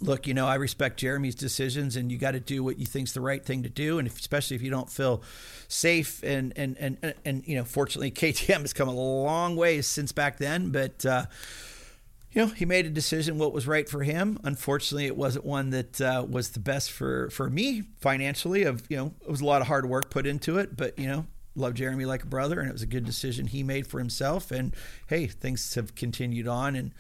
look, 0.01 0.27
you 0.27 0.35
know, 0.35 0.47
I 0.47 0.57
respect 0.57 0.99
Jeremy's 0.99 1.35
decisions, 1.35 1.97
and 1.97 2.11
you 2.11 2.19
got 2.19 2.33
to 2.33 2.41
do 2.41 2.65
what 2.65 2.79
you 2.79 2.87
think's 2.87 3.13
the 3.13 3.21
right 3.21 3.45
thing 3.45 3.63
to 3.63 3.69
do, 3.69 3.99
and 3.99 4.09
if, 4.09 4.19
especially 4.19 4.57
if 4.57 4.63
you 4.63 4.71
don't 4.71 4.91
feel 4.91 5.23
safe 5.69 6.23
and 6.23 6.53
and 6.57 6.77
and 6.79 7.15
and, 7.25 7.47
you 7.47 7.57
know, 7.57 7.65
fortunately, 7.65 8.11
KTM 8.13 8.61
has 8.61 8.73
come 8.73 8.89
a 8.89 8.95
long 8.95 9.57
way 9.57 9.81
since 9.83 10.13
back 10.13 10.39
then, 10.39 10.71
but. 10.71 11.05
Uh, 11.05 11.27
you 12.33 12.45
know, 12.45 12.49
he 12.49 12.65
made 12.65 12.85
a 12.85 12.91
decision 12.91 13.39
what 13.39 13.53
was 13.53 13.69
right 13.69 13.89
for 13.89 14.03
him. 14.03 14.41
Unfortunately, 14.43 15.07
it 15.07 15.17
wasn't 15.17 15.45
one 15.45 15.71
that 15.71 16.01
uh, 16.01 16.27
was 16.29 16.51
the 16.51 16.59
best 16.59 16.91
for 16.91 17.31
for 17.31 17.49
me 17.49 17.85
financially. 18.01 18.65
Of 18.65 18.83
you 18.89 18.97
know, 18.97 19.15
it 19.23 19.31
was 19.31 19.41
a 19.41 19.45
lot 19.45 19.61
of 19.61 19.69
hard 19.69 19.87
work 19.87 20.11
put 20.11 20.27
into 20.27 20.59
it, 20.59 20.77
but 20.77 20.99
you 20.99 21.07
know, 21.07 21.27
love 21.55 21.75
Jeremy 21.75 22.07
like 22.07 22.25
a 22.25 22.27
brother, 22.27 22.59
and 22.59 22.69
it 22.69 22.73
was 22.73 22.83
a 22.83 22.87
good 22.87 23.05
decision 23.05 23.47
he 23.47 23.63
made 23.63 23.87
for 23.87 24.01
himself. 24.01 24.51
And 24.51 24.75
hey, 25.07 25.29
things 25.29 25.75
have 25.75 25.95
continued 25.95 26.49
on, 26.49 26.75
and 26.75 26.91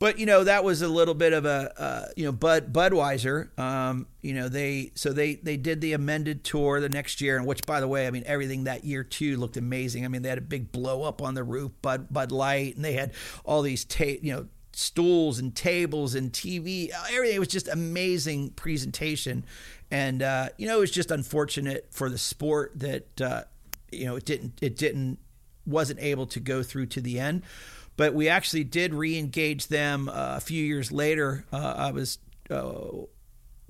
but 0.00 0.18
you 0.18 0.24
know 0.24 0.42
that 0.42 0.64
was 0.64 0.80
a 0.82 0.88
little 0.88 1.14
bit 1.14 1.32
of 1.34 1.44
a 1.44 1.72
uh, 1.80 2.06
you 2.16 2.24
know 2.24 2.32
Bud 2.32 2.72
Budweiser. 2.72 3.56
Um, 3.58 4.06
you 4.22 4.32
know 4.32 4.48
they 4.48 4.90
so 4.94 5.12
they 5.12 5.34
they 5.36 5.58
did 5.58 5.80
the 5.82 5.92
amended 5.92 6.42
tour 6.42 6.80
the 6.80 6.88
next 6.88 7.20
year, 7.20 7.36
and 7.36 7.46
which 7.46 7.64
by 7.66 7.80
the 7.80 7.86
way, 7.86 8.06
I 8.06 8.10
mean 8.10 8.24
everything 8.26 8.64
that 8.64 8.82
year 8.82 9.04
too 9.04 9.36
looked 9.36 9.58
amazing. 9.58 10.04
I 10.04 10.08
mean 10.08 10.22
they 10.22 10.30
had 10.30 10.38
a 10.38 10.42
big 10.42 10.72
blow 10.72 11.02
up 11.04 11.22
on 11.22 11.34
the 11.34 11.44
roof, 11.44 11.70
Bud 11.82 12.08
Bud 12.10 12.32
Light, 12.32 12.74
and 12.76 12.84
they 12.84 12.94
had 12.94 13.12
all 13.44 13.60
these 13.60 13.84
ta- 13.84 14.18
you 14.22 14.32
know 14.32 14.46
stools 14.72 15.38
and 15.38 15.54
tables 15.54 16.14
and 16.14 16.32
TV. 16.32 16.90
Everything 17.12 17.36
it 17.36 17.38
was 17.38 17.48
just 17.48 17.68
amazing 17.68 18.50
presentation, 18.50 19.44
and 19.90 20.22
uh, 20.22 20.48
you 20.56 20.66
know 20.66 20.78
it 20.78 20.80
was 20.80 20.90
just 20.90 21.10
unfortunate 21.10 21.88
for 21.90 22.08
the 22.08 22.18
sport 22.18 22.72
that 22.76 23.20
uh, 23.20 23.42
you 23.92 24.06
know 24.06 24.16
it 24.16 24.24
didn't 24.24 24.54
it 24.62 24.78
didn't 24.78 25.18
wasn't 25.66 26.00
able 26.00 26.26
to 26.26 26.40
go 26.40 26.62
through 26.62 26.86
to 26.86 27.02
the 27.02 27.20
end. 27.20 27.42
But 28.00 28.14
we 28.14 28.30
actually 28.30 28.64
did 28.64 28.94
re-engage 28.94 29.66
them 29.66 30.08
uh, 30.08 30.36
a 30.38 30.40
few 30.40 30.64
years 30.64 30.90
later. 30.90 31.44
Uh, 31.52 31.74
I 31.76 31.90
was 31.90 32.16
uh, 32.48 32.92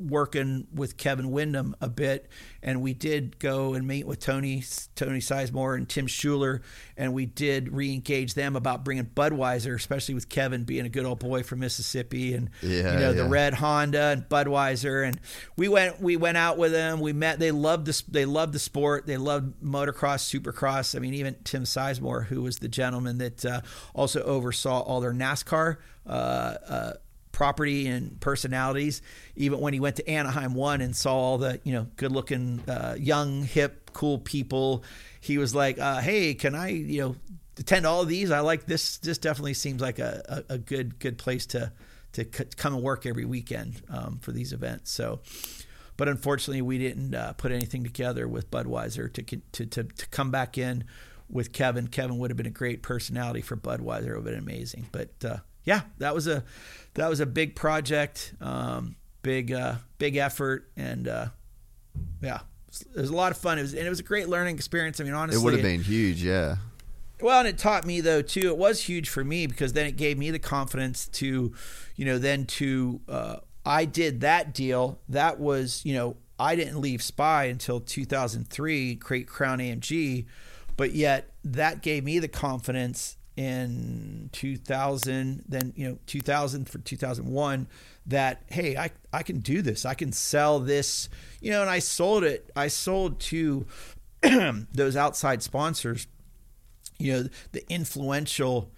working 0.01 0.67
with 0.75 0.97
Kevin 0.97 1.31
Windham 1.31 1.77
a 1.81 1.89
bit, 1.89 2.29
and 2.63 2.83
we 2.83 2.95
did 2.95 3.39
go 3.39 3.75
and 3.75 3.87
meet 3.87 4.07
with 4.07 4.21
Tony 4.21 4.63
Tony 4.95 5.21
Sizemore 5.21 5.77
and 5.77 5.89
Tim 5.89 6.07
Schuler, 6.07 6.63
and 6.97 7.13
we 7.13 7.27
did 7.27 7.73
re-engage 7.73 8.35
them 8.35 8.57
about 8.57 8.85
bringing 8.85 9.05
Budweiser, 9.05 9.75
especially 9.75 10.15
with 10.15 10.29
Kevin 10.29 10.65
being 10.65 10.87
a 10.87 10.89
good 10.89 11.05
old 11.05 11.19
boy 11.19 11.43
from 11.43 11.61
Mississippi, 11.61 12.35
and 12.35 12.51
Yeah, 12.63 12.93
you 12.93 12.99
know 12.99 13.13
the 13.13 13.25
red 13.25 13.55
Honda 13.55 14.03
and 14.03 14.29
Budweiser, 14.29 15.07
and 15.07 15.21
we 15.57 15.69
went 15.69 16.01
we 16.01 16.17
went 16.17 16.37
out 16.37 16.59
with 16.59 16.73
them. 16.73 17.01
We 17.01 17.13
met. 17.13 17.39
They 17.39 17.51
loved 17.51 17.87
this. 17.87 18.03
They 18.03 18.25
loved 18.25 18.53
the 18.53 18.59
sport. 18.59 19.07
They 19.07 19.17
loved 19.17 19.63
motocross, 19.63 20.41
supercross. 20.41 20.97
I 20.97 20.99
mean, 20.99 21.15
even 21.15 21.37
Tim 21.45 21.65
Sizemore, 21.65 22.27
who 22.27 22.43
was 22.43 22.59
the 22.59 22.69
gentleman 22.69 23.19
that 23.19 23.45
uh, 23.45 23.61
also 23.95 24.23
oversaw 24.23 24.81
all 24.81 25.01
their 25.01 25.13
NASCAR. 25.13 25.77
Uh, 26.07 26.11
uh, 26.11 26.93
property 27.41 27.87
and 27.87 28.21
personalities. 28.21 29.01
Even 29.35 29.61
when 29.61 29.73
he 29.73 29.81
went 29.81 29.97
to 29.97 30.07
Anaheim 30.07 30.53
one 30.53 30.83
and 30.83 30.95
saw 30.95 31.15
all 31.15 31.39
the 31.39 31.59
you 31.65 31.73
know 31.73 31.87
good 31.97 32.13
looking, 32.13 32.61
uh, 32.69 32.97
young, 32.99 33.45
hip, 33.45 33.93
cool 33.95 34.19
people, 34.19 34.85
he 35.21 35.39
was 35.39 35.55
like, 35.55 35.79
uh, 35.79 36.03
"Hey, 36.03 36.35
can 36.35 36.55
I 36.55 36.69
you 36.69 37.01
know 37.01 37.17
attend 37.59 37.87
all 37.87 38.03
of 38.03 38.09
these. 38.09 38.31
I 38.31 38.41
like 38.41 38.67
this. 38.67 38.99
This 38.99 39.17
definitely 39.17 39.55
seems 39.55 39.81
like 39.81 39.99
a, 39.99 40.45
a, 40.51 40.55
a 40.55 40.59
good 40.59 40.99
good 40.99 41.17
place 41.17 41.47
to 41.47 41.73
to 42.13 42.25
c- 42.25 42.45
come 42.59 42.75
and 42.75 42.83
work 42.83 43.07
every 43.07 43.25
weekend 43.25 43.81
um, 43.89 44.19
for 44.21 44.33
these 44.33 44.53
events. 44.53 44.91
So, 44.91 45.21
but 45.97 46.09
unfortunately, 46.09 46.61
we 46.61 46.77
didn't 46.77 47.15
uh, 47.15 47.33
put 47.39 47.53
anything 47.53 47.85
together 47.85 48.29
with 48.29 48.51
Budweiser 48.51 49.11
to, 49.15 49.23
to 49.23 49.65
to 49.65 49.85
to 49.85 50.07
come 50.09 50.31
back 50.31 50.59
in 50.59 50.85
with 51.31 51.55
Kevin. 51.55 51.87
Kevin 51.87 52.19
would 52.19 52.31
have 52.31 52.37
been 52.37 52.45
a 52.45 52.51
great 52.51 52.83
personality 52.83 53.41
for 53.41 53.57
Budweiser. 53.57 54.09
It 54.09 54.09
would 54.09 54.17
have 54.17 54.25
been 54.25 54.35
amazing. 54.35 54.89
But 54.93 55.25
uh, 55.25 55.39
yeah, 55.65 55.83
that 55.99 56.15
was 56.15 56.27
a 56.27 56.45
that 56.95 57.09
was 57.09 57.21
a 57.21 57.27
big 57.27 57.55
project, 57.55 58.35
um, 58.41 58.97
big 59.23 59.53
uh, 59.53 59.77
big 59.99 60.17
effort, 60.17 60.71
and 60.77 61.09
uh, 61.09 61.27
yeah, 62.23 62.41
it 62.95 63.01
was 63.01 63.11
a 63.11 63.17
lot 63.17 63.33
of 63.33 63.39
fun. 63.39 63.59
It 63.59 63.63
was 63.63 63.75
and 63.75 63.87
it 63.87 63.91
was 63.91 64.01
a 64.01 64.05
great 64.05 64.29
learning 64.29 64.57
experience. 64.57 65.01
I 65.01 65.05
mean, 65.05 65.15
honestly, 65.15 65.41
It 65.41 65.45
would 65.45 65.55
have 65.55 65.63
been 65.63 65.83
huge, 65.83 66.23
yeah. 66.23 66.57
well, 67.21 67.41
and 67.41 67.49
it 67.49 67.59
taught 67.59 67.85
me 67.87 68.01
though 68.01 68.23
too. 68.23 68.49
It 68.49 68.57
was 68.57 68.83
huge 68.83 69.09
for 69.09 69.25
me 69.25 69.47
because 69.47 69.73
then 69.73 69.87
it 69.87 69.97
gave 69.97 70.19
me 70.19 70.31
the 70.31 70.39
confidence 70.39 71.07
to, 71.09 71.55
you 71.97 72.05
know, 72.05 72.19
then 72.19 72.47
to 72.47 73.01
uh, 73.09 73.37
I 73.65 73.85
did 73.85 74.21
that 74.23 74.55
deal. 74.55 75.01
That 75.09 75.39
was 75.39 75.83
you 75.85 75.95
know 75.95 76.17
I 76.39 76.57
didn't 76.57 76.81
leave 76.81 77.03
Spy 77.03 77.45
until 77.45 77.81
2003, 77.81 78.97
create 78.97 79.29
Crown 79.29 79.59
AMG, 79.59 80.25
but 80.77 80.95
yet 80.95 81.31
that 81.45 81.83
gave 81.83 82.05
me 82.05 82.19
the 82.19 82.29
confidence 82.29 83.17
in 83.41 84.29
2000 84.33 85.45
then 85.49 85.73
you 85.75 85.89
know 85.89 85.99
2000 86.05 86.69
for 86.69 86.77
2001 86.77 87.67
that 88.05 88.43
hey 88.49 88.77
I, 88.77 88.91
I 89.15 89.23
can 89.23 89.39
do 89.39 89.63
this 89.63 89.87
i 89.87 89.95
can 89.95 90.13
sell 90.13 90.61
this 90.61 91.09
you 91.41 91.51
know 91.51 91.63
and 91.63 91.71
i 91.71 91.79
sold 91.79 92.23
it 92.23 92.51
i 92.55 92.69
sold 92.69 93.19
to 93.21 93.67
those 94.75 94.95
outside 94.95 95.43
sponsors 95.43 96.07
you 96.99 97.15
know 97.15 97.29
the 97.53 97.65
influential 97.73 98.73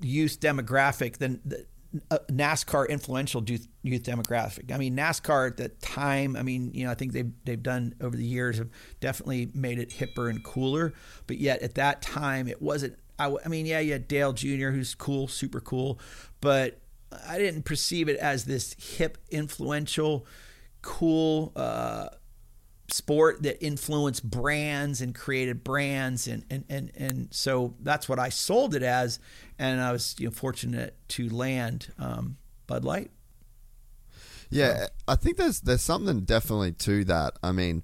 youth 0.00 0.38
demographic 0.38 1.16
then 1.16 1.40
the 1.44 1.66
uh, 2.10 2.16
NASCAR 2.30 2.88
influential 2.88 3.44
youth, 3.44 3.68
youth 3.82 4.04
demographic. 4.04 4.72
I 4.72 4.78
mean 4.78 4.96
NASCAR 4.96 5.48
at 5.48 5.56
the 5.58 5.68
time. 5.68 6.36
I 6.36 6.42
mean 6.42 6.70
you 6.72 6.86
know 6.86 6.90
I 6.90 6.94
think 6.94 7.12
they've 7.12 7.30
they've 7.44 7.62
done 7.62 7.94
over 8.00 8.16
the 8.16 8.24
years 8.24 8.56
have 8.56 8.70
definitely 9.00 9.50
made 9.52 9.78
it 9.78 9.90
hipper 9.90 10.30
and 10.30 10.42
cooler. 10.42 10.94
But 11.26 11.36
yet 11.36 11.60
at 11.60 11.74
that 11.74 12.00
time 12.00 12.48
it 12.48 12.62
wasn't. 12.62 12.96
I, 13.26 13.48
mean 13.48 13.66
yeah 13.66 13.80
you 13.80 13.92
had 13.92 14.08
Dale 14.08 14.32
Jr. 14.32 14.70
who's 14.70 14.94
cool, 14.94 15.28
super 15.28 15.60
cool, 15.60 15.98
but 16.40 16.78
I 17.26 17.38
didn't 17.38 17.64
perceive 17.64 18.08
it 18.08 18.16
as 18.16 18.44
this 18.44 18.74
hip, 18.74 19.18
influential, 19.30 20.26
cool. 20.82 21.52
Uh, 21.56 22.08
sport 22.88 23.42
that 23.42 23.64
influenced 23.64 24.22
brands 24.28 25.00
and 25.00 25.14
created 25.14 25.64
brands 25.64 26.26
and 26.26 26.44
and 26.50 26.64
and, 26.68 26.92
and 26.94 27.28
so 27.32 27.74
that's 27.80 28.06
what 28.06 28.18
I 28.18 28.28
sold 28.28 28.74
it 28.74 28.82
as 28.82 29.18
and 29.58 29.80
I 29.80 29.92
was 29.92 30.14
you 30.18 30.26
know 30.26 30.30
fortunate 30.30 30.94
to 31.08 31.28
land 31.30 31.92
um, 31.98 32.36
Bud 32.66 32.84
Light. 32.84 33.10
Yeah, 34.50 34.88
I 35.08 35.16
think 35.16 35.38
there's 35.38 35.60
there's 35.60 35.80
something 35.80 36.20
definitely 36.20 36.72
to 36.72 37.04
that. 37.04 37.38
I 37.42 37.52
mean, 37.52 37.82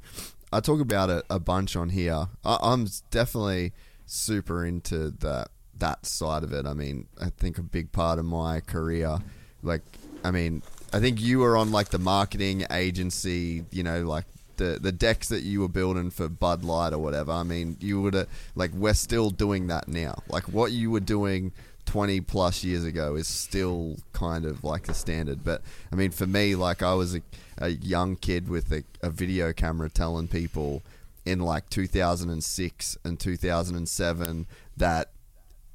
I 0.53 0.61
talk 0.61 0.81
about 0.81 1.09
it 1.09 1.25
a 1.31 1.41
bunch 1.41 1.77
on 1.77 1.89
here. 1.89 2.29
I, 2.45 2.59
I'm 2.61 2.87
definitely 3.11 3.73
super 4.09 4.65
into 4.65 5.11
that 5.21 5.49
that 5.79 6.05
side 6.07 6.43
of 6.43 6.53
it. 6.53 6.67
I 6.67 6.75
mean, 6.75 7.07
I 7.21 7.31
think 7.31 7.59
a 7.59 7.63
big 7.63 7.93
part 7.93 8.19
of 8.19 8.25
my 8.25 8.61
career, 8.61 9.19
like, 9.63 9.83
I 10.25 10.31
mean, 10.31 10.63
I 10.93 11.01
think 11.01 11.21
you 11.21 11.41
were 11.41 11.57
on 11.57 11.71
like 11.71 11.91
the 11.91 11.99
marketing 11.99 12.67
agency, 12.71 13.65
you 13.71 13.83
know, 13.83 14.03
like 14.03 14.25
the 14.57 14.79
the 14.81 14.93
decks 14.93 15.29
that 15.29 15.43
you 15.43 15.61
were 15.61 15.69
building 15.69 16.11
for 16.11 16.29
Bud 16.29 16.65
Light 16.65 16.93
or 16.93 16.99
whatever. 16.99 17.33
I 17.33 17.43
mean, 17.43 17.77
you 17.81 18.01
would 18.03 18.15
have 18.15 18.29
like 18.55 18.73
we're 18.73 18.95
still 18.95 19.31
doing 19.31 19.69
that 19.69 19.89
now. 19.89 20.23
Like 20.29 20.45
what 20.45 20.73
you 20.73 20.91
were 20.91 21.01
doing 21.01 21.53
20 21.87 22.21
plus 22.23 22.65
years 22.65 22.85
ago 22.85 23.15
is 23.15 23.27
still 23.27 23.97
kind 24.13 24.45
of 24.45 24.63
like 24.63 24.85
the 24.85 24.95
standard. 24.95 25.43
But 25.45 25.63
I 25.91 25.97
mean, 25.97 26.11
for 26.11 26.27
me, 26.27 26.55
like 26.55 26.83
I 26.83 26.95
was 26.95 27.15
a, 27.15 27.23
a 27.57 27.69
young 27.69 28.17
kid 28.17 28.49
with 28.49 28.71
a, 28.73 28.85
a 29.03 29.11
video 29.11 29.53
camera 29.53 29.89
telling 29.89 30.29
people 30.29 30.83
in 31.29 31.41
like 31.41 31.69
2006 31.69 32.99
and 33.05 33.21
2007 33.21 34.47
that 34.79 35.11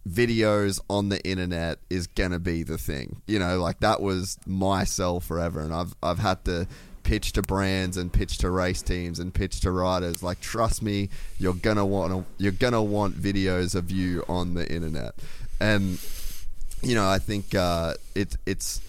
videos 0.09 0.81
on 0.89 1.09
the 1.09 1.23
internet 1.25 1.77
is 1.91 2.07
gonna 2.07 2.39
be 2.39 2.63
the 2.63 2.77
thing. 2.77 3.21
You 3.27 3.38
know, 3.38 3.59
like 3.59 3.80
that 3.81 4.01
was 4.01 4.39
my 4.47 4.84
sell 4.84 5.19
forever, 5.19 5.61
and 5.61 5.73
I've 5.73 5.93
I've 6.01 6.19
had 6.19 6.43
to 6.45 6.67
pitch 7.03 7.34
to 7.34 7.41
brands 7.43 7.97
and 7.97 8.11
pitch 8.11 8.39
to 8.39 8.49
race 8.49 8.81
teams 8.81 9.19
and 9.19 9.34
pitch 9.34 9.59
to 9.61 9.71
riders. 9.71 10.23
Like, 10.23 10.39
trust 10.39 10.81
me, 10.81 11.09
you're 11.38 11.53
gonna 11.53 11.85
want 11.85 12.25
you're 12.39 12.51
gonna 12.51 12.81
want 12.81 13.15
videos 13.15 13.75
of 13.75 13.91
you 13.91 14.25
on 14.27 14.55
the 14.55 14.67
internet, 14.69 15.13
and 15.61 15.99
you 16.81 16.95
know, 16.95 17.07
I 17.07 17.19
think 17.19 17.53
uh, 17.53 17.93
it 18.15 18.35
it's 18.47 18.81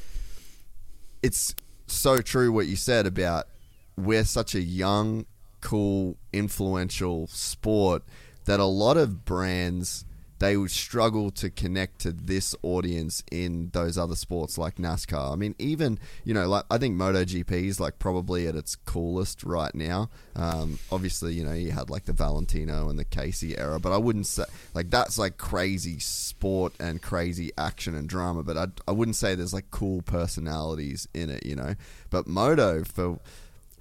it's 1.22 1.54
so 1.86 2.16
true 2.18 2.50
what 2.50 2.66
you 2.66 2.76
said 2.76 3.06
about 3.06 3.48
we're 3.96 4.24
such 4.24 4.54
a 4.54 4.60
young, 4.60 5.26
cool, 5.64 6.16
influential 6.32 7.26
sport 7.26 8.02
that 8.44 8.60
a 8.60 8.64
lot 8.64 8.98
of 8.98 9.24
brands 9.24 10.04
they 10.40 10.58
would 10.58 10.70
struggle 10.70 11.30
to 11.30 11.48
connect 11.48 12.00
to 12.00 12.12
this 12.12 12.54
audience 12.62 13.22
in 13.30 13.70
those 13.72 13.96
other 13.96 14.14
sports 14.14 14.58
like 14.58 14.76
NASCAR. 14.76 15.32
I 15.32 15.36
mean, 15.36 15.54
even 15.58 15.98
you 16.22 16.34
know, 16.34 16.46
like 16.46 16.64
I 16.70 16.76
think 16.76 16.96
MotoGP 16.96 17.50
is 17.50 17.80
like 17.80 17.98
probably 17.98 18.46
at 18.46 18.54
its 18.54 18.76
coolest 18.76 19.42
right 19.42 19.74
now. 19.74 20.10
Um, 20.36 20.78
obviously, 20.92 21.32
you 21.32 21.44
know, 21.44 21.54
you 21.54 21.70
had 21.70 21.88
like 21.88 22.04
the 22.04 22.12
Valentino 22.12 22.90
and 22.90 22.98
the 22.98 23.06
Casey 23.06 23.56
era, 23.56 23.80
but 23.80 23.92
I 23.92 23.96
wouldn't 23.96 24.26
say 24.26 24.44
like 24.74 24.90
that's 24.90 25.16
like 25.16 25.38
crazy 25.38 25.98
sport 25.98 26.74
and 26.78 27.00
crazy 27.00 27.50
action 27.56 27.94
and 27.94 28.06
drama. 28.06 28.42
But 28.42 28.58
I 28.58 28.66
I 28.86 28.92
wouldn't 28.92 29.16
say 29.16 29.34
there's 29.34 29.54
like 29.54 29.70
cool 29.70 30.02
personalities 30.02 31.08
in 31.14 31.30
it, 31.30 31.46
you 31.46 31.56
know. 31.56 31.74
But 32.10 32.26
Moto 32.26 32.84
for 32.84 33.18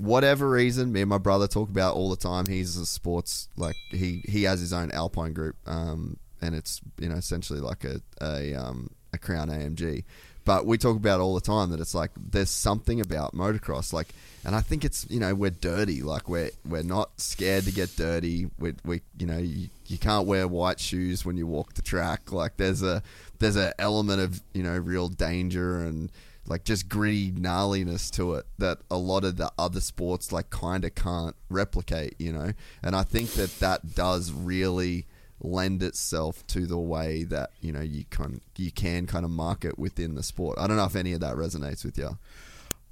whatever 0.03 0.49
reason, 0.49 0.91
me 0.91 1.01
and 1.01 1.09
my 1.09 1.17
brother 1.17 1.47
talk 1.47 1.69
about 1.69 1.95
all 1.95 2.09
the 2.09 2.17
time. 2.17 2.45
He's 2.45 2.77
a 2.77 2.85
sports 2.85 3.47
like 3.57 3.75
he 3.89 4.21
he 4.27 4.43
has 4.43 4.59
his 4.59 4.73
own 4.73 4.91
Alpine 4.91 5.33
group, 5.33 5.55
um, 5.65 6.17
and 6.41 6.53
it's 6.53 6.81
you 6.99 7.09
know 7.09 7.15
essentially 7.15 7.59
like 7.59 7.83
a 7.83 8.01
a 8.21 8.53
um, 8.53 8.91
a 9.13 9.17
Crown 9.17 9.49
AMG. 9.49 10.03
But 10.45 10.65
we 10.65 10.77
talk 10.77 10.97
about 10.97 11.21
all 11.21 11.35
the 11.35 11.41
time 11.41 11.69
that 11.69 11.79
it's 11.79 11.95
like 11.95 12.11
there's 12.17 12.49
something 12.49 12.99
about 12.99 13.33
motocross, 13.33 13.93
like, 13.93 14.09
and 14.43 14.53
I 14.53 14.59
think 14.59 14.83
it's 14.83 15.07
you 15.09 15.19
know 15.19 15.33
we're 15.33 15.51
dirty, 15.51 16.01
like 16.01 16.27
we're 16.27 16.51
we're 16.67 16.83
not 16.83 17.19
scared 17.19 17.63
to 17.63 17.71
get 17.71 17.95
dirty. 17.95 18.47
We 18.59 18.73
we 18.83 19.01
you 19.17 19.25
know 19.25 19.37
you, 19.37 19.69
you 19.87 19.97
can't 19.97 20.27
wear 20.27 20.47
white 20.47 20.81
shoes 20.81 21.25
when 21.25 21.37
you 21.37 21.47
walk 21.47 21.75
the 21.75 21.81
track. 21.81 22.33
Like 22.33 22.57
there's 22.57 22.83
a 22.83 23.01
there's 23.39 23.55
a 23.55 23.79
element 23.79 24.19
of 24.19 24.41
you 24.53 24.63
know 24.63 24.77
real 24.77 25.07
danger 25.07 25.79
and 25.79 26.11
like 26.47 26.63
just 26.65 26.89
gritty 26.89 27.31
gnarliness 27.31 28.11
to 28.11 28.33
it 28.33 28.45
that 28.57 28.79
a 28.91 28.97
lot 28.97 29.23
of 29.23 29.37
the 29.37 29.51
other 29.57 29.79
sports 29.79 30.31
like 30.31 30.49
kind 30.49 30.83
of 30.83 30.93
can't 30.95 31.35
replicate, 31.49 32.15
you 32.19 32.33
know. 32.33 32.51
And 32.81 32.95
I 32.95 33.03
think 33.03 33.31
that 33.31 33.59
that 33.59 33.95
does 33.95 34.31
really 34.31 35.05
lend 35.39 35.83
itself 35.83 36.45
to 36.47 36.65
the 36.65 36.77
way 36.77 37.23
that 37.23 37.51
you 37.59 37.71
know 37.71 37.81
you 37.81 38.05
can 38.09 38.39
you 38.57 38.71
can 38.71 39.05
kind 39.05 39.25
of 39.25 39.31
market 39.31 39.77
within 39.77 40.15
the 40.15 40.23
sport. 40.23 40.57
I 40.59 40.67
don't 40.67 40.77
know 40.77 40.85
if 40.85 40.95
any 40.95 41.13
of 41.13 41.19
that 41.21 41.35
resonates 41.35 41.83
with 41.83 41.97
you. 41.97 42.17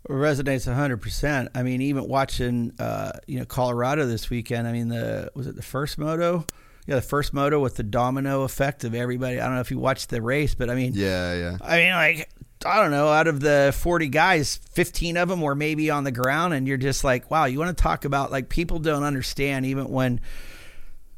resonates 0.09 0.67
100%. 0.67 1.49
I 1.53 1.63
mean, 1.63 1.81
even 1.81 2.07
watching, 2.07 2.73
uh, 2.79 3.11
you 3.27 3.39
know, 3.39 3.45
Colorado 3.45 4.05
this 4.05 4.29
weekend, 4.29 4.67
I 4.67 4.71
mean, 4.71 4.89
the, 4.89 5.31
was 5.35 5.47
it 5.47 5.55
the 5.55 5.61
first 5.61 5.97
moto? 5.97 6.45
Yeah, 6.87 6.95
the 6.95 7.01
first 7.03 7.33
moto 7.33 7.59
with 7.59 7.75
the 7.75 7.83
domino 7.83 8.41
effect 8.41 8.83
of 8.83 8.95
everybody. 8.95 9.39
I 9.39 9.45
don't 9.45 9.53
know 9.55 9.61
if 9.61 9.69
you 9.69 9.77
watched 9.77 10.09
the 10.09 10.21
race, 10.21 10.55
but 10.55 10.69
I 10.69 10.75
mean, 10.75 10.93
Yeah, 10.95 11.35
yeah. 11.35 11.57
I 11.61 11.77
mean, 11.77 11.91
like, 11.91 12.29
I 12.65 12.81
don't 12.81 12.91
know, 12.91 13.07
out 13.07 13.27
of 13.27 13.39
the 13.39 13.73
40 13.77 14.07
guys, 14.09 14.57
15 14.71 15.17
of 15.17 15.29
them 15.29 15.41
were 15.41 15.55
maybe 15.55 15.89
on 15.89 16.03
the 16.03 16.11
ground, 16.11 16.53
and 16.53 16.67
you're 16.67 16.77
just 16.77 17.03
like, 17.03 17.29
wow, 17.31 17.45
you 17.45 17.59
want 17.59 17.75
to 17.75 17.81
talk 17.81 18.05
about, 18.05 18.31
like, 18.31 18.49
people 18.49 18.79
don't 18.79 19.03
understand 19.03 19.65
even 19.65 19.89
when 19.89 20.21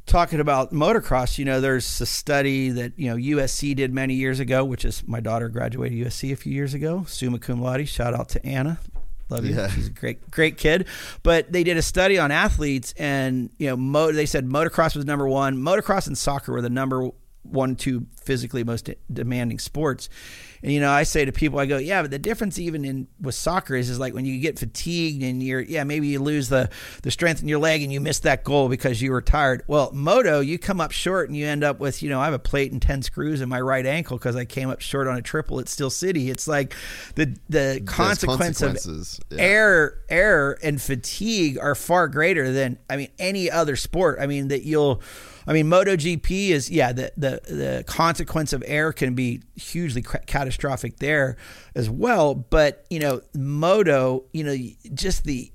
talking 0.06 0.40
about 0.40 0.74
motocross, 0.74 1.38
you 1.38 1.46
know, 1.46 1.62
there's 1.62 2.02
a 2.02 2.06
study 2.06 2.70
that, 2.70 2.94
you 2.98 3.10
know, 3.10 3.16
USC 3.16 3.76
did 3.76 3.94
many 3.94 4.16
years 4.16 4.40
ago, 4.40 4.64
which 4.66 4.86
is 4.86 5.08
my 5.08 5.20
daughter 5.20 5.50
graduated 5.50 5.98
USC 6.06 6.32
a 6.32 6.36
few 6.36 6.54
years 6.54 6.74
ago, 6.74 7.06
summa 7.08 7.40
cum 7.40 7.62
laude. 7.62 7.88
Shout 7.88 8.14
out 8.14 8.30
to 8.30 8.46
Anna. 8.46 8.80
Love 9.30 9.46
you. 9.46 9.56
Yeah. 9.56 9.70
She's 9.70 9.88
a 9.88 9.92
great, 9.92 10.30
great 10.30 10.58
kid. 10.58 10.86
But 11.24 11.52
they 11.52 11.64
did 11.64 11.78
a 11.78 11.82
study 11.82 12.20
on 12.20 12.32
athletes, 12.32 12.94
and 12.98 13.50
you 13.58 13.68
know, 13.68 13.78
mo- 13.78 14.12
they 14.12 14.26
said 14.26 14.46
motocross 14.46 14.96
was 14.96 15.06
number 15.06 15.28
one. 15.28 15.58
Motocross 15.58 16.08
and 16.08 16.18
soccer 16.18 16.52
were 16.52 16.62
the 16.62 16.70
number 16.70 17.10
one, 17.44 17.76
two 17.76 18.08
physically 18.16 18.64
most 18.64 18.90
demanding 19.12 19.60
sports. 19.60 20.10
And 20.64 20.72
you 20.72 20.80
know, 20.80 20.92
I 20.92 21.04
say 21.04 21.26
to 21.26 21.32
people, 21.34 21.60
I 21.60 21.66
go, 21.66 21.78
yeah, 21.78 22.02
but 22.02 22.10
the 22.10 22.20
difference 22.20 22.58
even 22.58 22.86
in 22.86 23.08
with 23.20 23.36
soccer 23.36 23.76
is 23.76 23.90
is 23.90 24.00
like 24.00 24.14
when 24.14 24.26
you 24.26 24.40
get 24.40 24.58
fatigued 24.58 25.22
and 25.22 25.44
you're 25.44 25.60
yeah 25.60 25.84
maybe 25.84 26.08
you 26.08 26.20
lose 26.22 26.48
the 26.48 26.70
the 27.02 27.12
strength 27.12 27.42
in 27.42 27.50
your 27.50 27.60
leg 27.60 27.84
and 27.84 27.92
you 27.92 28.00
miss 28.00 28.20
that 28.20 28.46
goal 28.46 28.70
because 28.70 29.02
you 29.02 29.12
were 29.12 29.22
tired. 29.22 29.64
Well, 29.68 29.92
moto, 29.94 30.40
you 30.40 30.58
come 30.58 30.80
up 30.80 30.92
short 30.92 31.28
and 31.28 31.38
you 31.38 31.46
end 31.46 31.66
up 31.66 31.80
with 31.80 32.02
you 32.02 32.10
know 32.10 32.22
I 32.22 32.26
have 32.26 32.34
a 32.34 32.40
plate 32.40 32.72
and 32.72 32.82
ten 32.82 33.02
screws 33.02 33.42
in 33.42 33.50
my 33.50 33.60
right 33.60 33.86
ankle 33.86 34.18
because 34.18 34.38
I 34.38 34.46
came 34.46 34.70
up 34.70 34.80
short 34.80 35.08
on 35.08 35.18
a 35.18 35.22
triple 35.22 35.60
at 35.60 35.68
Steel 35.68 35.90
City. 35.90 36.30
It's 36.30 36.48
like 36.48 36.74
the 37.16 37.38
the 37.50 37.84
consequence 37.86 38.62
of 38.62 38.78
yeah. 39.30 39.38
error 39.42 40.00
error 40.08 40.58
and 40.64 40.82
fatigue 40.82 41.58
are 41.60 41.76
far 41.76 42.08
greater 42.08 42.54
than 42.54 42.80
I 42.90 42.96
mean 42.96 43.10
any 43.20 43.52
other 43.52 43.76
sport. 43.76 44.18
I 44.22 44.28
mean 44.28 44.48
that 44.48 44.64
you'll 44.64 45.02
I 45.48 45.54
mean 45.54 45.68
MotoGP 45.68 46.50
is 46.50 46.70
yeah 46.70 46.94
the 46.94 47.12
the 47.18 47.42
the 47.48 47.84
consequence 47.88 48.54
of 48.54 48.64
air 48.66 48.94
can 48.94 49.16
be 49.16 49.42
hugely 49.56 50.02
ca- 50.02 50.20
catastrophic 50.26 50.98
there 50.98 51.38
as 51.76 51.90
well, 51.90 52.36
but 52.36 52.86
you 52.90 53.00
know 53.00 53.22
moto, 53.34 54.26
you 54.34 54.44
know 54.44 54.56
just 54.94 55.24
the 55.24 55.54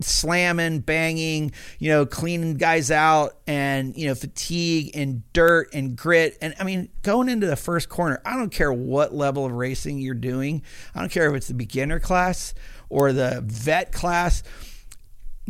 slamming, 0.00 0.80
banging, 0.80 1.52
you 1.78 1.88
know, 1.88 2.06
cleaning 2.06 2.54
guys 2.54 2.90
out 2.90 3.38
and, 3.46 3.96
you 3.96 4.06
know, 4.06 4.14
fatigue 4.14 4.90
and 4.94 5.22
dirt 5.32 5.68
and 5.72 5.96
grit. 5.96 6.36
And 6.40 6.54
I 6.58 6.64
mean, 6.64 6.88
going 7.02 7.28
into 7.28 7.46
the 7.46 7.56
first 7.56 7.88
corner, 7.88 8.20
I 8.24 8.36
don't 8.36 8.50
care 8.50 8.72
what 8.72 9.14
level 9.14 9.44
of 9.44 9.52
racing 9.52 9.98
you're 9.98 10.14
doing. 10.14 10.62
I 10.94 11.00
don't 11.00 11.10
care 11.10 11.28
if 11.28 11.34
it's 11.34 11.48
the 11.48 11.54
beginner 11.54 12.00
class 12.00 12.54
or 12.88 13.12
the 13.12 13.42
vet 13.44 13.92
class. 13.92 14.42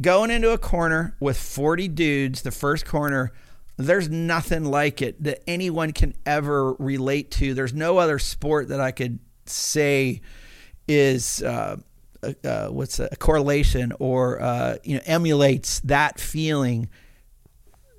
Going 0.01 0.31
into 0.31 0.53
a 0.53 0.59
corner 0.59 1.17
with 1.21 1.39
40 1.39 1.89
dudes, 1.89 2.43
the 2.43 2.51
first 2.51 2.85
corner, 2.85 3.33
there's 3.77 4.09
nothing 4.09 4.65
like 4.65 5.03
it 5.03 5.23
that 5.23 5.43
anyone 5.49 5.93
can 5.93 6.15
ever 6.25 6.73
relate 6.75 7.31
to. 7.33 7.55
There's 7.55 7.75
no 7.75 7.99
other 7.99 8.19
sport 8.19 8.69
that 8.69 8.81
I 8.81 8.91
could 8.91 9.19
say 9.45 10.23
is 10.89 11.43
uh, 11.43 11.77
uh, 12.45 12.69
what's 12.69 12.99
a 12.99 13.09
correlation 13.19 13.93
or 13.99 14.41
uh, 14.41 14.77
you 14.83 14.97
know 14.97 15.03
emulates 15.05 15.81
that 15.81 16.19
feeling. 16.21 16.89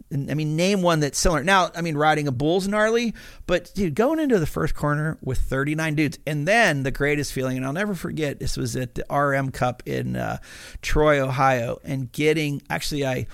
I 0.10 0.36
mean, 0.36 0.56
name 0.56 0.82
one 0.82 1.02
that's 1.02 1.20
similar. 1.20 1.44
Now, 1.44 1.70
I 1.76 1.82
mean, 1.82 1.98
riding 1.98 2.30
a 2.30 2.32
bull's 2.32 2.66
gnarly, 2.66 3.14
but 3.46 3.74
dude, 3.76 3.94
going 3.94 4.22
into 4.22 4.40
the 4.40 4.46
first 4.46 4.74
corner 4.74 5.18
with 5.22 5.38
39 5.38 5.96
dudes, 5.96 6.20
and 6.26 6.48
then 6.48 6.84
the 6.84 6.92
greatest 6.92 7.34
feeling, 7.34 7.58
and 7.58 7.66
I'll 7.66 7.74
never 7.74 7.94
forget. 7.94 8.40
This 8.40 8.56
was 8.56 8.78
at 8.78 8.96
the 8.96 9.06
RM 9.14 9.52
Cup 9.52 9.84
in 9.86 10.16
uh, 10.16 10.38
Troy, 10.82 11.20
Ohio, 11.20 11.80
and 11.84 12.10
getting 12.12 12.62
actually 12.70 13.06
I. 13.06 13.28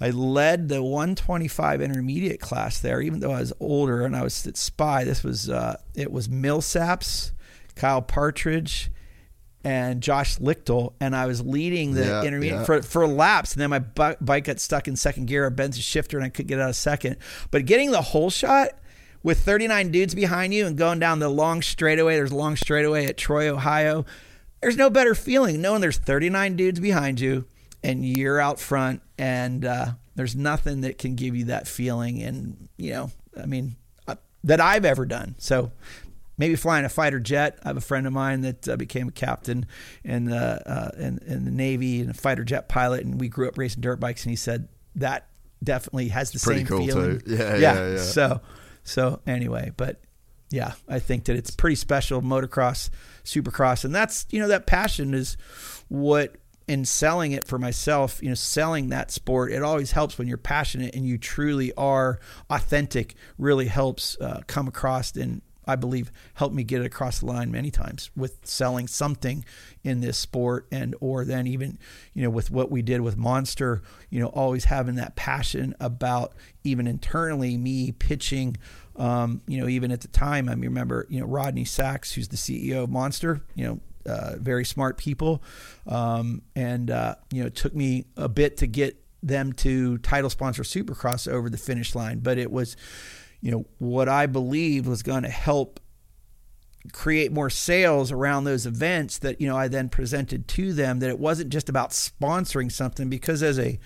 I 0.00 0.10
led 0.10 0.68
the 0.68 0.82
125 0.82 1.80
intermediate 1.82 2.40
class 2.40 2.78
there, 2.78 3.00
even 3.00 3.20
though 3.20 3.32
I 3.32 3.40
was 3.40 3.52
older 3.60 4.04
and 4.04 4.14
I 4.14 4.22
was 4.22 4.46
at 4.46 4.56
Spy. 4.56 5.04
This 5.04 5.22
was 5.24 5.48
uh, 5.50 5.76
it 5.94 6.12
was 6.12 6.28
Millsaps, 6.28 7.32
Kyle 7.74 8.02
Partridge, 8.02 8.90
and 9.64 10.00
Josh 10.00 10.38
Lichtel, 10.38 10.92
and 11.00 11.16
I 11.16 11.26
was 11.26 11.44
leading 11.44 11.94
the 11.94 12.04
Yeah, 12.04 12.22
intermediate 12.22 12.60
yeah. 12.60 12.64
for 12.64 12.82
for 12.82 13.06
laps, 13.08 13.54
and 13.54 13.60
then 13.62 13.70
my 13.70 13.80
bu- 13.80 14.14
bike 14.20 14.44
got 14.44 14.60
stuck 14.60 14.86
in 14.86 14.94
second 14.96 15.26
gear. 15.26 15.46
I 15.46 15.48
bent 15.48 15.74
the 15.74 15.80
shifter, 15.80 16.16
and 16.16 16.24
I 16.24 16.28
couldn't 16.28 16.48
get 16.48 16.60
out 16.60 16.70
of 16.70 16.76
second. 16.76 17.16
But 17.50 17.66
getting 17.66 17.90
the 17.90 18.02
whole 18.02 18.30
shot 18.30 18.68
with 19.24 19.40
39 19.40 19.90
dudes 19.90 20.14
behind 20.14 20.54
you 20.54 20.64
and 20.64 20.76
going 20.78 21.00
down 21.00 21.18
the 21.18 21.28
long 21.28 21.60
straightaway. 21.60 22.14
There's 22.14 22.30
a 22.30 22.36
long 22.36 22.54
straightaway 22.54 23.06
at 23.06 23.16
Troy, 23.16 23.48
Ohio. 23.52 24.06
There's 24.62 24.76
no 24.76 24.90
better 24.90 25.14
feeling 25.16 25.60
knowing 25.60 25.80
there's 25.80 25.98
39 25.98 26.54
dudes 26.56 26.78
behind 26.80 27.18
you 27.20 27.44
and 27.82 28.04
you're 28.04 28.40
out 28.40 28.58
front, 28.58 29.02
and 29.18 29.64
uh, 29.64 29.92
there's 30.14 30.34
nothing 30.36 30.82
that 30.82 30.98
can 30.98 31.14
give 31.14 31.36
you 31.36 31.46
that 31.46 31.68
feeling. 31.68 32.22
And 32.22 32.68
you 32.76 32.92
know, 32.92 33.10
I 33.40 33.46
mean, 33.46 33.76
uh, 34.06 34.16
that 34.44 34.60
I've 34.60 34.84
ever 34.84 35.06
done. 35.06 35.34
So 35.38 35.70
maybe 36.36 36.56
flying 36.56 36.84
a 36.84 36.88
fighter 36.88 37.20
jet. 37.20 37.58
I 37.64 37.68
have 37.68 37.76
a 37.76 37.82
friend 37.82 38.06
of 38.06 38.12
mine 38.12 38.40
that 38.42 38.68
uh, 38.68 38.76
became 38.76 39.08
a 39.08 39.12
captain 39.12 39.66
in 40.04 40.26
the 40.26 40.36
uh, 40.70 40.90
in, 40.96 41.18
in 41.26 41.44
the 41.44 41.50
Navy 41.50 42.00
and 42.00 42.10
a 42.10 42.14
fighter 42.14 42.44
jet 42.44 42.68
pilot, 42.68 43.04
and 43.04 43.20
we 43.20 43.28
grew 43.28 43.48
up 43.48 43.58
racing 43.58 43.80
dirt 43.80 44.00
bikes. 44.00 44.24
And 44.24 44.30
he 44.30 44.36
said 44.36 44.68
that 44.96 45.26
definitely 45.62 46.08
has 46.08 46.30
the 46.30 46.38
Pretty 46.38 46.60
same 46.60 46.66
cool, 46.66 46.86
feeling. 46.86 47.20
too. 47.26 47.34
Yeah, 47.34 47.56
yeah, 47.56 47.88
yeah. 47.90 47.96
So 47.98 48.40
so 48.84 49.20
anyway, 49.26 49.72
but 49.76 50.00
yeah, 50.50 50.72
I 50.88 50.98
think 50.98 51.24
that 51.24 51.36
it's 51.36 51.50
pretty 51.50 51.76
special 51.76 52.22
motocross, 52.22 52.90
supercross, 53.24 53.84
and 53.84 53.94
that's 53.94 54.26
you 54.30 54.40
know 54.40 54.48
that 54.48 54.66
passion 54.66 55.12
is 55.14 55.36
what 55.88 56.36
in 56.68 56.84
selling 56.84 57.32
it 57.32 57.46
for 57.46 57.58
myself, 57.58 58.22
you 58.22 58.28
know, 58.28 58.34
selling 58.34 58.90
that 58.90 59.10
sport, 59.10 59.50
it 59.50 59.62
always 59.62 59.92
helps 59.92 60.18
when 60.18 60.28
you're 60.28 60.36
passionate 60.36 60.94
and 60.94 61.06
you 61.06 61.18
truly 61.18 61.72
are 61.74 62.20
authentic. 62.50 63.14
Really 63.38 63.66
helps 63.66 64.16
uh, 64.20 64.42
come 64.46 64.68
across 64.68 65.16
and 65.16 65.42
I 65.66 65.76
believe 65.76 66.10
helped 66.34 66.54
me 66.54 66.64
get 66.64 66.80
it 66.80 66.86
across 66.86 67.20
the 67.20 67.26
line 67.26 67.50
many 67.50 67.70
times 67.70 68.10
with 68.16 68.38
selling 68.44 68.86
something 68.86 69.44
in 69.84 70.00
this 70.00 70.16
sport 70.16 70.66
and 70.72 70.94
or 71.00 71.26
then 71.26 71.46
even 71.46 71.78
you 72.14 72.22
know 72.22 72.30
with 72.30 72.50
what 72.50 72.70
we 72.70 72.80
did 72.80 73.02
with 73.02 73.18
Monster, 73.18 73.82
you 74.08 74.20
know, 74.20 74.28
always 74.28 74.64
having 74.64 74.94
that 74.94 75.16
passion 75.16 75.74
about 75.80 76.34
even 76.64 76.86
internally 76.86 77.56
me 77.56 77.92
pitching 77.92 78.56
um, 78.96 79.42
you 79.46 79.60
know, 79.60 79.68
even 79.68 79.92
at 79.92 80.00
the 80.00 80.08
time, 80.08 80.48
I 80.48 80.54
remember, 80.54 81.06
you 81.08 81.20
know, 81.20 81.26
Rodney 81.26 81.64
Sachs, 81.64 82.14
who's 82.14 82.28
the 82.28 82.36
CEO 82.36 82.82
of 82.82 82.90
Monster, 82.90 83.42
you 83.54 83.64
know, 83.64 83.80
uh, 84.08 84.36
very 84.38 84.64
smart 84.64 84.96
people. 84.96 85.42
Um, 85.86 86.42
and, 86.56 86.90
uh, 86.90 87.16
you 87.30 87.42
know, 87.42 87.46
it 87.46 87.54
took 87.54 87.74
me 87.74 88.06
a 88.16 88.28
bit 88.28 88.56
to 88.58 88.66
get 88.66 89.02
them 89.22 89.52
to 89.52 89.98
title 89.98 90.30
sponsor 90.30 90.62
Supercross 90.62 91.30
over 91.30 91.50
the 91.50 91.58
finish 91.58 91.94
line. 91.94 92.20
But 92.20 92.38
it 92.38 92.50
was, 92.50 92.76
you 93.40 93.50
know, 93.50 93.66
what 93.78 94.08
I 94.08 94.26
believed 94.26 94.86
was 94.86 95.02
going 95.02 95.22
to 95.24 95.28
help 95.30 95.80
create 96.92 97.32
more 97.32 97.50
sales 97.50 98.12
around 98.12 98.44
those 98.44 98.64
events 98.64 99.18
that, 99.18 99.40
you 99.40 99.48
know, 99.48 99.56
I 99.56 99.68
then 99.68 99.88
presented 99.88 100.48
to 100.48 100.72
them 100.72 101.00
that 101.00 101.10
it 101.10 101.18
wasn't 101.18 101.50
just 101.50 101.68
about 101.68 101.90
sponsoring 101.90 102.72
something 102.72 103.10
because 103.10 103.42
as 103.42 103.58
a, 103.58 103.78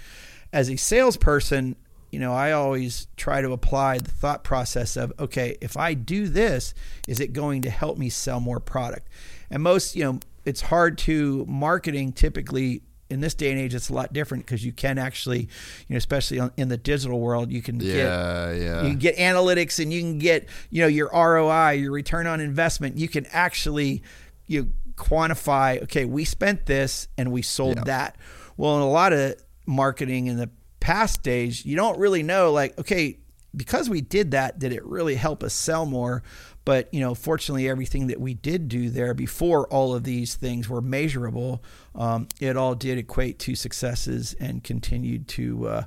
as 0.53 0.71
a 0.71 0.77
salesperson, 0.77 1.77
you 2.13 2.19
know, 2.19 2.35
I 2.35 2.53
always 2.53 3.09
try 3.17 3.41
to 3.41 3.53
apply 3.53 3.99
the 3.99 4.11
thought 4.11 4.45
process 4.45 4.97
of, 4.97 5.13
okay, 5.19 5.57
if 5.63 5.79
I 5.79 5.95
do 5.95 6.29
this, 6.29 6.75
is 7.09 7.21
it 7.21 7.33
going 7.33 7.63
to 7.63 7.71
help 7.71 7.97
me 7.97 8.11
sell 8.11 8.39
more 8.39 8.61
product? 8.61 9.09
And 9.53 9.63
most, 9.63 9.95
you 9.95 10.05
know, 10.05 10.19
it's 10.45 10.61
hard 10.63 10.99
to 10.99 11.45
marketing 11.47 12.13
typically 12.13 12.83
in 13.11 13.21
this 13.21 13.35
day 13.35 13.51
and 13.51 13.61
age. 13.61 13.75
It's 13.75 13.91
a 13.91 13.93
lot 13.95 14.13
different 14.13 14.47
because 14.47 14.65
you 14.65 14.73
can 14.73 14.99
actually, 14.99 15.41
you 15.43 15.91
know, 15.91 15.97
especially 15.99 16.41
on, 16.41 16.51
in 16.57 16.69
the 16.69 16.79
digital 16.79 17.21
world, 17.21 17.53
you 17.53 17.61
can 17.63 17.79
get 17.79 17.89
Yeah, 17.97 18.53
yeah. 18.53 18.83
you 18.83 18.89
can 18.89 18.99
get 18.99 19.17
analytics 19.19 19.81
and 19.81 19.93
you 19.93 20.01
can 20.01 20.19
get, 20.19 20.49
you 20.71 20.81
know, 20.83 20.89
your 20.89 21.11
ROI, 21.13 21.73
your 21.73 21.93
return 21.93 22.27
on 22.27 22.41
investment. 22.41 22.97
You 22.97 23.09
can 23.09 23.27
actually 23.31 24.03
you 24.47 24.71
quantify, 24.97 25.83
okay, 25.83 26.05
we 26.05 26.25
spent 26.25 26.67
this 26.67 27.09
and 27.19 27.31
we 27.31 27.43
sold 27.43 27.77
Yeah. 27.77 27.85
that. 27.85 28.17
Well, 28.57 28.77
in 28.77 28.83
a 28.83 28.89
lot 28.91 29.13
of 29.13 29.35
marketing 29.67 30.27
in 30.27 30.37
the 30.37 30.51
past 30.81 31.23
days, 31.23 31.65
you 31.65 31.77
don't 31.77 31.99
really 31.99 32.23
know 32.23 32.53
like, 32.53 32.79
okay, 32.79 33.19
because 33.55 33.89
we 33.91 34.01
did 34.01 34.31
that, 34.33 34.59
did 34.59 34.73
it 34.73 34.85
really 34.85 35.15
help 35.15 35.43
us 35.43 35.53
sell 35.55 35.85
more? 35.87 36.23
But 36.65 36.93
you 36.95 37.01
know, 37.01 37.15
fortunately, 37.15 37.69
everything 37.69 38.07
that 38.07 38.21
we 38.21 38.35
did 38.35 38.69
do 38.69 38.89
there 38.89 39.15
before 39.15 39.67
all 39.69 39.95
of 39.95 40.05
these 40.05 40.37
things 40.37 40.69
were 40.69 40.81
measurable, 40.81 41.63
um, 41.95 42.29
it 42.41 42.57
all 42.57 42.75
did 42.75 42.99
equate 42.99 43.39
to 43.41 43.55
successes 43.55 44.35
and 44.39 44.63
continued 44.63 45.27
to 45.29 45.67
uh, 45.69 45.85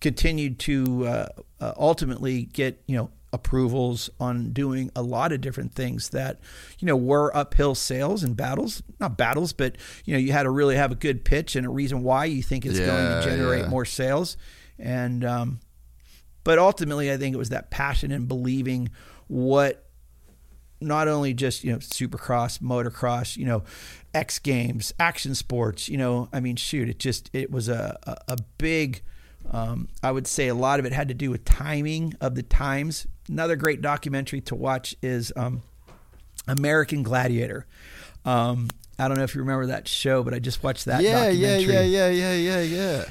continued 0.00 0.58
to 0.58 1.06
uh, 1.06 1.26
uh, 1.60 1.72
ultimately 1.78 2.42
get 2.42 2.82
you 2.86 2.96
know 2.96 3.10
approvals 3.32 4.10
on 4.20 4.52
doing 4.52 4.90
a 4.94 5.02
lot 5.02 5.32
of 5.32 5.40
different 5.40 5.72
things 5.72 6.10
that 6.10 6.38
you 6.78 6.86
know 6.86 6.96
were 6.96 7.34
uphill 7.34 7.74
sales 7.74 8.22
and 8.22 8.36
battles 8.36 8.82
not 9.00 9.16
battles 9.16 9.54
but 9.54 9.78
you 10.04 10.12
know 10.12 10.18
you 10.18 10.32
had 10.32 10.42
to 10.42 10.50
really 10.50 10.76
have 10.76 10.92
a 10.92 10.94
good 10.94 11.24
pitch 11.24 11.56
and 11.56 11.66
a 11.66 11.70
reason 11.70 12.02
why 12.02 12.26
you 12.26 12.42
think 12.42 12.66
it's 12.66 12.78
going 12.78 12.88
to 12.88 13.22
generate 13.24 13.62
yeah. 13.62 13.68
more 13.68 13.86
sales 13.86 14.36
and 14.78 15.24
um, 15.24 15.60
but 16.44 16.58
ultimately 16.58 17.10
i 17.10 17.16
think 17.16 17.34
it 17.34 17.38
was 17.38 17.48
that 17.48 17.70
passion 17.70 18.12
and 18.12 18.28
believing 18.28 18.90
what 19.28 19.88
not 20.82 21.08
only 21.08 21.32
just 21.34 21.64
you 21.64 21.72
know 21.72 21.78
supercross 21.78 22.58
motocross 22.60 23.36
you 23.36 23.44
know 23.44 23.62
x 24.14 24.38
games 24.38 24.92
action 24.98 25.34
sports 25.34 25.88
you 25.88 25.96
know 25.96 26.28
i 26.32 26.40
mean 26.40 26.56
shoot 26.56 26.88
it 26.88 26.98
just 26.98 27.30
it 27.32 27.50
was 27.50 27.68
a, 27.68 27.98
a, 28.04 28.32
a 28.32 28.36
big 28.58 29.02
um, 29.50 29.88
i 30.02 30.10
would 30.10 30.26
say 30.26 30.48
a 30.48 30.54
lot 30.54 30.78
of 30.78 30.84
it 30.86 30.92
had 30.92 31.08
to 31.08 31.14
do 31.14 31.30
with 31.30 31.44
timing 31.44 32.14
of 32.20 32.34
the 32.34 32.42
times. 32.42 33.06
Another 33.28 33.56
great 33.56 33.80
documentary 33.80 34.40
to 34.42 34.54
watch 34.54 34.94
is 35.02 35.32
um, 35.36 35.62
american 36.46 37.02
gladiator. 37.02 37.66
Um, 38.24 38.68
i 38.98 39.08
don't 39.08 39.16
know 39.16 39.24
if 39.24 39.34
you 39.34 39.40
remember 39.40 39.66
that 39.66 39.88
show 39.88 40.22
but 40.22 40.34
i 40.34 40.38
just 40.38 40.62
watched 40.62 40.84
that 40.84 41.02
yeah, 41.02 41.28
yeah, 41.28 41.56
documentary. 41.58 41.86
yeah, 41.86 42.08
yeah, 42.08 42.34
yeah, 42.34 42.34
yeah, 42.34 42.60
yeah. 42.62 43.04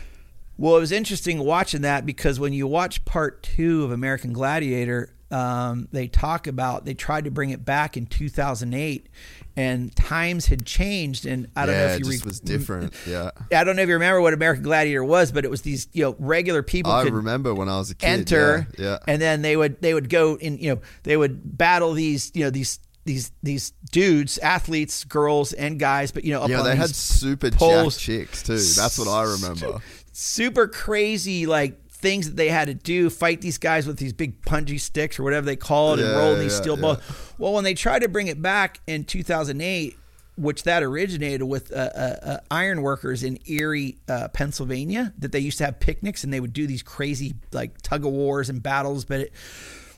well, 0.58 0.78
it 0.78 0.80
was 0.80 0.92
interesting 0.92 1.40
watching 1.40 1.82
that 1.82 2.06
because 2.06 2.40
when 2.40 2.54
you 2.54 2.68
watch 2.68 3.04
part 3.04 3.42
two 3.44 3.84
of 3.84 3.92
American 3.92 4.32
Gladiator, 4.32 5.14
um, 5.32 5.88
they 5.92 6.08
talk 6.08 6.48
about 6.48 6.86
they 6.86 6.94
tried 6.94 7.26
to 7.26 7.32
bring 7.32 7.50
it 7.52 7.64
back 7.66 7.96
in 7.98 8.06
2008, 8.06 9.08
and 9.56 9.96
times 9.96 10.46
had 10.48 10.66
changed. 10.66 11.26
And 11.26 11.48
I 11.56 11.66
don't 11.66 11.76
yeah, 11.76 11.88
know 11.88 11.94
if 11.94 12.00
you 12.02 12.10
re- 12.10 12.20
was 12.24 12.40
different. 12.40 12.94
Yeah. 13.08 13.32
I 13.56 13.64
don't 13.64 13.76
know 13.76 13.82
if 13.82 13.88
you 13.88 13.94
remember 13.96 14.22
what 14.22 14.34
American 14.34 14.64
Gladiator 14.64 15.04
was, 15.04 15.32
but 15.32 15.46
it 15.46 15.52
was 15.52 15.62
these 15.62 15.88
you 15.94 16.04
know 16.04 16.16
regular 16.20 16.64
people 16.64 16.92
I 16.92 17.04
could 17.04 17.14
remember 17.14 17.54
when 17.54 17.70
I 17.70 17.78
was 17.78 17.92
a 17.92 17.96
kid. 17.96 18.08
enter, 18.08 18.68
Yeah. 18.78 18.86
yeah. 18.86 18.98
and 19.08 19.22
then 19.22 19.42
they 19.42 19.56
would 19.58 19.82
they 19.82 19.94
would 19.94 20.10
go 20.10 20.36
in 20.36 20.58
you 20.58 20.76
know 20.76 20.82
they 21.04 21.18
would 21.18 21.58
battle 21.58 21.94
these 21.94 22.32
you 22.34 22.44
know 22.44 22.50
these 22.50 22.80
these 23.04 23.32
these 23.42 23.72
dudes, 23.92 24.38
athletes, 24.38 25.04
girls 25.06 25.54
and 25.54 25.80
guys, 25.80 26.12
but 26.12 26.24
you 26.24 26.34
know 26.34 26.42
up 26.44 26.50
yeah, 26.50 26.60
on 26.60 26.66
they 26.66 26.76
had 26.76 26.94
super 26.94 27.50
poles. 27.50 27.98
chicks 27.98 28.44
too. 28.44 28.54
That's 28.58 29.00
what 29.00 29.08
I 29.08 29.24
remember. 29.24 29.80
super 30.14 30.68
crazy 30.68 31.46
like 31.48 31.81
things 32.02 32.28
that 32.28 32.36
they 32.36 32.50
had 32.50 32.66
to 32.66 32.74
do 32.74 33.10
fight 33.10 33.42
these 33.42 33.58
guys 33.58 33.86
with 33.88 33.98
these 33.98 34.14
big 34.14 34.42
punji 34.42 34.80
sticks 34.80 35.20
or 35.20 35.24
whatever 35.24 35.46
they 35.46 35.56
call 35.56 35.94
it 35.94 36.00
and 36.00 36.10
Yeah, 36.10 36.18
roll 36.18 36.36
these 36.36 36.54
steel 36.56 36.76
yeah. 36.76 36.82
balls 36.82 37.34
well 37.38 37.54
when 37.54 37.64
they 37.64 37.74
tried 37.74 38.00
to 38.00 38.10
bring 38.10 38.28
it 38.28 38.42
back 38.42 38.80
in 38.88 39.04
2008 39.04 39.98
which 40.38 40.64
that 40.64 40.82
originated 40.82 41.44
with 41.44 41.72
uh, 41.72 41.76
uh, 41.76 42.16
uh, 42.24 42.38
iron 42.50 42.82
workers 42.82 43.22
in 43.22 43.38
Erie, 43.46 43.98
uh, 44.08 44.28
Pennsylvania, 44.30 45.14
that 45.20 45.32
they 45.32 45.40
used 45.40 45.58
to 45.60 45.66
have 45.66 45.80
picnics 45.80 46.24
and 46.24 46.34
they 46.34 46.40
would 46.40 46.54
do 46.54 46.66
these 46.66 46.82
crazy 46.82 47.36
like 47.52 47.80
tug 47.82 48.06
of 48.06 48.12
wars 48.12 48.50
and 48.50 48.64
battles. 48.64 49.06
But 49.06 49.20
it, 49.20 49.34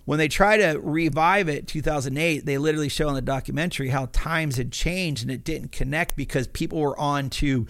when 0.06 0.20
they 0.20 0.28
try 0.28 0.58
to 0.58 0.80
revive 0.82 1.48
it, 1.48 1.68
2008, 1.68 2.46
they 2.46 2.58
literally 2.58 2.90
show 2.90 3.08
in 3.08 3.16
the 3.16 3.22
documentary 3.22 3.90
how 3.90 4.08
times 4.12 4.58
had 4.58 4.72
changed 4.72 5.22
and 5.22 5.32
it 5.32 5.46
didn't 5.46 5.72
connect 5.72 6.18
because 6.18 6.48
people 6.48 6.80
were 6.80 7.00
on 7.00 7.30
to 7.30 7.66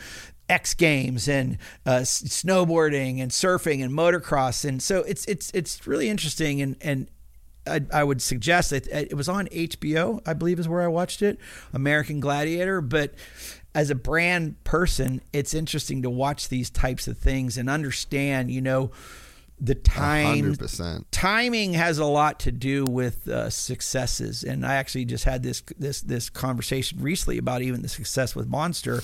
X 0.50 0.74
Games 0.74 1.28
and 1.28 1.58
uh, 1.86 2.02
snowboarding 2.02 3.22
and 3.22 3.32
surfing 3.32 3.84
and 3.84 3.94
motocross, 3.94 4.66
and 4.66 4.82
so 4.82 5.00
it's 5.04 5.26
it's 5.26 5.52
it's 5.52 5.88
really 5.88 6.10
interesting 6.10 6.62
and 6.62 6.76
and 6.82 7.08
I, 7.66 7.82
I 7.94 8.04
would 8.04 8.22
suggest 8.22 8.72
that 8.72 8.88
it 8.88 9.16
was 9.16 9.30
on 9.30 9.48
HBO, 9.48 10.22
I 10.26 10.34
believe 10.34 10.60
is 10.60 10.68
where 10.68 10.82
I 10.82 10.88
watched 10.88 11.22
it, 11.22 11.40
American 11.72 12.20
Gladiator. 12.20 12.82
But 12.82 13.14
as 13.74 13.90
a 13.90 13.96
brand 13.96 14.62
person, 14.64 15.22
it's 15.32 15.54
interesting 15.54 16.02
to 16.02 16.10
watch 16.10 16.50
these 16.50 16.70
types 16.70 17.08
of 17.08 17.18
things 17.18 17.58
and 17.58 17.70
understand, 17.70 18.52
you 18.52 18.62
know, 18.62 18.92
the 19.60 19.76
time 19.76 20.54
100%. 20.56 21.06
timing 21.12 21.74
has 21.74 21.98
a 22.00 22.06
lot 22.06 22.40
to 22.42 22.52
do 22.52 22.84
with 22.86 23.28
uh, 23.28 23.50
successes 23.50 24.44
and 24.44 24.66
i 24.66 24.76
actually 24.76 25.06
just 25.06 25.24
had 25.26 25.44
this 25.44 25.62
this 25.78 26.02
this 26.02 26.30
conversation 26.30 27.00
recently 27.02 27.38
about 27.38 27.62
even 27.62 27.82
the 27.82 27.88
success 27.90 28.36
with 28.36 28.48
monster 28.48 29.02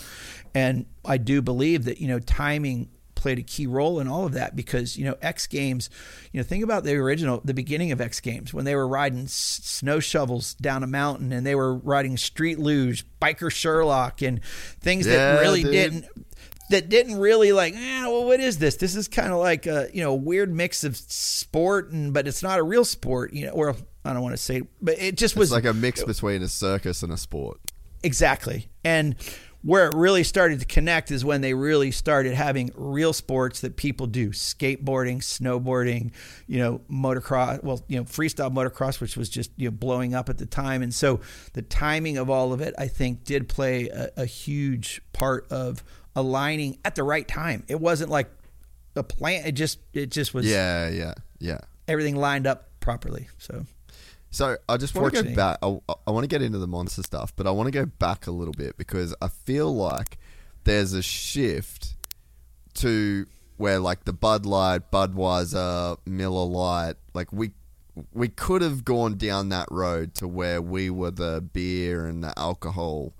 and 0.56 0.86
i 1.06 1.18
do 1.18 1.42
believe 1.42 1.86
that 1.86 2.00
you 2.00 2.08
know 2.08 2.20
timing 2.20 2.90
played 3.16 3.38
a 3.38 3.42
key 3.44 3.68
role 3.68 4.00
in 4.00 4.08
all 4.08 4.26
of 4.26 4.32
that 4.32 4.56
because 4.56 4.98
you 4.98 5.04
know 5.04 5.16
x 5.22 5.46
games 5.46 5.90
you 6.32 6.40
know 6.40 6.44
think 6.44 6.64
about 6.64 6.86
the 6.86 6.96
original 6.96 7.42
the 7.44 7.54
beginning 7.54 7.92
of 7.92 8.00
x 8.00 8.20
games 8.22 8.54
when 8.54 8.64
they 8.64 8.76
were 8.76 8.88
riding 8.88 9.24
s- 9.26 9.60
snow 9.62 10.00
shovels 10.00 10.54
down 10.56 10.84
a 10.84 10.88
mountain 10.88 11.34
and 11.34 11.46
they 11.46 11.54
were 11.54 11.76
riding 11.76 12.16
street 12.16 12.58
luge 12.58 13.06
biker 13.22 13.52
sherlock 13.52 14.22
and 14.22 14.42
things 14.80 15.06
Yeah, 15.06 15.36
that 15.36 15.42
really 15.42 15.64
dude. 15.64 15.72
didn't 15.74 16.06
that 16.70 16.90
didn't 16.90 17.18
really 17.18 17.52
like, 17.52 17.74
eh, 17.76 18.02
well, 18.08 18.26
what 18.26 18.40
is 18.40 18.58
this? 18.60 18.76
This 18.76 18.96
is 18.96 19.08
kind 19.08 19.32
of 19.32 19.40
like 19.40 19.66
a 19.66 19.90
you 19.94 20.02
know 20.02 20.14
weird 20.14 20.54
mix 20.54 20.84
of 20.84 20.96
sport 20.98 21.92
and 21.92 22.14
but 22.14 22.28
it's 22.28 22.44
not 22.44 22.60
a 22.60 22.64
real 22.64 22.86
sport, 22.86 23.34
you 23.34 23.46
know. 23.48 23.52
Or 23.52 23.76
I 24.06 24.14
don't 24.14 24.22
want 24.22 24.34
to 24.34 24.42
say, 24.42 24.64
but 24.82 25.00
it 25.00 25.18
just 25.18 25.36
was 25.36 25.50
It's 25.50 25.56
like 25.56 25.66
a 25.66 25.74
mix 25.74 26.04
between 26.04 26.42
a 26.42 26.48
circus 26.48 27.04
and 27.04 27.12
a 27.12 27.18
sport. 27.18 27.60
exactly. 28.04 28.70
And 28.84 29.16
where 29.62 29.88
it 29.90 29.94
really 29.94 30.24
started 30.24 30.62
to 30.62 30.66
connect 30.66 31.12
is 31.12 31.26
when 31.26 31.42
they 31.42 31.54
really 31.54 31.92
started 31.92 32.34
having 32.34 32.72
real 32.76 33.12
sports 33.12 33.60
that 33.60 33.76
people 33.76 34.08
do: 34.08 34.30
skateboarding, 34.30 35.18
snowboarding, 35.18 36.12
you 36.48 36.60
know, 36.60 36.80
motocross. 36.90 37.62
Well, 37.62 37.84
you 37.90 37.98
know, 37.98 38.06
freestyle 38.06 38.54
motocross, 38.54 39.02
which 39.02 39.18
was 39.18 39.28
just 39.28 39.52
you 39.58 39.68
know 39.70 39.76
blowing 39.76 40.14
up 40.16 40.30
at 40.30 40.38
the 40.38 40.46
time. 40.46 40.82
And 40.82 40.94
so 40.94 41.20
the 41.54 41.62
timing 41.62 42.18
of 42.18 42.30
all 42.30 42.54
of 42.54 42.62
it, 42.62 42.74
I 42.78 42.88
think, 42.88 43.26
did 43.26 43.50
play 43.50 43.90
a, 43.90 44.10
a 44.16 44.26
huge 44.26 45.02
part 45.12 45.46
of 45.52 45.84
aligning 46.20 46.78
at 46.86 46.96
the 46.96 47.04
right 47.04 47.28
time. 47.28 47.64
It 47.68 47.80
wasn't 47.80 48.10
like 48.10 48.30
a 48.96 49.04
plan. 49.04 49.46
It 49.46 49.54
just 49.54 49.80
it 49.94 50.12
just 50.12 50.34
was 50.34 50.46
Yeah, 50.46 50.90
yeah, 50.90 51.14
yeah. 51.40 51.60
everything 51.88 52.16
lined 52.16 52.46
up 52.48 52.70
properly. 52.80 53.28
So 53.38 53.66
So 54.32 54.58
I 54.68 54.78
just 54.78 54.94
want 54.96 55.14
to 55.16 55.24
go 55.24 55.36
back. 55.36 55.60
I, 55.62 55.80
I 56.08 56.12
want 56.12 56.24
to 56.24 56.28
get 56.28 56.42
into 56.42 56.60
the 56.60 56.68
monster 56.68 57.04
stuff, 57.04 57.34
but 57.36 57.48
I 57.48 57.52
want 57.52 57.68
to 57.68 57.72
go 57.72 57.86
back 57.86 58.28
a 58.28 58.32
little 58.32 58.54
bit 58.54 58.78
because 58.78 59.16
I 59.22 59.28
feel 59.30 59.74
like 59.76 60.18
there's 60.66 60.94
a 60.94 61.02
shift 61.02 61.96
to 62.76 63.26
where 63.58 63.80
like 63.80 64.06
the 64.06 64.14
Bud 64.14 64.46
Light, 64.46 64.92
Budweiser, 64.92 65.98
Miller 66.06 66.46
Lite, 66.46 66.96
like 67.14 67.32
we 67.32 67.52
we 68.14 68.30
could 68.30 68.62
have 68.62 68.86
gone 68.86 69.18
down 69.18 69.50
that 69.50 69.68
road 69.72 70.14
to 70.16 70.28
where 70.28 70.62
we 70.62 70.90
were 70.90 71.12
the 71.12 71.42
beer 71.42 72.06
and 72.06 72.24
the 72.24 72.38
alcohol 72.38 73.14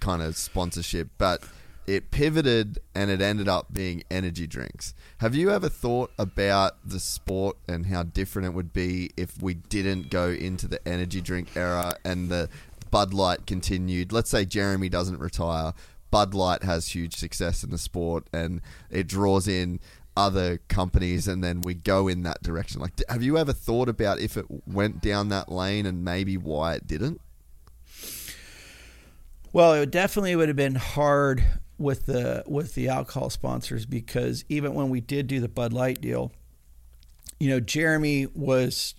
kind 0.00 0.20
of 0.22 0.36
sponsorship, 0.36 1.08
but 1.18 1.42
it 1.88 2.10
pivoted 2.10 2.78
and 2.94 3.10
it 3.10 3.22
ended 3.22 3.48
up 3.48 3.72
being 3.72 4.02
energy 4.10 4.46
drinks. 4.46 4.92
Have 5.18 5.34
you 5.34 5.50
ever 5.50 5.70
thought 5.70 6.10
about 6.18 6.76
the 6.84 7.00
sport 7.00 7.56
and 7.66 7.86
how 7.86 8.02
different 8.02 8.44
it 8.44 8.50
would 8.50 8.74
be 8.74 9.08
if 9.16 9.40
we 9.40 9.54
didn't 9.54 10.10
go 10.10 10.28
into 10.28 10.68
the 10.68 10.86
energy 10.86 11.22
drink 11.22 11.56
era 11.56 11.96
and 12.04 12.28
the 12.28 12.50
Bud 12.90 13.14
Light 13.14 13.46
continued? 13.46 14.12
Let's 14.12 14.28
say 14.28 14.44
Jeremy 14.44 14.90
doesn't 14.90 15.18
retire. 15.18 15.72
Bud 16.10 16.34
Light 16.34 16.62
has 16.62 16.88
huge 16.88 17.16
success 17.16 17.64
in 17.64 17.70
the 17.70 17.78
sport 17.78 18.24
and 18.34 18.60
it 18.90 19.06
draws 19.06 19.48
in 19.48 19.80
other 20.14 20.58
companies 20.68 21.26
and 21.26 21.42
then 21.42 21.62
we 21.62 21.72
go 21.72 22.06
in 22.06 22.22
that 22.24 22.42
direction. 22.42 22.82
Like 22.82 23.00
have 23.08 23.22
you 23.22 23.38
ever 23.38 23.54
thought 23.54 23.88
about 23.88 24.20
if 24.20 24.36
it 24.36 24.44
went 24.66 25.00
down 25.00 25.30
that 25.30 25.50
lane 25.50 25.86
and 25.86 26.04
maybe 26.04 26.36
why 26.36 26.74
it 26.74 26.86
didn't? 26.86 27.22
Well, 29.54 29.72
it 29.72 29.90
definitely 29.90 30.36
would 30.36 30.48
have 30.48 30.56
been 30.56 30.74
hard 30.74 31.42
with 31.78 32.06
the 32.06 32.42
with 32.46 32.74
the 32.74 32.88
alcohol 32.88 33.30
sponsors 33.30 33.86
because 33.86 34.44
even 34.48 34.74
when 34.74 34.90
we 34.90 35.00
did 35.00 35.26
do 35.26 35.40
the 35.40 35.48
Bud 35.48 35.72
Light 35.72 36.00
deal, 36.00 36.32
you 37.38 37.48
know, 37.48 37.60
Jeremy 37.60 38.26
was 38.34 38.94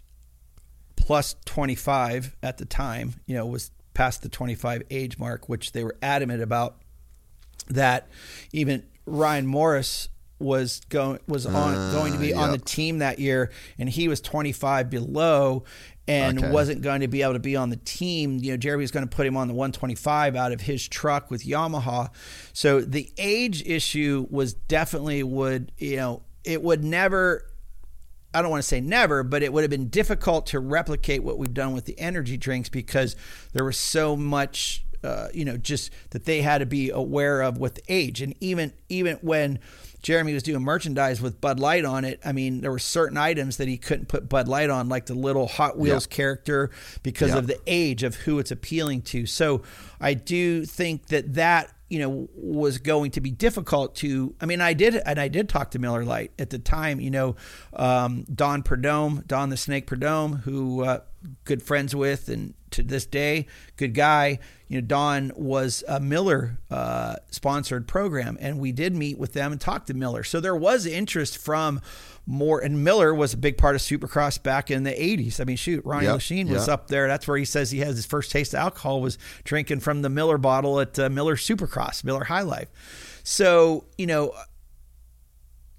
plus 0.96 1.36
25 1.46 2.36
at 2.42 2.58
the 2.58 2.66
time, 2.66 3.16
you 3.26 3.36
know, 3.36 3.46
was 3.46 3.72
past 3.94 4.22
the 4.22 4.30
25 4.30 4.84
age 4.90 5.18
mark, 5.18 5.50
which 5.50 5.74
they 5.74 5.84
were 5.84 5.98
adamant 6.02 6.42
about 6.42 6.78
that 7.68 8.08
even 8.52 8.84
Ryan 9.06 9.46
Morris 9.46 10.10
was 10.40 10.82
going 10.88 11.20
was 11.28 11.46
on 11.46 11.76
Ah, 11.76 11.92
going 11.92 12.14
to 12.14 12.20
be 12.20 12.34
on 12.34 12.52
the 12.52 12.58
team 12.58 13.00
that 13.00 13.20
year 13.20 13.52
and 13.78 13.90
he 13.90 14.08
was 14.08 14.22
25 14.22 14.90
below 14.90 15.66
and 16.10 16.40
Okay. 16.40 16.52
wasn't 16.52 16.82
going 16.82 17.02
to 17.02 17.08
be 17.08 17.22
able 17.22 17.34
to 17.34 17.40
be 17.40 17.56
on 17.56 17.70
the 17.70 17.78
team. 17.78 18.38
You 18.40 18.52
know, 18.52 18.58
Jeremy 18.58 18.82
was 18.84 18.92
going 18.92 19.08
to 19.08 19.16
put 19.16 19.28
him 19.28 19.38
on 19.38 19.48
the 19.48 19.54
125 19.54 20.36
out 20.36 20.52
of 20.52 20.62
his 20.62 20.88
truck 20.88 21.30
with 21.30 21.46
Yamaha. 21.46 22.10
So 22.54 22.82
the 22.82 23.12
age 23.18 23.64
issue 23.66 24.26
was 24.30 24.54
definitely 24.54 25.22
would, 25.24 25.72
you 25.78 25.98
know, 25.98 26.24
it 26.44 26.62
would 26.64 26.84
never 26.84 27.46
I 28.34 28.42
don't 28.44 28.52
want 28.52 28.62
to 28.62 28.68
say 28.68 28.80
never, 28.80 29.24
but 29.24 29.42
it 29.42 29.52
would 29.52 29.64
have 29.64 29.72
been 29.72 29.90
difficult 29.90 30.46
to 30.48 30.60
replicate 30.60 31.24
what 31.24 31.40
we've 31.40 31.54
done 31.54 31.74
with 31.74 31.86
the 31.86 32.00
energy 32.00 32.38
drinks 32.38 32.70
because 32.70 33.16
there 33.54 33.66
was 33.66 33.76
so 33.76 34.16
much, 34.16 34.86
uh, 35.04 35.30
you 35.34 35.44
know, 35.44 35.58
just 35.58 35.90
that 36.12 36.26
they 36.26 36.42
had 36.44 36.60
to 36.60 36.68
be 36.68 36.92
aware 36.92 37.42
of 37.42 37.58
with 37.58 37.80
age. 37.88 38.22
And 38.22 38.36
even 38.40 38.72
even 38.88 39.16
when 39.22 39.58
Jeremy 40.02 40.34
was 40.34 40.44
doing 40.44 40.62
merchandise 40.64 41.22
with 41.22 41.42
Bud 41.42 41.60
Light 41.60 41.86
on 41.86 42.06
it, 42.06 42.20
I 42.24 42.32
mean, 42.32 42.62
there 42.62 42.72
were 42.72 42.80
certain 42.80 43.18
items 43.18 43.58
that 43.58 43.68
he 43.68 43.78
couldn't 43.78 44.08
put 44.08 44.30
Bud 44.30 44.48
Light 44.48 44.70
on, 44.70 44.88
like 44.90 45.06
the 45.08 45.14
little 45.14 45.48
Hot 45.48 45.78
Wheels 45.78 46.08
Yeah. 46.10 46.16
character, 46.16 46.70
because 47.04 47.30
Yeah. 47.32 47.38
of 47.40 47.48
the 47.48 47.60
age 47.68 48.04
of 48.04 48.16
who 48.16 48.40
it's 48.40 48.52
appealing 48.52 49.02
to. 49.04 49.26
So 49.26 49.62
I 50.00 50.14
do 50.14 50.66
think 50.66 51.08
that 51.08 51.34
that 51.36 51.74
you 51.90 51.98
know 52.00 52.30
was 52.36 52.78
going 52.78 53.10
to 53.10 53.20
be 53.20 53.32
difficult 53.32 53.96
to 53.96 54.36
i 54.40 54.46
mean 54.46 54.62
i 54.62 54.74
did 54.74 54.94
and 55.08 55.20
i 55.20 55.28
did 55.28 55.50
talk 55.50 55.72
to 55.72 55.80
miller 55.80 56.06
Lite 56.06 56.32
at 56.38 56.52
the 56.52 56.60
time 56.60 57.00
you 57.00 57.10
know 57.10 57.36
um, 57.74 58.26
don 58.32 58.62
perdome 58.62 59.26
don 59.26 59.50
the 59.50 59.58
snake 59.58 59.88
perdome 59.88 60.42
who 60.42 60.84
uh, 60.84 61.00
good 61.44 61.62
friends 61.62 61.96
with 61.96 62.30
and 62.30 62.54
to 62.72 62.84
this 62.84 63.06
day 63.06 63.48
good 63.78 63.94
guy. 63.94 64.40
You 64.68 64.82
know 64.82 64.88
don 64.88 65.32
was 65.36 65.84
a 65.88 66.00
miller 66.00 66.60
uh, 66.70 67.16
sponsored 67.32 67.88
program 67.88 68.38
and 68.40 68.60
we 68.60 68.72
did 68.72 68.96
meet 68.96 69.18
with 69.18 69.34
them 69.34 69.52
and 69.52 69.60
talk 69.60 69.86
to 69.88 69.94
miller. 69.94 70.24
So 70.24 70.40
there 70.40 70.56
was 70.56 70.86
interest 70.86 71.38
from 71.38 71.82
more 72.28 72.60
and 72.60 72.84
miller 72.84 73.14
was 73.14 73.34
a 73.34 73.38
big 73.38 73.58
part 73.58 73.76
of 73.76 73.82
supercross 73.82 74.42
back 74.42 74.70
in 74.70 74.84
the 74.84 74.92
80s 74.92 75.42
i 75.42 75.44
mean 75.44 75.58
shoot 75.58 75.84
ronnie 75.84 76.06
Yep, 76.06 76.18
Lechien 76.18 76.48
was 76.50 76.68
yep. 76.68 76.74
up 76.74 76.88
there. 76.88 77.08
That's 77.08 77.28
where 77.28 77.38
he 77.38 77.46
says 77.46 77.72
he 77.72 77.80
has 77.80 77.96
his 77.96 78.06
first 78.06 78.32
taste 78.32 78.54
of 78.54 78.60
alcohol 78.60 79.02
was 79.02 79.18
drinking 79.44 79.80
from 79.80 80.04
the 80.04 80.10
miller 80.10 80.38
bottle 80.38 80.80
at 80.80 81.00
uh, 81.00 81.10
miller 81.10 81.36
supercross 81.36 82.04
miller 82.04 82.26
high 82.26 82.44
life. 82.44 82.70
So 83.24 83.86
you 83.98 84.06
know 84.06 84.34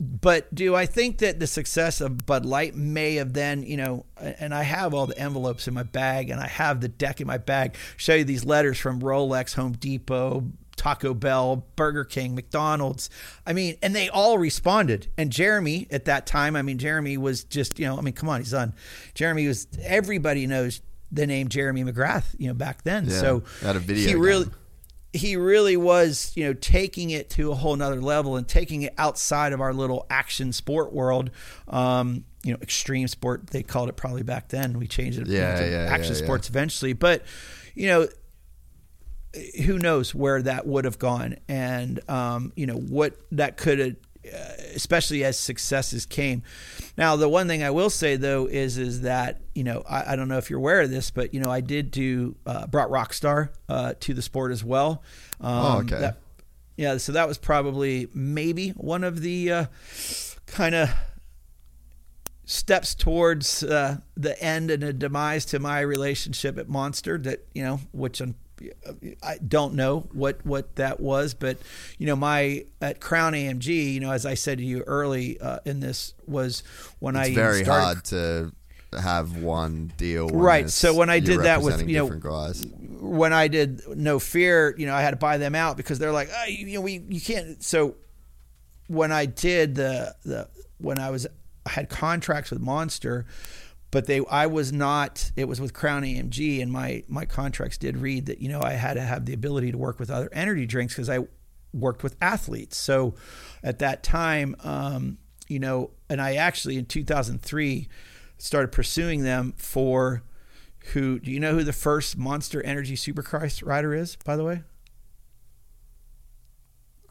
but 0.00 0.54
do 0.54 0.74
I 0.74 0.86
think 0.86 1.18
that 1.18 1.40
the 1.40 1.46
success 1.46 2.00
of 2.00 2.26
Bud 2.26 2.44
Light 2.44 2.74
may 2.74 3.16
have 3.16 3.32
then, 3.32 3.62
you 3.62 3.76
know, 3.76 4.06
and 4.16 4.54
I 4.54 4.62
have 4.62 4.94
all 4.94 5.06
the 5.06 5.18
envelopes 5.18 5.68
in 5.68 5.74
my 5.74 5.82
bag 5.82 6.30
and 6.30 6.40
I 6.40 6.46
have 6.48 6.80
the 6.80 6.88
deck 6.88 7.20
in 7.20 7.26
my 7.26 7.38
bag, 7.38 7.76
show 7.96 8.14
you 8.14 8.24
these 8.24 8.44
letters 8.44 8.78
from 8.78 9.00
Rolex, 9.00 9.54
Home 9.54 9.72
Depot, 9.72 10.44
Taco 10.76 11.12
Bell, 11.12 11.66
Burger 11.76 12.04
King, 12.04 12.34
McDonald's. 12.34 13.10
I 13.46 13.52
mean, 13.52 13.76
and 13.82 13.94
they 13.94 14.08
all 14.08 14.38
responded. 14.38 15.08
And 15.18 15.30
Jeremy 15.30 15.86
at 15.90 16.06
that 16.06 16.26
time, 16.26 16.56
I 16.56 16.62
mean, 16.62 16.78
Jeremy 16.78 17.18
was 17.18 17.44
just, 17.44 17.78
you 17.78 17.86
know, 17.86 17.98
I 17.98 18.00
mean, 18.00 18.14
come 18.14 18.28
on, 18.30 18.40
he's 18.40 18.54
on. 18.54 18.72
Jeremy 19.14 19.46
was, 19.46 19.66
everybody 19.82 20.46
knows 20.46 20.80
the 21.12 21.26
name 21.26 21.48
Jeremy 21.48 21.84
McGrath, 21.84 22.34
you 22.38 22.48
know, 22.48 22.54
back 22.54 22.82
then. 22.82 23.06
Yeah, 23.06 23.20
so 23.20 23.42
had 23.62 23.76
a 23.76 23.80
video 23.80 24.08
he 24.08 24.14
really, 24.14 24.44
game. 24.44 24.54
He 25.12 25.36
really 25.36 25.76
was, 25.76 26.32
you 26.36 26.44
know, 26.44 26.52
taking 26.54 27.10
it 27.10 27.30
to 27.30 27.50
a 27.50 27.54
whole 27.54 27.74
nother 27.76 28.00
level 28.00 28.36
and 28.36 28.46
taking 28.46 28.82
it 28.82 28.94
outside 28.96 29.52
of 29.52 29.60
our 29.60 29.72
little 29.74 30.06
action 30.08 30.52
sport 30.52 30.92
world. 30.92 31.30
Um, 31.68 32.24
you 32.42 32.52
know, 32.52 32.58
extreme 32.62 33.08
sport, 33.08 33.48
they 33.48 33.62
called 33.62 33.88
it 33.88 33.96
probably 33.96 34.22
back 34.22 34.48
then. 34.48 34.78
We 34.78 34.86
changed 34.86 35.18
it 35.18 35.26
Yeah, 35.26 35.56
to 35.60 35.70
yeah, 35.70 35.86
action 35.90 36.14
yeah, 36.14 36.22
sports 36.22 36.48
eventually. 36.48 36.92
But, 36.92 37.24
you 37.74 37.88
know, 37.88 38.08
who 39.64 39.78
knows 39.78 40.14
where 40.14 40.42
that 40.42 40.66
would 40.66 40.84
have 40.84 40.98
gone 40.98 41.36
and 41.48 42.00
um, 42.10 42.52
you 42.56 42.66
know 42.66 42.74
what 42.74 43.16
that 43.30 43.56
could 43.56 43.78
have 43.78 43.96
especially 44.74 45.24
as 45.24 45.38
successes 45.38 46.04
came 46.04 46.42
now 46.98 47.16
the 47.16 47.28
one 47.28 47.48
thing 47.48 47.62
i 47.62 47.70
will 47.70 47.88
say 47.90 48.16
though 48.16 48.46
is 48.46 48.76
is 48.76 49.00
that 49.00 49.40
you 49.54 49.64
know 49.64 49.82
i, 49.88 50.12
I 50.12 50.16
don't 50.16 50.28
know 50.28 50.36
if 50.36 50.50
you're 50.50 50.58
aware 50.58 50.82
of 50.82 50.90
this 50.90 51.10
but 51.10 51.32
you 51.32 51.40
know 51.40 51.50
i 51.50 51.60
did 51.62 51.90
do 51.90 52.36
uh, 52.46 52.66
brought 52.66 52.90
rockstar 52.90 53.48
uh, 53.68 53.94
to 54.00 54.12
the 54.14 54.20
sport 54.22 54.52
as 54.52 54.62
well 54.62 55.02
um, 55.40 55.64
Oh, 55.64 55.78
okay. 55.80 56.00
that- 56.00 56.18
yeah 56.76 56.96
so 56.98 57.12
that 57.12 57.26
was 57.28 57.38
probably 57.38 58.08
maybe 58.14 58.70
one 58.70 59.04
of 59.04 59.22
the 59.22 59.50
uh, 59.52 59.64
kind 60.46 60.74
of 60.74 60.90
steps 62.44 62.94
towards 62.94 63.62
uh, 63.62 63.98
the 64.16 64.40
end 64.42 64.70
and 64.70 64.82
a 64.82 64.92
demise 64.92 65.44
to 65.46 65.58
my 65.58 65.80
relationship 65.80 66.58
at 66.58 66.68
Monster 66.68 67.16
that 67.18 67.46
you 67.54 67.62
know 67.62 67.80
which 67.92 68.20
I'm, 68.20 68.34
I 69.22 69.38
don't 69.38 69.74
know 69.74 70.08
what 70.12 70.44
what 70.44 70.76
that 70.76 71.00
was 71.00 71.34
but 71.34 71.58
you 71.98 72.06
know 72.06 72.16
my 72.16 72.64
at 72.80 73.00
Crown 73.00 73.32
AMG 73.32 73.94
you 73.94 74.00
know 74.00 74.10
as 74.12 74.26
I 74.26 74.34
said 74.34 74.58
to 74.58 74.64
you 74.64 74.82
early 74.82 75.40
uh, 75.40 75.58
in 75.64 75.80
this 75.80 76.14
was 76.26 76.62
when 76.98 77.16
I 77.16 77.20
It's 77.22 77.30
even 77.30 77.42
very 77.44 77.64
started- 77.64 77.84
hard 77.84 78.04
to 78.06 78.52
have 79.00 79.36
one 79.36 79.92
deal. 79.96 80.28
Right, 80.30 80.68
so 80.68 80.92
when 80.92 81.10
I 81.10 81.20
did 81.20 81.42
that 81.42 81.62
with, 81.62 81.88
you 81.88 81.98
know, 81.98 82.08
guys. 82.08 82.66
when 82.98 83.32
I 83.32 83.46
did 83.46 83.82
No 83.96 84.18
Fear, 84.18 84.74
you 84.78 84.86
know, 84.86 84.94
I 84.96 85.00
had 85.00 85.12
to 85.12 85.16
buy 85.16 85.38
them 85.38 85.54
out 85.54 85.76
because 85.76 86.00
they're 86.00 86.10
like, 86.10 86.28
oh, 86.36 86.44
you, 86.46 86.66
you 86.66 86.74
know, 86.74 86.80
we 86.80 87.00
you 87.08 87.20
can't. 87.20 87.62
So 87.62 87.94
when 88.88 89.12
I 89.12 89.26
did 89.26 89.76
the 89.76 90.16
the 90.24 90.48
when 90.78 90.98
I 90.98 91.10
was 91.10 91.24
I 91.64 91.70
had 91.70 91.88
contracts 91.88 92.50
with 92.50 92.60
Monster, 92.60 93.26
but 93.90 94.06
they 94.06 94.20
I 94.30 94.46
was 94.46 94.72
not. 94.72 95.32
It 95.36 95.46
was 95.46 95.60
with 95.60 95.74
Crown 95.74 96.02
AMG, 96.02 96.62
and 96.62 96.70
my 96.70 97.04
my 97.08 97.24
contracts 97.24 97.76
did 97.78 97.96
read 97.96 98.26
that 98.26 98.40
you 98.40 98.48
know 98.48 98.60
I 98.62 98.72
had 98.72 98.94
to 98.94 99.02
have 99.02 99.26
the 99.26 99.32
ability 99.32 99.72
to 99.72 99.78
work 99.78 99.98
with 99.98 100.10
other 100.10 100.28
energy 100.32 100.66
drinks 100.66 100.94
because 100.94 101.10
I 101.10 101.20
worked 101.72 102.02
with 102.02 102.16
athletes. 102.20 102.76
So 102.76 103.14
at 103.62 103.78
that 103.78 104.02
time, 104.02 104.56
um, 104.60 105.18
you 105.48 105.58
know, 105.58 105.90
and 106.08 106.20
I 106.20 106.34
actually 106.34 106.76
in 106.76 106.86
2003 106.86 107.88
started 108.38 108.72
pursuing 108.72 109.22
them 109.22 109.54
for 109.56 110.22
who 110.92 111.18
do 111.18 111.30
you 111.30 111.40
know 111.40 111.54
who 111.54 111.64
the 111.64 111.72
first 111.72 112.16
Monster 112.16 112.62
Energy 112.62 112.96
Supercross 112.96 113.64
rider 113.66 113.94
is? 113.94 114.16
By 114.16 114.36
the 114.36 114.44
way, 114.44 114.62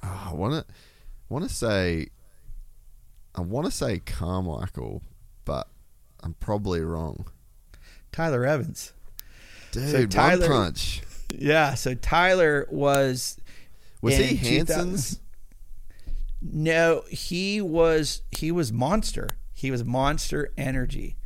Oh, 0.01 0.29
I 0.31 0.33
want 0.33 0.53
to 0.53 0.73
want 1.27 1.47
to 1.47 1.53
say 1.53 2.07
I 3.35 3.41
want 3.41 3.65
to 3.65 3.71
say 3.71 3.99
Carmichael, 3.99 5.03
I'm 6.23 6.33
probably 6.35 6.81
wrong. 6.81 7.29
Tyler 8.11 8.45
Evans. 8.45 8.93
Dude, 9.71 10.11
Tyler- 10.11 10.39
one 10.49 10.49
punch. 10.49 11.01
Yeah, 11.33 11.75
so 11.75 11.93
Tyler 11.93 12.67
was 12.71 13.37
Was 14.01 14.15
he 14.17 14.35
Hansen's? 14.35 15.19
No, 16.41 17.03
he 17.09 17.61
was 17.61 18.21
he 18.31 18.51
was 18.51 18.71
Monster. 18.71 19.29
He 19.53 19.71
was 19.71 19.83
Monster 19.83 20.51
Energy. 20.57 21.17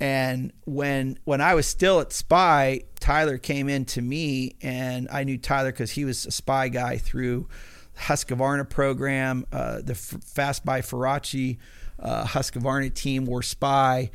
And 0.00 0.52
when 0.64 1.18
when 1.24 1.40
I 1.40 1.54
was 1.54 1.66
still 1.66 2.00
at 2.00 2.12
Spy, 2.12 2.82
Tyler 3.00 3.38
came 3.38 3.68
in 3.68 3.84
to 3.86 4.02
me, 4.02 4.56
and 4.62 5.08
I 5.10 5.24
knew 5.24 5.38
Tyler 5.38 5.72
because 5.72 5.92
he 5.92 6.04
was 6.04 6.26
a 6.26 6.30
Spy 6.30 6.68
guy 6.68 6.98
through 6.98 7.48
the 7.94 8.00
Husqvarna 8.00 8.68
program, 8.68 9.46
uh, 9.52 9.80
the 9.82 9.92
F- 9.92 10.16
Fast 10.24 10.64
by 10.64 10.80
Faraci 10.80 11.58
uh, 12.04 12.24
Husqvarna 12.24 12.92
team 12.92 13.24
were 13.24 13.42
Spy, 13.42 14.10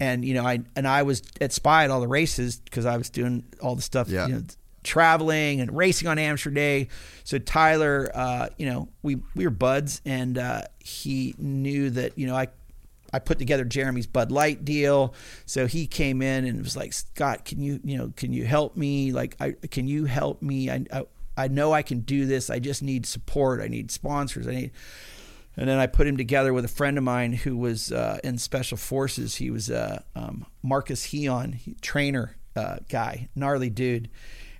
and 0.00 0.24
you 0.24 0.34
know 0.34 0.44
I 0.44 0.60
and 0.74 0.88
I 0.88 1.02
was 1.02 1.22
at 1.40 1.52
Spy 1.52 1.84
at 1.84 1.90
all 1.90 2.00
the 2.00 2.08
races 2.08 2.56
because 2.58 2.86
I 2.86 2.96
was 2.96 3.10
doing 3.10 3.44
all 3.60 3.76
the 3.76 3.82
stuff, 3.82 4.08
Yeah. 4.08 4.26
you 4.26 4.34
know, 4.34 4.42
traveling 4.82 5.60
and 5.60 5.74
racing 5.76 6.08
on 6.08 6.18
Amsterdam 6.18 6.54
day. 6.54 6.88
So 7.24 7.38
Tyler, 7.38 8.10
uh, 8.14 8.48
you 8.58 8.66
know, 8.66 8.88
we 9.02 9.16
we 9.34 9.44
were 9.44 9.50
buds, 9.50 10.00
and 10.04 10.36
uh, 10.38 10.62
he 10.78 11.34
knew 11.38 11.90
that 11.90 12.18
you 12.18 12.26
know 12.26 12.34
I 12.36 12.48
I 13.12 13.18
put 13.20 13.38
together 13.38 13.64
Jeremy's 13.64 14.06
Bud 14.06 14.30
Light 14.32 14.64
deal. 14.64 15.14
So 15.46 15.66
he 15.66 15.86
came 15.86 16.20
in 16.22 16.44
and 16.46 16.60
was 16.62 16.76
like, 16.76 16.92
Scott, 16.92 17.44
can 17.44 17.60
you 17.60 17.80
you 17.84 17.96
know 17.96 18.12
can 18.16 18.32
you 18.32 18.44
help 18.44 18.76
me? 18.76 19.12
Like, 19.12 19.36
I 19.40 19.52
can 19.70 19.86
you 19.86 20.04
help 20.06 20.42
me? 20.42 20.70
I 20.70 20.84
I, 20.92 21.04
I 21.36 21.48
know 21.48 21.72
I 21.72 21.82
can 21.82 22.00
do 22.00 22.26
this. 22.26 22.48
I 22.50 22.58
just 22.58 22.82
need 22.82 23.06
support. 23.06 23.60
I 23.60 23.68
need 23.68 23.90
sponsors. 23.90 24.46
I 24.46 24.52
need. 24.52 24.70
And 25.56 25.68
then 25.68 25.78
I 25.78 25.86
put 25.86 26.06
him 26.06 26.16
together 26.16 26.52
with 26.52 26.64
a 26.64 26.68
friend 26.68 26.98
of 26.98 27.04
mine 27.04 27.32
who 27.32 27.56
was 27.56 27.92
uh, 27.92 28.18
in 28.24 28.38
special 28.38 28.76
forces. 28.76 29.36
He 29.36 29.50
was 29.50 29.70
uh, 29.70 30.02
um, 30.16 30.46
Marcus 30.62 31.04
Heon, 31.04 31.58
trainer 31.80 32.36
uh, 32.56 32.76
guy, 32.88 33.28
gnarly 33.34 33.70
dude. 33.70 34.10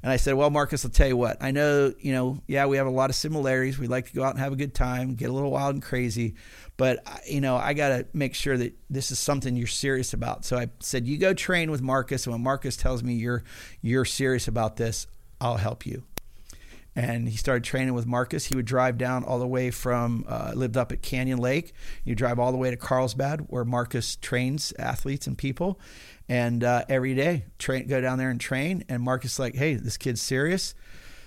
And 0.03 0.13
I 0.13 0.17
said, 0.17 0.35
"Well, 0.35 0.51
Marcus, 0.51 0.85
I'll 0.85 0.91
tell 0.91 1.09
you 1.09 1.17
what. 1.17 1.39
I 1.41 1.51
know, 1.51 1.95
you 1.99 2.13
know, 2.13 2.43
yeah, 2.47 2.67
we 2.67 2.77
have 2.77 2.87
a 2.87 2.91
lot 2.91 3.09
of 3.09 3.17
similarities. 3.17 3.79
We 3.79 3.87
like 3.87 4.07
to 4.09 4.13
go 4.13 4.23
out 4.23 4.33
and 4.35 4.39
have 4.39 4.53
a 4.53 4.57
good 4.57 4.75
time, 4.75 5.15
get 5.15 5.31
a 5.31 5.33
little 5.33 5.51
wild 5.51 5.75
and 5.75 5.83
crazy, 5.83 6.35
but 6.77 6.99
you 7.27 7.41
know, 7.41 7.57
I 7.57 7.73
got 7.73 7.89
to 7.89 8.07
make 8.13 8.35
sure 8.35 8.57
that 8.59 8.75
this 8.91 9.11
is 9.11 9.19
something 9.19 9.57
you're 9.57 9.67
serious 9.67 10.13
about." 10.13 10.45
So 10.45 10.59
I 10.59 10.69
said, 10.79 11.07
"You 11.07 11.17
go 11.17 11.33
train 11.33 11.71
with 11.71 11.81
Marcus, 11.81 12.27
and 12.27 12.35
when 12.35 12.43
Marcus 12.43 12.77
tells 12.77 13.03
me 13.03 13.15
you're 13.15 13.45
you're 13.81 14.05
serious 14.05 14.47
about 14.47 14.77
this, 14.77 15.07
I'll 15.41 15.57
help 15.57 15.87
you." 15.87 16.05
And 16.97 17.29
he 17.29 17.37
started 17.37 17.65
training 17.65 17.93
with 17.95 18.07
Marcus. 18.07 18.45
He 18.47 18.55
would 18.55 18.67
drive 18.67 18.97
down 18.99 19.25
all 19.25 19.41
the 19.41 19.47
way 19.49 19.71
from 19.73 20.25
uh, 20.29 20.53
lived 20.55 20.77
up 20.77 20.93
at 20.93 21.03
Canyon 21.03 21.39
Lake. 21.39 21.73
You 22.05 22.15
drive 22.15 22.39
all 22.39 22.53
the 22.53 22.59
way 22.59 22.71
to 22.71 22.77
Carlsbad, 22.77 23.47
where 23.49 23.65
Marcus 23.65 24.15
trains 24.17 24.73
athletes 24.79 25.27
and 25.27 25.37
people, 25.37 25.81
and 26.29 26.63
uh, 26.63 26.85
every 26.89 27.15
day 27.15 27.47
train 27.59 27.89
go 27.89 28.01
down 28.01 28.19
there 28.19 28.31
and 28.31 28.41
train. 28.41 28.85
And 28.89 29.03
Marcus 29.03 29.39
like, 29.41 29.57
hey, 29.57 29.75
this 29.75 29.97
kid's 29.97 30.23
serious. 30.23 30.75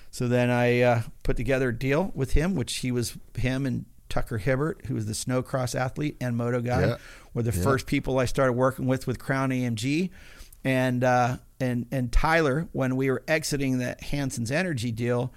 So 0.09 0.29
then 0.29 0.49
I 0.49 0.81
uh, 0.81 1.01
put 1.23 1.35
together 1.35 1.69
a 1.69 1.77
deal 1.77 2.11
with 2.15 2.31
him, 2.31 2.55
which 2.55 2.77
he 2.77 2.91
was 2.91 3.17
him 3.37 3.65
and 3.65 3.85
Tucker 4.07 4.37
Hibbert, 4.37 4.85
who 4.85 4.95
was 4.95 5.05
the 5.05 5.11
snowcross 5.13 5.77
athlete 5.77 6.15
and 6.21 6.37
moto 6.37 6.61
guy, 6.61 6.79
Yeah. 6.87 6.97
were 7.33 7.43
the 7.43 7.51
Yeah. 7.55 7.61
first 7.63 7.87
people 7.87 8.19
I 8.19 8.25
started 8.25 8.53
working 8.53 8.85
with 8.87 9.05
with 9.05 9.19
Crown 9.19 9.49
AMG, 9.51 10.11
and 10.63 11.03
uh, 11.03 11.37
and 11.59 11.87
and 11.91 12.09
Tyler 12.09 12.69
when 12.71 12.95
we 12.95 13.11
were 13.11 13.21
exiting 13.27 13.79
the 13.79 13.97
Hansen's 14.01 14.49
Energy 14.49 14.91
deal, 14.93 15.33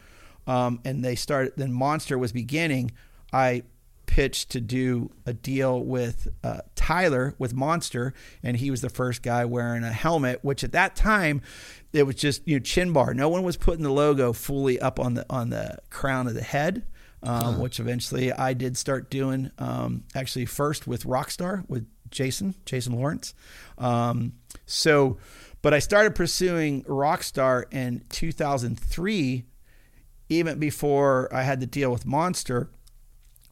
um, 0.46 0.80
and 0.84 1.04
they 1.04 1.14
started. 1.14 1.52
Then 1.56 1.72
Monster 1.72 2.18
was 2.18 2.32
beginning. 2.32 2.92
I 3.32 3.62
pitched 4.06 4.50
to 4.50 4.60
do 4.60 5.10
a 5.24 5.32
deal 5.32 5.80
with 5.80 6.26
uh, 6.42 6.58
Tyler 6.74 7.34
with 7.38 7.54
Monster, 7.54 8.12
and 8.42 8.56
he 8.56 8.70
was 8.70 8.80
the 8.80 8.90
first 8.90 9.22
guy 9.22 9.44
wearing 9.44 9.84
a 9.84 9.92
helmet. 9.92 10.40
Which 10.42 10.64
at 10.64 10.72
that 10.72 10.96
time, 10.96 11.42
it 11.92 12.04
was 12.04 12.16
just 12.16 12.46
you 12.46 12.56
know 12.56 12.60
chin 12.60 12.92
bar. 12.92 13.14
No 13.14 13.28
one 13.28 13.42
was 13.42 13.56
putting 13.56 13.84
the 13.84 13.92
logo 13.92 14.32
fully 14.32 14.80
up 14.80 14.98
on 14.98 15.14
the 15.14 15.26
on 15.30 15.50
the 15.50 15.78
crown 15.90 16.26
of 16.26 16.34
the 16.34 16.42
head. 16.42 16.86
Um, 17.22 17.60
Which 17.60 17.78
eventually 17.78 18.32
I 18.32 18.54
did 18.54 18.78
start 18.78 19.10
doing. 19.10 19.50
Um, 19.58 20.04
actually, 20.14 20.46
first 20.46 20.86
with 20.86 21.04
Rockstar 21.04 21.68
with 21.68 21.86
Jason 22.10 22.54
Jason 22.64 22.94
Lawrence. 22.94 23.34
Um, 23.78 24.32
so, 24.66 25.18
but 25.62 25.74
I 25.74 25.80
started 25.80 26.14
pursuing 26.14 26.82
Rockstar 26.84 27.64
in 27.70 28.02
2003 28.08 29.44
even 30.30 30.58
before 30.58 31.28
I 31.34 31.42
had 31.42 31.60
to 31.60 31.66
deal 31.66 31.90
with 31.92 32.06
Monster, 32.06 32.70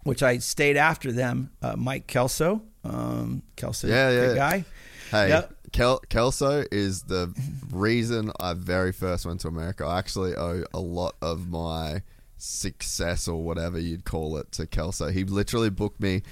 which 0.04 0.22
I 0.22 0.38
stayed 0.38 0.78
after 0.78 1.12
them. 1.12 1.50
Uh, 1.60 1.76
Mike 1.76 2.06
Kelso, 2.06 2.62
um, 2.84 3.42
Kelso, 3.56 3.88
Yeah, 3.88 4.10
yeah. 4.10 4.34
guy. 4.34 4.64
Hey, 5.10 5.28
Yep. 5.28 5.54
Kel- 5.72 6.00
Kelso 6.08 6.64
is 6.72 7.02
the 7.02 7.34
reason 7.70 8.30
I 8.40 8.54
very 8.54 8.92
first 8.92 9.26
went 9.26 9.40
to 9.40 9.48
America. 9.48 9.84
I 9.84 9.98
actually 9.98 10.34
owe 10.34 10.64
a 10.72 10.80
lot 10.80 11.16
of 11.20 11.48
my 11.50 12.02
success 12.38 13.28
or 13.28 13.42
whatever 13.42 13.78
you'd 13.78 14.04
call 14.04 14.36
it 14.38 14.50
to 14.52 14.66
Kelso. 14.66 15.08
He 15.08 15.24
literally 15.24 15.70
booked 15.70 16.00
me. 16.00 16.22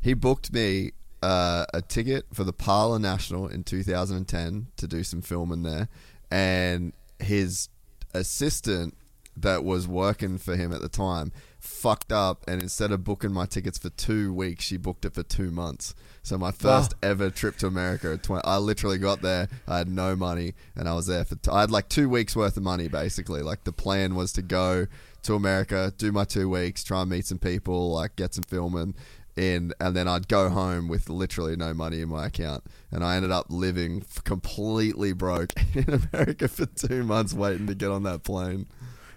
He 0.00 0.14
booked 0.14 0.52
me 0.52 0.92
uh, 1.22 1.66
a 1.74 1.82
ticket 1.82 2.26
for 2.32 2.44
the 2.44 2.52
Pala 2.52 2.98
National 2.98 3.48
in 3.48 3.64
2010 3.64 4.68
to 4.76 4.86
do 4.86 5.02
some 5.02 5.20
filming 5.22 5.62
there, 5.62 5.88
and 6.30 6.92
his 7.18 7.68
assistant 8.14 8.94
that 9.36 9.64
was 9.64 9.86
working 9.86 10.38
for 10.38 10.56
him 10.56 10.72
at 10.72 10.80
the 10.80 10.88
time 10.88 11.32
fucked 11.66 12.12
up, 12.12 12.44
and 12.48 12.62
instead 12.62 12.92
of 12.92 13.04
booking 13.04 13.32
my 13.32 13.44
tickets 13.44 13.78
for 13.78 13.90
two 13.90 14.32
weeks, 14.32 14.64
she 14.64 14.76
booked 14.76 15.04
it 15.04 15.14
for 15.14 15.22
two 15.22 15.50
months. 15.50 15.94
So 16.22 16.38
my 16.38 16.50
first 16.50 16.94
ever 17.02 17.30
trip 17.30 17.56
to 17.58 17.66
America 17.66 18.12
at 18.12 18.22
20, 18.22 18.42
I 18.44 18.56
literally 18.58 18.98
got 18.98 19.22
there. 19.22 19.48
I 19.66 19.78
had 19.78 19.88
no 19.88 20.16
money, 20.16 20.54
and 20.74 20.88
I 20.88 20.94
was 20.94 21.06
there 21.06 21.24
for. 21.24 21.36
T- 21.36 21.50
I 21.50 21.60
had 21.60 21.70
like 21.70 21.88
two 21.88 22.08
weeks 22.08 22.34
worth 22.34 22.56
of 22.56 22.62
money 22.62 22.88
basically. 22.88 23.42
Like 23.42 23.64
the 23.64 23.72
plan 23.72 24.14
was 24.14 24.32
to 24.34 24.42
go 24.42 24.86
to 25.22 25.34
America, 25.34 25.92
do 25.98 26.12
my 26.12 26.24
two 26.24 26.48
weeks, 26.48 26.84
try 26.84 27.02
and 27.02 27.10
meet 27.10 27.26
some 27.26 27.38
people, 27.38 27.92
like 27.92 28.16
get 28.16 28.34
some 28.34 28.44
filming 28.44 28.94
in, 29.36 29.72
and 29.80 29.94
then 29.94 30.08
I'd 30.08 30.28
go 30.28 30.48
home 30.48 30.88
with 30.88 31.10
literally 31.10 31.56
no 31.56 31.74
money 31.74 32.00
in 32.00 32.08
my 32.08 32.26
account. 32.26 32.64
And 32.90 33.04
I 33.04 33.16
ended 33.16 33.30
up 33.30 33.46
living 33.48 34.04
completely 34.24 35.12
broke 35.12 35.52
in 35.74 36.00
America 36.12 36.48
for 36.48 36.66
two 36.66 37.04
months, 37.04 37.34
waiting 37.34 37.66
to 37.66 37.74
get 37.74 37.90
on 37.90 38.04
that 38.04 38.24
plane. 38.24 38.66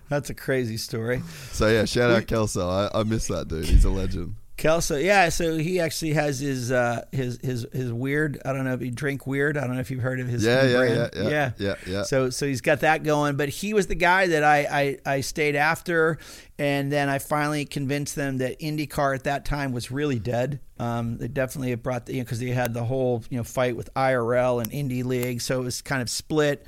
That's 0.09 0.29
a 0.29 0.33
crazy 0.33 0.77
story. 0.77 1.21
So 1.51 1.67
yeah, 1.67 1.85
shout 1.85 2.11
out 2.11 2.27
Kelso. 2.27 2.67
I, 2.69 2.89
I 2.99 3.03
miss 3.03 3.27
that 3.27 3.47
dude. 3.47 3.65
He's 3.65 3.85
a 3.85 3.89
legend. 3.89 4.35
Kelso, 4.57 4.97
yeah. 4.97 5.29
So 5.29 5.55
he 5.57 5.79
actually 5.79 6.13
has 6.13 6.39
his 6.39 6.69
uh, 6.71 7.05
his 7.13 7.39
his 7.41 7.65
his 7.71 7.93
weird. 7.93 8.41
I 8.43 8.51
don't 8.51 8.65
know 8.65 8.73
if 8.73 8.81
he 8.81 8.89
drink 8.89 9.25
weird. 9.25 9.57
I 9.57 9.61
don't 9.65 9.75
know 9.75 9.79
if 9.79 9.89
you've 9.89 10.01
heard 10.01 10.19
of 10.19 10.27
his 10.27 10.43
Yeah, 10.43 10.63
yeah, 10.65 10.77
brand. 10.77 11.09
yeah, 11.15 11.29
yeah, 11.29 11.51
yeah, 11.57 11.75
yeah. 11.87 12.03
So 12.03 12.29
so 12.29 12.45
he's 12.45 12.59
got 12.59 12.81
that 12.81 13.03
going. 13.03 13.37
But 13.37 13.47
he 13.49 13.73
was 13.73 13.87
the 13.87 13.95
guy 13.95 14.27
that 14.27 14.43
I 14.43 14.97
I, 15.05 15.13
I 15.15 15.21
stayed 15.21 15.55
after, 15.55 16.17
and 16.59 16.91
then 16.91 17.07
I 17.07 17.19
finally 17.19 17.63
convinced 17.63 18.17
them 18.17 18.39
that 18.39 18.59
IndyCar 18.59 19.15
at 19.15 19.23
that 19.23 19.45
time 19.45 19.71
was 19.71 19.91
really 19.91 20.19
dead. 20.19 20.59
Um, 20.77 21.17
they 21.17 21.29
definitely 21.29 21.69
had 21.69 21.81
brought 21.81 22.05
the 22.05 22.13
you 22.13 22.19
know 22.19 22.25
because 22.25 22.39
they 22.41 22.49
had 22.49 22.73
the 22.73 22.83
whole 22.83 23.23
you 23.29 23.37
know 23.37 23.45
fight 23.45 23.77
with 23.77 23.89
IRL 23.93 24.61
and 24.61 24.71
Indy 24.71 25.01
League, 25.01 25.39
so 25.39 25.61
it 25.61 25.63
was 25.63 25.81
kind 25.81 26.01
of 26.01 26.09
split 26.09 26.65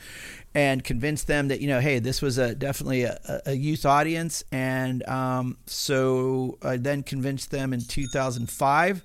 and 0.55 0.81
convinced 0.81 1.27
them 1.27 1.49
that 1.49 1.59
you 1.59 1.67
know 1.67 1.81
hey 1.81 1.99
this 1.99 2.21
was 2.21 2.37
a 2.37 2.55
definitely 2.55 3.03
a, 3.03 3.41
a 3.45 3.53
youth 3.53 3.85
audience. 3.85 4.45
And 4.51 5.05
um, 5.09 5.57
so 5.65 6.57
i 6.63 6.77
then 6.77 7.03
convinced 7.03 7.51
them 7.51 7.73
in 7.73 7.81
2005 7.81 9.03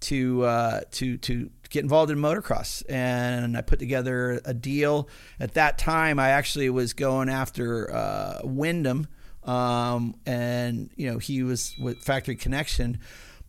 to 0.00 0.44
uh, 0.44 0.80
to 0.92 1.18
to 1.18 1.50
get 1.68 1.82
involved 1.82 2.10
in 2.10 2.16
motocross. 2.18 2.82
And 2.88 3.54
i 3.54 3.60
put 3.60 3.78
together 3.78 4.40
a 4.46 4.54
deal. 4.54 5.10
At 5.38 5.52
that 5.54 5.76
time 5.76 6.18
i 6.18 6.30
actually 6.30 6.70
was 6.70 6.94
going 6.94 7.28
after 7.28 7.94
uh, 7.94 8.40
windham 8.44 9.08
um, 9.44 10.14
and 10.26 10.90
you 10.96 11.10
know 11.10 11.18
he 11.18 11.42
was 11.42 11.74
with 11.78 11.98
factory 11.98 12.36
connection 12.36 12.98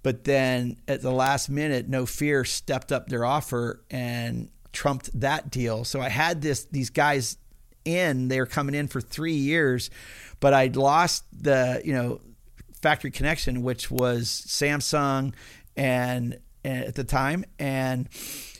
but 0.02 0.26
then 0.26 0.78
at 0.88 1.02
the 1.02 1.12
last 1.12 1.50
minute 1.50 1.88
no 1.88 2.06
fear 2.06 2.44
stepped 2.44 2.92
up 2.92 3.08
their 3.08 3.24
offer 3.24 3.82
and 3.90 4.50
trumped 4.74 5.18
that 5.20 5.50
deal. 5.50 5.86
So 5.86 6.02
I 6.02 6.10
had 6.10 6.42
this 6.42 6.66
these 6.66 6.90
guys 6.90 7.38
in, 7.86 8.28
they 8.28 8.40
were 8.40 8.46
coming 8.46 8.76
in 8.76 8.88
for 8.88 9.00
three 9.00 9.36
years, 9.36 9.90
but 10.40 10.54
I'd 10.54 10.76
lost 10.76 11.24
the, 11.32 11.82
you 11.86 11.94
know, 11.94 12.20
factory 12.82 13.12
connection, 13.12 13.62
which 13.62 13.90
was 13.90 14.28
Samsung 14.48 15.34
and, 15.78 16.40
at 16.66 16.96
the 16.96 17.04
time. 17.04 17.46
And 17.60 18.08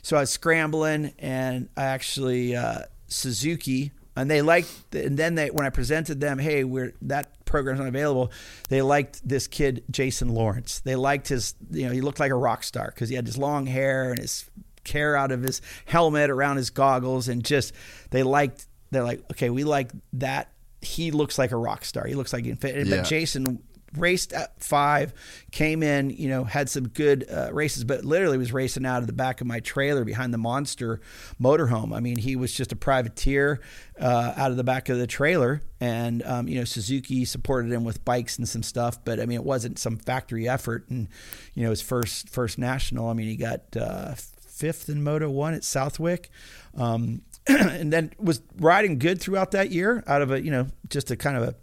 so 0.02 0.16
I 0.16 0.20
was 0.20 0.30
scrambling 0.30 1.12
and 1.18 1.68
I 1.76 1.84
actually 1.84 2.54
uh, 2.56 2.80
Suzuki 3.08 3.92
and 4.16 4.30
they 4.30 4.42
liked 4.42 4.94
and 4.94 5.16
then 5.18 5.34
they 5.34 5.50
when 5.50 5.66
I 5.66 5.70
presented 5.70 6.20
them, 6.20 6.38
hey, 6.38 6.64
we're 6.64 6.92
that 7.02 7.44
program's 7.44 7.78
not 7.80 7.88
available, 7.88 8.30
they 8.68 8.82
liked 8.82 9.26
this 9.26 9.46
kid 9.46 9.84
Jason 9.90 10.28
Lawrence. 10.28 10.80
They 10.80 10.96
liked 10.96 11.28
his 11.28 11.54
you 11.70 11.86
know, 11.86 11.92
he 11.92 12.00
looked 12.00 12.20
like 12.20 12.30
a 12.32 12.36
rock 12.36 12.64
star 12.64 12.86
because 12.94 13.08
he 13.08 13.14
had 13.16 13.26
his 13.26 13.38
long 13.38 13.66
hair 13.66 14.10
and 14.10 14.18
his 14.18 14.48
hair 14.86 15.16
out 15.16 15.32
of 15.32 15.42
his 15.42 15.60
helmet 15.86 16.30
around 16.30 16.56
his 16.58 16.70
goggles 16.70 17.28
and 17.28 17.42
just 17.44 17.72
they 18.10 18.22
liked 18.22 18.66
they're 18.90 19.02
like 19.02 19.20
okay 19.30 19.48
we 19.50 19.64
like 19.64 19.90
that 20.12 20.50
he 20.82 21.10
looks 21.10 21.38
like 21.38 21.52
a 21.52 21.56
rock 21.56 21.84
star 21.86 22.06
he 22.06 22.14
looks 22.14 22.32
like 22.34 22.44
he 22.44 22.52
fit 22.54 22.86
Yeah. 22.86 22.96
but 22.98 23.06
jason 23.06 23.62
raced 23.96 24.32
at 24.32 24.62
five 24.62 25.12
came 25.50 25.82
in 25.82 26.10
you 26.10 26.28
know 26.28 26.44
had 26.44 26.68
some 26.68 26.88
good 26.88 27.24
uh, 27.30 27.48
races 27.52 27.84
but 27.84 28.04
literally 28.04 28.38
was 28.38 28.52
racing 28.52 28.86
out 28.86 29.00
of 29.00 29.06
the 29.06 29.12
back 29.12 29.40
of 29.40 29.46
my 29.46 29.60
trailer 29.60 30.04
behind 30.04 30.32
the 30.32 30.38
monster 30.38 31.00
motorhome. 31.40 31.94
I 31.94 32.00
mean 32.00 32.16
he 32.18 32.36
was 32.36 32.52
just 32.52 32.72
a 32.72 32.76
privateer 32.76 33.60
uh, 34.00 34.34
out 34.36 34.50
of 34.50 34.56
the 34.56 34.64
back 34.64 34.88
of 34.88 34.98
the 34.98 35.06
trailer. 35.06 35.62
And 35.80 36.22
um, 36.24 36.48
you 36.48 36.58
know 36.58 36.64
suzuki 36.64 37.24
supported 37.24 37.72
him 37.72 37.84
with 37.84 38.04
bikes 38.04 38.38
and 38.38 38.48
some 38.48 38.62
stuff 38.62 39.04
but 39.04 39.20
i 39.20 39.26
mean 39.26 39.36
it 39.36 39.44
wasn't 39.44 39.78
some 39.78 39.96
factory 39.98 40.48
effort. 40.48 40.88
And 40.88 41.08
you 41.54 41.64
know 41.64 41.70
his 41.70 41.82
first 41.82 42.28
first 42.28 42.58
national 42.58 43.08
i 43.08 43.12
mean 43.12 43.28
he 43.28 43.36
got 43.36 43.76
uh, 43.76 44.14
fifth 44.54 44.88
in 44.88 45.02
Moto 45.02 45.28
One 45.28 45.52
at 45.52 45.64
Southwick, 45.64 46.30
um, 46.76 47.22
and 47.46 47.92
then 47.92 48.12
was 48.18 48.40
riding 48.58 48.98
good 48.98 49.20
throughout 49.20 49.50
that 49.50 49.70
year. 49.70 50.02
Out 50.06 50.22
of 50.22 50.30
a 50.30 50.40
you 50.40 50.50
know 50.50 50.68
just 50.88 51.10
a 51.10 51.16
kind 51.16 51.36
of 51.36 51.42
a 51.42 51.54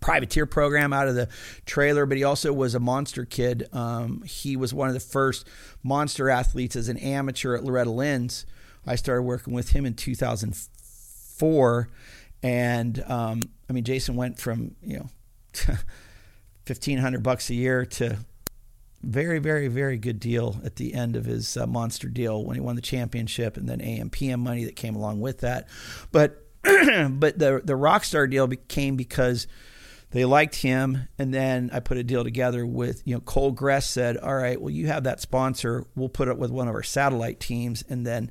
privateer 0.00 0.46
program 0.46 0.92
out 0.92 1.08
of 1.08 1.14
the 1.14 1.28
trailer, 1.66 2.06
but 2.06 2.16
he 2.16 2.24
also 2.24 2.52
was 2.52 2.74
a 2.74 2.80
monster 2.80 3.24
kid. 3.24 3.68
Um, 3.72 4.22
he 4.22 4.56
was 4.56 4.74
one 4.74 4.88
of 4.88 4.94
the 4.94 5.00
first 5.00 5.46
monster 5.82 6.30
athletes 6.30 6.76
as 6.76 6.88
an 6.88 6.96
amateur 6.98 7.54
at 7.54 7.64
Loretta 7.64 7.90
Lynn's. 7.90 8.46
I 8.86 8.96
started 8.96 9.22
working 9.22 9.54
with 9.54 9.70
him 9.70 9.86
in 9.86 9.94
2004, 9.94 11.88
and 12.42 13.04
um, 13.06 13.40
I 13.68 13.72
mean 13.72 13.84
Jason 13.84 14.16
went 14.16 14.38
from 14.38 14.74
you 14.82 14.98
know. 14.98 15.08
1500 16.66 17.22
bucks 17.22 17.50
a 17.50 17.54
year 17.54 17.84
to 17.84 18.16
very, 19.02 19.38
very, 19.38 19.68
very 19.68 19.98
good 19.98 20.18
deal 20.18 20.60
at 20.64 20.76
the 20.76 20.94
end 20.94 21.14
of 21.14 21.26
his 21.26 21.56
uh, 21.56 21.66
monster 21.66 22.08
deal 22.08 22.42
when 22.42 22.54
he 22.54 22.60
won 22.60 22.74
the 22.74 22.82
championship, 22.82 23.56
and 23.56 23.68
then 23.68 23.80
AMPM 23.80 24.38
money 24.38 24.64
that 24.64 24.76
came 24.76 24.96
along 24.96 25.20
with 25.20 25.40
that. 25.40 25.68
But 26.10 26.40
but 26.62 27.38
the 27.38 27.60
the 27.62 27.74
Rockstar 27.74 28.28
deal 28.30 28.46
became 28.46 28.96
because 28.96 29.46
they 30.14 30.24
liked 30.24 30.54
him, 30.54 31.08
and 31.18 31.34
then 31.34 31.70
I 31.72 31.80
put 31.80 31.96
a 31.96 32.04
deal 32.04 32.22
together 32.22 32.64
with 32.64 33.02
you 33.04 33.16
know 33.16 33.20
Cole 33.20 33.50
Gress 33.50 33.90
said, 33.90 34.16
"All 34.16 34.36
right, 34.36 34.60
well 34.60 34.70
you 34.70 34.86
have 34.86 35.02
that 35.04 35.20
sponsor, 35.20 35.84
we'll 35.96 36.08
put 36.08 36.28
it 36.28 36.38
with 36.38 36.52
one 36.52 36.68
of 36.68 36.74
our 36.76 36.84
satellite 36.84 37.40
teams," 37.40 37.82
and 37.88 38.06
then 38.06 38.30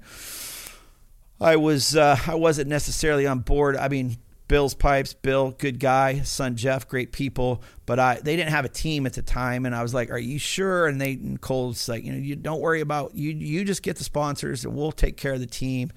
I 1.42 1.58
was 1.58 1.94
uh, 1.94 2.18
I 2.26 2.36
wasn't 2.36 2.70
necessarily 2.70 3.28
on 3.28 3.40
board. 3.40 3.76
I 3.76 3.90
mean, 3.90 4.16
Bill's 4.48 4.74
pipes, 4.74 5.14
Bill, 5.14 5.52
good 5.52 5.78
guy, 5.78 6.22
son 6.22 6.56
Jeff, 6.56 6.88
great 6.88 7.12
people, 7.12 7.62
but 7.86 8.00
I 8.00 8.16
they 8.16 8.38
didn't 8.38 8.52
have 8.52 8.64
a 8.64 8.70
team 8.70 9.06
at 9.06 9.12
the 9.12 9.22
time, 9.22 9.66
and 9.66 9.76
I 9.76 9.84
was 9.84 9.94
like, 9.94 10.10
"Are 10.10 10.18
you 10.18 10.40
sure?" 10.40 10.88
And 10.88 11.02
they 11.02 11.12
and 11.12 11.42
Cole's 11.42 11.90
like, 11.90 12.06
"You 12.06 12.14
know, 12.14 12.18
you 12.18 12.38
don't 12.38 12.62
worry 12.62 12.80
about 12.80 13.14
you. 13.14 13.32
You 13.32 13.66
just 13.66 13.84
get 13.84 13.98
the 13.98 14.06
sponsors, 14.06 14.64
and 14.64 14.74
we'll 14.74 14.94
take 14.94 15.18
care 15.18 15.34
of 15.34 15.42
the 15.42 15.48
team." 15.48 15.92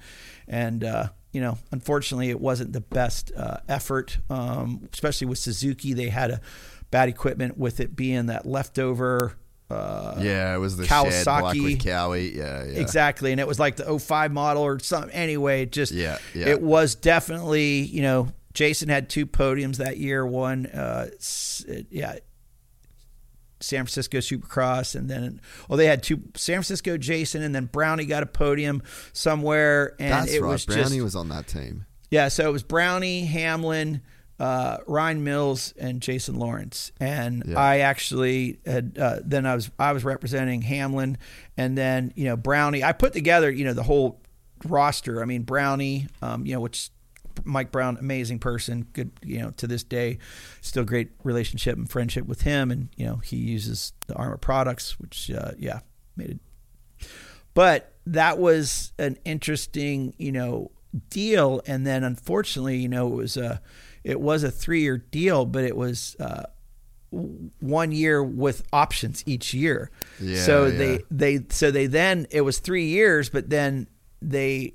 And 0.49 0.83
uh, 0.83 1.07
you 1.37 1.43
know, 1.43 1.55
unfortunately, 1.71 2.31
it 2.31 2.41
wasn't 2.41 2.73
the 2.73 2.81
best 2.81 3.31
uh, 3.37 3.57
effort, 3.69 4.17
um, 4.27 4.89
especially 4.91 5.27
with 5.27 5.37
Suzuki. 5.37 5.93
They 5.93 6.09
had 6.09 6.31
a 6.31 6.41
bad 6.89 7.09
equipment 7.09 7.59
with 7.59 7.79
it 7.79 7.95
being 7.95 8.25
that 8.25 8.47
leftover. 8.47 9.37
Uh, 9.69 10.15
Yeah, 10.19 10.55
it 10.55 10.57
was 10.57 10.77
the 10.77 10.85
Kawasaki. 10.85 11.61
with 11.63 11.79
Kawi. 11.83 12.33
Yeah, 12.35 12.63
yeah. 12.65 12.79
Exactly, 12.79 13.31
and 13.31 13.39
it 13.39 13.47
was 13.47 13.59
like 13.59 13.75
the 13.75 13.99
05 13.99 14.31
model 14.31 14.63
or 14.63 14.79
something. 14.79 15.11
Anyway, 15.11 15.67
just 15.67 15.91
Yeah, 15.91 16.17
yeah. 16.33 16.47
it 16.47 16.59
was 16.59 16.95
definitely 16.95 17.81
you 17.81 18.01
know 18.01 18.29
Jason 18.55 18.89
had 18.89 19.07
two 19.11 19.27
podiums 19.27 19.75
that 19.77 19.97
year. 19.97 20.25
One, 20.25 20.65
uh, 20.65 21.09
yeah, 21.91 22.15
San 23.59 23.79
Francisco 23.85 24.19
Supercross, 24.19 24.95
and 24.95 25.09
then 25.09 25.41
oh 25.69 25.75
they 25.77 25.85
had 25.85 26.03
two 26.03 26.21
San 26.35 26.55
Francisco 26.55 26.97
Jason, 26.97 27.41
and 27.41 27.53
then 27.55 27.65
Brownie 27.65 28.05
got 28.05 28.23
a 28.23 28.27
podium 28.27 28.81
somewhere, 29.13 29.95
and 29.99 30.11
That's 30.11 30.33
it 30.33 30.41
right. 30.41 30.49
was 30.51 30.65
Brownie 30.65 30.81
just 30.83 31.01
was 31.01 31.15
on 31.15 31.29
that 31.29 31.47
team. 31.47 31.85
yeah, 32.11 32.27
so 32.27 32.47
it 32.47 32.51
was 32.51 32.63
Brownie, 32.63 33.25
Hamlin, 33.25 34.01
uh, 34.39 34.77
Ryan 34.85 35.23
Mills, 35.23 35.73
and 35.79 36.01
Jason 36.01 36.35
Lawrence. 36.35 36.91
And 36.99 37.43
Yeah. 37.47 37.59
I 37.59 37.79
actually 37.79 38.59
had 38.65 38.97
uh, 38.99 39.19
then 39.25 39.45
I 39.45 39.55
was 39.55 39.71
I 39.79 39.91
was 39.93 40.03
representing 40.03 40.61
Hamlin, 40.61 41.17
and 41.57 41.77
then 41.77 42.13
you 42.15 42.25
know 42.25 42.35
Brownie. 42.37 42.83
I 42.83 42.91
put 42.93 43.13
together 43.13 43.49
you 43.49 43.65
know 43.65 43.73
the 43.73 43.83
whole 43.83 44.21
roster. 44.65 45.21
I 45.21 45.25
mean 45.25 45.41
Brownie, 45.43 46.07
um, 46.21 46.45
you 46.45 46.53
know 46.53 46.59
which. 46.61 46.89
Mike 47.45 47.71
Brown, 47.71 47.97
amazing 47.97 48.39
person, 48.39 48.87
good, 48.93 49.11
you 49.23 49.39
know, 49.39 49.51
to 49.51 49.67
this 49.67 49.83
day, 49.83 50.17
still 50.61 50.83
great 50.83 51.11
relationship 51.23 51.77
and 51.77 51.89
friendship 51.89 52.25
with 52.25 52.41
him. 52.41 52.71
And, 52.71 52.89
you 52.95 53.05
know, 53.05 53.17
he 53.17 53.37
uses 53.37 53.93
the 54.07 54.13
Armor 54.15 54.37
products, 54.37 54.99
which, 54.99 55.31
uh, 55.31 55.51
yeah, 55.57 55.79
made 56.15 56.31
it 56.31 56.39
but 57.53 57.93
that 58.05 58.37
was 58.37 58.93
an 58.99 59.17
interesting 59.25 60.13
you 60.19 60.31
know 60.31 60.69
deal 61.09 61.61
and 61.65 61.85
then 61.85 62.03
unfortunately 62.03 62.77
you 62.77 62.87
know 62.87 63.07
it 63.07 63.15
was 63.15 63.35
a 63.37 63.61
it 64.03 64.19
was 64.21 64.43
a 64.43 64.51
three 64.51 64.81
year 64.81 64.97
deal 64.97 65.43
but 65.45 65.63
it 65.63 65.75
was 65.75 66.15
uh 66.19 66.43
one 67.09 67.91
year 67.91 68.23
with 68.23 68.63
options 68.71 69.23
each 69.25 69.53
year 69.53 69.89
Yeah, 70.19 70.41
so 70.41 70.65
yeah. 70.67 70.77
they 70.77 70.99
they 71.09 71.39
so 71.49 71.71
they 71.71 71.87
then 71.87 72.27
it 72.31 72.41
was 72.41 72.59
three 72.59 72.85
years 72.85 73.29
but 73.29 73.49
then 73.49 73.87
they 74.21 74.73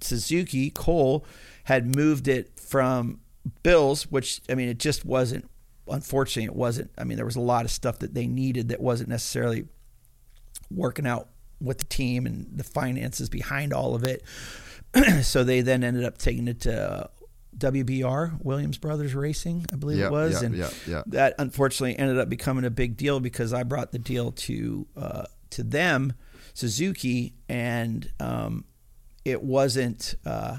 suzuki 0.00 0.70
cole 0.70 1.26
had 1.68 1.94
moved 1.94 2.28
it 2.28 2.58
from 2.58 3.20
bills 3.62 4.04
which 4.10 4.40
i 4.50 4.54
mean 4.54 4.68
it 4.68 4.78
just 4.78 5.04
wasn't 5.04 5.48
unfortunately 5.88 6.44
it 6.44 6.54
wasn't 6.54 6.90
i 6.98 7.04
mean 7.04 7.16
there 7.16 7.24
was 7.24 7.36
a 7.36 7.40
lot 7.40 7.64
of 7.64 7.70
stuff 7.70 7.98
that 8.00 8.12
they 8.12 8.26
needed 8.26 8.68
that 8.68 8.80
wasn't 8.80 9.08
necessarily 9.08 9.66
working 10.70 11.06
out 11.06 11.28
with 11.60 11.78
the 11.78 11.84
team 11.84 12.26
and 12.26 12.46
the 12.54 12.64
finances 12.64 13.28
behind 13.28 13.72
all 13.72 13.94
of 13.94 14.04
it. 14.04 14.22
so 15.22 15.44
they 15.44 15.60
then 15.60 15.84
ended 15.84 16.04
up 16.04 16.18
taking 16.18 16.48
it 16.48 16.60
to 16.60 16.90
uh, 16.90 17.06
WBR 17.56 18.42
Williams 18.42 18.78
Brothers 18.78 19.14
Racing, 19.14 19.66
I 19.72 19.76
believe 19.76 19.98
Yep, 19.98 20.06
it 20.06 20.12
was, 20.12 20.32
yep, 20.34 20.42
and 20.42 20.56
yep, 20.56 20.72
yep. 20.86 21.04
that 21.08 21.34
unfortunately 21.38 21.98
ended 21.98 22.18
up 22.18 22.28
becoming 22.28 22.64
a 22.64 22.70
big 22.70 22.96
deal 22.96 23.20
because 23.20 23.52
I 23.52 23.64
brought 23.64 23.92
the 23.92 23.98
deal 23.98 24.32
to 24.32 24.86
uh, 24.96 25.24
to 25.50 25.62
them, 25.62 26.12
Suzuki, 26.54 27.34
and 27.48 28.10
um, 28.20 28.64
it 29.24 29.42
wasn't. 29.42 30.14
Uh, 30.24 30.58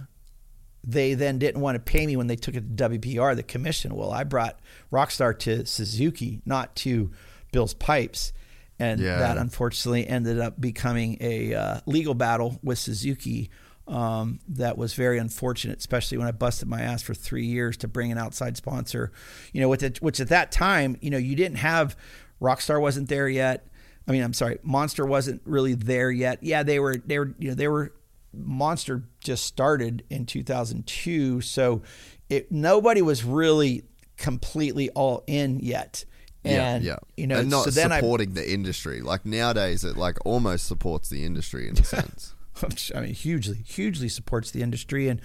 they 0.83 1.13
then 1.13 1.39
didn't 1.39 1.61
want 1.61 1.75
to 1.75 1.79
pay 1.79 2.05
me 2.07 2.15
when 2.15 2.27
they 2.27 2.35
took 2.35 2.55
it 2.55 2.77
to 2.77 2.89
WBR, 2.89 3.35
the 3.35 3.43
commission. 3.43 3.95
Well, 3.95 4.11
I 4.11 4.23
brought 4.23 4.59
Rockstar 4.91 5.37
to 5.39 5.65
Suzuki, 5.65 6.41
not 6.45 6.75
to 6.77 7.11
Bill's 7.51 7.73
Pipes. 7.73 8.31
And 8.79 9.01
Yeah. 9.01 9.17
that 9.19 9.37
unfortunately 9.37 10.07
ended 10.07 10.39
up 10.39 10.59
becoming 10.61 11.17
a 11.19 11.53
uh, 11.53 11.79
legal 11.85 12.13
battle 12.13 12.59
with 12.63 12.79
Suzuki 12.79 13.49
um, 13.89 14.39
that 14.47 14.77
was 14.77 14.93
very 14.93 15.17
unfortunate, 15.17 15.79
especially 15.79 16.17
when 16.17 16.27
I 16.27 16.31
busted 16.31 16.67
my 16.67 16.81
ass 16.81 17.01
for 17.01 17.13
three 17.13 17.45
years 17.45 17.75
to 17.77 17.87
bring 17.87 18.11
an 18.11 18.17
outside 18.17 18.55
sponsor. 18.55 19.11
You 19.51 19.61
know, 19.61 19.67
with 19.67 19.83
it, 19.83 20.01
which 20.01 20.19
at 20.19 20.29
that 20.29 20.51
time, 20.51 20.95
you 21.01 21.09
know, 21.09 21.17
you 21.17 21.35
didn't 21.35 21.57
have 21.57 21.97
Rockstar 22.41 22.79
wasn't 22.79 23.09
there 23.09 23.27
yet. 23.27 23.65
I 24.07 24.11
mean, 24.11 24.23
I'm 24.23 24.33
sorry, 24.33 24.59
Monster 24.63 25.05
wasn't 25.05 25.41
really 25.43 25.73
there 25.73 26.09
yet. 26.11 26.41
Yeah, 26.41 26.63
they 26.63 26.79
were. 26.79 26.97
They 26.97 27.19
were. 27.19 27.33
You 27.37 27.49
know, 27.49 27.55
they 27.55 27.67
were. 27.67 27.91
Monster 28.33 29.03
just 29.19 29.45
started 29.45 30.03
in 30.09 30.25
2002, 30.25 31.41
so 31.41 31.81
it 32.29 32.51
nobody 32.51 33.01
was 33.01 33.23
really 33.23 33.83
completely 34.17 34.89
all 34.91 35.23
in 35.27 35.59
yet. 35.59 36.05
And 36.45 36.83
yeah, 36.83 36.91
yeah. 36.91 36.97
you 37.17 37.27
know, 37.27 37.39
and 37.39 37.49
not 37.49 37.65
so 37.65 37.71
then 37.71 37.91
I 37.91 37.99
supporting 37.99 38.33
the 38.33 38.49
industry. 38.49 39.01
Like 39.01 39.25
nowadays, 39.25 39.83
it 39.83 39.97
like 39.97 40.17
almost 40.25 40.67
supports 40.67 41.09
the 41.09 41.25
industry 41.25 41.67
in 41.67 41.77
a 41.77 41.83
sense. 41.83 42.33
I 42.95 43.01
mean, 43.01 43.13
hugely, 43.13 43.57
hugely 43.65 44.09
supports 44.09 44.51
the 44.51 44.61
industry. 44.61 45.07
And 45.07 45.21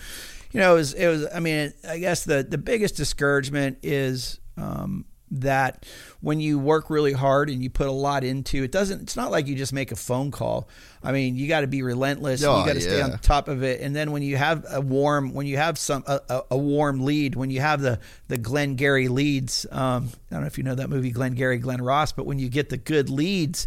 you 0.52 0.60
know, 0.60 0.72
it 0.72 0.78
was, 0.78 0.94
it 0.94 1.06
was. 1.06 1.26
I 1.34 1.40
mean, 1.40 1.72
I 1.88 1.98
guess 1.98 2.24
the 2.24 2.42
the 2.42 2.58
biggest 2.58 2.96
discouragement 2.96 3.78
is 3.82 4.40
um, 4.56 5.04
that 5.30 5.84
when 6.20 6.40
you 6.40 6.58
work 6.58 6.90
really 6.90 7.12
hard 7.12 7.50
and 7.50 7.62
you 7.62 7.70
put 7.70 7.86
a 7.86 7.92
lot 7.92 8.24
into 8.24 8.62
it, 8.62 8.70
doesn't. 8.70 9.02
It's 9.02 9.16
not 9.16 9.30
like 9.30 9.46
you 9.46 9.54
just 9.54 9.72
make 9.72 9.90
a 9.92 9.96
phone 9.96 10.30
call. 10.30 10.68
I 11.02 11.12
mean, 11.12 11.36
you 11.36 11.48
got 11.48 11.62
to 11.62 11.66
be 11.66 11.82
relentless. 11.82 12.42
Oh, 12.44 12.60
you 12.60 12.66
got 12.66 12.74
to 12.74 12.80
stay 12.80 13.00
on 13.00 13.18
top 13.18 13.48
of 13.48 13.62
it. 13.62 13.80
And 13.80 13.94
then 13.94 14.12
when 14.12 14.22
you 14.22 14.36
have 14.36 14.64
a 14.70 14.80
warm, 14.80 15.34
when 15.34 15.46
you 15.46 15.56
have 15.56 15.78
some 15.78 16.04
a, 16.06 16.42
a, 16.50 16.56
warm 16.56 17.04
lead, 17.04 17.34
when 17.34 17.50
you 17.50 17.60
have 17.60 17.80
the 17.80 17.98
the 18.28 18.38
Glengarry 18.38 19.08
leads. 19.08 19.66
Um, 19.70 20.10
I 20.30 20.34
don't 20.34 20.40
know 20.42 20.46
if 20.46 20.58
you 20.58 20.64
know 20.64 20.74
that 20.74 20.90
movie 20.90 21.10
Glengarry 21.10 21.58
Glen 21.58 21.82
Ross, 21.82 22.12
but 22.12 22.26
when 22.26 22.38
you 22.38 22.48
get 22.48 22.68
the 22.68 22.76
good 22.76 23.10
leads 23.10 23.66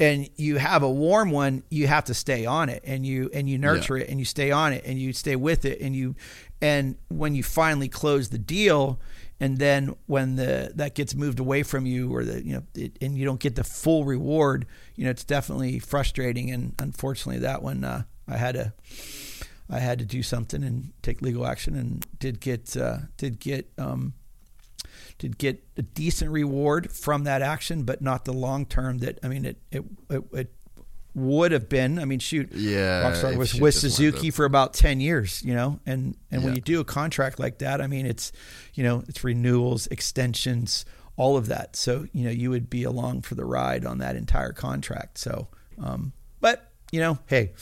and 0.00 0.28
you 0.36 0.56
have 0.56 0.82
a 0.82 0.90
warm 0.90 1.30
one, 1.30 1.64
you 1.70 1.86
have 1.86 2.04
to 2.04 2.14
stay 2.14 2.46
on 2.46 2.68
it 2.68 2.82
and 2.84 3.04
you 3.04 3.30
and 3.32 3.48
you 3.48 3.58
nurture 3.58 3.96
it 3.96 4.08
and 4.08 4.18
you 4.18 4.24
stay 4.24 4.50
on 4.50 4.72
it 4.72 4.84
and 4.84 4.98
you 4.98 5.12
stay 5.12 5.36
with 5.36 5.64
it 5.64 5.80
and 5.80 5.94
you 5.94 6.14
and 6.60 6.96
when 7.08 7.34
you 7.34 7.42
finally 7.42 7.88
close 7.88 8.28
the 8.28 8.38
deal 8.38 9.00
and 9.40 9.58
then 9.58 9.94
when 10.06 10.36
the 10.36 10.72
that 10.74 10.94
gets 10.94 11.14
moved 11.14 11.38
away 11.38 11.62
from 11.62 11.86
you 11.86 12.14
or 12.14 12.24
the 12.24 12.44
you 12.44 12.54
know 12.54 12.62
it, 12.74 12.98
and 13.00 13.16
you 13.16 13.24
don't 13.24 13.40
get 13.40 13.54
the 13.54 13.64
full 13.64 14.04
reward, 14.04 14.66
you 14.96 15.04
know 15.04 15.10
it's 15.10 15.24
definitely 15.24 15.78
frustrating. 15.78 16.50
And 16.50 16.74
unfortunately 16.78 17.40
that 17.40 17.62
one 17.62 17.84
uh, 17.84 18.02
I 18.26 18.36
had 18.36 18.54
to 18.54 18.72
I 19.70 19.78
had 19.78 19.98
to 19.98 20.04
do 20.04 20.22
something 20.22 20.64
and 20.64 20.92
take 21.02 21.22
legal 21.22 21.46
action 21.46 21.76
and 21.76 22.04
did 22.18 22.40
get 22.40 22.76
uh, 22.76 22.98
did 23.16 23.38
get 23.38 23.70
um, 23.78 24.14
did 25.18 25.38
get 25.38 25.62
a 25.76 25.82
decent 25.82 26.30
reward 26.30 26.90
from 26.90 27.24
that 27.24 27.42
action, 27.42 27.82
but 27.84 28.00
not 28.00 28.24
the 28.24 28.32
long 28.32 28.66
term 28.66 28.98
that 28.98 29.18
I 29.22 29.28
mean 29.28 29.44
it 29.44 29.58
it 29.70 29.84
it, 30.10 30.24
it 30.32 30.54
would 31.18 31.52
have 31.52 31.68
been. 31.68 31.98
I 31.98 32.04
mean, 32.04 32.18
shoot, 32.18 32.52
Yeah, 32.52 33.10
Rockstar 33.10 33.36
was 33.36 33.54
with 33.54 33.74
Suzuki 33.74 34.30
for 34.30 34.44
about 34.44 34.74
ten 34.74 35.00
years, 35.00 35.42
you 35.42 35.54
know, 35.54 35.80
and 35.86 36.16
and 36.30 36.44
when 36.44 36.54
you 36.54 36.60
do 36.60 36.80
a 36.80 36.84
contract 36.84 37.38
like 37.38 37.58
that, 37.58 37.80
I 37.80 37.86
mean, 37.86 38.06
it's 38.06 38.32
you 38.74 38.84
know 38.84 39.04
it's 39.08 39.22
renewals, 39.24 39.86
extensions, 39.88 40.84
all 41.16 41.36
of 41.36 41.46
that. 41.48 41.76
So 41.76 42.06
you 42.12 42.24
know 42.24 42.30
you 42.30 42.50
would 42.50 42.70
be 42.70 42.84
along 42.84 43.22
for 43.22 43.34
the 43.34 43.44
ride 43.44 43.84
on 43.84 43.98
that 43.98 44.16
entire 44.16 44.52
contract. 44.52 45.18
So, 45.18 45.48
um, 45.82 46.12
but 46.40 46.70
you 46.92 47.00
know, 47.00 47.18
hey, 47.26 47.52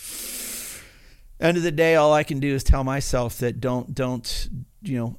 end 1.40 1.56
of 1.56 1.62
the 1.62 1.72
day, 1.72 1.96
all 1.96 2.12
I 2.12 2.22
can 2.22 2.40
do 2.40 2.54
is 2.54 2.62
tell 2.62 2.84
myself 2.84 3.38
that 3.38 3.60
don't 3.60 3.94
don't 3.94 4.48
you 4.82 4.98
know 4.98 5.18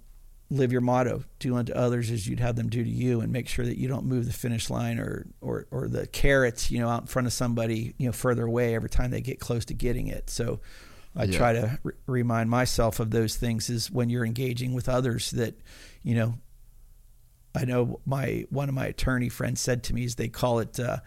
live 0.50 0.72
your 0.72 0.82
motto 0.82 1.24
do 1.40 1.56
unto 1.58 1.74
others 1.74 2.10
as 2.10 2.26
you'd 2.28 2.40
have 2.40 2.56
them 2.56 2.70
do 2.70 2.82
to 2.84 2.90
you 2.90 3.20
and 3.20 3.34
make 3.34 3.48
sure 3.50 3.66
that 3.66 3.78
you 3.78 3.88
don't 3.88 4.06
move 4.06 4.26
the 4.26 4.32
finish 4.34 4.70
line 4.70 4.98
or 4.98 5.28
or 5.42 5.68
or 5.72 5.88
the 5.90 6.08
carrots 6.08 6.72
you 6.72 6.80
know 6.80 6.88
out 6.88 7.02
in 7.02 7.08
front 7.08 7.26
of 7.28 7.34
somebody 7.34 7.94
you 7.98 8.06
know 8.06 8.14
further 8.14 8.46
away 8.46 8.74
every 8.74 8.90
time 8.90 9.12
they 9.12 9.20
get 9.22 9.40
close 9.42 9.66
to 9.66 9.74
getting 9.74 10.08
it 10.08 10.30
so 10.30 10.60
I 11.16 11.24
Yeah. 11.26 11.38
try 11.38 11.54
to 11.54 11.80
re- 11.84 11.94
remind 12.06 12.50
myself 12.50 13.00
of 13.02 13.12
those 13.12 13.36
things 13.36 13.70
is 13.70 13.92
when 13.92 14.10
you're 14.10 14.26
engaging 14.26 14.74
with 14.74 14.88
others 14.88 15.32
that 15.32 15.56
you 16.02 16.16
know 16.16 16.36
I 17.56 17.66
know 17.66 18.00
my 18.06 18.46
one 18.50 18.70
of 18.70 18.76
my 18.76 18.86
attorney 18.86 19.30
friends 19.30 19.60
said 19.60 19.84
to 19.86 19.94
me 19.94 20.04
is 20.06 20.16
they 20.16 20.28
call 20.30 20.60
it 20.60 20.80
uh, 20.80 20.98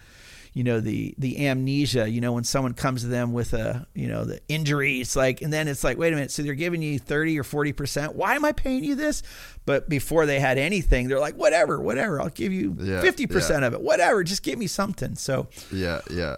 you 0.53 0.65
know 0.65 0.81
the 0.81 1.15
the 1.19 1.47
amnesia 1.47 2.09
you 2.09 2.21
know 2.21 2.33
when 2.33 2.45
someone 2.45 2.75
comes 2.75 3.03
to 3.03 3.07
them 3.09 3.33
with 3.33 3.53
a 3.53 3.87
you 3.95 4.09
know 4.09 4.25
the 4.25 4.41
injury 4.49 5.01
it's 5.01 5.15
like 5.15 5.43
and 5.43 5.53
then 5.53 5.69
it's 5.69 5.85
like 5.85 5.97
wait 5.97 6.13
a 6.13 6.17
minute 6.17 6.31
so 6.31 6.43
they're 6.43 6.55
giving 6.55 6.83
you 6.83 6.99
30 6.99 7.39
or 7.39 7.45
40 7.45 7.73
percent 7.73 8.15
why 8.17 8.35
am 8.35 8.45
I 8.45 8.53
paying 8.53 8.83
you 8.83 8.95
this 8.97 9.23
but 9.65 9.89
before 9.89 10.27
they 10.27 10.41
had 10.41 10.59
anything 10.59 11.09
they're 11.09 11.21
like 11.21 11.37
whatever 11.37 11.81
whatever 11.81 12.21
I'll 12.21 12.31
give 12.31 12.53
you 12.53 12.77
Yeah, 12.81 13.01
50 13.01 13.27
percent 13.29 13.61
yeah. 13.63 13.69
of 13.69 13.75
it 13.75 13.81
whatever 13.81 14.25
just 14.25 14.43
give 14.43 14.59
me 14.59 14.67
something 14.67 15.15
so 15.15 15.47
Yeah, 15.71 16.01
yeah. 16.11 16.37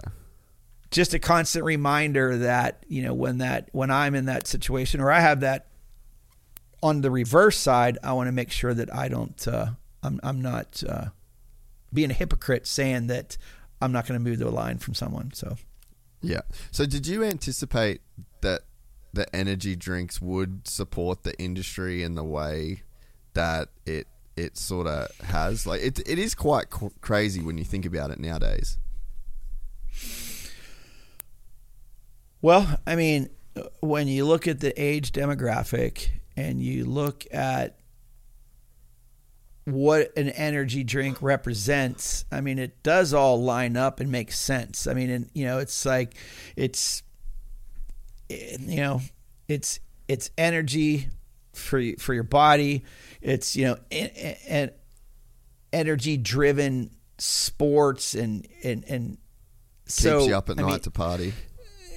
just 0.91 1.15
a 1.15 1.19
constant 1.19 1.65
reminder 1.65 2.37
that 2.39 2.85
you 2.89 3.03
know 3.03 3.15
when 3.15 3.39
that 3.39 3.71
when 3.73 3.91
I'm 3.91 4.15
in 4.15 4.27
that 4.27 4.47
situation 4.47 5.01
or 5.01 5.11
I 5.11 5.21
have 5.21 5.41
that 5.41 5.69
on 6.83 7.01
the 7.01 7.13
reverse 7.13 7.57
side, 7.57 7.97
I 8.03 8.13
want 8.13 8.27
to 8.27 8.33
make 8.33 8.51
sure 8.51 8.75
that 8.75 8.93
I 8.93 9.09
don't 9.09 9.47
uh, 9.49 9.67
I'm 10.03 10.19
I'm 10.23 10.43
not 10.43 10.83
uh, 10.87 11.07
being 11.93 12.11
a 12.11 12.15
hypocrite 12.15 12.67
saying 12.67 13.07
that 13.07 13.37
I'm 13.83 13.93
not 13.93 14.07
going 14.07 14.19
to 14.19 14.25
move 14.25 14.39
the 14.39 14.51
line 14.51 14.79
from 14.79 14.95
someone. 14.95 15.33
So 15.35 15.57
Yeah. 16.21 16.43
So 16.71 16.87
did 16.87 17.07
you 17.07 17.25
anticipate 17.25 18.01
that 18.41 18.63
the 19.13 19.35
energy 19.35 19.77
drinks 19.77 20.23
would 20.23 20.67
support 20.67 21.23
the 21.25 21.39
industry 21.39 22.03
in 22.03 22.15
the 22.15 22.25
way 22.25 22.83
that 23.35 23.69
it 23.85 24.07
it 24.37 24.57
sort 24.57 24.87
of 24.87 25.09
has? 25.27 25.67
Like 25.67 25.83
it 25.83 25.99
it 26.09 26.19
is 26.19 26.35
quite 26.35 26.67
crazy 27.01 27.43
when 27.43 27.59
you 27.59 27.65
think 27.65 27.85
about 27.85 28.11
it 28.11 28.19
nowadays. 28.21 28.79
Well, 32.41 32.79
I 32.87 32.97
mean, 32.97 33.31
when 33.81 34.09
you 34.09 34.25
look 34.25 34.49
at 34.49 34.61
the 34.61 34.73
age 34.81 35.13
demographic 35.13 36.09
and 36.37 36.61
you 36.61 36.85
look 36.85 37.25
at 37.33 37.79
what 39.65 40.17
an 40.17 40.29
energy 40.31 40.83
drink 40.83 41.23
represents, 41.23 42.25
I 42.33 42.41
mean, 42.41 42.59
it 42.59 42.83
does 42.83 43.15
all 43.15 43.43
line 43.43 43.77
up 43.77 44.01
and 44.01 44.11
make 44.11 44.33
sense. 44.33 44.87
I 44.87 44.95
mean, 44.95 45.11
and 45.11 45.31
you 45.35 45.45
know, 45.45 45.59
it's 45.59 45.87
like 45.87 46.15
it's 46.57 47.03
you 48.29 48.77
know, 48.77 49.01
it's 49.49 49.79
it's 50.09 50.31
energy 50.37 51.09
for 51.53 51.81
for 51.99 52.15
your 52.15 52.25
body. 52.25 52.85
It's 53.21 53.55
you 53.55 53.67
know, 53.67 53.77
and 54.49 54.73
energy 55.73 56.17
driven 56.17 56.91
sports 57.19 58.15
and 58.15 58.47
and 58.65 58.85
and 58.89 59.19
so 59.87 60.19
Keeps 60.21 60.29
you 60.29 60.37
up 60.37 60.51
at 60.51 60.59
I 60.59 60.63
night 60.63 60.71
mean, 60.71 60.81
to 60.81 60.91
party. 60.91 61.35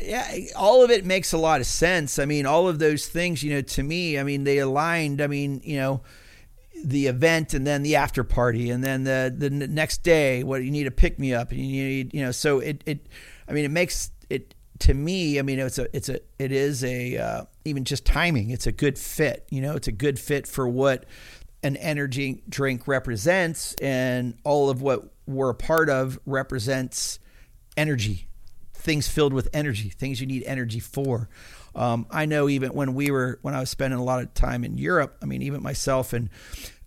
yeah, 0.01 0.31
all 0.55 0.83
of 0.83 0.91
it 0.91 1.05
makes 1.05 1.33
a 1.33 1.37
lot 1.37 1.61
of 1.61 1.67
sense. 1.67 2.19
I 2.19 2.25
mean, 2.25 2.45
all 2.45 2.67
of 2.67 2.77
those 2.77 3.07
things, 3.07 3.41
you 3.41 3.53
know, 3.53 3.61
to 3.61 3.83
me, 3.83 4.19
I 4.19 4.23
mean, 4.23 4.43
they 4.43 4.59
aligned. 4.59 5.21
I 5.21 5.27
mean, 5.27 5.61
you 5.63 5.77
know, 5.77 6.01
the 6.85 7.07
event 7.07 7.53
and 7.55 7.65
then 7.65 7.81
the 7.81 7.95
after 7.95 8.23
party 8.23 8.69
and 8.69 8.83
then 8.83 9.03
the 9.03 9.33
the 9.35 9.49
next 9.49 10.03
day, 10.03 10.43
what 10.43 10.63
you 10.63 10.71
need 10.71 10.83
to 10.83 10.91
pick 10.91 11.17
me 11.19 11.33
up 11.33 11.51
and 11.51 11.59
you 11.59 11.83
need, 11.83 12.13
you 12.13 12.21
know, 12.21 12.31
so 12.31 12.59
it 12.59 12.83
it, 12.85 13.07
I 13.47 13.53
mean, 13.53 13.65
it 13.65 13.71
makes 13.71 14.11
it 14.29 14.53
to 14.79 14.93
me. 14.93 15.39
I 15.39 15.41
mean, 15.41 15.59
it's 15.59 15.79
a 15.79 15.93
it's 15.95 16.09
a 16.09 16.19
it 16.37 16.51
is 16.51 16.83
a 16.83 17.17
uh, 17.17 17.45
even 17.65 17.85
just 17.85 18.05
timing. 18.05 18.51
It's 18.51 18.67
a 18.67 18.71
good 18.71 18.99
fit. 18.99 19.47
You 19.49 19.61
know, 19.61 19.75
it's 19.75 19.87
a 19.87 19.91
good 19.91 20.19
fit 20.19 20.47
for 20.47 20.67
what 20.67 21.05
an 21.63 21.75
energy 21.77 22.43
drink 22.47 22.87
represents, 22.87 23.73
and 23.81 24.37
all 24.43 24.69
of 24.69 24.81
what 24.81 25.11
we're 25.25 25.49
a 25.49 25.55
part 25.55 25.89
of 25.89 26.19
represents 26.25 27.19
energy 27.75 28.27
things 28.85 29.07
filled 29.07 29.33
with 29.33 29.49
energy, 29.51 29.89
things 29.89 30.21
you 30.21 30.27
need 30.27 30.43
energy 30.43 30.79
for. 30.79 31.27
Um, 31.73 32.05
I 32.09 32.25
know 32.25 32.47
even 32.47 32.71
when 32.73 32.93
we 32.93 33.11
were 33.11 33.39
when 33.41 33.53
I 33.53 33.59
was 33.59 33.69
spending 33.69 33.99
a 33.99 34.03
lot 34.03 34.21
of 34.21 34.33
time 34.33 34.63
in 34.63 34.77
Europe. 34.77 35.17
I 35.21 35.25
mean, 35.25 35.41
even 35.41 35.61
myself 35.61 36.13
and 36.13 36.29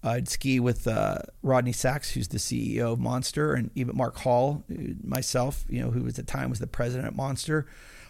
I'd 0.03 0.29
ski 0.29 0.61
with 0.61 0.87
uh, 0.87 1.19
Rodney 1.43 1.73
Sacks, 1.73 2.11
who's 2.11 2.29
the 2.29 2.39
CEO 2.39 2.93
of 2.93 3.01
Monster, 3.01 3.55
and 3.55 3.71
even 3.75 3.97
Mark 3.97 4.17
Hall, 4.19 4.65
myself, 5.03 5.65
you 5.69 5.81
know, 5.81 5.91
who 5.91 6.07
at 6.07 6.15
the 6.15 6.23
time 6.23 6.51
was 6.51 6.61
the 6.61 6.67
president 6.67 7.09
at 7.09 7.17
Monster. 7.17 7.67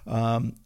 Um, 0.06 0.56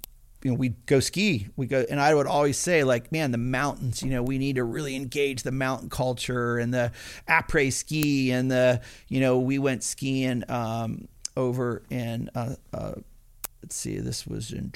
you 0.42 0.50
know, 0.50 0.56
we'd 0.56 0.86
go 0.86 0.98
ski. 0.98 1.48
We 1.56 1.66
go, 1.66 1.84
and 1.88 2.00
I 2.00 2.14
would 2.14 2.26
always 2.26 2.58
say, 2.58 2.82
like, 2.82 3.12
man, 3.12 3.30
the 3.30 3.38
mountains. 3.38 4.02
You 4.02 4.10
know, 4.10 4.22
we 4.22 4.38
need 4.38 4.56
to 4.56 4.64
really 4.64 4.96
engage 4.96 5.44
the 5.44 5.52
mountain 5.52 5.88
culture 5.88 6.58
and 6.58 6.74
the 6.74 6.90
après 7.28 7.72
ski 7.72 8.32
and 8.32 8.50
the, 8.50 8.80
you 9.08 9.20
know, 9.20 9.38
we 9.38 9.58
went 9.60 9.84
skiing 9.84 10.42
um, 10.48 11.06
over 11.36 11.82
in 11.90 12.28
uh, 12.34 12.56
uh, 12.72 12.94
let's 13.62 13.76
see, 13.76 13.98
this 13.98 14.26
was 14.26 14.50
in 14.50 14.72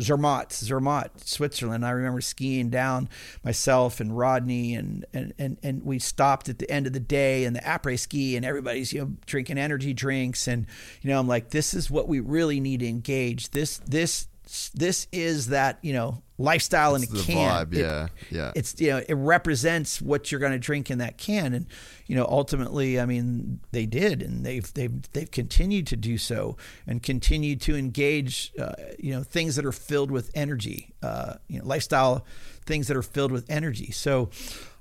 Zermatt, 0.00 0.50
Zermatt, 0.50 1.10
Switzerland. 1.26 1.84
I 1.84 1.90
remember 1.90 2.20
skiing 2.20 2.70
down 2.70 3.08
myself 3.44 4.00
and 4.00 4.16
Rodney, 4.16 4.74
and, 4.74 5.04
and, 5.12 5.34
and, 5.38 5.58
and 5.62 5.84
we 5.84 5.98
stopped 5.98 6.48
at 6.48 6.58
the 6.58 6.70
end 6.70 6.86
of 6.86 6.92
the 6.92 7.00
day 7.00 7.44
and 7.44 7.54
the 7.54 7.60
après 7.60 7.98
ski, 7.98 8.36
and 8.36 8.44
everybody's 8.44 8.92
you 8.92 9.00
know 9.00 9.12
drinking 9.26 9.58
energy 9.58 9.92
drinks, 9.92 10.48
and 10.48 10.66
you 11.02 11.10
know 11.10 11.20
I'm 11.20 11.28
like, 11.28 11.50
this 11.50 11.74
is 11.74 11.90
what 11.90 12.08
we 12.08 12.20
really 12.20 12.60
need 12.60 12.80
to 12.80 12.88
engage. 12.88 13.50
This 13.50 13.78
this 13.78 14.28
this 14.74 15.08
is 15.12 15.48
that 15.48 15.78
you 15.82 15.92
know 15.92 16.22
lifestyle 16.38 16.94
in 16.94 17.02
a 17.02 17.06
can. 17.06 17.66
vibe, 17.66 17.72
It- 17.72 17.78
yeah, 17.80 18.08
yeah. 18.30 18.52
It's 18.54 18.78
you 18.80 18.90
know 18.90 19.02
it 19.08 19.14
represents 19.14 20.00
what 20.02 20.30
you're 20.30 20.40
going 20.40 20.52
to 20.52 20.58
drink 20.58 20.90
in 20.90 20.98
that 20.98 21.18
can, 21.18 21.54
and 21.54 21.66
you 22.06 22.16
know 22.16 22.26
ultimately, 22.28 23.00
I 23.00 23.06
mean, 23.06 23.60
they 23.72 23.86
did, 23.86 24.22
and 24.22 24.44
they've 24.44 24.72
they've 24.74 25.12
they've 25.12 25.30
continued 25.30 25.86
to 25.88 25.96
do 25.96 26.18
so, 26.18 26.56
and 26.86 27.02
continued 27.02 27.60
to 27.62 27.76
engage, 27.76 28.52
uh, 28.58 28.72
you 28.98 29.12
know, 29.12 29.22
things 29.22 29.56
that 29.56 29.64
are 29.64 29.72
filled 29.72 30.10
with 30.10 30.30
energy, 30.34 30.94
uh, 31.02 31.34
you 31.48 31.58
know, 31.58 31.64
lifestyle 31.66 32.24
things 32.64 32.88
that 32.88 32.96
are 32.96 33.02
filled 33.02 33.30
with 33.30 33.48
energy. 33.48 33.92
So, 33.92 34.28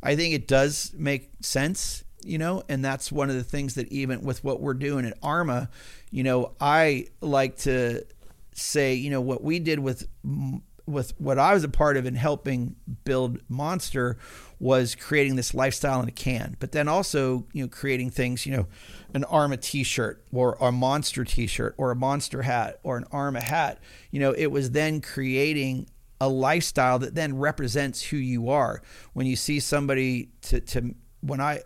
I 0.02 0.16
think 0.16 0.34
it 0.34 0.48
does 0.48 0.94
make 0.98 1.30
sense 1.42 2.04
you 2.28 2.40
know 2.40 2.64
and 2.68 2.84
that's 2.84 3.12
one 3.12 3.30
of 3.30 3.36
the 3.36 3.44
things 3.44 3.76
that 3.76 3.88
even 3.90 4.20
with 4.22 4.44
what 4.44 4.60
we're 4.60 4.74
doing 4.74 5.06
at 5.06 5.16
arma 5.22 5.70
you 6.10 6.24
know 6.24 6.54
i 6.60 7.06
like 7.22 7.56
to 7.56 8.04
say 8.52 8.96
you 8.96 9.12
know 9.12 9.22
what 9.22 9.44
we 9.44 9.60
did 9.60 9.78
with 9.78 10.08
with 10.88 11.14
what 11.20 11.40
i 11.40 11.54
was 11.54 11.64
a 11.64 11.70
part 11.70 11.98
of 11.98 12.06
in 12.06 12.16
helping 12.16 12.76
build 13.04 13.40
monster 13.50 14.18
was 14.60 14.96
creating 14.96 15.36
this 15.36 15.54
lifestyle 15.54 16.02
in 16.02 16.08
a 16.08 16.12
can 16.12 16.56
but 16.60 16.72
then 16.72 16.88
also 16.88 17.46
you 17.54 17.64
know 17.64 17.68
creating 17.68 18.10
things 18.10 18.46
you 18.46 18.56
know 18.56 18.68
an 19.16 19.24
arma 19.24 19.56
t-shirt 19.56 20.22
or 20.34 20.58
a 20.60 20.72
monster 20.74 21.24
t-shirt 21.24 21.74
or 21.78 21.90
a 21.90 21.96
monster 21.96 22.42
hat 22.42 22.80
or 22.84 22.98
an 22.98 23.06
arma 23.12 23.42
hat. 23.42 23.80
You 24.12 24.20
know 24.20 24.32
it 24.32 24.48
was 24.48 24.72
then 24.72 25.00
creating 25.00 25.90
a 26.20 26.28
lifestyle 26.28 27.00
that 27.00 27.16
then 27.16 27.38
represents 27.38 28.02
who 28.02 28.18
you 28.18 28.50
are. 28.50 28.82
When 29.14 29.26
you 29.26 29.36
see 29.36 29.60
somebody 29.60 30.32
to, 30.44 30.60
to 30.60 30.96
when 31.22 31.42
i 31.42 31.62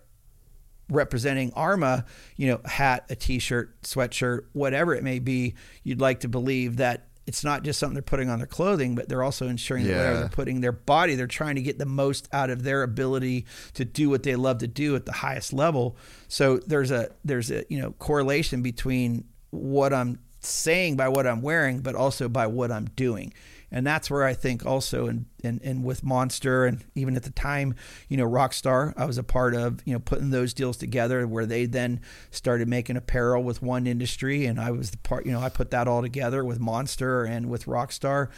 representing 0.92 1.54
Arma, 1.56 2.04
you 2.36 2.48
know, 2.48 2.62
hat, 2.66 3.06
a 3.12 3.16
t-shirt, 3.16 3.80
sweatshirt, 3.84 4.46
whatever 4.54 4.96
it 4.96 5.04
may 5.04 5.20
be, 5.20 5.54
you'd 5.84 6.02
like 6.02 6.22
to 6.22 6.28
believe 6.28 6.78
that 6.78 7.09
it's 7.30 7.44
not 7.44 7.62
just 7.62 7.80
something 7.80 7.94
they're 7.94 8.02
putting 8.02 8.28
on 8.28 8.40
their 8.40 8.48
clothing, 8.48 8.96
but 8.96 9.08
they're 9.08 9.22
also 9.22 9.48
ensuring 9.48 9.86
that 9.86 9.96
whatever 9.98 10.20
they're 10.22 10.30
putting 10.30 10.62
their 10.62 10.72
body, 10.72 11.14
they're 11.14 11.28
trying 11.28 11.58
to 11.58 11.62
get 11.62 11.78
the 11.78 11.86
most 11.86 12.28
out 12.34 12.50
of 12.50 12.64
their 12.64 12.82
ability 12.82 13.46
to 13.76 13.86
do 13.86 14.10
what 14.10 14.24
they 14.24 14.36
love 14.36 14.58
to 14.58 14.68
do 14.68 14.96
at 14.96 15.06
the 15.06 15.12
highest 15.12 15.54
level. 15.54 15.96
So 16.28 16.58
there's 16.58 16.90
a 16.90 17.12
there's 17.24 17.52
a 17.52 17.66
you 17.70 17.80
know 17.80 17.92
correlation 17.92 18.64
between 18.64 19.26
what 19.52 19.94
I'm 19.94 20.18
saying 20.40 20.96
by 20.96 21.08
what 21.10 21.28
I'm 21.28 21.44
wearing, 21.44 21.82
but 21.82 21.94
also 21.94 22.28
by 22.30 22.48
what 22.48 22.72
I'm 22.72 22.86
doing. 22.96 23.32
And 23.72 23.86
that's 23.86 24.10
where 24.10 24.24
I 24.24 24.34
think 24.34 24.66
also 24.66 25.08
and 25.08 25.26
and 25.44 25.62
and 25.64 25.84
with 25.84 26.04
Monster 26.04 26.66
and 26.66 26.84
even 26.96 27.16
at 27.16 27.24
the 27.24 27.32
time, 27.32 27.76
you 28.08 28.18
know, 28.18 28.28
Rockstar, 28.28 28.94
I 28.98 29.06
was 29.06 29.18
a 29.18 29.24
part 29.24 29.54
of, 29.54 29.82
you 29.86 29.94
know, 29.94 30.00
putting 30.00 30.32
those 30.32 30.54
deals 30.54 30.78
together 30.78 31.28
where 31.28 31.46
they 31.46 31.66
then 31.66 32.02
started 32.32 32.68
making 32.68 32.98
apparel 32.98 33.44
with 33.44 33.62
one 33.62 33.86
industry 33.86 34.46
and 34.46 34.60
I 34.60 34.72
was 34.72 34.92
the 34.92 34.98
part, 34.98 35.26
you 35.26 35.32
know, 35.32 35.42
I 35.42 35.50
put 35.50 35.72
that 35.72 35.88
all 35.88 36.02
together 36.02 36.44
with 36.44 36.60
Monster 36.60 37.24
and 37.26 37.50
with 37.50 37.66
Rockstar. 37.66 38.30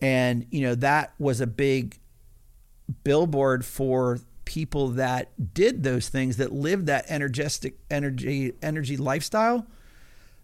And, 0.00 0.46
you 0.50 0.62
know, 0.62 0.74
that 0.76 1.12
was 1.18 1.40
a 1.40 1.46
big 1.46 1.98
billboard 3.04 3.64
for 3.64 4.18
people 4.44 4.88
that 4.88 5.54
did 5.54 5.84
those 5.84 6.08
things 6.08 6.38
that 6.38 6.52
lived 6.52 6.86
that 6.86 7.04
energetic 7.08 7.78
energy 7.88 8.52
energy 8.62 8.96
lifestyle 8.96 9.64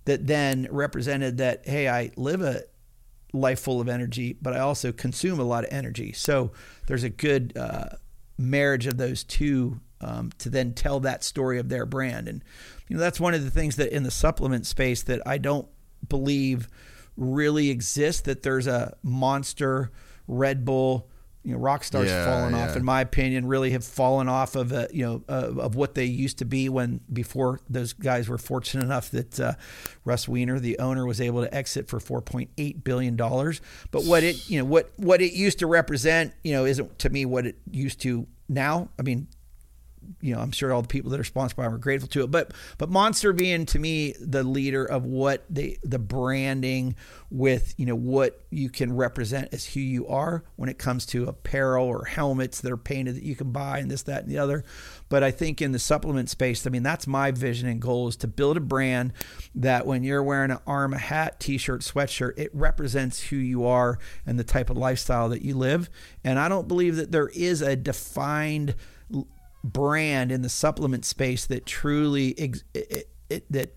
that 0.05 0.29
then 0.29 0.69
represented 0.71 1.39
that 1.39 1.67
hey 1.67 1.89
i 1.89 2.09
live 2.17 2.41
a 2.41 2.63
life 3.33 3.61
full 3.61 3.81
of 3.81 3.89
energy 3.89 4.37
but 4.41 4.55
i 4.55 4.59
also 4.59 4.93
consume 4.93 5.39
a 5.41 5.45
lot 5.45 5.65
of 5.65 5.73
energy. 5.73 6.13
So 6.13 6.53
there's 6.87 7.05
a 7.05 7.11
good 7.11 7.57
uh, 7.57 7.97
marriage 8.39 8.87
of 8.87 8.97
those 8.97 9.25
two 9.25 9.81
um, 10.01 10.31
to 10.39 10.51
then 10.51 10.75
tell 10.75 11.01
that 11.01 11.25
story 11.25 11.59
of 11.59 11.69
their 11.69 11.87
brand. 11.87 12.29
And 12.29 12.43
you 12.89 12.97
know 12.97 13.01
that's 13.01 13.21
one 13.21 13.35
of 13.35 13.45
the 13.45 13.51
things 13.51 13.77
that 13.77 13.95
in 13.95 14.03
the 14.03 14.11
supplement 14.11 14.67
space 14.67 15.03
that 15.05 15.21
i 15.27 15.39
don't 15.39 15.69
believe 16.09 16.69
really 17.17 17.71
exists 17.71 18.23
that 18.23 18.43
there's 18.43 18.67
a 18.67 18.97
monster 19.03 19.91
red 20.29 20.65
bull 20.65 21.09
you 21.47 21.53
know 21.53 21.61
rockstar's 21.61 22.11
Yeah, 22.11 22.25
fallen 22.25 22.55
off 22.55 22.75
in 22.75 22.85
my 22.85 23.01
opinion 23.01 23.47
really 23.47 23.71
have 23.71 23.85
fallen 23.85 24.29
off 24.29 24.57
of 24.57 24.73
uh, 24.73 24.89
you 24.93 25.05
know 25.07 25.23
uh, 25.29 25.53
of 25.61 25.77
what 25.77 25.95
they 25.95 26.05
used 26.05 26.39
to 26.39 26.45
be 26.45 26.69
when 26.69 27.01
before 27.13 27.61
those 27.71 27.93
guys 27.93 28.29
were 28.29 28.37
fortunate 28.37 28.83
enough 28.83 29.11
that 29.13 29.39
uh, 29.39 29.53
Russ 30.05 30.27
Weiner 30.27 30.59
the 30.59 30.77
owner 30.81 31.07
was 31.07 31.21
able 31.21 31.43
to 31.45 31.55
exit 31.55 31.89
for 31.89 32.01
4.8 32.01 32.83
billion 32.83 33.15
dollars. 33.15 33.61
But 33.93 34.03
what 34.05 34.25
it 34.25 34.51
you 34.51 34.59
know 34.59 34.65
what 34.65 34.91
what 34.97 35.23
it 35.23 35.33
used 35.35 35.61
to 35.61 35.69
represent 35.69 36.35
you 36.43 36.53
know 36.53 36.65
isn't 36.65 36.99
to 36.99 37.11
me 37.11 37.25
what 37.25 37.47
it 37.47 37.57
used 37.71 38.01
to 38.01 38.27
now. 38.49 38.89
I 38.99 39.03
mean 39.03 39.29
you 40.21 40.35
know, 40.35 40.41
I'm 40.41 40.53
sure 40.53 40.73
all 40.73 40.83
the 40.83 40.89
people 40.89 41.11
that 41.11 41.21
are 41.21 41.25
sponsored 41.25 41.57
by 41.57 41.65
them 41.65 41.75
are 41.75 41.79
grateful 41.79 42.09
to 42.11 42.25
it. 42.25 42.31
But 42.31 42.53
but 42.79 42.91
Monster 42.91 43.33
being 43.33 43.67
to 43.67 43.79
me 43.79 44.15
the 44.21 44.43
leader 44.43 44.85
of 44.85 45.05
what 45.05 45.45
the 45.51 45.79
the 45.83 45.99
branding 45.99 46.97
with 47.31 47.75
you 47.77 47.87
know 47.87 47.97
what 47.97 48.45
you 48.51 48.71
can 48.71 48.95
represent 48.95 49.49
as 49.53 49.67
who 49.67 49.81
you 49.81 50.07
are 50.07 50.45
when 50.57 50.69
it 50.69 50.79
comes 50.79 51.07
to 51.07 51.25
apparel 51.25 51.87
or 51.87 52.05
helmets 52.05 52.61
that 52.61 52.71
are 52.71 52.77
painted 52.77 53.17
that 53.17 53.23
you 53.23 53.35
can 53.35 53.51
buy 53.51 53.79
and 53.79 53.91
this 53.91 54.03
that 54.03 54.23
and 54.23 54.31
the 54.31 54.39
other. 54.39 54.65
But 55.09 55.23
I 55.23 55.31
think 55.31 55.61
in 55.61 55.73
the 55.73 55.79
supplement 55.79 56.31
space, 56.31 56.67
I 56.67 56.71
mean 56.71 56.83
that's 56.83 57.07
my 57.07 57.31
vision 57.31 57.69
and 57.69 57.81
goal 57.81 58.09
is 58.09 58.17
to 58.17 58.29
build 58.29 58.57
a 58.57 58.61
brand 58.61 59.13
that 59.55 59.87
when 59.87 60.05
you're 60.05 60.23
wearing 60.23 60.51
an 60.51 60.59
Arma 60.67 60.99
hat, 60.99 61.41
t-shirt, 61.41 61.81
sweatshirt, 61.81 62.39
it 62.39 62.51
represents 62.55 63.25
who 63.25 63.37
you 63.37 63.67
are 63.67 63.99
and 64.25 64.39
the 64.39 64.45
type 64.45 64.71
of 64.71 64.77
lifestyle 64.77 65.29
that 65.29 65.43
you 65.43 65.55
live. 65.57 65.91
And 66.25 66.39
I 66.39 66.49
don't 66.49 66.69
believe 66.69 66.97
that 66.97 67.13
there 67.13 67.29
is 67.29 67.63
a 67.63 67.77
defined 67.77 68.75
brand 69.73 70.33
in 70.33 70.43
the 70.43 70.49
supplement 70.49 71.05
space 71.05 71.47
that 71.47 71.67
truly 71.67 72.35
ex- 72.39 72.65
it, 72.75 73.09
it, 73.29 73.53
that 73.53 73.75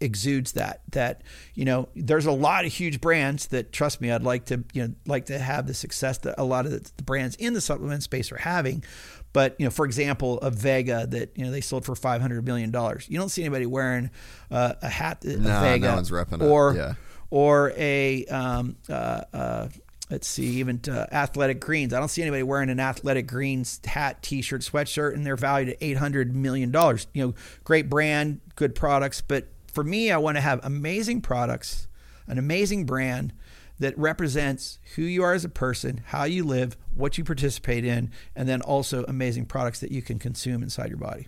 exudes 0.00 0.52
that 0.52 0.82
that 0.90 1.22
you 1.54 1.64
know 1.64 1.88
there's 1.94 2.26
a 2.26 2.32
lot 2.32 2.64
of 2.64 2.72
huge 2.72 3.00
brands 3.00 3.46
that 3.46 3.72
trust 3.72 4.00
me 4.00 4.10
I'd 4.10 4.22
like 4.22 4.46
to 4.46 4.62
you 4.72 4.88
know 4.88 4.94
like 5.06 5.26
to 5.26 5.38
have 5.38 5.66
the 5.66 5.74
success 5.74 6.18
that 6.18 6.34
a 6.36 6.44
lot 6.44 6.66
of 6.66 6.72
the, 6.72 6.90
the 6.96 7.02
brands 7.02 7.36
in 7.36 7.54
the 7.54 7.60
supplement 7.60 8.02
space 8.02 8.30
are 8.32 8.36
having. 8.38 8.84
But 9.32 9.56
you 9.58 9.64
know 9.64 9.70
for 9.70 9.84
example 9.84 10.38
a 10.40 10.50
Vega 10.50 11.06
that 11.08 11.32
you 11.36 11.44
know 11.44 11.50
they 11.50 11.60
sold 11.60 11.84
for 11.84 11.94
500 11.94 12.44
million 12.44 12.70
dollars. 12.70 13.06
You 13.08 13.18
don't 13.18 13.30
see 13.30 13.42
anybody 13.42 13.66
wearing 13.66 14.10
uh, 14.50 14.74
a 14.82 14.88
hat 14.88 15.24
a 15.24 15.36
No, 15.38 15.48
no 15.48 15.60
Vega 15.60 15.94
one's 15.94 16.10
repping 16.10 16.42
it, 16.42 16.50
or 16.50 16.74
yeah. 16.74 16.94
or 17.30 17.72
a 17.76 18.24
um, 18.26 18.76
uh, 18.88 19.22
uh, 19.32 19.68
let's 20.10 20.26
see, 20.28 20.46
even 20.46 20.78
to 20.80 21.02
uh, 21.02 21.06
athletic 21.12 21.60
greens. 21.60 21.92
I 21.92 21.98
don't 21.98 22.08
see 22.08 22.22
anybody 22.22 22.42
wearing 22.42 22.70
an 22.70 22.80
athletic 22.80 23.26
greens 23.26 23.80
hat, 23.84 24.22
t-shirt, 24.22 24.60
sweatshirt, 24.62 25.14
and 25.14 25.24
they're 25.26 25.36
valued 25.36 25.70
at 25.70 25.76
eight 25.80 25.96
hundred 25.96 26.34
million 26.34 26.70
dollars. 26.70 27.06
You 27.14 27.26
know, 27.28 27.34
great 27.64 27.88
brand, 27.88 28.40
good 28.56 28.74
products, 28.74 29.20
but 29.20 29.48
for 29.72 29.82
me, 29.84 30.10
I 30.10 30.18
want 30.18 30.36
to 30.36 30.40
have 30.40 30.60
amazing 30.62 31.20
products, 31.20 31.88
an 32.26 32.38
amazing 32.38 32.86
brand 32.86 33.32
that 33.80 33.98
represents 33.98 34.78
who 34.94 35.02
you 35.02 35.24
are 35.24 35.32
as 35.34 35.44
a 35.44 35.48
person, 35.48 36.00
how 36.06 36.22
you 36.22 36.44
live, 36.44 36.76
what 36.94 37.18
you 37.18 37.24
participate 37.24 37.84
in, 37.84 38.08
and 38.36 38.48
then 38.48 38.62
also 38.62 39.04
amazing 39.08 39.46
products 39.46 39.80
that 39.80 39.90
you 39.90 40.00
can 40.00 40.20
consume 40.20 40.62
inside 40.62 40.90
your 40.90 40.96
body 40.98 41.26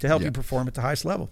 to 0.00 0.08
help 0.08 0.20
Yeah. 0.20 0.26
you 0.26 0.32
perform 0.32 0.66
at 0.66 0.74
the 0.74 0.80
highest 0.80 1.04
level. 1.04 1.30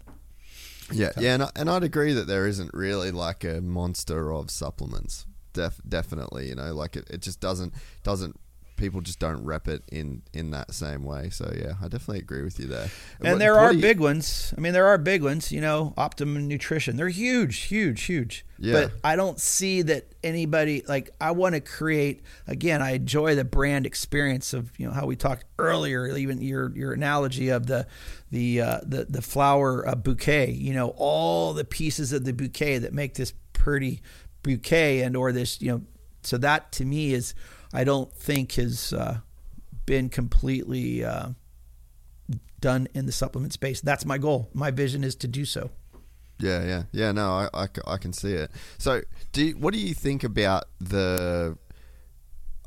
Yeah, 0.92 1.10
yeah, 1.18 1.34
and, 1.34 1.42
I- 1.42 1.50
and 1.56 1.68
I'd 1.68 1.82
agree 1.82 2.12
that 2.12 2.28
there 2.28 2.46
isn't 2.46 2.72
really 2.72 3.10
like 3.10 3.42
a 3.42 3.60
monster 3.60 4.32
of 4.32 4.48
supplements. 4.50 5.26
Def, 5.58 5.80
definitely, 5.88 6.48
you 6.48 6.54
know, 6.54 6.72
like 6.74 6.94
it, 6.96 7.08
it 7.10 7.20
just 7.20 7.40
doesn't 7.40 7.74
doesn't 8.04 8.38
people 8.76 9.00
just 9.00 9.18
don't 9.18 9.44
rep 9.44 9.66
it 9.66 9.82
in 9.90 10.22
in 10.32 10.52
that 10.52 10.72
same 10.72 11.02
way. 11.02 11.30
So 11.30 11.52
yeah, 11.52 11.72
I 11.82 11.88
definitely 11.88 12.20
agree 12.20 12.42
with 12.42 12.60
you 12.60 12.66
there. 12.68 12.88
And 13.18 13.32
What- 13.32 13.38
there 13.40 13.58
are 13.58 13.72
you- 13.72 13.80
big 13.82 13.98
ones. 13.98 14.54
I 14.56 14.60
mean, 14.60 14.72
there 14.72 14.86
are 14.86 14.96
big 14.98 15.20
ones. 15.20 15.50
You 15.50 15.60
know, 15.60 15.94
Optimum 15.96 16.46
Nutrition. 16.46 16.96
They're 16.96 17.08
huge, 17.08 17.56
huge, 17.62 18.02
huge. 18.04 18.46
Yeah. 18.60 18.74
But 18.74 18.92
I 19.02 19.16
don't 19.16 19.40
see 19.40 19.82
that 19.82 20.14
anybody 20.22 20.84
like. 20.86 21.10
I 21.20 21.32
want 21.32 21.56
to 21.56 21.60
create 21.60 22.22
again. 22.46 22.80
I 22.80 22.92
enjoy 22.92 23.34
the 23.34 23.44
brand 23.44 23.84
experience 23.84 24.52
of 24.54 24.70
you 24.78 24.86
know 24.86 24.92
how 24.92 25.06
we 25.06 25.16
talked 25.16 25.44
earlier. 25.58 26.16
Even 26.16 26.40
your 26.40 26.70
your 26.76 26.92
analogy 26.92 27.48
of 27.48 27.66
the 27.66 27.84
the 28.30 28.60
uh, 28.60 28.80
the 28.86 29.06
the 29.08 29.22
flower 29.22 29.88
uh, 29.88 29.96
bouquet. 29.96 30.52
You 30.52 30.72
know, 30.74 30.94
all 30.96 31.52
the 31.52 31.64
pieces 31.64 32.12
of 32.12 32.24
the 32.24 32.32
bouquet 32.32 32.78
that 32.78 32.92
make 32.92 33.14
this 33.14 33.32
pretty 33.52 34.00
bouquet 34.42 35.02
and 35.02 35.16
or 35.16 35.32
this 35.32 35.60
you 35.60 35.70
know. 35.70 35.82
So 36.22 36.38
that 36.38 36.72
to 36.72 36.84
me 36.84 37.12
is 37.14 37.34
I 37.72 37.84
don't 37.84 38.12
think 38.12 38.52
has 38.52 38.92
uh, 38.92 39.18
been 39.86 40.08
completely. 40.08 41.04
Uh, 41.04 41.30
done 42.60 42.88
in 42.94 43.06
the 43.06 43.12
supplement 43.12 43.52
space. 43.52 43.80
That's 43.80 44.04
my 44.04 44.18
goal. 44.18 44.50
My 44.52 44.70
vision 44.70 45.04
is 45.04 45.14
to 45.16 45.28
do 45.28 45.44
so. 45.44 45.70
Yeah, 46.40 46.64
yeah, 46.64 46.82
yeah. 46.92 47.12
No, 47.12 47.48
I 47.52 47.68
I 47.86 47.96
can 47.96 48.12
see 48.12 48.32
it. 48.32 48.50
So, 48.78 49.02
do 49.32 49.46
you, 49.46 49.52
what 49.56 49.74
do 49.74 49.80
you 49.80 49.94
think 49.94 50.22
about 50.24 50.64
the? 50.80 51.58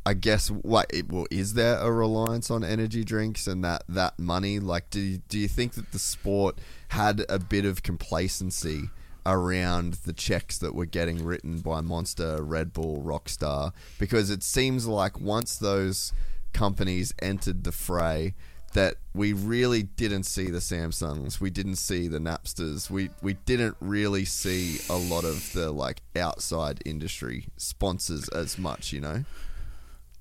I 0.03 0.15
guess 0.15 0.49
what 0.49 0.91
well 1.09 1.27
is 1.29 1.53
there 1.53 1.77
a 1.77 1.91
reliance 1.91 2.49
on 2.49 2.63
energy 2.63 3.03
drinks 3.03 3.47
and 3.47 3.63
that 3.63 3.83
that 3.87 4.19
money? 4.19 4.59
Like, 4.59 4.89
do 4.89 4.99
you, 4.99 5.17
do 5.29 5.37
you 5.37 5.47
think 5.47 5.73
that 5.73 5.91
the 5.91 5.99
sport 5.99 6.57
had 6.89 7.23
a 7.29 7.39
bit 7.39 7.65
of 7.65 7.83
complacency 7.83 8.89
around 9.25 9.93
the 10.05 10.13
checks 10.13 10.57
that 10.59 10.75
were 10.75 10.85
getting 10.85 11.23
written 11.23 11.59
by 11.59 11.81
Monster, 11.81 12.41
Red 12.41 12.73
Bull, 12.73 13.01
Rockstar, 13.01 13.73
because 13.99 14.29
it 14.29 14.43
seems 14.43 14.87
like 14.87 15.19
once 15.19 15.57
those 15.57 16.13
companies 16.53 17.13
entered 17.21 17.63
the 17.63 17.71
fray, 17.71 18.33
that 18.73 18.95
we 19.13 19.33
really 19.33 19.83
didn't 19.83 20.23
see 20.23 20.49
the 20.49 20.59
Samsungs, 20.59 21.39
we 21.39 21.49
didn't 21.49 21.75
see 21.75 22.07
the 22.07 22.19
Napsters, 22.19 22.89
we 22.89 23.09
we 23.21 23.33
didn't 23.33 23.75
really 23.79 24.25
see 24.25 24.79
a 24.89 24.95
lot 24.95 25.25
of 25.25 25.51
the 25.53 25.71
like 25.71 26.01
outside 26.15 26.81
industry 26.85 27.47
sponsors 27.57 28.29
as 28.29 28.57
much, 28.57 28.93
you 28.93 29.01
know. 29.01 29.25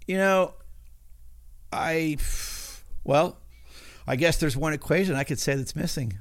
You 0.07 0.17
know, 0.19 0.55
I 1.73 2.17
well, 3.05 3.39
I 4.07 4.17
guess 4.17 4.39
there's 4.39 4.57
one 4.57 4.73
equation 4.73 5.15
I 5.15 5.25
could 5.25 5.39
say 5.39 5.55
that's 5.55 5.77
missing. 5.77 6.19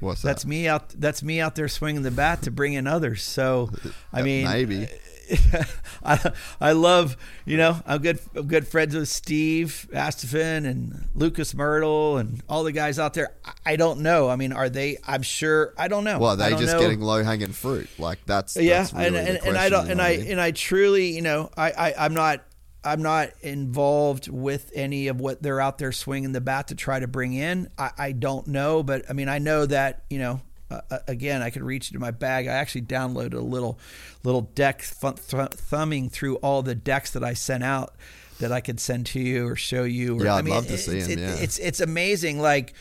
What's 0.00 0.22
That's 0.22 0.44
me 0.44 0.68
out. 0.68 0.90
That's 0.90 1.22
me 1.22 1.40
out 1.40 1.54
there 1.54 1.68
swinging 1.68 2.02
the 2.02 2.10
bat 2.10 2.42
to 2.42 2.50
bring 2.50 2.74
in 2.74 2.86
others. 2.86 3.22
So, 3.22 3.70
I 4.12 4.22
mean, 4.22 4.44
maybe. 4.44 4.88
I 6.04 6.32
I 6.60 6.72
love 6.72 7.16
you 7.44 7.56
know 7.56 7.80
I'm 7.84 8.00
good 8.00 8.20
I'm 8.34 8.46
good 8.46 8.66
friends 8.66 8.94
with 8.94 9.08
Steve 9.08 9.88
Astephen 9.92 10.66
and 10.66 11.08
Lucas 11.14 11.52
Mirtl 11.52 12.20
and 12.20 12.42
all 12.48 12.62
the 12.62 12.72
guys 12.72 12.98
out 12.98 13.14
there. 13.14 13.34
I, 13.44 13.52
I 13.72 13.76
don't 13.76 14.00
know. 14.00 14.28
I 14.28 14.36
mean, 14.36 14.52
are 14.52 14.68
they? 14.68 14.98
I'm 15.06 15.22
sure. 15.22 15.74
I 15.76 15.88
don't 15.88 16.04
know. 16.04 16.18
Well, 16.18 16.32
are 16.32 16.36
they 16.36 16.50
just 16.50 16.74
know. 16.74 16.80
getting 16.80 17.00
low 17.00 17.24
hanging 17.24 17.52
fruit? 17.52 17.88
Like 17.98 18.18
that's 18.26 18.56
yeah, 18.56 18.82
that's 18.82 18.92
really 18.92 19.06
and, 19.06 19.16
and, 19.16 19.38
and 19.46 19.58
I 19.58 19.68
don't 19.68 19.90
and 19.90 20.00
I 20.00 20.16
mean? 20.16 20.32
and 20.32 20.40
I 20.40 20.52
truly 20.52 21.14
you 21.14 21.22
know 21.22 21.50
I, 21.56 21.70
I 21.72 21.94
I'm 22.04 22.14
not. 22.14 22.44
I'm 22.86 23.02
not 23.02 23.30
involved 23.42 24.28
with 24.28 24.70
any 24.74 25.08
of 25.08 25.20
what 25.20 25.42
they're 25.42 25.60
out 25.60 25.78
there 25.78 25.92
swinging 25.92 26.32
the 26.32 26.40
bat 26.40 26.68
to 26.68 26.74
try 26.74 27.00
to 27.00 27.06
bring 27.06 27.34
in. 27.34 27.68
I, 27.76 27.90
I 27.98 28.12
don't 28.12 28.46
know, 28.46 28.82
but 28.82 29.04
I 29.10 29.12
mean, 29.12 29.28
I 29.28 29.38
know 29.38 29.66
that 29.66 30.04
you 30.08 30.18
know 30.18 30.40
uh, 30.70 30.80
uh, 30.90 30.98
again, 31.06 31.42
I 31.42 31.50
could 31.50 31.62
reach 31.62 31.90
into 31.90 32.00
my 32.00 32.10
bag. 32.10 32.46
I 32.46 32.52
actually 32.54 32.82
downloaded 32.82 33.34
a 33.34 33.40
little 33.40 33.78
little 34.24 34.42
deck 34.42 34.84
th- 35.00 35.14
th- 35.28 35.50
thumbing 35.50 36.08
through 36.10 36.36
all 36.36 36.62
the 36.62 36.74
decks 36.74 37.10
that 37.12 37.22
I 37.24 37.34
sent 37.34 37.62
out 37.64 37.94
that 38.40 38.52
I 38.52 38.60
could 38.60 38.78
send 38.80 39.06
to 39.06 39.20
you 39.20 39.46
or 39.48 39.56
show 39.56 39.84
you. 39.84 40.20
Or, 40.20 40.24
Yeah, 40.24 40.34
I 40.34 40.38
I'd 40.38 40.44
mean, 40.44 40.54
love 40.54 40.66
to 40.66 40.76
see 40.78 40.98
it- 40.98 41.18
yeah. 41.18 41.34
It's 41.36 41.58
it's 41.58 41.80
amazing. 41.80 42.40
Like, 42.40 42.74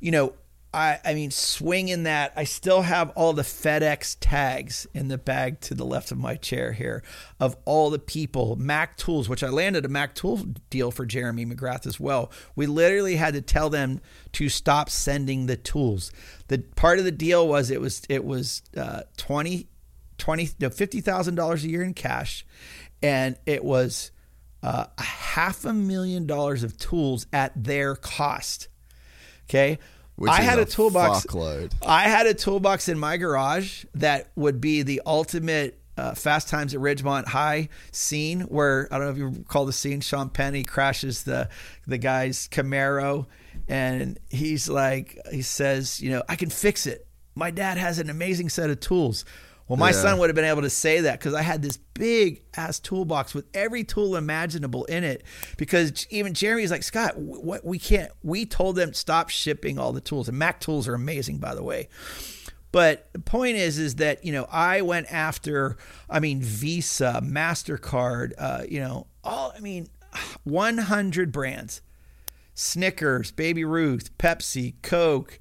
you 0.00 0.10
know, 0.10 0.32
I 0.76 1.00
I 1.04 1.14
mean, 1.14 1.30
swinging 1.30 2.02
that. 2.02 2.32
I 2.36 2.44
still 2.44 2.82
have 2.82 3.10
all 3.10 3.32
the 3.32 3.42
FedEx 3.42 4.18
tags 4.20 4.86
in 4.92 5.08
the 5.08 5.16
bag 5.16 5.60
to 5.62 5.74
the 5.74 5.86
left 5.86 6.12
of 6.12 6.18
my 6.18 6.36
chair 6.36 6.72
here 6.72 7.02
of 7.40 7.56
all 7.64 7.88
the 7.88 7.98
people. 7.98 8.56
Mac 8.56 8.96
Tools, 8.98 9.28
which 9.28 9.42
I 9.42 9.48
landed 9.48 9.86
a 9.86 9.88
Mac 9.88 10.14
Tool 10.14 10.36
deal 10.68 10.90
for 10.90 11.06
Jeremy 11.06 11.46
McGrath 11.46 11.86
as 11.86 11.98
well. 11.98 12.30
We 12.54 12.66
literally 12.66 13.16
had 13.16 13.32
to 13.34 13.40
tell 13.40 13.70
them 13.70 14.00
to 14.32 14.50
stop 14.50 14.90
sending 14.90 15.46
the 15.46 15.56
tools. 15.56 16.12
The 16.48 16.58
part 16.58 16.98
of 16.98 17.06
the 17.06 17.12
deal 17.12 17.48
was 17.48 17.70
it 17.70 17.80
was 17.80 18.02
it 18.10 18.24
was 18.24 18.62
uh, 18.76 19.02
20 19.16 19.68
20 20.18 20.50
no, 20.60 20.70
$50,000 20.70 21.64
a 21.64 21.68
year 21.68 21.82
in 21.82 21.94
cash 21.94 22.46
and 23.02 23.36
it 23.46 23.64
was 23.64 24.10
uh, 24.62 24.86
a 24.98 25.02
half 25.02 25.64
a 25.64 25.72
million 25.72 26.26
dollars 26.26 26.62
of 26.62 26.76
tools 26.76 27.26
at 27.32 27.52
their 27.56 27.94
cost. 27.94 28.68
Okay. 29.48 29.78
Which 30.16 30.30
I 30.30 30.40
is 30.40 30.44
had 30.44 30.58
a, 30.58 30.62
a 30.62 30.64
toolbox. 30.66 31.26
fuckload. 31.26 31.72
I 31.86 32.08
had 32.08 32.26
a 32.26 32.34
toolbox 32.34 32.88
in 32.88 32.98
my 32.98 33.16
garage 33.18 33.84
that 33.94 34.28
would 34.34 34.60
be 34.60 34.82
the 34.82 35.02
ultimate 35.04 35.78
uh, 35.98 36.14
Fast 36.14 36.48
Times 36.48 36.74
at 36.74 36.80
Ridgemont 36.80 37.26
High 37.26 37.68
scene, 37.92 38.42
where 38.42 38.88
I 38.90 38.98
don't 38.98 39.06
know 39.06 39.12
if 39.12 39.18
you 39.18 39.28
recall 39.28 39.66
the 39.66 39.72
scene. 39.72 40.00
Sean 40.00 40.28
Penny 40.28 40.62
crashes 40.62 41.22
the 41.22 41.48
the 41.86 41.98
guy's 41.98 42.48
Camaro, 42.48 43.26
and 43.68 44.18
he's 44.28 44.68
like, 44.68 45.18
he 45.30 45.42
says, 45.42 46.00
you 46.00 46.10
know, 46.10 46.22
I 46.28 46.36
can 46.36 46.50
fix 46.50 46.86
it. 46.86 47.06
My 47.34 47.50
dad 47.50 47.76
has 47.78 47.98
an 47.98 48.08
amazing 48.10 48.48
set 48.48 48.70
of 48.70 48.80
tools. 48.80 49.24
Well, 49.68 49.76
my 49.76 49.90
Yeah. 49.90 50.00
son 50.02 50.18
would 50.18 50.28
have 50.28 50.36
been 50.36 50.44
able 50.44 50.62
to 50.62 50.70
say 50.70 51.00
that 51.00 51.18
because 51.18 51.34
I 51.34 51.42
had 51.42 51.60
this 51.60 51.76
big 51.94 52.42
ass 52.56 52.78
toolbox 52.78 53.34
with 53.34 53.46
every 53.52 53.82
tool 53.82 54.14
imaginable 54.16 54.84
in 54.84 55.02
it. 55.02 55.24
Because 55.56 56.06
even 56.10 56.34
Jeremy's 56.34 56.70
like, 56.70 56.84
Scott, 56.84 57.18
what 57.18 57.64
we 57.64 57.78
can't. 57.78 58.12
We 58.22 58.46
told 58.46 58.76
them 58.76 58.92
stop 58.94 59.28
shipping 59.28 59.78
all 59.78 59.92
the 59.92 60.00
tools, 60.00 60.28
and 60.28 60.38
Mac 60.38 60.60
tools 60.60 60.86
are 60.86 60.94
amazing, 60.94 61.38
by 61.38 61.54
the 61.54 61.64
way. 61.64 61.88
But 62.70 63.08
the 63.12 63.18
point 63.20 63.56
is, 63.56 63.78
is 63.78 63.96
that 63.96 64.24
you 64.24 64.32
know 64.32 64.46
I 64.52 64.82
went 64.82 65.10
after, 65.10 65.76
I 66.10 66.20
mean 66.20 66.42
Visa, 66.42 67.20
Mastercard, 67.24 68.32
uh, 68.38 68.62
you 68.68 68.78
know, 68.80 69.06
all 69.24 69.52
I 69.56 69.60
mean, 69.60 69.88
100 70.44 71.32
brands, 71.32 71.80
Snickers, 72.54 73.30
Baby 73.32 73.64
Ruth, 73.64 74.16
Pepsi, 74.18 74.74
Coke, 74.82 75.38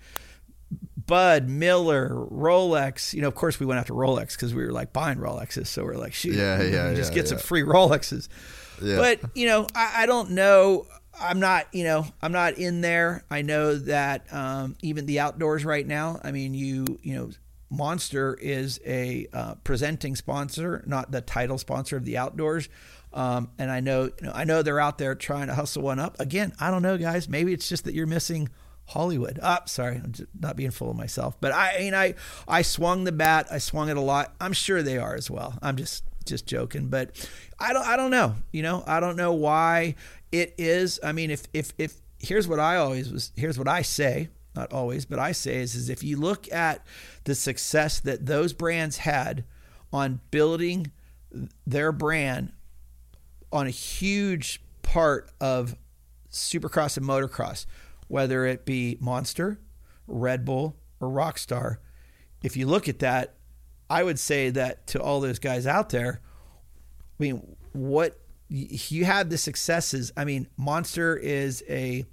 Bud, 1.07 1.47
Miller, 1.47 2.09
Rolex. 2.09 3.13
You 3.13 3.21
know, 3.21 3.27
of 3.27 3.35
course, 3.35 3.59
we 3.59 3.65
went 3.65 3.79
after 3.79 3.93
Rolex 3.93 4.33
because 4.33 4.53
we 4.53 4.65
were 4.65 4.71
like 4.71 4.93
buying 4.93 5.17
Rolexes. 5.17 5.67
So 5.67 5.83
we're 5.83 5.95
like, 5.95 6.13
shoot, 6.13 6.35
Yeah, 6.35 6.61
yeah, 6.61 6.93
just 6.93 7.11
yeah, 7.11 7.15
get 7.15 7.27
some 7.27 7.37
free 7.37 7.61
Rolexes. 7.63 8.27
Yeah. 8.81 8.97
But 8.97 9.19
you 9.35 9.47
know, 9.47 9.67
I, 9.75 10.03
I 10.03 10.05
don't 10.05 10.31
know. 10.31 10.87
I'm 11.19 11.39
not, 11.39 11.73
you 11.73 11.85
know, 11.85 12.05
I'm 12.21 12.31
not 12.31 12.57
in 12.57 12.81
there. 12.81 13.23
I 13.29 13.41
know 13.41 13.75
that 13.75 14.31
um, 14.33 14.75
even 14.81 15.05
the 15.05 15.19
outdoors 15.21 15.63
right 15.63 15.85
now. 15.85 16.19
I 16.23 16.31
mean, 16.31 16.53
you, 16.53 16.85
you 17.01 17.15
know, 17.15 17.29
Monster 17.69 18.35
is 18.35 18.79
a 18.85 19.27
uh, 19.33 19.55
presenting 19.63 20.15
sponsor, 20.15 20.83
not 20.85 21.11
the 21.11 21.21
title 21.21 21.57
sponsor 21.57 21.97
of 21.97 22.05
the 22.05 22.17
outdoors. 22.17 22.69
Um, 23.13 23.49
and 23.57 23.71
I 23.71 23.79
know, 23.79 24.03
you 24.03 24.27
know, 24.27 24.31
I 24.33 24.43
know 24.43 24.61
they're 24.61 24.79
out 24.79 24.97
there 24.97 25.15
trying 25.15 25.47
to 25.47 25.55
hustle 25.55 25.83
one 25.83 25.99
up. 25.99 26.19
Again, 26.19 26.53
I 26.59 26.69
don't 26.69 26.81
know, 26.81 26.97
guys. 26.97 27.29
Maybe 27.29 27.53
it's 27.53 27.69
just 27.69 27.85
that 27.85 27.93
you're 27.93 28.07
missing 28.07 28.49
Hollywood. 28.87 29.39
Ah, 29.41 29.63
sorry, 29.65 29.95
I'm 29.95 30.13
not 30.39 30.55
being 30.55 30.71
full 30.71 30.91
of 30.91 30.97
myself. 30.97 31.35
But 31.41 31.51
I, 31.51 31.75
I 31.75 31.79
mean, 31.79 31.93
I, 31.93 32.13
I 32.47 32.61
swung 32.61 33.03
the 33.03 33.11
bat. 33.11 33.47
I 33.51 33.57
swung 33.57 33.89
it 33.89 33.97
a 33.97 34.01
lot. 34.01 34.35
I'm 34.39 34.53
sure 34.53 34.83
they 34.83 34.97
are 34.97 35.15
as 35.15 35.29
well. 35.29 35.57
I'm 35.61 35.75
just, 35.75 36.03
just 36.25 36.45
joking. 36.45 36.87
But 36.87 37.29
I 37.59 37.73
don't, 37.73 37.85
I 37.85 37.97
don't 37.97 38.11
know. 38.11 38.35
You 38.51 38.61
know, 38.61 38.83
I 38.85 38.99
don't 38.99 39.15
know 39.15 39.33
why 39.33 39.95
it 40.31 40.53
is. 40.57 40.99
I 41.03 41.11
mean, 41.13 41.31
if, 41.31 41.43
if, 41.53 41.73
if 41.77 41.95
here's 42.19 42.47
what 42.47 42.59
I 42.59 42.77
always 42.77 43.11
was. 43.11 43.31
Here's 43.35 43.57
what 43.57 43.67
I 43.67 43.81
say. 43.81 44.29
Not 44.55 44.71
always, 44.71 45.05
but 45.05 45.19
I 45.19 45.33
say 45.33 45.57
is, 45.57 45.75
is 45.75 45.89
if 45.89 46.01
you 46.01 46.17
look 46.17 46.49
at 46.51 46.85
the 47.25 47.35
success 47.35 47.99
that 47.99 48.25
those 48.25 48.53
brands 48.53 48.97
had 48.97 49.43
on 49.91 50.21
building 50.31 50.91
their 51.67 51.91
brand 51.91 52.53
on 53.51 53.67
a 53.67 53.71
huge 53.71 54.61
part 54.81 55.29
of 55.41 55.75
supercross 56.31 56.95
and 56.95 57.05
motocross, 57.05 57.65
whether 58.07 58.45
it 58.45 58.65
be 58.65 58.97
Monster, 58.99 59.59
Red 60.07 60.45
Bull, 60.45 60.75
or 60.99 61.09
Rockstar. 61.09 61.77
If 62.43 62.55
you 62.57 62.67
look 62.67 62.87
at 62.87 62.99
that, 62.99 63.35
I 63.89 64.03
would 64.03 64.19
say 64.19 64.49
that 64.51 64.87
to 64.87 65.01
all 65.01 65.19
those 65.21 65.39
guys 65.39 65.65
out 65.67 65.89
there, 65.89 66.21
I 67.19 67.23
mean, 67.23 67.55
what 67.71 68.19
you 68.49 69.05
have 69.05 69.29
the 69.29 69.37
successes. 69.37 70.11
I 70.15 70.25
mean, 70.25 70.47
Monster 70.57 71.17
is 71.17 71.63
a 71.69 72.05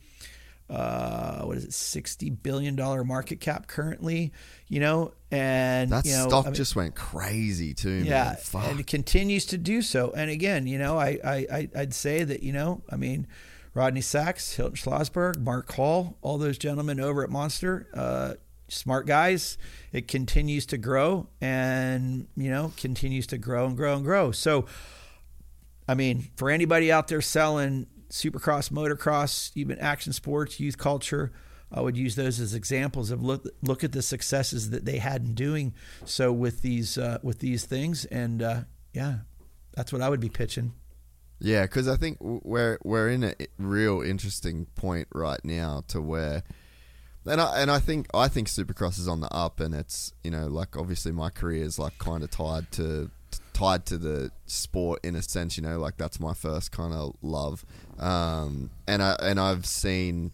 uh, 0.70 1.42
what 1.42 1.58
is 1.58 1.64
it, 1.64 1.72
sixty 1.74 2.30
billion 2.30 2.76
dollar 2.76 3.04
market 3.04 3.40
cap 3.40 3.66
currently, 3.66 4.32
you 4.68 4.80
know, 4.80 5.12
and 5.30 5.90
that 5.90 6.06
you 6.06 6.12
know, 6.12 6.28
stock 6.28 6.46
I 6.46 6.48
mean- 6.48 6.54
just 6.54 6.74
went 6.76 6.94
crazy 6.94 7.74
too. 7.74 8.02
yeah, 8.04 8.36
man. 8.54 8.70
And 8.70 8.80
it 8.80 8.86
continues 8.86 9.44
to 9.46 9.58
do 9.58 9.82
so. 9.82 10.12
And 10.16 10.30
again, 10.30 10.66
you 10.66 10.78
know, 10.78 10.98
I, 10.98 11.18
I, 11.22 11.34
I 11.52 11.68
I'd 11.76 11.94
say 11.94 12.24
that 12.24 12.42
you 12.42 12.52
know, 12.52 12.82
I 12.88 12.96
mean, 12.96 13.26
Rodney 13.74 14.00
Sacks, 14.00 14.54
Hilton 14.56 14.76
Schlossberg, 14.76 15.38
Mark 15.38 15.72
Hall, 15.72 16.18
all 16.20 16.38
those 16.38 16.58
gentlemen 16.58 17.00
over 17.00 17.24
at 17.24 17.30
Monster, 17.30 17.88
uh, 17.94 18.34
smart 18.68 19.06
guys. 19.06 19.56
It 19.92 20.08
continues 20.08 20.66
to 20.66 20.78
grow, 20.78 21.28
and 21.40 22.28
you 22.36 22.50
know, 22.50 22.72
continues 22.76 23.26
to 23.28 23.38
grow 23.38 23.66
and 23.66 23.76
grow 23.76 23.94
and 23.96 24.04
grow. 24.04 24.30
So, 24.30 24.66
I 25.88 25.94
mean, 25.94 26.30
for 26.36 26.50
anybody 26.50 26.92
out 26.92 27.08
there 27.08 27.22
selling 27.22 27.86
supercross, 28.10 28.70
motocross, 28.70 29.52
even 29.54 29.78
action 29.78 30.12
sports, 30.12 30.60
youth 30.60 30.76
culture, 30.76 31.32
I 31.72 31.80
would 31.80 31.96
use 31.96 32.14
those 32.14 32.40
as 32.40 32.54
examples 32.54 33.10
of 33.10 33.22
look 33.22 33.46
look 33.62 33.82
at 33.82 33.92
the 33.92 34.02
successes 34.02 34.70
that 34.70 34.84
they 34.84 34.98
had 34.98 35.22
in 35.22 35.34
doing 35.34 35.72
so 36.04 36.30
with 36.30 36.60
these 36.60 36.98
uh, 36.98 37.18
with 37.22 37.38
these 37.38 37.64
things, 37.64 38.04
and 38.06 38.42
uh, 38.42 38.60
yeah, 38.92 39.20
that's 39.74 39.92
what 39.92 40.02
I 40.02 40.10
would 40.10 40.20
be 40.20 40.28
pitching. 40.28 40.74
Yeah, 41.42 41.62
because 41.62 41.88
I 41.88 41.96
think 41.96 42.18
we're 42.20 42.78
we're 42.84 43.08
in 43.08 43.24
a 43.24 43.34
real 43.58 44.00
interesting 44.00 44.66
point 44.76 45.08
right 45.12 45.44
now 45.44 45.82
to 45.88 46.00
where, 46.00 46.44
and 47.26 47.40
I 47.40 47.60
and 47.60 47.68
I 47.68 47.80
think 47.80 48.06
I 48.14 48.28
think 48.28 48.46
Supercross 48.46 48.98
is 48.98 49.08
on 49.08 49.20
the 49.20 49.32
up, 49.34 49.58
and 49.58 49.74
it's 49.74 50.12
you 50.22 50.30
know 50.30 50.46
like 50.46 50.76
obviously 50.76 51.10
my 51.10 51.30
career 51.30 51.64
is 51.64 51.80
like 51.80 51.98
kind 51.98 52.22
of 52.22 52.30
tied 52.30 52.70
to 52.72 53.10
tied 53.52 53.86
to 53.86 53.98
the 53.98 54.30
sport 54.46 55.00
in 55.02 55.16
a 55.16 55.22
sense, 55.22 55.56
you 55.56 55.64
know, 55.64 55.80
like 55.80 55.96
that's 55.96 56.20
my 56.20 56.32
first 56.32 56.70
kind 56.70 56.94
of 56.94 57.16
love, 57.22 57.64
um, 57.98 58.70
and 58.86 59.02
I 59.02 59.16
and 59.20 59.38
I've 59.38 59.66
seen. 59.66 60.32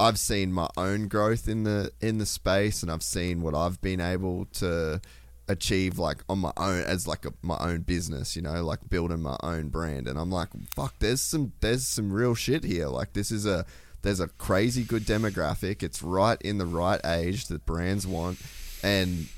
I've 0.00 0.16
seen 0.16 0.52
my 0.52 0.68
own 0.76 1.08
growth 1.08 1.48
in 1.48 1.64
the 1.64 1.90
in 2.00 2.18
the 2.18 2.26
space, 2.26 2.84
and 2.84 2.92
I've 2.92 3.02
seen 3.02 3.42
what 3.42 3.56
I've 3.56 3.80
been 3.80 4.00
able 4.00 4.44
to 4.52 5.00
achieve, 5.48 5.98
like 5.98 6.18
on 6.28 6.38
my 6.38 6.52
own 6.56 6.80
as 6.82 7.06
like 7.06 7.24
a, 7.24 7.32
my 7.42 7.56
own 7.58 7.80
business. 7.80 8.36
You 8.36 8.42
know, 8.42 8.64
like 8.64 8.88
building 8.88 9.22
my 9.22 9.36
own 9.42 9.68
brand. 9.68 10.08
And 10.08 10.18
I'm 10.18 10.30
like, 10.30 10.48
fuck, 10.74 10.94
there's 10.98 11.20
some 11.20 11.52
there's 11.60 11.86
some 11.86 12.12
real 12.12 12.34
shit 12.34 12.64
here. 12.64 12.88
Like 12.88 13.12
this 13.12 13.30
is 13.30 13.46
a 13.46 13.64
there's 14.02 14.20
a 14.20 14.28
crazy 14.28 14.84
good 14.84 15.02
demographic. 15.04 15.82
It's 15.82 16.02
right 16.02 16.40
in 16.42 16.58
the 16.58 16.66
right 16.66 17.00
age 17.04 17.46
that 17.46 17.66
brands 17.66 18.06
want, 18.06 18.38
and 18.82 19.28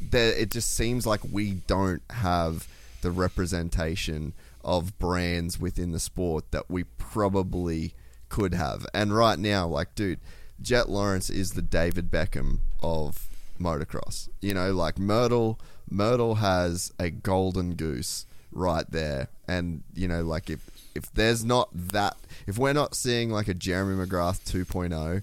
there, 0.00 0.32
it 0.32 0.50
just 0.50 0.74
seems 0.74 1.06
like 1.06 1.20
we 1.30 1.52
don't 1.52 2.02
have 2.10 2.66
the 3.02 3.10
representation 3.10 4.32
of 4.64 4.98
brands 4.98 5.58
within 5.58 5.92
the 5.92 6.00
sport 6.00 6.50
that 6.50 6.70
we 6.70 6.84
probably 6.84 7.94
could 8.28 8.54
have. 8.54 8.86
And 8.92 9.14
right 9.14 9.38
now, 9.38 9.66
like, 9.66 9.94
dude, 9.94 10.20
Jett 10.60 10.88
Lawrence 10.88 11.30
is 11.30 11.52
the 11.52 11.62
David 11.62 12.10
Beckham 12.10 12.60
of 12.82 13.28
motocross. 13.60 14.28
You 14.40 14.54
know, 14.54 14.72
like 14.72 14.96
Mirtl, 14.96 15.58
Mirtl 15.92 16.38
has 16.38 16.92
a 16.98 17.10
golden 17.10 17.74
goose 17.74 18.26
right 18.50 18.90
there, 18.90 19.28
and 19.46 19.82
you 19.94 20.08
know, 20.08 20.22
like 20.22 20.50
if 20.50 20.68
if 20.94 21.12
there's 21.12 21.44
not 21.44 21.68
that, 21.72 22.16
if 22.46 22.58
we're 22.58 22.72
not 22.72 22.94
seeing 22.94 23.30
like 23.30 23.48
a 23.48 23.54
Jeremy 23.54 24.04
McGrath 24.04 24.42
2.0 24.44 25.22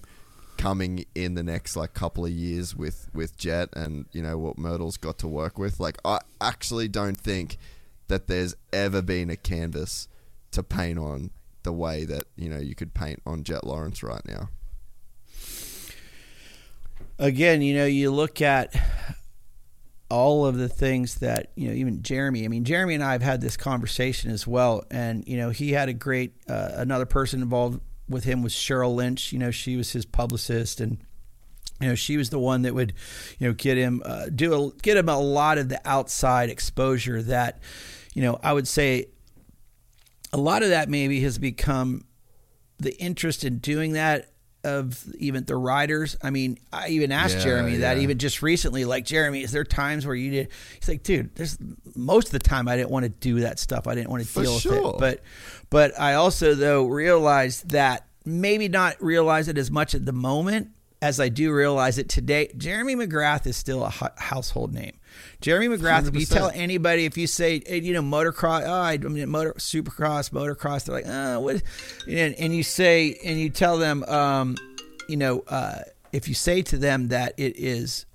coming 0.56 1.04
in 1.14 1.34
the 1.34 1.42
next 1.42 1.76
like 1.76 1.94
couple 1.94 2.24
of 2.24 2.32
years 2.32 2.74
with 2.74 3.08
with 3.14 3.36
Jett 3.36 3.68
and 3.74 4.06
you 4.12 4.22
know 4.22 4.38
what 4.38 4.56
Mirtl's 4.56 4.96
got 4.96 5.18
to 5.18 5.28
work 5.28 5.58
with, 5.58 5.80
like 5.80 5.98
I 6.04 6.20
actually 6.40 6.88
don't 6.88 7.18
think 7.18 7.58
that 8.08 8.26
there's 8.26 8.54
ever 8.72 9.02
been 9.02 9.30
a 9.30 9.36
canvas 9.36 10.08
to 10.50 10.62
paint 10.62 10.98
on 10.98 11.30
the 11.62 11.72
way 11.72 12.04
that 12.04 12.24
you 12.36 12.48
know 12.48 12.58
you 12.58 12.74
could 12.74 12.94
paint 12.94 13.20
on 13.26 13.44
Jett 13.44 13.64
Lawrence 13.64 14.02
right 14.02 14.24
now. 14.26 14.48
Again, 17.18 17.62
you 17.62 17.74
know, 17.74 17.86
you 17.86 18.10
look 18.10 18.40
at 18.40 18.74
all 20.10 20.46
of 20.46 20.56
the 20.56 20.68
things 20.68 21.16
that 21.16 21.50
you 21.54 21.68
know, 21.68 21.74
even 21.74 22.02
Jeremy. 22.02 22.44
I 22.44 22.48
mean, 22.48 22.64
Jeremy 22.64 22.94
and 22.94 23.04
I 23.04 23.12
have 23.12 23.22
had 23.22 23.40
this 23.40 23.56
conversation 23.56 24.30
as 24.30 24.46
well, 24.46 24.84
and 24.90 25.26
you 25.26 25.36
know, 25.36 25.50
he 25.50 25.72
had 25.72 25.88
a 25.88 25.92
great 25.92 26.34
uh, 26.48 26.70
another 26.74 27.06
person 27.06 27.42
involved 27.42 27.80
with 28.08 28.24
him 28.24 28.42
was 28.42 28.54
Cheryl 28.54 28.94
Lynch. 28.94 29.32
You 29.32 29.38
know, 29.38 29.50
she 29.50 29.76
was 29.76 29.92
his 29.92 30.04
publicist 30.04 30.80
and. 30.80 30.98
You 31.80 31.90
know, 31.90 31.94
she 31.94 32.16
was 32.16 32.30
the 32.30 32.40
one 32.40 32.62
that 32.62 32.74
would, 32.74 32.92
you 33.38 33.46
know, 33.46 33.54
get 33.54 33.76
him 33.76 34.02
uh, 34.04 34.26
do 34.34 34.52
a, 34.52 34.72
get 34.82 34.96
him 34.96 35.08
a 35.08 35.16
lot 35.16 35.58
of 35.58 35.68
the 35.68 35.80
outside 35.84 36.50
exposure 36.50 37.22
that, 37.22 37.60
you 38.14 38.22
know, 38.22 38.40
I 38.42 38.52
would 38.52 38.66
say 38.66 39.10
a 40.32 40.38
lot 40.38 40.64
of 40.64 40.70
that 40.70 40.88
maybe 40.88 41.20
has 41.20 41.38
become 41.38 42.04
the 42.78 43.00
interest 43.00 43.44
in 43.44 43.58
doing 43.58 43.92
that 43.92 44.30
of 44.76 45.04
even 45.16 45.44
the 45.44 45.56
riders. 45.56 46.16
I 46.22 46.30
mean, 46.30 46.58
I 46.72 46.88
even 46.88 47.12
asked 47.12 47.36
Yeah, 47.38 47.44
Jeremy 47.44 47.76
that 47.78 47.96
yeah. 47.96 48.02
even 48.02 48.18
just 48.18 48.42
recently, 48.42 48.84
like 48.84 49.04
Jeremy, 49.04 49.42
is 49.42 49.50
there 49.52 49.64
times 49.64 50.06
where 50.06 50.14
you 50.14 50.30
did? 50.30 50.48
He's 50.78 50.88
like, 50.88 51.02
dude, 51.02 51.34
there's 51.34 51.58
most 51.96 52.28
of 52.28 52.32
the 52.32 52.38
time 52.38 52.68
I 52.68 52.76
didn't 52.76 52.90
want 52.90 53.04
to 53.04 53.08
do 53.08 53.40
that 53.40 53.58
stuff. 53.58 53.86
I 53.86 53.94
didn't 53.94 54.10
want 54.10 54.22
to 54.22 54.28
For 54.28 54.42
deal 54.42 54.54
with 54.54 54.66
it. 54.66 54.98
But, 54.98 55.22
but 55.70 55.98
I 55.98 56.14
also 56.14 56.54
though 56.54 56.86
realized 56.86 57.70
that 57.70 58.06
maybe 58.24 58.68
not 58.68 59.02
realize 59.02 59.48
it 59.48 59.58
as 59.58 59.70
much 59.70 59.94
at 59.94 60.04
the 60.04 60.12
moment 60.12 60.70
as 61.00 61.20
I 61.20 61.28
do 61.28 61.52
realize 61.52 61.98
it 61.98 62.08
today. 62.08 62.50
Jeremy 62.56 62.96
McGrath 62.96 63.46
is 63.46 63.56
still 63.56 63.84
a 63.84 64.12
household 64.16 64.74
name. 64.74 64.94
Jeremy 65.40 65.76
McGrath, 65.76 66.08
if 66.08 66.14
you 66.14 66.26
tell 66.26 66.50
anybody, 66.54 67.04
if 67.04 67.16
you 67.16 67.26
say, 67.26 67.62
hey, 67.66 67.80
you 67.80 67.92
know, 67.92 68.02
motocross, 68.02 68.62
oh, 68.66 68.72
I 68.72 68.96
mean, 68.96 69.28
motor, 69.28 69.54
supercross, 69.54 70.30
motocross, 70.30 70.84
they're 70.84 70.96
like, 70.96 71.06
oh, 71.06 71.40
what? 71.40 71.62
And, 72.08 72.34
and 72.34 72.54
you 72.54 72.62
say, 72.62 73.18
and 73.24 73.38
you 73.38 73.50
tell 73.50 73.78
them, 73.78 74.04
um, 74.04 74.56
you 75.08 75.16
know, 75.16 75.44
uh, 75.48 75.80
if 76.12 76.28
you 76.28 76.34
say 76.34 76.62
to 76.62 76.76
them 76.76 77.08
that 77.08 77.34
it 77.36 77.58
is, 77.58 78.06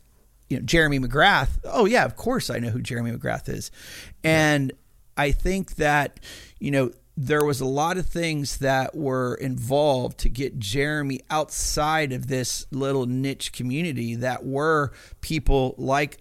you 0.49 0.57
know, 0.57 0.63
Jeremy 0.65 0.99
McGrath, 0.99 1.49
oh 1.63 1.85
yeah, 1.85 2.05
of 2.05 2.15
course 2.15 2.49
I 2.49 2.59
know 2.59 2.69
who 2.69 2.81
Jeremy 2.81 3.11
McGrath 3.11 3.49
is, 3.49 3.71
and 4.23 4.73
I 5.17 5.31
think 5.31 5.75
that, 5.75 6.19
you 6.59 6.71
know, 6.71 6.91
there 7.15 7.45
was 7.45 7.61
a 7.61 7.65
lot 7.65 7.97
of 7.97 8.07
things 8.07 8.57
that 8.57 8.95
were 8.95 9.35
involved 9.35 10.17
to 10.19 10.29
get 10.29 10.57
Jeremy 10.57 11.21
outside 11.29 12.11
of 12.11 12.27
this 12.27 12.65
little 12.71 13.05
niche 13.05 13.51
community 13.53 14.15
that 14.15 14.43
were 14.43 14.91
people 15.21 15.75
like 15.77 16.17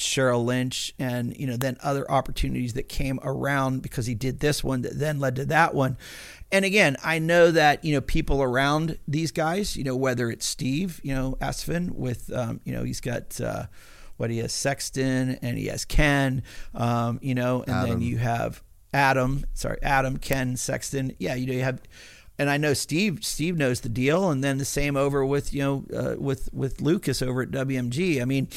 Cheryl 0.00 0.44
Lynch 0.44 0.94
and 0.98 1.36
you 1.36 1.46
know 1.46 1.56
then 1.56 1.76
other 1.82 2.10
opportunities 2.10 2.72
that 2.74 2.88
came 2.88 3.20
around 3.22 3.82
because 3.82 4.06
he 4.06 4.14
did 4.14 4.40
this 4.40 4.64
one 4.64 4.82
that 4.82 4.98
then 4.98 5.20
led 5.20 5.36
to 5.36 5.44
that 5.46 5.74
one. 5.74 5.96
And 6.50 6.64
again, 6.64 6.96
I 7.04 7.18
know 7.18 7.50
that 7.50 7.84
you 7.84 7.94
know 7.94 8.00
people 8.00 8.42
around 8.42 8.98
these 9.06 9.30
guys, 9.30 9.76
you 9.76 9.84
know 9.84 9.96
whether 9.96 10.30
it's 10.30 10.46
Steve, 10.46 11.00
you 11.04 11.14
know 11.14 11.36
Astephen 11.40 11.92
with 11.92 12.32
um, 12.32 12.60
you 12.64 12.72
know 12.72 12.82
he's 12.82 13.00
got 13.00 13.40
uh, 13.40 13.66
what 14.16 14.30
he 14.30 14.38
has 14.38 14.52
Sexton 14.52 15.38
and 15.42 15.56
he 15.56 15.66
has 15.66 15.84
Ken, 15.84 16.42
um, 16.74 17.18
you 17.22 17.34
know, 17.34 17.62
and 17.66 17.88
then 17.88 18.00
you 18.00 18.18
have 18.18 18.62
Adam, 18.92 19.44
sorry, 19.54 19.78
Adam, 19.82 20.18
Ken, 20.18 20.56
Sexton. 20.56 21.14
Yeah, 21.18 21.34
you 21.34 21.46
know 21.46 21.52
you 21.52 21.62
have 21.62 21.80
and 22.40 22.48
I 22.48 22.56
know 22.56 22.72
Steve. 22.72 23.22
Steve 23.22 23.58
knows 23.58 23.82
the 23.82 23.90
deal, 23.90 24.30
and 24.30 24.42
then 24.42 24.56
the 24.56 24.64
same 24.64 24.96
over 24.96 25.26
with 25.26 25.52
you 25.52 25.60
know 25.60 25.84
uh, 25.94 26.14
with 26.18 26.48
with 26.54 26.80
Lucas 26.80 27.20
over 27.20 27.42
at 27.42 27.50
WMG. 27.50 28.22
I 28.22 28.24
mean, 28.24 28.48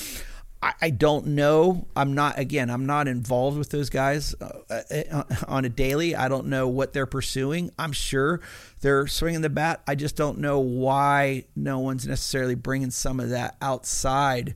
I, 0.63 0.73
I 0.81 0.89
don't 0.91 1.27
know. 1.27 1.87
I'm 1.93 2.13
not 2.13 2.39
again. 2.39 2.69
I'm 2.69 2.85
not 2.85 3.09
involved 3.09 3.57
with 3.57 3.69
those 3.69 3.89
guys 3.89 4.33
uh, 4.39 4.81
uh, 5.11 5.23
on 5.47 5.65
a 5.65 5.69
daily. 5.69 6.15
I 6.15 6.29
don't 6.29 6.47
know 6.47 6.69
what 6.69 6.93
they're 6.93 7.05
pursuing. 7.05 7.69
I'm 7.77 7.91
sure 7.91 8.39
they're 8.79 9.05
swinging 9.07 9.41
the 9.41 9.49
bat. 9.49 9.83
I 9.85 9.95
just 9.95 10.15
don't 10.15 10.37
know 10.39 10.59
why 10.59 11.45
no 11.53 11.79
one's 11.79 12.07
necessarily 12.07 12.55
bringing 12.55 12.91
some 12.91 13.19
of 13.19 13.29
that 13.31 13.57
outside 13.61 14.55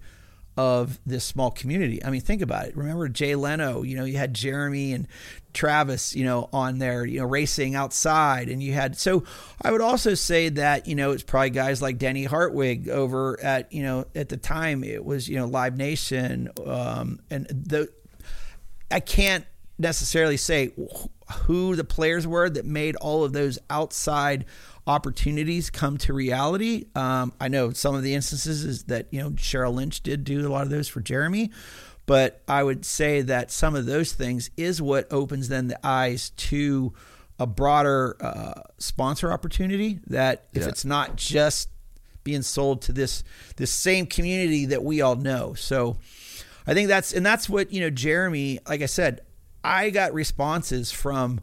of 0.55 0.97
this 1.05 1.25
small 1.25 1.51
community. 1.51 2.03
I 2.03 2.09
mean, 2.09 2.21
think 2.21 2.41
about 2.41 2.67
it. 2.67 2.77
Remember 2.77 3.09
Jay 3.09 3.35
Leno, 3.35 3.83
you 3.83 3.97
know, 3.97 4.05
you 4.05 4.17
had 4.17 4.33
Jeremy 4.33 4.93
and 4.93 5.07
Travis, 5.57 6.15
you 6.15 6.23
know, 6.23 6.49
on 6.53 6.77
there, 6.77 7.03
you 7.03 7.19
know, 7.19 7.25
racing 7.25 7.73
outside. 7.73 8.47
And 8.47 8.61
you 8.61 8.73
had, 8.73 8.95
so 8.95 9.23
I 9.59 9.71
would 9.71 9.81
also 9.81 10.13
say 10.13 10.49
that, 10.49 10.87
you 10.87 10.93
know, 10.93 11.11
it's 11.11 11.23
probably 11.23 11.49
guys 11.49 11.81
like 11.81 11.97
Denny 11.97 12.25
Hartwig 12.25 12.87
over 12.89 13.41
at, 13.41 13.73
you 13.73 13.81
know, 13.81 14.05
at 14.13 14.29
the 14.29 14.37
time 14.37 14.83
it 14.83 15.03
was, 15.03 15.27
you 15.27 15.35
know, 15.37 15.47
Live 15.47 15.75
Nation. 15.75 16.49
Um, 16.63 17.19
and 17.31 17.47
the, 17.47 17.89
I 18.91 18.99
can't 18.99 19.45
necessarily 19.79 20.37
say 20.37 20.71
who 21.45 21.75
the 21.75 21.83
players 21.83 22.27
were 22.27 22.49
that 22.49 22.65
made 22.65 22.95
all 22.97 23.23
of 23.23 23.33
those 23.33 23.57
outside 23.69 24.45
opportunities 24.85 25.69
come 25.69 25.97
to 25.97 26.13
reality. 26.13 26.85
Um, 26.95 27.33
I 27.41 27.49
know 27.49 27.71
some 27.71 27.95
of 27.95 28.03
the 28.03 28.13
instances 28.13 28.63
is 28.63 28.83
that 28.83 29.07
you 29.11 29.21
know 29.21 29.31
Cheryl 29.31 29.73
Lynch 29.73 30.01
did 30.01 30.23
do 30.23 30.47
a 30.47 30.49
lot 30.49 30.63
of 30.63 30.69
those 30.69 30.87
for 30.87 31.01
Jeremy, 31.01 31.51
but 32.07 32.41
I 32.47 32.63
would 32.63 32.83
say 32.85 33.21
that 33.21 33.51
some 33.51 33.75
of 33.75 33.85
those 33.85 34.13
things 34.13 34.49
is 34.57 34.81
what 34.81 35.07
opens 35.13 35.49
then 35.49 35.67
the 35.67 35.79
eyes 35.85 36.31
to 36.31 36.93
a 37.39 37.45
broader 37.45 38.17
uh, 38.19 38.61
sponsor 38.79 39.31
opportunity. 39.31 39.99
That 40.07 40.45
if 40.53 40.63
Yeah. 40.63 40.69
it's 40.69 40.83
not 40.85 41.15
just 41.17 41.69
being 42.23 42.41
sold 42.41 42.81
to 42.83 42.91
this 42.91 43.23
this 43.57 43.69
same 43.71 44.07
community 44.07 44.65
that 44.65 44.83
we 44.83 45.01
all 45.01 45.15
know, 45.15 45.53
so. 45.53 45.97
I 46.69 46.73
think 46.73 46.89
that's 46.89 47.13
and 47.13 47.25
that's 47.25 47.47
what 47.47 47.71
you 47.71 47.79
know 47.79 47.89
Jeremy 47.89 48.59
like 48.67 48.81
I 48.81 48.87
said 48.87 49.21
I 49.63 49.89
got 49.89 50.13
responses 50.13 50.91
from 50.91 51.39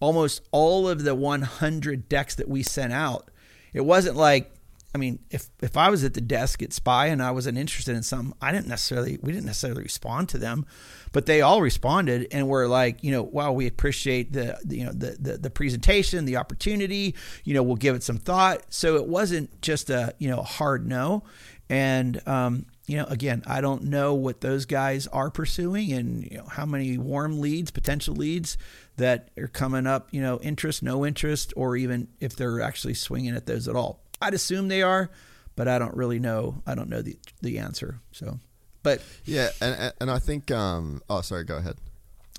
almost 0.00 0.40
all 0.50 0.88
of 0.88 1.04
the 1.04 1.14
100 1.14 2.08
decks 2.08 2.36
that 2.36 2.48
we 2.48 2.62
sent 2.62 2.90
out 2.90 3.28
it 3.74 3.82
wasn't 3.82 4.16
like 4.16 4.50
I 4.94 4.98
mean 4.98 5.18
if 5.30 5.48
if 5.60 5.76
I 5.76 5.90
was 5.90 6.04
at 6.04 6.14
the 6.14 6.20
desk 6.20 6.62
at 6.62 6.72
Spy 6.72 7.06
and 7.06 7.22
I 7.22 7.30
wasn't 7.30 7.58
interested 7.58 7.96
in 7.96 8.02
something 8.02 8.36
I 8.40 8.52
didn't 8.52 8.68
necessarily 8.68 9.18
we 9.22 9.32
didn't 9.32 9.46
necessarily 9.46 9.82
respond 9.82 10.28
to 10.30 10.38
them 10.38 10.66
but 11.12 11.26
they 11.26 11.40
all 11.40 11.60
responded 11.60 12.28
and 12.30 12.48
were 12.48 12.68
like 12.68 13.02
you 13.02 13.10
know 13.10 13.22
wow 13.22 13.52
we 13.52 13.66
appreciate 13.66 14.32
the, 14.32 14.58
the 14.64 14.78
you 14.78 14.84
know 14.84 14.92
the, 14.92 15.16
the 15.18 15.38
the 15.38 15.50
presentation 15.50 16.24
the 16.24 16.36
opportunity 16.36 17.14
you 17.44 17.54
know 17.54 17.62
we'll 17.62 17.76
give 17.76 17.94
it 17.94 18.02
some 18.02 18.18
thought 18.18 18.62
so 18.68 18.96
it 18.96 19.06
wasn't 19.06 19.60
just 19.62 19.90
a 19.90 20.14
you 20.18 20.28
know 20.28 20.42
hard 20.42 20.86
no 20.86 21.22
and 21.68 22.26
um 22.26 22.66
you 22.86 22.96
know, 22.96 23.04
again, 23.04 23.42
I 23.46 23.60
don't 23.60 23.84
know 23.84 24.14
what 24.14 24.40
those 24.40 24.64
guys 24.64 25.06
are 25.06 25.30
pursuing 25.30 25.92
and 25.92 26.24
you 26.30 26.38
know 26.38 26.44
how 26.44 26.66
many 26.66 26.98
warm 26.98 27.40
leads, 27.40 27.70
potential 27.70 28.14
leads 28.14 28.58
that 28.96 29.30
are 29.38 29.48
coming 29.48 29.86
up, 29.86 30.08
you 30.10 30.20
know, 30.20 30.38
interest, 30.40 30.82
no 30.82 31.06
interest, 31.06 31.52
or 31.56 31.76
even 31.76 32.08
if 32.20 32.36
they're 32.36 32.60
actually 32.60 32.94
swinging 32.94 33.34
at 33.34 33.46
those 33.46 33.68
at 33.68 33.76
all. 33.76 34.01
I'd 34.22 34.34
assume 34.34 34.68
they 34.68 34.82
are, 34.82 35.10
but 35.56 35.68
I 35.68 35.78
don't 35.78 35.96
really 35.96 36.18
know. 36.18 36.62
I 36.66 36.74
don't 36.74 36.88
know 36.88 37.02
the 37.02 37.18
the 37.42 37.58
answer. 37.58 38.00
So, 38.12 38.38
but 38.82 39.02
Yeah, 39.24 39.50
and 39.60 39.92
and- 40.00 40.10
I 40.10 40.18
think 40.18 40.50
um 40.50 41.02
oh 41.10 41.20
sorry, 41.20 41.44
go 41.44 41.56
ahead. 41.56 41.76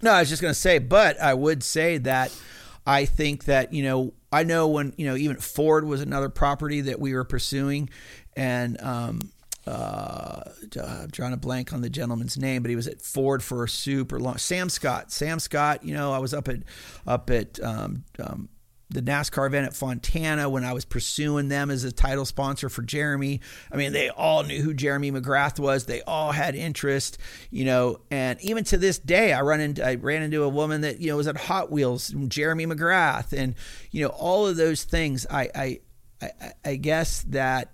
no, 0.02 0.12
I 0.12 0.20
was 0.22 0.30
just 0.30 0.42
going 0.42 0.53
to 0.53 0.60
say, 0.60 0.80
but 0.80 1.20
I 1.22 1.34
would 1.34 1.64
say 1.64 1.98
that 2.00 2.36
I 2.86 3.06
think 3.06 3.45
that, 3.45 3.72
you 3.74 3.84
know, 3.84 4.14
I 4.32 4.44
know 4.44 4.68
when, 4.68 4.94
you 4.98 5.06
know, 5.06 5.16
even 5.16 5.38
Ford 5.38 5.86
was 5.86 6.02
another 6.02 6.28
property 6.28 6.82
that 6.82 7.00
we 7.00 7.14
were 7.14 7.24
pursuing 7.24 7.90
and, 8.36 8.82
um, 8.82 9.20
uh, 9.66 10.42
I'm 10.84 11.08
drawing 11.10 11.32
a 11.32 11.38
blank 11.38 11.72
on 11.72 11.80
the 11.80 11.90
gentleman's 11.90 12.38
name, 12.38 12.62
but 12.64 12.70
he 12.70 12.76
was 12.76 12.88
at 12.88 13.02
Ford 13.02 13.42
for 13.42 13.64
a 13.64 13.70
super 13.70 14.20
long. 14.20 14.38
Sam 14.38 14.68
Scott. 14.68 15.10
Sam 15.10 15.40
Scott. 15.40 15.86
You 15.86 15.94
know, 15.94 16.12
I 16.12 16.18
was 16.18 16.34
up 16.34 16.50
at 16.50 16.60
up 17.08 17.30
at 17.30 17.62
um, 17.64 18.03
um, 18.20 18.50
the 18.90 19.02
NASCAR 19.02 19.48
event 19.48 19.66
at 19.66 19.76
Fontana 19.76 20.50
when 20.50 20.64
I 20.64 20.74
was 20.74 20.86
pursuing 20.86 21.48
them 21.50 21.72
as 21.72 21.84
a 21.84 21.92
title 21.92 22.26
sponsor 22.26 22.70
for 22.70 22.82
Jeremy. 22.84 23.42
I 23.72 23.78
mean, 23.78 23.92
they 23.92 24.10
all 24.10 24.44
knew 24.44 24.62
who 24.62 24.74
Jeremy 24.74 25.12
McGrath 25.12 25.60
was. 25.60 25.86
They 25.86 26.02
all 26.03 26.32
had 26.32 26.56
interest, 26.56 27.18
you 27.50 27.66
know, 27.66 28.02
and 28.12 28.40
even 28.42 28.64
to 28.66 28.78
this 28.78 29.00
day, 29.00 29.34
I 29.34 29.42
run 29.42 29.62
into 29.62 29.86
I 29.86 29.95
ran 29.95 30.22
into 30.22 30.44
a 30.44 30.50
woman 30.50 30.82
that 30.82 31.00
you 31.00 31.08
know 31.08 31.18
was 31.18 31.28
at 31.28 31.38
Hot 31.38 31.72
Wheels, 31.72 32.14
Jeremy 32.28 32.68
McGrath, 32.68 33.34
and 33.38 33.56
you 33.92 34.03
know 34.03 34.10
all 34.10 34.48
of 34.48 34.58
those 34.58 34.84
things. 34.84 35.26
I 35.30 35.50
I 35.56 35.80
I, 36.22 36.52
I 36.64 36.76
guess 36.76 37.24
that 37.30 37.72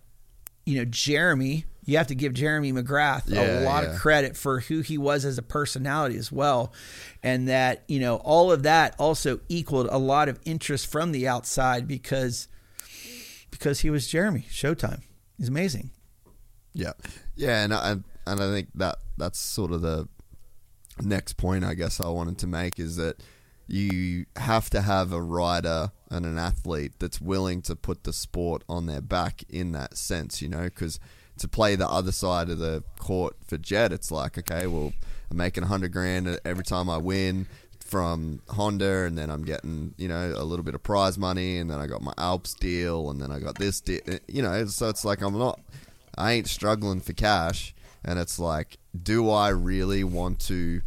you 0.65 0.77
know 0.77 0.85
Jeremy 0.85 1.65
you 1.85 1.98
have 1.98 2.08
to 2.08 2.16
give 2.16 2.33
Jeremy 2.33 2.72
McGrath 2.74 3.24
Yeah, 3.27 3.61
a 3.61 3.66
lot 3.66 3.83
yeah. 3.83 3.91
of 3.91 3.99
credit 3.99 4.38
for 4.38 4.59
who 4.59 4.82
he 4.82 4.98
was 4.98 5.25
as 5.25 5.38
a 5.38 5.41
personality 5.41 6.17
as 6.17 6.32
well. 6.32 6.74
And 7.24 7.48
that, 7.48 7.83
you 7.88 7.99
know, 7.99 8.17
all 8.17 8.51
of 8.51 8.64
that 8.64 8.95
also 8.99 9.40
equaled 9.49 9.88
a 9.90 9.98
lot 9.98 10.30
of 10.30 10.40
interest 10.45 10.88
from 10.91 11.11
the 11.11 11.27
outside 11.27 11.88
because 11.88 12.48
because 13.51 13.80
he 13.80 13.90
was 13.90 14.08
Jeremy 14.08 14.45
Showtime. 14.49 15.01
He's 15.38 15.48
amazing. 15.49 15.90
Yeah, 16.74 16.93
yeah, 17.35 17.64
and 17.64 17.74
I, 17.74 17.91
and 17.91 18.03
I 18.27 18.35
think 18.51 18.69
that 18.75 18.98
that's 19.17 19.40
sort 19.40 19.72
of 19.72 19.82
the 19.82 20.08
next 21.01 21.33
point 21.38 21.64
I 21.64 21.74
guess 21.74 21.99
I 21.99 22.09
wanted 22.09 22.38
to 22.40 22.48
make 22.48 22.80
is 22.80 22.95
that 22.98 23.24
you 23.67 24.25
have 24.35 24.69
to 24.72 24.82
have 24.82 25.11
a 25.11 25.22
rider 25.22 25.91
and 26.11 26.25
an 26.25 26.38
athlete 26.38 26.93
that's 26.99 27.22
willing 27.22 27.61
to 27.64 27.75
put 27.75 28.03
the 28.03 28.14
sport 28.14 28.64
on 28.67 28.85
their 28.85 29.01
back 29.01 29.43
in 29.49 29.72
that 29.72 29.98
sense, 29.98 30.41
you 30.41 30.49
know, 30.49 30.64
because 30.64 30.99
to 31.39 31.47
play 31.47 31.75
the 31.75 31.87
other 31.87 32.11
side 32.11 32.49
of 32.49 32.59
the 32.59 32.83
court 32.99 33.35
for 33.45 33.57
Jett, 33.57 33.91
it's 33.91 34.11
like, 34.11 34.37
okay, 34.37 34.67
well, 34.67 34.93
I'm 35.31 35.37
making 35.37 35.63
100 35.63 35.91
grand 35.91 36.39
every 36.45 36.63
time 36.63 36.89
I 36.89 36.97
win 36.97 37.47
from 37.79 38.41
Honda, 38.49 39.05
and 39.05 39.17
then 39.17 39.29
I'm 39.29 39.43
getting, 39.43 39.95
you 39.97 40.07
know, 40.07 40.33
a 40.35 40.43
little 40.43 40.63
bit 40.63 40.75
of 40.75 40.83
prize 40.83 41.17
money, 41.17 41.57
and 41.57 41.69
then 41.69 41.79
I 41.79 41.87
got 41.87 42.01
my 42.01 42.13
Alps 42.17 42.53
deal, 42.53 43.09
and 43.09 43.21
then 43.21 43.31
I 43.31 43.39
got 43.39 43.57
this 43.57 43.81
deal, 43.81 44.01
you 44.27 44.41
know, 44.41 44.65
so 44.65 44.89
it's 44.89 45.03
like 45.03 45.21
I'm 45.21 45.37
not, 45.37 45.59
I 46.15 46.33
ain't 46.33 46.47
struggling 46.47 47.01
for 47.01 47.13
cash, 47.13 47.73
and 48.03 48.19
it's 48.19 48.37
like, 48.37 48.77
do 49.01 49.29
I 49.29 49.49
really 49.49 50.03
want 50.03 50.39
to 50.41 50.81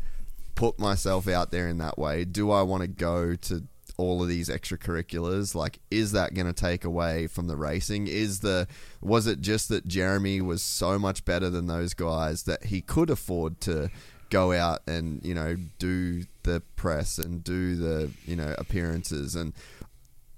put 0.54 0.78
myself 0.78 1.26
out 1.28 1.50
there 1.50 1.68
in 1.68 1.78
that 1.78 1.98
way? 1.98 2.24
Do 2.24 2.50
I 2.50 2.62
want 2.62 2.82
to 2.82 2.88
go 2.88 3.34
to 3.34 3.64
all 3.96 4.22
of 4.22 4.28
these 4.28 4.48
extracurriculars? 4.48 5.54
Like, 5.54 5.78
is 5.90 6.12
that 6.12 6.34
going 6.34 6.46
to 6.46 6.52
take 6.52 6.84
away 6.84 7.26
from 7.26 7.46
the 7.46 7.56
racing? 7.56 8.06
Is 8.06 8.40
the 8.40 8.66
was 9.00 9.26
it 9.26 9.40
just 9.40 9.68
that 9.68 9.86
Jeremy 9.86 10.40
was 10.40 10.62
so 10.62 10.98
much 10.98 11.24
better 11.24 11.50
than 11.50 11.66
those 11.66 11.94
guys 11.94 12.44
that 12.44 12.64
he 12.64 12.80
could 12.80 13.10
afford 13.10 13.60
to 13.62 13.90
go 14.30 14.52
out 14.52 14.80
and 14.86 15.22
you 15.24 15.34
know 15.34 15.56
do 15.78 16.24
the 16.44 16.62
press 16.76 17.18
and 17.18 17.44
do 17.44 17.76
the 17.76 18.10
you 18.24 18.34
know 18.34 18.54
appearances 18.56 19.36
and 19.36 19.52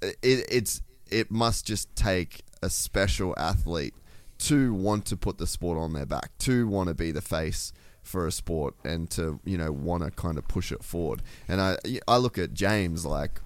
it, 0.02 0.16
it's 0.50 0.82
it 1.10 1.30
must 1.30 1.66
just 1.66 1.94
take 1.94 2.42
a 2.62 2.70
special 2.70 3.34
athlete 3.36 3.94
to 4.38 4.74
want 4.74 5.06
to 5.06 5.16
put 5.16 5.38
the 5.38 5.46
sport 5.46 5.78
on 5.78 5.92
their 5.92 6.06
back, 6.06 6.36
to 6.38 6.66
want 6.66 6.88
to 6.88 6.94
be 6.94 7.12
the 7.12 7.22
face 7.22 7.72
for 8.02 8.26
a 8.26 8.32
sport, 8.32 8.74
and 8.84 9.08
to 9.10 9.40
you 9.44 9.56
know 9.56 9.72
want 9.72 10.02
to 10.02 10.10
kind 10.10 10.36
of 10.38 10.46
push 10.48 10.72
it 10.72 10.82
forward. 10.82 11.22
And 11.48 11.60
I 11.60 11.76
I 12.06 12.16
look 12.16 12.36
at 12.38 12.52
James 12.52 13.06
like, 13.06 13.40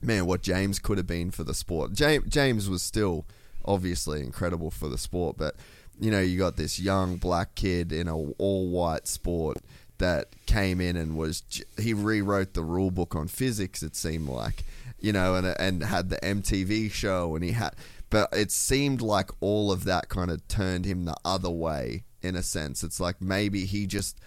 man, 0.00 0.26
what 0.26 0.42
James 0.42 0.78
could 0.78 0.98
have 0.98 1.06
been 1.06 1.30
for 1.30 1.44
the 1.44 1.54
sport. 1.54 1.92
James 1.92 2.24
James 2.28 2.68
was 2.68 2.82
still 2.82 3.26
obviously 3.64 4.20
incredible 4.20 4.70
for 4.70 4.88
the 4.88 4.98
sport, 4.98 5.36
but 5.36 5.54
you 6.00 6.10
know 6.10 6.20
you 6.20 6.38
got 6.38 6.56
this 6.56 6.78
young 6.78 7.16
black 7.16 7.54
kid 7.54 7.92
in 7.92 8.08
a 8.08 8.16
all 8.16 8.68
white 8.70 9.06
sport 9.06 9.58
that 9.98 10.28
came 10.46 10.80
in 10.80 10.96
and 10.96 11.16
was 11.16 11.42
he 11.78 11.92
rewrote 11.92 12.54
the 12.54 12.62
rule 12.62 12.90
book 12.90 13.14
on 13.14 13.28
physics. 13.28 13.82
It 13.82 13.96
seemed 13.96 14.28
like 14.28 14.64
you 15.00 15.12
know, 15.12 15.34
and 15.36 15.46
and 15.46 15.82
had 15.82 16.10
the 16.10 16.16
MTV 16.16 16.90
show, 16.90 17.34
and 17.34 17.44
he 17.44 17.52
had. 17.52 17.74
But 18.10 18.30
it 18.32 18.50
seemed 18.50 19.02
like 19.02 19.30
all 19.40 19.70
of 19.70 19.84
that 19.84 20.08
kind 20.08 20.30
of 20.30 20.46
turned 20.48 20.86
him 20.86 21.04
the 21.04 21.16
other 21.24 21.50
way 21.50 22.04
in 22.22 22.36
a 22.36 22.42
sense. 22.42 22.82
It's 22.82 23.00
like 23.00 23.20
maybe 23.20 23.66
he 23.66 23.86
just 23.86 24.18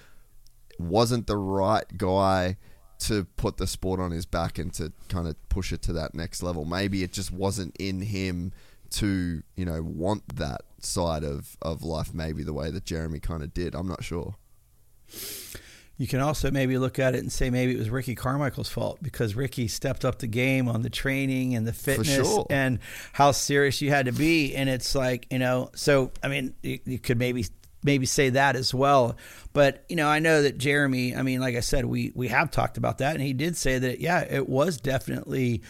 wasn't 0.77 1.27
the 1.27 1.37
right 1.37 1.85
guy 1.97 2.57
to 3.01 3.25
put 3.35 3.57
the 3.57 3.67
sport 3.67 3.99
on 3.99 4.11
his 4.11 4.25
back 4.25 4.59
and 4.59 4.73
to 4.73 4.91
kind 5.09 5.27
of 5.27 5.35
push 5.49 5.73
it 5.73 5.81
to 5.83 5.93
that 5.93 6.13
next 6.13 6.43
level. 6.43 6.65
Maybe 6.65 7.03
it 7.03 7.11
just 7.11 7.31
wasn't 7.31 7.75
in 7.77 8.01
him 8.01 8.51
to, 8.91 9.41
you 9.55 9.65
know, 9.65 9.81
want 9.81 10.35
that 10.35 10.61
side 10.79 11.23
of, 11.23 11.57
of 11.61 11.83
life 11.83 12.13
maybe 12.13 12.43
the 12.43 12.53
way 12.53 12.69
that 12.69 12.85
Jeremy 12.85 13.19
kind 13.19 13.41
of 13.41 13.53
did. 13.53 13.73
I'm 13.73 13.87
not 13.87 14.03
sure. 14.03 14.35
You 15.97 16.07
can 16.07 16.19
also 16.19 16.49
maybe 16.49 16.77
look 16.77 16.99
at 16.99 17.13
it 17.13 17.19
and 17.19 17.31
say 17.31 17.49
maybe 17.49 17.73
it 17.73 17.77
was 17.77 17.89
Ricky 17.89 18.15
Carmichael's 18.15 18.69
fault 18.69 18.99
because 19.01 19.35
Ricky 19.35 19.67
stepped 19.67 20.03
up 20.03 20.19
the 20.19 20.27
game 20.27 20.67
on 20.67 20.81
the 20.81 20.89
training 20.89 21.55
and 21.55 21.67
the 21.67 21.73
fitness 21.73 22.27
sure. 22.27 22.47
and 22.49 22.79
how 23.13 23.31
serious 23.31 23.81
you 23.81 23.89
had 23.89 24.07
to 24.07 24.11
be. 24.11 24.55
And 24.55 24.67
it's 24.67 24.95
like, 24.95 25.27
you 25.29 25.37
know, 25.37 25.69
so, 25.75 26.11
I 26.23 26.27
mean, 26.27 26.55
you, 26.63 26.79
you 26.85 26.99
could 26.99 27.19
maybe 27.19 27.45
maybe 27.83 28.05
say 28.05 28.29
that 28.29 28.55
as 28.55 28.73
well. 28.73 29.17
But, 29.53 29.83
you 29.89 29.95
know, 29.95 30.07
I 30.07 30.19
know 30.19 30.43
that 30.43 30.57
Jeremy, 30.57 31.15
I 31.15 31.23
mean, 31.23 31.39
like 31.41 31.55
I 31.55 31.61
said, 31.61 31.85
we, 31.85 32.11
we 32.15 32.29
have 32.29 32.51
talked 32.51 32.77
about 32.77 32.99
that. 32.99 33.15
And 33.15 33.23
he 33.23 33.33
did 33.33 33.57
say 33.57 33.79
that, 33.79 33.99
yeah, 33.99 34.21
it 34.21 34.47
was 34.47 34.77
definitely 34.77 35.61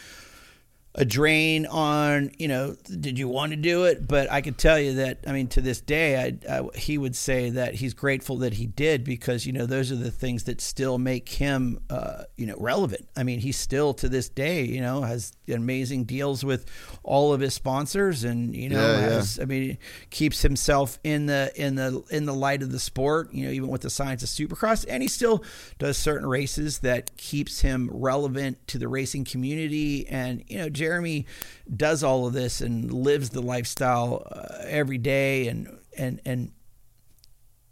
a 0.94 1.06
drain 1.06 1.66
on 1.68 2.32
you 2.38 2.48
know 2.50 2.76
did 3.00 3.18
you 3.18 3.28
want 3.28 3.52
to 3.52 3.56
do 3.56 3.86
it? 3.86 4.08
But 4.08 4.30
i 4.32 4.42
could 4.42 4.58
tell 4.58 4.78
you 4.78 4.96
that 4.96 5.20
i 5.26 5.32
mean 5.32 5.48
to 5.48 5.62
this 5.62 5.80
day 5.80 6.22
I, 6.22 6.60
I, 6.60 6.78
he 6.78 6.98
would 6.98 7.16
say 7.16 7.50
that 7.52 7.76
he's 7.76 7.94
grateful 7.94 8.38
that 8.40 8.54
he 8.54 8.68
did 8.68 9.04
because 9.06 9.46
you 9.46 9.54
know 9.54 9.66
those 9.66 9.92
are 9.92 9.96
the 9.96 10.12
things 10.12 10.44
that 10.44 10.60
still 10.60 10.98
make 10.98 11.30
him 11.30 11.80
uh, 11.90 12.24
you 12.36 12.46
know 12.46 12.56
relevant. 12.58 13.08
I 13.16 13.24
mean 13.24 13.40
he 13.40 13.52
still 13.54 13.94
to 13.96 14.10
this 14.10 14.28
day 14.28 14.64
you 14.66 14.82
know 14.82 15.02
has 15.02 15.32
amazing 15.48 16.04
deals 16.06 16.44
with 16.44 16.66
all 17.04 17.34
of 17.34 17.40
his 17.42 17.54
sponsors 17.54 18.24
and 18.24 18.56
you 18.56 18.70
know 18.70 18.82
Yeah, 18.82 19.10
yeah. 19.38 19.44
i 19.44 19.46
mean 19.46 19.78
keeps 20.10 20.42
himself 20.42 21.00
in 21.04 21.26
the 21.26 21.52
in 21.56 21.76
the 21.76 22.04
in 22.10 22.26
the 22.26 22.34
light 22.34 22.62
of 22.64 22.72
the 22.72 22.80
sport 22.80 23.34
you 23.34 23.46
know 23.46 23.52
even 23.52 23.70
with 23.70 23.82
the 23.82 23.90
science 23.90 24.24
of 24.24 24.30
supercross. 24.30 24.86
And 24.90 25.02
he 25.04 25.08
still 25.10 25.44
does 25.80 25.98
certain 25.98 26.28
races 26.28 26.80
that 26.80 27.16
keeps 27.18 27.62
him 27.62 27.90
relevant 27.92 28.66
to 28.68 28.78
the 28.78 28.88
racing 28.88 29.24
community 29.26 30.08
and 30.08 30.44
you 30.48 30.58
know 30.58 30.70
jeremy 30.82 31.28
does 31.76 32.04
all 32.04 32.26
of 32.26 32.34
this 32.34 32.60
and 32.60 32.92
lives 32.92 33.30
the 33.30 33.42
lifestyle 33.42 34.26
uh, 34.32 34.64
every 34.66 34.98
day 34.98 35.48
and 35.48 35.70
and 35.96 36.20
and 36.26 36.52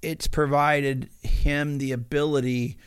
it's 0.01 0.27
provided 0.27 1.09
him 1.23 1.79
the 1.79 1.91
ability 1.91 2.77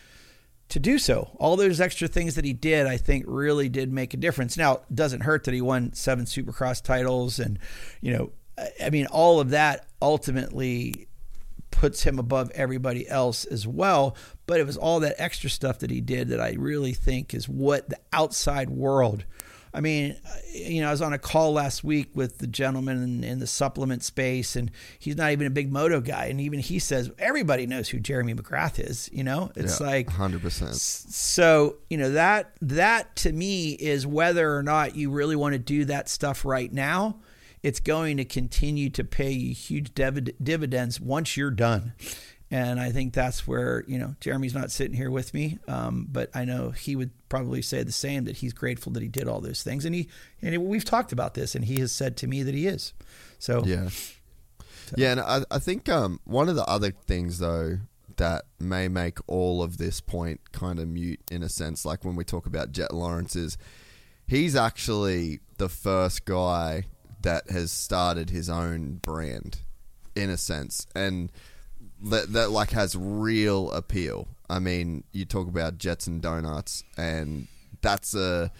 to 0.69 0.79
do 0.79 0.99
so. 0.99 1.29
All 1.37 1.57
those 1.57 1.81
extra 1.81 2.09
things 2.09 2.37
that 2.37 2.45
he 2.47 2.55
did, 2.55 2.87
I 2.87 2.97
think, 2.97 3.25
really 3.29 3.69
did 3.69 3.93
make 3.93 4.15
a 4.15 4.17
difference. 4.17 4.57
Now, 4.57 4.77
it 4.77 4.95
doesn't 4.95 5.21
hurt 5.21 5.45
that 5.45 5.53
he 5.53 5.61
won 5.61 5.93
seven 5.93 6.25
Supercross 6.25 6.83
titles, 6.83 7.39
and 7.39 7.59
you 8.01 8.13
know, 8.13 8.33
I- 8.57 8.87
I 8.87 8.91
mean, 8.91 9.07
all 9.07 9.41
of 9.41 9.51
that 9.51 9.87
ultimately 10.01 11.09
puts 11.71 12.05
him 12.05 12.19
above 12.19 12.51
everybody 12.55 13.07
else 13.09 13.45
as 13.45 13.67
well. 13.67 14.17
But 14.47 14.61
it 14.61 14.67
was 14.67 14.79
all 14.79 15.01
that 15.01 15.17
extra 15.19 15.51
stuff 15.51 15.79
that 15.81 15.91
he 15.91 16.01
did 16.01 16.29
that 16.29 16.41
I 16.41 16.53
really 16.53 16.95
think 16.95 17.35
is 17.35 17.49
what 17.49 17.91
the 17.91 17.99
outside 18.13 18.71
world. 18.71 19.25
I 19.75 19.81
mean, 19.81 20.17
uh, 20.27 20.31
you 20.53 20.83
know, 20.83 20.89
I 20.89 20.91
was 20.91 21.01
on 21.01 21.13
a 21.15 21.19
call 21.19 21.53
last 21.55 21.83
week 21.83 22.11
with 22.15 22.39
the 22.39 22.47
gentleman 22.47 23.03
in, 23.03 23.25
in 23.25 23.39
the 23.39 23.47
supplement 23.47 24.03
space, 24.03 24.55
and 24.55 24.71
he's 24.99 25.17
not 25.17 25.33
even 25.33 25.47
a 25.47 25.51
big 25.51 25.73
moto 25.73 26.01
guy. 26.01 26.27
And 26.27 26.41
even 26.41 26.59
he 26.59 26.79
says 26.79 27.11
everybody 27.19 27.67
knows 27.67 27.89
who 27.89 27.99
Jeremy 27.99 28.35
McGrath 28.35 28.79
is. 28.79 29.09
You 29.13 29.25
know, 29.25 29.51
it's 29.57 29.81
Yeah, 29.81 29.87
like 29.87 30.09
100%. 30.09 30.75
so 30.75 31.77
you 31.89 31.97
know 31.99 32.11
that 32.11 32.53
that 32.61 33.17
to 33.17 33.33
me 33.33 33.73
is 33.73 34.07
whether 34.07 34.57
or 34.57 34.63
not 34.63 34.95
you 34.97 35.11
really 35.11 35.37
want 35.37 35.55
to 35.55 35.59
do 35.59 35.85
that 35.87 36.09
stuff 36.09 36.45
right 36.45 36.73
now. 36.73 37.21
It's 37.63 37.79
going 37.79 38.17
to 38.17 38.25
continue 38.25 38.91
to 38.91 39.05
pay 39.05 39.31
you 39.31 39.55
huge 39.55 39.95
divid- 39.95 40.35
dividends 40.43 41.01
once 41.01 41.37
you're 41.37 41.53
done. 41.53 41.93
And 42.53 42.79
I 42.79 42.93
think 42.93 43.15
that's 43.15 43.49
where 43.49 43.83
you 43.89 43.99
know 43.99 44.15
Jeremy's 44.21 44.55
not 44.55 44.71
sitting 44.71 44.95
here 44.95 45.11
with 45.11 45.33
me, 45.33 45.59
um, 45.67 46.07
but 46.13 46.31
I 46.35 46.45
know 46.45 46.71
he 46.71 46.95
would 46.95 47.11
probably 47.31 47.63
say 47.63 47.83
the 47.83 47.93
same 47.93 48.25
that 48.25 48.37
he's 48.37 48.53
grateful 48.53 48.93
that 48.93 49.03
he 49.03 49.09
did 49.09 49.27
all 49.27 49.41
those 49.41 49.63
things, 49.63 49.87
and 49.87 49.95
he 49.95 50.09
and 50.43 50.63
we've 50.63 50.85
talked 50.85 51.13
about 51.13 51.33
this, 51.33 51.55
and 51.55 51.65
he 51.65 51.81
has 51.81 51.93
said 51.93 52.15
to 52.19 52.27
me 52.27 52.43
that 52.43 52.55
he 52.55 52.67
is. 52.67 52.93
So 53.39 53.65
Yeah. 53.65 53.89
Yeah, 54.95 55.13
and 55.13 55.21
I, 55.21 55.41
I 55.51 55.59
think 55.59 55.89
um, 55.89 56.21
one 56.25 56.51
of 56.51 56.55
the 56.55 56.67
other 56.67 56.91
things, 56.91 57.39
though, 57.39 57.79
that 58.19 58.45
may 58.61 58.89
make 58.89 59.19
all 59.27 59.63
of 59.63 59.79
this 59.79 60.03
point 60.03 60.53
kind 60.53 60.79
of 60.79 60.89
mute 60.89 61.21
in 61.31 61.43
a 61.43 61.49
sense, 61.49 61.87
like 61.87 62.05
when 62.05 62.15
we 62.15 62.25
talk 62.25 62.45
about 62.45 62.73
Jett 62.73 62.93
Lawrence, 62.93 63.35
is 63.35 63.57
he's 64.27 64.55
actually 64.55 65.41
the 65.57 65.71
first 65.71 66.27
guy 66.27 66.85
that 67.23 67.49
has 67.51 67.73
started 67.73 68.29
his 68.29 68.51
own 68.51 68.95
brand 68.97 69.61
in 70.15 70.29
a 70.29 70.37
sense. 70.37 70.87
And 70.95 71.33
that, 72.03 72.33
that 72.33 72.51
like 72.51 72.71
has 72.71 72.97
real 72.97 73.71
appeal. 73.73 74.29
I 74.49 74.59
mean, 74.59 75.05
you 75.13 75.25
talk 75.25 75.49
about 75.49 75.79
Jets 75.79 76.07
and 76.07 76.21
Donuts, 76.21 76.85
and 76.97 77.49
that's 77.81 78.15
a 78.15 78.53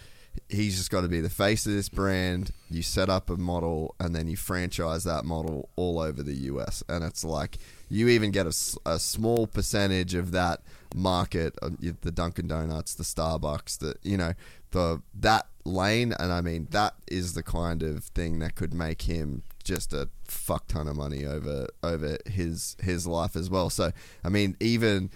he's 0.49 0.77
just 0.77 0.89
got 0.89 1.01
to 1.01 1.07
be 1.07 1.21
the 1.21 1.29
face 1.29 1.65
of 1.65 1.73
this 1.73 1.89
brand. 1.89 2.51
You 2.69 2.81
set 2.81 3.09
up 3.09 3.29
a 3.29 3.37
model, 3.37 3.95
and 3.99 4.15
then 4.15 4.27
you 4.27 4.37
franchise 4.37 5.03
that 5.03 5.25
model 5.25 5.69
all 5.75 5.99
over 5.99 6.23
the 6.23 6.33
US, 6.33 6.83
and 6.89 7.03
it's 7.03 7.23
like 7.23 7.57
you 7.89 8.07
even 8.09 8.31
get 8.31 8.47
a, 8.47 8.53
a 8.85 8.99
small 8.99 9.45
percentage 9.45 10.15
of 10.15 10.31
that 10.31 10.61
market, 10.95 11.53
uh, 11.61 11.69
the 12.01 12.11
Dunkin' 12.11 12.47
Donuts, 12.47 12.95
the 12.95 13.03
Starbucks, 13.03 13.79
the 13.79 13.95
you 14.03 14.17
know 14.17 14.33
the 14.71 15.01
that 15.19 15.47
lane, 15.65 16.13
and 16.19 16.31
I 16.31 16.41
mean 16.41 16.67
that 16.71 16.95
is 17.07 17.33
the 17.33 17.43
kind 17.43 17.83
of 17.83 18.05
thing 18.05 18.39
that 18.39 18.55
could 18.55 18.73
make 18.73 19.03
him 19.03 19.43
just 19.63 19.93
a 19.93 20.09
fuck 20.25 20.67
ton 20.67 20.87
of 20.87 20.95
money 20.95 21.25
over 21.25 21.67
over 21.81 22.17
his 22.25 22.75
his 22.81 23.07
life 23.07 23.35
as 23.35 23.49
well. 23.49 23.69
So 23.69 23.91
I 24.23 24.29
mean, 24.29 24.55
even 24.59 25.09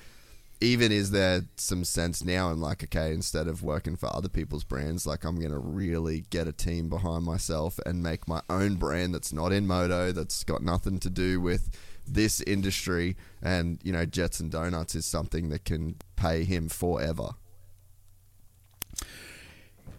even 0.59 0.92
is 0.92 1.11
there 1.11 1.43
some 1.56 1.84
sense 1.84 2.24
now 2.24 2.50
in 2.51 2.59
like, 2.59 2.84
okay, 2.84 3.14
instead 3.14 3.48
of 3.48 3.61
working 3.61 3.95
for 3.95 4.14
other 4.14 4.30
people's 4.30 4.64
brands, 4.64 5.06
like 5.06 5.24
I'm 5.24 5.40
gonna 5.40 5.59
really 5.59 6.26
get 6.30 6.48
a 6.48 6.53
team 6.53 6.90
behind 6.90 7.24
myself 7.26 7.80
and 7.85 8.01
make 8.01 8.27
my 8.27 8.42
own 8.50 8.76
brand 8.76 9.14
that's 9.14 9.32
not 9.32 9.51
in 9.51 9.67
moto, 9.67 10.11
that's 10.11 10.43
got 10.43 10.64
nothing 10.64 11.00
to 11.00 11.09
do 11.09 11.40
with 11.40 11.69
this 12.08 12.42
industry, 12.42 13.16
and 13.42 13.80
you 13.84 13.92
know, 13.92 14.06
Jets 14.06 14.40
and 14.40 14.51
Donuts 14.51 14.95
is 14.95 15.06
something 15.06 15.50
that 15.50 15.66
can 15.66 15.95
pay 16.16 16.43
him 16.43 16.69
forever. 16.69 17.32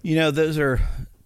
You 0.02 0.16
know, 0.16 0.30
those 0.30 0.58
are 0.58 0.80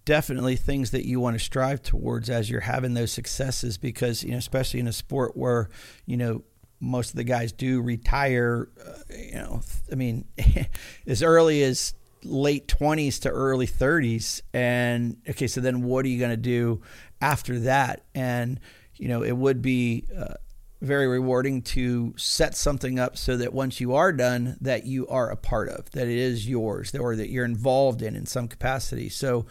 definitely 0.05 0.55
things 0.55 0.91
that 0.91 1.05
you 1.05 1.19
want 1.19 1.37
to 1.37 1.43
strive 1.43 1.81
towards 1.81 2.29
as 2.29 2.49
you're 2.49 2.61
having 2.61 2.93
those 2.93 3.11
successes 3.11 3.77
because, 3.77 4.23
you 4.23 4.31
know, 4.31 4.37
especially 4.37 4.79
in 4.79 4.87
a 4.87 4.93
sport 4.93 5.35
where, 5.35 5.69
you 6.05 6.17
know, 6.17 6.43
most 6.79 7.11
of 7.11 7.15
the 7.15 7.23
guys 7.23 7.51
do 7.51 7.81
retire, 7.81 8.69
uh, 8.85 9.15
you 9.17 9.35
know, 9.35 9.61
I 9.91 9.95
mean, 9.95 10.25
as 11.07 11.23
early 11.23 11.63
as 11.63 11.93
late 12.23 12.67
20s 12.67 13.21
to 13.21 13.29
early 13.29 13.67
30s. 13.67 14.41
And 14.53 15.17
okay, 15.29 15.47
so 15.47 15.61
then 15.61 15.83
what 15.83 16.05
are 16.05 16.09
you 16.09 16.19
going 16.19 16.31
to 16.31 16.37
do 16.37 16.81
after 17.21 17.59
that? 17.61 18.03
And, 18.13 18.59
you 18.95 19.07
know, 19.07 19.23
it 19.23 19.35
would 19.35 19.61
be, 19.61 20.05
uh, 20.17 20.35
very 20.81 21.07
rewarding 21.07 21.61
to 21.61 22.13
set 22.17 22.57
something 22.57 22.99
up 22.99 23.17
so 23.17 23.37
that 23.37 23.53
once 23.53 23.79
you 23.79 23.93
are 23.95 24.11
done 24.11 24.57
that 24.59 24.85
you 24.85 25.07
are 25.07 25.29
a 25.29 25.37
part 25.37 25.69
of 25.69 25.89
that 25.91 26.09
it 26.09 26.17
is 26.17 26.47
yours 26.47 26.93
or 26.93 27.15
that 27.15 27.29
you're 27.29 27.45
involved 27.45 28.01
in 28.01 28.17
in 28.17 28.25
some 28.25 28.49
capacity 28.49 29.07
so 29.07 29.45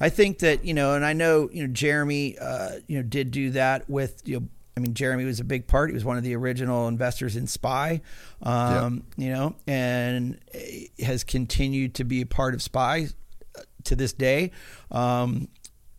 i 0.00 0.08
think 0.08 0.38
that 0.40 0.64
you 0.64 0.74
know 0.74 0.94
and 0.94 1.04
i 1.04 1.12
know 1.12 1.48
you 1.52 1.66
know 1.66 1.72
jeremy 1.72 2.38
uh, 2.38 2.72
you 2.86 2.96
know 2.96 3.02
did 3.02 3.30
do 3.30 3.50
that 3.50 3.88
with 3.88 4.22
you 4.26 4.40
know 4.40 4.46
I 4.76 4.82
mean, 4.82 4.92
Jeremy 4.92 5.24
was 5.24 5.40
a 5.40 5.44
big 5.44 5.66
part. 5.66 5.88
He 5.88 5.94
was 5.94 6.04
one 6.04 6.18
of 6.18 6.22
the 6.22 6.36
original 6.36 6.86
investors 6.86 7.34
in 7.34 7.46
Spy, 7.46 8.02
um, 8.42 9.04
you 9.16 9.30
know, 9.30 9.54
and 9.66 10.38
has 11.02 11.24
continued 11.24 11.94
to 11.94 12.04
be 12.04 12.20
a 12.20 12.26
part 12.26 12.52
of 12.52 12.60
Spy 12.60 13.06
uh, 13.56 13.62
to 13.84 13.96
this 13.96 14.12
day. 14.12 14.50
Um, 14.90 15.48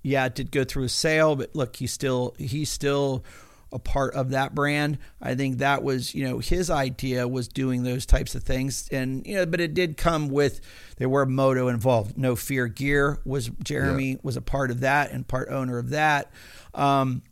yeah, 0.03 0.25
it 0.25 0.35
did 0.35 0.51
go 0.51 0.63
through 0.63 0.83
a 0.83 0.89
sale, 0.89 1.35
but 1.35 1.55
look, 1.55 1.75
he 1.75 1.87
still 1.87 2.35
he 2.37 2.65
still 2.65 3.25
a 3.71 3.79
part 3.79 4.13
of 4.13 4.29
that 4.29 4.55
brand. 4.55 4.97
I 5.21 5.35
think 5.35 5.57
that 5.57 5.83
was, 5.83 6.15
you 6.15 6.27
know, 6.27 6.39
his 6.39 6.69
idea 6.69 7.27
was 7.27 7.47
doing 7.47 7.83
those 7.83 8.05
types 8.05 8.35
of 8.35 8.43
things. 8.43 8.87
And, 8.91 9.25
you 9.25 9.35
know, 9.35 9.45
but 9.45 9.59
it 9.59 9.73
did 9.73 9.97
come 9.97 10.29
with, 10.29 10.61
there 10.97 11.09
were 11.09 11.25
moto 11.25 11.67
involved. 11.67 12.17
No 12.17 12.35
Fear 12.35 12.67
Gear 12.67 13.19
was, 13.25 13.49
Jeremy 13.63 14.11
yeah. 14.11 14.17
was 14.23 14.37
a 14.37 14.41
part 14.41 14.71
of 14.71 14.81
that 14.81 15.11
and 15.11 15.27
part 15.27 15.49
owner 15.49 15.77
of 15.77 15.89
that. 15.89 16.31
Um, 16.73 17.23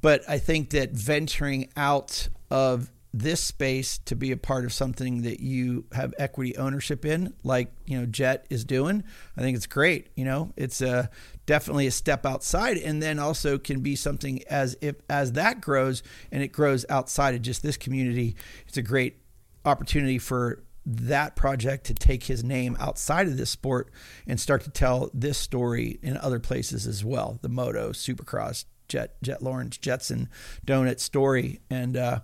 but 0.00 0.22
I 0.28 0.38
think 0.38 0.70
that 0.70 0.92
venturing 0.92 1.70
out 1.76 2.28
of 2.50 2.90
this 3.12 3.40
space 3.40 3.98
to 3.98 4.16
be 4.16 4.32
a 4.32 4.36
part 4.36 4.64
of 4.64 4.72
something 4.72 5.22
that 5.22 5.38
you 5.38 5.84
have 5.92 6.12
equity 6.18 6.56
ownership 6.56 7.04
in, 7.04 7.32
like 7.44 7.68
you 7.86 7.98
know 7.98 8.06
Jett 8.06 8.44
is 8.50 8.64
doing. 8.64 9.04
I 9.36 9.40
think 9.40 9.56
it's 9.56 9.68
great. 9.68 10.08
You 10.16 10.24
know, 10.24 10.52
it's 10.56 10.80
a 10.80 11.08
definitely 11.46 11.86
a 11.86 11.90
step 11.90 12.24
outside, 12.24 12.76
and 12.76 13.02
then 13.02 13.18
also 13.18 13.58
can 13.58 13.80
be 13.80 13.96
something 13.96 14.42
as 14.48 14.76
if 14.80 14.96
as 15.08 15.32
that 15.32 15.60
grows 15.60 16.02
and 16.30 16.42
it 16.42 16.48
grows 16.48 16.84
outside 16.88 17.34
of 17.34 17.42
just 17.42 17.62
this 17.62 17.76
community. 17.76 18.36
It's 18.66 18.76
a 18.76 18.82
great 18.82 19.18
opportunity 19.64 20.18
for 20.18 20.62
that 20.86 21.34
project 21.34 21.86
to 21.86 21.94
take 21.94 22.24
his 22.24 22.44
name 22.44 22.76
outside 22.78 23.26
of 23.26 23.36
this 23.36 23.50
sport 23.50 23.90
and 24.26 24.38
start 24.38 24.62
to 24.64 24.70
tell 24.70 25.10
this 25.14 25.38
story 25.38 25.98
in 26.02 26.16
other 26.16 26.40
places 26.40 26.86
as 26.86 27.04
well. 27.04 27.38
The 27.40 27.48
moto, 27.48 27.90
Supercross, 27.90 28.66
Jett, 28.88 29.22
Jett 29.22 29.42
Lawrence, 29.42 29.78
Jetson, 29.78 30.28
Donut 30.66 31.00
story, 31.00 31.60
and. 31.70 31.96
uh 31.96 32.20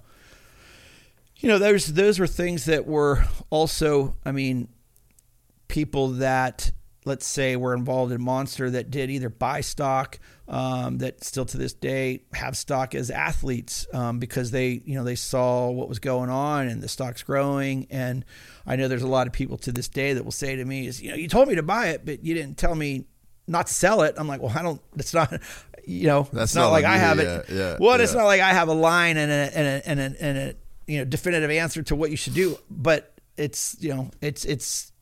you 1.42 1.48
know, 1.48 1.58
those 1.58 1.86
those 1.86 2.18
were 2.18 2.26
things 2.26 2.66
that 2.66 2.86
were 2.86 3.24
also, 3.48 4.14
I 4.26 4.32
mean, 4.32 4.68
people 5.68 6.08
that 6.08 6.70
let's 7.04 7.26
say 7.26 7.56
were 7.56 7.74
involved 7.74 8.12
in 8.12 8.22
Monster 8.22 8.70
that 8.70 8.90
did 8.90 9.10
either 9.10 9.30
buy 9.30 9.60
stock 9.62 10.18
um, 10.48 10.98
that 10.98 11.24
still 11.24 11.46
to 11.46 11.56
this 11.56 11.72
day 11.72 12.22
have 12.34 12.56
stock 12.56 12.94
as 12.94 13.10
athletes 13.10 13.86
um, 13.94 14.18
because 14.18 14.50
they 14.50 14.82
you 14.84 14.96
know 14.96 15.04
they 15.04 15.14
saw 15.14 15.70
what 15.70 15.88
was 15.88 15.98
going 15.98 16.28
on 16.28 16.68
and 16.68 16.82
the 16.82 16.88
stock's 16.88 17.22
growing. 17.22 17.86
And 17.90 18.24
I 18.66 18.76
know 18.76 18.88
there's 18.88 19.02
a 19.02 19.08
lot 19.08 19.26
of 19.26 19.32
people 19.32 19.56
to 19.58 19.72
this 19.72 19.88
day 19.88 20.14
that 20.14 20.24
will 20.24 20.32
say 20.32 20.56
to 20.56 20.64
me 20.64 20.86
is 20.86 21.00
you 21.00 21.10
know 21.10 21.16
you 21.16 21.28
told 21.28 21.48
me 21.48 21.54
to 21.54 21.62
buy 21.62 21.88
it 21.88 22.04
but 22.04 22.24
you 22.24 22.34
didn't 22.34 22.58
tell 22.58 22.74
me 22.74 23.06
not 23.46 23.68
to 23.68 23.74
sell 23.74 24.02
it. 24.02 24.14
I'm 24.18 24.28
like 24.28 24.42
well 24.42 24.52
I 24.54 24.62
don't 24.62 24.80
it's 24.96 25.14
not 25.14 25.32
you 25.86 26.06
know 26.06 26.28
That's 26.32 26.50
it's 26.50 26.54
not, 26.56 26.64
not 26.64 26.72
like 26.72 26.84
I 26.84 26.98
have 26.98 27.18
yeah, 27.18 27.36
it. 27.36 27.44
Yeah, 27.48 27.76
well 27.80 27.98
it's 28.00 28.14
not 28.14 28.24
like 28.24 28.40
I 28.40 28.52
have 28.52 28.68
a 28.68 28.74
line 28.74 29.16
and 29.16 29.30
a 29.30 29.58
and 29.58 29.66
a 29.66 29.88
and 29.88 30.00
a, 30.00 30.22
and 30.22 30.38
a 30.38 30.54
you 30.86 30.98
know 30.98 31.04
definitive 31.04 31.50
answer 31.50 31.82
to 31.84 31.94
what 31.94 32.10
you 32.10 32.16
should 32.16 32.34
do 32.34 32.58
but 32.68 33.14
it's 33.36 33.76
you 33.80 33.94
know 33.94 34.10
it's 34.20 34.44
it's 34.44 34.92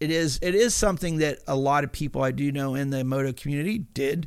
it 0.00 0.10
is 0.10 0.38
it 0.42 0.54
is 0.54 0.74
something 0.74 1.18
that 1.18 1.38
a 1.46 1.56
lot 1.56 1.84
of 1.84 1.92
people 1.92 2.22
I 2.22 2.30
do 2.30 2.52
know 2.52 2.74
in 2.74 2.90
the 2.90 3.04
moto 3.04 3.32
community 3.32 3.78
did 3.78 4.26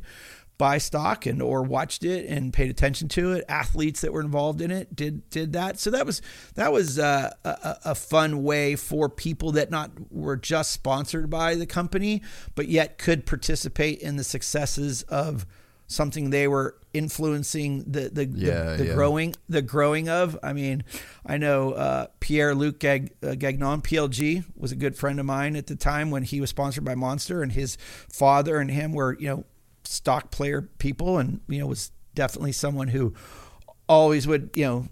buy 0.60 0.76
stock 0.76 1.24
and 1.24 1.40
or 1.40 1.62
watched 1.62 2.04
it 2.04 2.26
and 2.26 2.52
paid 2.52 2.68
attention 2.68 3.08
to 3.08 3.32
it. 3.32 3.42
Athletes 3.48 4.02
that 4.02 4.12
were 4.12 4.20
involved 4.20 4.60
in 4.60 4.70
it 4.70 4.94
did 4.94 5.28
did 5.30 5.54
that. 5.54 5.80
So 5.80 5.90
that 5.90 6.04
was 6.04 6.20
that 6.54 6.70
was 6.72 6.98
uh, 6.98 7.30
a, 7.44 7.76
a 7.86 7.94
fun 7.94 8.42
way 8.42 8.76
for 8.76 9.08
people 9.08 9.52
that 9.52 9.70
not 9.70 9.90
were 10.10 10.36
just 10.36 10.72
sponsored 10.72 11.30
by 11.30 11.54
the 11.54 11.66
company, 11.66 12.22
but 12.54 12.68
yet 12.68 12.98
could 12.98 13.24
participate 13.24 14.00
in 14.00 14.16
the 14.16 14.24
successes 14.24 15.02
of 15.04 15.46
something 15.86 16.30
they 16.30 16.46
were 16.46 16.76
influencing 16.92 17.84
the 17.86 18.08
the, 18.08 18.26
Yeah, 18.26 18.72
the, 18.72 18.76
the 18.78 18.86
yeah. 18.88 18.94
growing 18.94 19.34
the 19.48 19.62
growing 19.62 20.08
of. 20.08 20.38
I 20.42 20.52
mean, 20.52 20.84
I 21.24 21.36
know 21.36 21.72
uh, 21.72 22.06
Pierre 22.20 22.54
Luc 22.54 22.78
Gag, 22.78 23.12
uh, 23.22 23.34
Gagnon, 23.34 23.82
PLG, 23.82 24.44
was 24.56 24.72
a 24.72 24.76
good 24.76 24.96
friend 24.96 25.20
of 25.20 25.26
mine 25.26 25.56
at 25.56 25.66
the 25.66 25.76
time 25.76 26.10
when 26.10 26.22
he 26.22 26.40
was 26.40 26.50
sponsored 26.50 26.84
by 26.84 26.94
Monster, 26.94 27.42
and 27.42 27.52
his 27.52 27.76
father 28.08 28.58
and 28.58 28.70
him 28.70 28.92
were 28.92 29.16
you 29.18 29.28
know 29.28 29.44
stock 29.84 30.30
player 30.30 30.62
people, 30.78 31.18
and 31.18 31.40
you 31.48 31.58
know 31.58 31.66
was 31.66 31.92
definitely 32.14 32.52
someone 32.52 32.88
who 32.88 33.14
always 33.88 34.26
would 34.26 34.50
you 34.54 34.64
know 34.64 34.88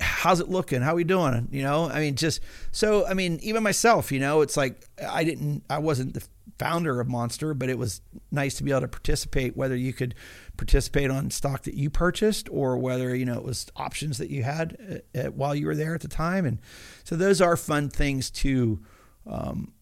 how's 0.00 0.40
it 0.40 0.48
looking 0.48 0.80
how 0.80 0.92
are 0.92 0.94
we 0.94 1.04
doing 1.04 1.48
you 1.50 1.62
know 1.62 1.90
i 1.90 2.00
mean 2.00 2.14
just 2.14 2.40
so 2.72 3.06
i 3.06 3.12
mean 3.14 3.38
even 3.42 3.62
myself 3.62 4.10
you 4.10 4.18
know 4.18 4.40
it's 4.40 4.56
like 4.56 4.82
i 5.06 5.24
didn't 5.24 5.62
i 5.68 5.78
wasn't 5.78 6.12
the 6.14 6.22
founder 6.58 7.00
of 7.00 7.08
monster 7.08 7.52
but 7.52 7.68
it 7.68 7.78
was 7.78 8.00
nice 8.30 8.54
to 8.54 8.62
be 8.62 8.70
able 8.70 8.80
to 8.80 8.88
participate 8.88 9.56
whether 9.56 9.76
you 9.76 9.92
could 9.92 10.14
participate 10.56 11.10
on 11.10 11.30
stock 11.30 11.62
that 11.64 11.74
you 11.74 11.90
purchased 11.90 12.48
or 12.50 12.76
whether 12.76 13.14
you 13.14 13.24
know 13.24 13.34
it 13.34 13.44
was 13.44 13.66
options 13.76 14.18
that 14.18 14.30
you 14.30 14.42
had 14.42 15.02
uh, 15.14 15.18
uh, 15.18 15.30
while 15.30 15.54
you 15.54 15.66
were 15.66 15.74
there 15.74 15.94
at 15.94 16.00
the 16.00 16.08
time. 16.08 16.46
And 16.46 16.60
so 17.02 17.16
those 17.16 17.40
are 17.40 17.56
fun 17.56 17.88
things 17.88 18.30
to 18.30 18.80
um, 19.26 19.72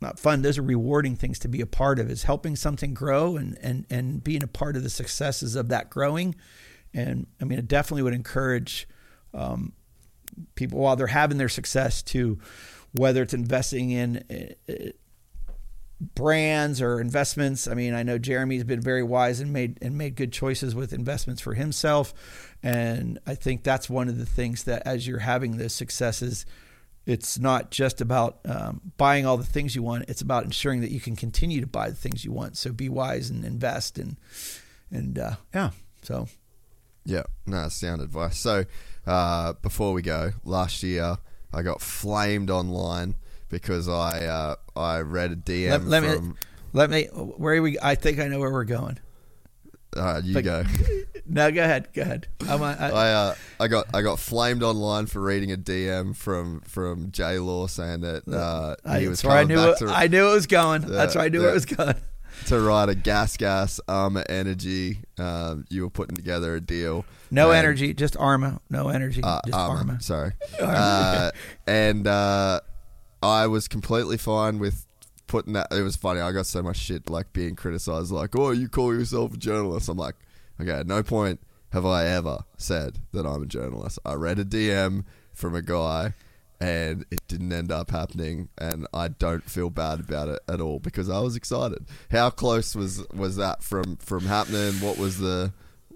not 0.00 0.18
fun 0.18 0.42
those 0.42 0.58
are 0.58 0.62
rewarding 0.62 1.16
things 1.16 1.38
to 1.40 1.48
be 1.48 1.60
a 1.60 1.66
part 1.66 1.98
of 1.98 2.10
is 2.10 2.24
helping 2.24 2.56
something 2.56 2.94
grow 2.94 3.36
and 3.36 3.56
and 3.62 3.86
and 3.88 4.22
being 4.22 4.42
a 4.42 4.48
part 4.48 4.76
of 4.76 4.82
the 4.82 4.90
successes 4.90 5.54
of 5.54 5.68
that 5.68 5.90
growing. 5.90 6.34
And 6.92 7.26
i 7.40 7.44
mean 7.44 7.58
it 7.58 7.68
definitely 7.68 8.02
would 8.02 8.14
encourage 8.14 8.88
um, 9.34 9.72
people 10.54 10.80
while 10.80 10.96
they're 10.96 11.08
having 11.08 11.38
their 11.38 11.48
success 11.48 12.02
to 12.02 12.38
whether 12.92 13.22
it's 13.22 13.34
investing 13.34 13.90
in 13.90 14.24
uh, 14.68 14.74
brands 16.00 16.82
or 16.82 17.00
investments. 17.00 17.66
I 17.66 17.74
mean, 17.74 17.94
I 17.94 18.02
know 18.02 18.18
Jeremy's 18.18 18.64
been 18.64 18.80
very 18.80 19.02
wise 19.02 19.40
and 19.40 19.52
made 19.52 19.78
and 19.80 19.96
made 19.96 20.14
good 20.14 20.32
choices 20.32 20.74
with 20.74 20.92
investments 20.92 21.40
for 21.40 21.54
himself, 21.54 22.12
and 22.62 23.18
I 23.26 23.34
think 23.34 23.62
that's 23.62 23.88
one 23.88 24.08
of 24.08 24.18
the 24.18 24.26
things 24.26 24.64
that 24.64 24.82
as 24.86 25.06
you're 25.06 25.20
having 25.20 25.56
those 25.56 25.72
successes, 25.72 26.44
it's 27.06 27.38
not 27.38 27.70
just 27.70 28.00
about 28.00 28.38
um, 28.44 28.92
buying 28.96 29.24
all 29.24 29.36
the 29.36 29.44
things 29.44 29.74
you 29.74 29.82
want. 29.82 30.04
It's 30.08 30.22
about 30.22 30.44
ensuring 30.44 30.80
that 30.82 30.90
you 30.90 31.00
can 31.00 31.16
continue 31.16 31.60
to 31.60 31.66
buy 31.66 31.88
the 31.88 31.96
things 31.96 32.24
you 32.24 32.32
want. 32.32 32.56
So 32.56 32.72
be 32.72 32.88
wise 32.88 33.30
and 33.30 33.44
invest 33.44 33.98
and 33.98 34.16
and 34.90 35.18
uh, 35.18 35.36
yeah. 35.54 35.70
So 36.02 36.28
Yeah, 37.06 37.22
no, 37.46 37.68
sound 37.68 38.02
advice. 38.02 38.38
So, 38.38 38.64
uh, 39.06 39.54
before 39.62 39.92
we 39.92 40.02
go, 40.02 40.32
last 40.44 40.82
year 40.82 41.18
I 41.52 41.62
got 41.62 41.80
flamed 41.80 42.50
online 42.50 43.14
because 43.48 43.88
I 43.88 44.24
uh, 44.26 44.56
I 44.76 45.00
read 45.00 45.32
a 45.32 45.36
DM 45.36 45.70
let, 45.88 46.02
let 46.02 46.16
from. 46.16 46.28
me 46.30 46.34
let 46.72 46.90
me 46.90 47.04
where 47.12 47.54
are 47.56 47.62
we. 47.62 47.78
I 47.82 47.94
think 47.94 48.18
I 48.18 48.28
know 48.28 48.38
where 48.38 48.52
we're 48.52 48.64
going. 48.64 48.98
uh, 49.96 50.20
you 50.24 50.34
but- 50.34 50.44
go. 50.44 50.64
No, 51.28 51.50
go 51.50 51.60
ahead. 51.64 51.88
Go 51.92 52.02
ahead. 52.02 52.28
I'm, 52.48 52.62
I, 52.62 52.76
I 52.78 53.12
uh, 53.12 53.34
I 53.58 53.66
got 53.66 53.92
I 53.92 54.02
got 54.02 54.20
flamed 54.20 54.62
online 54.62 55.06
for 55.06 55.20
reading 55.20 55.50
a 55.50 55.56
DM 55.56 56.14
from 56.14 56.60
from 56.60 57.10
J 57.10 57.40
Law 57.40 57.66
saying 57.66 58.02
that 58.02 58.28
uh, 58.28 58.76
I, 58.84 59.00
he 59.00 59.08
was 59.08 59.24
I 59.24 59.42
coming 59.42 59.48
knew 59.48 59.56
back 59.56 59.82
it, 59.82 59.86
to, 59.86 59.92
I 59.92 60.06
knew 60.06 60.28
it 60.30 60.32
was 60.34 60.46
going. 60.46 60.82
that's 60.82 61.16
where 61.16 61.24
I 61.24 61.28
knew 61.28 61.42
yeah. 61.42 61.48
it 61.50 61.54
was 61.54 61.66
going. 61.66 61.96
to 62.46 62.60
write 62.60 62.90
a 62.90 62.94
gas 62.94 63.36
gas 63.36 63.80
armor 63.88 64.24
energy. 64.28 65.00
Um, 65.18 65.64
you 65.68 65.82
were 65.82 65.90
putting 65.90 66.14
together 66.14 66.54
a 66.54 66.60
deal. 66.60 67.04
No 67.32 67.50
And- 67.50 67.58
energy, 67.58 67.92
just 67.92 68.16
Arma. 68.16 68.60
No 68.70 68.88
energy, 68.88 69.20
uh, 69.24 69.40
just 69.44 69.58
armor, 69.58 69.78
Arma. 69.78 70.00
Sorry. 70.00 70.32
Uh, 70.60 71.32
and 71.66 72.06
uh, 72.06 72.60
I 73.22 73.46
was 73.46 73.68
completely 73.68 74.16
fine 74.16 74.58
with 74.58 74.86
putting 75.26 75.54
that. 75.54 75.68
It 75.72 75.82
was 75.82 75.96
funny. 75.96 76.20
I 76.20 76.32
got 76.32 76.46
so 76.46 76.62
much 76.62 76.76
shit 76.76 77.10
like 77.10 77.32
being 77.32 77.56
criticized, 77.56 78.10
like, 78.12 78.36
"Oh, 78.36 78.50
you 78.50 78.68
call 78.68 78.94
yourself 78.94 79.34
a 79.34 79.36
journalist." 79.36 79.88
I'm 79.88 79.96
like, 79.96 80.16
okay, 80.60 80.70
at 80.70 80.86
no 80.86 81.02
point 81.02 81.40
have 81.70 81.84
I 81.84 82.06
ever 82.06 82.38
said 82.56 82.98
that 83.12 83.26
I'm 83.26 83.42
a 83.42 83.46
journalist. 83.46 83.98
I 84.04 84.14
read 84.14 84.38
a 84.38 84.44
DM 84.44 85.04
from 85.32 85.54
a 85.54 85.62
guy. 85.62 86.14
and 86.58 87.04
it 87.10 87.20
didn't 87.28 87.52
end 87.52 87.70
up 87.70 87.90
happening, 87.90 88.48
and 88.56 88.86
I 88.94 89.08
don't 89.08 89.44
feel 89.44 89.68
bad 89.68 90.00
about 90.00 90.28
it 90.28 90.40
at 90.48 90.58
all 90.58 90.78
because 90.78 91.10
I 91.10 91.18
was 91.20 91.36
excited. 91.36 91.84
How 92.10 92.30
close 92.30 92.74
was 92.74 93.06
was 93.12 93.36
that 93.36 93.62
from 93.62 93.96
from 93.96 94.24
happening? 94.24 94.72
What 94.80 94.96
was 94.96 95.18
the 95.18 95.52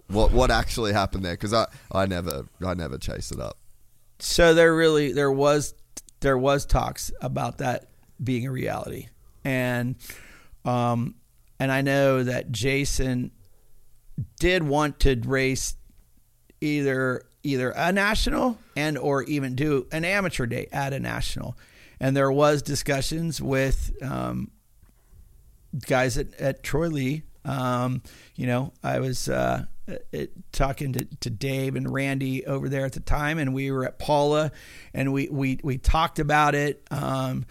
what 0.09 0.33
what 0.33 0.51
actually 0.51 0.93
happened 0.93 1.25
there? 1.25 1.33
Because 1.33 1.55
I 1.55 1.67
I 1.91 2.05
never 2.05 2.45
I 2.63 2.75
never 2.75 2.99
chased 2.99 3.33
it 3.33 3.41
up. 3.41 3.57
So 4.19 4.53
there 4.53 4.77
really 4.77 5.13
there 5.13 5.33
was 5.33 5.73
there 6.21 6.39
was 6.39 6.67
talks 6.67 7.11
about 7.21 7.59
that 7.59 7.89
being 8.23 8.47
a 8.47 8.51
reality, 8.51 9.09
and 9.45 9.97
um, 10.65 11.15
and 11.59 11.73
I 11.73 11.83
know 11.83 12.23
that 12.23 12.53
Jason 12.53 13.31
did 14.39 14.63
want 14.63 15.01
to 15.01 15.21
race 15.25 15.77
either 16.61 17.23
either 17.43 17.71
a 17.71 17.91
national 17.91 18.59
and 18.77 18.99
or 18.99 19.23
even 19.23 19.55
do 19.55 19.87
an 19.93 20.05
amateur 20.05 20.47
day 20.47 20.69
at 20.73 20.93
a 20.93 21.01
national, 21.01 21.57
and 21.99 22.17
there 22.17 22.31
was 22.31 22.63
discussions 22.63 23.41
with 23.41 23.93
um, 24.03 24.51
guys 25.87 26.19
at, 26.19 26.35
at 26.35 26.63
Troy 26.63 26.89
Lee. 26.89 27.23
Um, 27.45 28.03
you 28.35 28.47
know, 28.47 28.73
I 28.83 29.01
was 29.01 29.29
uh, 29.29 29.65
it, 30.12 30.33
talking 30.52 30.93
to, 30.94 31.05
to 31.05 31.31
Dave 31.31 31.77
and 31.77 31.93
Randy 31.93 32.47
over 32.47 32.69
there 32.69 32.85
at 32.85 32.93
the 32.93 33.01
time, 33.01 33.39
and 33.39 33.55
we 33.55 33.70
were 33.70 33.85
at 33.85 33.99
Pala, 33.99 34.52
and 34.94 35.12
we 35.12 35.28
we 35.28 35.60
we 35.62 35.78
talked 35.78 36.19
about 36.19 36.55
it. 36.55 36.83
Um, 36.91 37.47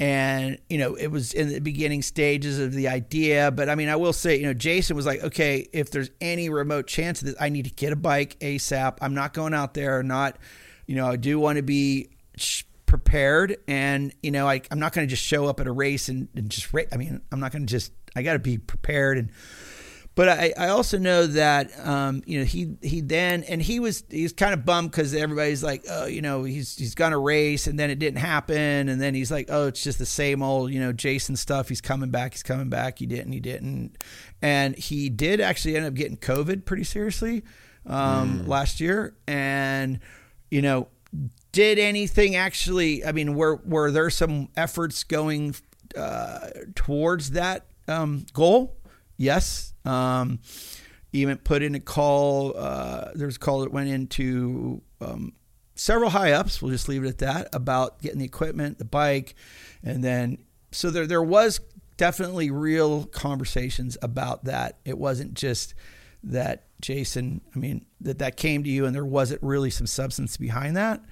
and 0.00 0.58
you 0.68 0.78
know 0.78 0.94
it 0.94 1.08
was 1.08 1.34
in 1.34 1.48
the 1.48 1.58
beginning 1.58 2.02
stages 2.02 2.58
of 2.58 2.72
the 2.72 2.88
idea 2.88 3.50
but 3.50 3.68
i 3.68 3.74
mean 3.74 3.88
i 3.88 3.96
will 3.96 4.12
say 4.12 4.36
you 4.36 4.44
know 4.44 4.54
jason 4.54 4.94
was 4.94 5.04
like 5.04 5.22
okay 5.22 5.66
if 5.72 5.90
there's 5.90 6.10
any 6.20 6.48
remote 6.48 6.86
chance 6.86 7.20
of 7.20 7.26
this 7.26 7.36
i 7.40 7.48
need 7.48 7.64
to 7.64 7.72
get 7.72 7.92
a 7.92 7.96
bike 7.96 8.38
asap 8.40 8.98
i'm 9.00 9.14
not 9.14 9.34
going 9.34 9.52
out 9.52 9.74
there 9.74 10.02
not 10.02 10.36
you 10.86 10.94
know 10.94 11.08
i 11.08 11.16
do 11.16 11.38
want 11.38 11.56
to 11.56 11.62
be 11.62 12.08
prepared 12.86 13.56
and 13.66 14.14
you 14.22 14.30
know 14.30 14.48
I, 14.48 14.62
i'm 14.70 14.78
not 14.78 14.92
going 14.92 15.06
to 15.06 15.10
just 15.10 15.24
show 15.24 15.46
up 15.46 15.58
at 15.60 15.66
a 15.66 15.72
race 15.72 16.08
and, 16.08 16.28
and 16.34 16.48
just 16.48 16.72
i 16.92 16.96
mean 16.96 17.20
i'm 17.32 17.40
not 17.40 17.50
going 17.50 17.66
to 17.66 17.70
just 17.70 17.92
i 18.14 18.22
got 18.22 18.34
to 18.34 18.38
be 18.38 18.56
prepared 18.56 19.18
and 19.18 19.30
but 20.18 20.28
I, 20.28 20.52
I 20.58 20.68
also 20.70 20.98
know 20.98 21.28
that 21.28 21.70
um, 21.86 22.24
you 22.26 22.40
know 22.40 22.44
he 22.44 22.74
he 22.82 23.02
then 23.02 23.44
and 23.44 23.62
he 23.62 23.78
was 23.78 24.02
he's 24.10 24.32
kind 24.32 24.52
of 24.52 24.64
bummed 24.64 24.90
because 24.90 25.14
everybody's 25.14 25.62
like 25.62 25.84
oh 25.88 26.06
you 26.06 26.22
know 26.22 26.42
he's 26.42 26.76
he's 26.76 26.96
gonna 26.96 27.20
race 27.20 27.68
and 27.68 27.78
then 27.78 27.88
it 27.88 28.00
didn't 28.00 28.18
happen 28.18 28.88
and 28.88 29.00
then 29.00 29.14
he's 29.14 29.30
like 29.30 29.46
oh 29.48 29.68
it's 29.68 29.84
just 29.84 30.00
the 30.00 30.04
same 30.04 30.42
old 30.42 30.72
you 30.72 30.80
know 30.80 30.92
Jason 30.92 31.36
stuff. 31.36 31.68
He's 31.68 31.80
coming 31.80 32.10
back 32.10 32.32
he's 32.32 32.42
coming 32.42 32.68
back. 32.68 32.98
He 32.98 33.06
didn't 33.06 33.30
he 33.30 33.38
didn't. 33.38 34.02
And 34.42 34.74
he 34.74 35.08
did 35.08 35.40
actually 35.40 35.76
end 35.76 35.86
up 35.86 35.94
getting 35.94 36.16
COVID 36.16 36.64
pretty 36.64 36.82
seriously 36.82 37.44
um, 37.86 38.44
last 38.48 38.80
year. 38.80 39.14
And 39.28 40.00
you 40.50 40.62
know 40.62 40.88
did 41.52 41.78
anything 41.78 42.34
actually 42.34 43.04
i 43.04 43.12
mean 43.12 43.34
were 43.36 43.60
were 43.64 43.92
there 43.92 44.10
some 44.10 44.48
efforts 44.56 45.04
going 45.04 45.54
uh, 45.96 46.48
towards 46.74 47.30
that 47.30 47.66
um, 47.88 48.26
goal 48.34 48.76
yes 49.18 49.74
um, 49.84 50.38
even 51.12 51.36
put 51.36 51.62
in 51.62 51.74
a 51.74 51.80
call 51.80 52.56
uh, 52.56 53.10
there's 53.14 53.36
a 53.36 53.38
call 53.38 53.60
that 53.60 53.72
went 53.72 53.90
into 53.90 54.80
um, 55.02 55.34
several 55.74 56.08
high 56.08 56.32
ups 56.32 56.62
we'll 56.62 56.72
just 56.72 56.88
leave 56.88 57.04
it 57.04 57.08
at 57.08 57.18
that 57.18 57.48
about 57.52 58.00
getting 58.00 58.18
the 58.18 58.24
equipment 58.24 58.78
the 58.78 58.84
bike 58.84 59.34
and 59.82 60.02
then 60.02 60.38
so 60.72 60.90
there 60.90 61.06
there 61.06 61.22
was 61.22 61.60
definitely 61.98 62.50
real 62.50 63.04
conversations 63.04 63.98
about 64.00 64.44
that 64.44 64.78
it 64.86 64.96
wasn't 64.96 65.34
just 65.34 65.74
that 66.22 66.64
jason 66.80 67.40
i 67.54 67.58
mean 67.58 67.84
that 68.00 68.18
that 68.18 68.36
came 68.36 68.64
to 68.64 68.70
you 68.70 68.86
and 68.86 68.94
there 68.94 69.04
wasn't 69.04 69.42
really 69.42 69.70
some 69.70 69.86
substance 69.86 70.36
behind 70.36 70.76
that 70.76 71.02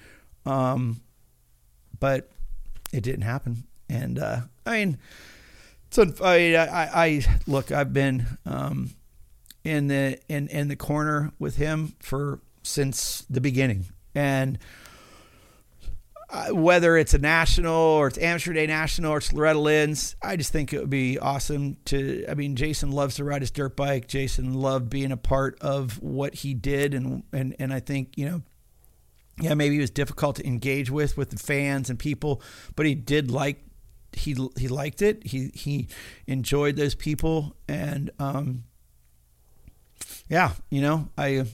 um, 0.47 1.01
but 1.99 2.31
it 2.93 3.03
didn't 3.03 3.23
happen. 3.23 3.65
And 3.89 4.19
uh, 4.19 4.41
I 4.65 4.79
mean, 4.79 4.99
so 5.91 6.13
I, 6.23 6.55
I, 6.55 7.05
I 7.07 7.25
look. 7.47 7.73
I've 7.73 7.93
been 7.93 8.27
um, 8.45 8.91
in 9.65 9.89
the 9.89 10.19
in 10.29 10.49
in 10.49 10.69
the 10.69 10.77
corner 10.77 11.33
with 11.39 11.57
him 11.57 11.95
for 12.01 12.41
since 12.63 13.25
the 13.31 13.41
beginning, 13.41 13.87
and 14.15 14.59
uh, 16.29 16.49
whether 16.49 16.97
it's 16.97 17.15
a 17.15 17.19
national 17.19 17.73
or 17.73 18.09
it's 18.09 18.19
amateur 18.19 18.53
day 18.53 18.67
national 18.67 19.13
or 19.13 19.19
it's 19.19 19.33
Loretta 19.33 19.59
Lynn's, 19.59 20.17
I 20.23 20.37
just 20.37 20.53
think 20.53 20.73
it 20.73 20.81
would 20.81 20.91
be 20.91 21.19
awesome 21.19 21.77
to. 21.87 22.25
I 22.29 22.35
mean, 22.35 22.57
Jason 22.57 22.91
loves 22.91 23.17
to 23.17 23.25
ride 23.25 23.43
his 23.43 23.51
dirt 23.51 23.77
bike. 23.77 24.09
Jason 24.09 24.55
loved 24.55 24.91
being 24.91 25.13
a 25.13 25.17
part 25.17 25.59
of 25.61 26.03
what 26.03 26.35
he 26.35 26.55
did, 26.55 26.95
and 26.95 27.23
and 27.33 27.55
and 27.59 27.73
I 27.73 27.81
think 27.81 28.17
you 28.17 28.27
know 28.27 28.43
yeah, 29.41 29.55
maybe 29.55 29.75
he 29.75 29.81
was 29.81 29.91
difficult 29.91 30.37
to 30.37 30.47
engage 30.47 30.91
with 30.91 31.17
with 31.17 31.31
the 31.31 31.39
fans 31.39 31.91
and 31.91 31.99
people, 31.99 32.43
but 32.75 32.87
he 32.87 32.95
did 32.95 33.31
like 33.31 33.63
he 34.17 34.37
he 34.59 34.69
liked 34.69 35.03
it. 35.03 35.25
He 35.27 35.51
he 35.55 35.89
enjoyed 36.27 36.77
those 36.77 36.95
people, 36.95 37.55
and 37.69 38.11
um, 38.19 38.65
yeah, 40.29 40.53
you 40.71 40.81
know, 40.81 41.09
I 41.17 41.47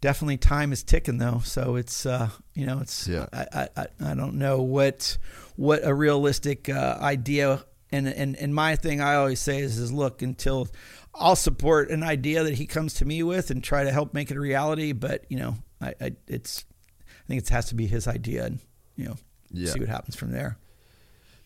definitely 0.00 0.36
time 0.36 0.72
is 0.72 0.82
ticking 0.82 1.18
though. 1.18 1.40
So 1.44 1.76
it's 1.76 2.06
uh, 2.06 2.30
you 2.54 2.66
know, 2.66 2.80
it's 2.80 3.06
Yeah. 3.08 3.26
I, 3.32 3.68
I 3.76 3.86
I 4.00 4.14
don't 4.14 4.34
know 4.34 4.62
what 4.62 5.16
what 5.56 5.80
a 5.84 5.94
realistic 5.94 6.68
uh, 6.68 6.98
idea. 7.00 7.64
And, 7.92 8.08
and 8.08 8.34
and 8.36 8.54
my 8.54 8.74
thing 8.76 9.00
I 9.00 9.14
always 9.14 9.40
say 9.40 9.58
is 9.60 9.78
is 9.78 9.92
look 9.92 10.20
until 10.22 10.68
I'll 11.14 11.36
support 11.36 11.90
an 11.90 12.02
idea 12.02 12.42
that 12.42 12.54
he 12.54 12.66
comes 12.66 12.94
to 12.94 13.04
me 13.04 13.22
with 13.22 13.50
and 13.50 13.62
try 13.62 13.84
to 13.84 13.92
help 13.92 14.14
make 14.14 14.30
it 14.32 14.36
a 14.36 14.40
reality. 14.40 14.92
But 14.92 15.24
you 15.28 15.38
know, 15.38 15.54
I, 15.80 15.94
I 16.00 16.12
it's 16.26 16.64
I 17.08 17.26
think 17.28 17.42
it 17.42 17.48
has 17.50 17.66
to 17.66 17.74
be 17.76 17.86
his 17.86 18.08
idea, 18.08 18.46
and 18.46 18.58
you 18.96 19.04
know, 19.06 19.16
Yeah. 19.52 19.70
see 19.72 19.80
what 19.80 19.88
happens 19.88 20.16
from 20.16 20.32
there. 20.32 20.58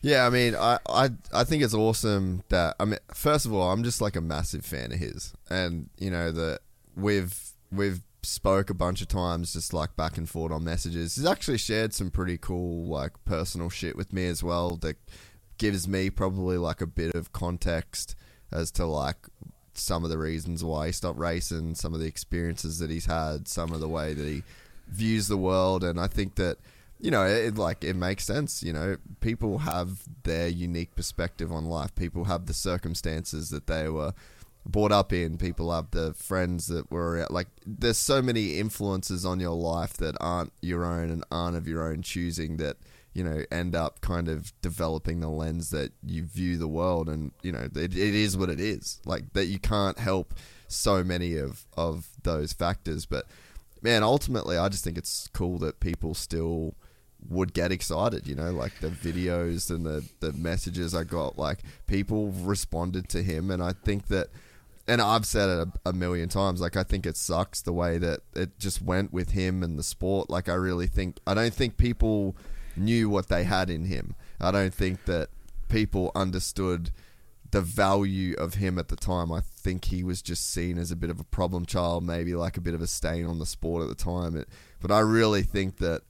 Yeah, 0.01 0.27
I 0.27 0.31
mean, 0.31 0.55
I, 0.55 0.79
I 0.89 1.11
I 1.33 1.45
think 1.45 1.63
it's 1.63 1.75
awesome 1.75 2.45
that 2.51 2.77
I 2.79 2.85
mean, 2.85 3.01
first 3.13 3.47
of 3.47 3.53
all, 3.53 3.73
I'm 3.73 3.83
just 3.83 4.01
like 4.01 4.15
a 4.17 4.21
massive 4.21 4.65
fan 4.65 4.93
of 4.93 4.99
his, 4.99 5.35
and 5.51 5.91
you 5.99 6.11
know 6.11 6.31
that 6.31 6.61
we've 6.97 7.37
we've 7.73 8.03
spoke 8.23 8.71
a 8.71 8.75
bunch 8.75 9.01
of 9.03 9.09
times, 9.09 9.53
just 9.55 9.73
like 9.73 9.97
back 9.97 10.17
and 10.17 10.29
forth 10.29 10.53
on 10.53 10.63
messages. 10.65 11.17
He's 11.17 11.27
actually 11.27 11.59
shared 11.59 11.95
some 11.95 12.11
pretty 12.11 12.39
cool 12.39 12.87
like 12.87 13.13
personal 13.25 13.71
shit 13.71 13.97
with 13.97 14.13
me 14.13 14.27
as 14.27 14.43
well 14.43 14.77
that 14.79 14.97
gives 15.59 15.89
me 15.89 16.11
probably 16.11 16.57
like 16.57 16.81
a 16.81 16.87
bit 16.87 17.15
of 17.15 17.33
context 17.33 18.15
as 18.53 18.71
to 18.73 18.87
like 18.87 19.27
some 19.75 20.05
of 20.05 20.11
the 20.11 20.19
reasons 20.19 20.63
why 20.63 20.87
he 20.87 20.93
stopped 20.93 21.19
racing, 21.19 21.75
some 21.75 21.95
of 21.95 22.01
the 22.01 22.07
experiences 22.07 22.79
that 22.79 22.91
he's 22.91 23.07
had, 23.07 23.49
some 23.49 23.73
of 23.73 23.81
the 23.81 23.89
way 23.89 24.15
that 24.15 24.27
he 24.27 24.43
views 24.89 25.27
the 25.29 25.37
world, 25.37 25.83
and 25.83 25.99
I 26.01 26.07
think 26.07 26.37
that 26.37 26.59
you 27.01 27.11
know 27.11 27.25
it 27.25 27.57
like 27.57 27.85
it 27.85 27.95
makes 27.95 28.25
sense. 28.25 28.63
You 28.63 28.73
know, 28.73 28.97
people 29.21 29.59
have 29.59 30.03
their 30.25 30.49
unique 30.49 30.95
perspective 30.95 31.53
on 31.53 31.67
life. 31.67 31.95
People 31.95 32.25
have 32.25 32.47
the 32.47 32.55
circumstances 32.55 33.51
that 33.51 33.67
they 33.67 33.89
were 33.89 34.15
brought 34.67 34.93
up 34.93 35.13
in. 35.13 35.39
People 35.39 35.73
have 35.73 35.91
the 35.93 36.13
friends 36.15 36.67
that 36.67 36.91
were 36.91 37.27
like. 37.31 37.49
There's 37.65 37.99
so 37.99 38.21
many 38.21 38.59
influences 38.59 39.25
on 39.25 39.41
your 39.41 39.57
life 39.57 39.95
that 39.95 40.17
aren't 40.21 40.53
your 40.61 40.85
own 40.85 41.11
and 41.11 41.25
aren't 41.31 41.57
of 41.57 41.69
your 41.69 41.89
own 41.89 42.03
choosing 42.03 42.57
that 42.57 42.77
you 43.15 43.25
know 43.25 43.45
end 43.51 43.75
up 43.75 44.01
kind 44.01 44.29
of 44.29 44.53
developing 44.61 45.21
the 45.21 45.29
lens 45.29 45.71
that 45.71 45.93
you 46.05 46.25
view 46.25 46.57
the 46.57 46.69
world 46.69 47.09
and 47.09 47.33
you 47.43 47.51
know 47.51 47.69
it, 47.75 47.77
it 47.77 47.97
is 47.97 48.37
what 48.37 48.51
it 48.51 48.61
is 48.61 49.01
like 49.05 49.33
that 49.33 49.47
you 49.47 49.59
can't 49.59 49.99
help 49.99 50.35
so 50.69 51.03
many 51.03 51.37
of 51.37 51.67
of 51.77 52.09
those 52.23 52.53
factors 52.53 53.07
but 53.07 53.25
man 53.83 54.03
ultimately 54.03 54.57
i 54.57 54.69
just 54.69 54.85
think 54.85 54.99
it's 54.99 55.29
cool 55.33 55.59
that 55.59 55.81
people 55.81 56.15
still 56.15 56.77
would 57.29 57.53
get 57.53 57.73
excited 57.73 58.27
you 58.27 58.35
know 58.35 58.51
like 58.51 58.79
the 58.81 58.89
videos 58.89 59.71
and 59.71 59.85
the 59.85 60.09
the 60.21 60.33
messages 60.35 60.95
i 60.95 61.03
got 61.03 61.39
like 61.39 61.59
people 61.87 62.31
responded 62.31 63.09
to 63.09 63.23
him 63.23 63.51
and 63.51 63.63
i 63.63 63.73
think 63.73 64.07
that 64.07 64.29
and 64.89 65.03
I've 65.03 65.27
said 65.27 65.51
it 65.51 65.69
a, 65.69 65.91
a 65.91 65.93
million 65.93 66.31
times. 66.31 66.61
Like 66.61 66.77
I 66.77 66.83
think 66.83 67.05
it 67.05 67.17
sucks 67.17 67.61
the 67.61 67.75
way 67.75 67.99
that 67.99 68.21
it 68.35 68.59
just 68.59 68.81
went 68.81 69.13
with 69.13 69.33
him 69.33 69.63
and 69.63 69.79
the 69.79 69.83
sport. 69.83 70.31
Like 70.31 70.49
I 70.49 70.55
really 70.55 70.87
think 70.87 71.19
I 71.27 71.35
don't 71.35 71.53
think 71.53 71.77
people 71.77 72.35
knew 72.75 73.11
what 73.11 73.29
they 73.29 73.45
had 73.45 73.69
in 73.69 73.85
him. 73.85 74.15
I 74.41 74.51
don't 74.51 74.73
think 74.73 75.05
that 75.05 75.29
people 75.69 76.11
understood 76.15 76.91
the 77.51 77.61
value 77.61 78.35
of 78.35 78.55
him 78.55 78.79
at 78.79 78.89
the 78.89 78.97
time. 78.97 79.31
I 79.31 79.41
think 79.41 79.87
he 79.87 80.03
was 80.03 80.23
just 80.23 80.51
seen 80.51 80.79
as 80.79 80.91
a 80.91 80.97
bit 80.97 81.11
of 81.11 81.21
a 81.21 81.25
problem 81.25 81.67
child, 81.67 82.05
maybe 82.05 82.35
like 82.35 82.57
a 82.57 82.61
bit 82.61 82.75
of 82.75 82.83
a 82.83 82.87
stain 82.87 83.27
on 83.27 83.39
the 83.39 83.47
sport 83.47 83.83
at 83.83 83.89
the 83.89 83.95
time. 83.95 84.37
It, 84.37 84.49
but 84.81 84.91
I 84.91 85.01
really 85.01 85.43
think 85.43 85.79
that 85.79 86.03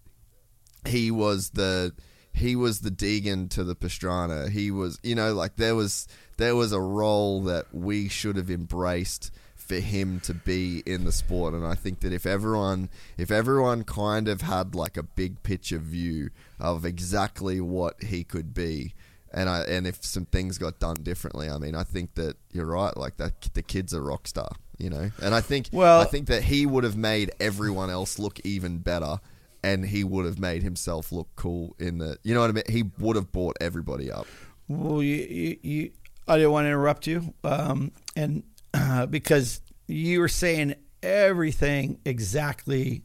he 0.88 1.10
was 1.10 1.50
the 1.50 1.92
he 2.32 2.54
was 2.54 2.80
the 2.80 2.90
Deegan 2.90 3.50
to 3.50 3.64
the 3.64 3.74
Pastrana. 3.74 4.48
He 4.50 4.70
was, 4.70 4.98
you 5.02 5.14
know, 5.14 5.32
like 5.34 5.56
there 5.56 5.74
was 5.74 6.06
there 6.36 6.54
was 6.54 6.72
a 6.72 6.80
role 6.80 7.42
that 7.44 7.66
we 7.74 8.08
should 8.08 8.36
have 8.36 8.50
embraced 8.50 9.30
for 9.56 9.76
him 9.76 10.18
to 10.20 10.32
be 10.32 10.82
in 10.86 11.04
the 11.04 11.12
sport. 11.12 11.52
And 11.52 11.66
I 11.66 11.74
think 11.74 12.00
that 12.00 12.12
if 12.12 12.24
everyone 12.26 12.88
if 13.16 13.30
everyone 13.30 13.84
kind 13.84 14.28
of 14.28 14.42
had 14.42 14.74
like 14.74 14.96
a 14.96 15.02
big 15.02 15.42
picture 15.42 15.78
view 15.78 16.30
of 16.60 16.84
exactly 16.84 17.60
what 17.60 18.02
he 18.02 18.24
could 18.24 18.54
be, 18.54 18.94
and 19.32 19.48
I 19.48 19.62
and 19.62 19.86
if 19.86 20.04
some 20.04 20.24
things 20.26 20.58
got 20.58 20.78
done 20.78 20.96
differently, 21.02 21.50
I 21.50 21.58
mean, 21.58 21.74
I 21.74 21.82
think 21.84 22.14
that 22.14 22.36
you're 22.52 22.66
right. 22.66 22.96
Like 22.96 23.16
that, 23.16 23.48
the 23.54 23.62
kid's 23.62 23.92
a 23.92 24.00
rock 24.00 24.26
star, 24.28 24.52
you 24.78 24.90
know. 24.90 25.10
And 25.20 25.34
I 25.34 25.40
think 25.40 25.68
Well- 25.72 26.00
I 26.00 26.04
think 26.04 26.28
that 26.28 26.44
he 26.44 26.64
would 26.66 26.84
have 26.84 26.96
made 26.96 27.32
everyone 27.40 27.90
else 27.90 28.18
look 28.18 28.40
even 28.44 28.78
better 28.78 29.20
and 29.62 29.86
he 29.86 30.04
would 30.04 30.24
have 30.24 30.38
made 30.38 30.62
himself 30.62 31.12
look 31.12 31.28
cool 31.36 31.74
in 31.78 31.98
the. 31.98 32.18
You 32.22 32.34
know 32.34 32.40
what 32.40 32.50
I 32.50 32.52
mean? 32.52 32.64
He 32.68 32.84
would 32.98 33.16
have 33.16 33.32
bought 33.32 33.56
everybody 33.60 34.10
up. 34.10 34.26
Well, 34.68 35.02
you, 35.02 35.16
you, 35.16 35.58
you 35.62 35.90
I 36.26 36.36
didn't 36.36 36.52
want 36.52 36.64
to 36.66 36.68
interrupt 36.68 37.06
you, 37.06 37.34
um, 37.42 37.92
and 38.14 38.42
uh, 38.74 39.06
because 39.06 39.60
you 39.86 40.20
were 40.20 40.28
saying 40.28 40.74
everything 41.02 42.00
exactly. 42.04 43.02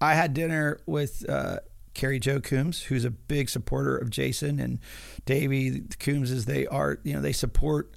I 0.00 0.14
had 0.14 0.34
dinner 0.34 0.80
with 0.86 1.24
uh, 1.28 1.60
Carrie 1.94 2.18
Joe 2.18 2.40
Coombs, 2.40 2.82
who's 2.82 3.04
a 3.04 3.10
big 3.10 3.48
supporter 3.48 3.96
of 3.96 4.10
Jason 4.10 4.58
and 4.58 4.80
Davey 5.24 5.82
Coombs. 6.00 6.30
As 6.30 6.46
they 6.46 6.66
are, 6.66 6.98
you 7.04 7.14
know, 7.14 7.20
they 7.20 7.32
support. 7.32 7.96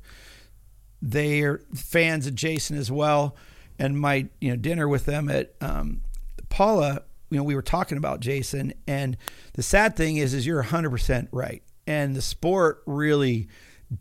They 1.01 1.41
are 1.41 1.59
fans 1.75 2.25
of 2.25 2.35
Jason 2.35 2.77
as 2.77 2.91
well, 2.91 3.35
and 3.77 3.99
my 3.99 4.27
you 4.39 4.51
know 4.51 4.55
dinner 4.55 4.87
with 4.87 5.05
them 5.05 5.29
at 5.29 5.53
um, 5.59 6.01
Pala. 6.49 7.03
You 7.29 7.37
know, 7.37 7.43
we 7.43 7.55
were 7.55 7.61
talking 7.61 7.97
about 7.97 8.19
Jason, 8.19 8.73
and 8.87 9.17
the 9.53 9.63
sad 9.63 9.95
thing 9.95 10.17
is, 10.17 10.33
is 10.33 10.45
you're 10.45 10.57
100 10.57 10.89
percent 10.89 11.29
right, 11.31 11.63
and 11.85 12.15
the 12.15 12.21
sport 12.21 12.83
really 12.85 13.49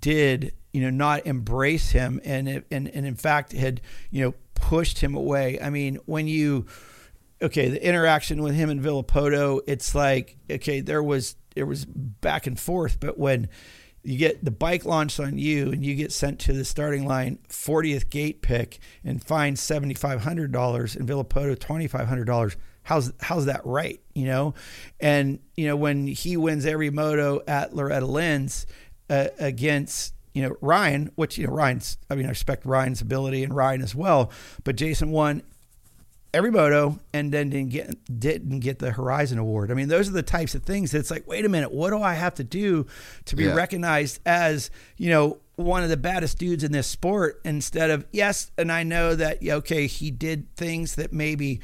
did 0.00 0.52
you 0.72 0.82
know 0.82 0.90
not 0.90 1.26
embrace 1.26 1.90
him, 1.90 2.20
and 2.24 2.48
and 2.48 2.88
and 2.88 3.06
in 3.06 3.14
fact 3.14 3.52
had 3.52 3.80
you 4.10 4.24
know 4.24 4.34
pushed 4.54 4.98
him 4.98 5.14
away. 5.14 5.58
I 5.60 5.70
mean, 5.70 5.98
when 6.06 6.26
you 6.26 6.66
okay, 7.42 7.68
the 7.68 7.84
interaction 7.84 8.42
with 8.42 8.54
him 8.54 8.70
and 8.70 8.80
Villopoto, 8.80 9.60
it's 9.66 9.94
like 9.94 10.36
okay, 10.50 10.80
there 10.80 11.02
was 11.02 11.36
there 11.54 11.66
was 11.66 11.84
back 11.84 12.46
and 12.46 12.58
forth, 12.58 13.00
but 13.00 13.18
when 13.18 13.48
you 14.06 14.18
get 14.18 14.44
the 14.44 14.52
bike 14.52 14.84
launched 14.84 15.18
on 15.18 15.36
you 15.36 15.72
and 15.72 15.84
you 15.84 15.96
get 15.96 16.12
sent 16.12 16.38
to 16.38 16.52
the 16.52 16.64
starting 16.64 17.06
line 17.06 17.38
40th 17.48 18.08
gate 18.08 18.40
pick 18.40 18.78
and 19.02 19.20
fined 19.22 19.56
$7500 19.56 20.96
and 20.96 21.08
Villopoto 21.08 21.56
$2500 21.56 22.56
how's 22.86 23.12
how's 23.20 23.46
that 23.46 23.60
right 23.64 24.00
you 24.14 24.24
know 24.24 24.54
and 25.00 25.38
you 25.56 25.66
know 25.66 25.74
when 25.76 26.06
he 26.06 26.36
wins 26.36 26.64
every 26.64 26.88
moto 26.90 27.42
at 27.48 27.74
Loretta 27.74 28.06
Lynn's 28.06 28.64
uh, 29.10 29.26
against 29.38 30.14
you 30.34 30.42
know 30.42 30.56
Ryan 30.60 31.10
which 31.16 31.36
you 31.36 31.46
know 31.46 31.52
Ryan's 31.52 31.98
I 32.08 32.14
mean 32.14 32.26
I 32.26 32.30
respect 32.30 32.64
Ryan's 32.64 33.00
ability 33.00 33.42
and 33.42 33.52
Ryan 33.54 33.82
as 33.82 33.94
well 33.94 34.30
but 34.64 34.76
Jason 34.76 35.10
won 35.10 35.42
every 36.32 36.50
moto 36.50 37.00
and 37.12 37.32
then 37.32 37.50
didn't 37.50 37.70
get 37.70 38.20
didn't 38.20 38.60
get 38.60 38.78
the 38.78 38.90
Horizon 38.92 39.38
Award. 39.38 39.70
I 39.70 39.74
mean, 39.74 39.88
those 39.88 40.06
are 40.08 40.12
the 40.12 40.22
types 40.22 40.54
of 40.54 40.64
things 40.64 40.90
that's 40.90 41.10
like, 41.10 41.26
wait 41.26 41.46
a 41.46 41.48
minute, 41.48 41.72
what 41.72 41.90
do 41.90 42.02
I 42.02 42.12
have 42.12 42.34
to 42.34 42.44
do 42.44 42.86
to 43.24 43.36
be 43.36 43.44
Yeah. 43.44 43.54
recognized 43.54 44.20
as, 44.26 44.70
you 44.98 45.08
know, 45.08 45.38
one 45.54 45.82
of 45.82 45.88
the 45.88 45.96
baddest 45.96 46.36
dudes 46.38 46.62
in 46.62 46.72
this 46.72 46.86
sport 46.86 47.40
instead 47.42 47.88
of 47.90 48.04
yes, 48.12 48.50
and 48.58 48.70
I 48.70 48.82
know 48.82 49.14
that 49.14 49.38
okay, 49.48 49.86
he 49.86 50.10
did 50.10 50.54
things 50.56 50.96
that 50.96 51.10
maybe 51.10 51.60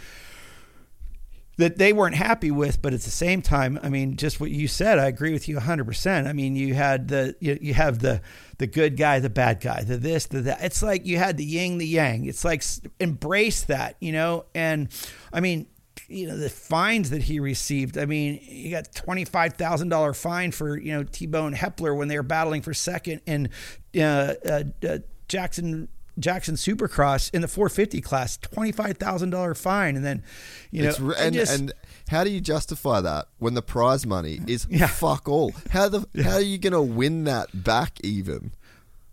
that 1.62 1.78
they 1.78 1.92
weren't 1.92 2.16
happy 2.16 2.50
with, 2.50 2.82
but 2.82 2.92
at 2.92 3.02
the 3.02 3.10
same 3.10 3.41
time, 3.41 3.78
I 3.84 3.89
mean, 3.89 4.16
just 4.16 4.41
what 4.41 4.50
you 4.50 4.66
said, 4.66 4.99
I 4.99 5.07
agree 5.07 5.32
with 5.32 5.49
you 5.49 5.58
100%. 5.58 6.26
I 6.26 6.32
mean, 6.32 6.57
you 6.57 6.74
had 6.74 7.07
the 7.07 7.36
you, 7.39 7.57
you 7.60 7.74
have 7.74 8.00
the 8.00 8.20
the 8.58 8.66
good 8.66 8.97
guy, 8.97 9.20
the 9.20 9.31
bad 9.31 9.60
guy, 9.60 9.84
the 9.84 9.97
this, 9.97 10.26
the 10.26 10.41
that. 10.41 10.60
It's 10.60 10.82
like 10.82 11.07
you 11.07 11.18
had 11.18 11.36
the 11.36 11.44
yin, 11.44 11.78
the 11.78 11.86
yang. 11.86 12.24
It's 12.26 12.44
like 12.44 12.65
embrace 12.99 13.62
that, 13.65 13.94
you 14.00 14.10
know? 14.10 14.47
And 14.57 14.89
I 15.32 15.39
mean, 15.39 15.68
you 16.08 16.26
know, 16.26 16.36
the 16.36 16.50
fines 16.50 17.10
that 17.10 17.23
he 17.23 17.39
received. 17.39 17.97
I 17.97 18.07
mean, 18.07 18.39
he 18.39 18.70
got 18.70 18.91
$25,000 18.92 20.16
fine 20.16 20.50
for, 20.50 20.76
you 20.76 20.92
know, 20.92 21.05
T-Bone 21.05 21.55
Hepler 21.55 21.97
when 21.97 22.08
they 22.08 22.16
were 22.16 22.24
battling 22.24 22.62
for 22.62 22.74
second 22.74 23.20
and 23.24 23.50
uh, 23.97 24.34
uh, 24.44 24.65
uh, 24.89 24.99
Jackson 25.28 25.89
Jackson 26.18 26.57
Supercross 26.57 27.32
in 27.34 27.41
the 27.42 27.49
450 27.49 28.00
class, 28.00 28.36
$25,000 28.39 29.57
fine 29.57 29.97
and 29.97 30.05
then, 30.05 30.23
you 30.70 30.82
know, 30.82 30.89
It's 30.91 30.99
and, 30.99 31.34
just- 31.34 31.58
and 31.58 31.73
how 32.08 32.24
do 32.24 32.31
you 32.31 32.41
justify 32.41 33.00
that 33.00 33.26
when 33.39 33.55
the 33.55 33.62
prize 33.62 34.05
money 34.07 34.41
is 34.47 34.66
Yeah. 34.68 34.86
fuck 34.86 35.28
all? 35.28 35.52
How 35.70 35.89
the 35.89 36.07
how 36.23 36.34
are 36.34 36.41
you 36.41 36.58
going 36.58 36.73
to 36.74 36.82
win 36.82 37.24
that 37.24 37.65
back 37.65 37.99
even? 38.05 38.52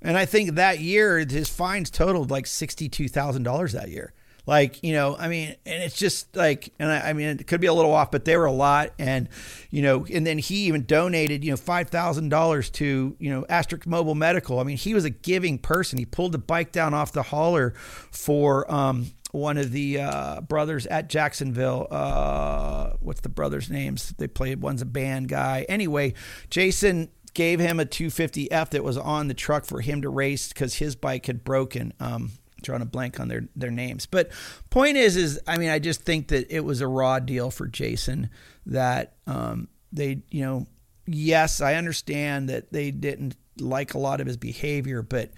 And 0.02 0.18
I 0.18 0.26
think 0.26 0.56
that 0.56 0.80
year 0.80 1.20
his 1.26 1.50
fines 1.50 1.90
totaled 1.90 2.32
like 2.32 2.48
sixty-two 2.48 3.08
thousand 3.10 3.44
dollars 3.44 3.74
that 3.74 3.90
year. 3.90 4.14
Like 4.50 4.84
you 4.84 4.94
know, 4.94 5.16
I 5.16 5.28
mean, 5.28 5.56
and 5.64 5.84
it's 5.84 5.96
just 5.96 6.36
like, 6.36 6.74
and 6.80 6.92
I, 6.92 7.12
I 7.12 7.14
mean, 7.14 7.28
it 7.28 7.46
could 7.46 7.62
be 7.62 7.68
a 7.68 7.74
little 7.74 7.94
off, 7.94 8.10
but 8.10 8.26
they 8.26 8.36
were 8.36 8.46
a 8.46 8.52
lot. 8.52 8.94
And 8.98 9.30
you 9.70 9.84
know, 9.84 10.08
and 10.12 10.26
then 10.26 10.40
he 10.40 10.66
even 10.66 10.86
donated, 10.88 11.44
you 11.44 11.52
know, 11.52 11.56
five 11.56 11.90
thousand 11.90 12.30
dollars 12.30 12.72
to 12.72 13.16
you 13.20 13.30
know 13.30 13.46
Asterisk 13.48 13.86
Mobile 13.86 14.16
Medical. 14.16 14.60
I 14.60 14.64
mean, 14.64 14.78
he 14.78 14.96
was 14.96 15.06
a 15.06 15.12
giving 15.12 15.60
person. 15.60 16.00
He 16.00 16.06
pulled 16.08 16.32
the 16.32 16.40
bike 16.40 16.72
down 16.72 16.96
off 16.96 17.12
the 17.12 17.22
hauler 17.22 17.76
for 18.10 18.70
um, 18.74 19.12
one 19.30 19.60
of 19.60 19.72
the 19.72 20.00
uh, 20.00 20.42
brothers 20.42 20.88
at 20.88 21.10
Jacksonville. 21.10 21.86
Uh, 21.92 22.94
what's 23.02 23.22
the 23.22 23.30
brothers' 23.30 23.70
names? 23.70 24.16
They 24.18 24.28
played. 24.28 24.64
One's 24.64 24.82
a 24.82 24.88
band 24.88 25.30
guy. 25.30 25.68
Anyway, 25.70 26.16
Jason 26.50 27.10
gave 27.36 27.60
him 27.60 27.80
a 27.80 27.86
250F 27.86 28.72
that 28.72 28.84
was 28.84 28.98
on 28.98 29.28
the 29.28 29.36
truck 29.36 29.66
for 29.66 29.82
him 29.82 30.02
to 30.02 30.10
race 30.10 30.48
because 30.48 30.74
his 30.74 30.96
bike 30.96 31.28
had 31.28 31.44
broken. 31.44 31.94
Um, 32.00 32.32
drawing 32.62 32.82
a 32.82 32.86
blank 32.86 33.20
on 33.20 33.28
their 33.28 33.48
their 33.56 33.72
names, 33.72 34.06
but 34.06 34.32
point 34.70 34.98
is, 34.98 35.16
is 35.16 35.40
I 35.48 35.58
mean, 35.58 35.70
I 35.70 35.80
just 35.80 36.02
think 36.02 36.30
that 36.30 36.54
it 36.54 36.62
was 36.62 36.82
a 36.82 36.88
raw 36.88 37.20
deal 37.20 37.52
for 37.52 37.68
Jason 37.68 38.30
that 38.66 39.16
um, 39.28 39.68
they, 39.92 40.22
you 40.30 40.42
know, 40.42 40.68
yes, 41.06 41.62
I 41.62 41.76
understand 41.76 42.50
that 42.50 42.72
they 42.72 42.92
didn't 42.92 43.36
like 43.60 43.94
a 43.94 44.00
lot 44.00 44.22
of 44.22 44.28
his 44.28 44.38
behavior, 44.38 45.02
but 45.02 45.32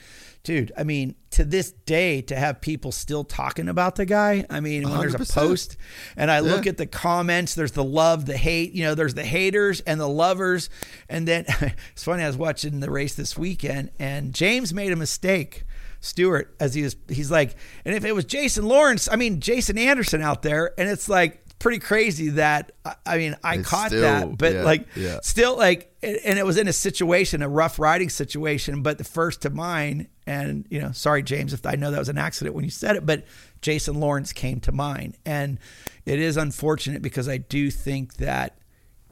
dude, 0.44 0.72
I 0.78 0.84
mean, 0.84 1.16
to 1.32 1.44
this 1.44 1.72
day, 1.72 2.22
to 2.24 2.36
have 2.36 2.62
people 2.62 2.92
still 2.92 3.24
talking 3.24 3.68
about 3.68 3.96
the 3.96 4.06
guy, 4.06 4.46
I 4.50 4.60
mean, 4.60 4.90
when 4.90 5.00
there's 5.00 5.16
a 5.16 5.34
post 5.34 5.78
and 6.16 6.30
I 6.30 6.40
look 6.40 6.68
at 6.68 6.78
the 6.78 6.86
comments, 6.86 7.56
there's 7.56 7.72
the 7.72 7.84
love, 7.84 8.26
the 8.26 8.38
hate, 8.38 8.74
you 8.74 8.84
know, 8.84 8.96
there's 8.96 9.14
the 9.14 9.24
haters 9.24 9.82
and 9.82 10.00
the 10.00 10.08
lovers. 10.08 10.70
And 11.10 11.28
then 11.28 11.46
it's 11.92 12.04
funny, 12.04 12.24
I 12.24 12.28
was 12.28 12.38
watching 12.38 12.80
the 12.80 12.92
race 12.92 13.16
this 13.16 13.38
weekend 13.38 13.92
and 14.00 14.34
James 14.34 14.74
made 14.74 14.92
a 14.92 14.96
mistake. 14.96 15.64
Stewart, 16.02 16.54
as 16.60 16.74
he 16.74 16.82
is. 16.82 16.96
he's 17.08 17.32
like, 17.32 17.56
and 17.86 17.96
if 17.96 18.04
it 18.04 18.14
was 18.14 18.26
Jason 18.26 18.66
Lawrence, 18.66 19.08
I 19.12 19.16
mean, 19.16 19.40
Jason 19.40 19.78
Anderson 19.78 20.22
out 20.22 20.42
there, 20.42 20.74
and 20.80 20.90
it's 20.90 21.08
like 21.08 21.38
pretty 21.60 21.78
crazy 21.78 22.30
that, 22.30 22.72
I- 23.06 23.18
mean, 23.20 23.36
I 23.44 23.58
It's 23.58 23.70
caught 23.70 23.90
still- 23.90 24.02
that, 24.02 24.38
but 24.38 24.54
yeah, 24.56 24.64
like, 24.64 24.88
yeah. 24.96 25.20
still 25.22 25.56
like 25.58 25.88
and 26.04 26.40
it 26.40 26.44
was 26.46 26.58
in 26.58 26.68
a 26.68 26.74
situation 26.74 27.44
a 27.44 27.48
rough 27.48 27.78
riding 27.78 28.10
situation 28.10 28.82
but 28.82 28.98
the 28.98 29.04
first 29.04 29.44
to 29.44 29.52
mind 29.52 30.08
and 30.26 30.66
you 30.72 30.82
know 30.82 30.92
sorry 30.92 31.22
james 31.22 31.54
if 31.54 31.64
i 31.64 31.76
know 31.76 31.92
that 31.92 32.00
was 32.00 32.10
an 32.10 32.18
accident 32.18 32.56
when 32.56 32.64
you 32.66 32.72
said 32.72 32.96
it 32.96 33.06
but 33.06 33.24
jason 33.62 34.00
lawrence 34.00 34.34
came 34.34 34.60
to 34.60 34.72
mind 34.72 35.16
and 35.28 35.60
it 36.08 36.18
is 36.18 36.38
unfortunate 36.38 37.04
because 37.04 37.30
i 37.30 37.38
do 37.38 37.70
think 37.70 38.16
that 38.16 38.58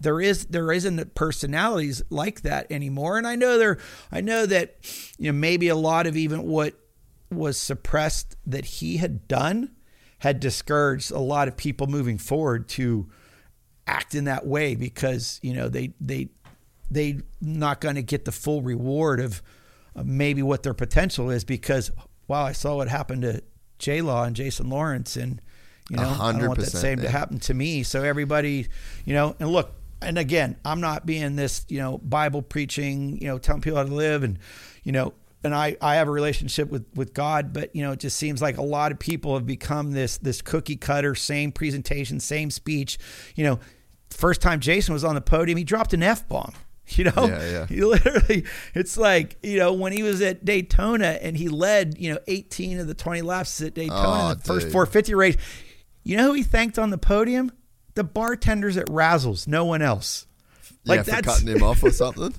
there 0.02 0.22
is 0.22 0.46
there 0.46 0.72
isn't 0.72 1.16
personalities 1.16 2.02
like 2.10 2.42
that 2.42 2.72
anymore. 2.72 3.18
And 3.18 3.28
i 3.28 3.36
know 3.36 3.58
there 3.58 3.78
i 4.12 4.22
know 4.22 4.46
that 4.46 4.76
you 5.18 5.32
know 5.32 5.38
maybe 5.38 5.68
a 5.68 5.76
lot 5.76 6.08
of 6.08 6.18
even 6.18 6.44
what 6.44 6.74
was 7.32 7.58
suppressed 7.58 8.36
that 8.46 8.66
he 8.66 8.98
had 8.98 9.28
done 9.28 9.72
had 10.20 10.40
discouraged 10.40 11.12
a 11.12 11.20
lot 11.20 11.48
of 11.48 11.56
people 11.56 11.88
moving 11.88 12.18
forward 12.18 12.68
to 12.70 13.10
act 13.88 14.14
in 14.14 14.26
that 14.26 14.46
way 14.46 14.76
because 14.76 15.40
you 15.42 15.54
know 15.54 15.68
they 15.68 15.94
they 16.00 16.30
they 16.92 17.20
not 17.42 17.82
going 17.82 17.96
to 17.96 18.02
get 18.02 18.26
the 18.26 18.32
full 18.32 18.62
reward 18.62 19.20
of, 19.20 19.42
of 19.96 20.06
maybe 20.06 20.42
what 20.42 20.64
their 20.64 20.74
potential 20.74 21.30
is 21.30 21.44
because 21.44 21.92
wow 22.28 22.46
I 22.46 22.52
saw 22.52 22.76
what 22.76 22.88
happened 22.88 23.24
to 23.24 23.42
J 23.80 24.02
Law 24.02 24.24
and 24.24 24.36
Jason 24.36 24.70
Lawrence 24.70 25.16
and 25.16 25.42
you 25.90 25.98
know 25.98 26.18
I 26.20 26.34
don't 26.34 26.48
want 26.48 26.60
that 26.60 26.70
100%, 26.70 26.78
same 26.78 27.00
to 27.00 27.10
happen 27.10 27.40
to 27.40 27.54
me. 27.54 27.84
So 27.84 28.04
everybody 28.04 28.68
you 29.06 29.14
know 29.14 29.36
and 29.40 29.50
look 29.50 29.72
and 30.02 30.18
again 30.18 30.58
I'm 30.66 30.82
not 30.82 31.06
being 31.06 31.36
this 31.36 31.66
you 31.70 31.80
know 31.80 31.98
Bible 31.98 32.42
preaching 32.42 33.18
you 33.22 33.28
know 33.28 33.38
telling 33.38 33.62
people 33.62 33.78
how 33.78 33.84
to 33.86 33.94
live 33.94 34.24
and 34.24 34.40
you 34.84 34.92
know 34.92 35.14
and 35.44 35.56
I, 35.56 35.78
I 35.82 35.96
have 35.96 36.10
a 36.10 36.12
relationship 36.12 36.70
with, 36.70 36.86
with 36.96 37.14
God, 37.14 37.54
but 37.54 37.74
you 37.74 37.82
know, 37.82 37.94
it 37.94 38.00
just 38.02 38.18
seems 38.18 38.42
like 38.42 38.58
a 38.58 38.62
lot 38.62 38.92
of 38.92 39.00
people 39.00 39.36
have 39.36 39.46
become 39.46 39.92
this 39.92 40.18
this 40.18 40.42
cookie 40.42 40.76
cutter, 40.76 41.16
same 41.16 41.54
presentation, 41.54 42.20
same 42.20 42.52
speech. 42.52 42.98
You 43.36 43.46
know, 43.46 43.60
first 44.10 44.42
time 44.42 44.60
Jason 44.60 44.94
was 44.94 45.06
on 45.06 45.16
the 45.16 45.22
podium, 45.22 45.58
he 45.58 45.64
dropped 45.64 45.94
an 45.94 46.04
F 46.04 46.28
bomb. 46.28 46.54
You 46.92 47.04
know, 47.04 47.14
Yeah, 47.28 47.50
yeah. 47.52 47.66
he 47.68 47.84
literally, 47.84 48.46
it's 48.74 48.98
like, 48.98 49.38
you 49.44 49.60
know, 49.60 49.74
when 49.74 49.94
he 49.94 50.02
was 50.02 50.24
at 50.24 50.44
Daytona 50.44 51.20
and 51.22 51.38
he 51.38 51.48
led, 51.48 52.00
you 52.00 52.12
know, 52.12 52.20
18 52.26 52.80
of 52.80 52.88
the 52.88 52.96
20 52.96 53.22
laps 53.22 53.62
at 53.62 53.76
Daytona 53.76 54.02
Oh, 54.04 54.32
in 54.32 54.38
the 54.40 54.44
first 54.44 54.70
450 54.72 55.14
race. 55.14 55.38
You 56.04 56.18
know 56.18 56.30
who 56.30 56.34
he 56.34 56.42
thanked 56.42 56.80
on 56.80 56.90
the 56.90 56.98
podium? 56.98 57.52
The 58.00 58.06
bartenders 58.06 58.78
at 58.78 58.86
Razzles, 58.88 59.46
no 59.46 59.66
one 59.66 59.82
else. 59.82 60.26
Like 60.86 61.06
yeah, 61.06 61.18
for 61.18 61.22
cutting 61.22 61.50
him 61.50 61.64
off 61.64 61.84
or 61.84 61.92
something. 61.92 62.34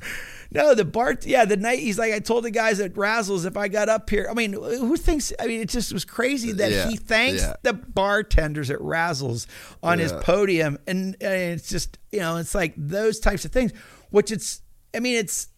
No, 0.51 0.75
the 0.75 0.87
Bart, 0.87 1.27
yeah, 1.27 1.45
the 1.45 1.59
night 1.59 1.81
he's 1.81 1.99
like, 1.99 2.15
I 2.15 2.19
told 2.19 2.45
the 2.45 2.51
guys 2.51 2.81
at 2.81 2.95
Razzles 2.95 3.45
if 3.45 3.59
I 3.59 3.69
got 3.69 3.91
up 3.91 4.09
here. 4.09 4.27
I 4.31 4.33
mean, 4.33 4.55
who 4.55 4.97
thinks? 4.97 5.35
I 5.39 5.47
mean, 5.47 5.61
it 5.61 5.69
just 5.69 5.93
was 5.93 6.07
crazy 6.07 6.53
that 6.53 6.73
Yeah, 6.73 6.89
he 6.89 6.97
thanks 6.97 7.43
yeah. 7.43 7.57
the 7.63 7.75
bartenders 7.75 8.71
at 8.71 8.79
Razzles 8.79 9.47
on 9.83 9.99
his 9.99 10.13
podium, 10.13 10.79
and, 10.87 11.15
and 11.21 11.35
it's 11.53 11.69
just 11.69 11.99
you 12.11 12.21
know, 12.21 12.39
it's 12.39 12.55
like 12.55 12.73
those 12.79 13.21
types 13.21 13.45
of 13.45 13.53
things. 13.53 13.73
Which 14.09 14.33
it's, 14.33 14.63
I 14.95 15.01
mean, 15.01 15.17
it's, 15.19 15.49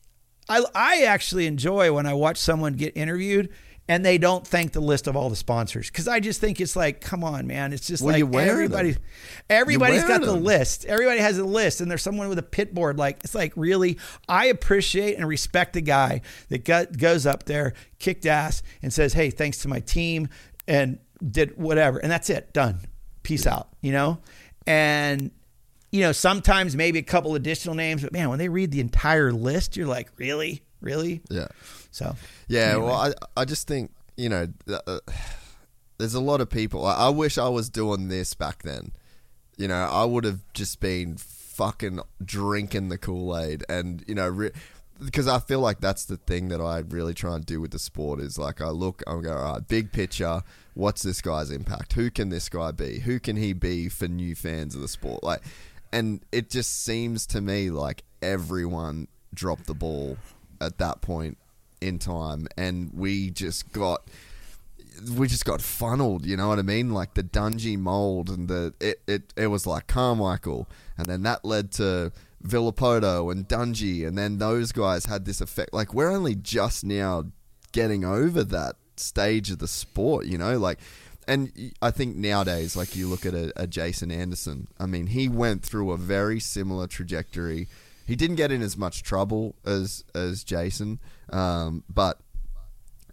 I 0.49 0.65
I 0.75 1.03
actually 1.05 1.47
enjoy 1.47 1.93
when 1.93 2.07
I 2.07 2.15
watch 2.15 2.39
someone 2.39 2.73
get 2.73 2.97
interviewed. 2.97 3.51
And 3.93 4.07
they 4.07 4.17
don't 4.17 4.47
thank 4.47 4.73
the 4.73 4.81
list 4.81 5.07
of 5.07 5.17
all 5.17 5.29
the 5.29 5.37
sponsors 5.37 5.91
because 5.91 6.09
I 6.09 6.19
just 6.19 6.41
think 6.41 6.63
it's 6.63 6.75
like, 6.75 7.03
come 7.03 7.23
on, 7.23 7.47
man, 7.47 7.75
it's 7.75 7.87
just 7.87 8.03
Well, 8.03 8.19
like 8.19 8.47
everybody, 8.47 8.93
them. 8.93 9.03
everybody's 9.51 10.01
got 10.01 10.23
wearing 10.23 10.23
the 10.23 10.33
list. 10.33 10.87
Everybody 10.87 11.21
has 11.21 11.37
a 11.37 11.45
list, 11.45 11.83
and 11.83 11.91
there's 11.91 12.01
someone 12.01 12.31
with 12.31 12.39
a 12.39 12.43
pit 12.43 12.73
board. 12.73 12.99
Like 12.99 13.23
it's 13.23 13.35
like 13.35 13.53
really, 13.55 13.99
I 14.27 14.47
appreciate 14.47 15.17
and 15.17 15.29
respect 15.29 15.75
the 15.75 15.83
guy 15.83 16.23
that 16.49 16.65
got, 16.65 16.97
goes 16.97 17.27
up 17.27 17.45
there, 17.45 17.75
kicked 17.99 18.25
ass, 18.25 18.63
and 18.81 18.91
says, 18.91 19.13
"Hey, 19.13 19.29
thanks 19.29 19.59
to 19.59 19.69
my 19.69 19.81
team," 19.81 20.31
and 20.67 20.99
did 21.31 21.59
whatever, 21.59 21.99
and 21.99 22.11
that's 22.11 22.31
it, 22.31 22.55
done. 22.55 22.79
Peace 23.23 23.47
out, 23.47 23.69
you 23.83 23.93
know, 23.93 24.21
and 24.67 25.31
you 25.91 26.01
know, 26.01 26.13
sometimes 26.13 26.75
maybe 26.75 26.99
a 26.99 27.03
couple 27.03 27.35
additional 27.35 27.75
names, 27.75 28.03
but 28.03 28.11
man, 28.11 28.31
when 28.31 28.39
they 28.39 28.49
read 28.49 28.71
the 28.71 28.81
entire 28.81 29.33
list, 29.33 29.77
you're 29.77 29.87
like, 29.87 30.09
really, 30.17 30.63
really? 30.81 31.21
Yeah. 31.29 31.49
So, 31.93 32.17
Yeah, 32.49 32.73
anyway. 32.73 32.87
well, 32.87 32.95
I 33.37 33.41
I 33.43 33.45
just 33.45 33.69
think 33.69 33.93
you 34.17 34.29
know, 34.29 34.47
uh, 34.87 34.99
there's 35.99 36.15
a 36.15 36.21
lot 36.21 36.41
of 36.41 36.51
people. 36.51 36.85
I, 36.85 36.95
I 37.07 37.09
wish 37.11 37.39
I 37.39 37.49
was 37.49 37.69
doing 37.71 38.09
this 38.09 38.35
back 38.35 38.63
then. 38.63 38.93
You 39.57 39.69
know, 39.69 39.85
I 39.91 40.05
would 40.05 40.25
have 40.25 40.41
just 40.53 40.81
been 40.81 41.17
fucking 41.17 42.01
drinking 42.25 42.89
the 42.89 42.99
Kool 42.99 43.37
Aid, 43.39 43.65
and 43.69 44.03
you 44.09 44.15
know, 44.15 44.29
re- 44.29 44.51
because 45.05 45.27
I 45.29 45.39
feel 45.39 45.61
like 45.61 45.81
that's 45.81 46.05
the 46.05 46.17
thing 46.17 46.49
that 46.49 46.61
I 46.61 46.79
really 46.79 47.15
try 47.15 47.35
and 47.37 47.45
do 47.45 47.61
with 47.61 47.71
the 47.73 47.79
sport 47.79 48.21
is 48.21 48.39
like 48.39 48.61
I 48.61 48.69
look, 48.69 49.03
I'm 49.07 49.23
going, 49.23 49.37
all 49.37 49.53
right, 49.55 49.69
big 49.69 49.93
picture. 49.93 50.43
What's 50.75 51.03
this 51.03 51.21
guy's 51.21 51.51
impact? 51.51 51.93
Who 51.95 52.11
can 52.11 52.31
this 52.31 52.49
guy 52.49 52.71
be? 52.71 53.01
Who 53.01 53.21
can 53.21 53.37
he 53.37 53.53
be 53.53 53.89
for 53.91 54.09
new 54.09 54.35
fans 54.35 54.75
of 54.75 54.81
the 54.81 54.89
sport? 54.89 55.23
Like, 55.23 55.43
and 55.93 56.21
it 56.33 56.49
just 56.49 56.85
seems 56.85 57.27
to 57.29 57.41
me 57.43 57.71
like 57.71 58.05
everyone 58.23 59.09
dropped 59.35 59.67
the 59.67 59.75
ball 59.75 60.17
at 60.61 60.79
that 60.79 61.01
point 61.03 61.37
in 61.83 61.99
time, 61.99 62.47
and 62.57 62.91
we 62.95 63.31
just 63.31 63.73
got 63.73 64.03
we 65.17 65.27
just 65.27 65.45
got 65.45 65.61
funneled. 65.61 66.25
You 66.27 66.37
know 66.37 66.49
what 66.49 66.59
I 66.59 66.63
mean? 66.63 66.93
Like 66.93 67.15
the 67.15 67.23
Dungey 67.23 67.79
mold, 67.79 68.29
and 68.29 68.49
the 68.49 68.75
it 68.81 69.01
it, 69.07 69.33
it 69.37 69.47
was 69.49 69.67
like 69.67 69.87
Carmichael, 69.87 70.69
and 70.97 71.07
then 71.07 71.23
that 71.23 71.45
led 71.45 71.73
to 71.73 72.13
Villopoto 72.45 73.31
and 73.31 73.49
Dungey, 73.49 74.07
and 74.07 74.17
then 74.17 74.39
those 74.39 74.73
guys 74.73 75.07
had 75.07 75.25
this 75.25 75.41
effect. 75.41 75.73
Like 75.73 75.93
we're 75.93 76.11
only 76.11 76.35
just 76.35 76.85
now 76.85 77.25
getting 77.73 78.05
over 78.05 78.45
that 78.45 78.77
stage 78.97 79.51
of 79.51 79.59
the 79.59 79.69
sport. 79.69 80.27
You 80.27 80.39
know, 80.39 80.59
like. 80.59 80.79
And 81.29 81.73
I 81.81 81.93
think 81.93 82.17
nowadays, 82.17 82.75
like 82.75 82.97
you 82.97 83.07
look 83.07 83.25
at 83.25 83.33
a, 83.33 83.53
a 83.55 83.69
Jason 83.69 84.11
Anderson, 84.11 84.67
I 84.81 84.87
mean, 84.87 85.07
he 85.07 85.29
went 85.29 85.63
through 85.63 85.93
a 85.93 85.97
very 85.97 86.41
similar 86.41 86.89
trajectory. 86.89 87.69
He 88.07 88.17
didn't 88.17 88.37
get 88.37 88.51
in 88.53 88.63
as 88.63 88.77
much 88.77 89.03
trouble 89.03 89.55
as 89.65 90.05
as 90.15 90.45
Jason, 90.45 91.01
um, 91.31 91.85
but 91.89 92.21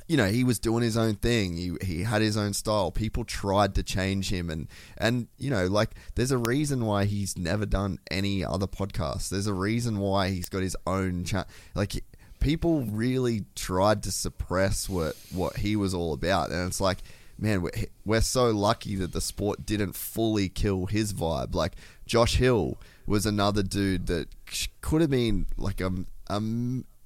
you 0.09 0.17
know, 0.17 0.25
he 0.25 0.43
was 0.43 0.57
doing 0.57 0.81
his 0.81 0.97
own 0.97 1.15
thing. 1.15 1.55
He 1.55 1.71
he 1.83 2.01
had 2.01 2.23
his 2.23 2.35
own 2.35 2.53
style. 2.53 2.91
People 2.91 3.23
tried 3.23 3.75
to 3.75 3.83
change 3.83 4.31
him, 4.33 4.49
and 4.49 4.67
and 4.97 5.27
you 5.37 5.51
know, 5.51 5.67
like 5.67 5.91
there's 6.15 6.31
a 6.31 6.37
reason 6.37 6.85
why 6.85 7.05
he's 7.05 7.37
never 7.37 7.65
done 7.67 7.99
any 8.09 8.43
other 8.43 8.65
podcasts. 8.65 9.29
There's 9.29 9.45
a 9.45 9.53
reason 9.53 9.99
why 9.99 10.29
he's 10.29 10.49
got 10.49 10.63
his 10.63 10.75
own 10.85 11.23
cha- 11.23 11.45
like. 11.75 12.03
People 12.39 12.83
really 12.83 13.43
tried 13.53 14.01
to 14.03 14.11
suppress 14.11 14.87
what 14.87 15.17
what 15.33 15.57
he 15.57 15.75
was 15.75 15.93
all 15.93 16.13
about, 16.13 16.51
and 16.51 16.69
it's 16.69 16.79
like, 16.79 16.99
man, 17.37 17.61
we're, 17.61 17.71
we're 18.05 18.21
so 18.21 18.49
lucky 18.51 18.95
that 18.95 19.11
the 19.11 19.19
sport 19.19 19.65
didn't 19.65 19.93
fully 19.93 20.47
kill 20.47 20.85
his 20.85 21.13
vibe. 21.13 21.53
Like 21.53 21.73
Josh 22.05 22.37
Hill 22.37 22.79
was 23.09 23.25
another 23.25 23.63
dude 23.63 24.07
that 24.07 24.27
could 24.81 25.01
have 25.01 25.09
been 25.09 25.47
like 25.57 25.81
a, 25.81 25.91
a 26.27 26.39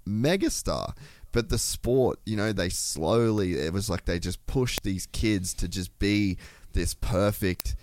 megastar. 0.08 0.96
But 1.32 1.50
the 1.50 1.58
sport, 1.58 2.20
you 2.26 2.36
know, 2.36 2.52
they 2.54 2.70
slowly, 2.70 3.54
it 3.54 3.74
was 3.74 3.90
like 3.90 4.06
they 4.06 4.20
just 4.20 4.46
pushed 4.46 4.84
these 4.84 5.08
kids 5.08 5.54
to 5.56 5.68
just 5.68 5.98
be 5.98 6.38
this 6.74 6.94
perfect 6.94 7.76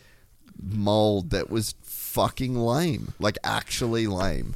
mold 0.63 1.31
that 1.31 1.51
was 1.51 1.75
fucking 1.83 2.55
lame. 2.55 3.15
Like, 3.19 3.39
actually 3.43 4.07
lame. 4.07 4.55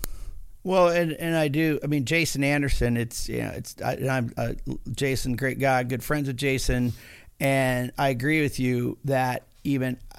Well, 0.63 0.89
and, 0.89 1.13
and 1.13 1.35
I 1.35 1.49
do. 1.49 1.81
I 1.83 1.87
mean, 1.89 2.05
Jason 2.05 2.45
Anderson. 2.45 2.97
It's 2.97 3.29
you 3.29 3.43
know, 3.43 3.51
it's 3.51 3.77
I, 3.83 3.99
I'm 4.09 4.33
uh, 4.37 4.53
Jason, 4.93 5.37
great 5.37 5.59
guy, 5.59 5.83
good 5.83 6.03
friends 6.03 6.27
with 6.27 6.39
Jason, 6.39 6.95
and 7.39 7.93
I 7.99 8.09
agree 8.09 8.41
with 8.41 8.59
you 8.59 8.97
that 9.05 9.43
even 9.63 9.99
uh, 10.15 10.19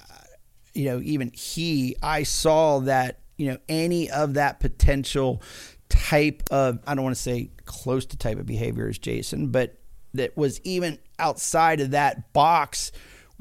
you 0.76 0.86
know 0.86 1.02
even 1.04 1.32
he, 1.34 1.96
I 2.04 2.22
saw 2.24 2.80
that 2.82 3.18
you 3.38 3.48
know 3.48 3.58
any 3.68 4.10
of 4.10 4.36
that 4.36 4.60
potential 4.60 5.42
type 5.90 6.44
of 6.52 6.80
I 6.88 6.96
don't 6.96 7.04
want 7.04 7.16
to 7.16 7.22
say 7.22 7.52
close 7.66 8.06
to 8.08 8.18
type 8.18 8.38
of 8.38 8.46
behavior 8.46 8.88
as 8.88 8.98
Jason, 8.98 9.48
but 9.48 9.78
that 10.14 10.36
was 10.38 10.62
even 10.62 10.98
outside 11.20 11.80
of 11.82 11.92
that 11.92 12.34
box 12.34 12.92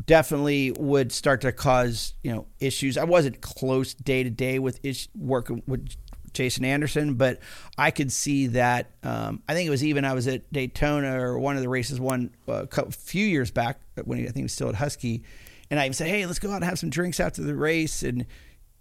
definitely 0.07 0.73
would 0.73 1.13
start 1.13 1.41
to 1.43 1.53
cause 1.53 2.15
you 2.23 2.33
know 2.33 2.47
issues. 2.61 2.99
I 2.99 3.05
wasn't 3.05 3.41
close 3.41 3.95
day 3.95 4.23
to 4.23 4.31
day 4.31 4.59
with 4.59 4.81
ish, 4.85 5.09
working 5.15 5.63
with 5.67 5.89
Jason 6.33 6.65
Anderson, 6.65 7.15
but 7.15 7.41
I 7.79 7.91
could 7.91 8.13
see 8.13 8.49
that. 8.49 8.91
Um, 9.03 9.43
I 9.49 9.55
think 9.55 9.67
it 9.67 9.71
was 9.71 9.85
even 9.85 10.05
I 10.05 10.15
was 10.15 10.27
at 10.27 10.53
Daytona 10.53 11.21
or 11.21 11.39
one 11.39 11.57
of 11.57 11.63
the 11.63 11.69
races 11.69 12.01
one 12.01 12.35
uh, 12.49 12.65
a 12.65 12.67
couple, 12.67 12.91
few 12.91 13.25
years 13.25 13.51
back 13.51 13.79
when 14.05 14.19
he, 14.19 14.25
I 14.25 14.27
think 14.27 14.37
he 14.37 14.43
was 14.43 14.53
still 14.53 14.69
at 14.69 14.75
Husky, 14.75 15.23
and 15.71 15.81
I 15.81 15.85
even 15.85 15.95
said, 15.95 16.09
"Hey, 16.09 16.27
let's 16.27 16.41
go 16.41 16.51
out 16.51 16.57
and 16.57 16.65
have 16.65 16.79
some 16.79 16.91
drinks 16.91 17.21
after 17.21 17.43
the 17.43 17.55
race." 17.55 18.03
And 18.03 18.27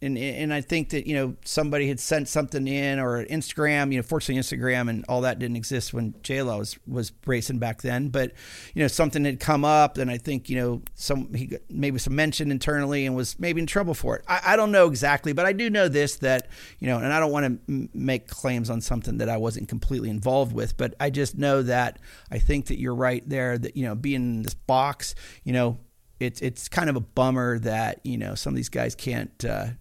and 0.04 0.18
and 0.18 0.54
I 0.54 0.62
think 0.62 0.90
that 0.90 1.08
you 1.08 1.16
know 1.16 1.36
somebody 1.46 1.88
had 1.88 2.00
sent 2.00 2.28
something 2.28 2.68
in 2.68 3.00
or 3.00 3.26
Instagram. 3.26 3.92
You 3.92 4.00
know, 4.00 4.04
fortunately 4.04 4.42
Instagram 4.42 4.90
and 4.90 5.06
all 5.08 5.22
that 5.22 5.40
didn't 5.40 5.56
exist 5.56 5.94
when 5.94 6.14
J 6.22 6.42
Law 6.42 6.58
was 6.58 6.78
was 6.86 7.12
racing 7.26 7.60
back 7.60 7.82
then. 7.82 8.10
But 8.10 8.34
you 8.74 8.82
know 8.82 8.88
something 8.88 9.24
had 9.26 9.40
come 9.40 9.64
up, 9.64 9.98
and 9.98 10.12
I 10.12 10.18
think 10.18 10.50
you 10.50 10.58
know 10.58 10.82
some 10.96 11.34
he 11.34 11.58
maybe 11.70 12.00
some 12.00 12.16
mention 12.16 12.52
internally 12.52 13.06
and 13.06 13.16
was 13.16 13.40
maybe 13.40 13.62
in 13.62 13.68
trouble 13.68 13.94
for 13.94 14.18
it. 14.18 14.26
I, 14.28 14.42
I 14.48 14.56
don't 14.56 14.72
know 14.72 14.88
exactly, 14.88 15.34
but 15.34 15.46
I 15.46 15.54
do 15.54 15.70
know 15.70 15.88
this 15.88 16.18
that 16.18 16.50
you 16.80 16.88
know, 16.88 16.98
and 16.98 17.12
I 17.12 17.20
don't 17.20 17.32
want 17.32 17.46
to 17.46 17.74
m- 17.74 17.90
make 17.94 18.28
claims 18.28 18.70
on 18.70 18.82
something 18.82 19.18
that 19.18 19.30
I 19.30 19.38
wasn't 19.38 19.70
completely 19.70 20.10
involved 20.10 20.54
with, 20.54 20.76
but 20.78 20.94
I 21.00 21.10
just 21.10 21.38
know 21.38 21.64
that 21.64 22.00
I 22.30 22.40
think 22.40 22.68
that 22.68 22.80
you're 22.80 22.96
right 22.96 23.28
there. 23.28 23.58
That 23.58 23.78
you 23.78 23.86
know, 23.86 23.96
being 23.96 24.16
in 24.16 24.44
this 24.44 24.54
box, 24.54 25.16
you 25.44 25.54
know. 25.54 25.80
It's, 26.20 26.42
it's 26.42 26.70
kind 26.70 26.90
of 26.90 26.96
a 26.96 27.02
bummer 27.02 27.60
that 27.60 28.00
you 28.06 28.18
know 28.18 28.34
some 28.36 28.54
of 28.54 28.56
these 28.56 28.70
guys 28.70 28.96
can't 28.96 29.44
uh, 29.44 29.72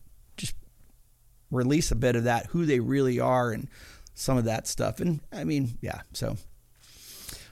release 1.52 1.92
a 1.92 1.94
bit 1.94 2.16
of 2.16 2.24
that, 2.24 2.46
who 2.46 2.66
they 2.66 2.80
really 2.80 3.20
are, 3.20 3.52
and 3.52 3.68
some 4.14 4.36
of 4.36 4.44
that 4.44 4.66
stuff. 4.66 4.98
And 4.98 5.20
I 5.32 5.44
mean, 5.44 5.78
yeah. 5.80 6.00
So 6.12 6.36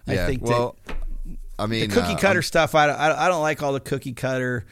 I 0.06 0.14
yeah, 0.14 0.26
think 0.26 0.42
well, 0.42 0.76
that 0.86 0.96
I 1.58 1.66
mean, 1.66 1.88
the 1.88 1.94
cookie 1.94 2.14
uh, 2.14 2.18
cutter 2.18 2.38
I'm- 2.38 2.42
stuff. 2.42 2.74
I 2.74 2.86
don't, 2.86 2.98
I 2.98 3.28
don't 3.28 3.42
like 3.42 3.62
all 3.62 3.72
the 3.72 3.80
cookie 3.80 4.14
cutter, 4.14 4.64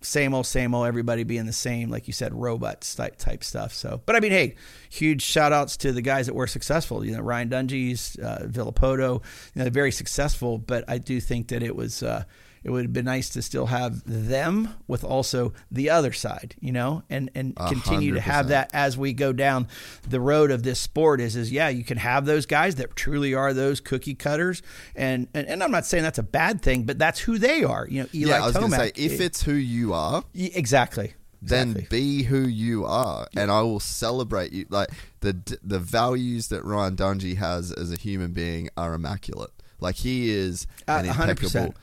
same 0.00 0.32
old, 0.32 0.46
same 0.46 0.74
old. 0.74 0.86
Everybody 0.86 1.24
being 1.24 1.46
the 1.46 1.52
same, 1.52 1.90
like 1.90 2.06
you 2.06 2.12
said, 2.12 2.32
robots 2.32 2.94
type 2.94 3.16
type 3.16 3.42
stuff. 3.42 3.74
So, 3.74 4.00
but 4.06 4.16
I 4.16 4.20
mean, 4.20 4.32
hey, 4.32 4.54
huge 4.90 5.22
shout 5.22 5.52
outs 5.52 5.76
to 5.78 5.92
the 5.92 6.02
guys 6.02 6.26
that 6.26 6.34
were 6.34 6.46
successful. 6.46 7.04
You 7.04 7.16
know, 7.16 7.20
Ryan 7.20 7.50
Dungey's, 7.50 8.16
uh, 8.18 8.46
Villopoto, 8.48 9.22
you 9.54 9.64
know, 9.64 9.70
very 9.70 9.90
successful. 9.90 10.58
But 10.58 10.84
I 10.88 10.98
do 10.98 11.20
think 11.20 11.48
that 11.48 11.62
it 11.62 11.74
was. 11.74 12.02
Uh, 12.02 12.24
it 12.64 12.70
would 12.70 12.82
have 12.84 12.92
been 12.92 13.04
nice 13.04 13.28
to 13.30 13.42
still 13.42 13.66
have 13.66 14.02
them 14.06 14.70
with 14.88 15.04
also 15.04 15.52
the 15.70 15.90
other 15.90 16.12
side, 16.12 16.56
you 16.60 16.72
know, 16.72 17.02
and 17.10 17.30
and 17.34 17.54
continue 17.56 18.14
to 18.14 18.20
have 18.20 18.48
that 18.48 18.70
as 18.72 18.96
we 18.98 19.12
go 19.12 19.32
down 19.32 19.68
the 20.08 20.20
road 20.20 20.50
of 20.50 20.62
this 20.62 20.80
sport 20.80 21.20
is 21.20 21.36
is 21.36 21.52
yeah 21.52 21.68
you 21.68 21.84
can 21.84 21.98
have 21.98 22.24
those 22.24 22.46
guys 22.46 22.74
that 22.76 22.96
truly 22.96 23.34
are 23.34 23.52
those 23.52 23.80
cookie 23.80 24.14
cutters 24.14 24.62
and 24.96 25.28
and, 25.34 25.46
and 25.46 25.62
I'm 25.62 25.70
not 25.70 25.84
saying 25.86 26.02
that's 26.02 26.18
a 26.18 26.22
bad 26.22 26.62
thing 26.62 26.84
but 26.84 26.98
that's 26.98 27.20
who 27.20 27.38
they 27.38 27.62
are 27.62 27.86
you 27.88 28.02
know 28.02 28.08
Eli 28.14 28.30
yeah, 28.30 28.42
I 28.42 28.46
was 28.46 28.56
going 28.56 28.70
to 28.70 28.76
say, 28.76 28.92
if 28.96 29.20
it's 29.20 29.42
who 29.42 29.52
you 29.54 29.92
are, 29.92 30.24
Y- 30.34 30.50
exactly 30.54 31.14
then 31.42 31.72
exactly. 31.72 31.98
be 32.00 32.22
who 32.22 32.40
you 32.48 32.86
are, 32.86 33.26
and 33.36 33.50
I 33.50 33.60
will 33.60 33.78
celebrate 33.80 34.52
you. 34.54 34.64
Like 34.70 34.88
the 35.20 35.36
the 35.62 35.78
values 35.78 36.48
that 36.48 36.64
Ryan 36.64 36.96
Dungey 36.96 37.36
has 37.36 37.70
as 37.70 37.92
a 37.92 37.96
human 37.96 38.32
being 38.32 38.70
are 38.78 38.94
immaculate. 38.94 39.50
Like 39.78 39.96
he 39.96 40.30
is 40.30 40.66
Uh, 40.88 41.02
an 41.04 41.10
100%. 41.10 41.28
impeccable, 41.30 41.74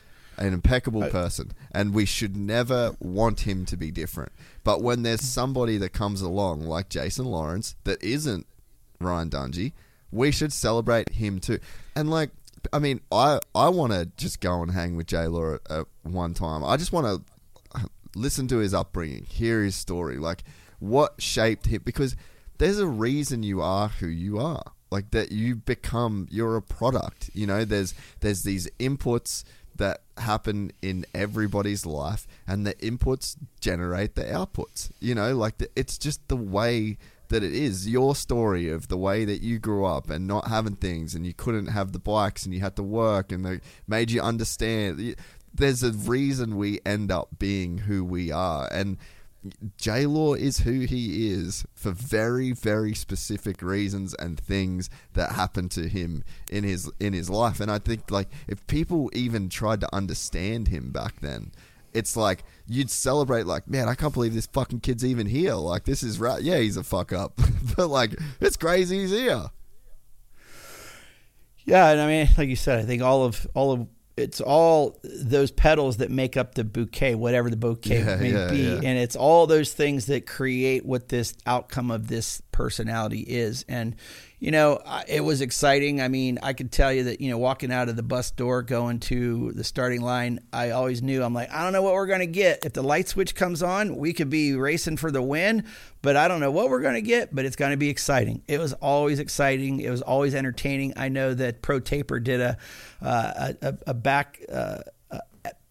an 0.42 0.52
impeccable 0.52 1.08
person, 1.08 1.52
and 1.70 1.94
we 1.94 2.04
should 2.04 2.36
never 2.36 2.96
want 2.98 3.40
him 3.40 3.64
to 3.66 3.76
be 3.76 3.90
different. 3.90 4.32
But 4.64 4.82
when 4.82 5.02
there's 5.02 5.20
somebody 5.20 5.78
that 5.78 5.92
comes 5.92 6.20
along 6.20 6.62
like 6.62 6.88
Jason 6.88 7.26
Lawrence 7.26 7.76
that 7.84 8.02
isn't 8.02 8.46
Ryan 9.00 9.30
Dungey, 9.30 9.72
we 10.10 10.32
should 10.32 10.52
celebrate 10.52 11.10
him 11.10 11.38
too. 11.38 11.60
And 11.94 12.10
like, 12.10 12.30
I 12.72 12.80
mean, 12.80 13.00
I 13.12 13.38
I 13.54 13.68
want 13.68 13.92
to 13.92 14.06
just 14.16 14.40
go 14.40 14.62
and 14.62 14.72
hang 14.72 14.96
with 14.96 15.06
Jay 15.06 15.26
Law 15.28 15.54
at, 15.54 15.70
at 15.70 15.86
one 16.02 16.34
time. 16.34 16.64
I 16.64 16.76
just 16.76 16.92
want 16.92 17.06
to 17.06 17.88
listen 18.16 18.48
to 18.48 18.58
his 18.58 18.74
upbringing, 18.74 19.24
hear 19.24 19.62
his 19.62 19.76
story, 19.76 20.18
like 20.18 20.42
what 20.80 21.22
shaped 21.22 21.66
him. 21.66 21.82
Because 21.84 22.16
there's 22.58 22.80
a 22.80 22.86
reason 22.86 23.44
you 23.44 23.62
are 23.62 23.88
who 23.88 24.08
you 24.08 24.38
are. 24.38 24.72
Like 24.90 25.12
that, 25.12 25.32
you 25.32 25.54
become 25.54 26.26
you're 26.30 26.56
a 26.56 26.62
product. 26.62 27.30
You 27.32 27.46
know, 27.46 27.64
there's 27.64 27.94
there's 28.20 28.42
these 28.42 28.68
inputs 28.78 29.44
that 29.82 30.02
happen 30.16 30.72
in 30.80 31.04
everybody's 31.12 31.84
life, 31.84 32.28
and 32.46 32.64
the 32.64 32.74
inputs 32.74 33.36
generate 33.60 34.14
the 34.14 34.22
outputs. 34.22 34.92
You 35.00 35.16
know, 35.16 35.34
like 35.34 35.58
the, 35.58 35.68
it's 35.74 35.98
just 35.98 36.26
the 36.28 36.36
way 36.36 36.98
that 37.28 37.42
it 37.42 37.52
is 37.52 37.88
your 37.88 38.14
story 38.14 38.70
of 38.70 38.86
the 38.86 38.96
way 38.96 39.24
that 39.24 39.40
you 39.40 39.58
grew 39.58 39.84
up 39.84 40.08
and 40.08 40.28
not 40.28 40.48
having 40.48 40.76
things 40.76 41.14
and 41.14 41.26
you 41.26 41.34
couldn't 41.34 41.66
have 41.66 41.92
the 41.92 41.98
bikes 41.98 42.44
and 42.44 42.54
you 42.54 42.60
had 42.60 42.76
to 42.76 42.82
work 42.82 43.32
and 43.32 43.44
they 43.44 43.60
made 43.88 44.10
you 44.10 44.20
understand. 44.20 45.16
There's 45.52 45.82
a 45.82 45.92
reason 45.92 46.56
we 46.56 46.80
end 46.84 47.10
up 47.10 47.30
being 47.38 47.78
who 47.78 48.04
we 48.04 48.30
are. 48.30 48.68
And 48.70 48.98
J 49.78 50.06
Law 50.06 50.34
is 50.34 50.58
who 50.58 50.80
he 50.80 51.30
is 51.32 51.64
for 51.82 51.90
very, 51.90 52.52
very 52.52 52.94
specific 52.94 53.60
reasons 53.60 54.14
and 54.14 54.38
things 54.38 54.88
that 55.14 55.32
happened 55.32 55.72
to 55.72 55.88
him 55.88 56.22
in 56.50 56.62
his 56.64 56.90
in 57.00 57.12
his 57.12 57.28
life. 57.28 57.60
And 57.60 57.70
I 57.70 57.78
think 57.78 58.10
like 58.10 58.28
if 58.46 58.64
people 58.68 59.10
even 59.12 59.48
tried 59.48 59.80
to 59.80 59.94
understand 59.94 60.68
him 60.68 60.92
back 60.92 61.20
then, 61.20 61.50
it's 61.92 62.16
like 62.16 62.44
you'd 62.68 62.90
celebrate 62.90 63.46
like, 63.46 63.68
man, 63.68 63.88
I 63.88 63.94
can't 63.94 64.14
believe 64.14 64.34
this 64.34 64.46
fucking 64.46 64.80
kid's 64.80 65.04
even 65.04 65.26
here. 65.26 65.54
Like 65.54 65.84
this 65.84 66.02
is 66.02 66.20
right. 66.20 66.40
Yeah, 66.40 66.58
he's 66.58 66.76
a 66.76 66.84
fuck 66.84 67.12
up, 67.12 67.38
but 67.76 67.88
like 67.88 68.14
it's 68.40 68.56
crazy 68.56 69.00
he's 69.00 69.10
here. 69.10 69.46
Yeah, 71.64 71.90
and 71.90 72.00
I 72.00 72.06
mean, 72.06 72.28
like 72.38 72.48
you 72.48 72.56
said, 72.56 72.78
I 72.78 72.82
think 72.82 73.02
all 73.02 73.24
of 73.24 73.46
all 73.54 73.72
of 73.72 73.86
it's 74.16 74.40
all 74.40 74.98
those 75.02 75.50
petals 75.50 75.96
that 75.98 76.10
make 76.10 76.36
up 76.36 76.54
the 76.54 76.64
bouquet, 76.64 77.14
whatever 77.14 77.48
the 77.48 77.56
bouquet 77.56 78.00
Yeah, 78.04 78.16
may 78.16 78.32
yeah, 78.32 78.50
be, 78.50 78.56
yeah. 78.58 78.74
and 78.84 78.98
it's 78.98 79.16
all 79.16 79.46
those 79.46 79.72
things 79.72 80.06
that 80.06 80.26
create 80.26 80.84
what 80.84 81.08
this 81.08 81.34
outcome 81.46 81.90
of 81.90 82.08
this 82.08 82.42
personality 82.52 83.20
is. 83.20 83.64
And 83.68 83.96
you 84.42 84.50
know, 84.50 84.80
it 85.06 85.20
was 85.20 85.40
exciting. 85.40 86.00
I 86.00 86.08
mean, 86.08 86.40
I 86.42 86.52
could 86.52 86.72
tell 86.72 86.92
you 86.92 87.04
that 87.04 87.20
you 87.20 87.30
know, 87.30 87.38
walking 87.38 87.70
out 87.70 87.88
of 87.88 87.94
the 87.94 88.02
bus 88.02 88.32
door, 88.32 88.62
going 88.62 88.98
to 88.98 89.52
the 89.52 89.62
starting 89.62 90.00
line, 90.00 90.40
I 90.52 90.70
always 90.70 91.00
knew 91.00 91.22
I'm 91.22 91.32
like, 91.32 91.48
I 91.52 91.62
don't 91.62 91.72
know 91.72 91.82
what 91.82 91.94
we're 91.94 92.08
going 92.08 92.20
to 92.20 92.26
get. 92.26 92.64
If 92.64 92.72
the 92.72 92.82
light 92.82 93.06
switch 93.06 93.36
comes 93.36 93.62
on, 93.62 93.94
we 93.96 94.12
could 94.12 94.30
be 94.30 94.56
racing 94.56 94.96
for 94.96 95.12
the 95.12 95.22
win, 95.22 95.64
but 96.02 96.16
I 96.16 96.26
don't 96.26 96.40
know 96.40 96.50
what 96.50 96.70
we're 96.70 96.80
going 96.80 96.96
to 96.96 97.02
get. 97.02 97.32
But 97.32 97.44
it's 97.44 97.54
going 97.54 97.70
to 97.70 97.76
be 97.76 97.88
exciting. 97.88 98.42
It 98.48 98.58
was 98.58 98.72
always 98.72 99.20
exciting. 99.20 99.78
It 99.78 99.90
was 99.90 100.02
always 100.02 100.34
entertaining. 100.34 100.94
I 100.96 101.08
know 101.08 101.34
that 101.34 101.62
Pro 101.62 101.78
Taper 101.78 102.18
did 102.18 102.40
a 102.40 102.58
uh, 103.00 103.52
a, 103.62 103.78
a, 103.86 103.94
back. 103.94 104.40
Uh, 104.52 104.78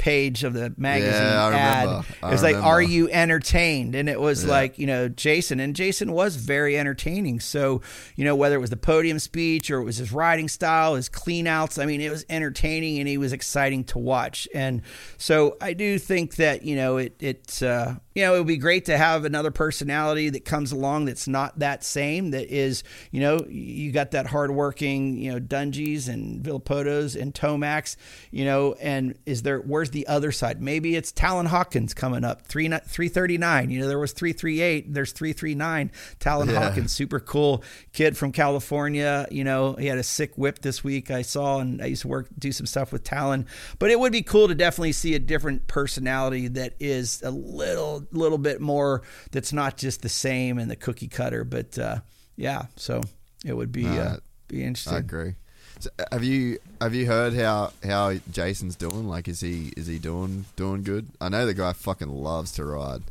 page 0.01 0.43
of 0.43 0.53
the 0.53 0.73
magazine 0.77 1.11
Yeah, 1.11 1.47
ad. 1.53 1.85
remember. 1.85 2.05
It 2.23 2.31
was 2.31 2.41
like, 2.41 2.55
remember. 2.55 2.67
"Are 2.73 2.81
you 2.81 3.07
entertained?" 3.11 3.93
And 3.93 4.09
it 4.09 4.19
was 4.19 4.43
Yeah. 4.43 4.49
like, 4.49 4.79
you 4.79 4.87
know, 4.87 5.07
Jason, 5.07 5.59
and 5.59 5.75
Jason 5.75 6.11
was 6.11 6.37
very 6.37 6.75
entertaining. 6.75 7.39
So, 7.39 7.81
you 8.15 8.25
know, 8.25 8.35
whether 8.35 8.55
it 8.55 8.59
was 8.61 8.71
the 8.71 8.77
podium 8.77 9.19
speech 9.19 9.69
or 9.69 9.79
it 9.79 9.83
was 9.83 9.97
his 9.97 10.11
riding 10.11 10.47
style, 10.47 10.95
his 10.95 11.07
clean 11.07 11.45
outs, 11.45 11.77
I 11.77 11.85
mean, 11.85 12.01
it 12.01 12.09
was 12.11 12.25
entertaining 12.29 12.97
and 12.97 13.07
he 13.07 13.17
was 13.19 13.31
exciting 13.31 13.83
to 13.85 13.99
watch. 13.99 14.47
And 14.55 14.81
so, 15.17 15.55
I 15.61 15.73
do 15.73 15.99
think 15.99 16.35
that 16.37 16.63
you 16.63 16.75
know, 16.75 16.97
it 16.97 17.15
it 17.19 17.61
uh, 17.61 17.93
you 18.13 18.23
know, 18.23 18.35
it 18.35 18.39
would 18.39 18.47
be 18.47 18.57
great 18.57 18.85
to 18.85 18.97
have 18.97 19.25
another 19.25 19.51
personality 19.51 20.29
that 20.29 20.45
comes 20.45 20.71
along 20.71 21.05
that's 21.05 21.27
not 21.27 21.59
that 21.59 21.83
same. 21.83 22.31
That 22.31 22.53
is, 22.53 22.83
you 23.11 23.21
know, 23.21 23.45
you 23.47 23.91
got 23.91 24.11
that 24.11 24.27
hardworking, 24.27 25.17
you 25.17 25.31
know, 25.31 25.39
Dungeys 25.39 26.09
and 26.09 26.43
Villopotos 26.43 27.19
and 27.19 27.33
Tomacs, 27.33 27.95
you 28.31 28.45
know, 28.45 28.73
and 28.81 29.17
is 29.25 29.43
there 29.43 29.59
where's 29.59 29.91
the 29.91 30.07
other 30.07 30.31
side? 30.31 30.61
Maybe 30.61 30.95
it's 30.95 31.11
Talon 31.11 31.45
Hawkins 31.45 31.93
coming 31.93 32.23
up 32.23 32.41
three 32.43 32.69
three 32.85 33.07
thirty 33.07 33.37
nine. 33.37 33.69
You 33.69 33.79
know, 33.81 33.87
there 33.87 33.99
was 33.99 34.11
three 34.11 34.33
three 34.33 34.61
eight. 34.61 34.93
There's 34.93 35.11
three 35.11 35.33
three 35.33 35.55
nine. 35.55 35.91
Talon 36.19 36.49
Yeah. 36.49 36.67
Hawkins, 36.67 36.91
super 36.91 37.19
cool 37.19 37.63
kid 37.93 38.17
from 38.17 38.31
California. 38.31 39.27
You 39.31 39.43
know, 39.43 39.73
he 39.73 39.87
had 39.87 39.97
a 39.97 40.03
sick 40.03 40.37
whip 40.37 40.59
this 40.59 40.83
week. 40.83 41.11
I 41.11 41.21
saw, 41.21 41.59
and 41.59 41.81
I 41.81 41.85
used 41.85 42.01
to 42.03 42.07
work 42.07 42.27
do 42.37 42.51
some 42.51 42.65
stuff 42.65 42.91
with 42.91 43.03
Talon. 43.03 43.45
But 43.79 43.91
it 43.91 43.99
would 43.99 44.11
be 44.11 44.21
cool 44.21 44.47
to 44.47 44.55
definitely 44.55 44.91
see 44.91 45.15
a 45.15 45.19
different 45.19 45.67
personality 45.67 46.49
that 46.49 46.73
is 46.79 47.21
a 47.23 47.31
little 47.31 48.00
little 48.11 48.37
bit 48.37 48.61
more. 48.61 49.01
That's 49.31 49.53
not 49.53 49.77
just 49.77 50.01
the 50.01 50.09
same 50.09 50.57
and 50.59 50.69
the 50.69 50.75
cookie 50.75 51.07
cutter. 51.07 51.43
But 51.43 51.77
uh, 51.77 51.99
yeah, 52.35 52.65
so 52.75 53.01
it 53.45 53.53
would 53.53 53.71
be 53.71 53.85
uh, 53.87 53.93
Uh, 53.93 54.17
be 54.47 54.63
interesting. 54.63 54.95
I 54.95 54.99
agree. 54.99 55.35
So, 55.79 55.89
uh, 55.97 56.03
have 56.11 56.23
you 56.23 56.59
have 56.79 56.93
you 56.93 57.05
heard 57.07 57.33
how 57.33 57.71
how 57.83 58.13
Jason's 58.31 58.75
doing? 58.75 59.07
Like, 59.07 59.27
is 59.27 59.39
he 59.41 59.71
is 59.77 59.87
he 59.87 59.97
doing 59.99 60.45
doing 60.55 60.83
good? 60.83 61.07
I 61.19 61.29
know 61.29 61.45
the 61.45 61.53
guy 61.53 61.73
fucking 61.73 62.09
loves 62.09 62.51
to 62.53 62.65
ride. 62.65 63.03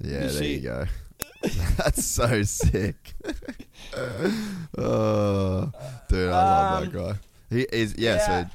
Yeah, 0.00 0.18
Is 0.24 0.34
there 0.34 0.42
he? 0.44 0.54
you 0.54 0.60
go. 0.60 0.86
That's 1.76 2.04
so 2.04 2.42
sick. 2.42 3.14
oh, 4.78 5.70
dude, 6.08 6.30
I 6.30 6.80
love 6.80 6.92
that 6.92 6.92
guy. 6.92 7.14
He 7.50 7.62
is 7.62 7.94
yeah. 7.96 8.12
Um, 8.12 8.18
yeah. 8.18 8.26
So 8.44 8.50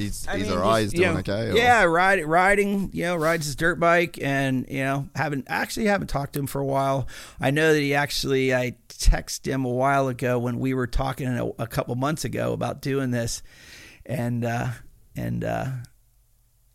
he's 0.00 0.26
I 0.28 0.38
he's 0.38 0.48
mean, 0.48 0.56
alright. 0.58 0.82
just, 0.84 0.92
He's 0.92 1.00
you 1.00 1.06
doing 1.06 1.14
know, 1.14 1.20
okay. 1.20 1.50
or- 1.50 1.56
Yeah, 1.56 1.84
ride, 1.84 2.24
riding, 2.24 2.90
you 2.92 3.04
know, 3.04 3.16
rides 3.16 3.46
his 3.46 3.56
dirt 3.56 3.78
bike, 3.78 4.18
and 4.20 4.66
you 4.68 4.82
know, 4.82 5.08
haven't 5.14 5.46
actually 5.48 5.86
haven't 5.86 6.08
talked 6.08 6.32
to 6.34 6.40
him 6.40 6.46
for 6.46 6.60
a 6.60 6.64
while. 6.66 7.06
I 7.40 7.50
know 7.50 7.72
that 7.72 7.80
he 7.80 7.94
actually 7.94 8.54
I 8.54 8.76
texted 8.88 9.46
him 9.46 9.64
a 9.64 9.70
while 9.70 10.08
ago 10.08 10.38
when 10.38 10.58
we 10.58 10.74
were 10.74 10.86
talking 10.86 11.26
a, 11.28 11.46
a 11.62 11.66
couple 11.66 11.94
months 11.94 12.24
ago 12.24 12.52
about 12.52 12.82
doing 12.82 13.10
this, 13.10 13.42
and 14.06 14.44
uh, 14.44 14.68
and 15.16 15.44
uh, 15.44 15.66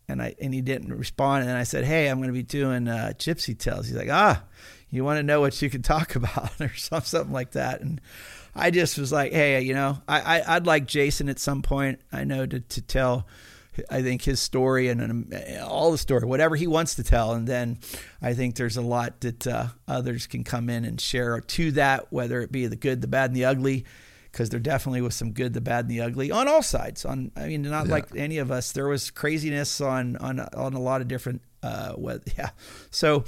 and 0.08 0.22
I 0.22 0.34
and 0.40 0.54
he 0.54 0.60
didn't 0.60 0.92
respond. 0.94 1.48
And 1.48 1.56
I 1.56 1.64
said, 1.64 1.84
"Hey, 1.84 2.08
I'm 2.08 2.18
going 2.18 2.28
to 2.28 2.32
be 2.32 2.42
doing 2.42 2.88
uh, 2.88 3.12
Gypsy 3.18 3.58
Tales." 3.58 3.86
He's 3.88 3.96
like, 3.96 4.08
"Ah, 4.10 4.44
you 4.90 5.04
want 5.04 5.18
to 5.18 5.22
know 5.22 5.40
what 5.40 5.60
you 5.60 5.68
can 5.70 5.82
talk 5.82 6.14
about 6.16 6.60
or 6.60 6.72
some- 6.76 7.02
something 7.02 7.32
like 7.32 7.52
that?" 7.52 7.80
And 7.80 8.00
I 8.56 8.70
just 8.70 8.98
was 8.98 9.12
like, 9.12 9.32
"Hey, 9.32 9.60
you 9.60 9.74
know, 9.74 9.98
I, 10.08 10.38
I 10.40 10.56
I'd 10.56 10.66
like 10.66 10.86
Jason 10.86 11.28
at 11.28 11.38
some 11.38 11.62
point. 11.62 12.00
I 12.12 12.24
know 12.24 12.46
to 12.46 12.60
to 12.60 12.82
tell." 12.82 13.26
I 13.90 14.00
think 14.00 14.22
his 14.22 14.40
story 14.40 14.88
and 14.88 15.02
um, 15.02 15.30
all 15.62 15.92
the 15.92 15.98
story, 15.98 16.24
whatever 16.24 16.56
he 16.56 16.66
wants 16.66 16.94
to 16.94 17.04
tell, 17.04 17.32
and 17.34 17.46
then 17.46 17.78
I 18.22 18.32
think 18.32 18.56
there's 18.56 18.78
a 18.78 18.82
lot 18.82 19.20
that 19.20 19.46
uh, 19.46 19.66
others 19.86 20.26
can 20.26 20.44
come 20.44 20.70
in 20.70 20.86
and 20.86 20.98
share 20.98 21.38
to 21.42 21.72
that, 21.72 22.10
whether 22.10 22.40
it 22.40 22.50
be 22.50 22.66
the 22.68 22.76
good, 22.76 23.02
the 23.02 23.06
bad, 23.06 23.28
and 23.28 23.36
the 23.36 23.44
ugly, 23.44 23.84
because 24.32 24.48
there 24.48 24.60
definitely 24.60 25.02
was 25.02 25.14
some 25.14 25.32
good, 25.32 25.52
the 25.52 25.60
bad, 25.60 25.84
and 25.84 25.90
the 25.90 26.00
ugly 26.00 26.30
on 26.30 26.48
all 26.48 26.62
sides. 26.62 27.04
On 27.04 27.30
I 27.36 27.48
mean, 27.48 27.60
not 27.60 27.84
Yeah. 27.86 27.92
like 27.92 28.06
any 28.16 28.38
of 28.38 28.50
us. 28.50 28.72
There 28.72 28.88
was 28.88 29.10
craziness 29.10 29.78
on 29.82 30.16
on 30.16 30.40
on 30.40 30.72
a 30.72 30.80
lot 30.80 31.02
of 31.02 31.08
different. 31.08 31.42
Uh, 31.62 31.92
what, 31.92 32.22
yeah. 32.38 32.50
So, 32.90 33.24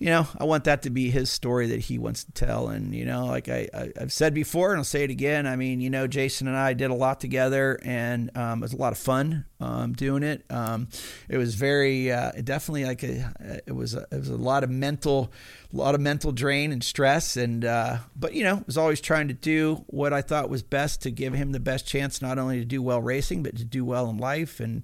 you 0.00 0.06
know, 0.06 0.26
I 0.38 0.44
want 0.44 0.64
that 0.64 0.80
to 0.82 0.90
be 0.90 1.10
his 1.10 1.30
story 1.30 1.66
that 1.68 1.80
he 1.80 1.98
wants 1.98 2.24
to 2.24 2.32
tell. 2.32 2.68
And 2.68 2.94
you 2.94 3.04
know, 3.04 3.26
like 3.26 3.50
I, 3.50 3.68
I 3.74 3.92
I've 4.00 4.12
said 4.12 4.32
before, 4.32 4.70
and 4.70 4.78
I'll 4.78 4.84
say 4.84 5.04
it 5.04 5.10
again. 5.10 5.46
I 5.46 5.56
mean, 5.56 5.82
you 5.82 5.90
know, 5.90 6.06
Jason 6.06 6.48
and 6.48 6.56
I 6.56 6.72
did 6.72 6.90
a 6.90 6.94
lot 6.94 7.20
together, 7.20 7.78
and 7.82 8.34
um, 8.34 8.60
it 8.60 8.62
was 8.62 8.72
a 8.72 8.78
lot 8.78 8.92
of 8.92 8.98
fun 8.98 9.44
um, 9.60 9.92
doing 9.92 10.22
it. 10.22 10.42
Um, 10.48 10.88
it 11.28 11.36
was 11.36 11.54
very 11.54 12.10
uh, 12.10 12.32
definitely 12.42 12.86
like 12.86 13.02
a 13.02 13.62
it 13.66 13.74
was 13.74 13.94
a, 13.94 14.06
it 14.10 14.18
was 14.18 14.30
a 14.30 14.36
lot 14.36 14.64
of 14.64 14.70
mental, 14.70 15.30
a 15.70 15.76
lot 15.76 15.94
of 15.94 16.00
mental 16.00 16.32
drain 16.32 16.72
and 16.72 16.82
stress. 16.82 17.36
And 17.36 17.62
uh, 17.66 17.98
but 18.16 18.32
you 18.32 18.42
know, 18.42 18.64
was 18.66 18.78
always 18.78 19.02
trying 19.02 19.28
to 19.28 19.34
do 19.34 19.84
what 19.88 20.14
I 20.14 20.22
thought 20.22 20.48
was 20.48 20.62
best 20.62 21.02
to 21.02 21.10
give 21.10 21.34
him 21.34 21.52
the 21.52 21.60
best 21.60 21.86
chance, 21.86 22.22
not 22.22 22.38
only 22.38 22.58
to 22.58 22.64
do 22.64 22.80
well 22.80 23.02
racing, 23.02 23.42
but 23.42 23.54
to 23.58 23.64
do 23.64 23.84
well 23.84 24.08
in 24.08 24.16
life. 24.16 24.60
And 24.60 24.82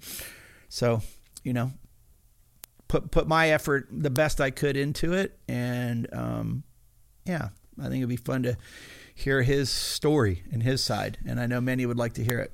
so, 0.68 1.00
you 1.42 1.54
know, 1.54 1.72
put 2.88 3.10
put 3.10 3.26
my 3.26 3.50
effort 3.50 3.88
the 3.90 4.10
best 4.10 4.40
I 4.40 4.50
could 4.50 4.76
into 4.76 5.12
it, 5.12 5.38
and 5.48 6.08
um, 6.12 6.62
yeah, 7.24 7.48
I 7.78 7.84
think 7.84 7.96
it'd 7.96 8.08
be 8.08 8.16
fun 8.16 8.42
to 8.44 8.56
hear 9.14 9.42
his 9.42 9.70
story 9.70 10.42
and 10.52 10.62
his 10.62 10.82
side, 10.82 11.18
and 11.26 11.40
I 11.40 11.46
know 11.46 11.60
many 11.60 11.86
would 11.86 11.98
like 11.98 12.14
to 12.14 12.24
hear 12.24 12.38
it. 12.38 12.52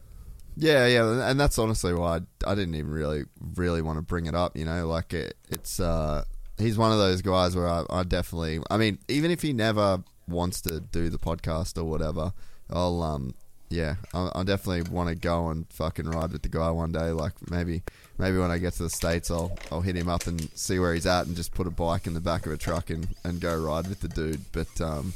Yeah, 0.56 0.86
yeah, 0.86 1.30
and 1.30 1.40
that's 1.40 1.58
honestly 1.58 1.94
why 1.94 2.18
I, 2.18 2.52
I 2.52 2.54
didn't 2.54 2.74
even 2.74 2.90
really, 2.90 3.24
really 3.56 3.80
want 3.80 3.98
to 3.98 4.02
bring 4.02 4.26
it 4.26 4.34
up. 4.34 4.56
You 4.56 4.64
know, 4.64 4.86
like 4.86 5.14
it, 5.14 5.36
it's 5.48 5.80
uh, 5.80 6.24
he's 6.58 6.76
one 6.76 6.92
of 6.92 6.98
those 6.98 7.22
guys 7.22 7.56
where 7.56 7.68
I, 7.68 7.84
I 7.90 8.02
definitely, 8.02 8.60
I 8.70 8.76
mean, 8.76 8.98
even 9.08 9.30
if 9.30 9.42
he 9.42 9.52
never 9.52 10.02
wants 10.28 10.60
to 10.62 10.80
do 10.80 11.08
the 11.08 11.18
podcast 11.18 11.78
or 11.78 11.84
whatever, 11.84 12.32
I'll 12.70 13.02
um, 13.02 13.34
yeah, 13.70 13.96
I, 14.12 14.30
I 14.34 14.44
definitely 14.44 14.90
want 14.92 15.08
to 15.08 15.14
go 15.14 15.48
and 15.48 15.66
fucking 15.70 16.08
ride 16.08 16.32
with 16.32 16.42
the 16.42 16.48
guy 16.48 16.70
one 16.70 16.92
day. 16.92 17.10
Like 17.10 17.32
maybe, 17.50 17.82
maybe 18.18 18.38
when 18.38 18.50
I 18.50 18.58
get 18.58 18.74
to 18.74 18.84
the 18.84 18.90
states, 18.90 19.30
I'll 19.30 19.56
I'll 19.70 19.80
hit 19.80 19.96
him 19.96 20.08
up 20.08 20.26
and 20.26 20.48
see 20.54 20.78
where 20.78 20.94
he's 20.94 21.06
at 21.06 21.26
and 21.26 21.36
just 21.36 21.54
put 21.54 21.66
a 21.66 21.70
bike 21.70 22.06
in 22.06 22.14
the 22.14 22.20
back 22.20 22.46
of 22.46 22.52
a 22.52 22.56
truck 22.56 22.90
and 22.90 23.08
and 23.24 23.40
go 23.40 23.56
ride 23.56 23.88
with 23.88 24.00
the 24.00 24.08
dude. 24.08 24.44
But 24.52 24.80
um, 24.80 25.14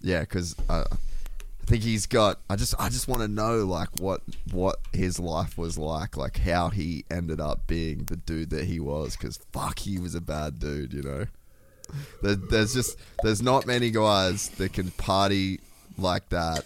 yeah, 0.00 0.20
because 0.20 0.56
I. 0.68 0.84
I 1.62 1.64
think 1.64 1.84
he's 1.84 2.06
got. 2.06 2.40
I 2.50 2.56
just, 2.56 2.74
I 2.76 2.88
just 2.88 3.06
want 3.06 3.22
to 3.22 3.28
know 3.28 3.58
like 3.58 3.88
what, 4.00 4.20
what 4.50 4.80
his 4.92 5.20
life 5.20 5.56
was 5.56 5.78
like, 5.78 6.16
like 6.16 6.38
how 6.38 6.70
he 6.70 7.04
ended 7.08 7.40
up 7.40 7.68
being 7.68 8.02
the 8.06 8.16
dude 8.16 8.50
that 8.50 8.64
he 8.64 8.80
was. 8.80 9.16
Because 9.16 9.38
fuck, 9.52 9.78
he 9.78 9.96
was 9.96 10.16
a 10.16 10.20
bad 10.20 10.58
dude, 10.58 10.92
you 10.92 11.02
know. 11.02 11.26
There, 12.20 12.34
there's 12.34 12.74
just, 12.74 12.98
there's 13.22 13.40
not 13.40 13.64
many 13.64 13.92
guys 13.92 14.48
that 14.48 14.72
can 14.72 14.90
party 14.90 15.60
like 15.96 16.28
that, 16.30 16.64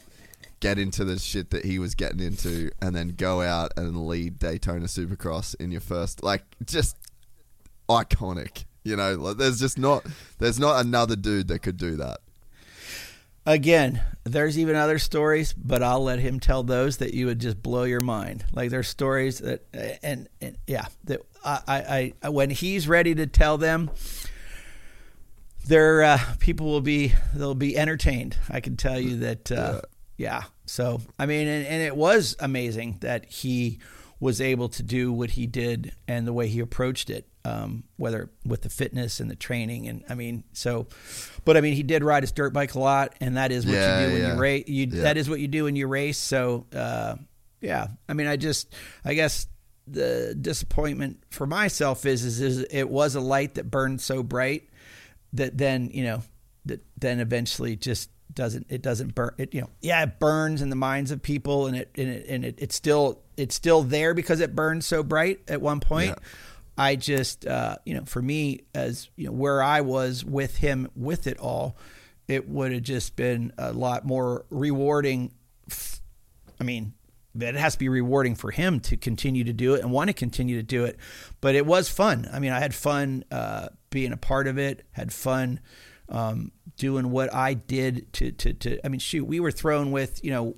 get 0.60 0.78
into 0.78 1.04
the 1.04 1.18
shit 1.18 1.50
that 1.50 1.64
he 1.64 1.78
was 1.78 1.94
getting 1.94 2.20
into, 2.20 2.70
and 2.80 2.94
then 2.94 3.14
go 3.16 3.42
out 3.42 3.72
and 3.76 4.06
lead 4.06 4.38
Daytona 4.38 4.86
Supercross 4.86 5.54
in 5.56 5.70
your 5.70 5.80
first, 5.80 6.22
like, 6.22 6.42
just 6.64 6.96
iconic. 7.88 8.64
You 8.84 8.94
know, 8.94 9.14
like 9.14 9.36
there's 9.36 9.58
just 9.58 9.78
not, 9.78 10.06
there's 10.38 10.60
not 10.60 10.84
another 10.84 11.16
dude 11.16 11.48
that 11.48 11.58
could 11.58 11.76
do 11.76 11.96
that. 11.96 12.18
Again, 13.44 14.00
there's 14.22 14.56
even 14.58 14.76
other 14.76 14.98
stories, 14.98 15.52
but 15.52 15.82
I'll 15.82 16.04
let 16.04 16.20
him 16.20 16.38
tell 16.38 16.62
those 16.62 16.98
that 16.98 17.12
you 17.12 17.26
would 17.26 17.40
just 17.40 17.60
blow 17.62 17.82
your 17.82 18.00
mind. 18.00 18.44
Like 18.52 18.70
there's 18.70 18.86
stories 18.86 19.38
that, 19.40 19.64
and, 20.02 20.28
and 20.40 20.56
yeah, 20.68 20.86
that 21.04 21.20
I, 21.44 21.60
I, 21.66 22.12
I, 22.22 22.28
when 22.28 22.50
he's 22.50 22.86
ready 22.86 23.14
to 23.16 23.26
tell 23.26 23.58
them, 23.58 23.90
there 25.66 26.02
uh, 26.02 26.18
people 26.38 26.66
will 26.66 26.80
be 26.80 27.12
they'll 27.34 27.56
be 27.56 27.76
entertained. 27.76 28.36
I 28.48 28.60
can 28.60 28.76
tell 28.76 29.00
you 29.00 29.18
that. 29.18 29.50
Uh, 29.50 29.80
yeah. 30.16 30.44
So 30.66 31.00
I 31.18 31.26
mean, 31.26 31.46
and, 31.46 31.66
and 31.66 31.82
it 31.82 31.96
was 31.96 32.36
amazing 32.40 32.98
that 33.00 33.26
he 33.26 33.78
was 34.18 34.40
able 34.40 34.68
to 34.70 34.82
do 34.82 35.12
what 35.12 35.30
he 35.30 35.46
did 35.46 35.92
and 36.08 36.26
the 36.26 36.32
way 36.32 36.48
he 36.48 36.60
approached 36.60 37.10
it. 37.10 37.28
Um, 37.44 37.84
whether 37.96 38.28
with 38.44 38.62
the 38.62 38.68
fitness 38.68 39.20
and 39.20 39.30
the 39.30 39.36
training, 39.36 39.86
and 39.86 40.02
I 40.08 40.14
mean, 40.16 40.42
so, 40.52 40.88
but 41.44 41.56
I 41.56 41.60
mean, 41.60 41.74
he 41.74 41.84
did 41.84 42.02
ride 42.02 42.24
his 42.24 42.32
dirt 42.32 42.52
bike 42.52 42.74
a 42.74 42.80
lot, 42.80 43.14
and 43.20 43.36
that 43.36 43.52
is 43.52 43.64
what 43.64 43.74
Yeah, 43.74 44.00
you 44.00 44.06
do 44.08 44.12
when 44.14 44.22
yeah. 44.22 44.34
you 44.34 44.40
race. 44.40 44.64
You 44.66 44.86
Yeah. 44.90 45.02
that 45.02 45.16
is 45.16 45.30
what 45.30 45.38
you 45.38 45.46
do 45.46 45.62
when 45.62 45.76
you 45.76 45.86
race. 45.86 46.18
So, 46.18 46.66
uh, 46.74 47.14
yeah, 47.60 47.86
I 48.08 48.14
mean, 48.14 48.26
I 48.26 48.34
just, 48.36 48.74
I 49.04 49.14
guess 49.14 49.46
the 49.86 50.36
disappointment 50.40 51.22
for 51.30 51.46
myself 51.46 52.04
is, 52.04 52.24
is, 52.24 52.40
is 52.40 52.66
it 52.68 52.90
was 52.90 53.14
a 53.14 53.20
light 53.20 53.54
that 53.54 53.70
burned 53.70 54.00
so 54.00 54.24
bright 54.24 54.68
that 55.32 55.56
then 55.56 55.88
you 55.92 56.02
know 56.02 56.22
that 56.64 56.82
then 56.98 57.20
eventually 57.20 57.76
just 57.76 58.10
doesn't 58.36 58.66
it 58.68 58.82
doesn't 58.82 59.14
burn 59.16 59.34
it 59.38 59.52
you 59.52 59.60
know 59.60 59.68
yeah 59.80 60.02
it 60.04 60.20
burns 60.20 60.62
in 60.62 60.70
the 60.70 60.76
minds 60.76 61.10
of 61.10 61.20
people 61.20 61.66
and 61.66 61.76
it 61.76 61.90
and 61.96 62.08
it, 62.08 62.26
and 62.28 62.44
it 62.44 62.54
it's 62.58 62.76
still 62.76 63.20
it's 63.36 63.54
still 63.56 63.82
there 63.82 64.14
because 64.14 64.38
it 64.40 64.54
burned 64.54 64.84
so 64.84 65.02
bright 65.02 65.40
at 65.48 65.60
one 65.60 65.80
point 65.80 66.10
Yeah. 66.10 66.14
i 66.78 66.94
just 66.94 67.44
uh 67.46 67.76
you 67.84 67.94
know 67.94 68.04
for 68.04 68.22
me 68.22 68.60
as 68.74 69.08
you 69.16 69.26
know 69.26 69.32
where 69.32 69.60
i 69.62 69.80
was 69.80 70.24
with 70.24 70.58
him 70.58 70.88
with 70.94 71.26
it 71.26 71.38
all 71.38 71.76
it 72.28 72.48
would 72.48 72.70
have 72.72 72.82
just 72.82 73.16
been 73.16 73.52
a 73.58 73.72
lot 73.72 74.04
more 74.06 74.44
rewarding 74.50 75.32
I 76.60 76.64
mean, 76.64 76.94
it 77.38 77.54
has 77.54 77.74
to 77.74 77.78
be 77.78 77.88
rewarding 77.90 78.34
for 78.34 78.50
him 78.50 78.80
to 78.80 78.96
continue 78.96 79.44
to 79.44 79.52
do 79.52 79.74
it 79.74 79.82
and 79.82 79.90
want 79.90 80.08
to 80.08 80.14
continue 80.14 80.56
to 80.56 80.62
do 80.62 80.84
it. 80.84 80.96
But 81.42 81.54
it 81.54 81.66
was 81.66 81.88
fun. 81.90 82.26
I 82.32 82.38
mean, 82.38 82.52
I 82.52 82.60
had 82.60 82.74
fun 82.74 83.24
uh, 83.30 83.68
being 83.90 84.12
a 84.12 84.16
part 84.16 84.46
of 84.46 84.58
it. 84.58 84.86
Had 84.92 85.12
fun 85.12 85.60
um, 86.08 86.52
doing 86.76 87.10
what 87.10 87.32
I 87.34 87.54
did 87.54 88.12
to, 88.14 88.32
to 88.32 88.52
to. 88.54 88.84
I 88.84 88.88
mean, 88.88 89.00
shoot, 89.00 89.24
we 89.24 89.40
were 89.40 89.50
thrown 89.50 89.90
with 89.90 90.24
you 90.24 90.30
know, 90.30 90.56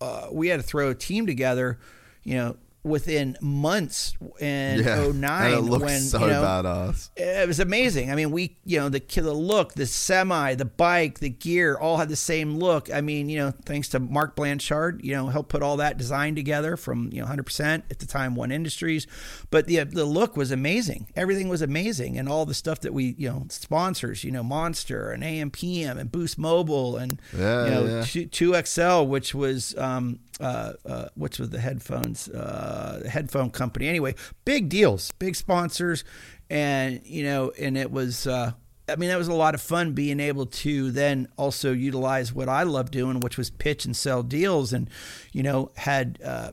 uh, 0.00 0.28
we 0.30 0.48
had 0.48 0.60
to 0.60 0.66
throw 0.66 0.90
a 0.90 0.94
team 0.94 1.26
together, 1.26 1.78
you 2.24 2.34
know, 2.34 2.56
within 2.82 3.36
months 3.40 4.14
in 4.38 4.80
yeah, 4.82 5.06
'09 5.10 5.52
and 5.52 5.54
it 5.54 5.70
looks 5.70 5.84
when 5.84 6.00
so 6.00 6.20
you 6.20 6.26
know, 6.28 6.42
badass. 6.42 7.10
it 7.16 7.46
was 7.46 7.60
amazing. 7.60 8.10
I 8.10 8.14
mean, 8.14 8.30
we, 8.30 8.56
you 8.64 8.78
know, 8.78 8.88
the 8.88 9.00
the 9.00 9.32
look, 9.34 9.74
the 9.74 9.86
semi, 9.86 10.54
the 10.54 10.64
bike, 10.64 11.18
the 11.18 11.28
gear, 11.28 11.76
all 11.76 11.98
had 11.98 12.08
the 12.08 12.16
same 12.16 12.56
look. 12.56 12.92
I 12.92 13.00
mean, 13.00 13.28
you 13.28 13.38
know, 13.38 13.52
thanks 13.64 13.88
to 13.90 14.00
Mark 14.00 14.34
Blanchard, 14.34 15.04
you 15.04 15.14
know, 15.14 15.26
helped 15.26 15.50
put 15.50 15.62
all 15.62 15.76
that 15.78 15.98
design 15.98 16.34
together 16.34 16.76
from 16.76 17.10
you 17.12 17.20
know 17.20 17.26
100% 17.26 17.82
at 17.90 17.98
the 17.98 18.06
time 18.06 18.34
One 18.34 18.50
Industries, 18.50 19.06
but 19.50 19.66
the 19.66 19.84
the 19.84 20.04
look 20.04 20.36
was 20.36 20.50
amazing. 20.50 21.08
Everything 21.14 21.48
was 21.48 21.62
amazing, 21.62 22.18
and 22.18 22.28
all 22.28 22.46
the 22.46 22.54
stuff 22.54 22.80
that 22.80 22.94
we, 22.94 23.14
you 23.18 23.28
know, 23.28 23.46
sponsors, 23.50 24.24
you 24.24 24.30
know, 24.30 24.42
Monster 24.42 25.10
and 25.10 25.22
AMPM 25.22 25.98
and 25.98 26.10
Boost 26.10 26.38
Mobile 26.38 26.96
and 26.96 27.20
Yeah, 27.36 27.64
you 27.64 27.70
know, 27.70 28.04
yeah. 28.14 28.24
two 28.30 28.54
XL, 28.64 29.02
which 29.02 29.34
was 29.34 29.76
um, 29.76 30.20
uh, 30.40 30.72
uh, 30.86 31.08
which 31.14 31.38
was 31.38 31.50
the 31.50 31.60
headphones 31.60 32.28
uh, 32.28 33.08
headphone 33.08 33.50
company. 33.50 33.88
Anyway, 33.88 34.14
big 34.44 34.68
deals, 34.68 35.12
big 35.12 35.36
sponsors, 35.36 36.04
and 36.48 37.00
you 37.04 37.22
know, 37.22 37.52
and 37.58 37.76
it 37.76 37.90
was. 37.90 38.26
Uh, 38.26 38.52
I 38.88 38.96
mean, 38.96 39.08
that 39.10 39.18
was 39.18 39.28
a 39.28 39.34
lot 39.34 39.54
of 39.54 39.60
fun 39.60 39.92
being 39.92 40.18
able 40.18 40.46
to 40.46 40.90
then 40.90 41.28
also 41.36 41.72
utilize 41.72 42.32
what 42.32 42.48
I 42.48 42.64
love 42.64 42.90
doing, 42.90 43.20
which 43.20 43.38
was 43.38 43.48
pitch 43.48 43.84
and 43.84 43.96
sell 43.96 44.24
deals, 44.24 44.72
and 44.72 44.90
you 45.32 45.44
know, 45.44 45.70
had 45.76 46.18
uh, 46.24 46.50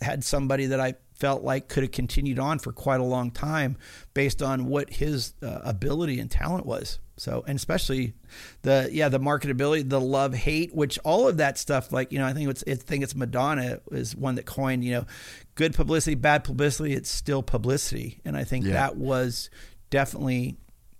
had 0.00 0.24
somebody 0.24 0.66
that 0.66 0.80
I 0.80 0.94
felt 1.14 1.42
like 1.42 1.68
could 1.68 1.82
have 1.82 1.92
continued 1.92 2.38
on 2.38 2.58
for 2.58 2.72
quite 2.72 3.00
a 3.00 3.04
long 3.04 3.30
time 3.30 3.76
based 4.14 4.42
on 4.42 4.66
what 4.66 4.88
his 4.90 5.34
uh, 5.42 5.60
ability 5.62 6.18
and 6.18 6.30
talent 6.30 6.64
was. 6.64 6.98
So, 7.18 7.44
and 7.46 7.56
especially 7.56 8.14
the 8.62 8.88
yeah 8.90 9.10
the 9.10 9.20
marketability, 9.20 9.86
the 9.86 10.00
love 10.00 10.32
hate, 10.32 10.74
which 10.74 10.98
all 11.04 11.28
of 11.28 11.36
that 11.36 11.58
stuff, 11.58 11.92
like 11.92 12.12
you 12.12 12.18
know, 12.18 12.24
I 12.26 12.32
think 12.32 12.48
it's 12.48 12.64
I 12.66 12.76
think 12.76 13.04
it's 13.04 13.14
Madonna 13.14 13.80
is 13.92 14.16
one 14.16 14.36
that 14.36 14.46
coined 14.46 14.82
you 14.84 14.92
know, 14.92 15.06
good 15.54 15.74
publicity, 15.74 16.14
bad 16.14 16.44
publicity, 16.44 16.94
it's 16.94 17.10
still 17.10 17.42
publicity, 17.42 18.20
and 18.24 18.38
I 18.38 18.44
think 18.44 18.64
Yeah. 18.64 18.72
that 18.72 18.96
was 18.96 19.50
definitely 19.90 20.56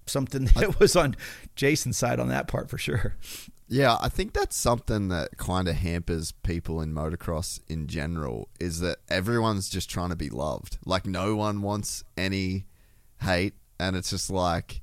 something 0.07 0.45
that 0.57 0.79
was 0.79 0.95
on 0.95 1.17
Jason's 1.57 1.97
side 1.97 2.21
on 2.21 2.29
that 2.29 2.49
part 2.49 2.69
for 2.69 2.77
sure. 2.77 3.17
Yeah, 3.73 3.99
I 4.01 4.09
think 4.09 4.33
that's 4.33 4.57
something 4.57 5.09
that 5.09 5.37
kind 5.37 5.69
of 5.69 5.77
hampers 5.77 6.33
people 6.33 6.81
in 6.81 6.93
motocross 6.93 7.61
in 7.69 7.87
general 7.87 8.49
is 8.59 8.81
that 8.81 8.99
everyone's 9.09 9.69
just 9.69 9.89
trying 9.89 10.09
to 10.11 10.17
be 10.17 10.29
loved. 10.29 10.79
Like 10.85 11.07
no 11.07 11.37
one 11.37 11.63
wants 11.63 12.03
any 12.17 12.67
hate 13.23 13.55
and 13.79 13.95
it's 13.95 14.11
just 14.11 14.29
like 14.29 14.83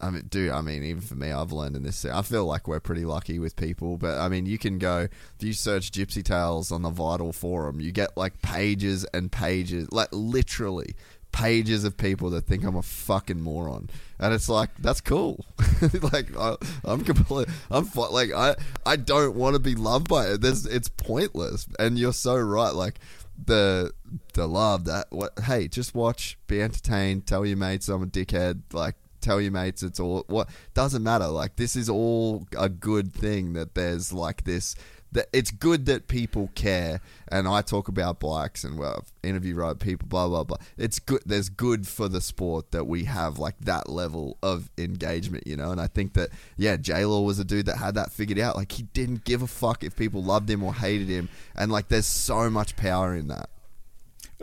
I 0.00 0.10
mean, 0.10 0.26
dude, 0.28 0.50
I 0.52 0.60
mean, 0.60 0.84
even 0.84 1.00
for 1.00 1.16
me, 1.16 1.32
I've 1.32 1.50
learned 1.50 1.74
in 1.74 1.82
this. 1.82 2.04
I 2.04 2.22
feel 2.22 2.44
like 2.44 2.68
we're 2.68 2.78
pretty 2.78 3.04
lucky 3.04 3.40
with 3.40 3.56
people, 3.56 3.96
but 3.96 4.18
I 4.18 4.28
mean, 4.28 4.46
you 4.46 4.58
can 4.58 4.78
go 4.78 5.08
if 5.08 5.42
you 5.42 5.52
search 5.54 5.90
Gypsy 5.90 6.22
Tales 6.22 6.70
on 6.70 6.82
the 6.82 6.90
Vital 6.90 7.32
Forum, 7.32 7.80
you 7.80 7.92
get 7.92 8.16
like 8.16 8.40
pages 8.42 9.04
and 9.06 9.32
pages, 9.32 9.88
like 9.90 10.08
literally 10.12 10.94
pages 11.38 11.84
of 11.84 11.96
people 11.96 12.30
that 12.30 12.42
think 12.42 12.64
I'm 12.64 12.74
a 12.74 12.82
fucking 12.82 13.40
moron, 13.40 13.88
and 14.18 14.34
it's 14.34 14.48
like 14.48 14.70
that's 14.78 15.00
cool. 15.00 15.46
like 16.12 16.36
I, 16.36 16.56
I'm 16.84 17.04
complete. 17.04 17.48
I'm 17.70 17.88
like 18.10 18.32
I 18.32 18.56
I 18.84 18.96
don't 18.96 19.36
want 19.36 19.54
to 19.54 19.60
be 19.60 19.76
loved 19.76 20.08
by 20.08 20.26
it. 20.26 20.40
There's 20.40 20.66
it's 20.66 20.88
pointless, 20.88 21.68
and 21.78 21.96
you're 21.98 22.12
so 22.12 22.36
right. 22.36 22.74
Like 22.74 22.98
the 23.46 23.92
the 24.34 24.48
love 24.48 24.84
that 24.86 25.06
what 25.10 25.32
hey 25.44 25.68
just 25.68 25.94
watch 25.94 26.36
be 26.48 26.60
entertained 26.60 27.24
tell 27.24 27.46
your 27.46 27.56
mates 27.56 27.88
i'm 27.88 28.02
a 28.02 28.06
dickhead 28.06 28.60
like 28.72 28.96
tell 29.20 29.40
your 29.40 29.52
mates 29.52 29.84
it's 29.84 30.00
all 30.00 30.24
what 30.26 30.48
doesn't 30.74 31.04
matter 31.04 31.28
like 31.28 31.54
this 31.54 31.76
is 31.76 31.88
all 31.88 32.44
a 32.58 32.68
good 32.68 33.12
thing 33.12 33.52
that 33.52 33.76
there's 33.76 34.12
like 34.12 34.42
this 34.42 34.74
that 35.12 35.28
it's 35.32 35.50
good 35.50 35.86
that 35.86 36.08
people 36.08 36.50
care 36.54 37.00
and 37.28 37.48
i 37.48 37.62
talk 37.62 37.88
about 37.88 38.20
bikes 38.20 38.64
and 38.64 38.78
well 38.78 39.04
interview 39.22 39.54
ride 39.54 39.80
people 39.80 40.06
blah 40.08 40.28
blah 40.28 40.44
blah. 40.44 40.56
It's 40.76 40.98
good 40.98 41.22
there's 41.26 41.48
good 41.48 41.86
for 41.86 42.08
the 42.08 42.20
sport 42.20 42.70
that 42.72 42.86
we 42.86 43.04
have 43.04 43.38
like 43.38 43.58
that 43.60 43.88
level 43.88 44.36
of 44.42 44.70
engagement 44.78 45.46
you 45.46 45.56
know? 45.56 45.70
And 45.70 45.80
i 45.80 45.86
think 45.86 46.14
that 46.14 46.30
yeah 46.56 46.76
j-law 46.76 47.22
was 47.22 47.38
a 47.38 47.44
dude 47.44 47.66
that 47.66 47.78
had 47.78 47.94
that 47.94 48.12
figured 48.12 48.38
out. 48.38 48.56
Like 48.56 48.72
he 48.72 48.82
didn't 48.82 49.24
give 49.24 49.42
a 49.42 49.46
fuck 49.46 49.84
if 49.84 49.96
people 49.96 50.22
loved 50.22 50.48
him 50.48 50.62
or 50.62 50.74
hated 50.74 51.08
him. 51.08 51.28
And 51.54 51.70
like 51.70 51.88
there's 51.88 52.06
so 52.06 52.50
much 52.50 52.76
power 52.76 53.14
in 53.14 53.28
that. 53.28 53.50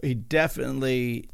He 0.01 0.13
definitely 0.13 1.29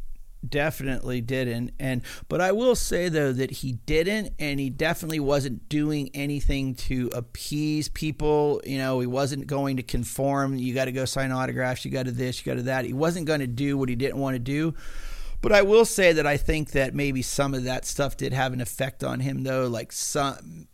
definitely 0.47 1.21
didn't. 1.21 1.71
And 1.79 2.01
but 2.27 2.41
i 2.41 2.51
will 2.51 2.75
say 2.75 3.09
though 3.09 3.31
that 3.33 3.51
he 3.51 3.73
didn't 3.85 4.33
and 4.39 4.59
he 4.59 4.69
definitely 4.69 5.19
wasn't 5.19 5.69
doing 5.69 6.09
anything 6.13 6.75
to 6.75 7.09
appease 7.13 7.89
people. 7.89 8.61
You 8.65 8.77
know 8.77 8.99
he 8.99 9.07
wasn't 9.07 9.47
going 9.47 9.77
to 9.77 9.83
conform. 9.83 10.55
You 10.55 10.73
got 10.73 10.85
to 10.85 10.91
go 10.91 11.05
sign 11.05 11.31
autographs 11.31 11.85
you 11.85 11.91
got 11.91 12.05
to 12.05 12.11
this 12.11 12.39
you 12.39 12.51
got 12.51 12.57
to 12.57 12.63
that. 12.63 12.85
He 12.85 12.93
wasn't 12.93 13.25
going 13.25 13.41
to 13.41 13.47
do 13.47 13.77
what 13.77 13.89
he 13.89 13.95
didn't 13.95 14.19
want 14.19 14.35
to 14.35 14.39
do. 14.39 14.73
But 15.41 15.51
i 15.51 15.63
will 15.63 15.85
say 15.85 16.13
that 16.13 16.27
i 16.27 16.37
think 16.37 16.71
that 16.71 16.93
maybe 16.93 17.21
some 17.23 17.53
of 17.53 17.63
that 17.63 17.85
stuff 17.85 18.15
did 18.15 18.31
have 18.31 18.53
an 18.53 18.61
effect 18.61 19.03
on 19.03 19.19
him 19.19 19.43
though. 19.43 19.67
Like 19.67 19.91
some 19.91 20.67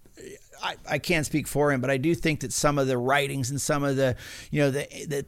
I, 0.62 0.76
I 0.90 0.98
can't 1.00 1.26
speak 1.26 1.48
for 1.48 1.72
him, 1.72 1.82
but 1.82 1.90
I 1.90 1.98
do 1.98 2.16
think 2.16 2.42
that 2.42 2.52
some 2.54 2.78
of 2.78 2.88
the 2.88 2.98
writings 2.98 3.50
and 3.50 3.60
some 3.62 3.84
of 3.84 3.96
the, 3.96 4.16
you 4.52 4.62
know, 4.62 4.72
the, 4.72 4.88
the 5.08 5.26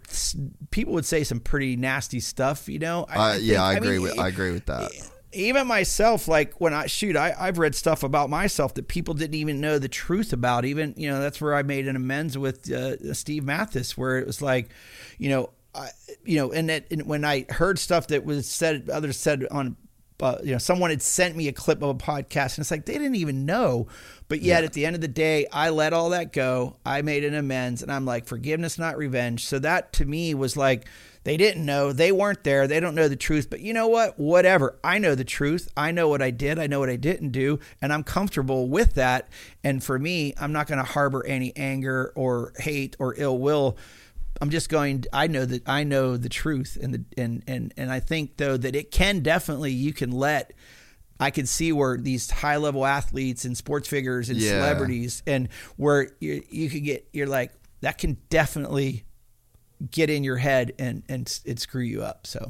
people 0.71 0.93
would 0.93 1.05
say 1.05 1.23
some 1.23 1.39
pretty 1.39 1.75
nasty 1.75 2.19
stuff. 2.19 2.67
You 2.67 2.79
know, 2.79 3.05
I, 3.09 3.33
think- 3.33 3.45
yeah, 3.45 3.63
I 3.63 3.75
mean, 3.75 3.83
agree 3.83 3.99
with 3.99 4.19
I 4.19 4.27
agree 4.27 4.51
with 4.51 4.65
that. 4.67 4.91
even 5.31 5.67
myself, 5.67 6.27
like 6.27 6.59
when 6.59 6.73
I 6.73 6.87
shoot, 6.87 7.15
I, 7.15 7.35
I've 7.37 7.57
read 7.57 7.75
stuff 7.75 8.03
about 8.03 8.29
myself 8.29 8.73
that 8.75 8.87
people 8.87 9.13
didn't 9.13 9.35
even 9.35 9.61
know 9.61 9.77
the 9.79 9.87
truth 9.89 10.33
about. 10.33 10.65
Even 10.65 10.93
you 10.97 11.09
know, 11.09 11.19
that's 11.19 11.39
where 11.39 11.55
I 11.55 11.63
made 11.63 11.87
an 11.87 11.95
amends 11.95 12.37
with 12.37 12.71
uh, 12.71 13.13
Steve 13.13 13.43
Matthes, 13.43 13.97
where 13.97 14.17
it 14.17 14.25
was 14.25 14.41
like, 14.41 14.69
you 15.17 15.29
know, 15.29 15.51
I, 15.75 15.89
you 16.25 16.37
know, 16.37 16.51
and, 16.51 16.69
that, 16.69 16.85
and 16.89 17.05
when 17.05 17.23
I 17.23 17.45
heard 17.49 17.77
stuff 17.77 18.07
that 18.07 18.25
was 18.25 18.49
said, 18.49 18.89
others 18.89 19.17
said 19.17 19.45
on. 19.51 19.75
Uh, 20.21 20.37
you 20.43 20.51
know, 20.51 20.57
someone 20.57 20.89
had 20.89 21.01
sent 21.01 21.35
me 21.35 21.47
a 21.47 21.53
clip 21.53 21.81
of 21.81 21.89
a 21.89 21.93
podcast, 21.95 22.57
and 22.57 22.59
it's 22.59 22.71
like 22.71 22.85
they 22.85 22.93
didn't 22.93 23.15
even 23.15 23.45
know. 23.45 23.87
But 24.27 24.41
yet, 24.41 24.63
at 24.63 24.73
the 24.73 24.85
end 24.85 24.95
of 24.95 25.01
the 25.01 25.07
day, 25.07 25.47
I 25.51 25.69
let 25.69 25.93
all 25.93 26.09
that 26.11 26.33
go. 26.33 26.75
I 26.85 27.01
made 27.01 27.23
an 27.23 27.33
amends, 27.33 27.81
and 27.81 27.91
I'm 27.91 28.05
like, 28.05 28.25
forgiveness, 28.25 28.77
not 28.77 28.97
revenge. 28.97 29.45
So 29.45 29.59
that 29.59 29.93
to 29.93 30.05
me 30.05 30.33
was 30.33 30.55
like, 30.55 30.85
they 31.23 31.37
didn't 31.37 31.65
know. 31.65 31.91
They 31.91 32.11
weren't 32.11 32.43
there. 32.43 32.67
They 32.67 32.79
don't 32.79 32.95
know 32.95 33.07
the 33.07 33.15
truth. 33.15 33.49
But 33.49 33.59
you 33.59 33.73
know 33.73 33.87
what? 33.87 34.17
Whatever. 34.17 34.79
I 34.83 34.99
know 34.99 35.15
the 35.15 35.25
truth. 35.25 35.69
I 35.75 35.91
know 35.91 36.07
what 36.07 36.21
I 36.21 36.31
did. 36.31 36.57
I 36.57 36.67
know 36.67 36.79
what 36.79 36.89
I 36.89 36.95
didn't 36.95 37.31
do. 37.31 37.59
And 37.81 37.91
I'm 37.91 38.03
comfortable 38.03 38.69
with 38.69 38.93
that. 38.95 39.27
And 39.63 39.83
for 39.83 39.99
me, 39.99 40.33
I'm 40.39 40.53
not 40.53 40.67
going 40.67 40.79
to 40.79 40.85
harbor 40.85 41.25
any 41.25 41.53
anger 41.55 42.13
or 42.15 42.53
hate 42.57 42.95
or 42.99 43.13
ill 43.17 43.37
will. 43.37 43.77
I'm 44.41 44.49
just 44.49 44.69
going 44.69 45.05
I 45.11 45.27
know 45.27 45.45
that 45.45 45.67
I 45.67 45.83
know 45.83 46.17
the 46.17 46.29
truth 46.29 46.77
and 46.81 46.93
the 46.93 47.03
and 47.21 47.43
and 47.47 47.73
and 47.77 47.91
I 47.91 47.99
think 47.99 48.37
though 48.37 48.57
that 48.57 48.75
it 48.75 48.91
can 48.91 49.19
definitely 49.21 49.71
you 49.71 49.93
can 49.93 50.11
let 50.11 50.53
I 51.19 51.31
can 51.31 51.45
see 51.45 51.71
where 51.73 51.97
these 51.97 52.31
high 52.31 52.55
level 52.57 52.85
athletes 52.85 53.43
and 53.43 53.57
sports 53.57 53.87
figures 53.89 54.29
and 54.29 54.39
Yeah. 54.39 54.51
celebrities 54.51 55.21
and 55.27 55.49
where 55.75 56.09
you 56.19 56.41
you 56.49 56.69
could 56.69 56.83
get 56.83 57.07
you're 57.11 57.27
like 57.27 57.51
that 57.81 57.97
can 57.97 58.17
definitely 58.29 59.03
get 59.91 60.09
in 60.09 60.23
your 60.23 60.37
head 60.37 60.73
and 60.79 61.03
and 61.09 61.39
and 61.45 61.59
screw 61.59 61.81
you 61.83 62.01
up. 62.03 62.25
So 62.27 62.49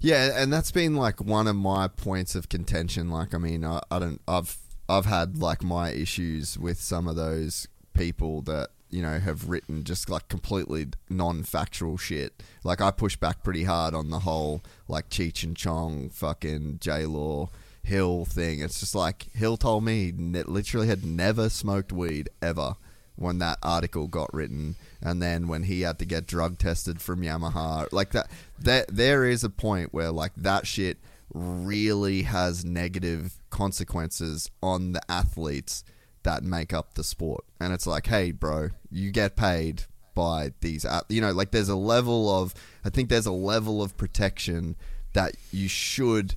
Yeah, 0.00 0.30
and 0.42 0.52
that's 0.52 0.70
been 0.72 0.94
like 0.96 1.20
one 1.20 1.46
of 1.46 1.56
my 1.56 1.88
points 1.88 2.34
of 2.34 2.48
contention. 2.50 3.08
Like, 3.10 3.32
I 3.34 3.38
mean, 3.38 3.64
I, 3.64 3.80
I 3.90 3.98
don't, 3.98 4.20
I've 4.28 4.58
I've 4.88 5.06
had 5.06 5.38
like 5.38 5.62
my 5.62 5.90
issues 5.92 6.58
with 6.58 6.78
some 6.78 7.08
of 7.08 7.16
those 7.16 7.68
people 7.94 8.42
that 8.42 8.68
you 8.94 9.02
know 9.02 9.18
have 9.18 9.48
written 9.48 9.82
just 9.82 10.08
like 10.08 10.28
completely 10.28 10.86
non-factual 11.10 11.98
shit. 11.98 12.42
Like 12.62 12.80
I 12.80 12.92
push 12.92 13.16
back 13.16 13.42
pretty 13.42 13.64
hard 13.64 13.92
on 13.92 14.10
the 14.10 14.20
whole 14.20 14.62
like 14.86 15.10
Cheech 15.10 15.42
and 15.42 15.56
Chong 15.56 16.10
fucking 16.10 16.78
J 16.80 17.04
Law 17.04 17.50
Hill 17.82 18.24
thing. 18.24 18.60
It's 18.60 18.78
just 18.78 18.94
like 18.94 19.32
Hill 19.32 19.56
told 19.56 19.84
me 19.84 20.06
he 20.06 20.12
literally 20.12 20.86
had 20.86 21.04
never 21.04 21.48
smoked 21.48 21.92
weed 21.92 22.30
ever 22.40 22.76
when 23.16 23.38
that 23.38 23.58
article 23.62 24.06
got 24.06 24.32
written, 24.32 24.76
and 25.02 25.20
then 25.20 25.48
when 25.48 25.64
he 25.64 25.80
had 25.80 25.98
to 25.98 26.04
get 26.04 26.26
drug 26.26 26.58
tested 26.58 27.00
from 27.00 27.22
Yamaha, 27.22 27.88
like 27.92 28.12
that. 28.12 28.30
There, 28.58 28.86
there 28.88 29.24
is 29.24 29.42
a 29.42 29.50
point 29.50 29.92
where 29.92 30.12
like 30.12 30.34
that 30.36 30.68
shit 30.68 30.98
really 31.32 32.22
has 32.22 32.64
negative 32.64 33.40
consequences 33.50 34.50
on 34.62 34.92
the 34.92 35.02
athletes 35.10 35.82
that 36.24 36.42
make 36.42 36.72
up 36.72 36.94
the 36.94 37.04
sport. 37.04 37.44
And 37.60 37.72
it's 37.72 37.86
like, 37.86 38.06
hey, 38.06 38.32
bro, 38.32 38.70
you 38.90 39.10
get 39.10 39.36
paid 39.36 39.84
by 40.14 40.52
these, 40.60 40.84
you 41.08 41.20
know, 41.20 41.32
like 41.32 41.50
there's 41.50 41.68
a 41.68 41.76
level 41.76 42.30
of, 42.30 42.54
I 42.84 42.90
think 42.90 43.08
there's 43.08 43.26
a 43.26 43.32
level 43.32 43.82
of 43.82 43.96
protection 43.96 44.76
that 45.12 45.36
you 45.52 45.68
should 45.68 46.34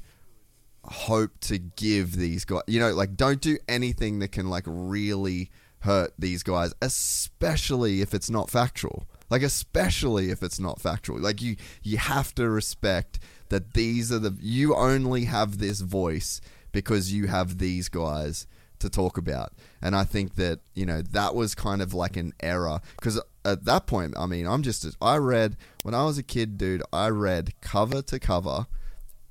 hope 0.83 1.39
to 1.41 1.57
give 1.57 2.15
these 2.15 2.45
guys. 2.45 2.63
You 2.67 2.79
know, 2.79 2.93
like 2.93 3.15
don't 3.15 3.41
do 3.41 3.57
anything 3.67 4.19
that 4.19 4.31
can 4.31 4.49
like 4.49 4.63
really 4.65 5.51
hurt 5.79 6.13
these 6.17 6.43
guys, 6.43 6.73
especially 6.81 8.01
if 8.01 8.13
it's 8.13 8.29
not 8.29 8.49
factual. 8.49 9.05
Like 9.29 9.41
especially 9.41 10.29
if 10.29 10.41
it's 10.41 10.59
not 10.59 10.79
factual. 10.79 11.19
Like 11.19 11.41
you 11.41 11.57
you 11.83 11.97
have 11.97 12.33
to 12.35 12.49
respect 12.49 13.19
that 13.49 13.73
these 13.73 14.11
are 14.11 14.19
the 14.19 14.37
you 14.39 14.75
only 14.75 15.25
have 15.25 15.57
this 15.57 15.81
voice 15.81 16.39
because 16.71 17.11
you 17.11 17.27
have 17.27 17.57
these 17.57 17.89
guys 17.89 18.47
to 18.79 18.89
talk 18.89 19.17
about. 19.17 19.53
And 19.81 19.95
I 19.95 20.03
think 20.03 20.35
that, 20.35 20.59
you 20.73 20.85
know, 20.85 21.01
that 21.01 21.35
was 21.35 21.55
kind 21.55 21.81
of 21.81 21.93
like 21.93 22.17
an 22.17 22.33
error 22.41 22.79
because 22.95 23.19
at 23.45 23.65
that 23.65 23.87
point, 23.87 24.15
I 24.17 24.25
mean, 24.25 24.45
I'm 24.45 24.63
just 24.63 24.85
I 25.01 25.17
read 25.17 25.57
when 25.83 25.93
I 25.93 26.05
was 26.05 26.17
a 26.17 26.23
kid, 26.23 26.57
dude, 26.57 26.83
I 26.91 27.09
read 27.09 27.53
cover 27.61 28.01
to 28.01 28.19
cover 28.19 28.67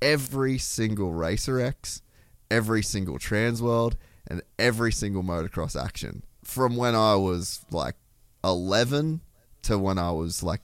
every 0.01 0.57
single 0.57 1.11
Racer 1.11 1.59
X, 1.59 2.01
every 2.49 2.83
single 2.83 3.19
Trans 3.19 3.61
World, 3.61 3.95
and 4.27 4.41
every 4.57 4.91
single 4.91 5.23
motocross 5.23 5.81
action 5.81 6.23
from 6.43 6.75
when 6.75 6.95
I 6.95 7.15
was 7.15 7.65
like 7.71 7.95
11 8.43 9.21
to 9.63 9.77
when 9.77 9.97
I 9.97 10.11
was 10.11 10.43
like 10.43 10.61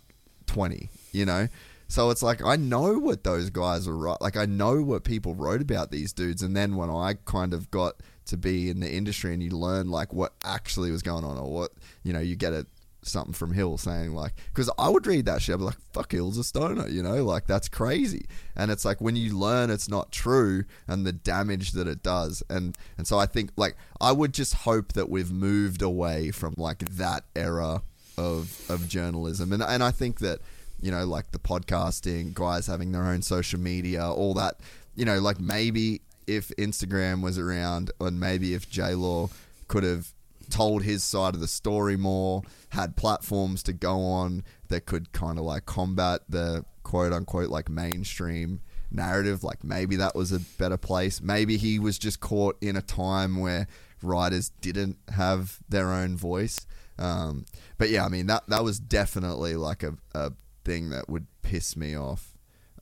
20, 0.47 0.89
you 1.11 1.25
know? 1.25 1.47
So 1.87 2.09
it's 2.09 2.23
like 2.23 2.43
I 2.43 2.55
know 2.55 2.97
what 2.97 3.23
those 3.23 3.51
guys 3.51 3.87
are 3.87 3.95
right. 3.95 4.19
Like 4.19 4.35
I 4.35 4.47
know 4.47 4.81
what 4.81 5.03
people 5.03 5.35
wrote 5.35 5.61
about 5.61 5.91
these 5.91 6.11
dudes, 6.11 6.41
and 6.41 6.57
then 6.57 6.75
when 6.75 6.89
I 6.89 7.15
kind 7.25 7.53
of 7.53 7.69
got 7.69 7.97
to 8.25 8.37
be 8.37 8.69
in 8.69 8.79
the 8.79 8.91
industry 8.91 9.33
and 9.33 9.43
you 9.43 9.51
learn 9.51 9.89
like 9.89 10.13
what 10.13 10.33
actually 10.43 10.91
was 10.91 11.01
going 11.01 11.23
on, 11.23 11.37
or 11.37 11.51
what 11.51 11.71
you 12.03 12.13
know, 12.13 12.19
you 12.19 12.35
get 12.35 12.53
a 12.53 12.65
something 13.05 13.33
from 13.33 13.53
Hill 13.53 13.77
saying 13.77 14.13
like, 14.13 14.33
because 14.53 14.69
I 14.77 14.89
would 14.89 15.05
read 15.05 15.25
that 15.25 15.41
shit, 15.41 15.53
I'd 15.53 15.59
be 15.59 15.65
like, 15.65 15.79
fuck, 15.91 16.11
Hill's 16.11 16.37
a 16.37 16.43
stoner, 16.43 16.87
you 16.87 17.03
know, 17.03 17.23
like 17.23 17.47
that's 17.47 17.69
crazy. 17.69 18.25
And 18.55 18.71
it's 18.71 18.85
like 18.85 19.01
when 19.01 19.15
you 19.15 19.37
learn 19.37 19.69
it's 19.69 19.89
not 19.89 20.11
true 20.11 20.63
and 20.87 21.05
the 21.05 21.11
damage 21.11 21.71
that 21.73 21.87
it 21.87 22.03
does, 22.03 22.43
and 22.49 22.77
and 22.97 23.07
so 23.07 23.19
I 23.19 23.25
think 23.25 23.51
like 23.57 23.75
I 23.99 24.11
would 24.11 24.33
just 24.33 24.53
hope 24.53 24.93
that 24.93 25.09
we've 25.09 25.31
moved 25.31 25.81
away 25.81 26.31
from 26.31 26.55
like 26.57 26.79
that 26.79 27.25
era 27.35 27.83
of 28.17 28.65
of 28.69 28.87
journalism, 28.87 29.51
and 29.53 29.63
and 29.63 29.83
I 29.83 29.91
think 29.91 30.19
that 30.19 30.39
you 30.81 30.91
know 30.91 31.05
like 31.05 31.31
the 31.31 31.39
podcasting 31.39 32.33
guys 32.33 32.67
having 32.67 32.91
their 32.91 33.03
own 33.03 33.21
social 33.21 33.59
media, 33.59 34.09
all 34.09 34.33
that, 34.35 34.59
you 34.95 35.05
know, 35.05 35.19
like 35.19 35.39
maybe 35.39 36.01
if 36.27 36.49
Instagram 36.57 37.21
was 37.21 37.37
around, 37.37 37.91
and 37.99 38.19
maybe 38.19 38.53
if 38.53 38.69
J 38.69 38.95
Law 38.95 39.29
could 39.67 39.83
have 39.83 40.13
told 40.49 40.83
his 40.83 41.03
side 41.03 41.33
of 41.33 41.39
the 41.39 41.47
story 41.47 41.97
more, 41.97 42.43
had 42.69 42.95
platforms 42.95 43.63
to 43.63 43.73
go 43.73 43.99
on 44.01 44.43
that 44.67 44.85
could 44.85 45.11
kind 45.11 45.37
of 45.37 45.45
like 45.45 45.65
combat 45.65 46.21
the 46.29 46.65
quote 46.83 47.13
unquote 47.13 47.49
like 47.49 47.69
mainstream 47.69 48.61
narrative. 48.91 49.43
Like 49.43 49.63
maybe 49.63 49.95
that 49.97 50.15
was 50.15 50.31
a 50.31 50.39
better 50.39 50.77
place. 50.77 51.21
Maybe 51.21 51.57
he 51.57 51.79
was 51.79 51.97
just 51.97 52.19
caught 52.19 52.57
in 52.61 52.75
a 52.75 52.81
time 52.81 53.39
where 53.39 53.67
writers 54.01 54.49
didn't 54.61 54.97
have 55.09 55.59
their 55.69 55.91
own 55.91 56.15
voice. 56.17 56.65
Um, 56.99 57.45
but 57.77 57.89
yeah, 57.89 58.05
I 58.05 58.09
mean 58.09 58.27
that 58.27 58.43
that 58.47 58.63
was 58.63 58.79
definitely 58.79 59.55
like 59.55 59.83
a, 59.83 59.95
a 60.13 60.33
thing 60.63 60.91
that 60.91 61.09
would 61.09 61.27
piss 61.41 61.75
me 61.75 61.97
off. 61.97 62.32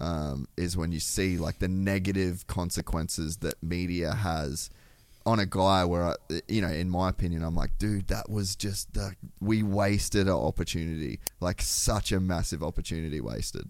Um, 0.01 0.47
is 0.57 0.75
when 0.75 0.91
you 0.91 0.99
see 0.99 1.37
like 1.37 1.59
the 1.59 1.67
negative 1.67 2.47
consequences 2.47 3.37
that 3.37 3.61
media 3.61 4.15
has 4.15 4.71
on 5.27 5.39
a 5.39 5.45
guy 5.45 5.85
where 5.85 6.03
I, 6.03 6.15
you 6.47 6.59
know, 6.61 6.69
in 6.69 6.89
my 6.89 7.09
opinion, 7.09 7.43
I'm 7.43 7.55
like, 7.55 7.77
dude, 7.77 8.07
that 8.07 8.27
was 8.27 8.55
just 8.55 8.95
the 8.95 9.13
we 9.39 9.61
wasted 9.61 10.25
an 10.25 10.33
opportunity, 10.33 11.19
like 11.39 11.61
such 11.61 12.11
a 12.11 12.19
massive 12.19 12.63
opportunity 12.63 13.21
wasted. 13.21 13.69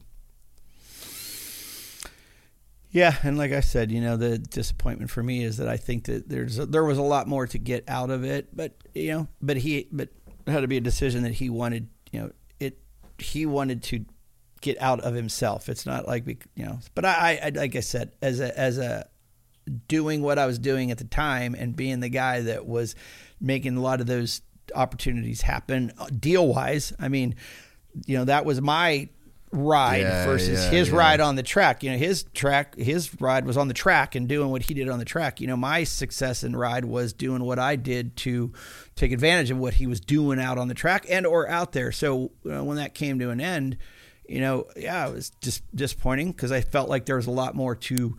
Yeah, 2.91 3.15
and 3.23 3.37
like 3.37 3.51
I 3.51 3.61
said, 3.61 3.91
you 3.91 4.01
know, 4.01 4.17
the 4.17 4.37
disappointment 4.37 5.11
for 5.11 5.23
me 5.23 5.43
is 5.43 5.57
that 5.57 5.67
I 5.67 5.77
think 5.77 6.05
that 6.05 6.27
there's 6.27 6.59
a, 6.59 6.65
there 6.65 6.83
was 6.83 6.97
a 6.97 7.03
lot 7.03 7.27
more 7.27 7.47
to 7.47 7.57
get 7.57 7.83
out 7.89 8.09
of 8.09 8.23
it, 8.23 8.55
but 8.55 8.73
you 8.93 9.11
know, 9.11 9.27
but 9.41 9.57
he 9.57 9.87
but 9.91 10.09
it 10.45 10.51
had 10.51 10.61
to 10.61 10.67
be 10.67 10.77
a 10.77 10.81
decision 10.81 11.23
that 11.23 11.33
he 11.33 11.49
wanted, 11.49 11.87
you 12.11 12.21
know, 12.21 12.31
it 12.59 12.77
he 13.17 13.45
wanted 13.45 13.83
to 13.83 14.05
get 14.61 14.81
out 14.81 15.01
of 15.01 15.13
himself. 15.13 15.69
It's 15.69 15.85
not 15.85 16.07
like 16.07 16.25
we, 16.25 16.37
you 16.55 16.65
know, 16.65 16.79
but 16.95 17.05
I, 17.05 17.39
I 17.43 17.49
like 17.49 17.75
I 17.75 17.81
said, 17.81 18.11
as 18.21 18.39
a 18.39 18.57
as 18.57 18.77
a 18.77 19.07
doing 19.87 20.21
what 20.21 20.39
I 20.39 20.45
was 20.45 20.57
doing 20.59 20.91
at 20.91 20.97
the 20.97 21.03
time 21.03 21.55
and 21.57 21.75
being 21.75 21.99
the 21.99 22.09
guy 22.09 22.41
that 22.41 22.65
was 22.65 22.95
making 23.39 23.77
a 23.77 23.81
lot 23.81 24.01
of 24.01 24.07
those 24.07 24.41
opportunities 24.73 25.41
happen 25.41 25.91
deal 26.19 26.47
wise. 26.47 26.93
I 26.99 27.09
mean, 27.09 27.35
you 28.05 28.17
know, 28.17 28.25
that 28.25 28.45
was 28.45 28.61
my 28.61 29.09
ride 29.51 30.01
Yeah, 30.01 30.25
versus 30.25 30.63
yeah, 30.63 30.69
his 30.71 30.89
yeah. 30.89 30.95
ride 30.95 31.19
on 31.19 31.35
the 31.35 31.43
track. 31.43 31.83
You 31.83 31.91
know, 31.91 31.97
his 31.97 32.23
track, 32.33 32.75
his 32.77 33.19
ride 33.21 33.45
was 33.45 33.57
on 33.57 33.67
the 33.67 33.73
track 33.73 34.15
and 34.15 34.27
doing 34.27 34.49
what 34.49 34.63
he 34.63 34.73
did 34.73 34.87
on 34.89 34.97
the 34.97 35.05
track. 35.05 35.41
You 35.41 35.47
know, 35.47 35.57
my 35.57 35.83
success 35.83 36.43
in 36.43 36.55
ride 36.55 36.85
was 36.85 37.13
doing 37.13 37.43
what 37.43 37.59
I 37.59 37.75
did 37.75 38.15
to 38.17 38.53
take 38.95 39.11
advantage 39.11 39.51
of 39.51 39.57
what 39.57 39.75
he 39.75 39.87
was 39.87 39.99
doing 39.99 40.39
out 40.39 40.57
on 40.57 40.67
the 40.69 40.73
track 40.73 41.05
and 41.09 41.25
or 41.25 41.49
out 41.49 41.73
there. 41.73 41.91
So 41.91 42.31
uh, 42.49 42.63
when 42.63 42.77
that 42.77 42.93
came 42.93 43.19
to 43.19 43.29
an 43.29 43.41
end, 43.41 43.77
you 44.31 44.39
know, 44.39 44.67
yeah, 44.75 45.07
it 45.07 45.13
was 45.13 45.31
just 45.41 45.63
disappointing 45.75 46.31
because 46.31 46.51
I 46.51 46.61
felt 46.61 46.89
like 46.89 47.05
there 47.05 47.17
was 47.17 47.27
a 47.27 47.31
lot 47.31 47.55
more 47.55 47.75
to 47.75 48.17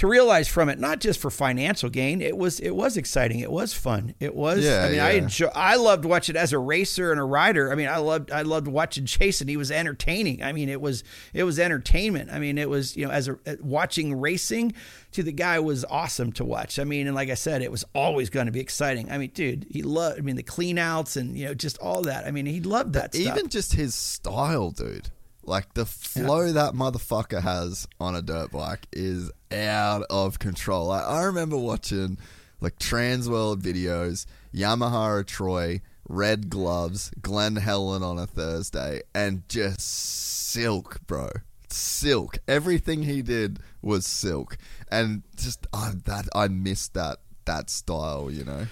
to 0.00 0.06
realize 0.06 0.48
from 0.48 0.70
it, 0.70 0.78
not 0.78 0.98
just 0.98 1.20
for 1.20 1.30
financial 1.30 1.90
gain. 1.90 2.22
It 2.22 2.34
was 2.34 2.58
it 2.58 2.74
was 2.74 2.96
exciting. 2.96 3.40
It 3.40 3.50
was 3.50 3.74
fun. 3.74 4.14
It 4.18 4.34
was. 4.34 4.64
Yeah, 4.64 4.86
I 4.86 4.90
mean, 4.90 5.00
I 5.00 5.10
enjoy. 5.10 5.48
I 5.54 5.76
loved 5.76 6.06
watching 6.06 6.36
as 6.36 6.54
a 6.54 6.58
racer 6.58 7.10
and 7.10 7.20
a 7.20 7.24
rider. 7.24 7.70
I 7.70 7.74
mean, 7.74 7.86
I 7.86 7.98
loved 7.98 8.30
I 8.30 8.40
loved 8.40 8.66
watching 8.66 9.04
Jason. 9.04 9.46
He 9.46 9.58
was 9.58 9.70
entertaining. 9.70 10.42
I 10.42 10.52
mean, 10.52 10.70
it 10.70 10.80
was 10.80 11.04
it 11.34 11.44
was 11.44 11.58
entertainment. 11.58 12.30
I 12.32 12.38
mean, 12.38 12.56
it 12.56 12.70
was 12.70 12.96
you 12.96 13.06
know 13.06 13.12
as 13.12 13.28
a 13.28 13.38
watching 13.60 14.18
racing 14.18 14.72
to 15.12 15.22
the 15.22 15.32
guy 15.32 15.60
was 15.60 15.84
awesome 15.84 16.32
to 16.32 16.46
watch. 16.46 16.78
I 16.78 16.84
mean, 16.84 17.06
and 17.06 17.14
like 17.14 17.28
I 17.28 17.34
said, 17.34 17.60
it 17.60 17.70
was 17.70 17.84
always 17.94 18.30
going 18.30 18.46
to 18.46 18.52
be 18.52 18.60
exciting. 18.60 19.12
I 19.12 19.18
mean, 19.18 19.32
dude, 19.34 19.66
he 19.68 19.82
loved. 19.82 20.18
I 20.18 20.22
mean, 20.22 20.36
the 20.36 20.42
clean 20.42 20.78
outs 20.78 21.16
and 21.16 21.36
you 21.36 21.44
know 21.44 21.52
just 21.52 21.76
all 21.76 22.00
that. 22.04 22.26
I 22.26 22.30
mean, 22.30 22.46
he 22.46 22.60
loved 22.60 22.94
that 22.94 23.14
stuff. 23.14 23.36
Even 23.36 23.50
just 23.50 23.74
his 23.74 23.94
style, 23.94 24.70
dude. 24.70 25.10
Like 25.42 25.74
the 25.74 25.86
flow 25.86 26.52
that 26.52 26.74
motherfucker 26.74 27.42
has 27.42 27.88
on 27.98 28.14
a 28.14 28.22
dirt 28.22 28.52
bike 28.52 28.86
is 28.92 29.30
out 29.52 30.02
of 30.10 30.38
control. 30.38 30.86
Like, 30.86 31.04
I 31.04 31.22
remember 31.24 31.56
watching 31.56 32.18
like 32.60 32.78
Transworld 32.78 33.60
videos, 33.60 34.26
Yamaha 34.54 35.26
Troy, 35.26 35.80
red 36.08 36.50
gloves, 36.50 37.10
Glen 37.22 37.56
Helen 37.56 38.02
on 38.02 38.18
a 38.18 38.26
Thursday, 38.26 39.02
and 39.14 39.48
just 39.48 39.80
silk, 39.80 41.00
bro. 41.06 41.30
Silk. 41.68 42.38
Everything 42.46 43.04
he 43.04 43.22
did 43.22 43.60
was 43.80 44.06
silk, 44.06 44.58
and 44.90 45.22
just 45.36 45.66
I 45.72 45.92
that 46.04 46.28
I 46.34 46.48
missed 46.48 46.94
that 46.94 47.20
that 47.44 47.70
style. 47.70 48.30
You 48.30 48.44
know. 48.44 48.66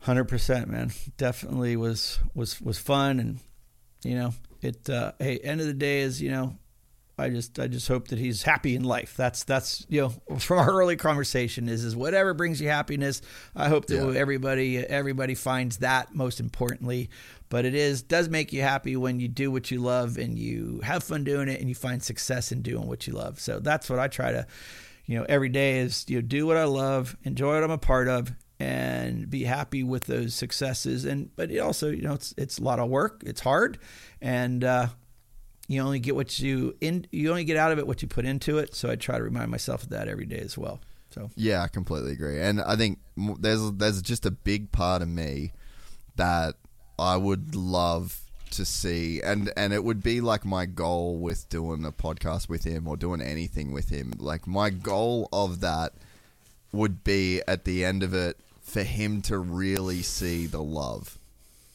Hundred 0.00 0.24
percent, 0.24 0.68
man. 0.68 0.92
Definitely 1.16 1.76
was 1.76 2.18
was 2.34 2.60
was 2.60 2.78
fun, 2.78 3.18
and 3.20 3.38
you 4.02 4.16
know, 4.16 4.34
it. 4.64 4.88
Uh, 4.88 5.12
hey, 5.18 5.38
end 5.38 5.60
of 5.60 5.66
the 5.66 5.74
day 5.74 6.00
is 6.00 6.20
you 6.22 6.30
know, 6.30 6.56
I 7.18 7.28
just 7.28 7.58
I 7.60 7.68
just 7.68 7.86
hope 7.88 8.08
that 8.08 8.18
he's 8.18 8.42
happy 8.42 8.74
in 8.74 8.82
life. 8.84 9.14
That's 9.16 9.44
that's 9.44 9.86
you 9.88 10.00
know 10.00 10.36
from 10.38 10.58
our 10.58 10.70
early 10.70 10.96
conversation 10.96 11.68
is 11.68 11.84
is 11.84 11.94
whatever 11.94 12.34
brings 12.34 12.60
you 12.60 12.68
happiness. 12.68 13.22
I 13.54 13.68
hope 13.68 13.86
that 13.86 13.96
Yeah. 13.96 14.18
everybody 14.20 14.78
everybody 14.78 15.34
finds 15.34 15.78
that 15.78 16.14
most 16.14 16.40
importantly. 16.40 17.10
But 17.50 17.64
it 17.64 17.74
is 17.76 18.02
does 18.02 18.28
make 18.28 18.52
you 18.52 18.62
happy 18.62 18.96
when 18.96 19.20
you 19.20 19.28
do 19.28 19.50
what 19.52 19.70
you 19.70 19.78
love 19.80 20.16
and 20.18 20.36
you 20.36 20.80
have 20.82 21.04
fun 21.04 21.22
doing 21.22 21.48
it 21.48 21.60
and 21.60 21.68
you 21.68 21.74
find 21.76 22.02
success 22.02 22.50
in 22.50 22.62
doing 22.62 22.88
what 22.88 23.06
you 23.06 23.12
love. 23.12 23.38
So 23.38 23.60
that's 23.60 23.88
what 23.88 24.00
I 24.00 24.08
try 24.08 24.32
to, 24.32 24.44
you 25.06 25.16
know, 25.18 25.26
every 25.28 25.50
day 25.50 25.78
is 25.78 26.04
you 26.08 26.16
know, 26.16 26.22
do 26.22 26.46
what 26.46 26.56
I 26.56 26.64
love, 26.64 27.16
enjoy 27.22 27.54
what 27.54 27.62
I'm 27.62 27.70
a 27.70 27.78
part 27.78 28.08
of, 28.08 28.32
and 28.60 29.28
be 29.28 29.44
happy 29.44 29.82
with 29.82 30.04
those 30.04 30.34
successes. 30.34 31.04
And 31.04 31.34
but 31.36 31.50
it 31.50 31.58
also, 31.58 31.90
you 31.90 32.02
know, 32.02 32.14
it's 32.14 32.34
it's 32.36 32.58
a 32.58 32.62
lot 32.62 32.78
of 32.78 32.88
work. 32.88 33.22
It's 33.24 33.40
hard, 33.40 33.78
and 34.20 34.64
uh, 34.64 34.88
you 35.68 35.80
only 35.80 35.98
get 35.98 36.14
what 36.14 36.38
you 36.38 36.76
in. 36.80 37.06
You 37.10 37.30
only 37.30 37.44
get 37.44 37.56
out 37.56 37.72
of 37.72 37.78
it 37.78 37.86
what 37.86 38.02
you 38.02 38.08
put 38.08 38.24
into 38.24 38.58
it. 38.58 38.74
So 38.74 38.90
I 38.90 38.96
try 38.96 39.18
to 39.18 39.24
remind 39.24 39.50
myself 39.50 39.82
of 39.82 39.88
that 39.90 40.08
every 40.08 40.26
day 40.26 40.38
as 40.38 40.56
well. 40.56 40.80
So 41.10 41.30
Yeah, 41.36 41.62
I 41.62 41.68
completely 41.68 42.12
agree, 42.12 42.40
and 42.40 42.60
I 42.60 42.76
think 42.76 42.98
there's 43.16 43.72
there's 43.72 44.02
just 44.02 44.26
a 44.26 44.30
big 44.30 44.72
part 44.72 45.02
of 45.02 45.08
me 45.08 45.52
that 46.16 46.54
I 46.98 47.16
would 47.16 47.54
love 47.54 48.20
to 48.52 48.64
see, 48.64 49.20
and 49.22 49.52
and 49.56 49.72
it 49.72 49.84
would 49.84 50.02
be 50.02 50.20
like 50.20 50.44
my 50.44 50.66
goal 50.66 51.18
with 51.18 51.48
doing 51.48 51.84
a 51.84 51.92
podcast 51.92 52.48
with 52.48 52.64
him 52.64 52.88
or 52.88 52.96
doing 52.96 53.20
anything 53.20 53.72
with 53.72 53.90
him. 53.90 54.12
Like 54.18 54.46
my 54.46 54.70
goal 54.70 55.28
of 55.32 55.60
that 55.60 55.92
would 56.72 57.04
be 57.04 57.40
at 57.46 57.64
the 57.64 57.84
end 57.84 58.02
of 58.02 58.12
it 58.12 58.38
for 58.64 58.82
him 58.82 59.22
to 59.22 59.38
really 59.38 60.02
see 60.02 60.46
the 60.46 60.62
love 60.62 61.18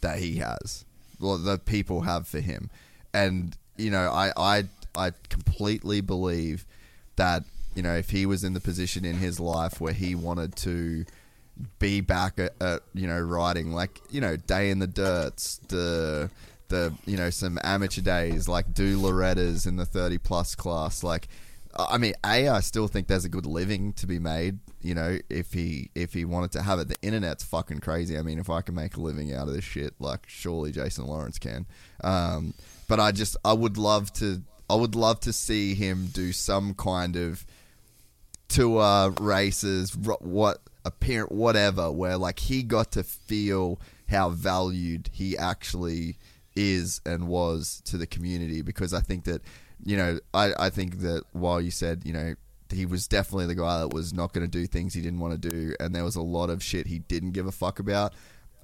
that 0.01 0.19
he 0.19 0.38
has, 0.38 0.84
well, 1.19 1.38
the 1.38 1.58
people 1.58 2.01
have 2.01 2.27
for 2.27 2.42
him, 2.42 2.69
and 3.14 3.56
you 3.77 3.92
know, 3.92 4.09
I 4.11 4.34
I 4.35 4.64
I 4.95 5.11
completely 5.30 6.01
believe 6.01 6.66
that 7.16 7.43
you 7.76 7.84
know 7.84 7.95
if 7.95 8.09
he 8.09 8.26
was 8.26 8.43
in 8.43 8.53
the 8.53 8.59
position 8.59 9.06
in 9.06 9.18
his 9.18 9.40
life 9.40 9.80
where 9.80 9.93
he 9.93 10.16
wanted 10.16 10.56
to 10.58 11.06
be 11.77 12.01
back 12.01 12.40
at, 12.40 12.53
at 12.61 12.82
you 12.93 13.08
know 13.08 13.19
riding 13.19 13.74
like 13.74 14.00
you 14.09 14.22
know 14.22 14.35
day 14.35 14.69
in 14.69 14.80
the 14.80 14.88
dirts 14.88 15.58
the 15.68 16.30
the 16.69 16.93
you 17.06 17.18
know 17.18 17.30
some 17.30 17.59
amateur 17.64 18.01
days 18.01 18.48
like 18.48 18.74
do 18.74 18.98
Loretta's 18.98 19.66
in 19.66 19.76
the 19.76 19.85
30 19.85 20.18
plus 20.19 20.56
class 20.56 21.03
like 21.03 21.27
I 21.77 21.98
mean 21.98 22.14
a 22.26 22.48
I 22.48 22.59
still 22.61 22.88
think 22.88 23.08
there's 23.08 23.26
a 23.26 23.30
good 23.30 23.45
living 23.45 23.93
to 23.93 24.08
be 24.08 24.19
made 24.19 24.59
you 24.82 24.95
know 24.95 25.17
if 25.30 25.53
he 25.53 25.90
if 25.95 26.14
he 26.14 26.25
wanted 26.25 26.51
to 26.51 26.61
have 26.61 26.80
it 26.80 26.88
the 26.88 26.95
internet's 27.01 27.43
fucking 27.43 27.80
crazy 27.80 28.17
I 28.17 28.22
mean 28.22 28.40
if 28.40 28.49
I 28.49 28.61
can 28.61 28.75
make 28.75 28.95
a 28.95 29.01
living 29.01 29.33
out 29.33 29.48
of 29.48 29.53
this 29.53 29.64
shit 29.64 29.93
like 29.99 30.25
surely 30.27 30.72
Jason 30.72 31.06
Lawrence 31.06 31.38
can 31.38 31.66
um, 32.03 32.53
but 32.88 32.99
I 32.99 33.11
just 33.11 33.35
I 33.43 33.53
would 33.53 33.77
love 33.77 34.14
to 34.14 34.41
I 34.69 34.75
would 34.75 34.95
love 34.95 35.19
to 35.22 35.33
see 35.33 35.74
him 35.74 36.08
do 36.14 36.32
some 36.32 36.75
kind 36.75 37.16
of 37.16 37.45
tour 38.49 39.11
races, 39.19 39.95
what 39.95 40.61
apparent 40.85 41.32
whatever, 41.32 41.91
where 41.91 42.17
like 42.17 42.40
he 42.40 42.61
got 42.61 42.91
to 42.91 43.03
feel 43.03 43.80
how 44.09 44.30
valued 44.30 45.09
he 45.11 45.38
actually 45.38 46.17
is 46.56 47.01
and 47.06 47.27
was 47.27 47.82
to 47.85 47.98
the 47.98 48.08
community. 48.08 48.61
Because 48.61 48.93
I 48.93 49.01
think 49.01 49.24
that 49.24 49.41
you 49.83 49.98
know, 49.98 50.19
I 50.33 50.53
I 50.59 50.69
think 50.69 50.99
that 50.99 51.24
while 51.32 51.61
you 51.61 51.72
said 51.72 52.03
you 52.06 52.14
know 52.14 52.35
he 52.72 52.86
was 52.86 53.08
definitely 53.08 53.48
the 53.48 53.56
guy 53.56 53.80
that 53.80 53.94
was 53.94 54.14
not 54.14 54.34
going 54.34 54.50
to 54.50 54.52
do 54.52 54.68
things 54.68 54.94
he 54.94 55.02
didn't 55.02 55.20
want 55.20 55.42
to 55.42 55.50
do, 55.50 55.74
and 55.80 55.94
there 55.94 56.04
was 56.04 56.16
a 56.16 56.22
lot 56.22 56.50
of 56.50 56.64
shit 56.64 56.88
he 56.88 57.00
didn't 57.00 57.32
give 57.32 57.48
a 57.48 57.52
fuck 57.52 57.80
about. 57.80 58.14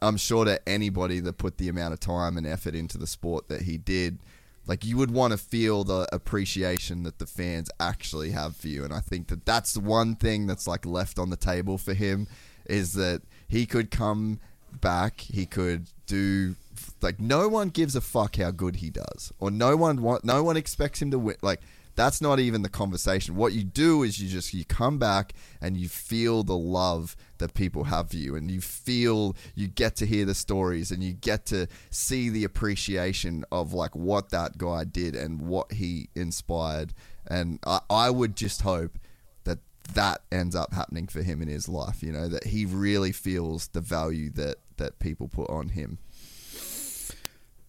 I'm 0.01 0.17
sure 0.17 0.45
to 0.45 0.59
anybody 0.67 1.19
that 1.21 1.37
put 1.37 1.57
the 1.57 1.69
amount 1.69 1.93
of 1.93 1.99
time 1.99 2.37
and 2.37 2.45
effort 2.45 2.75
into 2.75 2.97
the 2.97 3.07
sport 3.07 3.47
that 3.47 3.63
he 3.63 3.77
did, 3.77 4.19
like 4.67 4.85
you 4.85 4.97
would 4.97 5.11
want 5.11 5.31
to 5.31 5.37
feel 5.37 5.83
the 5.83 6.07
appreciation 6.11 7.03
that 7.03 7.19
the 7.19 7.25
fans 7.25 7.69
actually 7.79 8.31
have 8.31 8.55
for 8.55 8.67
you. 8.67 8.83
And 8.83 8.93
I 8.93 8.99
think 8.99 9.27
that 9.27 9.45
that's 9.45 9.73
the 9.73 9.79
one 9.79 10.15
thing 10.15 10.47
that's 10.47 10.67
like 10.67 10.85
left 10.85 11.17
on 11.17 11.29
the 11.29 11.37
table 11.37 11.77
for 11.77 11.93
him 11.93 12.27
is 12.65 12.93
that 12.93 13.21
he 13.47 13.65
could 13.65 13.91
come 13.91 14.39
back, 14.81 15.21
he 15.21 15.45
could 15.45 15.87
do 16.07 16.55
like 17.01 17.19
no 17.19 17.47
one 17.47 17.69
gives 17.69 17.95
a 17.95 18.01
fuck 18.01 18.35
how 18.35 18.51
good 18.51 18.77
he 18.77 18.89
does, 18.89 19.31
or 19.39 19.49
no 19.49 19.77
one 19.77 20.01
want, 20.01 20.25
no 20.25 20.43
one 20.43 20.57
expects 20.57 21.01
him 21.01 21.11
to 21.11 21.19
win. 21.19 21.37
Like 21.41 21.61
that's 21.95 22.21
not 22.21 22.39
even 22.39 22.61
the 22.61 22.69
conversation. 22.69 23.35
What 23.35 23.53
you 23.53 23.63
do 23.63 24.03
is 24.03 24.19
you 24.19 24.29
just 24.29 24.53
you 24.53 24.65
come 24.65 24.97
back 24.97 25.33
and 25.61 25.77
you 25.77 25.87
feel 25.87 26.43
the 26.43 26.57
love 26.57 27.15
that 27.37 27.53
people 27.53 27.85
have 27.85 28.09
for 28.09 28.17
you, 28.17 28.35
and 28.35 28.51
you 28.51 28.61
feel 28.61 29.35
you 29.55 29.67
get 29.67 29.95
to 29.97 30.05
hear 30.05 30.25
the 30.25 30.35
stories, 30.35 30.91
and 30.91 31.01
you 31.03 31.13
get 31.13 31.45
to 31.47 31.67
see 31.89 32.29
the 32.29 32.43
appreciation 32.43 33.45
of 33.51 33.73
like 33.73 33.95
what 33.95 34.29
that 34.29 34.57
guy 34.57 34.83
did 34.83 35.15
and 35.15 35.41
what 35.41 35.71
he 35.71 36.09
inspired. 36.15 36.93
And 37.27 37.59
I, 37.65 37.79
I 37.89 38.09
would 38.09 38.35
just 38.35 38.61
hope 38.61 38.99
that 39.45 39.59
that 39.93 40.21
ends 40.31 40.55
up 40.55 40.73
happening 40.73 41.07
for 41.07 41.23
him 41.23 41.41
in 41.41 41.47
his 41.47 41.69
life. 41.69 42.03
You 42.03 42.11
know 42.11 42.27
that 42.27 42.45
he 42.45 42.65
really 42.65 43.11
feels 43.11 43.67
the 43.69 43.81
value 43.81 44.29
that 44.31 44.57
that 44.77 44.99
people 44.99 45.27
put 45.27 45.49
on 45.49 45.69
him. 45.69 45.97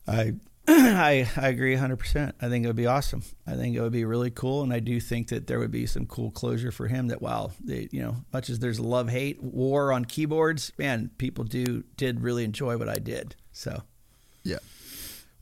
I 0.09 0.35
I 0.69 1.29
I 1.37 1.49
agree 1.49 1.77
100%. 1.77 2.33
I 2.41 2.49
think 2.49 2.65
it 2.65 2.69
would 2.69 2.77
be 2.77 2.87
awesome. 2.87 3.23
I 3.47 3.55
think 3.55 3.77
it 3.77 3.81
would 3.81 3.93
be 3.93 4.05
really 4.05 4.31
cool 4.31 4.63
and 4.63 4.73
I 4.73 4.81
do 4.81 5.01
think 5.01 5.29
that 5.29 5.47
there 5.47 5.59
would 5.59 5.71
be 5.71 5.87
some 5.87 6.07
cool 6.07 6.31
closure 6.31 6.73
for 6.73 6.89
him 6.89 7.09
that 7.09 7.23
wow, 7.23 7.53
they, 7.65 7.89
you 7.93 8.03
know, 8.03 8.17
much 8.33 8.51
as 8.51 8.59
there's 8.59 8.81
love 8.81 9.09
hate 9.09 9.43
war 9.43 9.93
on 9.93 10.05
keyboards, 10.05 10.73
man, 10.79 11.11
people 11.19 11.45
do 11.45 11.85
did 11.97 12.21
really 12.21 12.45
enjoy 12.45 12.77
what 12.77 12.89
I 12.89 12.97
did. 12.97 13.37
So, 13.53 13.83
Yeah. 14.43 14.59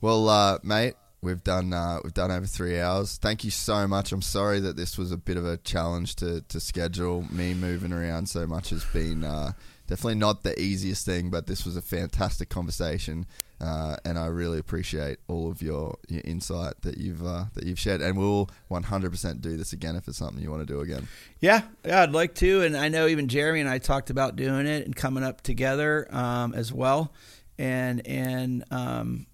Well, 0.00 0.28
uh, 0.28 0.58
mate, 0.62 0.94
we've 1.24 1.42
done 1.42 1.72
uh, 1.72 1.98
we've 2.04 2.14
done 2.14 2.30
over 2.30 2.46
three 2.46 2.78
hours. 2.78 3.16
Thank 3.16 3.42
you 3.42 3.50
so 3.50 3.88
much. 3.88 4.12
I'm 4.12 4.22
sorry 4.22 4.60
that 4.60 4.76
this 4.76 4.98
was 4.98 5.10
a 5.10 5.16
bit 5.16 5.36
of 5.36 5.46
a 5.46 5.56
challenge 5.56 6.16
to, 6.16 6.42
to 6.42 6.60
schedule. 6.60 7.24
Me 7.30 7.54
moving 7.54 7.92
around 7.92 8.28
so 8.28 8.46
much 8.46 8.70
has 8.70 8.84
been 8.84 9.24
uh, 9.24 9.52
definitely 9.86 10.16
not 10.16 10.42
the 10.42 10.60
easiest 10.60 11.06
thing, 11.06 11.30
but 11.30 11.46
this 11.46 11.64
was 11.64 11.76
a 11.76 11.82
fantastic 11.82 12.50
conversation, 12.50 13.26
uh, 13.60 13.96
and 14.04 14.18
I 14.18 14.26
really 14.26 14.58
appreciate 14.58 15.18
all 15.28 15.50
of 15.50 15.62
your, 15.62 15.96
your 16.08 16.22
insight 16.24 16.82
that 16.82 16.98
you've 16.98 17.24
uh, 17.24 17.44
that 17.54 17.64
you've 17.64 17.78
shared. 17.78 18.00
And 18.00 18.18
we'll 18.18 18.50
100% 18.70 19.40
do 19.40 19.56
this 19.56 19.72
again 19.72 19.96
if 19.96 20.08
it's 20.08 20.18
something 20.18 20.42
you 20.42 20.50
want 20.50 20.66
to 20.66 20.72
do 20.72 20.80
again. 20.80 21.08
Yeah, 21.40 21.62
yeah, 21.84 22.02
I'd 22.02 22.12
like 22.12 22.34
to, 22.36 22.62
and 22.62 22.76
I 22.76 22.88
know 22.88 23.06
even 23.06 23.28
Jeremy 23.28 23.60
and 23.60 23.68
I 23.68 23.78
talked 23.78 24.10
about 24.10 24.36
doing 24.36 24.66
it 24.66 24.84
and 24.84 24.94
coming 24.94 25.22
up 25.24 25.40
together 25.42 26.06
um, 26.14 26.54
as 26.54 26.72
well, 26.72 27.12
and 27.58 28.06
and 28.06 28.64
um, 28.70 29.26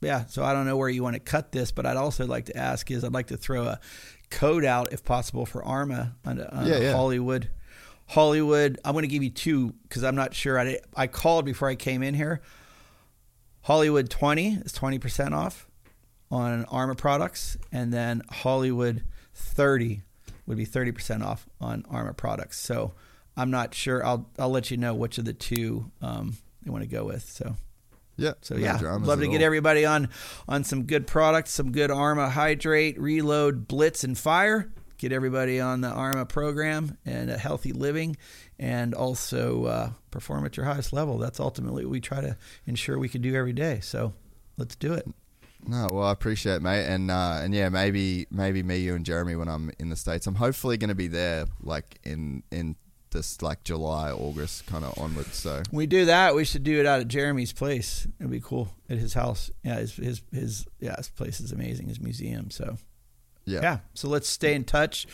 yeah. 0.00 0.26
So 0.26 0.44
I 0.44 0.52
don't 0.52 0.66
know 0.66 0.76
where 0.76 0.88
you 0.88 1.02
want 1.02 1.14
to 1.14 1.20
cut 1.20 1.52
this, 1.52 1.72
but 1.72 1.86
I'd 1.86 1.96
also 1.96 2.26
like 2.26 2.46
to 2.46 2.56
ask 2.56 2.90
is 2.90 3.02
I'd 3.04 3.12
like 3.14 3.28
to 3.28 3.36
throw 3.36 3.64
a 3.64 3.80
code 4.30 4.64
out 4.64 4.92
if 4.92 5.04
possible 5.04 5.46
for 5.46 5.64
Arma 5.64 6.14
on, 6.24 6.40
on 6.40 6.66
Yeah, 6.66 6.78
yeah. 6.78 6.92
Hollywood. 6.92 7.48
Hollywood. 8.06 8.78
I'm 8.84 8.92
going 8.92 9.02
to 9.02 9.08
give 9.08 9.22
you 9.22 9.30
two 9.30 9.74
because 9.82 10.04
I'm 10.04 10.14
not 10.16 10.34
sure. 10.34 10.58
I 10.58 10.78
I 10.94 11.06
called 11.06 11.44
before 11.44 11.68
I 11.68 11.74
came 11.74 12.02
in 12.02 12.14
here. 12.14 12.40
Hollywood 13.68 14.08
20 14.08 14.54
is 14.64 14.72
20% 14.72 15.32
off 15.32 15.68
on 16.30 16.64
Arma 16.70 16.94
products, 16.94 17.58
and 17.70 17.92
then 17.92 18.22
Hollywood 18.30 19.04
30 19.34 20.00
would 20.46 20.56
be 20.56 20.64
30% 20.64 21.22
off 21.22 21.46
on 21.60 21.84
Arma 21.90 22.14
products. 22.14 22.58
So 22.58 22.94
I'm 23.36 23.50
not 23.50 23.74
sure. 23.74 24.02
I'll 24.02 24.26
I'll 24.38 24.48
let 24.48 24.70
you 24.70 24.78
know 24.78 24.94
which 24.94 25.18
of 25.18 25.26
the 25.26 25.34
two 25.34 25.90
um, 26.00 26.38
they 26.62 26.70
want 26.70 26.82
to 26.82 26.88
go 26.88 27.04
with. 27.04 27.28
So 27.28 27.56
Yeah. 28.16 28.32
so 28.40 28.54
no 28.54 28.62
yeah, 28.62 28.80
love 29.02 29.20
to 29.20 29.28
get 29.28 29.42
all. 29.42 29.44
everybody 29.44 29.84
on 29.84 30.08
on 30.48 30.64
some 30.64 30.84
good 30.84 31.06
products, 31.06 31.50
some 31.50 31.70
good 31.70 31.90
Arma 31.90 32.30
Hydrate, 32.30 32.98
Reload, 32.98 33.68
Blitz, 33.68 34.02
and 34.02 34.16
Fire. 34.16 34.72
Get 34.98 35.12
everybody 35.12 35.60
on 35.60 35.80
the 35.80 35.88
Arma 35.88 36.26
program 36.26 36.98
and 37.06 37.30
a 37.30 37.38
healthy 37.38 37.72
living, 37.72 38.16
and 38.58 38.94
also 38.94 39.64
uh, 39.64 39.90
perform 40.10 40.44
at 40.44 40.56
your 40.56 40.66
highest 40.66 40.92
level. 40.92 41.18
That's 41.18 41.40
ultimately 41.40 41.84
what 41.84 41.92
we 41.92 42.00
try 42.00 42.20
to 42.20 42.36
ensure 42.66 42.98
we 42.98 43.08
can 43.08 43.22
do 43.22 43.34
every 43.34 43.52
day. 43.52 43.80
So 43.80 44.12
let's 44.56 44.76
do 44.76 44.92
it. 44.92 45.08
No, 45.66 45.88
well, 45.92 46.04
I 46.04 46.12
appreciate 46.12 46.56
it, 46.56 46.62
mate, 46.62 46.86
and 46.86 47.10
uh, 47.10 47.40
and 47.42 47.52
yeah, 47.54 47.68
maybe 47.68 48.26
maybe 48.30 48.62
me, 48.62 48.78
you, 48.78 48.94
and 48.94 49.04
Jeremy 49.04 49.36
when 49.36 49.48
I'm 49.48 49.70
in 49.78 49.88
the 49.88 49.96
states. 49.96 50.26
I'm 50.26 50.36
hopefully 50.36 50.76
going 50.76 50.88
to 50.88 50.94
be 50.94 51.08
there, 51.08 51.46
like 51.60 51.98
in 52.04 52.42
in 52.50 52.76
this 53.10 53.42
like 53.42 53.64
July, 53.64 54.10
August 54.10 54.66
kind 54.66 54.84
of 54.84 54.98
onwards. 54.98 55.34
So 55.34 55.62
we 55.72 55.86
do 55.86 56.04
that, 56.06 56.34
we 56.34 56.44
should 56.44 56.62
do 56.62 56.78
it 56.80 56.86
out 56.86 57.00
at 57.00 57.08
Jeremy's 57.08 57.52
place. 57.52 58.06
It'd 58.18 58.30
be 58.30 58.40
cool 58.40 58.70
at 58.88 58.98
his 58.98 59.14
house. 59.14 59.50
Yeah, 59.64 59.76
his 59.76 59.94
his, 59.94 60.22
his 60.32 60.66
yeah, 60.80 60.96
his 60.96 61.08
place 61.08 61.40
is 61.40 61.52
amazing. 61.52 61.88
His 61.88 62.00
museum. 62.00 62.50
So 62.50 62.78
yeah, 63.48 63.60
yeah. 63.62 63.78
So 63.94 64.08
let's 64.08 64.28
stay 64.28 64.54
in 64.54 64.64
touch. 64.64 65.06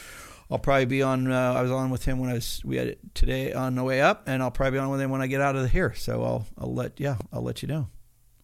I'll 0.51 0.59
probably 0.59 0.85
be 0.85 1.03
on. 1.03 1.31
Uh, 1.31 1.55
I 1.55 1.63
was 1.63 1.71
on 1.71 1.91
with 1.91 2.05
him 2.05 2.19
when 2.19 2.31
I 2.31 2.35
was. 2.35 2.61
We 2.65 2.77
had 2.77 2.89
it 2.89 2.99
today 3.15 3.53
on 3.53 3.75
the 3.75 3.85
way 3.85 4.01
up, 4.01 4.25
and 4.27 4.43
I'll 4.43 4.51
probably 4.51 4.79
be 4.79 4.83
on 4.83 4.91
with 4.91 5.01
him 5.01 5.11
when 5.11 5.23
I 5.23 5.27
get 5.27 5.41
out 5.41 5.57
of 5.57 5.71
here. 5.71 5.95
So 5.95 6.23
I'll 6.23 6.47
I'll 6.59 6.75
let 6.75 7.01
yeah 7.01 7.17
I'll 7.33 7.43
let 7.43 7.63
you 7.63 7.69
know. 7.69 7.89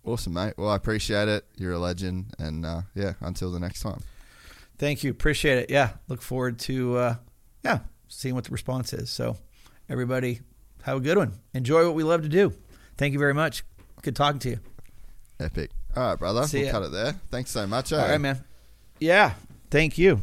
awesome, 0.04 0.32
mate. 0.32 0.54
Well, 0.56 0.70
I 0.70 0.76
appreciate 0.76 1.28
it. 1.28 1.44
You're 1.56 1.72
a 1.72 1.78
legend, 1.78 2.34
and 2.38 2.64
uh, 2.64 2.82
yeah, 2.94 3.14
until 3.20 3.52
the 3.52 3.60
next 3.60 3.82
time. 3.82 4.02
Thank 4.78 5.04
you. 5.04 5.10
Appreciate 5.10 5.58
it. 5.58 5.70
Yeah. 5.70 5.90
Look 6.08 6.22
forward 6.22 6.58
to 6.60 6.96
uh, 6.96 7.14
yeah 7.62 7.80
seeing 8.08 8.34
what 8.34 8.44
the 8.44 8.50
response 8.50 8.92
is. 8.92 9.10
So 9.10 9.36
everybody 9.88 10.40
have 10.82 10.96
a 10.96 11.00
good 11.00 11.18
one. 11.18 11.34
Enjoy 11.54 11.84
what 11.84 11.94
we 11.94 12.02
love 12.02 12.22
to 12.22 12.28
do. 12.28 12.52
Thank 12.96 13.12
you 13.12 13.18
very 13.18 13.34
much. 13.34 13.62
Good 14.02 14.16
talking 14.16 14.40
to 14.40 14.50
you. 14.50 14.60
Epic. 15.38 15.70
All 15.96 16.02
right, 16.10 16.18
brother. 16.18 16.46
See 16.46 16.58
we'll 16.58 16.66
ya. 16.66 16.72
cut 16.72 16.82
it 16.84 16.92
there. 16.92 17.12
Thanks 17.30 17.50
so 17.50 17.66
much. 17.66 17.92
All 17.92 18.00
eh? 18.00 18.12
right, 18.12 18.20
man. 18.20 18.44
Yeah. 18.98 19.34
Thank 19.70 19.98
you. 19.98 20.22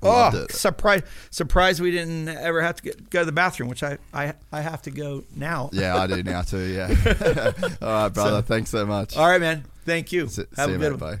Loved 0.00 0.36
oh, 0.36 0.42
it. 0.44 0.52
surprise! 0.52 1.02
Surprised 1.30 1.80
we 1.80 1.90
didn't 1.90 2.28
ever 2.28 2.62
have 2.62 2.76
to 2.76 2.82
get, 2.82 3.10
go 3.10 3.20
to 3.20 3.24
the 3.24 3.32
bathroom, 3.32 3.68
which 3.68 3.82
I, 3.82 3.98
I 4.14 4.34
I 4.52 4.60
have 4.60 4.82
to 4.82 4.92
go 4.92 5.24
now. 5.34 5.70
Yeah, 5.72 5.96
I 5.96 6.06
do 6.06 6.22
now 6.22 6.42
too. 6.42 6.58
Yeah. 6.58 6.86
All 7.82 7.88
right, 7.88 8.08
brother. 8.08 8.42
Thanks 8.42 8.70
so 8.70 8.86
much. 8.86 9.16
All 9.16 9.28
right, 9.28 9.40
man. 9.40 9.64
Thank 9.84 10.12
you. 10.12 10.28
See, 10.28 10.44
have 10.56 10.70
a 10.70 10.78
good 10.78 11.00
one. 11.00 11.16
Bye. 11.16 11.20